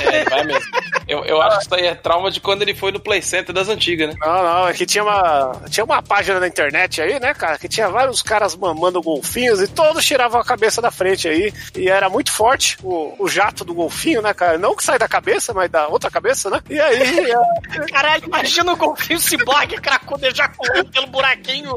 É, 0.00 0.24
vai 0.24 0.44
mesmo. 0.44 0.70
Eu, 1.06 1.24
eu 1.24 1.40
acho 1.42 1.58
que 1.58 1.64
isso 1.64 1.74
aí 1.74 1.86
é 1.86 1.94
trauma 1.94 2.30
de 2.30 2.40
quando 2.40 2.62
ele 2.62 2.74
foi 2.74 2.92
no 2.92 3.00
Play 3.00 3.22
Center 3.22 3.54
das 3.54 3.68
antigas, 3.68 4.08
né? 4.08 4.14
Não, 4.20 4.42
não, 4.42 4.68
é 4.68 4.72
que 4.72 4.86
tinha 4.86 5.02
uma, 5.02 5.60
tinha 5.68 5.84
uma 5.84 6.02
página 6.02 6.40
na 6.40 6.48
internet 6.48 7.00
aí, 7.00 7.18
né, 7.18 7.34
cara, 7.34 7.58
que 7.58 7.68
tinha 7.68 7.88
vários 7.88 8.22
caras 8.22 8.56
mamando 8.56 9.02
golfinhos 9.02 9.60
e 9.60 9.68
todos 9.68 10.04
tiravam 10.04 10.40
a 10.40 10.44
cabeça 10.44 10.80
da 10.80 10.90
frente 10.90 11.28
aí. 11.28 11.52
E 11.76 11.88
era 11.88 12.08
muito 12.08 12.32
forte 12.32 12.78
o, 12.82 13.14
o 13.18 13.28
jato 13.28 13.64
do 13.64 13.74
golfinho, 13.74 14.22
né, 14.22 14.32
cara? 14.32 14.58
Não 14.58 14.76
que 14.76 14.84
sai 14.84 14.98
da 14.98 15.08
cabeça, 15.08 15.52
mas 15.52 15.70
da 15.70 15.88
outra 15.88 16.10
cabeça, 16.10 16.50
né? 16.50 16.60
E 16.68 16.80
aí. 16.80 17.30
é, 17.30 17.86
Caralho, 17.90 18.24
imagina 18.26 18.72
o 18.72 18.76
golfinho 18.76 19.18
ciborgue 19.20 19.80
cracudo 19.80 20.26
ejaculando 20.26 20.90
pelo 20.90 21.06
buraquinho. 21.06 21.72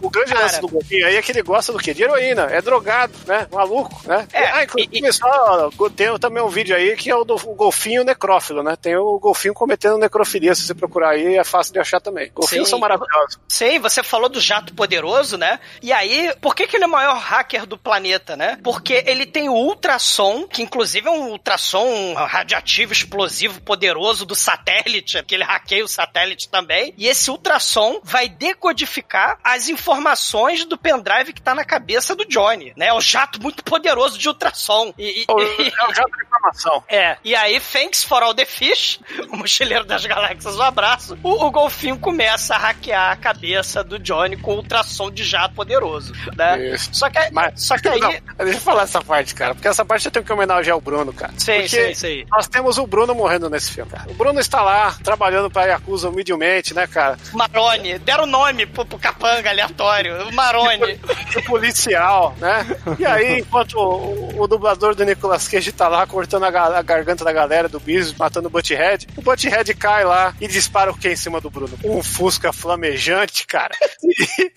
O 0.00 0.10
grande 0.10 0.32
Cara. 0.32 0.42
lance 0.42 0.60
do 0.60 0.68
golfinho 0.68 1.06
aí 1.06 1.16
é 1.16 1.22
que 1.22 1.32
ele 1.32 1.42
gosta 1.42 1.72
do 1.72 1.78
quê? 1.78 1.94
De 1.94 2.02
heroína, 2.02 2.42
é 2.50 2.60
drogado, 2.60 3.12
né? 3.26 3.46
Maluco, 3.50 4.02
né? 4.06 4.26
É, 4.32 4.46
ah, 4.50 4.64
inclusive, 4.64 5.12
só, 5.12 5.70
tem 5.96 6.18
também 6.18 6.42
um 6.42 6.48
vídeo 6.48 6.76
aí 6.76 6.94
que 6.94 7.10
é 7.10 7.16
o 7.16 7.23
do 7.24 7.34
o 7.34 7.54
golfinho 7.54 8.04
necrófilo, 8.04 8.62
né? 8.62 8.76
Tem 8.76 8.96
o 8.96 9.18
golfinho 9.18 9.52
cometendo 9.54 9.98
necrofilia, 9.98 10.54
se 10.54 10.62
você 10.66 10.74
procurar 10.74 11.10
aí, 11.10 11.36
é 11.36 11.44
fácil 11.44 11.72
de 11.72 11.78
achar 11.80 12.00
também. 12.00 12.30
Golfinhos 12.32 12.66
Sim. 12.68 12.70
são 12.70 12.78
maravilhosos. 12.78 13.38
Sim, 13.48 13.78
você 13.78 14.02
falou 14.02 14.28
do 14.28 14.40
jato 14.40 14.74
poderoso, 14.74 15.36
né? 15.36 15.58
E 15.82 15.92
aí, 15.92 16.32
por 16.40 16.54
que, 16.54 16.66
que 16.66 16.76
ele 16.76 16.84
é 16.84 16.86
o 16.86 16.90
maior 16.90 17.16
hacker 17.18 17.66
do 17.66 17.76
planeta, 17.78 18.36
né? 18.36 18.58
Porque 18.62 19.02
ele 19.06 19.26
tem 19.26 19.48
o 19.48 19.52
ultrassom, 19.54 20.46
que 20.46 20.62
inclusive 20.62 21.08
é 21.08 21.10
um 21.10 21.30
ultrassom 21.30 22.14
radioativo, 22.14 22.92
explosivo, 22.92 23.60
poderoso 23.62 24.24
do 24.24 24.34
satélite, 24.34 25.22
que 25.24 25.34
ele 25.34 25.44
hackeia 25.44 25.84
o 25.84 25.88
satélite 25.88 26.48
também. 26.48 26.94
E 26.96 27.06
esse 27.08 27.30
ultrassom 27.30 28.00
vai 28.02 28.28
decodificar 28.28 29.38
as 29.42 29.68
informações 29.68 30.64
do 30.64 30.76
pendrive 30.78 31.32
que 31.32 31.42
tá 31.42 31.54
na 31.54 31.64
cabeça 31.64 32.14
do 32.14 32.24
Johnny, 32.24 32.72
né? 32.76 32.86
É 32.86 32.94
um 32.94 33.00
jato 33.00 33.40
muito 33.42 33.62
poderoso 33.64 34.18
de 34.18 34.28
ultrassom. 34.28 34.92
E, 34.98 35.22
e- 35.22 35.24
É 35.28 35.86
o 35.88 35.94
jato 35.94 36.10
de 36.16 36.24
informação. 36.24 36.82
é, 36.88 37.13
e 37.24 37.34
aí, 37.34 37.60
thanks 37.60 38.02
for 38.04 38.22
all 38.22 38.34
the 38.34 38.44
fish, 38.44 38.98
o 39.30 39.36
mochileiro 39.36 39.84
das 39.84 40.04
galáxias, 40.06 40.56
um 40.56 40.62
abraço, 40.62 41.18
o, 41.22 41.44
o 41.44 41.50
golfinho 41.50 41.98
começa 41.98 42.54
a 42.54 42.58
hackear 42.58 43.12
a 43.12 43.16
cabeça 43.16 43.84
do 43.84 43.98
Johnny 43.98 44.36
com 44.36 44.56
ultrassom 44.56 45.10
de 45.10 45.24
jato 45.24 45.54
poderoso, 45.54 46.12
né? 46.36 46.74
Isso. 46.74 46.90
Só 46.92 47.10
que, 47.10 47.18
Mas, 47.30 47.62
só 47.62 47.76
que 47.78 47.88
aí... 47.88 48.00
Não, 48.00 48.10
deixa 48.10 48.58
eu 48.58 48.60
falar 48.60 48.82
essa 48.82 49.02
parte, 49.02 49.34
cara, 49.34 49.54
porque 49.54 49.68
essa 49.68 49.84
parte 49.84 50.06
eu 50.06 50.12
tenho 50.12 50.24
que 50.24 50.32
homenagear 50.32 50.76
o 50.76 50.80
Bruno, 50.80 51.12
cara. 51.12 51.32
Sim, 51.36 51.60
porque 51.60 51.68
sim, 51.68 51.94
sim. 51.94 52.26
nós 52.30 52.48
temos 52.48 52.78
o 52.78 52.86
Bruno 52.86 53.14
morrendo 53.14 53.48
nesse 53.48 53.70
filme, 53.70 53.90
cara. 53.90 54.10
O 54.10 54.14
Bruno 54.14 54.40
está 54.40 54.62
lá, 54.62 54.96
trabalhando 55.02 55.50
pra 55.50 55.64
Yakuza 55.64 56.08
humildemente, 56.08 56.74
né, 56.74 56.86
cara? 56.86 57.16
Marone, 57.32 57.98
deram 57.98 58.26
nome 58.26 58.66
pro, 58.66 58.84
pro 58.84 58.98
capanga 58.98 59.50
aleatório, 59.50 60.28
o 60.28 60.32
Marone. 60.32 61.00
O 61.34 61.42
policial, 61.42 62.32
né? 62.38 62.64
E 62.96 63.04
aí, 63.04 63.40
enquanto 63.40 63.74
o, 63.76 64.42
o 64.42 64.46
dublador 64.46 64.94
do 64.94 65.04
Nicolas 65.04 65.48
Cage 65.48 65.72
tá 65.72 65.88
lá 65.88 66.06
cortando 66.06 66.44
a, 66.44 66.78
a 66.78 66.82
garganta 66.82 67.03
da 67.24 67.32
galera 67.32 67.68
do 67.68 67.78
Bis, 67.80 68.12
matando 68.14 68.48
o 68.48 68.50
Butthead, 68.50 69.06
o 69.16 69.22
Butthead 69.22 69.74
cai 69.74 70.04
lá 70.04 70.34
e 70.40 70.48
dispara 70.48 70.90
o 70.90 70.96
que 70.96 71.08
em 71.08 71.16
cima 71.16 71.40
do 71.40 71.50
Bruno? 71.50 71.78
Um 71.84 72.02
Fusca 72.02 72.52
flamejante, 72.52 73.46
cara. 73.46 73.74
se, 73.98 74.08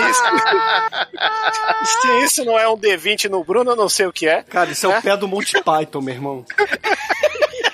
isso, 0.00 0.22
se 2.00 2.24
isso 2.24 2.44
não 2.44 2.58
é 2.58 2.68
um 2.68 2.76
D20 2.76 3.28
no 3.28 3.44
Bruno, 3.44 3.72
eu 3.72 3.76
não 3.76 3.88
sei 3.88 4.06
o 4.06 4.12
que 4.12 4.26
é. 4.28 4.42
Cara, 4.42 4.70
isso 4.70 4.86
é 4.86 4.94
É? 4.94 4.98
o 4.98 5.02
pé 5.02 5.16
do 5.16 5.28
Monty 5.28 5.62
Python, 5.62 6.00
meu 6.00 6.14
irmão. 6.14 6.44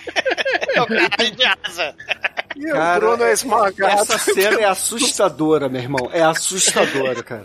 É 0.74 0.82
o 0.82 0.86
cara 0.86 1.30
de 1.30 1.44
asa. 1.44 1.94
E 2.56 2.64
Cara, 2.70 2.96
o 2.96 3.00
Bruno 3.10 3.24
é 3.24 3.32
esmagado. 3.32 3.92
Essa 4.00 4.18
cena 4.18 4.60
é 4.60 4.64
assustadora, 4.64 5.68
meu 5.68 5.80
irmão. 5.82 6.08
É 6.12 6.22
assustadora, 6.22 7.22
cara. 7.22 7.44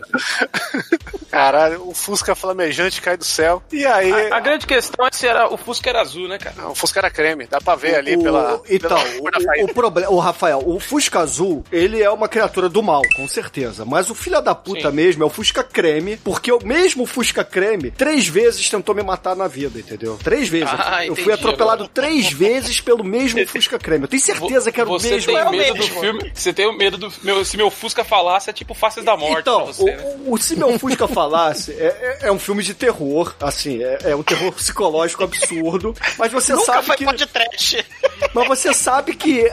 Caralho, 1.30 1.88
o 1.88 1.94
Fusca 1.94 2.34
flamejante 2.34 3.00
cai 3.00 3.16
do 3.16 3.24
céu. 3.24 3.62
E 3.72 3.86
aí. 3.86 4.10
A, 4.30 4.36
a 4.36 4.40
grande 4.40 4.66
questão 4.66 5.06
é 5.06 5.10
se 5.12 5.26
era, 5.26 5.48
o 5.52 5.56
Fusca 5.56 5.88
era 5.88 6.00
azul, 6.00 6.28
né, 6.28 6.38
cara? 6.38 6.54
Não, 6.58 6.72
o 6.72 6.74
Fusca 6.74 7.00
era 7.00 7.10
creme, 7.10 7.46
dá 7.46 7.60
pra 7.60 7.74
ver 7.74 7.96
ali 7.96 8.16
O- 8.16 8.22
pela. 8.22 8.60
Então, 8.68 8.88
pela 8.98 9.62
o, 9.62 9.64
o 9.64 9.74
problema, 9.74 10.10
o 10.10 10.18
Rafael, 10.18 10.62
o 10.64 10.78
Fusca 10.78 11.20
Azul, 11.20 11.64
ele 11.72 12.02
é 12.02 12.10
uma 12.10 12.28
criatura 12.28 12.68
do 12.68 12.82
mal, 12.82 13.02
com 13.16 13.26
certeza. 13.28 13.84
Mas 13.84 14.10
o 14.10 14.14
filho 14.14 14.40
da 14.42 14.54
puta 14.54 14.90
Sim. 14.90 14.96
mesmo 14.96 15.22
é 15.22 15.26
o 15.26 15.30
Fusca 15.30 15.62
Creme, 15.64 16.16
porque 16.18 16.52
o 16.52 16.58
mesmo 16.64 17.06
Fusca 17.06 17.44
Creme 17.44 17.90
três 17.90 18.26
vezes 18.28 18.68
tentou 18.68 18.94
me 18.94 19.02
matar 19.02 19.34
na 19.36 19.48
vida, 19.48 19.78
entendeu? 19.78 20.18
Três 20.22 20.48
vezes. 20.48 20.70
Eu 20.70 20.76
fui- 20.78 20.86
Ah, 20.86 21.06
eu 21.06 21.14
fui 21.14 21.22
entendi 21.24 21.38
atropelado 21.38 21.84
agora. 21.84 21.90
três 21.94 22.30
vezes 22.32 22.80
pelo 22.80 23.01
mesmo 23.04 23.46
Fusca 23.46 23.78
Creme. 23.78 24.04
Eu 24.04 24.08
tenho 24.08 24.22
certeza 24.22 24.70
que 24.72 24.80
era 24.80 24.88
o 24.88 24.92
Você 24.98 25.10
mesmo. 25.10 25.32
tem 25.32 25.36
é 25.40 25.44
o 25.44 25.50
medo 25.50 25.78
mesmo. 25.78 25.94
do 25.94 26.00
filme. 26.00 26.32
Você 26.34 26.52
tem 26.52 26.66
o 26.66 26.72
medo 26.72 26.98
do. 26.98 27.12
Meu, 27.22 27.44
se 27.44 27.56
meu 27.56 27.70
Fusca 27.70 28.04
falasse, 28.04 28.50
é 28.50 28.52
tipo 28.52 28.74
Faces 28.74 29.04
da 29.04 29.16
Morte 29.16 29.40
Então, 29.40 29.64
pra 29.64 29.72
você, 29.72 29.84
né? 29.96 30.16
o, 30.26 30.34
o 30.34 30.38
Se 30.38 30.56
Meu 30.56 30.78
Fusca 30.78 31.06
Falasse 31.08 31.72
é, 31.72 32.18
é, 32.22 32.28
é 32.28 32.32
um 32.32 32.38
filme 32.38 32.62
de 32.62 32.74
terror, 32.74 33.34
assim, 33.40 33.82
é, 33.82 33.98
é 34.10 34.16
um 34.16 34.22
terror 34.22 34.52
psicológico 34.52 35.24
absurdo, 35.24 35.94
mas 36.18 36.32
você 36.32 36.52
Nunca 36.52 36.66
sabe 36.66 36.86
foi 36.86 36.96
que... 36.96 37.04
podcast. 37.04 37.86
Mas 38.34 38.48
você 38.48 38.72
sabe 38.72 39.14
que 39.14 39.48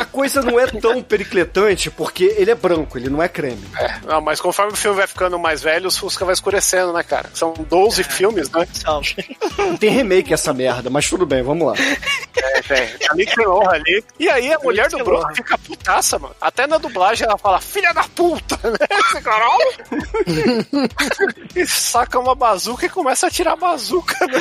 a, 0.00 0.04
coisa 0.04 0.42
não 0.42 0.58
é 0.58 0.66
tão 0.66 1.02
pericletante 1.02 1.90
porque 1.90 2.24
ele 2.36 2.50
é 2.50 2.54
branco, 2.54 2.98
ele 2.98 3.08
não 3.08 3.22
é 3.22 3.28
creme. 3.28 3.62
Não, 4.04 4.20
mas 4.20 4.40
conforme 4.40 4.72
o 4.72 4.76
filme 4.76 4.96
vai 4.96 5.06
ficando 5.06 5.38
mais 5.38 5.62
velho, 5.62 5.88
os 5.88 5.96
Fusca 5.96 6.24
vai 6.24 6.34
escurecendo, 6.34 6.92
né, 6.92 7.02
cara? 7.02 7.30
São 7.34 7.52
12 7.52 8.04
filmes, 8.04 8.50
né? 8.50 8.66
Não 9.58 9.76
tem 9.76 9.90
remake 9.90 10.32
essa 10.32 10.52
merda, 10.52 10.90
mas 10.90 11.08
tudo 11.08 11.26
bem, 11.26 11.42
vamos 11.42 11.66
lá. 11.66 11.74
É, 12.36 12.60
velho. 12.62 12.98
Ali 13.10 13.26
que 13.26 13.46
honra 13.46 13.72
ali. 13.72 14.04
E 14.18 14.28
aí 14.28 14.52
a 14.52 14.58
mulher 14.58 14.88
do 14.88 14.98
Bruno 15.04 15.34
fica 15.34 15.58
putaça, 15.58 16.18
mano. 16.18 16.34
Até 16.40 16.66
na 16.66 16.78
dublagem 16.78 17.26
ela 17.26 17.38
fala, 17.38 17.60
filha 17.60 17.92
da 17.92 18.04
puta, 18.04 18.58
né? 18.64 18.78
Caralho. 19.22 19.72
e 21.54 21.66
saca 21.66 22.18
uma 22.18 22.34
bazuca 22.34 22.86
e 22.86 22.90
começa 22.90 23.26
a 23.26 23.30
tirar 23.30 23.52
a 23.52 23.56
bazuca. 23.56 24.26
Né? 24.26 24.38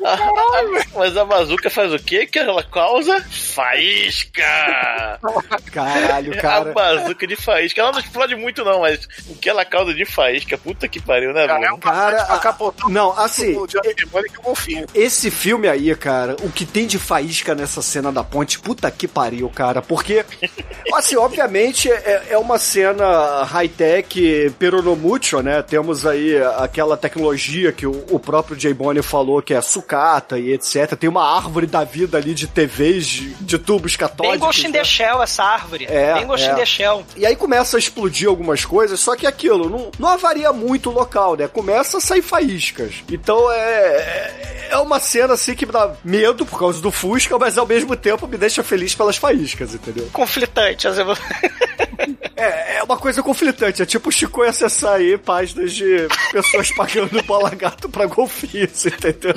Mas 0.94 1.16
a 1.16 1.24
bazuca 1.24 1.70
faz 1.70 1.92
o 1.92 1.98
quê 1.98 2.26
que 2.26 2.38
ela 2.38 2.62
causa? 2.62 3.20
Faísca. 3.30 4.29
Faísca! 4.30 5.20
Caralho, 5.72 6.32
A 6.32 6.36
cara. 6.36 6.72
bazuca 6.72 7.26
de 7.26 7.36
faísca. 7.36 7.80
Ela 7.80 7.92
não 7.92 8.00
explode 8.00 8.34
muito, 8.36 8.64
não, 8.64 8.80
mas 8.80 9.08
o 9.28 9.34
que 9.34 9.48
ela 9.48 9.64
causa 9.64 9.94
de 9.94 10.04
faísca, 10.04 10.56
puta 10.56 10.88
que 10.88 11.00
pariu, 11.00 11.32
né, 11.32 11.46
Cara, 11.46 11.66
é 11.66 11.72
um 11.72 11.78
Cara, 11.78 12.24
pra 12.24 12.38
capotar 12.38 12.88
não, 12.88 13.18
assim, 13.18 13.52
Johnny 13.66 13.94
golfinho. 14.42 14.86
Esse 14.94 15.30
filme 15.30 15.68
aí, 15.68 15.94
cara, 15.94 16.36
o 16.42 16.50
que 16.50 16.64
tem 16.64 16.86
de 16.86 16.98
faísca 16.98 17.54
nessa 17.54 17.82
cena 17.82 18.10
da 18.12 18.24
ponte, 18.24 18.58
puta 18.58 18.90
que 18.90 19.06
pariu, 19.06 19.48
cara. 19.48 19.82
Porque, 19.82 20.24
assim, 20.94 21.16
obviamente 21.16 21.90
é, 21.90 22.28
é 22.30 22.38
uma 22.38 22.58
cena 22.58 23.44
high-tech 23.44 24.54
peronomútil, 24.58 25.42
né? 25.42 25.62
Temos 25.62 26.06
aí 26.06 26.36
aquela 26.58 26.96
tecnologia 26.96 27.72
que 27.72 27.86
o, 27.86 28.04
o 28.10 28.18
próprio 28.18 28.58
Jay 28.58 28.74
Bonnie 28.74 29.02
falou 29.02 29.42
que 29.42 29.54
é 29.54 29.60
sucata 29.60 30.38
e 30.38 30.52
etc. 30.52 30.96
Tem 30.96 31.08
uma 31.08 31.36
árvore 31.36 31.66
da 31.66 31.84
vida 31.84 32.18
ali 32.18 32.34
de 32.34 32.46
TVs, 32.46 33.06
de, 33.06 33.34
de 33.34 33.58
tubos 33.58 33.96
catódicos. 34.20 34.30
Bem 34.30 34.38
Ghost 34.38 34.66
in 34.66 34.70
né? 34.70 34.78
the 34.78 34.84
Shell 34.84 35.22
essa 35.22 35.42
árvore. 35.44 35.86
É, 35.88 36.14
Bem 36.14 36.26
Ghost 36.26 36.46
é. 36.46 36.52
in 36.52 36.54
the 36.54 36.66
Shell. 36.66 37.04
E 37.16 37.26
aí 37.26 37.36
começa 37.36 37.76
a 37.76 37.80
explodir 37.80 38.28
algumas 38.28 38.64
coisas, 38.64 39.00
só 39.00 39.16
que 39.16 39.26
aquilo 39.26 39.68
não, 39.68 39.90
não 39.98 40.08
avaria 40.08 40.52
muito 40.52 40.90
o 40.90 40.92
local, 40.92 41.36
né? 41.36 41.48
Começa 41.48 41.98
a 41.98 42.00
sair 42.00 42.22
faíscas. 42.22 42.94
Então 43.10 43.50
é, 43.50 44.68
é 44.70 44.76
uma 44.78 44.98
cena 45.00 45.34
assim 45.34 45.54
que 45.54 45.66
me 45.66 45.72
dá 45.72 45.94
medo 46.04 46.44
por 46.46 46.58
causa 46.58 46.80
do 46.80 46.90
Fusca, 46.90 47.38
mas 47.38 47.56
ao 47.58 47.66
mesmo 47.66 47.96
tempo 47.96 48.26
me 48.26 48.36
deixa 48.36 48.62
feliz 48.62 48.94
pelas 48.94 49.16
faíscas, 49.16 49.74
entendeu? 49.74 50.08
Conflitante. 50.12 50.86
as 50.88 50.98
emo- 50.98 51.14
É, 52.40 52.76
é 52.78 52.82
uma 52.82 52.96
coisa 52.96 53.22
conflitante. 53.22 53.82
É 53.82 53.86
tipo 53.86 54.08
o 54.08 54.12
Chico 54.12 54.42
ia 54.44 54.50
acessar 54.50 54.94
aí 54.94 55.16
páginas 55.18 55.72
de 55.72 56.08
pessoas 56.32 56.70
pagando 56.74 57.22
bola 57.24 57.50
gato 57.50 57.88
pra 57.88 58.06
golfinhos, 58.06 58.86
entendeu? 58.86 59.32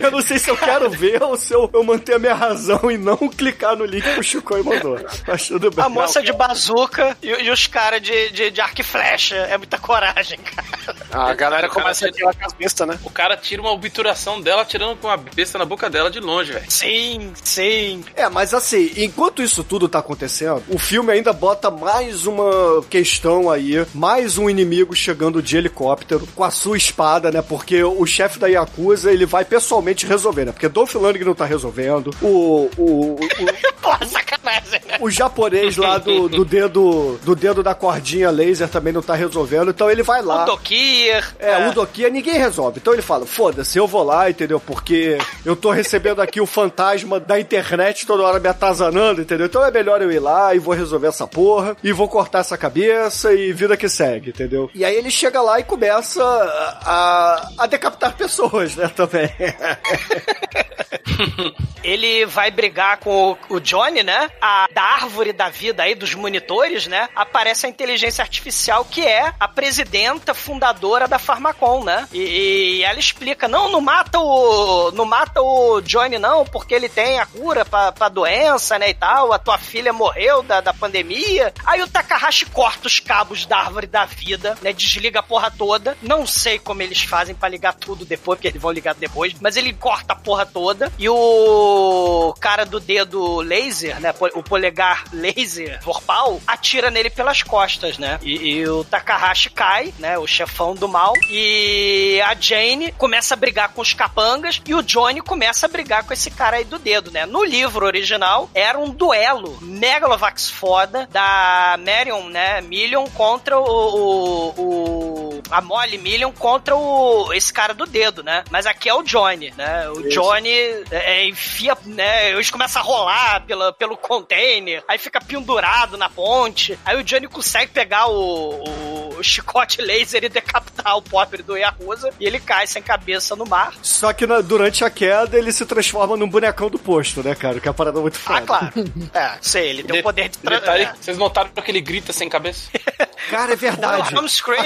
Eu 0.00 0.10
não 0.10 0.22
sei 0.22 0.38
se 0.38 0.50
eu 0.50 0.56
quero 0.56 0.90
ver 0.90 1.22
ou 1.22 1.36
se 1.36 1.52
eu, 1.52 1.68
eu 1.72 1.82
manter 1.84 2.14
a 2.14 2.18
minha 2.18 2.34
razão 2.34 2.90
e 2.90 2.96
não 2.98 3.16
clicar 3.16 3.76
no 3.76 3.84
link 3.84 4.02
que 4.02 4.20
o 4.20 4.22
Chico 4.22 4.54
mandou. 4.64 4.98
Mas 5.26 5.48
tudo 5.48 5.70
bem. 5.70 5.84
A 5.84 5.88
moça 5.88 6.22
de 6.22 6.32
bazuca 6.32 7.16
e, 7.22 7.28
e 7.28 7.50
os 7.50 7.66
caras 7.66 8.00
de, 8.02 8.30
de, 8.30 8.50
de 8.50 8.60
arco 8.60 8.80
e 8.80 8.84
flecha. 8.84 9.34
É 9.36 9.56
muita 9.58 9.78
coragem, 9.78 10.38
cara. 10.38 10.96
A 11.10 11.34
galera 11.34 11.68
começa 11.68 12.06
a 12.08 12.12
tira- 12.12 12.30
tirar 12.30 12.34
com 12.40 12.46
as 12.46 12.52
bestas, 12.52 12.86
né? 12.88 12.98
O 13.04 13.10
cara 13.10 13.36
tira 13.36 13.60
uma 13.62 13.72
obturação 13.72 14.40
dela, 14.40 14.64
tirando 14.64 14.96
com 14.96 15.08
a 15.08 15.16
besta 15.16 15.58
na 15.58 15.64
boca 15.64 15.88
dela 15.90 16.10
de 16.10 16.20
longe, 16.20 16.52
velho. 16.52 16.64
Sim, 16.70 17.32
sim. 17.42 18.04
É, 18.14 18.28
mas 18.28 18.52
assim, 18.54 18.92
enquanto 18.96 19.42
isso 19.42 19.62
tudo 19.64 19.88
tá 19.88 19.98
acontecendo, 19.98 20.62
o 20.68 20.78
filme 20.78 21.12
ainda 21.12 21.32
bota 21.32 21.70
mais 21.70 22.26
uma 22.26 22.43
questão 22.88 23.50
aí, 23.50 23.84
mais 23.94 24.38
um 24.38 24.48
inimigo 24.48 24.94
chegando 24.94 25.42
de 25.42 25.56
helicóptero 25.56 26.26
com 26.34 26.44
a 26.44 26.50
sua 26.50 26.76
espada, 26.76 27.30
né? 27.30 27.42
Porque 27.42 27.82
o 27.82 28.04
chefe 28.06 28.38
da 28.38 28.46
Yakuza, 28.46 29.12
ele 29.12 29.26
vai 29.26 29.44
pessoalmente 29.44 30.06
resolver, 30.06 30.46
né? 30.46 30.52
Porque 30.52 30.68
Dolph 30.68 30.94
Lundgren 30.94 31.26
não 31.26 31.34
tá 31.34 31.44
resolvendo, 31.44 32.10
o, 32.20 32.70
o, 32.76 33.14
o, 33.14 33.18
Porra, 33.80 34.06
sacanagem, 34.06 34.80
né? 34.86 34.98
o 35.00 35.10
japonês 35.10 35.76
lá 35.76 35.98
do, 35.98 36.28
do 36.28 36.44
dedo 36.44 37.18
do 37.22 37.34
dedo 37.34 37.62
da 37.62 37.74
cordinha 37.74 38.30
laser 38.30 38.68
também 38.68 38.92
não 38.92 39.02
tá 39.02 39.14
resolvendo, 39.14 39.70
então 39.70 39.90
ele 39.90 40.02
vai 40.02 40.22
lá. 40.22 40.44
O 40.44 40.46
Dokir. 40.46 41.34
É, 41.38 41.68
o 41.68 41.72
Dokia 41.72 42.08
ninguém 42.08 42.38
resolve. 42.38 42.78
Então 42.80 42.92
ele 42.92 43.02
fala: 43.02 43.26
foda-se, 43.26 43.78
eu 43.78 43.86
vou 43.86 44.02
lá, 44.02 44.30
entendeu? 44.30 44.58
Porque 44.58 45.18
eu 45.44 45.54
tô 45.54 45.70
recebendo 45.70 46.20
aqui 46.20 46.40
o 46.40 46.46
fantasma 46.46 47.20
da 47.20 47.38
internet 47.38 48.06
toda 48.06 48.22
hora 48.22 48.40
me 48.40 48.48
atazanando, 48.48 49.20
entendeu? 49.20 49.46
Então 49.46 49.64
é 49.64 49.70
melhor 49.70 50.00
eu 50.00 50.10
ir 50.10 50.18
lá 50.18 50.54
e 50.54 50.58
vou 50.58 50.74
resolver 50.74 51.08
essa 51.08 51.26
porra, 51.26 51.76
e 51.82 51.92
vou 51.92 52.08
cortar 52.08 52.33
essa 52.40 52.56
cabeça 52.56 53.32
e 53.32 53.52
vida 53.52 53.76
que 53.76 53.88
segue, 53.88 54.30
entendeu? 54.30 54.70
E 54.74 54.84
aí 54.84 54.96
ele 54.96 55.10
chega 55.10 55.40
lá 55.40 55.60
e 55.60 55.64
começa 55.64 56.22
a, 56.22 57.48
a 57.58 57.66
decapitar 57.66 58.16
pessoas, 58.16 58.76
né? 58.76 58.88
Também. 58.88 59.30
Ele 61.84 62.24
vai 62.24 62.50
brigar 62.50 62.96
com 62.96 63.32
o, 63.32 63.56
o 63.56 63.60
Johnny, 63.60 64.02
né? 64.02 64.30
A, 64.40 64.66
da 64.72 64.82
árvore 64.82 65.34
da 65.34 65.50
vida 65.50 65.82
aí, 65.82 65.94
dos 65.94 66.14
monitores, 66.14 66.86
né? 66.86 67.10
Aparece 67.14 67.66
a 67.66 67.68
inteligência 67.68 68.22
artificial 68.22 68.86
que 68.86 69.06
é 69.06 69.34
a 69.38 69.46
presidenta 69.46 70.32
fundadora 70.32 71.06
da 71.06 71.18
Farmacon, 71.18 71.84
né? 71.84 72.08
E, 72.10 72.78
e 72.78 72.82
ela 72.82 72.98
explica: 72.98 73.46
não, 73.46 73.70
não 73.70 73.82
mata 73.82 74.18
o. 74.18 74.90
Não 74.92 75.04
mata 75.04 75.42
o 75.42 75.82
Johnny, 75.82 76.18
não, 76.18 76.46
porque 76.46 76.74
ele 76.74 76.88
tem 76.88 77.18
a 77.18 77.26
cura 77.26 77.66
pra, 77.66 77.92
pra 77.92 78.08
doença, 78.08 78.78
né? 78.78 78.88
E 78.88 78.94
tal. 78.94 79.34
A 79.34 79.38
tua 79.38 79.58
filha 79.58 79.92
morreu 79.92 80.42
da, 80.42 80.62
da 80.62 80.72
pandemia. 80.72 81.52
Aí 81.66 81.82
o 81.82 81.88
Takahashi 81.88 82.23
corta 82.52 82.86
os 82.86 83.00
cabos 83.00 83.46
da 83.46 83.58
árvore 83.58 83.86
da 83.86 84.04
vida, 84.04 84.56
né? 84.62 84.72
Desliga 84.72 85.20
a 85.20 85.22
porra 85.22 85.50
toda. 85.50 85.96
Não 86.02 86.26
sei 86.26 86.58
como 86.58 86.82
eles 86.82 87.02
fazem 87.02 87.34
pra 87.34 87.48
ligar 87.48 87.74
tudo 87.74 88.04
depois, 88.04 88.36
porque 88.36 88.48
eles 88.48 88.60
vão 88.60 88.72
ligar 88.72 88.94
depois, 88.94 89.34
mas 89.40 89.56
ele 89.56 89.72
corta 89.72 90.12
a 90.12 90.16
porra 90.16 90.46
toda. 90.46 90.92
E 90.98 91.08
o 91.08 92.34
cara 92.40 92.64
do 92.64 92.80
dedo 92.80 93.40
laser, 93.40 94.00
né? 94.00 94.14
O 94.34 94.42
polegar 94.42 95.04
laser 95.12 95.80
vorpal, 95.82 96.40
atira 96.46 96.90
nele 96.90 97.10
pelas 97.10 97.42
costas, 97.42 97.98
né? 97.98 98.18
E, 98.22 98.34
e 98.34 98.68
o 98.68 98.84
Takahashi 98.84 99.50
cai, 99.50 99.92
né? 99.98 100.18
O 100.18 100.26
chefão 100.26 100.74
do 100.74 100.88
mal. 100.88 101.12
E 101.28 102.20
a 102.24 102.34
Jane 102.34 102.92
começa 102.92 103.34
a 103.34 103.36
brigar 103.36 103.72
com 103.72 103.82
os 103.82 103.92
capangas 103.92 104.60
e 104.66 104.74
o 104.74 104.82
Johnny 104.82 105.20
começa 105.20 105.66
a 105.66 105.68
brigar 105.68 106.04
com 106.04 106.12
esse 106.12 106.30
cara 106.30 106.56
aí 106.56 106.64
do 106.64 106.78
dedo, 106.78 107.10
né? 107.10 107.26
No 107.26 107.44
livro 107.44 107.86
original, 107.86 108.48
era 108.54 108.78
um 108.78 108.90
duelo 108.90 109.58
Megalovax 109.60 110.50
foda 110.50 111.08
da 111.10 111.78
Marion, 111.84 112.13
né? 112.28 112.60
Million 112.62 113.04
contra 113.10 113.58
o, 113.58 113.64
o, 113.64 114.54
o- 114.58 115.42
a 115.50 115.60
Molly 115.60 115.98
Million 115.98 116.32
contra 116.32 116.74
o 116.74 117.32
esse 117.32 117.52
cara 117.52 117.74
do 117.74 117.84
dedo, 117.86 118.22
né? 118.22 118.44
Mas 118.50 118.66
aqui 118.66 118.88
é 118.88 118.94
o 118.94 119.02
Johnny, 119.02 119.52
né? 119.56 119.88
O 119.90 120.08
Johnny 120.08 120.50
é, 120.50 120.84
é, 120.90 121.26
enfia, 121.28 121.76
né? 121.84 122.30
Eles 122.30 122.50
começam 122.50 122.80
a 122.80 122.84
rolar 122.84 123.44
pela, 123.46 123.72
pelo 123.72 123.96
container, 123.96 124.82
aí 124.88 124.98
fica 124.98 125.20
pendurado 125.20 125.96
na 125.96 126.08
ponte. 126.08 126.78
Aí 126.84 126.96
o 126.96 127.04
Johnny 127.04 127.28
consegue 127.28 127.72
pegar 127.72 128.06
o, 128.08 128.62
o 128.64 129.03
chicote 129.22 129.80
laser 129.82 130.24
e 130.24 130.28
decapitar 130.28 130.96
o 130.96 131.02
pobre 131.02 131.42
do 131.42 131.56
Yakuza 131.56 132.10
e 132.18 132.26
ele 132.26 132.40
cai 132.40 132.66
sem 132.66 132.82
cabeça 132.82 133.34
no 133.36 133.44
mar. 133.46 133.72
Só 133.82 134.12
que 134.12 134.26
na- 134.26 134.40
durante 134.40 134.84
a 134.84 134.90
queda 134.90 135.38
ele 135.38 135.52
se 135.52 135.64
transforma 135.66 136.16
num 136.16 136.28
bonecão 136.28 136.68
do 136.68 136.78
posto, 136.78 137.22
né, 137.22 137.34
cara? 137.34 137.60
Que 137.60 137.68
é 137.68 137.70
uma 137.70 137.74
parada 137.76 138.00
muito 138.00 138.18
foda. 138.18 138.38
Ah, 138.38 138.42
claro. 138.42 138.72
É, 139.14 139.38
sei, 139.40 139.68
ele 139.70 139.82
tem 139.84 140.00
o 140.00 140.02
poder 140.02 140.28
de 140.28 140.38
Detalhe, 140.38 140.84
é. 140.84 140.94
vocês 141.00 141.16
notaram 141.18 141.50
que 141.50 141.70
ele 141.70 141.80
grita 141.80 142.12
sem 142.12 142.28
cabeça? 142.28 142.68
Cara, 143.30 143.52
é 143.54 143.56
verdade. 143.56 144.14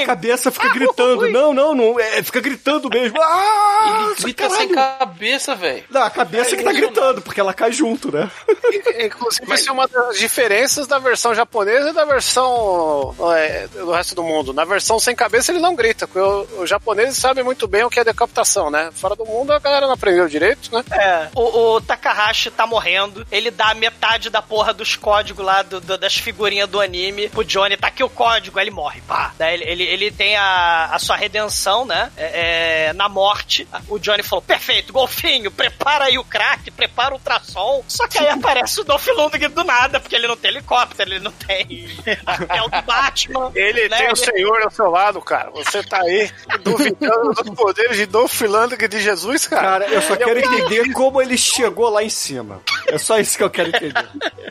A 0.03 0.07
cabeça 0.07 0.51
fica 0.51 0.69
gritando. 0.71 1.31
Não, 1.31 1.55
não, 1.55 1.75
não. 1.75 2.01
É, 2.01 2.21
fica 2.25 2.41
gritando 2.41 2.89
mesmo. 2.91 3.17
Ah, 3.23 4.07
Ele 4.09 4.15
grita 4.23 4.51
sem 4.51 4.69
cabeça, 4.75 5.55
velho. 5.55 5.85
Não, 5.89 6.03
a 6.03 6.11
cabeça 6.11 6.55
É 6.55 6.59
que 6.59 6.65
tá 6.65 6.73
gritando, 6.73 7.23
porque 7.23 7.41
ela 7.41 7.55
cai 7.55 7.71
junto, 7.71 8.11
né? 8.11 8.29
Inclusive, 9.05 9.55
isso 9.55 9.69
é 9.69 9.73
uma 9.73 9.87
das 9.87 10.19
diferenças 10.19 10.87
da 10.89 10.99
versão 10.99 11.35
japonesa 11.35 11.91
e 11.91 11.93
da 11.93 12.05
versão 12.05 13.15
é, 13.37 13.69
do 13.69 13.93
resto 13.93 14.15
do 14.17 14.23
mundo. 14.25 14.38
Na 14.53 14.65
versão 14.65 14.99
sem 14.99 15.15
cabeça, 15.15 15.53
ele 15.53 15.61
não 15.61 15.75
grita, 15.75 16.07
porque 16.07 16.21
o- 16.21 16.63
os 16.63 16.69
japoneses 16.71 17.19
sabem 17.19 17.45
muito 17.45 17.67
bem 17.67 17.85
o 17.85 17.91
que 17.91 18.01
é 18.01 18.05
decapitação, 18.05 18.71
né? 18.71 18.91
Fora 18.95 19.15
do 19.17 19.25
mundo, 19.25 19.53
a 19.53 19.59
galera 19.59 19.87
não 19.87 19.95
aprendeu 19.95 20.29
direito, 20.29 20.73
né? 20.75 20.85
É, 20.93 21.29
o, 21.35 21.75
o 21.77 21.81
Takahashi 21.81 22.51
tá 22.51 22.67
morrendo, 22.67 23.27
ele 23.31 23.51
dá 23.51 23.75
metade 23.75 24.31
da 24.31 24.41
porra 24.43 24.73
dos 24.73 24.97
códigos 24.97 25.45
lá, 25.45 25.63
do- 25.63 25.81
do- 25.81 25.99
das 25.99 26.15
figurinhas 26.17 26.69
do 26.69 26.81
anime 26.81 27.29
pro 27.29 27.45
Johnny, 27.45 27.77
tá 27.77 27.89
aqui 27.89 28.03
o 28.05 28.09
código, 28.11 28.59
aí 28.59 28.65
ele 28.65 28.71
morre, 28.71 29.01
pá. 29.03 29.33
Daí 29.39 29.55
ele, 29.55 29.65
ele, 29.65 29.83
ele 29.85 30.11
tem 30.11 30.37
a, 30.37 30.91
a 30.93 30.99
sua 30.99 31.17
redenção, 31.17 31.85
né, 31.85 32.11
é, 32.17 32.89
é, 32.89 32.93
na 32.93 33.09
morte. 33.09 33.67
O 33.89 33.99
Johnny 33.99 34.23
falou, 34.23 34.43
perfeito, 34.43 34.93
golfinho, 34.93 35.51
prepara 35.51 36.05
aí 36.07 36.19
o 36.19 36.25
crack, 36.25 36.71
prepara 36.71 37.11
o 37.11 37.19
ultrassom. 37.19 37.83
Só 37.89 38.07
que 38.09 38.19
aí 38.19 38.29
aparece 38.29 38.81
o 38.81 38.85
Dolph 38.85 39.07
Lundgren 39.09 39.51
do 39.51 39.65
nada, 39.65 40.01
porque 40.01 40.15
ele 40.15 40.27
não 40.27 40.37
tem 40.37 40.51
helicóptero, 40.51 41.11
ele 41.11 41.21
não 41.21 41.33
tem 41.33 41.67
papel 42.25 42.69
do 42.69 42.83
Batman. 42.83 43.53
Ele 43.55 43.89
né, 43.89 43.97
tem 43.99 44.13
o 44.13 44.17
senhor 44.31 44.63
ao 44.63 44.71
seu 44.71 44.91
lado, 44.91 45.21
cara. 45.21 45.51
Você 45.51 45.83
tá 45.83 46.01
aí 46.03 46.31
duvidando 46.63 47.33
dos 47.43 47.51
poderes 47.55 47.97
de 47.97 48.07
Dolph 48.07 48.41
Lundgren 48.43 48.89
de 48.89 49.01
Jesus, 49.01 49.47
cara. 49.47 49.63
Cara, 49.63 49.87
eu 49.89 50.03
só 50.03 50.15
Ele 50.15 50.23
é 50.23 50.27
quero 50.27 50.39
entender 50.41 50.93
como 50.93 51.21
ele 51.21 51.37
chegou 51.39 51.89
lá 51.89 52.03
em 52.03 52.11
cima. 52.11 52.61
É 52.87 52.99
só 52.99 53.19
isso 53.19 53.37
que 53.37 53.43
eu 53.45 53.51
quero 53.51 53.69
entender. 53.69 53.95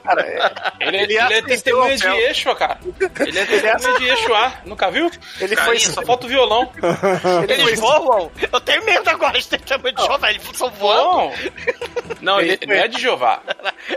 Cara, 0.04 0.22
é- 0.22 0.88
Ele, 0.88 0.98
Ele 0.98 1.18
ele, 1.18 1.34
é 1.34 1.42
testemunha 1.42 1.96
de 1.98 2.08
Eixo, 2.08 2.56
cara. 2.56 2.80
Ele 3.20 3.40
é 3.40 3.46
testemunha 3.46 4.00
de 4.00 4.06
Eixo 4.06 4.34
A. 4.34 4.54
Nunca 4.66 4.90
viu? 4.92 5.10
Ele 5.40 5.56
Carinha, 5.56 5.80
foi- 5.80 5.80
Só 5.80 6.02
falta 6.04 6.26
o 6.26 6.30
violão. 6.30 6.72
Eles 7.48 7.80
voam? 7.80 8.32
Eu 8.52 8.62
tenho 8.62 8.84
medo 8.86 9.10
agora 9.10 9.40
de 9.40 9.48
ter 9.48 9.60
tamanho 9.62 9.96
de 9.96 10.02
Jeová, 10.04 10.30
eles 10.30 10.42
são 10.54 10.70
voando. 10.72 11.34
Não, 12.22 12.40
ele, 12.40 12.58
não 12.66 12.74
é 12.76 12.88
de 12.88 13.02
Jeová. 13.02 13.42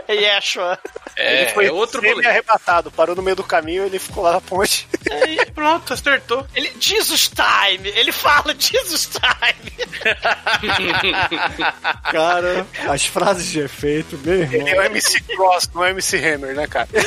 E 0.07 0.13
Yeshua. 0.13 0.77
É, 1.15 1.41
ele 1.43 1.51
foi 1.51 1.65
é 1.67 1.71
outro 1.71 2.01
arrebatado, 2.27 2.91
parou 2.91 3.15
no 3.15 3.21
meio 3.21 3.35
do 3.35 3.43
caminho 3.43 3.85
ele 3.85 3.99
ficou 3.99 4.23
lá 4.23 4.33
na 4.33 4.41
ponte. 4.41 4.87
E 5.27 5.45
pronto, 5.51 5.70
acertou. 5.75 6.47
Ele, 6.55 6.71
Jesus 6.79 7.29
time! 7.29 7.89
Ele 7.89 8.11
fala 8.11 8.55
Jesus 8.57 9.07
time! 9.07 9.71
Cara, 12.11 12.65
as 12.89 13.05
frases 13.05 13.47
de 13.47 13.59
efeito, 13.59 14.19
meu 14.23 14.41
irmão. 14.41 14.67
Ele 14.67 14.69
é 14.69 14.79
o 14.79 14.83
MC 14.83 15.21
Cross, 15.21 15.69
não 15.73 15.83
é 15.83 15.87
o 15.87 15.89
MC 15.91 16.17
Hammer, 16.17 16.55
né, 16.55 16.67
cara? 16.67 16.87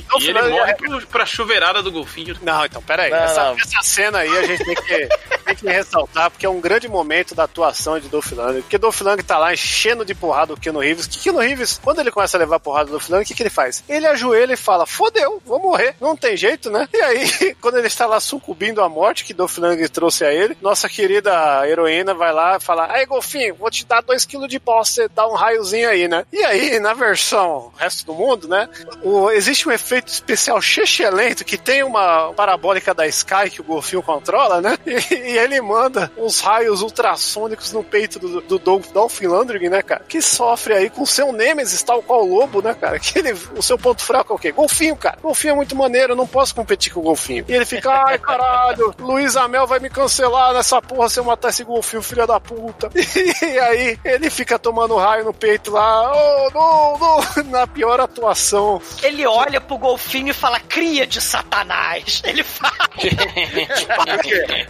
E, 0.00 0.04
Então, 0.06 0.20
e 0.20 0.28
ele 0.28 0.48
morre 0.48 0.70
é- 0.72 0.74
pro, 0.74 1.06
pra 1.06 1.26
chuveirada 1.26 1.82
do 1.82 1.92
golfinho. 1.92 2.36
Não, 2.42 2.64
então, 2.64 2.82
peraí. 2.82 3.10
Não, 3.10 3.18
essa, 3.18 3.44
não. 3.44 3.58
essa 3.58 3.82
cena 3.82 4.18
aí 4.18 4.38
a 4.38 4.42
gente 4.46 4.64
tem 4.64 4.74
que, 4.74 5.08
tem 5.44 5.54
que 5.56 5.60
que 5.60 5.68
ressaltar, 5.70 6.30
porque 6.30 6.46
é 6.46 6.48
um 6.48 6.60
grande 6.60 6.88
momento 6.88 7.34
da 7.34 7.44
atuação 7.44 7.98
de 8.00 8.08
Dolph 8.08 8.32
Lundgren. 8.32 8.62
Porque 8.62 8.78
Dolph 8.78 9.00
Lundgren 9.00 9.24
tá 9.24 9.38
lá 9.38 9.52
enchendo 9.52 10.04
de 10.04 10.14
porrada 10.14 10.54
o 10.54 10.56
Keanu 10.56 10.80
Reeves. 10.80 11.06
Que 11.06 11.18
Keanu 11.18 11.38
Reeves, 11.38 11.78
quando 11.82 12.00
ele 12.00 12.10
começa 12.10 12.36
a 12.36 12.40
levar 12.40 12.58
porrada 12.58 12.86
do 12.86 12.92
Dolph 12.92 13.08
Lundgren, 13.08 13.22
o 13.22 13.26
que, 13.26 13.34
que 13.34 13.42
ele 13.42 13.50
faz? 13.50 13.84
Ele 13.88 14.06
ajoelha 14.06 14.54
e 14.54 14.56
fala, 14.56 14.86
fodeu, 14.86 15.40
vou 15.44 15.58
morrer. 15.60 15.94
Não 16.00 16.16
tem 16.16 16.36
jeito, 16.36 16.70
né? 16.70 16.88
E 16.92 16.96
aí, 17.02 17.54
quando 17.60 17.78
ele 17.78 17.86
está 17.86 18.06
lá 18.06 18.18
sucumbindo 18.20 18.80
à 18.80 18.88
morte 18.88 19.24
que 19.24 19.34
Dolph 19.34 19.58
Lundgren 19.58 19.88
trouxe 19.88 20.24
a 20.24 20.32
ele, 20.32 20.56
nossa 20.60 20.88
querida 20.88 21.30
heroína 21.68 22.14
vai 22.14 22.32
lá 22.32 22.56
e 22.56 22.60
fala, 22.60 22.90
aí 22.90 23.04
Golfinho, 23.06 23.54
vou 23.54 23.70
te 23.70 23.84
dar 23.84 24.00
dois 24.02 24.24
quilos 24.24 24.48
de 24.48 24.58
pó, 24.58 24.82
você 24.82 25.08
dá 25.08 25.26
um 25.26 25.34
raiozinho 25.34 25.88
aí, 25.88 26.08
né? 26.08 26.24
E 26.32 26.42
aí, 26.44 26.78
na 26.80 26.94
versão 26.94 27.72
resto 27.76 28.06
do 28.06 28.14
mundo, 28.14 28.48
né? 28.48 28.68
O, 29.02 29.30
existe 29.30 29.68
um 29.68 29.72
efeito 29.72 29.89
especial 29.98 30.60
chechelento 30.60 31.44
que 31.44 31.58
tem 31.58 31.82
uma 31.82 32.32
parabólica 32.34 32.94
da 32.94 33.06
Sky 33.06 33.50
que 33.50 33.60
o 33.60 33.64
Golfinho 33.64 34.02
controla, 34.02 34.60
né? 34.60 34.78
E, 34.90 35.14
e 35.14 35.38
ele 35.38 35.60
manda 35.60 36.10
uns 36.16 36.40
raios 36.40 36.82
ultrassônicos 36.82 37.72
no 37.72 37.82
peito 37.82 38.18
do, 38.18 38.40
do 38.40 38.58
Dolph, 38.58 39.20
Lundgren, 39.20 39.70
né, 39.70 39.82
cara? 39.82 40.02
Que 40.08 40.20
sofre 40.20 40.74
aí 40.74 40.90
com 40.90 41.06
seu 41.06 41.32
Nemesis, 41.32 41.82
tal 41.82 42.02
qual 42.02 42.26
o 42.26 42.34
Lobo, 42.34 42.60
né, 42.60 42.74
cara? 42.74 42.98
Que 42.98 43.18
ele, 43.18 43.32
o 43.56 43.62
seu 43.62 43.78
ponto 43.78 44.02
fraco 44.02 44.32
é 44.32 44.36
o 44.36 44.38
quê? 44.38 44.52
Golfinho, 44.52 44.96
cara. 44.96 45.18
Golfinho 45.22 45.52
é 45.52 45.56
muito 45.56 45.76
maneiro, 45.76 46.12
eu 46.12 46.16
não 46.16 46.26
posso 46.26 46.54
competir 46.54 46.92
com 46.92 47.00
o 47.00 47.02
Golfinho. 47.04 47.44
E 47.48 47.52
ele 47.52 47.64
fica, 47.64 47.90
ai, 47.90 48.18
caralho, 48.18 48.94
Luiz 48.98 49.36
Amel 49.36 49.66
vai 49.66 49.78
me 49.78 49.90
cancelar 49.90 50.52
nessa 50.52 50.80
porra 50.82 51.08
se 51.08 51.20
eu 51.20 51.24
matar 51.24 51.50
esse 51.50 51.64
Golfinho, 51.64 52.02
filha 52.02 52.26
da 52.26 52.40
puta. 52.40 52.90
E 53.40 53.58
aí 53.58 53.98
ele 54.04 54.30
fica 54.30 54.58
tomando 54.58 54.96
raio 54.96 55.24
no 55.24 55.32
peito 55.32 55.72
lá, 55.72 56.12
oh, 56.12 56.50
não, 56.52 56.98
não, 56.98 57.44
na 57.50 57.66
pior 57.66 58.00
atuação. 58.00 58.80
Ele 59.02 59.26
olha 59.26 59.60
pro 59.70 59.78
golfinho 59.78 60.30
e 60.30 60.32
fala, 60.32 60.58
cria 60.58 61.06
de 61.06 61.20
satanás. 61.20 62.22
Ele 62.26 62.42
fala. 62.42 62.74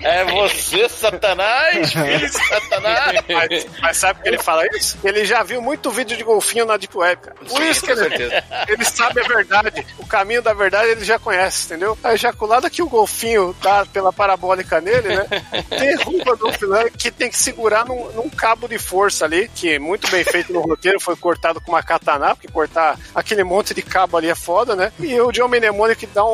É 0.02 0.24
você, 0.24 0.88
Satanás? 0.88 1.92
Filho 1.92 2.18
de 2.18 2.28
Satanás? 2.28 3.24
Mas, 3.28 3.66
mas 3.80 3.96
sabe 3.96 4.14
por 4.14 4.22
que 4.24 4.28
ele 4.28 4.38
fala 4.38 4.66
isso? 4.76 4.98
Ele 5.02 5.24
já 5.24 5.42
viu 5.42 5.62
muito 5.62 5.90
vídeo 5.90 6.16
de 6.16 6.22
golfinho 6.22 6.66
na 6.66 6.76
Deep 6.76 6.96
Web, 6.96 7.22
cara. 7.22 7.36
Por 7.36 7.62
isso 7.62 7.82
que 7.84 7.92
ele, 7.92 8.30
ele 8.68 8.84
sabe 8.84 9.20
a 9.20 9.26
verdade. 9.26 9.86
O 9.98 10.06
caminho 10.06 10.42
da 10.42 10.52
verdade 10.52 10.90
ele 10.90 11.04
já 11.04 11.18
conhece, 11.18 11.66
entendeu? 11.66 11.98
A 12.04 12.14
ejaculada 12.14 12.68
que 12.68 12.82
o 12.82 12.88
golfinho 12.88 13.56
dá 13.62 13.86
pela 13.86 14.12
parabólica 14.12 14.80
nele, 14.80 15.16
né? 15.16 15.26
Derruba 15.70 16.36
do 16.36 16.52
filé 16.52 16.90
que 16.90 17.10
tem 17.10 17.30
que 17.30 17.38
segurar 17.38 17.86
num, 17.86 18.12
num 18.12 18.28
cabo 18.28 18.68
de 18.68 18.78
força 18.78 19.24
ali, 19.24 19.48
que 19.54 19.74
é 19.74 19.78
muito 19.78 20.10
bem 20.10 20.24
feito 20.24 20.52
no 20.52 20.60
roteiro, 20.60 21.00
foi 21.00 21.16
cortado 21.16 21.60
com 21.60 21.72
uma 21.72 21.82
katana, 21.82 22.34
porque 22.34 22.48
cortar 22.48 22.98
aquele 23.14 23.44
monte 23.44 23.74
de 23.74 23.82
cabo 23.82 24.16
ali 24.16 24.28
é 24.28 24.34
foda, 24.34 24.76
né? 24.76 24.89
E 24.98 25.20
o 25.20 25.30
John 25.32 25.48
Mnemonic 25.48 26.06
dá 26.06 26.24
um, 26.24 26.28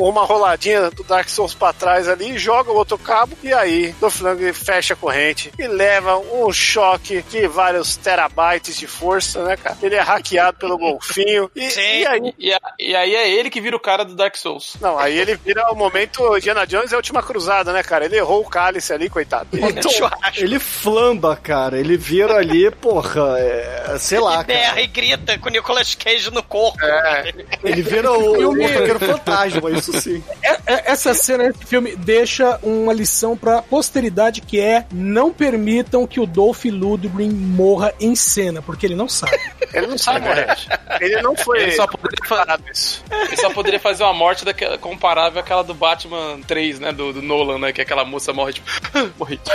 um, 0.00 0.08
uma 0.08 0.24
roladinha 0.24 0.90
do 0.90 1.02
Dark 1.04 1.28
Souls 1.28 1.54
pra 1.54 1.72
trás 1.72 2.08
ali, 2.08 2.38
joga 2.38 2.70
o 2.70 2.76
outro 2.76 2.98
cabo, 2.98 3.36
e 3.42 3.52
aí 3.52 3.94
Lundgren 4.00 4.52
fecha 4.52 4.94
a 4.94 4.96
corrente 4.96 5.52
e 5.58 5.66
leva 5.66 6.16
um 6.18 6.52
choque 6.52 7.22
de 7.22 7.46
vários 7.46 7.96
terabytes 7.96 8.76
de 8.76 8.86
força, 8.86 9.42
né, 9.44 9.56
cara? 9.56 9.76
Ele 9.82 9.94
é 9.96 10.00
hackeado 10.00 10.58
pelo 10.58 10.76
golfinho. 10.78 11.50
E, 11.56 11.68
e 11.68 12.06
aí? 12.06 12.34
E, 12.38 12.52
a- 12.52 12.60
e 12.78 12.94
aí 12.96 13.14
é 13.14 13.30
ele 13.30 13.50
que 13.50 13.60
vira 13.60 13.76
o 13.76 13.80
cara 13.80 14.04
do 14.04 14.14
Dark 14.14 14.36
Souls. 14.36 14.76
Não, 14.80 14.98
aí 14.98 15.18
ele 15.18 15.36
vira 15.36 15.70
o 15.72 15.74
momento 15.76 16.36
Indiana 16.36 16.66
Jones 16.66 16.90
e 16.90 16.94
a 16.94 16.96
última 16.98 17.22
cruzada, 17.22 17.72
né, 17.72 17.82
cara? 17.82 18.04
Ele 18.04 18.16
errou 18.16 18.40
o 18.40 18.48
cálice 18.48 18.92
ali, 18.92 19.08
coitado. 19.08 19.48
Então, 19.52 19.90
ele 20.36 20.58
flamba, 20.58 21.36
cara. 21.36 21.78
Ele 21.78 21.96
vira 21.96 22.36
ali, 22.36 22.70
porra, 22.70 23.36
é, 23.38 23.96
sei 23.98 24.18
lá, 24.20 24.36
cara. 24.44 24.46
Berra 24.46 24.80
e 24.80 24.86
grita 24.86 25.38
com 25.38 25.48
o 25.48 25.52
Nicolas 25.52 25.94
Cage 25.94 26.30
no 26.30 26.42
corpo. 26.42 26.78
Ele 27.70 27.82
vira 27.82 28.10
o, 28.12 28.32
o 28.32 28.36
Filme- 28.36 28.62
motoqueiro 28.62 29.00
fantasma, 29.00 29.70
isso 29.70 29.92
sim. 30.00 30.22
É- 30.42 30.58
é- 30.66 30.90
Essa 30.90 31.14
cena 31.14 31.44
desse 31.50 31.64
filme 31.66 31.94
deixa 31.96 32.58
uma 32.62 32.92
lição 32.92 33.36
pra 33.36 33.62
posteridade 33.62 34.40
que 34.40 34.60
é 34.60 34.86
não 34.92 35.32
permitam 35.32 36.06
que 36.06 36.20
o 36.20 36.26
Dolph 36.26 36.64
Lundgren 36.64 37.30
morra 37.30 37.92
em 38.00 38.14
cena, 38.14 38.60
porque 38.62 38.86
ele 38.86 38.94
não 38.94 39.08
sabe. 39.08 39.38
Ele 39.72 39.86
não 39.86 39.98
sabe 39.98 40.20
morrer. 40.20 40.46
Ele 41.00 41.20
não 41.22 41.36
foi. 41.36 41.62
Ele 41.62 41.72
só 41.72 41.86
poderia, 41.86 42.26
fa- 42.28 42.58
ele 43.28 43.36
só 43.36 43.50
poderia 43.50 43.80
fazer 43.80 44.02
uma 44.02 44.14
morte 44.14 44.44
daquela, 44.44 44.76
comparável 44.78 45.40
àquela 45.40 45.62
do 45.62 45.74
Batman 45.74 46.40
3, 46.46 46.80
né? 46.80 46.92
Do, 46.92 47.12
do 47.12 47.22
Nolan, 47.22 47.58
né? 47.58 47.72
Que 47.72 47.80
aquela 47.80 48.04
moça 48.04 48.32
morre 48.32 48.54
tipo. 48.54 48.68
morri. 49.18 49.40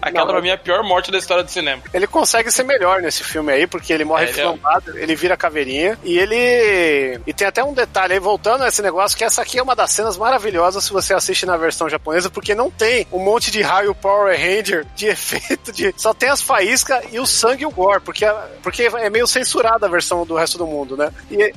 aquela 0.00 0.26
pra 0.26 0.40
mim 0.40 0.48
é 0.48 0.52
a 0.52 0.58
pior 0.58 0.82
morte 0.82 1.10
da 1.10 1.18
história 1.18 1.42
do 1.44 1.50
cinema. 1.50 1.82
Ele 1.92 2.06
consegue 2.06 2.50
ser 2.50 2.64
melhor 2.64 3.00
nesse 3.02 3.22
filme 3.24 3.52
aí, 3.52 3.66
porque 3.66 3.92
ele 3.92 4.04
morre 4.04 4.26
É, 4.26 4.28
ele 4.30 4.40
é- 4.40 4.44
flambado, 4.44 4.98
ele 4.98 5.14
vira 5.14 5.36
caveirinha. 5.36 5.83
E 6.02 6.18
ele. 6.18 7.20
E 7.26 7.32
tem 7.32 7.46
até 7.46 7.62
um 7.62 7.72
detalhe 7.72 8.14
aí, 8.14 8.18
voltando 8.18 8.64
a 8.64 8.68
esse 8.68 8.82
negócio, 8.82 9.16
que 9.16 9.24
essa 9.24 9.42
aqui 9.42 9.58
é 9.58 9.62
uma 9.62 9.76
das 9.76 9.90
cenas 9.92 10.16
maravilhosas 10.16 10.84
se 10.84 10.92
você 10.92 11.14
assiste 11.14 11.46
na 11.46 11.56
versão 11.56 11.88
japonesa, 11.88 12.30
porque 12.30 12.54
não 12.54 12.70
tem 12.70 13.06
um 13.12 13.18
monte 13.18 13.50
de 13.50 13.62
raio 13.62 13.94
Power 13.94 14.38
Ranger 14.38 14.86
de 14.94 15.06
efeito 15.08 15.72
de. 15.72 15.94
Só 15.96 16.12
tem 16.12 16.28
as 16.28 16.42
faíscas 16.42 17.04
e 17.12 17.18
o 17.18 17.26
sangue 17.26 17.62
e 17.62 17.66
o 17.66 17.70
gore, 17.70 18.00
porque, 18.00 18.26
porque 18.62 18.84
é 18.84 19.10
meio 19.10 19.26
censurada 19.26 19.86
a 19.86 19.88
versão 19.88 20.24
do 20.24 20.34
resto 20.34 20.58
do 20.58 20.66
mundo, 20.66 20.96
né? 20.96 21.12
E, 21.30 21.52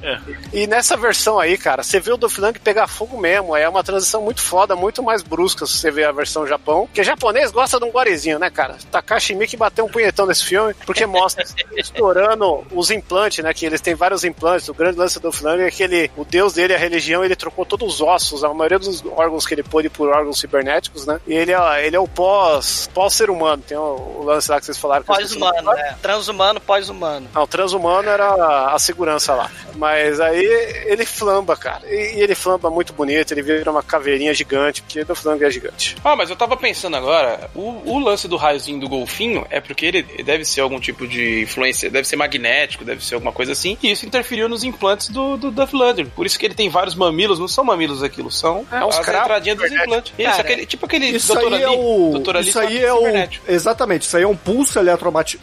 e 0.53 0.67
nessa 0.67 0.95
versão 0.97 1.39
aí, 1.39 1.57
cara, 1.57 1.83
você 1.83 1.99
vê 1.99 2.11
o 2.11 2.17
Lundgren 2.17 2.53
pegar 2.53 2.87
fogo 2.87 3.19
mesmo. 3.19 3.55
É 3.55 3.67
uma 3.67 3.83
transição 3.83 4.21
muito 4.21 4.41
foda, 4.41 4.75
muito 4.75 5.01
mais 5.03 5.21
brusca 5.21 5.65
se 5.65 5.77
você 5.77 5.91
vê 5.91 6.03
a 6.03 6.11
versão 6.11 6.47
Japão. 6.47 6.85
Porque 6.87 7.03
japonês 7.03 7.51
gosta 7.51 7.79
de 7.79 7.85
um 7.85 7.91
gorezinho, 7.91 8.39
né, 8.39 8.49
cara? 8.49 8.77
Takashi 8.91 9.35
Miike 9.35 9.57
bateu 9.57 9.85
um 9.85 9.89
punhetão 9.89 10.25
nesse 10.25 10.45
filme, 10.45 10.73
porque 10.85 11.05
mostra 11.05 11.43
estourando 11.75 12.65
os 12.71 12.91
implantes, 12.91 13.43
né? 13.43 13.53
Que 13.53 13.65
eles 13.65 13.81
têm 13.81 13.95
vários 13.95 14.16
implantes. 14.23 14.67
O 14.69 14.73
grande 14.73 14.97
lance 14.97 15.19
do 15.19 15.27
Lundgren 15.27 15.67
é 15.67 15.71
que 15.71 15.83
ele, 15.83 16.11
o 16.15 16.23
deus 16.23 16.53
dele, 16.53 16.73
a 16.73 16.77
religião, 16.77 17.23
ele 17.23 17.35
trocou 17.35 17.65
todos 17.65 17.95
os 17.95 18.01
ossos, 18.01 18.43
a 18.43 18.53
maioria 18.53 18.79
dos 18.79 19.03
órgãos 19.05 19.45
que 19.45 19.53
ele 19.53 19.63
pôde 19.63 19.89
por 19.89 20.09
órgãos 20.09 20.39
cibernéticos, 20.39 21.05
né? 21.05 21.19
E 21.27 21.33
ele 21.33 21.51
é, 21.51 21.85
ele 21.85 21.95
é 21.95 21.99
o 21.99 22.07
pós, 22.07 22.89
pós-ser 22.93 23.29
humano. 23.29 23.63
Tem 23.65 23.77
o, 23.77 23.81
o 24.19 24.23
lance 24.23 24.49
lá 24.49 24.59
que 24.59 24.65
vocês 24.65 24.77
falaram. 24.77 25.03
Pós-humano, 25.03 25.73
né? 25.73 25.95
Transhumano, 26.01 26.59
pós-humano. 26.59 27.27
Não, 27.33 27.43
o 27.43 27.47
transhumano 27.47 28.09
era 28.09 28.25
a, 28.25 28.75
a 28.75 28.79
segurança 28.79 29.33
lá. 29.33 29.51
Mas 29.75 30.19
aí 30.19 30.45
ele 30.85 31.05
flamba, 31.05 31.55
cara. 31.55 31.83
E, 31.87 32.17
e 32.17 32.21
ele 32.21 32.35
flamba 32.35 32.69
muito 32.69 32.93
bonito, 32.93 33.31
ele 33.31 33.41
vira 33.41 33.69
uma 33.71 33.83
caveirinha 33.83 34.33
gigante, 34.33 34.81
porque 34.81 35.01
o 35.01 35.29
Lundgren 35.29 35.47
é 35.47 35.51
gigante. 35.51 35.95
Ah, 36.03 36.15
mas 36.15 36.29
eu 36.29 36.35
tava 36.35 36.57
pensando 36.57 36.95
agora, 36.95 37.49
o, 37.55 37.81
o 37.85 37.99
lance 37.99 38.27
do 38.27 38.37
raiozinho 38.37 38.79
do 38.79 38.89
golfinho 38.89 39.45
é 39.49 39.59
porque 39.59 39.85
ele 39.85 40.03
deve 40.23 40.45
ser 40.45 40.61
algum 40.61 40.79
tipo 40.79 41.07
de 41.07 41.41
influência, 41.41 41.89
deve 41.89 42.07
ser 42.07 42.15
magnético, 42.15 42.85
deve 42.85 43.03
ser 43.03 43.15
alguma 43.15 43.31
coisa 43.31 43.51
assim, 43.51 43.77
e 43.81 43.91
isso 43.91 44.05
interferiu 44.07 44.49
nos 44.49 44.63
implantes 44.63 45.09
do, 45.09 45.37
do 45.37 45.51
Duff 45.51 45.75
Lundgren. 45.75 46.07
Por 46.15 46.25
isso 46.25 46.37
que 46.39 46.45
ele 46.45 46.53
tem 46.55 46.69
vários 46.69 46.95
mamilos, 46.95 47.39
não 47.39 47.47
são 47.47 47.63
mamilos 47.63 48.01
aquilo, 48.03 48.31
são 48.31 48.65
É, 48.71 48.83
uns 48.83 48.97
entradinhas 48.99 49.57
dos 49.57 49.71
implantes. 49.71 50.13
Isso, 50.17 50.29
Cara, 50.29 50.41
aquele, 50.41 50.65
tipo 50.65 50.85
aquele 50.85 51.05
Isso 51.07 51.33
doutor 51.33 51.53
aí 51.53 51.61
é 51.61 51.65
ali, 51.65 51.75
o. 51.77 52.09
doutor 52.13 52.37
ali 52.37 52.49
Isso 52.49 52.59
só 52.59 52.65
aí 52.65 52.79
que 52.79 52.85
é 52.85 52.93
o. 52.93 53.27
Exatamente, 53.47 54.01
isso 54.03 54.17
aí 54.17 54.23
é 54.23 54.27
um 54.27 54.35
pulso 54.35 54.79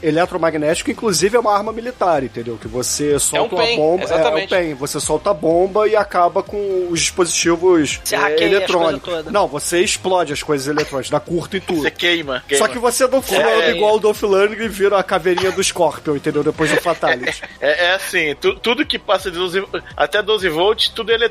eletromagnético, 0.03 0.91
inclusive 0.91 1.37
é 1.37 1.41
uma 1.41 1.55
arma 1.55 1.73
militar, 1.73 2.23
entendeu? 2.23 2.57
Que 2.61 2.69
você 2.69 3.19
solta 3.19 3.55
um 3.55 3.59
uma 3.59 3.65
PEN, 3.67 3.77
bomba. 3.77 4.03
É, 4.05 4.07
é 4.07 4.11
um 4.11 4.15
exatamente. 4.21 4.49
PEN. 4.49 4.75
Você 4.75 5.01
solta 5.01 5.31
a 5.31 5.35
bomba 5.35 5.89
e 5.89 5.97
acaba 5.97 6.43
com 6.43 6.89
os 6.91 7.01
dispositivos 7.01 8.01
é, 8.11 8.43
eletrônicos. 8.45 9.25
Não, 9.27 9.47
você 9.47 9.81
explode 9.81 10.33
as 10.33 10.43
coisas 10.43 10.67
eletrônicas, 10.67 11.11
dá 11.11 11.21
curto 11.21 11.57
e 11.57 11.61
tudo. 11.61 11.83
Você 11.83 11.91
queima. 11.91 12.39
Só 12.41 12.47
queima. 12.49 12.69
que 12.69 12.79
você 12.79 13.07
não 13.07 13.21
flamba 13.23 13.45
É, 13.51 13.71
é. 13.71 13.77
igual 13.77 13.97
o 13.97 13.99
Dolph 14.01 14.23
Lundgren 14.23 14.67
e 14.67 14.69
vira 14.69 14.99
a 14.99 15.03
caveirinha 15.03 15.53
do 15.53 15.63
Scorpion, 15.63 16.17
entendeu? 16.17 16.43
Depois 16.43 16.71
do 16.71 16.77
Fatalis. 16.81 17.41
É, 17.61 17.87
é 17.87 17.95
assim, 17.95 18.35
tu- 18.41 18.54
tudo 18.55 18.87
que 18.87 18.99
passa 18.99 19.31
de 19.31 19.39
12, 19.39 19.67
até 19.97 20.23
12 20.23 20.49
volts, 20.49 20.89
tudo 20.89 21.13
é, 21.13 21.29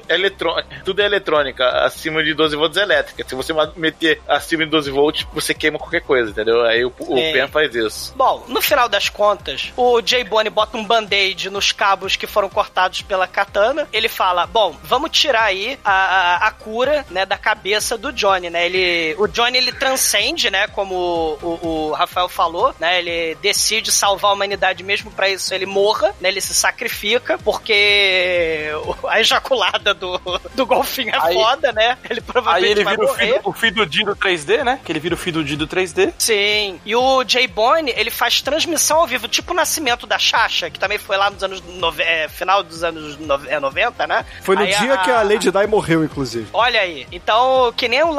tudo 0.84 1.02
é 1.02 1.06
eletrônica. 1.06 1.68
Acima 1.86 2.24
de 2.24 2.34
12 2.34 2.56
volts 2.56 2.78
é 2.78 2.82
elétrica. 2.82 3.26
Se 3.28 3.36
você 3.36 3.54
meter 3.76 4.22
acima 4.28 4.66
de 4.66 4.72
12 4.72 4.92
volts, 4.92 5.28
você 5.34 5.54
queima 5.54 5.80
qualquer 5.80 6.02
coisa, 6.02 6.32
entendeu? 6.32 6.64
Aí 6.64 6.84
o, 6.84 6.94
o. 7.00 7.16
PEN 7.16 7.48
faz 7.48 7.74
isso. 7.74 8.14
Bom, 8.16 8.44
no 8.48 8.62
final 8.62 8.88
das 8.90 9.10
contas, 9.10 9.72
o 9.76 10.02
Jay 10.06 10.24
Bonnie 10.24 10.50
bota 10.50 10.78
um 10.78 10.86
band-aid 10.86 11.50
nos 11.50 11.72
cabos 11.72 12.16
que 12.16 12.28
foram 12.28 12.50
cortados 12.50 13.02
pela 13.02 13.28
katana. 13.28 13.88
Ele 13.92 14.10
fala: 14.10 14.46
Bom, 14.46 14.76
vamos 14.84 15.12
tirar 15.12 15.46
aí 15.46 15.80
a, 15.84 15.92
a, 15.92 16.48
a 16.48 16.52
cura, 16.52 17.06
né, 17.10 17.26
da 17.26 17.38
cabeça 17.38 17.98
do 17.98 18.12
Johnny, 18.12 18.50
né? 18.50 18.66
Ele, 18.66 19.16
o 19.18 19.28
Johnny 19.28 19.58
ele 19.58 19.72
transcende, 19.72 20.50
né? 20.50 20.68
Como 20.68 20.96
o, 21.42 21.60
o 21.62 21.92
Rafael 21.92 22.30
falou, 22.30 22.74
né? 22.80 23.00
Ele 23.00 23.36
decide 23.36 23.92
salvar 23.92 24.32
a 24.32 24.34
humanidade 24.34 24.84
mesmo 24.84 25.12
pra 25.12 25.30
isso 25.30 25.54
ele 25.54 25.66
morra, 25.66 26.14
né? 26.20 26.30
Ele 26.30 26.42
se 26.42 26.54
sacrifica 26.54 27.13
porque 27.38 28.72
a 29.08 29.20
ejaculada 29.20 29.94
do, 29.94 30.20
do 30.54 30.66
golfinho 30.66 31.10
é 31.10 31.20
Aí- 31.20 31.34
foda, 31.34 31.72
né? 31.72 31.98
Ele 32.10 32.20
Aí 32.20 32.22
provavelmente 32.22 32.72
ele 32.72 32.84
vai 32.84 32.96
vira 32.96 33.06
o 33.06 33.10
morrer. 33.10 33.26
filho, 33.28 33.42
o 33.44 33.54
filho 33.54 33.76
do 33.76 33.86
Dido 33.86 34.16
3D, 34.16 34.64
né? 34.64 34.80
Que 34.84 34.92
ele 34.92 35.00
vira 35.00 35.16
o 35.16 35.18
filho 35.18 35.40
do 35.40 35.44
Dido 35.44 35.68
3D. 35.68 36.14
Sim. 36.18 36.80
E 36.86 36.96
o 36.96 37.24
Jay 37.28 37.48
Bonnie, 37.48 37.94
ele 37.98 38.10
faz 38.12 38.42
transmissão 38.42 39.00
ao 39.00 39.08
vivo, 39.08 39.28
tipo 39.28 39.52
o 39.54 39.56
nascimento 39.56 40.06
da 40.08 40.18
Xaxa, 40.18 40.70
que 40.70 40.80
também 40.80 40.98
foi 40.98 41.18
lá 41.18 41.30
nos 41.30 41.44
anos. 41.44 41.64
nove- 41.78 42.04
é, 42.04 42.28
final 42.30 42.64
dos 42.64 42.84
anos 42.84 43.18
nove- 43.20 43.50
é, 43.50 43.60
90, 43.60 44.08
né? 44.08 44.26
Foi 44.42 44.56
no 44.56 44.62
Aí 44.64 44.76
dia 44.76 44.98
que 44.98 45.12
a 45.12 45.22
Lady 45.22 45.52
Di 45.52 45.68
morreu, 45.68 46.04
inclusive. 46.04 46.48
Olha 46.54 46.80
aí. 46.82 47.08
Então, 47.12 47.74
que 47.76 47.88
nem 47.88 48.04
o, 48.04 48.10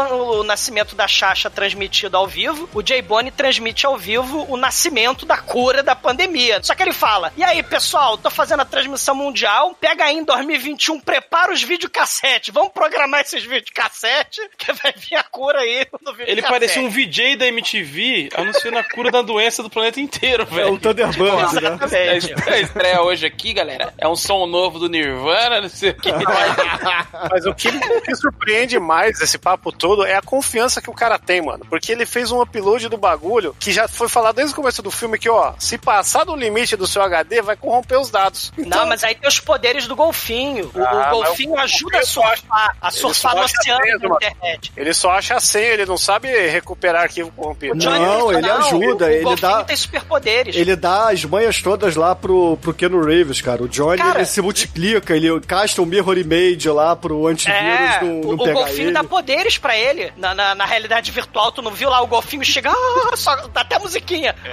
o 0.41 0.43
nascimento 0.45 0.95
da 0.95 1.07
Xaxa 1.09 1.51
transmitido 1.51 2.17
ao 2.17 2.27
vivo, 2.27 2.69
o 2.75 2.87
Jay 2.87 3.03
Bonnie 3.03 3.31
transmite 3.31 3.87
ao 3.87 3.97
vivo 3.97 4.47
o 4.49 4.57
nascimento 4.57 5.27
da 5.27 5.37
cura 5.37 5.83
da 5.83 5.95
pandemia. 5.97 6.61
Só 6.63 6.75
que 6.75 6.83
ele 6.83 6.93
fala: 6.93 7.33
E 7.37 7.43
aí, 7.45 7.63
pessoal, 7.63 8.17
tô 8.19 8.31
fazendo 8.31 8.61
a 8.61 8.65
transmissão 8.75 9.15
mundial, 9.15 9.77
pega 9.81 10.05
aí 10.05 10.17
em 10.17 10.25
2021, 10.25 11.01
prepara 11.01 11.53
os 11.53 11.63
videocassetes, 11.63 12.53
vamos 12.53 12.73
programar 12.73 13.21
esses 13.21 13.45
videocassetes 13.45 14.49
que 14.59 14.73
vai 14.73 14.93
vir 14.97 15.15
a 15.15 15.23
cura 15.23 15.61
aí. 15.61 15.87
no 16.03 16.13
filme 16.13 16.31
Ele 16.31 16.43
parecia 16.43 16.83
um 16.83 16.91
VJ 16.91 17.37
da 17.37 17.47
MTV 17.47 18.31
anunciando 18.35 18.79
a 18.79 18.85
cura 18.85 19.13
da 19.13 19.23
doença 19.23 19.63
do 19.63 19.71
planeta 19.71 20.01
inteiro, 20.01 20.45
velho. 20.47 20.69
É 20.69 20.71
o 20.73 20.79
Thunderbird, 20.79 21.55
né? 21.55 21.79
É, 21.93 22.11
a 22.11 22.61
estreia 22.61 23.01
hoje 23.01 23.25
aqui, 23.25 23.53
galera, 23.53 23.95
é 23.97 24.09
um 24.09 24.17
som 24.17 24.45
novo 24.47 24.81
do 24.81 24.89
Nirvana, 24.89 25.61
não 25.61 25.69
sei 25.69 25.91
o 25.91 25.95
que. 25.95 26.11
Mas 27.31 27.47
o 27.47 27.55
que, 27.55 27.69
o 27.69 28.03
que 28.03 28.17
surpreende 28.17 28.79
mais 28.81 29.21
esse 29.21 29.39
papo 29.39 29.71
todo 29.71 30.05
é 30.05 30.17
a 30.17 30.23
confiança 30.23 30.83
que 30.83 30.91
o 30.91 30.95
cara 30.95 31.17
tem, 31.17 31.41
mano. 31.41 31.65
Porque 31.71 31.93
ele 31.93 32.07
fez 32.07 32.33
um 32.33 32.43
upload 32.43 32.89
do 32.89 32.97
bagulho 32.97 33.55
que 33.61 33.71
já 33.71 33.87
foi 33.87 34.09
falado 34.09 34.37
desde 34.37 34.53
o 34.53 34.57
começo 34.57 34.83
do 34.83 34.91
filme 34.91 35.17
que, 35.17 35.29
ó, 35.29 35.55
se 35.61 35.79
passar 35.79 36.25
do 36.25 36.35
limite 36.35 36.77
do 36.77 36.89
seu 36.89 37.03
HD, 37.03 37.41
vai 37.41 37.57
corromper 37.57 38.01
os 38.01 38.11
dados. 38.11 38.53
Não, 38.67 38.87
mas 38.87 39.05
aí 39.05 39.15
tem 39.15 39.29
os 39.29 39.41
poderes 39.41 39.87
do 39.87 39.97
golfinho. 39.97 40.71
O, 40.75 40.79
o 40.79 40.85
Ah, 40.87 41.11
golfinho 41.11 41.53
o 41.53 41.59
ajuda 41.59 41.99
a 41.99 42.01
golfinho 42.01 42.07
surfar, 42.07 42.77
a 42.81 42.89
ele 42.89 42.97
surfar 42.97 43.35
no 43.37 43.43
acha 43.43 43.55
oceano 43.61 43.83
senha, 43.85 43.99
mano. 43.99 44.15
internet. 44.17 44.73
Ele 44.77 44.95
só 44.95 45.11
acha 45.11 45.35
a 45.37 45.41
senha, 45.41 45.67
ele 45.69 45.87
não 45.87 45.97
sabe 45.99 46.29
recuperar 46.49 47.03
arquivo 47.03 47.31
corrompido. 47.33 47.75
Não, 47.77 48.33
ele 48.33 48.51
ajuda, 48.51 49.07
o 49.07 49.11
ele 49.11 49.23
golfinho 49.25 49.51
dá- 49.51 49.65
tem 49.65 49.77
superpoderes. 49.77 50.57
Ele 50.57 50.77
dá 50.77 51.11
as 51.11 51.25
manhas 51.25 51.61
todas 51.63 51.95
lá 51.97 52.15
pro, 52.15 52.57
pro 52.59 52.75
Keanu 52.75 53.03
Reeves, 53.05 53.41
cara. 53.41 53.63
O 53.63 53.69
Johnny 53.69 53.99
Cara, 53.99 54.19
ele 54.19 54.27
se 54.27 54.41
multiplica, 54.41 55.17
ele 55.17 55.41
casta 55.41 55.81
um 55.83 55.87
mirror 55.87 56.17
image 56.19 56.69
lá 56.69 56.95
pro 56.97 57.27
antivírus 57.27 57.65
É, 57.65 58.01
não, 58.03 58.21
o, 58.21 58.25
não 58.25 58.35
o 58.35 58.39
pegar 58.39 58.53
golfinho 58.55 58.89
ele. 58.89 58.93
dá 58.93 59.05
poderes 59.05 59.59
pra 59.59 59.77
ele. 59.77 60.13
Na, 60.17 60.35
na, 60.35 60.55
na 60.55 60.65
realidade 60.65 61.11
virtual, 61.11 61.53
tu 61.53 61.63
não 61.63 61.71
viu 61.71 61.89
lá 61.91 62.01
o 62.01 62.07
golfinho 62.07 62.45
chegar, 62.45 62.73
ah, 62.75 63.17
só, 63.17 63.35
dá 63.49 63.61
até 63.63 63.77
a 63.77 63.79
musiquinha. 63.79 64.35
É. 64.45 64.51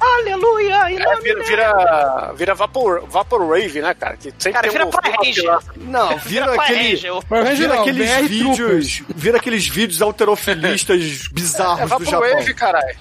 Ah, 0.00 0.16
aleluia! 0.18 0.90
É, 0.92 1.16
vira, 1.20 1.42
vira, 1.44 2.32
vira 2.34 2.54
vapor, 2.54 3.04
vapor 3.06 3.42
Wave, 3.52 3.80
né, 3.82 3.94
cara? 3.94 4.16
Que 4.16 4.32
sempre 4.38 4.52
Cara, 4.52 4.62
tem 4.62 4.70
vira 4.72 4.86
um 4.86 4.90
Power 4.90 5.16
Ranger. 5.18 5.58
Não, 5.76 6.18
vira 6.18 6.50
Vira 6.50 6.62
aquele. 6.62 6.90
Ranger. 6.90 7.12
Power 7.28 7.44
Ranger 7.44 7.56
Vira 7.56 7.74
não, 7.74 7.82
aqueles 7.82 8.10
BR 8.10 8.28
vídeos. 8.28 9.02
Vira 9.14 9.36
aqueles 9.38 9.66
vídeos 9.68 10.02
alterofilistas 10.02 11.28
bizarros 11.32 11.80
É 11.80 11.82
do 11.82 11.88
Vapor 11.88 12.06
Japão. 12.06 12.28
Wave, 12.36 12.54
caralho. 12.54 12.96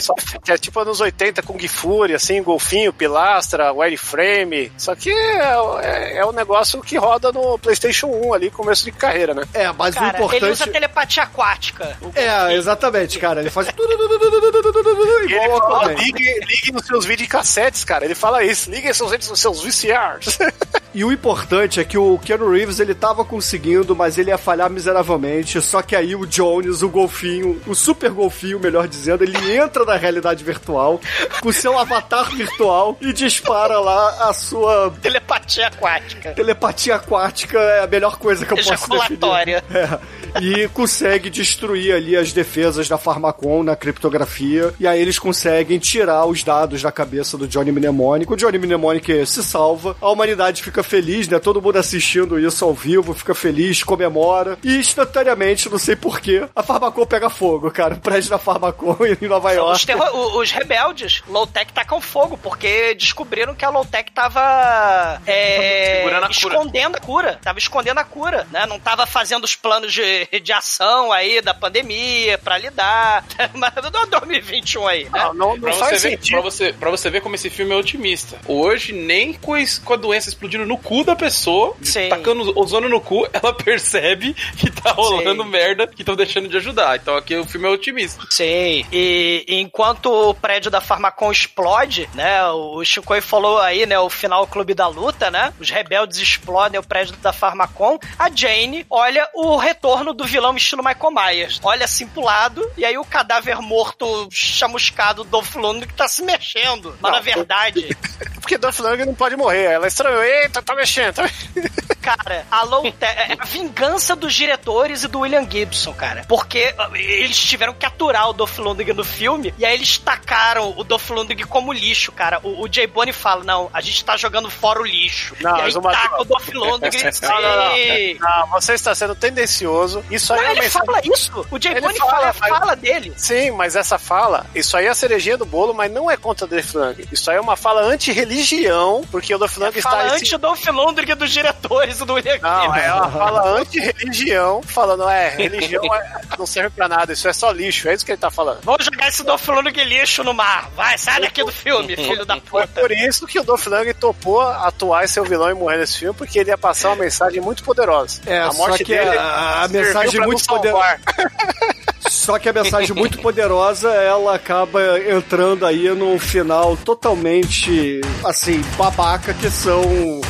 Só 0.00 0.14
que 0.42 0.52
é 0.52 0.58
tipo 0.58 0.80
anos 0.80 1.00
80, 1.00 1.42
Kung 1.42 1.68
Fury, 1.68 2.14
assim, 2.14 2.42
golfinho, 2.42 2.92
pilastra, 2.92 3.72
wireframe. 3.72 4.72
Só 4.76 4.94
que 4.94 5.10
é, 5.10 5.54
é, 5.82 6.16
é 6.18 6.26
um 6.26 6.32
negócio 6.32 6.80
que 6.82 6.96
roda 6.96 7.32
no 7.32 7.58
PlayStation 7.58 8.06
1 8.08 8.34
ali, 8.34 8.50
começo 8.50 8.84
de 8.84 8.92
carreira, 8.92 9.34
né? 9.34 9.42
É, 9.52 9.70
mas 9.72 9.94
Cara, 9.94 10.06
o 10.06 10.10
importante. 10.16 10.44
ele 10.44 10.52
usa 10.52 10.66
telepatia 10.66 11.22
aquática. 11.22 11.96
É, 12.14 12.54
exatamente, 12.54 13.18
cara. 13.18 13.40
Ele 13.40 13.50
faz. 13.50 13.68
Ele 13.68 15.48
fala, 15.58 15.92
ligue, 15.92 16.40
ligue 16.46 16.72
nos 16.72 16.86
seus 16.86 17.04
videocassetes, 17.04 17.84
cara. 17.84 18.04
Ele 18.04 18.14
fala 18.14 18.44
isso, 18.44 18.70
ligue 18.70 18.92
seus, 18.94 19.12
nos 19.28 19.40
seus 19.40 19.62
VCRs. 19.62 20.38
E 20.94 21.04
o 21.04 21.10
importante 21.10 21.80
é 21.80 21.84
que 21.84 21.98
o 21.98 22.16
Keanu 22.18 22.52
Reeves 22.52 22.78
ele 22.78 22.94
tava 22.94 23.24
conseguindo, 23.24 23.96
mas 23.96 24.16
ele 24.16 24.30
ia 24.30 24.38
falhar 24.38 24.70
miseravelmente. 24.70 25.60
Só 25.60 25.82
que 25.82 25.96
aí 25.96 26.14
o 26.14 26.24
Jones, 26.24 26.82
o 26.82 26.88
golfinho, 26.88 27.60
o 27.66 27.74
super 27.74 28.10
golfinho, 28.12 28.60
melhor 28.60 28.86
dizendo, 28.86 29.24
ele 29.24 29.56
entra 29.56 29.84
na 29.84 29.96
realidade 29.96 30.44
virtual 30.44 31.00
com 31.40 31.50
seu 31.50 31.76
avatar 31.76 32.30
virtual 32.36 32.96
e 33.00 33.12
dispara 33.12 33.80
lá 33.80 34.28
a 34.28 34.32
sua 34.32 34.94
Telepatia 35.02 35.66
aquática. 35.66 36.32
telepatia 36.32 36.94
aquática. 36.94 37.58
É 37.58 37.82
a 37.82 37.86
melhor 37.88 38.16
coisa 38.16 38.46
que 38.46 38.52
eu 38.52 38.56
posso 38.62 38.88
definir. 38.88 39.64
É. 39.74 39.98
E 40.40 40.68
consegue 40.68 41.28
destruir 41.28 41.92
ali 41.92 42.16
as 42.16 42.32
defesas 42.32 42.88
da 42.88 42.96
Pharmacon 42.98 43.64
na 43.64 43.74
criptografia. 43.74 44.72
E 44.78 44.86
aí 44.86 45.00
eles 45.00 45.18
conseguem 45.18 45.78
tirar 45.80 46.24
os 46.24 46.44
dados 46.44 46.82
da 46.82 46.92
cabeça 46.92 47.36
do 47.36 47.48
Johnny 47.48 47.72
Mnemonic. 47.72 48.32
O 48.32 48.36
Johnny 48.36 48.58
Mnemonic 48.58 49.10
se 49.26 49.42
salva. 49.42 49.96
A 50.00 50.08
humanidade 50.10 50.62
fica 50.62 50.82
feliz, 50.82 51.28
né? 51.28 51.38
Todo 51.38 51.60
mundo 51.60 51.76
assistindo 51.78 52.38
isso 52.38 52.64
ao 52.64 52.72
vivo, 52.74 53.14
fica 53.14 53.34
feliz, 53.34 53.82
comemora. 53.82 54.58
E 54.62 54.76
instantaneamente, 54.76 55.68
não 55.68 55.78
sei 55.78 55.96
porquê, 55.96 56.46
a 56.54 56.62
Pharmacon 56.62 57.06
pega 57.06 57.28
fogo, 57.30 57.70
cara. 57.70 57.94
O 57.94 58.00
prédio 58.00 58.30
da 58.30 58.38
Pharmacon 58.38 58.96
em 59.20 59.26
Nova 59.28 59.52
York. 59.52 59.76
Os, 59.76 59.84
terro- 59.84 60.16
o- 60.16 60.38
os 60.40 60.50
rebeldes, 60.50 61.22
Low-Tech 61.28 61.72
tacam 61.72 62.00
fogo, 62.00 62.38
porque 62.42 62.94
descobriram 62.94 63.54
que 63.54 63.64
a 63.64 63.70
Low-Tech 63.70 64.10
tava 64.12 65.20
é, 65.26 66.04
a 66.06 66.20
cura. 66.20 66.28
escondendo 66.30 66.96
a 66.96 67.00
cura. 67.00 67.38
Tava 67.42 67.58
escondendo 67.58 67.98
a 67.98 68.04
cura, 68.04 68.46
né? 68.50 68.66
Não 68.66 68.78
tava 68.78 69.06
fazendo 69.06 69.44
os 69.44 69.54
planos 69.56 69.92
de, 69.92 70.26
de 70.40 70.52
ação 70.52 71.12
aí 71.12 71.40
da 71.40 71.54
pandemia 71.54 72.38
pra 72.38 72.58
lidar. 72.58 73.24
Mas 73.54 73.72
do 73.74 73.90
2021 74.20 74.86
aí, 74.86 75.04
né? 75.04 75.10
Não, 75.12 75.34
não, 75.34 75.48
não 75.56 75.60
Pra 75.60 75.72
faz 75.74 75.98
você, 76.00 76.08
ver, 76.08 76.16
sentido. 76.16 76.32
pra, 76.34 76.40
você, 76.50 76.72
pra 76.72 76.90
você 76.90 77.10
ver 77.10 77.20
como 77.20 77.34
esse 77.34 77.50
filme 77.50 77.72
é 77.72 77.76
otimista. 77.76 78.38
Hoje, 78.46 78.92
nem 79.04 79.32
com, 79.34 79.54
a 79.54 79.96
doença 79.96 80.28
explodindo 80.28 80.66
no 80.66 80.76
cu 80.76 81.04
da 81.04 81.14
pessoa, 81.14 81.76
Sim. 81.82 82.08
tacando 82.08 82.58
ozônio 82.58 82.88
no 82.88 83.00
cu, 83.00 83.28
ela 83.32 83.52
percebe 83.52 84.34
que 84.56 84.70
tá 84.70 84.92
rolando 84.92 85.42
Sim. 85.42 85.48
merda 85.48 85.86
que 85.86 86.02
estão 86.02 86.16
deixando 86.16 86.48
de 86.48 86.56
ajudar. 86.56 86.96
Então 86.96 87.16
aqui 87.16 87.36
o 87.36 87.44
filme 87.44 87.66
é 87.66 87.70
otimista. 87.70 88.24
Sim, 88.30 88.84
e 88.90 89.44
enquanto 89.48 90.06
o 90.06 90.34
prédio 90.34 90.70
da 90.70 90.80
Farmacon 90.80 91.30
explode, 91.30 92.08
né? 92.14 92.44
O 92.48 92.84
Shinkoi 92.84 93.20
falou 93.20 93.58
aí, 93.58 93.86
né? 93.86 93.98
O 93.98 94.10
final 94.10 94.46
Clube 94.46 94.74
da 94.74 94.86
Luta, 94.86 95.30
né? 95.30 95.52
Os 95.60 95.70
rebeldes 95.70 96.18
explodem 96.18 96.80
o 96.80 96.82
prédio 96.82 97.14
da 97.16 97.32
Farmacon. 97.32 97.98
A 98.18 98.30
Jane 98.30 98.86
olha 98.88 99.28
o 99.34 99.56
retorno 99.56 100.12
do 100.12 100.24
vilão 100.24 100.56
estilo 100.56 100.82
Michael 100.84 101.12
Myers. 101.12 101.60
Olha 101.62 101.84
assim 101.84 102.06
pro 102.06 102.22
lado, 102.22 102.68
e 102.76 102.84
aí 102.84 102.96
o 102.98 103.04
cadáver 103.04 103.60
morto, 103.60 104.28
chamuscado 104.30 105.24
do 105.24 105.44
Lundgren 105.56 105.88
que 105.88 105.94
tá 105.94 106.08
se 106.08 106.22
mexendo. 106.22 106.96
Mas 107.00 107.12
Não, 107.12 107.18
na 107.18 107.20
verdade, 107.20 107.88
Porque 108.44 108.58
Dolph 108.58 108.78
Lundgren 108.78 108.93
não 109.04 109.14
pode 109.14 109.36
morrer. 109.36 109.64
Ela 109.64 109.86
estranhou. 109.86 110.22
Eita, 110.22 110.62
tá 110.62 110.74
mexendo. 110.74 111.14
Tá... 111.14 111.22
mexendo. 111.22 111.70
Cara, 112.04 112.44
a 112.50 112.62
Low 112.64 112.82
Te- 112.82 112.96
é 113.06 113.34
a 113.38 113.44
vingança 113.46 114.14
dos 114.14 114.34
diretores 114.34 115.04
e 115.04 115.08
do 115.08 115.20
William 115.20 115.48
Gibson, 115.50 115.94
cara. 115.94 116.22
Porque 116.28 116.74
ah, 116.78 116.90
eles 116.92 117.34
tiveram 117.38 117.72
que 117.72 117.86
aturar 117.86 118.28
o 118.28 118.34
Dolph 118.34 118.58
Lundgren 118.58 118.94
no 118.94 119.02
filme 119.02 119.54
e 119.56 119.64
aí 119.64 119.72
eles 119.72 119.96
tacaram 119.96 120.74
o 120.76 120.84
Dolph 120.84 121.08
Lundgren 121.08 121.46
como 121.46 121.72
lixo, 121.72 122.12
cara. 122.12 122.40
O, 122.42 122.62
o 122.62 122.68
Jay 122.70 122.86
Bonnie 122.86 123.14
fala, 123.14 123.42
não, 123.42 123.70
a 123.72 123.80
gente 123.80 124.04
tá 124.04 124.18
jogando 124.18 124.50
fora 124.50 124.80
o 124.82 124.84
lixo. 124.84 125.34
Não, 125.40 125.56
e 125.56 125.62
aí 125.62 125.72
uma- 125.72 125.92
taca 125.92 126.20
o 126.20 126.24
Dolph 126.26 126.48
Lundgren. 126.52 127.10
Não, 127.24 127.40
não, 127.40 127.56
não. 127.56 127.74
Sim. 127.74 128.18
Não, 128.20 128.46
você 128.48 128.74
está 128.74 128.94
sendo 128.94 129.14
tendencioso. 129.14 130.04
Isso 130.10 130.32
aí 130.34 130.40
Mas 130.40 130.48
é 130.48 130.52
ele 130.52 130.60
mensagem- 130.60 130.86
fala 130.86 131.00
isso. 131.04 131.46
O 131.50 131.58
Jay 131.62 131.80
Bonnie 131.80 131.98
fala, 131.98 132.10
fala, 132.10 132.34
mas- 132.38 132.58
fala 132.58 132.76
dele. 132.76 133.14
Sim, 133.16 133.50
mas 133.52 133.76
essa 133.76 133.98
fala, 133.98 134.44
isso 134.54 134.76
aí 134.76 134.84
é 134.86 134.90
a 134.90 134.94
cerejinha 134.94 135.38
do 135.38 135.46
bolo, 135.46 135.72
mas 135.72 135.90
não 135.90 136.10
é 136.10 136.18
contra 136.18 136.44
o 136.44 136.48
Dolph 136.48 136.74
Lundgren. 136.74 137.08
Isso 137.10 137.30
aí 137.30 137.38
é 137.38 137.40
uma 137.40 137.56
fala 137.56 137.80
anti-religião, 137.82 138.83
porque 139.10 139.34
o 139.34 139.38
Dolph 139.38 139.56
Lundgren 139.56 139.78
está... 139.78 139.90
Fala 139.90 140.06
esse- 140.06 140.14
antes 140.16 140.30
do 140.30 140.38
Dolph 140.38 140.66
Lundgren 140.66 141.16
dos 141.16 141.30
diretores 141.30 141.98
do 141.98 142.14
William 142.14 142.38
Não, 142.42 142.60
Gibson. 142.62 142.76
é 142.76 142.88
fala 143.10 143.48
anti-religião, 143.60 144.62
falando, 144.62 145.08
é, 145.08 145.30
religião 145.30 145.82
é- 145.94 146.20
não 146.38 146.46
serve 146.46 146.70
pra 146.70 146.88
nada, 146.88 147.12
isso 147.12 147.28
é 147.28 147.32
só 147.32 147.50
lixo, 147.50 147.88
é 147.88 147.94
isso 147.94 148.04
que 148.04 148.12
ele 148.12 148.18
tá 148.18 148.30
falando. 148.30 148.60
Vamos 148.62 148.84
jogar 148.84 149.08
esse 149.08 149.22
Dolph 149.22 149.46
Lundgren 149.48 149.84
lixo 149.84 150.22
no 150.24 150.34
mar. 150.34 150.68
Vai, 150.74 150.96
sai 150.98 151.20
daqui 151.20 151.42
do 151.44 151.52
filme, 151.52 151.94
filho 151.96 152.24
da 152.26 152.38
Foi 152.40 152.62
puta. 152.66 152.80
por 152.80 152.90
isso 152.92 153.26
que 153.26 153.38
o 153.38 153.44
Dolph 153.44 153.66
Lundgren 153.66 153.94
topou 153.94 154.40
atuar 154.42 155.04
e 155.04 155.08
ser 155.08 155.20
o 155.20 155.24
vilão 155.24 155.50
e 155.50 155.54
morrer 155.54 155.78
nesse 155.78 155.98
filme, 155.98 156.16
porque 156.16 156.38
ele 156.38 156.50
ia 156.50 156.58
passar 156.58 156.88
uma 156.90 156.96
mensagem 157.04 157.40
muito 157.40 157.62
poderosa. 157.64 158.20
É, 158.26 158.40
a 158.40 158.50
só 158.50 158.58
morte 158.58 158.84
que 158.84 158.96
dele 158.96 159.16
a- 159.16 159.62
a 159.64 159.68
serviu 159.68 159.82
mensagem 159.84 160.20
muito 160.22 160.44
salvar. 160.44 161.00
Só 162.24 162.38
que 162.38 162.48
a 162.48 162.54
mensagem 162.54 162.96
muito 162.96 163.18
poderosa, 163.18 163.90
ela 163.90 164.34
acaba 164.34 164.80
entrando 164.98 165.66
aí 165.66 165.90
num 165.90 166.18
final 166.18 166.74
totalmente, 166.74 168.00
assim, 168.24 168.64
babaca, 168.78 169.34
que 169.34 169.50
são 169.50 169.82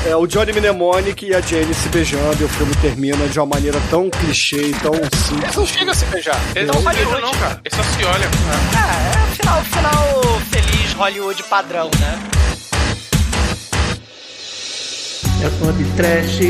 é, 0.05 0.16
o 0.16 0.27
Johnny 0.27 0.53
Mnemonic 0.53 1.25
e 1.25 1.33
a 1.33 1.41
Jane 1.41 1.73
se 1.73 1.89
beijando, 1.91 2.43
e 2.43 2.45
o 2.47 2.49
filme 2.49 2.75
termina 2.83 3.29
de 3.29 3.39
uma 3.39 3.47
maneira 3.47 3.81
tão 3.91 4.11
clichê 4.11 4.71
e 4.71 4.75
tão 4.75 4.93
simples. 4.93 5.55
Não 5.55 5.65
chega 5.65 5.93
a 5.93 5.95
se 5.95 6.05
beijar. 6.07 6.41
Ele 6.57 6.66
não 6.66 6.81
se 6.81 6.89
beijam, 6.89 7.21
não, 7.21 7.33
cara. 7.35 7.61
Ele 7.65 7.77
só 7.77 7.83
se 7.85 8.05
olha. 8.05 8.29
Ah, 8.77 9.12
é 9.12 9.31
o 9.31 9.37
final, 9.37 9.62
final 9.62 10.41
feliz 10.51 10.93
Hollywood 10.95 11.43
padrão, 11.45 11.91
né? 12.01 12.19
É 15.45 15.65
pode 15.65 15.85
trash, 15.97 16.41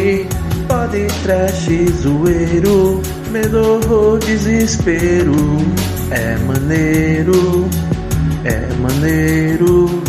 pode 0.69 1.07
trash, 1.23 1.69
zoeiro, 2.03 3.01
medo 3.31 3.81
ou 3.91 4.19
desespero. 4.19 5.35
É 6.11 6.36
maneiro, 6.39 7.69
é 8.45 8.74
maneiro. 8.81 10.03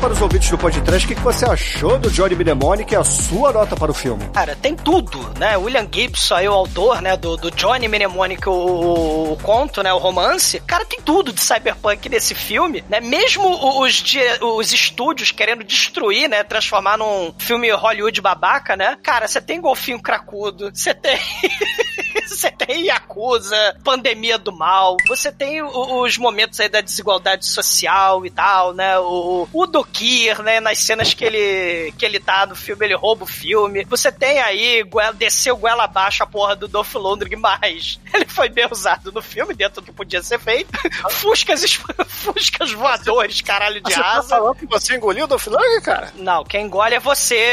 Para 0.00 0.14
os 0.14 0.22
ouvintes 0.22 0.48
do 0.48 0.56
podcast 0.56 1.04
o 1.04 1.08
que, 1.08 1.14
que 1.14 1.20
você 1.20 1.44
achou 1.44 1.98
do 1.98 2.10
Johnny 2.10 2.34
Mnemonic 2.34 2.94
e 2.94 2.96
a 2.96 3.04
sua 3.04 3.52
nota 3.52 3.76
para 3.76 3.90
o 3.90 3.94
filme. 3.94 4.26
Cara, 4.32 4.56
tem 4.56 4.74
tudo, 4.74 5.18
né? 5.38 5.58
William 5.58 5.86
Gibson, 5.92 6.36
aí, 6.36 6.48
o 6.48 6.54
autor, 6.54 7.02
né, 7.02 7.18
do, 7.18 7.36
do 7.36 7.50
Johnny 7.50 7.86
Mnemonic, 7.86 8.48
o, 8.48 8.52
o, 8.52 9.32
o 9.32 9.36
conto, 9.36 9.82
né, 9.82 9.92
o 9.92 9.98
romance. 9.98 10.58
Cara, 10.60 10.86
tem 10.86 11.02
tudo 11.02 11.34
de 11.34 11.40
cyberpunk 11.42 12.08
nesse 12.08 12.34
filme, 12.34 12.82
né? 12.88 12.98
Mesmo 12.98 13.44
os, 13.82 14.02
os 14.40 14.72
estúdios 14.72 15.32
querendo 15.32 15.62
destruir, 15.62 16.30
né, 16.30 16.42
transformar 16.44 16.96
num 16.96 17.34
filme 17.38 17.70
Hollywood 17.70 18.22
babaca, 18.22 18.74
né? 18.76 18.96
Cara, 19.02 19.28
você 19.28 19.40
tem 19.40 19.60
golfinho 19.60 20.00
cracudo, 20.00 20.70
você 20.72 20.94
tem... 20.94 21.18
você 22.26 22.50
tem 22.50 22.86
Yakuza, 22.86 23.76
pandemia 23.84 24.38
do 24.38 24.52
mal, 24.52 24.96
você 25.06 25.30
tem 25.30 25.62
os 25.62 26.16
momentos 26.16 26.58
aí 26.60 26.68
da 26.68 26.80
desigualdade 26.80 27.46
social 27.46 28.24
e 28.24 28.30
tal, 28.30 28.72
né? 28.72 28.98
O, 28.98 29.42
o 29.42 29.48
Dokir, 29.90 30.42
né? 30.42 30.60
Nas 30.60 30.78
cenas 30.78 31.12
que 31.12 31.24
ele, 31.24 31.92
que 31.98 32.04
ele 32.04 32.20
tá 32.20 32.46
no 32.46 32.54
filme, 32.54 32.86
ele 32.86 32.94
rouba 32.94 33.24
o 33.24 33.26
filme. 33.26 33.84
Você 33.84 34.10
tem 34.10 34.38
aí, 34.40 34.84
desceu 35.16 35.56
goela 35.56 35.84
abaixo 35.84 36.22
a 36.22 36.26
porra 36.26 36.56
do 36.56 36.68
Dolph 36.68 36.94
Lundgren, 36.94 37.38
mas 37.38 38.00
ele 38.14 38.26
foi 38.26 38.48
bem 38.48 38.66
usado 38.70 39.12
no 39.12 39.20
filme, 39.20 39.54
dentro 39.54 39.80
do 39.80 39.84
que 39.84 39.92
podia 39.92 40.22
ser 40.22 40.38
feito. 40.38 40.70
Fuscas, 41.10 41.62
Fuscas 42.08 42.72
voadores, 42.72 43.40
caralho 43.40 43.80
de 43.80 43.92
Você 43.92 44.00
tá 44.00 44.18
asa. 44.18 44.28
falando 44.28 44.56
que 44.56 44.66
você 44.66 44.96
engoliu 44.96 45.24
o 45.24 45.28
Dolph 45.28 45.46
Lundgren, 45.46 45.80
cara? 45.82 46.12
Não, 46.16 46.44
quem 46.44 46.64
engole 46.64 46.94
é 46.94 47.00
você, 47.00 47.44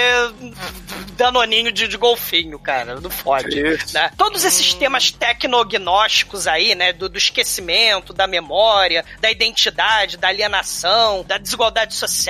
danoninho 1.18 1.72
de, 1.72 1.88
de 1.88 1.98
golfinho, 1.98 2.60
cara. 2.60 3.00
Não 3.00 3.10
fode. 3.10 3.62
Né? 3.94 4.12
Todos 4.16 4.46
esses 4.46 4.74
temas 4.74 5.12
tecnognósticos 5.12 6.48
aí, 6.48 6.76
né? 6.76 6.94
Do, 6.94 7.10
do 7.10 7.18
esquecimento, 7.18 8.14
da 8.14 8.28
memória, 8.28 9.04
da 9.20 9.32
identidade, 9.32 10.18
da 10.18 10.28
alienação, 10.28 11.24
da 11.24 11.38
desigualdade 11.38 11.96
social, 11.96 12.27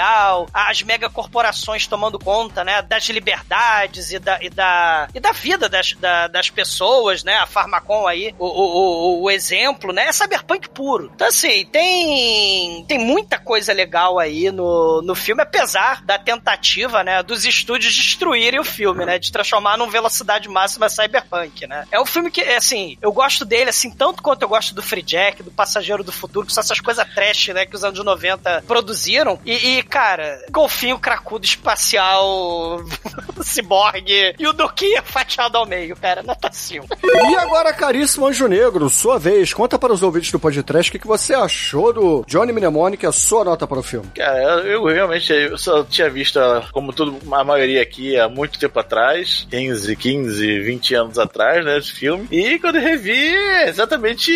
as 0.53 0.81
megacorporações 0.83 1.87
tomando 1.87 2.19
conta, 2.19 2.63
né? 2.63 2.81
Das 2.81 3.07
liberdades 3.09 4.11
e 4.11 4.19
da, 4.19 4.41
e 4.41 4.49
da, 4.49 5.07
e 5.13 5.19
da 5.19 5.31
vida 5.31 5.67
das, 5.69 5.93
da- 5.93 6.27
das 6.27 6.49
pessoas, 6.49 7.23
né? 7.23 7.35
A 7.37 7.45
Farmacon 7.45 8.07
aí, 8.07 8.33
o, 8.37 8.45
o, 8.45 9.19
o, 9.19 9.23
o 9.23 9.31
exemplo, 9.31 9.91
né? 9.93 10.07
É 10.07 10.11
cyberpunk 10.11 10.69
puro. 10.69 11.11
Então, 11.15 11.27
assim, 11.27 11.65
tem, 11.65 12.83
tem 12.87 12.97
muita 12.99 13.37
coisa 13.37 13.73
legal 13.73 14.19
aí 14.19 14.51
no, 14.51 15.01
no 15.01 15.15
filme, 15.15 15.41
apesar 15.41 16.03
da 16.03 16.17
tentativa, 16.17 17.03
né? 17.03 17.23
Dos 17.23 17.45
estúdios 17.45 17.95
destruírem 17.95 18.59
o 18.59 18.63
filme, 18.63 19.05
né? 19.05 19.17
De 19.19 19.31
transformar 19.31 19.77
num 19.77 19.89
velocidade 19.89 20.47
máxima 20.49 20.89
cyberpunk, 20.89 21.65
né? 21.67 21.85
É 21.91 21.99
um 21.99 22.05
filme 22.05 22.29
que, 22.31 22.41
assim, 22.41 22.97
eu 23.01 23.11
gosto 23.11 23.45
dele, 23.45 23.69
assim, 23.69 23.91
tanto 23.91 24.21
quanto 24.21 24.41
eu 24.43 24.49
gosto 24.49 24.73
do 24.75 24.81
Free 24.81 25.01
Jack, 25.01 25.43
do 25.43 25.51
Passageiro 25.51 26.03
do 26.03 26.11
Futuro, 26.11 26.45
que 26.47 26.53
são 26.53 26.61
essas 26.61 26.79
coisas 26.79 27.07
trash, 27.13 27.49
né? 27.49 27.65
Que 27.65 27.75
os 27.75 27.83
anos 27.83 28.03
90 28.03 28.63
produziram. 28.67 29.39
E, 29.45 29.53
e, 29.79 29.83
cara, 29.87 30.39
golfinho 30.51 30.99
cracudo 30.99 31.45
espacial, 31.45 32.83
ciborgue 33.41 34.35
e 34.37 34.47
o 34.47 34.53
Duquinha 34.53 35.01
fatiado 35.01 35.57
ao 35.57 35.65
meio, 35.65 35.95
cara. 35.95 36.23
Nota 36.23 36.49
5. 36.51 36.87
E 37.03 37.35
agora, 37.35 37.73
caríssimo 37.73 38.27
Anjo 38.27 38.47
Negro, 38.47 38.89
sua 38.89 39.17
vez, 39.17 39.53
conta 39.53 39.79
para 39.79 39.93
os 39.93 40.03
ouvintes 40.03 40.31
do 40.31 40.39
podcast 40.39 40.89
o 40.89 40.91
que, 40.91 40.99
que 40.99 41.07
você 41.07 41.33
achou 41.33 41.93
do 41.93 42.25
Johnny 42.27 42.51
Mnemonic, 42.51 43.05
a 43.05 43.11
sua 43.11 43.43
nota 43.43 43.67
para 43.67 43.79
o 43.79 43.83
filme. 43.83 44.09
Cara, 44.15 44.39
eu, 44.39 44.65
eu 44.65 44.85
realmente 44.85 45.31
eu 45.31 45.57
só 45.57 45.83
tinha 45.83 46.09
visto, 46.09 46.39
como 46.71 46.93
tudo, 46.93 47.17
a 47.33 47.43
maioria 47.43 47.81
aqui, 47.81 48.19
há 48.19 48.27
muito 48.27 48.59
tempo 48.59 48.79
atrás, 48.79 49.47
15, 49.49 49.95
15, 49.95 50.59
20 50.59 50.95
anos 50.95 51.19
atrás, 51.19 51.63
né, 51.63 51.77
esse 51.77 51.91
filme. 51.91 52.27
E 52.31 52.59
quando 52.59 52.77
eu 52.77 52.81
revi, 52.81 53.35
é 53.35 53.69
exatamente 53.69 54.31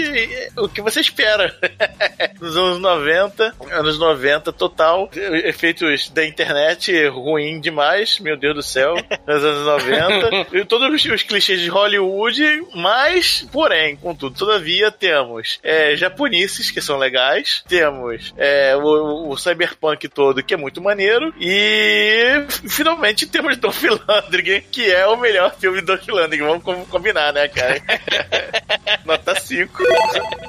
o 0.57 0.67
que 0.67 0.81
você 0.81 0.99
espera. 1.01 1.55
Nos 2.39 2.55
anos 2.55 2.79
90, 2.79 3.53
anos 3.71 3.99
90 3.99 4.51
total, 4.53 5.09
efeitos 5.43 6.09
da 6.09 6.25
internet 6.25 7.07
ruim 7.07 7.59
demais, 7.59 8.19
meu 8.19 8.37
Deus 8.37 8.55
do 8.55 8.63
céu, 8.63 8.95
nos 9.27 9.43
anos 9.43 9.65
90. 9.65 10.47
e 10.57 10.65
todos 10.65 10.93
os, 10.93 11.11
os 11.11 11.23
clichês 11.23 11.59
de 11.59 11.69
Hollywood, 11.69 12.41
mas, 12.75 13.47
porém, 13.51 13.95
contudo, 13.95 14.35
todavia, 14.37 14.91
temos 14.91 15.59
é, 15.63 15.95
japonices, 15.95 16.71
que 16.71 16.81
são 16.81 16.97
legais, 16.97 17.63
temos 17.67 18.33
é, 18.37 18.75
o, 18.75 19.29
o 19.29 19.37
cyberpunk 19.37 20.07
todo, 20.07 20.43
que 20.43 20.53
é 20.53 20.57
muito 20.57 20.81
maneiro, 20.81 21.33
e 21.39 22.45
finalmente 22.69 23.25
temos 23.27 23.57
Dolph 23.57 23.83
Lundgren, 23.83 24.61
que 24.71 24.91
é 24.91 25.05
o 25.07 25.17
melhor 25.17 25.55
filme 25.55 25.79
de 25.79 25.85
Dolph 25.85 26.07
Lundgren, 26.07 26.47
vamos 26.47 26.63
com- 26.63 26.85
combinar, 26.85 27.33
né, 27.33 27.47
cara? 27.47 27.81
Nota 29.05 29.35
5. 29.35 29.83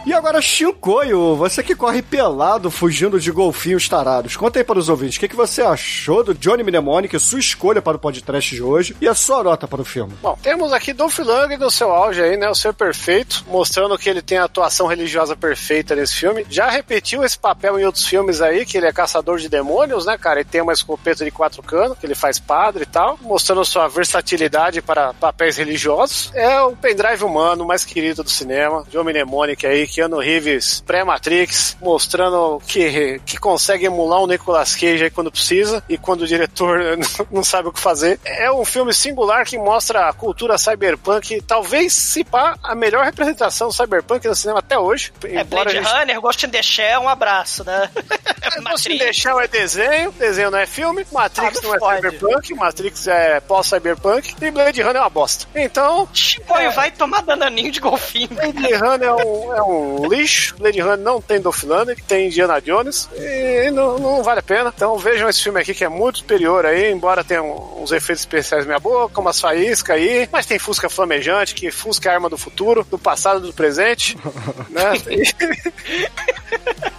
E 0.06 0.12
agora, 0.12 0.40
Shinkoio, 0.40 1.36
você 1.36 1.62
que 1.62 1.74
corre 1.74 2.02
pelado 2.02 2.70
fugindo 2.70 3.18
de 3.18 3.30
golfinhos 3.30 3.88
tarados, 3.88 4.36
conta 4.36 4.58
aí 4.58 4.64
para 4.72 4.78
os 4.78 4.88
ouvintes 4.88 5.18
o 5.18 5.20
que, 5.20 5.28
que 5.28 5.36
você 5.36 5.60
achou 5.60 6.24
do 6.24 6.32
Johnny 6.32 6.62
Mnemonic, 6.62 7.18
sua 7.20 7.38
escolha 7.38 7.82
para 7.82 7.98
o 7.98 8.00
podcast 8.00 8.54
de 8.54 8.62
hoje 8.62 8.96
e 9.02 9.06
a 9.06 9.14
sua 9.14 9.42
nota 9.42 9.68
para 9.68 9.82
o 9.82 9.84
filme. 9.84 10.14
Bom, 10.22 10.38
temos 10.42 10.72
aqui 10.72 10.94
Dolph 10.94 11.18
Lundgren 11.18 11.58
no 11.58 11.70
seu 11.70 11.90
auge 11.92 12.22
aí, 12.22 12.38
né? 12.38 12.48
O 12.48 12.54
ser 12.54 12.72
perfeito, 12.72 13.44
mostrando 13.48 13.98
que 13.98 14.08
ele 14.08 14.22
tem 14.22 14.38
a 14.38 14.44
atuação 14.44 14.86
religiosa 14.86 15.36
perfeita 15.36 15.94
nesse 15.94 16.14
filme. 16.14 16.46
Já 16.48 16.70
repetiu 16.70 17.22
esse 17.22 17.38
papel 17.38 17.78
em 17.78 17.84
outros 17.84 18.06
filmes 18.06 18.40
aí, 18.40 18.64
que 18.64 18.78
ele 18.78 18.86
é 18.86 18.92
caçador 18.94 19.36
de 19.38 19.50
demônios, 19.50 20.06
né, 20.06 20.16
cara? 20.16 20.40
Ele 20.40 20.48
tem 20.48 20.62
uma 20.62 20.72
escopeta 20.72 21.22
de 21.22 21.30
quatro 21.30 21.62
canos, 21.62 21.98
que 21.98 22.06
ele 22.06 22.14
faz 22.14 22.38
padre 22.38 22.84
e 22.84 22.86
tal, 22.86 23.18
mostrando 23.20 23.62
sua 23.66 23.88
versatilidade 23.88 24.80
para 24.80 25.12
papéis 25.12 25.58
religiosos. 25.58 26.30
É 26.32 26.62
o 26.62 26.74
pendrive 26.74 27.24
humano 27.24 27.66
mais 27.66 27.84
querido 27.84 28.24
do 28.24 28.30
cinema, 28.30 28.86
John 28.90 29.04
Mnemonic 29.04 29.66
aí, 29.66 29.86
Keanu 29.86 30.18
Reeves, 30.18 30.82
pré-Matrix, 30.86 31.76
mostrando 31.78 32.58
que, 32.66 33.20
que 33.26 33.36
consegue 33.36 33.84
emular 33.84 34.20
o 34.20 34.26
Nicolas 34.26 34.61
Cage 34.74 35.04
aí 35.04 35.10
quando 35.10 35.30
precisa 35.30 35.82
e 35.88 35.98
quando 35.98 36.22
o 36.22 36.26
diretor 36.26 36.78
não 37.30 37.42
sabe 37.44 37.68
o 37.68 37.72
que 37.72 37.80
fazer. 37.80 38.18
É 38.24 38.50
um 38.50 38.64
filme 38.64 38.92
singular 38.94 39.44
que 39.44 39.58
mostra 39.58 40.08
a 40.08 40.12
cultura 40.12 40.56
cyberpunk, 40.58 41.40
talvez, 41.42 41.92
se 41.92 42.24
pá, 42.24 42.56
a 42.62 42.74
melhor 42.74 43.04
representação 43.04 43.70
cyberpunk 43.70 44.26
no 44.26 44.34
cinema 44.34 44.60
até 44.60 44.78
hoje. 44.78 45.12
É 45.24 45.44
Blade 45.44 45.72
gente- 45.72 45.86
Runner, 45.86 46.20
Ghost 46.20 46.46
in 46.46 46.50
the 46.50 46.62
Shell, 46.62 47.00
um 47.00 47.08
abraço, 47.08 47.64
né? 47.64 47.90
Ghost 48.68 48.92
in 48.92 48.98
the 48.98 49.12
Shell 49.12 49.40
é 49.40 49.48
desenho, 49.48 50.12
desenho 50.12 50.50
não 50.50 50.58
é 50.58 50.66
filme, 50.66 51.06
Matrix 51.12 51.58
Ah, 51.58 51.62
não 51.62 51.70
não, 51.78 51.90
é 51.90 51.96
cyberpunk, 51.96 52.54
Matrix 52.54 53.06
é 53.06 53.40
pós-cyberpunk 53.40 54.34
e 54.40 54.50
Blade 54.50 54.80
Runner 54.82 54.96
é 54.96 55.00
uma 55.00 55.10
bosta. 55.10 55.46
Então, 55.54 56.08
Pô, 56.46 56.54
vai 56.74 56.90
tomar 56.90 57.22
dananinho 57.22 57.70
de 57.72 57.80
golfinho. 57.80 58.28
Blade 58.28 58.74
Runner 58.74 59.08
é 59.08 59.12
um, 59.14 59.54
é 59.54 59.62
um 59.62 60.06
lixo, 60.08 60.54
Blade 60.58 60.80
Runner 60.80 60.98
não 60.98 61.20
tem 61.20 61.40
Dolph 61.40 61.62
Lundgren, 61.64 61.96
tem 62.06 62.26
Indiana 62.26 62.60
Jones 62.60 63.08
e 63.16 63.70
não, 63.70 63.98
não 63.98 64.22
vale 64.22 64.40
a 64.40 64.42
pena. 64.42 64.51
Então 64.74 64.96
vejam 64.98 65.28
esse 65.28 65.42
filme 65.42 65.60
aqui 65.60 65.74
que 65.74 65.84
é 65.84 65.88
muito 65.88 66.18
superior 66.18 66.64
aí, 66.66 66.90
embora 66.92 67.22
tenha 67.24 67.42
um- 67.42 67.82
uns 67.82 67.92
efeitos 67.92 68.22
especiais 68.22 68.66
meia 68.66 68.78
boca, 68.78 69.20
umas 69.20 69.40
faíscas 69.40 69.96
aí, 69.96 70.28
mas 70.32 70.46
tem 70.46 70.58
Fusca 70.58 70.88
flamejante, 70.88 71.54
que 71.54 71.70
Fusca 71.70 72.08
é 72.08 72.12
a 72.12 72.14
arma 72.16 72.28
do 72.28 72.36
futuro, 72.38 72.86
do 72.90 72.98
passado 72.98 73.38
e 73.44 73.48
do 73.48 73.52
presente, 73.52 74.16
né? 74.70 74.92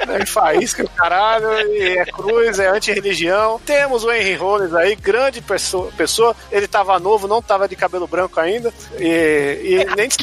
É 0.07 0.25
faísca, 0.25 0.85
caralho, 0.95 1.47
e 1.75 1.97
é 1.97 2.05
cruz, 2.05 2.59
é 2.59 2.67
anti-religião. 2.67 3.59
Temos 3.65 4.03
o 4.03 4.11
Henry 4.11 4.35
Rollins 4.35 4.73
aí, 4.73 4.95
grande 4.95 5.41
perso- 5.41 5.91
pessoa. 5.97 6.35
Ele 6.51 6.67
tava 6.67 6.99
novo, 6.99 7.27
não 7.27 7.41
tava 7.41 7.67
de 7.67 7.75
cabelo 7.75 8.07
branco 8.07 8.39
ainda. 8.39 8.73
E, 8.99 9.59
e 9.81 9.95
nem 9.95 10.09
se 10.09 10.17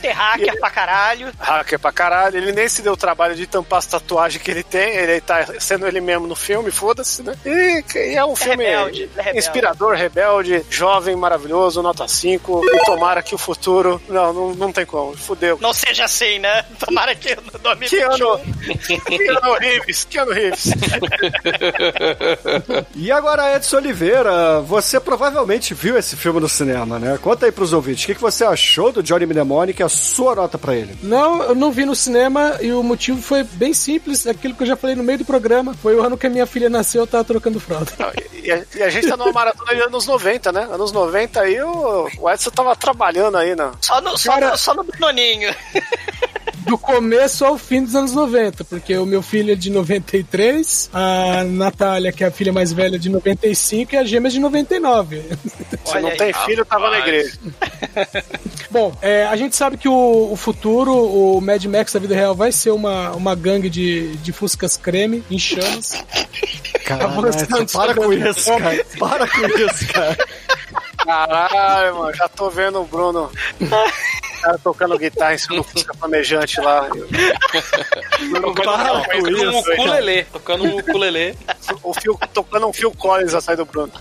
Tem 0.00 0.12
hacker 0.12 0.58
pra 0.60 0.70
caralho. 0.70 1.32
hacker 1.38 1.78
pra 1.78 1.92
caralho. 1.92 2.36
Ele 2.36 2.52
nem 2.52 2.68
se 2.68 2.82
deu 2.82 2.92
o 2.92 2.96
trabalho 2.96 3.34
de 3.34 3.46
tampar 3.46 3.78
as 3.80 3.86
tatuagens 3.86 4.42
que 4.42 4.50
ele 4.50 4.62
tem. 4.62 4.94
Ele 4.96 5.20
tá 5.20 5.46
sendo 5.58 5.86
ele 5.86 6.00
mesmo 6.00 6.26
no 6.26 6.36
filme, 6.36 6.57
foda-se, 6.70 7.22
né? 7.22 7.34
E, 7.44 7.84
e 7.94 8.14
é 8.14 8.24
um 8.24 8.36
filme 8.36 8.64
rebelde, 8.64 9.02
é 9.02 9.16
rebelde. 9.16 9.38
inspirador, 9.38 9.94
rebelde, 9.94 10.64
jovem, 10.70 11.16
maravilhoso, 11.16 11.82
nota 11.82 12.06
5. 12.06 12.62
E 12.64 12.84
tomara 12.84 13.22
que 13.22 13.34
o 13.34 13.38
futuro. 13.38 14.00
Não, 14.08 14.32
não, 14.32 14.54
não 14.54 14.72
tem 14.72 14.86
como. 14.86 15.16
Fudeu. 15.16 15.58
Não 15.60 15.72
seja 15.72 16.04
assim, 16.04 16.38
né? 16.38 16.64
Tomara 16.78 17.14
que 17.14 17.34
no 17.36 17.58
2021... 17.58 18.08
Keanu, 18.08 18.40
Keanu 19.04 19.58
Reeves, 19.58 20.04
Keanu 20.04 20.32
Reeves. 20.32 20.64
E 22.94 23.12
agora, 23.12 23.56
Edson 23.56 23.76
Oliveira, 23.76 24.60
você 24.60 24.98
provavelmente 24.98 25.74
viu 25.74 25.96
esse 25.96 26.16
filme 26.16 26.40
no 26.40 26.48
cinema, 26.48 26.98
né? 26.98 27.18
Conta 27.20 27.46
aí 27.46 27.52
pros 27.52 27.72
ouvintes, 27.72 28.04
o 28.04 28.06
que, 28.06 28.14
que 28.14 28.20
você 28.20 28.44
achou 28.44 28.92
do 28.92 29.02
Johnny 29.02 29.26
Mnemonic 29.26 29.80
e 29.80 29.84
a 29.84 29.88
sua 29.88 30.34
nota 30.34 30.58
pra 30.58 30.74
ele? 30.74 30.96
Não, 31.02 31.42
eu 31.42 31.54
não 31.54 31.70
vi 31.70 31.84
no 31.84 31.94
cinema 31.94 32.56
e 32.60 32.72
o 32.72 32.82
motivo 32.82 33.20
foi 33.22 33.44
bem 33.44 33.72
simples, 33.72 34.26
aquilo 34.26 34.54
que 34.54 34.62
eu 34.62 34.66
já 34.66 34.76
falei 34.76 34.96
no 34.96 35.04
meio 35.04 35.18
do 35.18 35.24
programa. 35.24 35.74
Foi 35.74 35.94
o 35.94 36.02
ano 36.02 36.16
que 36.16 36.26
a 36.26 36.30
minha 36.30 36.46
filha 36.48 36.68
nasceu, 36.68 37.02
eu 37.02 37.06
tava 37.06 37.22
trocando 37.24 37.60
fralda. 37.60 37.92
E 38.42 38.50
a, 38.50 38.64
e 38.74 38.82
a 38.82 38.90
gente 38.90 39.06
tá 39.06 39.16
numa 39.16 39.30
maratona 39.32 39.74
de 39.74 39.80
anos 39.82 40.06
90, 40.06 40.50
né? 40.50 40.66
Anos 40.70 40.90
90 40.90 41.40
aí 41.40 41.60
o, 41.62 42.08
o 42.18 42.30
Edson 42.30 42.50
tava 42.50 42.74
trabalhando 42.74 43.36
aí, 43.36 43.54
né? 43.54 43.70
Só 43.80 44.00
no, 44.00 44.18
só, 44.18 44.32
Cara- 44.32 44.50
no, 44.50 44.58
só 44.58 44.74
no. 44.74 44.84
Do 46.68 46.76
começo 46.76 47.46
ao 47.46 47.56
fim 47.56 47.82
dos 47.82 47.94
anos 47.96 48.12
90, 48.12 48.62
porque 48.64 48.94
o 48.98 49.06
meu 49.06 49.22
filho 49.22 49.52
é 49.52 49.54
de 49.54 49.70
93, 49.70 50.90
a 50.92 51.42
Natália, 51.44 52.12
que 52.12 52.22
é 52.22 52.26
a 52.26 52.30
filha 52.30 52.52
mais 52.52 52.72
velha, 52.72 52.98
de 52.98 53.08
95 53.08 53.94
e 53.94 53.96
a 53.96 54.04
gêmea 54.04 54.28
é 54.28 54.32
de 54.32 54.38
99. 54.38 55.22
Se 55.84 55.98
não 55.98 56.10
tem 56.10 56.30
filho, 56.44 56.66
tava 56.66 56.90
na 56.90 56.98
igreja. 56.98 57.38
Bom, 58.70 58.94
é, 59.00 59.24
a 59.24 59.34
gente 59.36 59.56
sabe 59.56 59.78
que 59.78 59.88
o, 59.88 60.28
o 60.30 60.36
futuro, 60.36 60.92
o 60.92 61.40
Mad 61.40 61.64
Max 61.64 61.94
da 61.94 62.00
vida 62.00 62.14
real, 62.14 62.34
vai 62.34 62.52
ser 62.52 62.70
uma, 62.70 63.12
uma 63.12 63.34
gangue 63.34 63.70
de, 63.70 64.14
de 64.18 64.30
fuscas 64.30 64.76
creme 64.76 65.24
em 65.30 65.38
chamas. 65.38 66.04
Caralho, 66.84 67.28
Edson, 67.28 67.66
para 67.66 67.94
com 67.94 68.12
isso, 68.12 68.58
cara. 68.58 68.84
Para 68.98 69.28
com 69.28 69.46
isso, 69.46 69.92
cara. 69.92 70.16
Caralho, 71.04 71.96
mano, 71.96 72.14
já 72.14 72.28
tô 72.28 72.50
vendo 72.50 72.80
o 72.80 72.84
Bruno. 72.84 73.30
O 73.60 74.40
cara 74.40 74.58
tocando 74.58 74.98
guitarra 74.98 75.34
em 75.34 75.38
cima 75.38 75.56
do 75.56 75.64
Fusca 75.64 75.94
Flamejante 75.94 76.60
lá. 76.60 76.88
Tocando, 76.88 78.62
Para 78.62 78.88
com 78.88 79.02
tocando 79.02 79.28
isso, 79.28 79.50
um 79.50 79.58
ukulele. 79.58 80.24
Tocando 80.24 80.64
um 80.64 80.78
ukulele. 80.78 81.38
O 81.82 81.94
fio, 81.94 82.18
tocando 82.32 82.68
um 82.68 82.72
Phil 82.72 82.92
Collins 82.92 83.34
atrás 83.34 83.58
do 83.58 83.64
Bruno. 83.64 83.92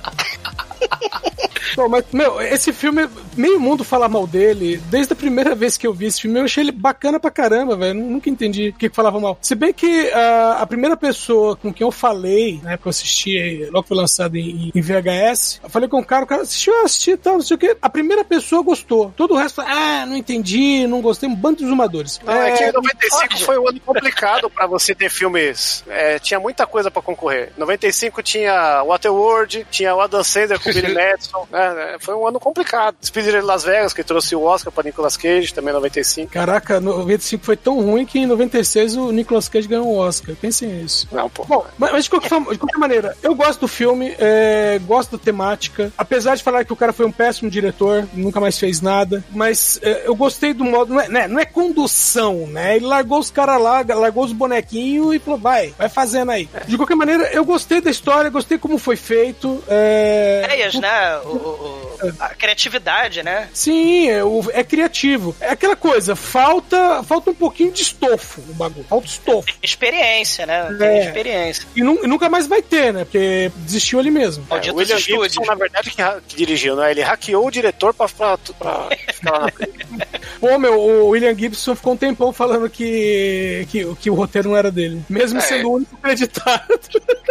Mas, 1.89 2.05
meu, 2.11 2.41
esse 2.41 2.73
filme 2.73 3.07
meio 3.35 3.59
mundo 3.59 3.83
fala 3.83 4.09
mal 4.09 4.25
dele. 4.25 4.77
Desde 4.89 5.13
a 5.13 5.15
primeira 5.15 5.53
vez 5.53 5.77
que 5.77 5.85
eu 5.85 5.93
vi 5.93 6.05
esse 6.05 6.21
filme, 6.21 6.39
eu 6.39 6.45
achei 6.45 6.63
ele 6.63 6.71
bacana 6.71 7.19
pra 7.19 7.29
caramba, 7.29 7.75
velho. 7.75 7.93
Nunca 7.93 8.29
entendi 8.29 8.71
por 8.71 8.79
que 8.79 8.89
que 8.89 8.95
falava 8.95 9.19
mal. 9.19 9.37
Se 9.41 9.53
bem 9.53 9.73
que 9.73 10.09
ah, 10.11 10.57
a 10.59 10.65
primeira 10.65 10.97
pessoa 10.97 11.55
com 11.55 11.73
quem 11.73 11.85
eu 11.85 11.91
falei, 11.91 12.59
na 12.63 12.73
época 12.73 12.87
eu 12.87 12.91
assisti, 12.91 13.65
logo 13.65 13.83
que 13.83 13.89
foi 13.89 13.97
lançado 13.97 14.35
em, 14.35 14.71
em 14.73 14.81
VHS, 14.81 15.61
eu 15.63 15.69
falei 15.69 15.87
com 15.87 15.99
o 15.99 16.05
cara, 16.05 16.23
o 16.23 16.27
cara 16.27 16.41
assistiu, 16.41 16.73
eu 16.73 16.85
assisti 16.85 17.11
e 17.11 17.17
tal, 17.17 17.33
não 17.33 17.41
sei 17.41 17.55
o 17.55 17.57
que. 17.57 17.77
A 17.81 17.89
primeira 17.89 18.23
pessoa 18.23 18.63
gostou. 18.63 19.13
Todo 19.15 19.33
o 19.33 19.37
resto, 19.37 19.61
ah, 19.61 20.05
não 20.05 20.15
entendi, 20.15 20.87
não 20.87 21.01
gostei, 21.01 21.29
um 21.29 21.35
bando 21.35 21.57
de 21.57 21.67
zumadores. 21.67 22.19
Não, 22.23 22.33
é, 22.33 22.51
que 22.51 22.71
95 22.71 23.39
foi 23.39 23.57
um 23.57 23.67
ano 23.67 23.79
complicado 23.81 24.49
pra 24.49 24.65
você 24.65 24.95
ter 24.95 25.09
filmes. 25.09 25.83
É, 25.87 26.19
tinha 26.19 26.39
muita 26.39 26.65
coisa 26.65 26.89
pra 26.89 27.01
concorrer. 27.01 27.51
95 27.57 28.23
tinha 28.23 28.83
Waterworld, 28.83 29.67
tinha 29.69 29.95
o 29.95 30.01
Adam 30.01 30.23
Sandler 30.23 30.59
o 30.69 30.73
Billy 30.73 30.94
Madison. 30.94 31.48
né? 31.52 31.98
Foi 31.99 32.15
um 32.15 32.27
ano 32.27 32.39
complicado. 32.39 32.95
Despediram 32.99 33.39
de 33.39 33.45
Las 33.45 33.64
Vegas, 33.64 33.94
que 33.94 34.03
trouxe 34.03 34.35
o 34.35 34.44
Oscar 34.44 34.72
pra 34.72 34.84
Nicolas 34.84 35.18
Cage, 35.18 35.53
também 35.53 35.73
95. 35.73 36.31
Caraca, 36.31 36.80
95 36.80 37.44
foi 37.44 37.56
tão 37.57 37.80
ruim 37.81 38.06
que 38.06 38.19
em 38.19 38.26
96 38.26 38.95
o 38.98 39.11
Nicolas 39.11 39.48
Cage 39.49 39.68
ganhou 39.68 39.88
um 39.88 39.98
Oscar. 39.98 40.35
Pensem 40.35 40.69
nisso. 40.69 41.07
Não, 41.11 41.30
pô. 41.30 41.44
Bom, 41.45 41.65
mas, 41.77 41.91
mas 41.91 42.03
de, 42.06 42.10
qualquer, 42.10 42.30
forma- 42.30 42.52
de 42.53 42.60
qualquer 42.60 42.77
maneira, 42.77 43.15
eu 43.23 43.34
gosto 43.35 43.61
do 43.61 43.68
filme, 43.68 44.15
é, 44.19 44.80
gosto 44.85 45.18
da 45.18 45.23
temática. 45.23 45.91
Apesar 45.98 46.35
de 46.35 46.44
falar 46.44 46.64
que 46.65 46.73
o 46.73 46.76
cara 46.76 46.94
foi 46.94 47.06
um 47.06 47.11
péssimo 47.11 47.49
diretor, 47.49 48.07
nunca 48.14 48.39
mais 48.39 48.57
fez 48.57 48.81
nada, 48.81 49.23
mas 49.31 49.80
é, 49.81 50.03
eu 50.06 50.15
gostei 50.15 50.53
do 50.53 50.64
modo. 50.64 50.94
Não 50.94 51.02
é, 51.02 51.07
né, 51.07 51.27
não 51.27 51.39
é 51.39 51.45
condução, 51.45 52.48
né? 52.48 52.76
Ele 52.76 52.85
largou 52.85 53.19
os 53.19 53.30
caras 53.31 53.61
lá, 53.61 53.84
largou 53.88 54.23
os 54.23 54.31
bonequinhos 54.34 55.14
e 55.15 55.19
falou: 55.19 55.39
vai, 55.39 55.73
vai 55.77 55.89
fazendo 55.89 56.31
aí. 56.31 56.49
De 56.68 56.77
qualquer 56.77 56.95
maneira, 56.95 57.30
eu 57.31 57.45
gostei 57.45 57.81
da 57.81 57.89
história, 57.89 58.30
gostei 58.30 58.57
como 58.57 58.77
foi 58.77 58.95
feito. 58.95 59.64
É, 59.68 60.41
Ideias, 60.57 60.75
né? 60.75 61.17
O- 61.23 61.27
o- 61.27 61.97
o- 62.03 62.13
a 62.19 62.29
criatividade, 62.29 63.21
né? 63.23 63.49
Sim, 63.53 64.09
é, 64.09 64.23
o- 64.23 64.43
é 64.51 64.63
criativo. 64.63 65.35
É 65.39 65.49
aquela 65.51 65.75
coisa, 65.75 66.15
falta, 66.15 67.03
falta 67.03 67.31
um 67.31 67.35
pouquinho 67.35 67.71
de 67.71 67.81
estofo 67.84 68.41
no 68.41 68.53
bagulho. 68.53 68.85
Falta 68.88 69.07
estofo. 69.07 69.47
Experiência, 69.61 70.45
né? 70.45 70.67
Tem 70.77 70.88
É. 70.88 71.05
experiência. 71.05 71.67
E, 71.75 71.81
nu- 71.84 71.99
e 72.03 72.07
nunca 72.07 72.29
mais 72.29 72.47
vai 72.47 72.61
ter, 72.61 72.93
né? 72.93 73.03
Porque 73.03 73.51
desistiu 73.57 73.99
ali 73.99 74.09
mesmo. 74.11 74.45
É, 74.49 74.71
o 74.71 74.75
William 74.75 74.97
Gibson, 74.99 75.45
na 75.45 75.55
verdade, 75.55 75.91
que, 75.91 76.03
que 76.27 76.35
dirigiu, 76.35 76.75
né? 76.75 76.91
Ele 76.91 77.01
hackeou 77.01 77.47
o 77.47 77.51
diretor 77.51 77.93
pra, 77.93 78.07
pra, 78.07 78.38
pra 78.38 78.88
ficar 79.13 79.31
lá. 79.39 79.51
Pô, 80.39 80.57
meu, 80.59 80.79
o 80.79 81.09
William 81.09 81.35
Gibson 81.35 81.75
ficou 81.75 81.93
um 81.93 81.97
tempão 81.97 82.31
falando 82.31 82.69
que, 82.69 83.67
que, 83.71 83.95
que 83.95 84.09
o 84.09 84.13
roteiro 84.13 84.49
não 84.49 84.57
era 84.57 84.71
dele. 84.71 85.01
Mesmo 85.09 85.39
É. 85.39 85.41
sendo 85.41 85.69
o 85.69 85.73
único 85.75 85.95
acreditado. 85.95 86.79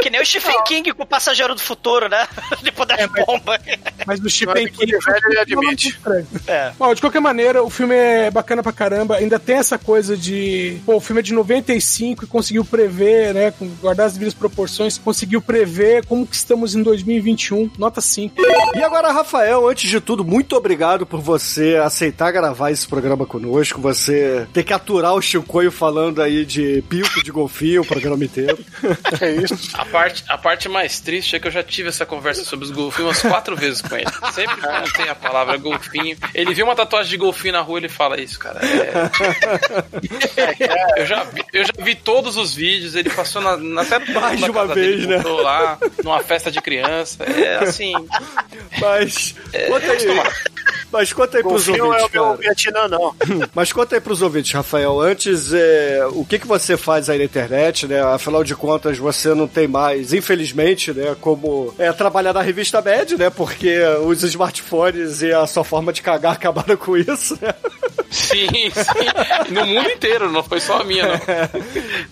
Que 0.03 0.11
nem 0.11 0.21
o 0.21 0.27
Stephen 0.27 0.63
King 0.65 0.93
com 0.93 1.03
o 1.05 1.07
Passageiro 1.07 1.55
do 1.55 1.61
Futuro, 1.61 2.09
né? 2.09 2.27
Depois 2.63 2.89
das 2.89 2.99
bombas. 3.25 3.59
Mas 4.07 4.21
do 4.21 4.29
Stephen 4.31 4.65
Mas 4.65 4.77
King. 4.77 4.93
ele 4.93 4.99
velho, 4.99 5.23
ele 5.27 5.39
admite. 5.39 6.01
É. 6.47 6.73
Bom, 6.79 6.95
de 6.95 7.01
qualquer 7.01 7.21
maneira, 7.21 7.63
o 7.63 7.71
filme 7.71 7.95
é 7.95 8.31
bacana 8.31 8.63
pra 8.63 8.73
caramba. 8.73 9.17
Ainda 9.17 9.39
tem 9.39 9.57
essa 9.57 9.79
coisa 9.79 10.17
de. 10.17 10.79
Pô, 10.85 10.97
o 10.97 11.01
filme 11.01 11.21
é 11.21 11.23
de 11.23 11.33
95 11.33 12.25
e 12.25 12.27
conseguiu 12.27 12.65
prever, 12.65 13.35
né? 13.35 13.51
Com 13.51 13.67
guardar 13.81 14.07
as 14.07 14.13
devidas 14.13 14.35
proporções, 14.35 14.99
conseguiu 14.99 15.41
prever 15.41 16.05
como 16.07 16.27
que 16.27 16.37
estamos 16.37 16.75
em 16.75 16.83
2021. 16.83 17.71
Nota 17.79 18.01
5. 18.01 18.35
E 18.75 18.83
agora, 18.83 19.13
Rafael, 19.13 19.69
antes 19.69 19.91
de 19.91 20.01
tudo, 20.01 20.25
muito 20.25 20.57
obrigado 20.57 21.07
por 21.07 21.21
você 21.21 21.77
aceitar 21.83 22.31
gravar 22.31 22.71
esse 22.71 22.87
programa 22.87 23.27
conosco, 23.27 23.81
você 23.81 24.47
ter 24.53 24.63
que 24.63 24.73
aturar 24.73 25.15
o 25.15 25.23
Chicoio 25.23 25.73
falando 25.73 26.23
aí 26.23 26.45
de 26.45 26.83
pico 26.89 27.23
de 27.23 27.31
golfinho 27.31 27.83
o 27.83 27.87
programa 27.87 28.25
inteiro. 28.25 28.59
É 29.21 29.31
isso. 29.33 29.71
A 29.75 29.85
parte, 29.85 30.25
a 30.29 30.37
parte 30.37 30.69
mais 30.69 31.01
triste 31.01 31.37
é 31.37 31.41
que 31.41 31.47
eu 31.47 31.51
já 31.51 31.63
tive 31.63 31.89
essa 31.89 32.05
conversa 32.05 32.45
sobre 32.45 32.65
os 32.67 32.71
golfinhos 32.71 33.06
umas 33.07 33.23
quatro 33.23 33.57
vezes 33.57 33.81
com 33.81 33.97
ele. 33.97 34.07
Sempre 34.33 34.57
quando 34.57 34.93
tem 34.93 35.09
a 35.09 35.15
palavra 35.15 35.57
golfinho. 35.57 36.17
Ele 36.35 36.53
viu 36.55 36.65
uma 36.67 36.75
tatuagem 36.77 37.11
de 37.11 37.17
golfinho 37.17 37.55
na 37.55 37.61
rua 37.61 37.79
ele 37.79 37.89
fala 37.89 38.21
isso, 38.21 38.39
cara. 38.39 38.61
É... 38.65 39.11
eu, 41.01 41.07
já 41.07 41.25
vi, 41.25 41.45
eu 41.53 41.65
já 41.65 41.73
vi 41.79 41.95
todos 41.95 42.37
os 42.37 42.55
vídeos, 42.55 42.95
ele 42.95 43.11
passou 43.11 43.41
na, 43.43 43.57
na 43.57 43.83
até 43.83 43.99
no 43.99 44.21
Mais 44.21 44.41
de 44.41 44.51
uma 44.51 44.63
casa 44.63 44.75
dele, 44.75 45.07
vez, 45.07 45.25
né? 45.25 45.31
lá, 45.31 45.79
numa 46.03 46.21
festa 46.21 46.51
de 46.51 46.61
criança. 46.61 47.25
É 47.25 47.57
assim. 47.57 47.93
Mas 48.81 49.35
É, 49.53 49.67
conta 49.69 49.93
aí. 49.93 50.07
Mas 50.91 51.13
conta 51.13 51.37
aí 51.37 51.43
pros 51.43 51.67
Golfinho 51.67 51.87
ouvintes. 51.87 52.15
é 52.15 52.21
o. 52.21 52.37
Vietnã, 52.37 52.89
não. 52.89 53.15
Mas 53.55 53.73
conta 53.73 53.97
aí 53.97 54.01
pros 54.01 54.23
ouvintes, 54.23 54.53
Rafael. 54.53 55.01
Antes, 55.01 55.53
é, 55.53 56.07
o 56.13 56.25
que, 56.25 56.39
que 56.39 56.47
você 56.47 56.77
faz 56.77 57.11
aí 57.11 57.19
na 57.19 57.25
internet, 57.25 57.87
né? 57.87 58.01
Afinal 58.03 58.45
de 58.45 58.55
contas, 58.55 58.97
você 58.99 59.35
não 59.35 59.49
tem 59.49 59.67
mais, 59.67 60.13
infelizmente, 60.13 60.93
né? 60.93 61.17
Como 61.21 61.75
é, 61.79 61.93
trabalhar 61.93 62.33
na 62.33 62.41
revista 62.43 62.81
Med, 62.97 63.17
né? 63.17 63.31
Porque 63.31 63.79
os 64.05 64.23
smartphones 64.23 65.23
e 65.23 65.33
a 65.33 65.47
sua 65.47 65.65
forma 65.65 65.93
de 65.93 66.03
cagar 66.03 66.33
acabaram 66.37 66.77
com 66.77 66.97
isso, 66.97 67.39
né? 67.41 67.55
Sim, 68.11 68.47
sim. 68.71 69.53
No 69.53 69.67
mundo 69.67 69.91
inteiro, 69.91 70.31
não 70.31 70.43
foi 70.43 70.61
só 70.61 70.81
a 70.81 70.85
minha, 70.85 71.07
não. 71.07 71.17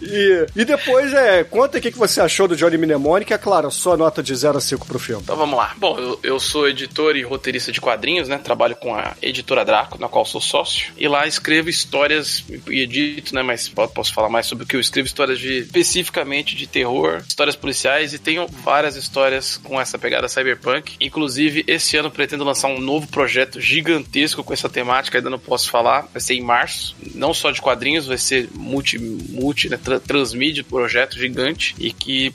E, 0.02 0.46
e 0.54 0.64
depois, 0.64 1.12
é, 1.14 1.42
conta 1.44 1.76
aí 1.76 1.80
o 1.80 1.82
que, 1.82 1.90
você 1.98 2.20
achou 2.20 2.46
do 2.46 2.54
Johnny 2.56 2.76
Mnemonic, 2.76 3.32
é 3.32 3.38
claro, 3.38 3.70
sua 3.70 3.96
nota 3.96 4.22
de 4.22 4.34
0 4.34 4.58
a 4.58 4.60
5 4.60 4.86
pro 4.86 4.98
filme. 4.98 5.22
Então 5.22 5.36
vamos 5.36 5.56
lá. 5.56 5.72
Bom, 5.78 5.98
eu, 5.98 6.20
eu 6.22 6.40
sou 6.40 6.68
editor 6.68 7.16
e 7.16 7.22
roteirista 7.22 7.72
de 7.72 7.80
quadrinhos, 7.80 8.28
né? 8.28 8.38
Trabalho 8.38 8.76
com 8.76 8.94
a 8.94 9.14
editora 9.22 9.64
Draco, 9.64 9.98
na 9.98 10.08
qual 10.08 10.24
sou 10.24 10.40
sócio. 10.40 10.92
E 10.98 11.08
lá 11.08 11.26
escrevo 11.26 11.70
histórias 11.70 12.44
e 12.68 12.80
edito, 12.82 13.34
né? 13.34 13.42
Mas 13.42 13.68
po- 13.68 13.88
posso 13.88 14.12
falar 14.12 14.28
mais 14.28 14.46
sobre 14.46 14.64
o 14.64 14.66
que 14.66 14.76
eu 14.76 14.80
escrevo, 14.80 15.06
histórias 15.06 15.38
de 15.38 15.60
especificamente 15.60 16.54
de 16.54 16.66
terror, 16.66 17.22
histórias 17.26 17.56
policiais 17.56 18.12
e 18.12 18.18
tenho 18.18 18.46
várias 18.62 18.96
histórias 18.96 19.56
com 19.56 19.80
essa 19.80 19.98
pegada 19.98 20.28
cyberpunk. 20.74 20.96
Inclusive, 21.00 21.64
esse 21.66 21.96
ano 21.96 22.10
pretendo 22.10 22.44
lançar 22.44 22.68
um 22.68 22.80
novo 22.80 23.06
projeto 23.08 23.60
gigantesco 23.60 24.42
com 24.42 24.52
essa 24.52 24.68
temática, 24.68 25.18
ainda 25.18 25.30
não 25.30 25.38
posso 25.38 25.70
falar. 25.70 26.08
Vai 26.12 26.20
ser 26.20 26.34
em 26.34 26.42
março. 26.42 26.96
Não 27.14 27.32
só 27.32 27.50
de 27.50 27.60
quadrinhos, 27.60 28.06
vai 28.06 28.18
ser 28.18 28.48
multi, 28.54 28.98
multi 28.98 29.68
né? 29.68 29.76
Tra- 29.76 30.00
transmídia, 30.00 30.64
projeto 30.64 31.18
gigante. 31.18 31.74
E 31.78 31.92
que 31.92 32.32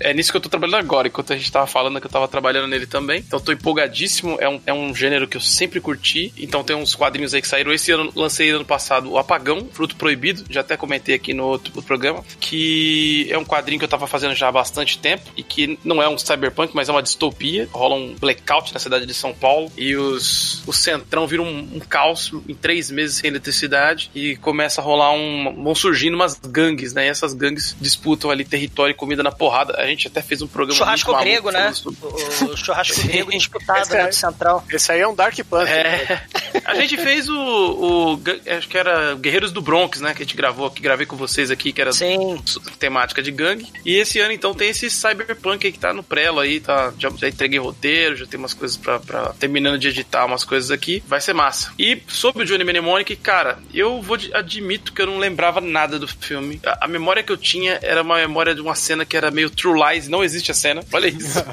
é 0.00 0.12
nisso 0.12 0.30
que 0.30 0.36
eu 0.36 0.40
tô 0.40 0.48
trabalhando 0.48 0.76
agora. 0.76 1.08
Enquanto 1.08 1.32
a 1.32 1.36
gente 1.36 1.50
tava 1.50 1.66
falando 1.66 2.00
que 2.00 2.06
eu 2.06 2.10
tava 2.10 2.28
trabalhando 2.28 2.68
nele 2.68 2.86
também. 2.86 3.20
Então 3.20 3.40
tô 3.40 3.52
empolgadíssimo. 3.52 4.36
É 4.40 4.48
um, 4.48 4.60
é 4.66 4.72
um 4.72 4.94
gênero 4.94 5.28
que 5.28 5.36
eu 5.36 5.40
sempre 5.40 5.80
curti. 5.80 6.32
Então 6.36 6.64
tem 6.64 6.76
uns 6.76 6.94
quadrinhos 6.94 7.34
aí 7.34 7.42
que 7.42 7.48
saíram 7.48 7.72
esse 7.72 7.90
ano. 7.92 8.12
Lancei 8.14 8.50
ano 8.50 8.64
passado 8.64 9.10
o 9.10 9.18
Apagão, 9.18 9.68
Fruto 9.72 9.96
Proibido. 9.96 10.44
Já 10.50 10.60
até 10.60 10.76
comentei 10.76 11.14
aqui 11.14 11.34
no 11.34 11.44
outro 11.44 11.82
programa. 11.82 12.24
Que 12.40 13.26
é 13.30 13.38
um 13.38 13.44
quadrinho 13.44 13.78
que 13.78 13.84
eu 13.84 13.88
tava 13.88 14.06
fazendo 14.06 14.34
já 14.34 14.48
há 14.48 14.52
bastante 14.52 14.98
tempo. 14.98 15.30
E 15.36 15.42
que 15.42 15.78
não 15.84 16.02
é 16.02 16.08
um 16.08 16.18
cyberpunk, 16.18 16.74
mas 16.74 16.88
é 16.88 16.92
uma 16.92 17.02
distopia. 17.02 17.68
Rola 17.76 17.94
um 17.94 18.14
blackout 18.14 18.72
na 18.72 18.80
cidade 18.80 19.06
de 19.06 19.14
São 19.14 19.32
Paulo. 19.32 19.70
E 19.76 19.94
os, 19.96 20.62
o 20.66 20.72
centrão 20.72 21.26
vira 21.26 21.42
um, 21.42 21.58
um 21.74 21.80
caos 21.80 22.32
em 22.48 22.54
três 22.54 22.90
meses 22.90 23.16
sem 23.16 23.28
eletricidade. 23.28 24.10
E 24.14 24.36
começa 24.36 24.80
a 24.80 24.84
rolar 24.84 25.12
um. 25.12 25.62
vão 25.62 25.74
surgindo 25.74 26.14
umas 26.14 26.34
gangues, 26.40 26.92
né? 26.92 27.06
E 27.06 27.08
essas 27.08 27.32
gangues 27.34 27.76
disputam 27.80 28.30
ali 28.30 28.44
território 28.44 28.92
e 28.92 28.94
comida 28.94 29.22
na 29.22 29.30
porrada. 29.32 29.74
A 29.78 29.86
gente 29.86 30.06
até 30.08 30.22
fez 30.22 30.42
um 30.42 30.46
programa 30.46 30.76
Churrasco 30.78 31.10
muito 31.12 31.22
grego, 31.24 31.50
né? 31.50 31.72
sobre- 31.72 31.98
O, 32.02 32.44
o 32.52 32.56
churrasco 32.56 33.02
grego 33.06 33.30
disputado 33.30 33.80
Esse 33.82 33.94
é- 33.94 34.02
né, 34.02 34.08
do 34.08 34.14
Central. 34.14 34.64
Esse 34.70 34.92
aí 34.92 35.00
é 35.00 35.08
um 35.08 35.14
Dark 35.14 35.36
Panther. 35.48 35.74
É. 35.74 36.22
A 36.64 36.74
gente 36.74 36.96
fez 36.96 37.28
o, 37.28 37.34
o. 37.36 38.20
Acho 38.56 38.68
que 38.68 38.76
era 38.78 39.14
Guerreiros 39.14 39.52
do 39.52 39.60
Bronx, 39.60 40.00
né? 40.00 40.14
Que 40.14 40.22
a 40.22 40.24
gente 40.24 40.36
gravou, 40.36 40.70
que 40.70 40.80
gravei 40.82 41.06
com 41.06 41.16
vocês 41.16 41.50
aqui, 41.50 41.72
que 41.72 41.80
era 41.80 41.92
Sim. 41.92 42.40
temática 42.78 43.22
de 43.22 43.30
gangue. 43.30 43.66
E 43.84 43.94
esse 43.96 44.18
ano, 44.20 44.32
então, 44.32 44.54
tem 44.54 44.70
esse 44.70 44.88
Cyberpunk 44.90 45.66
aí 45.66 45.72
que 45.72 45.78
tá 45.78 45.92
no 45.92 46.02
prelo 46.02 46.40
aí, 46.40 46.60
tá? 46.60 46.92
Já, 46.98 47.10
já 47.10 47.28
entreguei 47.28 47.55
roteiro, 47.58 48.16
já 48.16 48.26
tem 48.26 48.38
umas 48.38 48.54
coisas 48.54 48.76
pra, 48.76 48.98
pra. 48.98 49.34
terminando 49.38 49.78
de 49.78 49.88
editar 49.88 50.24
umas 50.24 50.44
coisas 50.44 50.70
aqui. 50.70 51.02
Vai 51.06 51.20
ser 51.20 51.32
massa. 51.34 51.72
E 51.78 52.02
sobre 52.08 52.42
o 52.42 52.46
Johnny 52.46 52.64
Mnemonic, 52.64 53.14
cara, 53.16 53.58
eu 53.72 54.00
vou 54.02 54.16
admito 54.34 54.92
que 54.92 55.02
eu 55.02 55.06
não 55.06 55.18
lembrava 55.18 55.60
nada 55.60 55.98
do 55.98 56.08
filme. 56.08 56.60
A, 56.64 56.84
a 56.86 56.88
memória 56.88 57.22
que 57.22 57.32
eu 57.32 57.36
tinha 57.36 57.78
era 57.82 58.02
uma 58.02 58.16
memória 58.16 58.54
de 58.54 58.60
uma 58.60 58.74
cena 58.74 59.04
que 59.04 59.16
era 59.16 59.30
meio 59.30 59.50
True 59.50 59.80
Lies, 59.80 60.08
não 60.08 60.22
existe 60.24 60.50
a 60.50 60.54
cena. 60.54 60.82
Olha 60.92 61.08
isso. 61.08 61.36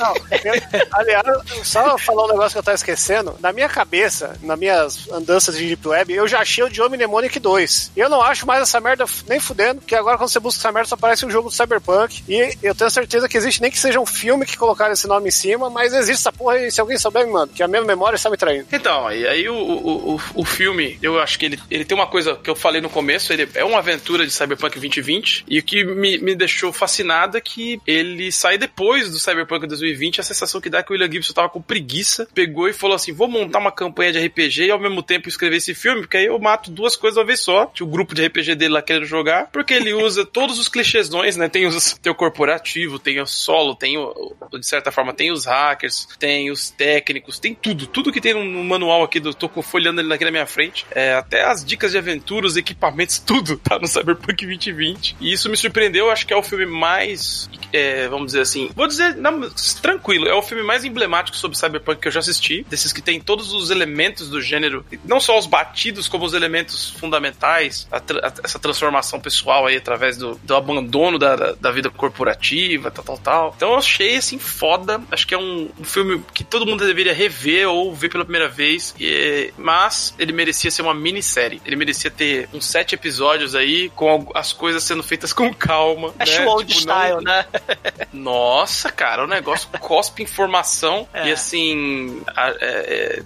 Não, 0.00 0.14
eu- 0.16 0.86
aliás, 0.92 1.26
só 1.64 1.96
falar 1.96 2.24
um 2.24 2.28
negócio 2.28 2.52
que 2.52 2.58
eu 2.58 2.62
tava 2.62 2.74
esquecendo. 2.74 3.36
Na 3.40 3.52
minha 3.52 3.68
cabeça, 3.68 4.36
nas 4.42 4.58
minhas 4.58 5.08
andanças 5.10 5.56
de 5.56 5.66
Deep 5.66 5.86
Web, 5.86 6.12
eu 6.12 6.26
já 6.26 6.40
achei 6.40 6.64
o 6.64 6.72
Joe 6.72 6.88
Mnemonic 6.88 7.38
2. 7.38 7.92
E 7.96 8.00
eu 8.00 8.08
não 8.08 8.20
acho 8.20 8.44
mais 8.46 8.62
essa 8.62 8.80
merda 8.80 9.04
nem 9.28 9.38
fudendo, 9.38 9.80
porque 9.80 9.94
agora 9.94 10.18
quando 10.18 10.28
você 10.30 10.40
busca 10.40 10.60
essa 10.60 10.72
merda 10.72 10.88
só 10.88 10.94
aparece 10.96 11.24
um 11.24 11.30
jogo 11.30 11.48
do 11.48 11.54
Cyberpunk. 11.54 12.24
E 12.28 12.56
eu 12.62 12.74
tenho 12.74 12.90
certeza 12.90 13.28
que 13.28 13.36
existe, 13.36 13.62
nem 13.62 13.70
que 13.70 13.78
seja 13.78 14.00
um 14.00 14.06
filme 14.06 14.44
que 14.44 14.56
colocaram 14.56 14.92
esse 14.92 15.06
nome 15.06 15.28
em 15.28 15.30
cima, 15.42 15.68
mas 15.68 15.92
existe 15.92 16.20
essa 16.20 16.32
porra 16.32 16.58
e 16.58 16.70
se 16.70 16.80
alguém 16.80 16.96
souber, 16.96 17.26
me 17.26 17.32
manda, 17.32 17.52
que 17.52 17.62
a 17.62 17.68
minha 17.68 17.82
memória 17.82 18.16
está 18.16 18.30
me 18.30 18.36
traindo. 18.36 18.66
Então, 18.72 19.10
e 19.12 19.26
aí 19.26 19.48
o, 19.48 19.54
o, 19.54 20.20
o, 20.34 20.44
filme, 20.44 20.98
eu 21.02 21.18
acho 21.18 21.38
que 21.38 21.46
ele, 21.46 21.60
ele 21.70 21.84
tem 21.84 21.96
uma 21.96 22.06
coisa 22.06 22.36
que 22.36 22.48
eu 22.48 22.54
falei 22.54 22.80
no 22.80 22.88
começo, 22.88 23.32
ele 23.32 23.48
é 23.54 23.64
uma 23.64 23.78
aventura 23.78 24.24
de 24.24 24.32
Cyberpunk 24.32 24.78
2020, 24.78 25.44
e 25.48 25.58
o 25.58 25.62
que 25.62 25.84
me, 25.84 26.18
me 26.18 26.34
deixou 26.34 26.72
fascinado 26.72 27.36
é 27.36 27.40
que 27.40 27.80
ele 27.86 28.30
sai 28.30 28.56
depois 28.56 29.10
do 29.10 29.18
Cyberpunk 29.18 29.66
2020, 29.66 30.20
a 30.20 30.24
sensação 30.24 30.60
que 30.60 30.70
dá 30.70 30.78
é 30.78 30.82
que 30.82 30.90
o 30.90 30.94
William 30.94 31.10
Gibson 31.10 31.32
tava 31.32 31.48
com 31.48 31.60
preguiça, 31.60 32.28
pegou 32.32 32.68
e 32.68 32.72
falou 32.72 32.94
assim, 32.94 33.12
vou 33.12 33.28
montar 33.28 33.58
uma 33.58 33.72
campanha 33.72 34.12
de 34.12 34.24
RPG 34.24 34.66
e 34.66 34.70
ao 34.70 34.78
mesmo 34.78 35.02
tempo 35.02 35.28
escrever 35.28 35.56
esse 35.56 35.74
filme, 35.74 36.02
porque 36.02 36.16
aí 36.16 36.26
eu 36.26 36.38
mato 36.38 36.70
duas 36.70 36.96
coisas 36.96 37.18
uma 37.18 37.24
vez 37.24 37.40
só, 37.40 37.66
tinha 37.66 37.86
o 37.86 37.90
grupo 37.90 38.14
de 38.14 38.24
RPG 38.24 38.54
dele 38.54 38.74
lá 38.74 38.82
querendo 38.82 39.06
jogar, 39.06 39.48
porque 39.50 39.74
ele 39.74 39.92
usa 39.92 40.24
todos 40.24 40.58
os 40.58 40.68
clichêsões, 40.68 41.36
né, 41.36 41.48
tem, 41.48 41.66
os, 41.66 41.94
tem 41.94 42.12
o 42.12 42.14
corporativo, 42.14 42.98
tem 42.98 43.20
o 43.20 43.26
solo, 43.26 43.74
tem 43.74 43.98
o, 43.98 44.34
de 44.52 44.66
certa 44.66 44.92
forma, 44.92 45.12
tem 45.12 45.31
os 45.32 45.46
hackers, 45.46 46.08
tem 46.18 46.50
os 46.50 46.70
técnicos, 46.70 47.38
tem 47.38 47.54
tudo, 47.54 47.86
tudo 47.86 48.12
que 48.12 48.20
tem 48.20 48.34
no, 48.34 48.64
manual 48.64 49.02
aqui, 49.02 49.18
do, 49.20 49.34
tô 49.34 49.48
folhando 49.62 50.00
ele 50.00 50.12
aqui 50.12 50.24
na 50.24 50.30
minha 50.30 50.46
frente, 50.46 50.86
é, 50.90 51.14
até 51.14 51.44
as 51.44 51.64
dicas 51.64 51.92
de 51.92 51.98
aventura, 51.98 52.46
os 52.46 52.56
equipamentos, 52.56 53.18
tudo 53.24 53.56
tá 53.56 53.78
no 53.78 53.86
Cyberpunk 53.86 54.44
2020. 54.44 55.16
E 55.20 55.32
isso 55.32 55.48
me 55.48 55.56
surpreendeu, 55.56 56.10
acho 56.10 56.26
que 56.26 56.32
é 56.32 56.36
o 56.36 56.42
filme 56.42 56.66
mais, 56.66 57.48
é, 57.72 58.08
vamos 58.08 58.26
dizer 58.26 58.40
assim, 58.40 58.70
vou 58.74 58.86
dizer, 58.86 59.16
não, 59.16 59.50
tranquilo, 59.80 60.28
é 60.28 60.34
o 60.34 60.42
filme 60.42 60.62
mais 60.62 60.84
emblemático 60.84 61.36
sobre 61.36 61.58
Cyberpunk 61.58 62.00
que 62.00 62.08
eu 62.08 62.12
já 62.12 62.20
assisti, 62.20 62.64
desses 62.68 62.92
que 62.92 63.02
tem 63.02 63.20
todos 63.20 63.52
os 63.52 63.70
elementos 63.70 64.28
do 64.28 64.40
gênero, 64.40 64.84
não 65.04 65.20
só 65.20 65.38
os 65.38 65.46
batidos, 65.46 66.08
como 66.08 66.24
os 66.24 66.34
elementos 66.34 66.90
fundamentais, 66.90 67.86
a, 67.90 67.96
a, 67.98 68.32
essa 68.44 68.58
transformação 68.58 69.20
pessoal 69.20 69.66
aí 69.66 69.76
através 69.76 70.16
do, 70.16 70.34
do 70.42 70.54
abandono 70.54 71.18
da, 71.18 71.36
da, 71.36 71.52
da, 71.52 71.70
vida 71.70 71.90
corporativa, 71.90 72.90
tal, 72.90 73.04
tal, 73.04 73.18
tal. 73.18 73.54
Então 73.56 73.70
eu 73.72 73.78
achei, 73.78 74.16
assim, 74.16 74.38
foda, 74.38 75.02
acho 75.22 75.26
que 75.26 75.34
é 75.34 75.38
um, 75.38 75.70
um 75.78 75.84
filme 75.84 76.22
que 76.34 76.42
todo 76.42 76.66
mundo 76.66 76.84
deveria 76.84 77.14
rever 77.14 77.68
ou 77.68 77.94
ver 77.94 78.08
pela 78.08 78.24
primeira 78.24 78.48
vez, 78.48 78.94
e, 78.98 79.52
mas 79.56 80.14
ele 80.18 80.32
merecia 80.32 80.70
ser 80.70 80.82
uma 80.82 80.94
minissérie, 80.94 81.62
ele 81.64 81.76
merecia 81.76 82.10
ter 82.10 82.48
uns 82.52 82.66
sete 82.66 82.94
episódios 82.94 83.54
aí, 83.54 83.88
com 83.90 84.30
as 84.34 84.52
coisas 84.52 84.82
sendo 84.82 85.02
feitas 85.02 85.32
com 85.32 85.52
calma. 85.54 86.12
É 86.18 86.24
né? 86.24 86.46
old 86.46 86.66
tipo, 86.66 86.80
style, 86.80 87.14
não... 87.14 87.22
né? 87.22 87.46
Nossa, 88.12 88.90
cara, 88.90 89.24
o 89.24 89.26
negócio 89.26 89.68
cospe 89.78 90.22
informação 90.22 91.08
é. 91.12 91.28
e 91.28 91.32
assim. 91.32 92.22
A, 92.36 92.50
é, 92.60 93.20
é 93.20 93.22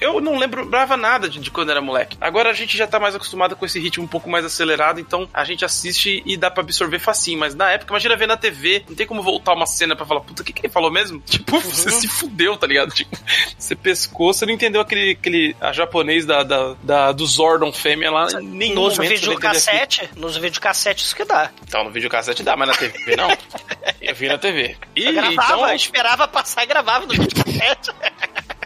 eu 0.00 0.20
não 0.20 0.36
lembrava 0.36 0.96
nada 0.96 1.28
de, 1.28 1.38
de, 1.38 1.50
quando 1.50 1.70
era 1.70 1.80
moleque. 1.80 2.16
Agora 2.20 2.50
a 2.50 2.52
gente 2.52 2.76
já 2.76 2.86
tá 2.86 2.98
mais 2.98 3.14
acostumado 3.14 3.54
com 3.54 3.64
esse 3.64 3.78
ritmo 3.78 4.04
um 4.04 4.08
pouco 4.08 4.28
mais 4.28 4.44
acelerado, 4.44 4.98
então 4.98 5.28
a 5.32 5.44
gente 5.44 5.64
assiste 5.64 6.22
e 6.26 6.36
dá 6.36 6.50
pra 6.50 6.62
absorver 6.62 6.98
facinho. 6.98 7.38
Mas 7.38 7.54
na 7.54 7.70
época, 7.70 7.92
imagina 7.92 8.16
ver 8.16 8.26
na 8.26 8.36
TV, 8.36 8.84
não 8.88 8.96
tem 8.96 9.06
como 9.06 9.22
voltar 9.22 9.54
uma 9.54 9.66
cena 9.66 9.94
pra 9.94 10.04
falar, 10.04 10.20
puta, 10.20 10.42
o 10.42 10.44
que, 10.44 10.52
que 10.52 10.66
ele 10.66 10.72
falou 10.72 10.90
mesmo? 10.90 11.03
Tipo, 11.34 11.56
uhum. 11.56 11.62
você 11.62 11.90
se 11.90 12.08
fudeu, 12.08 12.56
tá 12.56 12.66
ligado? 12.66 12.92
Tipo, 12.92 13.16
você 13.58 13.74
pescou, 13.74 14.32
você 14.32 14.46
não 14.46 14.52
entendeu 14.52 14.80
aquele, 14.80 15.12
aquele 15.12 15.56
a 15.60 15.72
japonês 15.72 16.24
da, 16.24 16.42
da, 16.42 16.74
da 16.82 17.12
do 17.12 17.26
Zordon 17.26 17.72
fêmea 17.72 18.10
lá. 18.10 18.26
Nem 18.40 18.74
nos 18.74 18.96
videocassete, 18.96 20.08
nos 20.16 20.36
videocassete 20.36 21.04
isso 21.04 21.16
que 21.16 21.24
dá. 21.24 21.50
Então, 21.66 21.84
no 21.84 21.90
videocassete 21.90 22.42
dá, 22.42 22.56
mas 22.56 22.68
na 22.68 22.74
TV 22.74 23.16
não. 23.16 23.28
Eu 24.00 24.14
vi 24.14 24.28
na 24.28 24.38
TV. 24.38 24.76
E, 24.94 25.04
eu 25.04 25.12
gravava, 25.12 25.54
então... 25.54 25.74
esperava 25.74 26.28
passar 26.28 26.62
e 26.62 26.66
gravava 26.66 27.06
no 27.06 27.12
videocassete. 27.12 27.90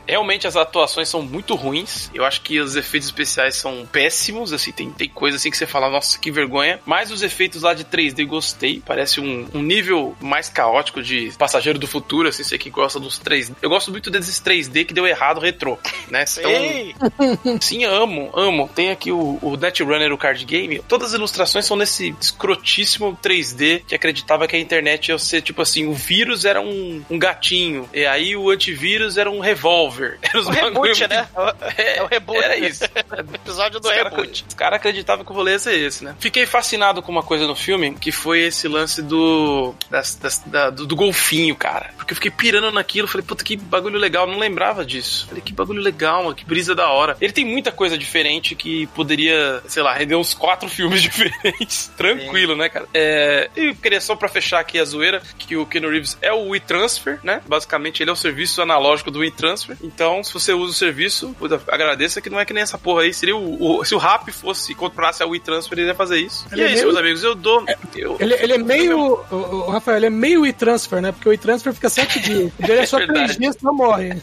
Realmente 0.09 0.47
as 0.47 0.57
atuações 0.57 1.09
são 1.09 1.23
muito 1.23 1.55
ruins. 1.55 2.11
Eu 2.15 2.25
acho 2.25 2.41
que 2.41 2.59
os 2.59 2.77
efeitos 2.77 3.09
especiais 3.09 3.57
são 3.57 3.87
péssimos. 3.91 4.53
Assim, 4.53 4.73
tem, 4.73 4.91
tem 4.91 5.09
coisa 5.09 5.37
assim 5.37 5.51
que 5.51 5.57
você 5.57 5.67
fala, 5.67 5.91
nossa, 5.91 6.19
que 6.19 6.31
vergonha. 6.31 6.81
Mas 6.87 7.11
os 7.11 7.23
efeitos 7.23 7.63
lá 7.63 7.75
de 7.75 7.85
3D 7.85 8.27
gostei. 8.27 8.83
Parece 8.85 9.21
um, 9.21 9.47
um 9.53 9.63
nível 9.63 10.17
mais 10.21 10.49
caótico 10.49 11.03
de 11.03 11.33
Passageiro 11.39 11.79
do 11.79 11.87
Futuro, 11.87 12.29
assim, 12.29 12.43
você 12.43 12.57
que 12.57 12.71
gosta 12.71 12.99
dos 12.99 13.21
3D. 13.21 13.55
Eu 13.61 13.69
gosto 13.69 13.91
muito 13.91 14.11
desses 14.11 14.41
3D 14.41 14.87
que 14.87 14.95
deu 14.95 15.07
errado 15.07 15.41
retrô, 15.41 15.79
né? 16.11 16.25
Então, 16.39 17.59
sim, 17.61 17.85
amo, 17.85 18.31
amo. 18.35 18.71
Tem 18.75 18.91
aqui 18.91 19.11
o, 19.11 19.39
o 19.43 19.57
Netrunner, 19.57 20.13
o 20.13 20.19
card 20.19 20.45
game. 20.45 20.81
Todas 20.87 21.09
as 21.09 21.15
ilustrações 21.15 21.67
são 21.67 21.77
nesse 21.77 22.15
escrotíssimo 22.21 23.19
3D 23.23 23.83
que 23.87 23.95
acreditava 23.95 24.47
que 24.47 24.55
a 24.57 24.59
internet 24.59 25.09
ia 25.09 25.19
ser 25.19 25.43
tipo 25.43 25.63
assim: 25.63 25.87
o 25.87 25.93
vírus 25.93 26.45
era 26.45 26.61
um, 26.61 27.03
um 27.11 27.19
gatinho, 27.19 27.89
e 27.93 28.07
aí 28.07 28.37
o 28.37 28.51
antivírus 28.51 29.17
era 29.17 29.31
um 29.31 29.41
revólver 29.41 29.98
Over. 29.99 30.19
Era 30.23 30.41
o 30.41 30.51
reboot, 30.51 31.09
né? 31.09 31.29
É, 31.77 31.99
é, 31.99 32.03
o 32.03 32.07
reboot. 32.07 32.39
Era 32.39 32.57
isso. 32.57 32.85
episódio 33.35 33.81
do 33.81 33.89
os 33.89 33.95
reboot. 33.95 34.43
Cara, 34.43 34.49
os 34.49 34.55
caras 34.55 34.77
acreditavam 34.77 35.25
que 35.25 35.33
o 35.33 35.35
rolê 35.35 35.53
ia 35.53 35.59
ser 35.59 35.79
esse, 35.79 36.05
né? 36.05 36.15
Fiquei 36.19 36.47
fascinado 36.47 37.03
com 37.03 37.11
uma 37.11 37.23
coisa 37.23 37.47
no 37.47 37.57
filme, 37.57 37.95
que 37.95 38.13
foi 38.13 38.41
esse 38.43 38.69
lance 38.69 39.03
do, 39.03 39.75
das, 39.91 40.15
das, 40.15 40.39
da, 40.47 40.71
do, 40.71 40.87
do, 40.87 40.97
golfinho, 40.97 41.57
cara. 41.57 41.91
Porque 41.97 42.13
eu 42.13 42.17
fiquei 42.17 42.31
pirando 42.31 42.71
naquilo, 42.71 43.09
falei, 43.09 43.27
puta, 43.27 43.43
que 43.43 43.57
bagulho 43.57 43.99
legal, 43.99 44.27
não 44.27 44.39
lembrava 44.39 44.85
disso. 44.85 45.27
Falei, 45.29 45.43
que 45.43 45.53
bagulho 45.53 45.83
legal, 45.83 46.23
mano, 46.23 46.35
que 46.35 46.45
brisa 46.45 46.75
da 46.75 46.89
hora. 46.89 47.17
Ele 47.21 47.33
tem 47.33 47.45
muita 47.45 47.73
coisa 47.73 47.99
diferente 47.99 48.55
que 48.55 48.87
poderia, 48.89 49.63
sei 49.67 49.83
lá, 49.83 49.93
render 49.95 50.17
uns 50.17 50.35
quatro 50.35 50.69
filmes 50.71 51.03
diferentes. 51.03 51.91
Tranquilo, 51.97 52.53
Sim. 52.53 52.59
né, 52.59 52.69
cara? 52.69 52.87
É, 52.95 53.51
e 53.57 53.67
eu 53.67 53.75
queria 53.75 54.01
só 54.01 54.15
pra 54.15 54.29
fechar 54.29 54.61
aqui 54.61 54.79
a 54.79 54.85
zoeira, 54.85 55.23
que 55.39 55.57
o 55.57 55.67
Ken 55.67 55.81
Reeves 55.81 56.17
é 56.21 56.33
o 56.33 56.49
WeTransfer, 56.49 57.19
né? 57.23 57.41
Basicamente, 57.47 58.03
ele 58.03 58.11
é 58.11 58.13
o 58.13 58.17
serviço 58.17 58.61
analógico 58.63 59.11
do 59.11 59.21
WeTransfer. 59.21 59.77
Então, 59.95 60.23
se 60.23 60.35
você 60.35 60.53
usa 60.53 60.73
o 60.73 60.77
serviço, 60.77 61.35
agradeça 61.67 62.21
que 62.21 62.29
não 62.29 62.39
é 62.39 62.45
que 62.45 62.53
nem 62.53 62.63
essa 62.63 62.77
porra 62.77 63.03
aí. 63.03 63.15
Seria 63.15 63.37
o, 63.37 63.79
o 63.81 63.85
se 63.85 63.95
o 63.95 63.99
Rap 63.99 64.31
fosse, 64.31 64.75
comprasse 64.75 65.23
a 65.23 65.27
WeTransfer, 65.27 65.79
ele 65.79 65.89
ia 65.89 65.95
fazer 65.95 66.19
isso. 66.19 66.47
Ele 66.53 66.61
e 66.61 66.65
é, 66.65 66.69
é 66.69 66.73
isso, 66.75 66.85
meus 66.85 66.97
amigos. 66.97 67.25
Eu 67.25 67.35
dou. 67.35 67.65
Eu, 67.97 68.17
ele, 68.21 68.35
ele 68.35 68.53
é 68.53 68.59
meio. 68.59 68.99
O, 69.31 69.35
o, 69.37 69.71
Rafael, 69.71 69.97
ele 69.97 70.07
é 70.07 70.11
meio 70.11 70.43
WeTransfer, 70.43 71.01
né? 71.01 71.11
Porque 71.11 71.29
o 71.29 71.31
WeTransfer 71.31 71.73
fica 71.73 71.89
sete 71.89 72.21
dias. 72.21 72.53
Ele 72.59 72.73
é 72.73 72.87
só 72.87 72.99
três 72.99 73.37
dias 73.37 73.57
não 73.63 73.75
morre. 73.75 74.15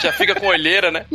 Já 0.00 0.12
fica 0.12 0.34
com 0.34 0.46
olheira, 0.46 0.90
né? 0.90 1.06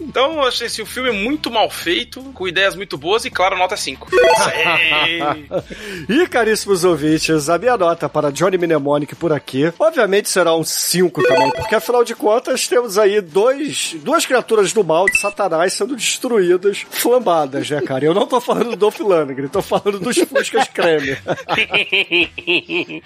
Então, 0.00 0.34
eu 0.34 0.42
achei 0.42 0.66
assim, 0.66 0.82
o 0.82 0.86
filme 0.86 1.08
é 1.08 1.12
muito 1.12 1.50
mal 1.50 1.70
feito, 1.70 2.22
com 2.34 2.46
ideias 2.46 2.76
muito 2.76 2.98
boas 2.98 3.24
e, 3.24 3.30
claro, 3.30 3.56
nota 3.56 3.76
5. 3.76 4.08
e, 6.08 6.26
caríssimos 6.28 6.84
ouvintes, 6.84 7.48
a 7.48 7.58
minha 7.58 7.76
nota 7.76 8.08
para 8.08 8.30
Johnny 8.30 8.58
Mnemonic 8.58 9.14
por 9.14 9.32
aqui, 9.32 9.72
obviamente 9.78 10.28
será 10.28 10.54
um 10.54 10.64
5 10.64 11.22
também, 11.22 11.50
porque 11.52 11.74
afinal 11.74 12.04
de 12.04 12.14
contas 12.14 12.66
temos 12.66 12.98
aí 12.98 13.13
aí 13.14 13.20
dois, 13.20 13.96
duas 14.02 14.26
criaturas 14.26 14.72
do 14.72 14.84
mal 14.84 15.06
de 15.06 15.18
Satanás 15.18 15.72
sendo 15.72 15.96
destruídas, 15.96 16.84
flambadas, 16.90 17.70
né, 17.70 17.80
cara? 17.80 18.04
Eu 18.04 18.14
não 18.14 18.26
tô 18.26 18.40
falando 18.40 18.70
do 18.70 18.76
Dolph 18.76 19.00
Lundgren, 19.00 19.48
tô 19.48 19.62
falando 19.62 19.98
dos 19.98 20.16
Fuscas 20.18 20.68
Creme. 20.68 21.16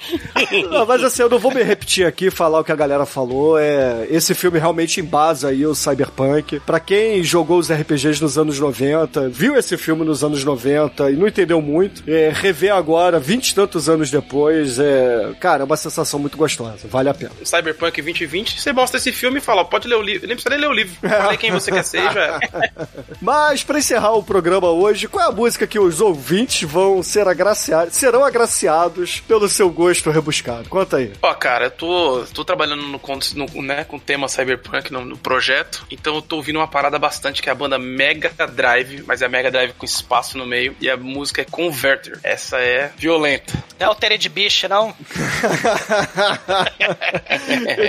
não, 0.71 0.87
mas 0.87 1.05
assim, 1.05 1.23
eu 1.23 1.29
não 1.29 1.39
vou 1.39 1.53
me 1.53 1.63
repetir 1.63 2.07
aqui 2.07 2.27
e 2.27 2.31
falar 2.31 2.61
o 2.61 2.65
que 2.65 2.73
a 2.73 2.77
galera 2.77 3.07
falou. 3.07 3.59
É, 3.59 4.07
esse 4.11 4.35
filme 4.35 4.59
realmente 4.59 5.01
embasa 5.01 5.49
aí 5.49 5.65
o 5.67 5.75
Cyberpunk. 5.75 6.61
Pra 6.61 6.81
quem 6.81 7.23
jogou 7.23 7.59
os 7.59 7.71
RPGs 7.71 8.23
nos 8.23 8.39
anos 8.39 8.59
90, 8.59 9.29
viu 9.29 9.57
esse 9.57 9.77
filme 9.77 10.05
nos 10.05 10.25
anos 10.25 10.45
90 10.45 11.11
e 11.11 11.17
não 11.17 11.27
entendeu 11.27 11.61
muito, 11.61 12.03
é, 12.07 12.31
rever 12.33 12.75
agora, 12.75 13.19
vinte 13.19 13.51
e 13.51 13.55
tantos 13.55 13.89
anos 13.89 14.11
depois, 14.11 14.79
é, 14.79 15.33
cara, 15.41 15.63
é 15.63 15.67
uma 15.67 15.77
sensação 15.77 16.21
muito 16.21 16.37
gostosa. 16.37 16.87
Vale 16.89 17.09
a 17.09 17.15
pena. 17.15 17.33
Cyberpunk 17.45 18.01
2020, 18.01 18.61
você 18.61 18.73
mostra 18.73 18.99
esse 18.99 19.13
filme 19.13 19.39
e 19.39 19.41
fala, 19.41 19.65
pode 19.65 19.88
ler 19.89 19.97
o 19.97 20.03
livro, 20.03 20.27
nem 20.27 20.37
precisa 20.37 20.51
nem 20.51 20.61
ler 20.61 20.69
o 20.69 20.73
livro. 20.73 20.95
Falei 21.01 21.37
quem 21.37 21.51
você 21.51 21.71
quer 21.71 21.85
ser 21.85 22.03
já. 22.13 22.39
Mas, 23.21 23.63
pra 23.65 23.79
encerrar 23.79 24.13
o 24.13 24.23
programa 24.23 24.71
hoje, 24.71 25.09
qual 25.09 25.25
é 25.25 25.29
a 25.29 25.33
música 25.33 25.67
que 25.67 25.79
os 25.79 26.01
ouvintes 26.01 26.69
vão 26.69 27.03
ser 27.03 27.27
agraciados, 27.27 27.95
serão 27.95 28.25
agraciados 28.25 29.21
pelo 29.21 29.49
seu 29.49 29.71
gosto 29.71 30.11
rebuscado? 30.11 30.69
Conta 30.69 30.99
aí. 30.99 31.13
Ó, 31.23 31.35
cara, 31.35 31.67
eu 31.67 31.71
tô, 31.71 32.25
tô 32.33 32.45
trabalhando 32.45 32.83
no, 32.83 33.01
no, 33.35 33.63
né, 33.63 33.85
com 33.85 33.97
o 33.97 34.01
tema 34.01 34.29
Cyberpunk 34.29 34.93
no, 34.93 35.05
no, 35.05 35.17
projeto, 35.17 35.87
então 35.91 36.15
eu 36.17 36.23
tô 36.23 36.37
ouvindo 36.37 36.59
uma 36.59 36.69
parada 36.69 36.99
bastante 36.99 37.43
que 37.43 37.49
é 37.49 37.53
a 37.53 37.55
banda 37.55 37.79
Mega 37.79 38.31
Drive, 38.47 39.03
mas 39.07 39.23
é 39.23 39.27
a 39.27 39.29
Mega 39.29 39.51
Drive 39.51 39.73
com 39.73 39.85
espaço 39.85 40.39
no 40.39 40.47
meio, 40.47 40.77
e 40.81 40.89
a 40.89 40.97
música 40.97 41.43
é 41.43 41.45
Converter. 41.45 42.19
Essa 42.23 42.59
é 42.59 42.93
violenta. 42.97 43.53
Não 43.79 43.87
é 43.87 43.89
Altered 43.89 44.29
Beast, 44.29 44.65
não? 44.65 44.95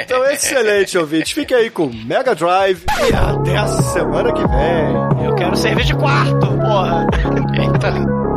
então, 0.01 0.25
excelente, 0.25 0.97
ouvinte. 0.97 1.33
Fique 1.33 1.53
aí 1.53 1.69
com 1.69 1.88
Mega 2.05 2.35
Drive 2.35 2.83
e 3.09 3.13
até 3.13 3.57
a 3.57 3.67
semana 3.67 4.31
que 4.33 4.41
vem. 4.47 5.25
Eu 5.25 5.35
quero 5.35 5.55
servir 5.55 5.85
de 5.85 5.95
quarto, 5.95 6.47
porra. 6.57 7.07
Eita. 7.57 8.28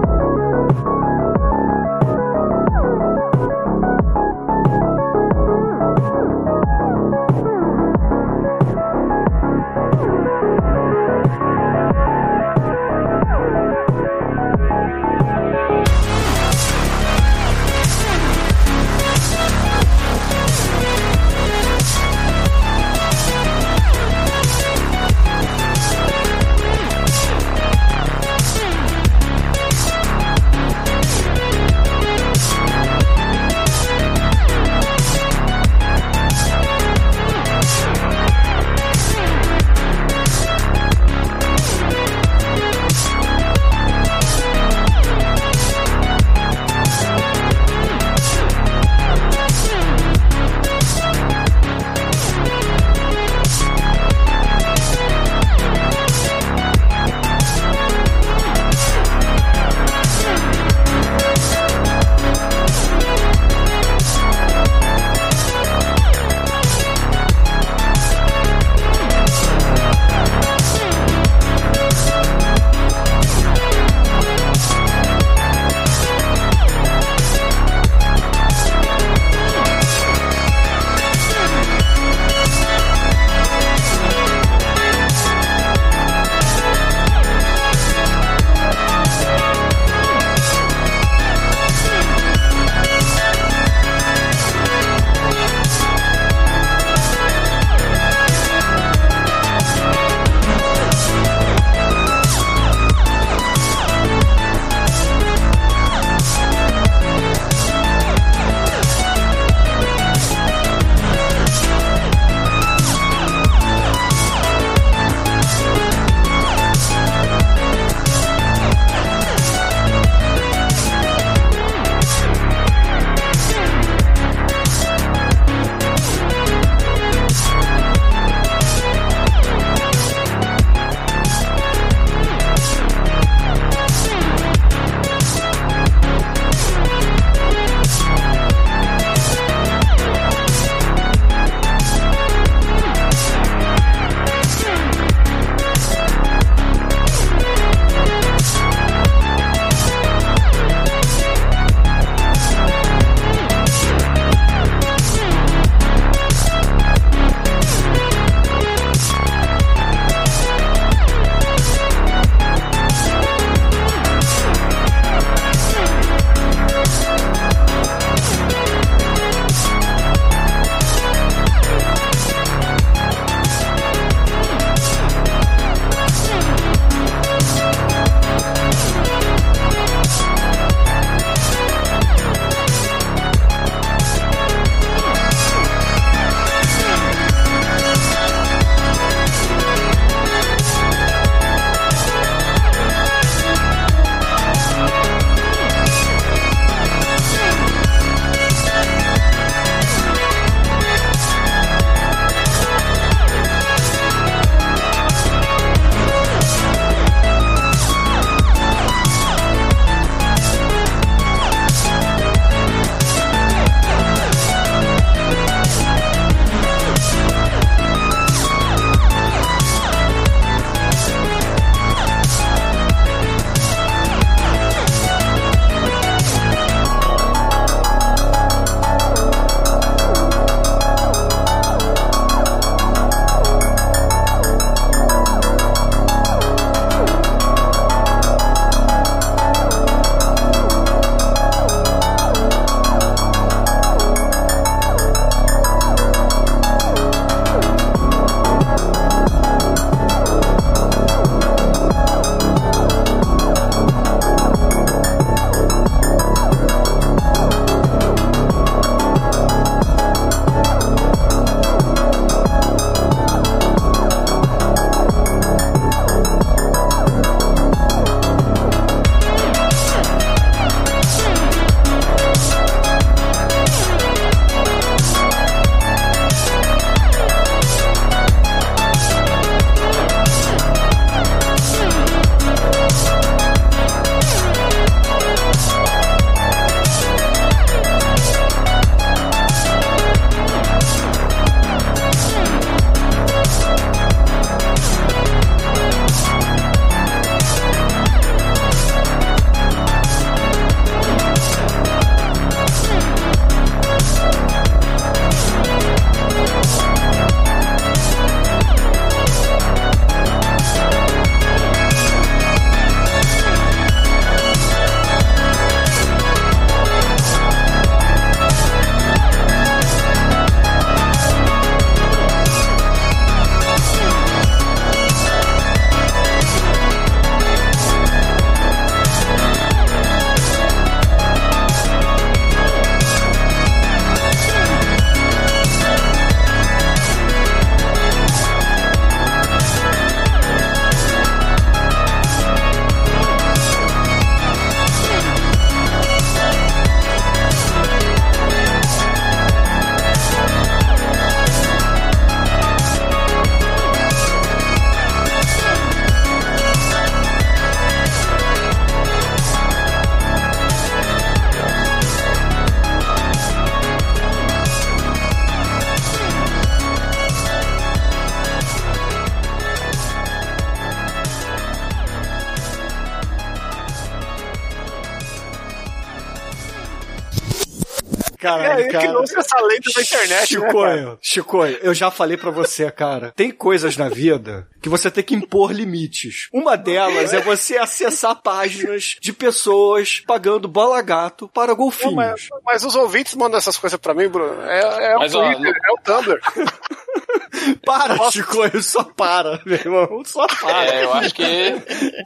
Cara. 378.92 379.04
criou-se 379.06 379.38
essa 379.38 379.60
lenda 379.60 379.90
da 379.94 380.02
internet, 380.02 380.28
né, 380.28 380.46
Chicoio, 380.46 381.18
Chicoio, 381.20 381.78
eu 381.82 381.94
já 381.94 382.10
falei 382.10 382.36
pra 382.36 382.50
você, 382.50 382.90
cara. 382.90 383.32
Tem 383.34 383.50
coisas 383.50 383.96
na 383.96 384.08
vida 384.08 384.68
que 384.80 384.88
você 384.88 385.10
tem 385.10 385.22
que 385.24 385.34
impor 385.34 385.72
limites. 385.72 386.48
Uma 386.52 386.76
delas 386.76 387.32
é 387.32 387.40
você 387.40 387.78
acessar 387.78 388.36
páginas 388.42 389.16
de 389.20 389.32
pessoas 389.32 390.20
pagando 390.26 390.66
bola 390.68 391.00
gato 391.02 391.48
para 391.48 391.68
Não, 391.68 391.76
golfinhos. 391.76 392.14
mas, 392.14 392.48
mas 392.64 392.84
os 392.84 392.94
ouvintes 392.94 393.34
mandam 393.34 393.58
essas 393.58 393.76
coisas 393.76 393.98
pra 393.98 394.14
mim, 394.14 394.28
Bruno. 394.28 394.60
É, 394.62 395.12
é 395.12 395.16
Mas, 395.18 395.34
o 395.34 395.38
ó, 395.38 395.52
Twitter, 395.52 395.74
é 395.74 395.92
o 395.92 395.96
Tumblr. 396.02 396.40
Para, 397.84 398.30
Chicoio, 398.30 398.82
só 398.82 399.04
para, 399.04 399.60
meu 399.64 399.76
irmão. 399.76 400.22
Só 400.24 400.46
para. 400.46 400.84
É, 400.86 401.04
eu 401.04 401.12
acho 401.14 401.34
que 401.34 401.44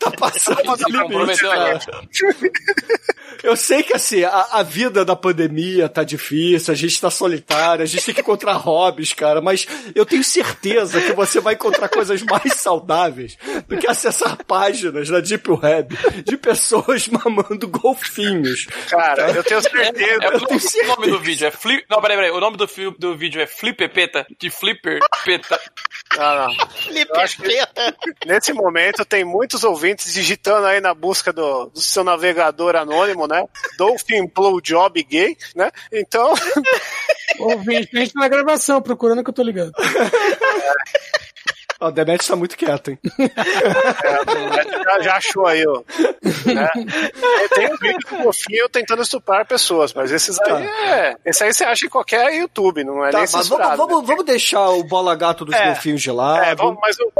Tá 0.00 0.10
passando 0.12 0.62
do 0.62 0.74
limite, 0.76 1.02
comprometeu. 1.02 1.50
Eu 3.42 3.56
sei 3.56 3.82
que 3.82 3.94
assim, 3.94 4.24
a, 4.24 4.46
a 4.52 4.62
vida 4.62 5.04
da 5.04 5.14
pandemia 5.16 5.88
tá 5.88 6.02
difícil, 6.04 6.72
a 6.72 6.76
gente 6.76 7.00
tá 7.00 7.10
solitário, 7.10 7.82
a 7.82 7.86
gente 7.86 8.04
tem 8.04 8.14
que 8.14 8.20
encontrar 8.20 8.54
hobbies, 8.54 9.12
cara, 9.12 9.40
mas 9.40 9.66
eu 9.94 10.04
tenho 10.06 10.22
certeza 10.24 11.00
que 11.00 11.12
você 11.12 11.40
vai 11.40 11.54
encontrar 11.54 11.88
coisas 11.88 12.22
mais 12.22 12.54
saudáveis 12.54 13.36
do 13.68 13.76
que 13.76 13.86
acessar 13.86 14.36
páginas 14.44 15.08
na 15.10 15.20
Deep 15.20 15.50
Web 15.50 15.96
de 16.24 16.36
pessoas 16.36 17.08
mamando 17.08 17.68
golfinhos. 17.68 18.66
Cara, 18.88 19.30
eu 19.30 19.42
tenho 19.44 19.60
certeza. 19.62 20.24
É, 20.24 20.28
o, 20.36 20.46
tenho 20.46 20.84
o 20.84 20.86
nome 20.88 21.10
do 21.10 21.18
vídeo 21.20 21.46
é 21.46 21.50
Flip. 21.50 21.84
Não, 21.90 22.00
peraí, 22.00 22.16
peraí. 22.16 22.30
O 22.30 22.40
nome 22.40 22.56
do, 22.56 22.66
fi- 22.68 22.94
do 22.98 23.16
vídeo 23.16 23.40
é 23.40 23.46
Flipper 23.46 23.92
Peta. 23.92 24.26
De 24.38 24.50
Flipper 24.50 25.00
Peta. 25.24 25.60
Não, 26.16 26.34
não. 26.46 26.52
Eu 26.90 27.14
que 27.28 28.26
nesse 28.26 28.52
momento 28.52 29.04
tem 29.04 29.24
muitos 29.24 29.64
ouvintes 29.64 30.12
digitando 30.12 30.66
aí 30.66 30.80
na 30.80 30.94
busca 30.94 31.32
do, 31.32 31.66
do 31.66 31.80
seu 31.80 32.04
navegador 32.04 32.76
anônimo, 32.76 33.26
né? 33.26 33.35
Dolphin 33.78 34.26
Blowjob 34.34 35.02
Gay, 35.04 35.36
né? 35.54 35.70
Então, 35.92 36.32
Ouvinte, 37.38 37.90
a 37.96 38.00
gente 38.00 38.14
na 38.14 38.28
gravação, 38.28 38.80
procurando 38.82 39.22
que 39.22 39.30
eu 39.30 39.34
tô 39.34 39.42
ligado. 39.42 39.72
Ó, 41.78 41.88
O 41.88 41.90
Demet 41.90 42.26
tá 42.26 42.34
muito 42.34 42.56
quieto, 42.56 42.90
hein? 42.92 42.98
já, 44.84 45.00
já 45.02 45.16
achou 45.16 45.46
aí, 45.46 45.62
ó. 45.66 45.82
Né? 46.46 46.68
Tem 47.54 47.66
um 47.72 47.76
vídeo 47.76 47.98
do 48.10 48.16
golfinho 48.22 48.68
tentando 48.70 49.02
estuprar 49.02 49.44
pessoas, 49.46 49.92
mas 49.92 50.10
esses 50.10 50.40
aí 50.40 50.66
é. 50.66 51.16
Esse 51.24 51.44
aí 51.44 51.52
você 51.52 51.64
acha 51.64 51.84
em 51.84 51.90
qualquer 51.90 52.32
YouTube, 52.34 52.82
não 52.82 53.04
é 53.04 53.10
Tá, 53.10 53.18
nem 53.18 53.26
mas 53.30 53.48
vamos, 53.48 53.76
vamos, 53.76 54.00
né? 54.00 54.04
vamos 54.06 54.24
deixar 54.24 54.70
o 54.70 54.82
bola 54.84 55.14
gato 55.14 55.44
dos 55.44 55.54
É. 55.54 55.66
golfinhos 55.66 56.00
de 56.00 56.10
lado. 56.10 56.44
É, 56.44 56.54
vamos, 56.54 56.78
mas 56.80 56.96
o 56.98 57.12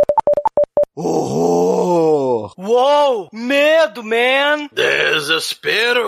Horror! 0.97 2.55
Uou! 2.57 3.29
Medo, 3.31 4.03
man! 4.03 4.67
Desespero! 4.73 6.01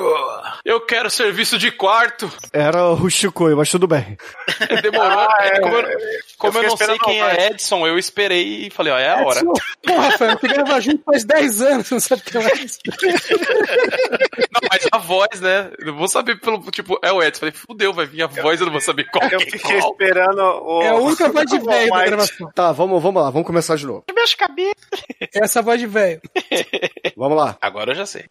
Eu 0.64 0.80
quero 0.86 1.10
serviço 1.10 1.58
de 1.58 1.70
quarto. 1.70 2.32
Era 2.54 2.88
o 2.92 3.10
Chicoio, 3.10 3.54
mas 3.56 3.68
tudo 3.70 3.86
bem. 3.86 4.16
Demorou. 4.82 5.18
Ah, 5.28 5.36
é. 5.42 5.60
como 5.60 5.76
eu, 5.76 5.98
como 6.38 6.58
Eu 6.58 6.62
eu 6.62 6.68
não 6.70 6.76
sei 6.78 6.98
quem 7.00 7.20
mais. 7.20 7.36
é 7.38 7.46
Edson, 7.48 7.86
eu 7.86 7.98
esperei 7.98 8.66
e 8.66 8.70
falei, 8.70 8.92
ó, 8.94 8.98
é 8.98 9.10
a 9.10 9.26
hora. 9.26 9.42
Pô, 9.44 9.52
Rafael, 9.94 10.38
que 10.38 10.48
grava 10.48 10.80
junto 10.80 11.02
faz 11.04 11.22
10 11.24 11.62
anos, 11.62 11.90
não 11.90 12.00
sabe 12.00 12.22
o 12.22 12.24
que 12.24 12.38
é. 12.38 12.40
Não, 12.40 12.48
mas 14.70 14.88
a 14.90 14.98
voz, 14.98 15.40
né? 15.40 15.70
Eu 15.80 15.94
vou 15.94 16.08
saber 16.08 16.40
pelo. 16.40 16.58
Tipo, 16.70 16.98
é 17.02 17.12
o 17.12 17.22
Edson. 17.22 17.40
Falei, 17.40 17.54
fudeu, 17.54 17.92
vai 17.92 18.06
vir 18.06 18.22
a 18.22 18.26
voz, 18.26 18.58
eu 18.58 18.64
não 18.66 18.72
vou 18.72 18.80
saber 18.80 19.04
qual 19.10 19.28
eu 19.28 19.38
que 19.38 19.48
é 19.48 19.50
fiquei 19.50 19.78
qual. 19.80 19.90
esperando 19.92 20.40
o. 20.40 20.82
É 20.82 20.88
a 20.88 20.94
única 20.96 21.28
voz 21.28 21.44
de 21.50 21.58
velho 21.58 21.90
da 21.90 21.96
Mas- 21.96 22.06
gravação. 22.08 22.50
Tá, 22.54 22.72
vamos, 22.72 23.02
vamos 23.02 23.22
lá, 23.22 23.28
vamos 23.30 23.46
começar 23.46 23.76
de 23.76 23.86
novo. 23.86 24.04
Meus 24.14 24.34
cabelos. 24.34 24.77
Essa 25.34 25.62
voz 25.62 25.80
de 25.80 25.86
velho. 25.86 26.20
Vamos 27.16 27.36
lá. 27.36 27.56
Agora 27.60 27.92
eu 27.92 27.96
já 27.96 28.06
sei. 28.06 28.24